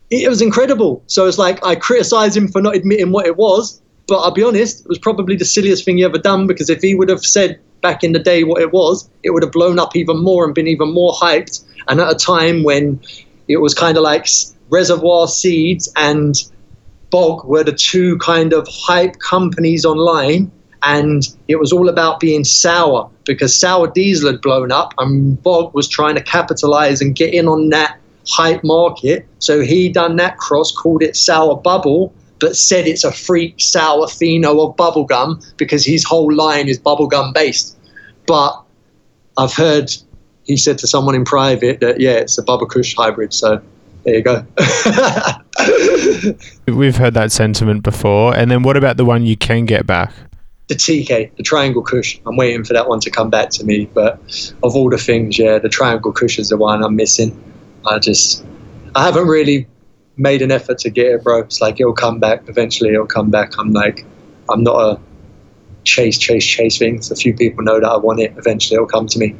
it 0.09 0.27
was 0.27 0.41
incredible. 0.41 1.03
So 1.07 1.27
it's 1.27 1.37
like 1.37 1.63
I 1.65 1.75
criticize 1.75 2.35
him 2.35 2.47
for 2.47 2.61
not 2.61 2.75
admitting 2.75 3.11
what 3.11 3.27
it 3.27 3.37
was, 3.37 3.81
but 4.07 4.19
I'll 4.19 4.31
be 4.31 4.43
honest, 4.43 4.81
it 4.81 4.87
was 4.87 4.97
probably 4.97 5.35
the 5.35 5.45
silliest 5.45 5.85
thing 5.85 5.97
he 5.97 6.03
ever 6.03 6.17
done 6.17 6.47
because 6.47 6.69
if 6.69 6.81
he 6.81 6.95
would 6.95 7.09
have 7.09 7.23
said 7.23 7.59
back 7.81 8.03
in 8.03 8.11
the 8.11 8.19
day 8.19 8.43
what 8.43 8.61
it 8.61 8.73
was, 8.73 9.09
it 9.23 9.29
would 9.29 9.43
have 9.43 9.51
blown 9.51 9.79
up 9.79 9.95
even 9.95 10.21
more 10.23 10.45
and 10.45 10.53
been 10.53 10.67
even 10.67 10.91
more 10.91 11.13
hyped. 11.13 11.63
And 11.87 12.01
at 12.01 12.11
a 12.11 12.15
time 12.15 12.63
when 12.63 12.99
it 13.47 13.57
was 13.57 13.73
kind 13.73 13.97
of 13.97 14.03
like 14.03 14.27
Reservoir 14.69 15.27
Seeds 15.27 15.91
and 15.95 16.35
Bog 17.09 17.45
were 17.45 17.63
the 17.63 17.71
two 17.71 18.17
kind 18.17 18.53
of 18.53 18.67
hype 18.69 19.19
companies 19.19 19.85
online 19.85 20.51
and 20.83 21.27
it 21.47 21.57
was 21.57 21.73
all 21.73 21.89
about 21.89 22.19
being 22.19 22.43
sour 22.43 23.09
because 23.25 23.57
sour 23.57 23.87
diesel 23.87 24.31
had 24.31 24.41
blown 24.41 24.71
up 24.71 24.93
and 24.97 25.41
Bog 25.43 25.73
was 25.73 25.87
trying 25.87 26.15
to 26.15 26.23
capitalize 26.23 27.01
and 27.01 27.15
get 27.15 27.33
in 27.33 27.47
on 27.47 27.69
that 27.69 27.99
hype 28.27 28.63
market. 28.63 29.27
So 29.39 29.61
he 29.61 29.89
done 29.89 30.15
that 30.17 30.37
cross, 30.37 30.71
called 30.71 31.03
it 31.03 31.15
sour 31.15 31.55
bubble, 31.55 32.13
but 32.39 32.55
said 32.55 32.87
it's 32.87 33.03
a 33.03 33.11
freak 33.11 33.55
sour 33.57 34.05
pheno 34.07 34.69
of 34.69 34.75
bubblegum 34.77 35.43
because 35.57 35.85
his 35.85 36.03
whole 36.03 36.33
line 36.33 36.69
is 36.69 36.79
bubblegum 36.79 37.33
based. 37.33 37.77
But 38.25 38.61
I've 39.37 39.53
heard 39.53 39.93
he 40.45 40.57
said 40.57 40.77
to 40.79 40.87
someone 40.87 41.15
in 41.15 41.25
private 41.25 41.79
that 41.81 41.99
yeah, 41.99 42.13
it's 42.13 42.37
a 42.37 42.43
Bubba 42.43 42.67
Kush 42.67 42.95
hybrid. 42.95 43.33
So 43.33 43.61
there 44.03 44.15
you 44.15 44.23
go. 44.23 44.45
We've 46.67 46.95
heard 46.95 47.13
that 47.13 47.31
sentiment 47.31 47.83
before. 47.83 48.35
And 48.35 48.49
then 48.49 48.63
what 48.63 48.77
about 48.77 48.97
the 48.97 49.05
one 49.05 49.25
you 49.25 49.37
can 49.37 49.65
get 49.65 49.85
back? 49.85 50.11
The 50.69 50.75
TK, 50.75 51.35
the 51.35 51.43
Triangle 51.43 51.81
Kush. 51.81 52.19
I'm 52.25 52.37
waiting 52.37 52.63
for 52.63 52.73
that 52.73 52.87
one 52.87 52.99
to 53.01 53.09
come 53.09 53.29
back 53.29 53.49
to 53.51 53.65
me. 53.65 53.85
But 53.85 54.19
of 54.63 54.75
all 54.75 54.89
the 54.89 54.97
things, 54.97 55.37
yeah, 55.37 55.59
the 55.59 55.69
Triangle 55.69 56.13
Kush 56.13 56.39
is 56.39 56.49
the 56.49 56.57
one 56.57 56.83
I'm 56.83 56.95
missing. 56.95 57.37
I 57.85 57.99
just, 57.99 58.45
I 58.95 59.05
haven't 59.05 59.27
really 59.27 59.67
made 60.15 60.41
an 60.41 60.51
effort 60.51 60.77
to 60.79 60.89
get 60.89 61.07
it, 61.07 61.23
bro. 61.23 61.39
It's 61.39 61.59
like 61.59 61.79
it'll 61.79 61.93
come 61.93 62.19
back. 62.19 62.47
Eventually, 62.47 62.91
it'll 62.91 63.07
come 63.07 63.29
back. 63.29 63.57
I'm 63.57 63.73
like, 63.73 64.05
I'm 64.49 64.63
not 64.63 64.75
a 64.79 64.99
chase, 65.83 66.17
chase, 66.17 66.45
chase 66.45 66.77
things. 66.77 67.11
A 67.11 67.15
few 67.15 67.35
people 67.35 67.63
know 67.63 67.79
that 67.79 67.89
I 67.89 67.97
want 67.97 68.19
it. 68.19 68.33
Eventually, 68.37 68.75
it'll 68.75 68.87
come 68.87 69.07
to 69.07 69.19
me. 69.19 69.35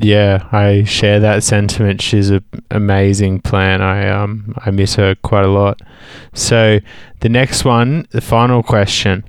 Yeah, 0.00 0.48
I 0.52 0.84
share 0.84 1.18
that 1.20 1.42
sentiment. 1.42 2.00
She's 2.00 2.30
an 2.30 2.44
amazing 2.70 3.40
plan. 3.40 3.82
I 3.82 4.08
um 4.08 4.54
I 4.64 4.70
miss 4.70 4.94
her 4.94 5.16
quite 5.16 5.44
a 5.44 5.48
lot. 5.48 5.80
So 6.34 6.78
the 7.20 7.28
next 7.28 7.64
one, 7.64 8.06
the 8.10 8.20
final 8.20 8.62
question. 8.62 9.24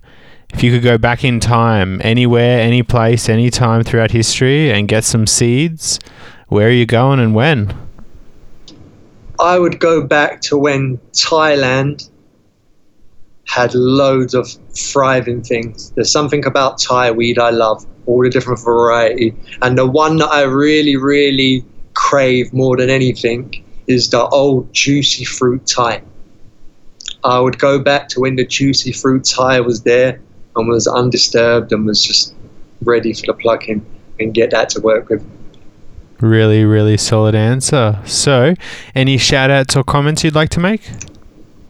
If 0.54 0.64
you 0.64 0.72
could 0.72 0.84
go 0.84 0.98
back 0.98 1.24
in 1.24 1.40
time, 1.40 2.02
anywhere, 2.04 2.60
any 2.60 2.84
place, 2.84 3.30
any 3.30 3.50
time 3.50 3.84
throughout 3.84 4.12
history 4.12 4.72
and 4.72 4.88
get 4.88 5.04
some 5.04 5.26
seeds, 5.26 6.00
where 6.48 6.68
are 6.68 6.72
you 6.72 6.86
going 6.86 7.20
and 7.20 7.34
when? 7.34 7.74
I 9.40 9.58
would 9.58 9.80
go 9.80 10.06
back 10.06 10.42
to 10.42 10.58
when 10.58 10.98
Thailand 11.14 12.10
had 13.46 13.74
loads 13.74 14.34
of 14.34 14.48
thriving 14.76 15.42
things. 15.42 15.92
There's 15.92 16.12
something 16.12 16.46
about 16.46 16.80
Thai 16.80 17.12
weed 17.12 17.40
I 17.40 17.52
love, 17.52 17.86
all 18.06 18.22
the 18.22 18.30
different 18.30 18.60
variety. 18.60 19.34
And 19.62 19.78
the 19.78 19.88
one 19.88 20.18
that 20.18 20.30
I 20.30 20.44
really, 20.44 20.98
really 20.98 21.64
crave 21.94 22.52
more 22.54 22.76
than 22.76 22.90
anything 22.90 23.64
is 23.88 24.10
the 24.10 24.28
old 24.28 24.72
juicy 24.74 25.26
fruit 25.26 25.66
Thai. 25.66 26.02
I 27.24 27.40
would 27.40 27.60
go 27.60 27.80
back 27.80 28.08
to 28.10 28.20
when 28.20 28.36
the 28.36 28.46
juicy 28.46 28.92
fruit 28.92 29.26
Thai 29.26 29.62
was 29.62 29.84
there 29.84 30.22
and 30.60 30.68
was 30.68 30.88
undisturbed 30.88 31.72
and 31.72 31.86
was 31.86 32.04
just 32.04 32.36
ready 32.84 33.14
for 33.14 33.26
the 33.28 33.34
plucking 33.34 33.86
and 34.20 34.34
get 34.34 34.52
that 34.52 34.70
to 34.70 34.82
work 34.82 35.10
with. 35.10 35.26
Really, 36.20 36.66
really 36.66 36.98
solid 36.98 37.34
answer. 37.34 38.00
So, 38.06 38.54
any 38.94 39.18
shout 39.18 39.50
outs 39.50 39.76
or 39.76 39.84
comments 39.84 40.24
you'd 40.24 40.36
like 40.36 40.50
to 40.50 40.60
make? 40.60 40.82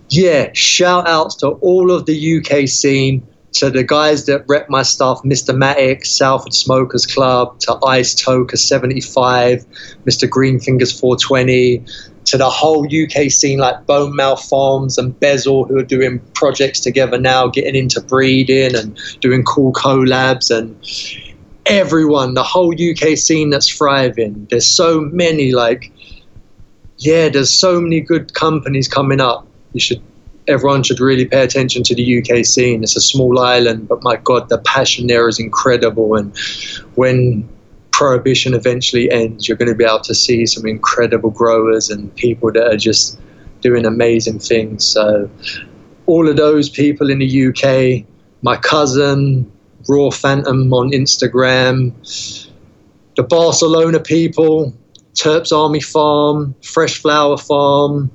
yeah, 0.10 0.50
shout 0.54 1.08
outs 1.08 1.36
to 1.36 1.50
all 1.50 1.92
of 1.92 2.06
the 2.06 2.38
UK 2.38 2.68
scene, 2.68 3.26
to 3.54 3.70
the 3.70 3.84
guys 3.84 4.26
that 4.26 4.44
rep 4.48 4.70
my 4.70 4.82
stuff, 4.82 5.22
Mr. 5.24 5.56
Matic, 5.56 6.06
Salford 6.06 6.54
Smokers 6.54 7.06
Club, 7.06 7.60
to 7.60 7.78
Ice 7.86 8.16
Toker 8.16 8.58
75, 8.58 9.66
Mr. 10.06 10.28
Greenfingers 10.28 11.00
420, 11.00 11.84
to 12.30 12.38
the 12.38 12.50
whole 12.50 12.86
UK 12.86 13.30
scene 13.30 13.60
like 13.60 13.86
Bone 13.86 14.16
Mouth 14.16 14.44
Farms 14.48 14.98
and 14.98 15.18
Bezel 15.20 15.66
who 15.66 15.78
are 15.78 15.84
doing 15.84 16.20
projects 16.34 16.80
together 16.80 17.20
now, 17.20 17.48
getting 17.48 17.76
into 17.76 18.02
breeding 18.02 18.76
and 18.76 18.98
doing 19.22 19.44
cool 19.44 19.74
collabs 19.74 20.56
and 20.56 20.76
everyone, 21.66 22.34
the 22.34 22.44
whole 22.44 22.74
UK 22.74 23.18
scene 23.18 23.50
that's 23.50 23.70
thriving. 23.70 24.48
There's 24.50 24.68
so 24.68 25.02
many 25.02 25.52
like 25.52 25.92
yeah, 26.98 27.30
there's 27.30 27.54
so 27.54 27.80
many 27.80 28.02
good 28.02 28.34
companies 28.34 28.88
coming 28.88 29.22
up 29.22 29.48
you 29.74 29.80
should 29.80 30.02
everyone 30.48 30.82
should 30.82 31.00
really 31.00 31.26
pay 31.26 31.44
attention 31.44 31.84
to 31.84 31.94
the 31.94 32.20
UK 32.20 32.44
scene. 32.44 32.82
It's 32.84 32.96
a 32.96 33.02
small 33.02 33.40
island, 33.40 33.88
but 33.88 34.02
my 34.02 34.16
God, 34.16 34.50
the 34.50 34.58
passion 34.58 35.06
there 35.06 35.28
is 35.28 35.40
incredible. 35.40 36.16
And 36.16 36.36
when 36.96 37.48
prohibition 38.00 38.54
eventually 38.54 39.12
ends, 39.12 39.50
you're 39.50 39.58
going 39.58 39.68
to 39.68 39.76
be 39.76 39.84
able 39.84 40.00
to 40.00 40.16
see 40.16 40.46
some 40.46 40.66
incredible 40.66 41.30
growers 41.30 41.90
and 41.90 42.16
people 42.16 42.50
that 42.50 42.66
are 42.66 42.78
just 42.78 43.20
doing 43.60 43.86
amazing 43.86 44.40
things. 44.40 44.86
So, 44.86 45.30
all 46.06 46.30
of 46.30 46.38
those 46.38 46.70
people 46.70 47.10
in 47.10 47.20
the 47.20 47.48
UK, 47.48 48.08
my 48.42 48.56
cousin, 48.56 49.52
Raw 49.90 50.12
Phantom 50.12 50.74
on 50.74 50.92
Instagram, 50.92 51.92
the 53.18 53.24
Barcelona 53.24 54.00
people, 54.00 54.74
Terps 55.14 55.52
Army 55.52 55.82
Farm, 55.82 56.56
Fresh 56.64 57.02
Flower 57.02 57.36
Farm, 57.36 58.10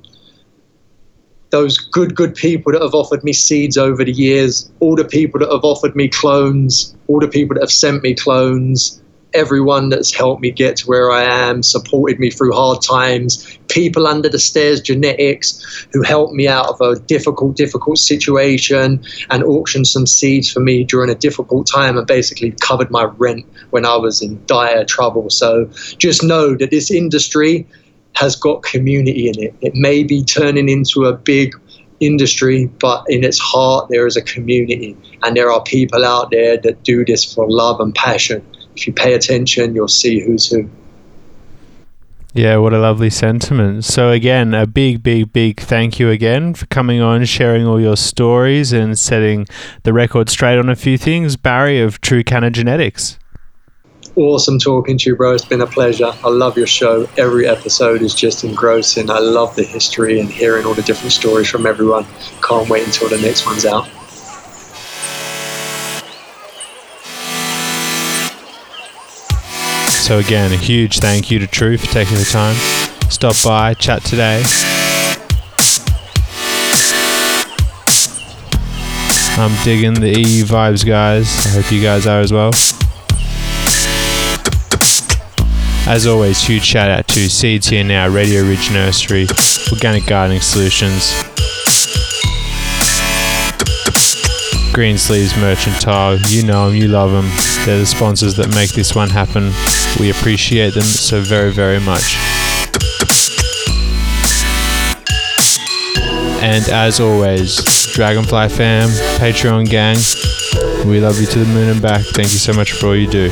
those 1.51 1.77
good, 1.77 2.15
good 2.15 2.33
people 2.33 2.71
that 2.73 2.81
have 2.81 2.95
offered 2.95 3.23
me 3.23 3.33
seeds 3.33 3.77
over 3.77 4.03
the 4.03 4.11
years, 4.11 4.71
all 4.79 4.95
the 4.95 5.05
people 5.05 5.39
that 5.41 5.51
have 5.51 5.63
offered 5.63 5.95
me 5.95 6.09
clones, 6.09 6.95
all 7.07 7.19
the 7.19 7.27
people 7.27 7.53
that 7.53 7.61
have 7.61 7.71
sent 7.71 8.01
me 8.01 8.15
clones, 8.15 8.99
everyone 9.35 9.89
that's 9.89 10.13
helped 10.13 10.41
me 10.41 10.49
get 10.49 10.77
to 10.77 10.87
where 10.87 11.11
I 11.11 11.23
am, 11.23 11.61
supported 11.61 12.19
me 12.19 12.31
through 12.31 12.53
hard 12.53 12.81
times, 12.81 13.57
people 13.67 14.07
under 14.07 14.29
the 14.29 14.39
stairs, 14.39 14.81
genetics, 14.81 15.87
who 15.91 16.01
helped 16.01 16.33
me 16.33 16.47
out 16.47 16.67
of 16.67 16.81
a 16.81 16.99
difficult, 16.99 17.55
difficult 17.55 17.97
situation 17.97 19.03
and 19.29 19.43
auctioned 19.43 19.87
some 19.87 20.07
seeds 20.07 20.49
for 20.49 20.61
me 20.61 20.83
during 20.83 21.09
a 21.09 21.15
difficult 21.15 21.67
time 21.67 21.97
and 21.97 22.07
basically 22.07 22.51
covered 22.61 22.89
my 22.89 23.03
rent 23.03 23.45
when 23.71 23.85
I 23.85 23.97
was 23.97 24.21
in 24.21 24.43
dire 24.45 24.85
trouble. 24.85 25.29
So 25.29 25.65
just 25.97 26.23
know 26.23 26.55
that 26.55 26.71
this 26.71 26.89
industry 26.89 27.67
has 28.15 28.35
got 28.35 28.63
community 28.63 29.27
in 29.27 29.43
it. 29.43 29.53
It 29.61 29.75
may 29.75 30.03
be 30.03 30.23
turning 30.23 30.69
into 30.69 31.05
a 31.05 31.13
big 31.13 31.53
industry, 31.99 32.67
but 32.79 33.03
in 33.07 33.23
its 33.23 33.39
heart, 33.39 33.89
there 33.89 34.07
is 34.07 34.15
a 34.15 34.21
community. 34.21 34.97
And 35.23 35.35
there 35.35 35.51
are 35.51 35.61
people 35.63 36.05
out 36.05 36.31
there 36.31 36.57
that 36.57 36.83
do 36.83 37.05
this 37.05 37.33
for 37.33 37.49
love 37.49 37.79
and 37.79 37.93
passion. 37.93 38.45
If 38.75 38.87
you 38.87 38.93
pay 38.93 39.13
attention, 39.13 39.75
you'll 39.75 39.87
see 39.87 40.19
who's 40.19 40.47
who. 40.47 40.69
Yeah, 42.33 42.57
what 42.57 42.73
a 42.73 42.79
lovely 42.79 43.09
sentiment. 43.09 43.85
So, 43.85 44.11
again, 44.11 44.53
a 44.53 44.67
big, 44.67 45.01
big, 45.01 45.31
big 45.31 45.61
thank 45.61 45.99
you 45.99 46.09
again 46.09 46.53
for 46.53 46.65
coming 46.65 46.99
on, 46.99 47.23
sharing 47.23 47.65
all 47.65 47.79
your 47.79 47.95
stories, 47.95 48.73
and 48.73 48.99
setting 48.99 49.47
the 49.83 49.93
record 49.93 50.29
straight 50.29 50.59
on 50.59 50.69
a 50.69 50.75
few 50.75 50.97
things. 50.97 51.37
Barri 51.37 51.79
of 51.79 52.01
True 52.01 52.25
Canna 52.25 52.51
Genetics 52.51 53.17
awesome 54.15 54.59
talking 54.59 54.97
to 54.97 55.09
you, 55.09 55.15
bro. 55.15 55.33
It's 55.33 55.45
been 55.45 55.61
a 55.61 55.67
pleasure. 55.67 56.11
I 56.23 56.29
love 56.29 56.57
your 56.57 56.67
show. 56.67 57.07
Every 57.17 57.47
episode 57.47 58.01
is 58.01 58.13
just 58.13 58.43
engrossing. 58.43 59.09
I 59.09 59.19
love 59.19 59.55
the 59.55 59.63
history 59.63 60.19
and 60.19 60.29
hearing 60.29 60.65
all 60.65 60.73
the 60.73 60.81
different 60.83 61.11
stories 61.11 61.49
from 61.49 61.65
everyone. 61.65 62.05
Can't 62.41 62.69
wait 62.69 62.85
until 62.85 63.09
the 63.09 63.17
next 63.19 63.45
one's 63.45 63.65
out. 63.65 63.87
So, 70.05 70.19
again, 70.19 70.51
a 70.51 70.55
huge 70.55 70.99
thank 70.99 71.31
you 71.31 71.39
to 71.39 71.47
True 71.47 71.79
for 71.79 71.87
taking 71.87 72.15
the 72.17 72.25
time. 72.25 72.53
Stop 73.09 73.35
by, 73.43 73.73
chat 73.73 74.03
today. 74.03 74.43
I'm 79.35 79.63
digging 79.63 79.95
the 79.95 80.09
EU 80.09 80.45
vibes, 80.45 80.85
guys. 80.85 81.47
I 81.47 81.49
hope 81.49 81.71
you 81.71 81.81
guys 81.81 82.05
are 82.05 82.19
as 82.19 82.31
well. 82.31 82.51
As 85.91 86.05
always, 86.05 86.39
huge 86.39 86.61
shout 86.61 86.91
out 86.91 87.07
to 87.07 87.27
Seeds 87.27 87.69
Here 87.69 87.83
Now, 87.83 88.07
Radio 88.07 88.43
Ridge 88.43 88.71
Nursery, 88.71 89.25
Organic 89.71 90.05
Gardening 90.05 90.41
Solutions, 90.41 91.15
Green 94.75 94.97
Sleeves 94.97 95.37
Mercantile. 95.37 96.19
You 96.27 96.43
know 96.43 96.67
them, 96.67 96.75
you 96.75 96.89
love 96.89 97.09
them. 97.09 97.23
They're 97.65 97.79
the 97.79 97.85
sponsors 97.85 98.35
that 98.35 98.53
make 98.53 98.71
this 98.71 98.93
one 98.93 99.09
happen. 99.09 99.53
We 100.01 100.11
appreciate 100.11 100.73
them 100.73 100.83
so 100.83 101.21
very, 101.21 101.53
very 101.53 101.79
much. 101.79 102.17
And 106.43 106.67
as 106.67 106.99
always, 106.99 107.55
Dragonfly 107.93 108.49
fam, 108.49 108.89
Patreon 109.17 109.69
gang, 109.69 109.95
we 110.85 110.99
love 110.99 111.21
you 111.21 111.27
to 111.27 111.39
the 111.39 111.45
moon 111.53 111.69
and 111.69 111.81
back. 111.81 112.01
Thank 112.07 112.33
you 112.33 112.39
so 112.39 112.51
much 112.51 112.73
for 112.73 112.87
all 112.87 112.97
you 112.97 113.09
do. 113.09 113.29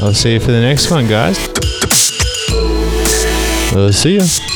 I'll 0.00 0.14
see 0.14 0.32
you 0.32 0.40
for 0.40 0.52
the 0.52 0.62
next 0.62 0.90
one, 0.90 1.06
guys. 1.06 1.36
We'll 3.74 3.92
see 3.92 4.14
you. 4.14 4.47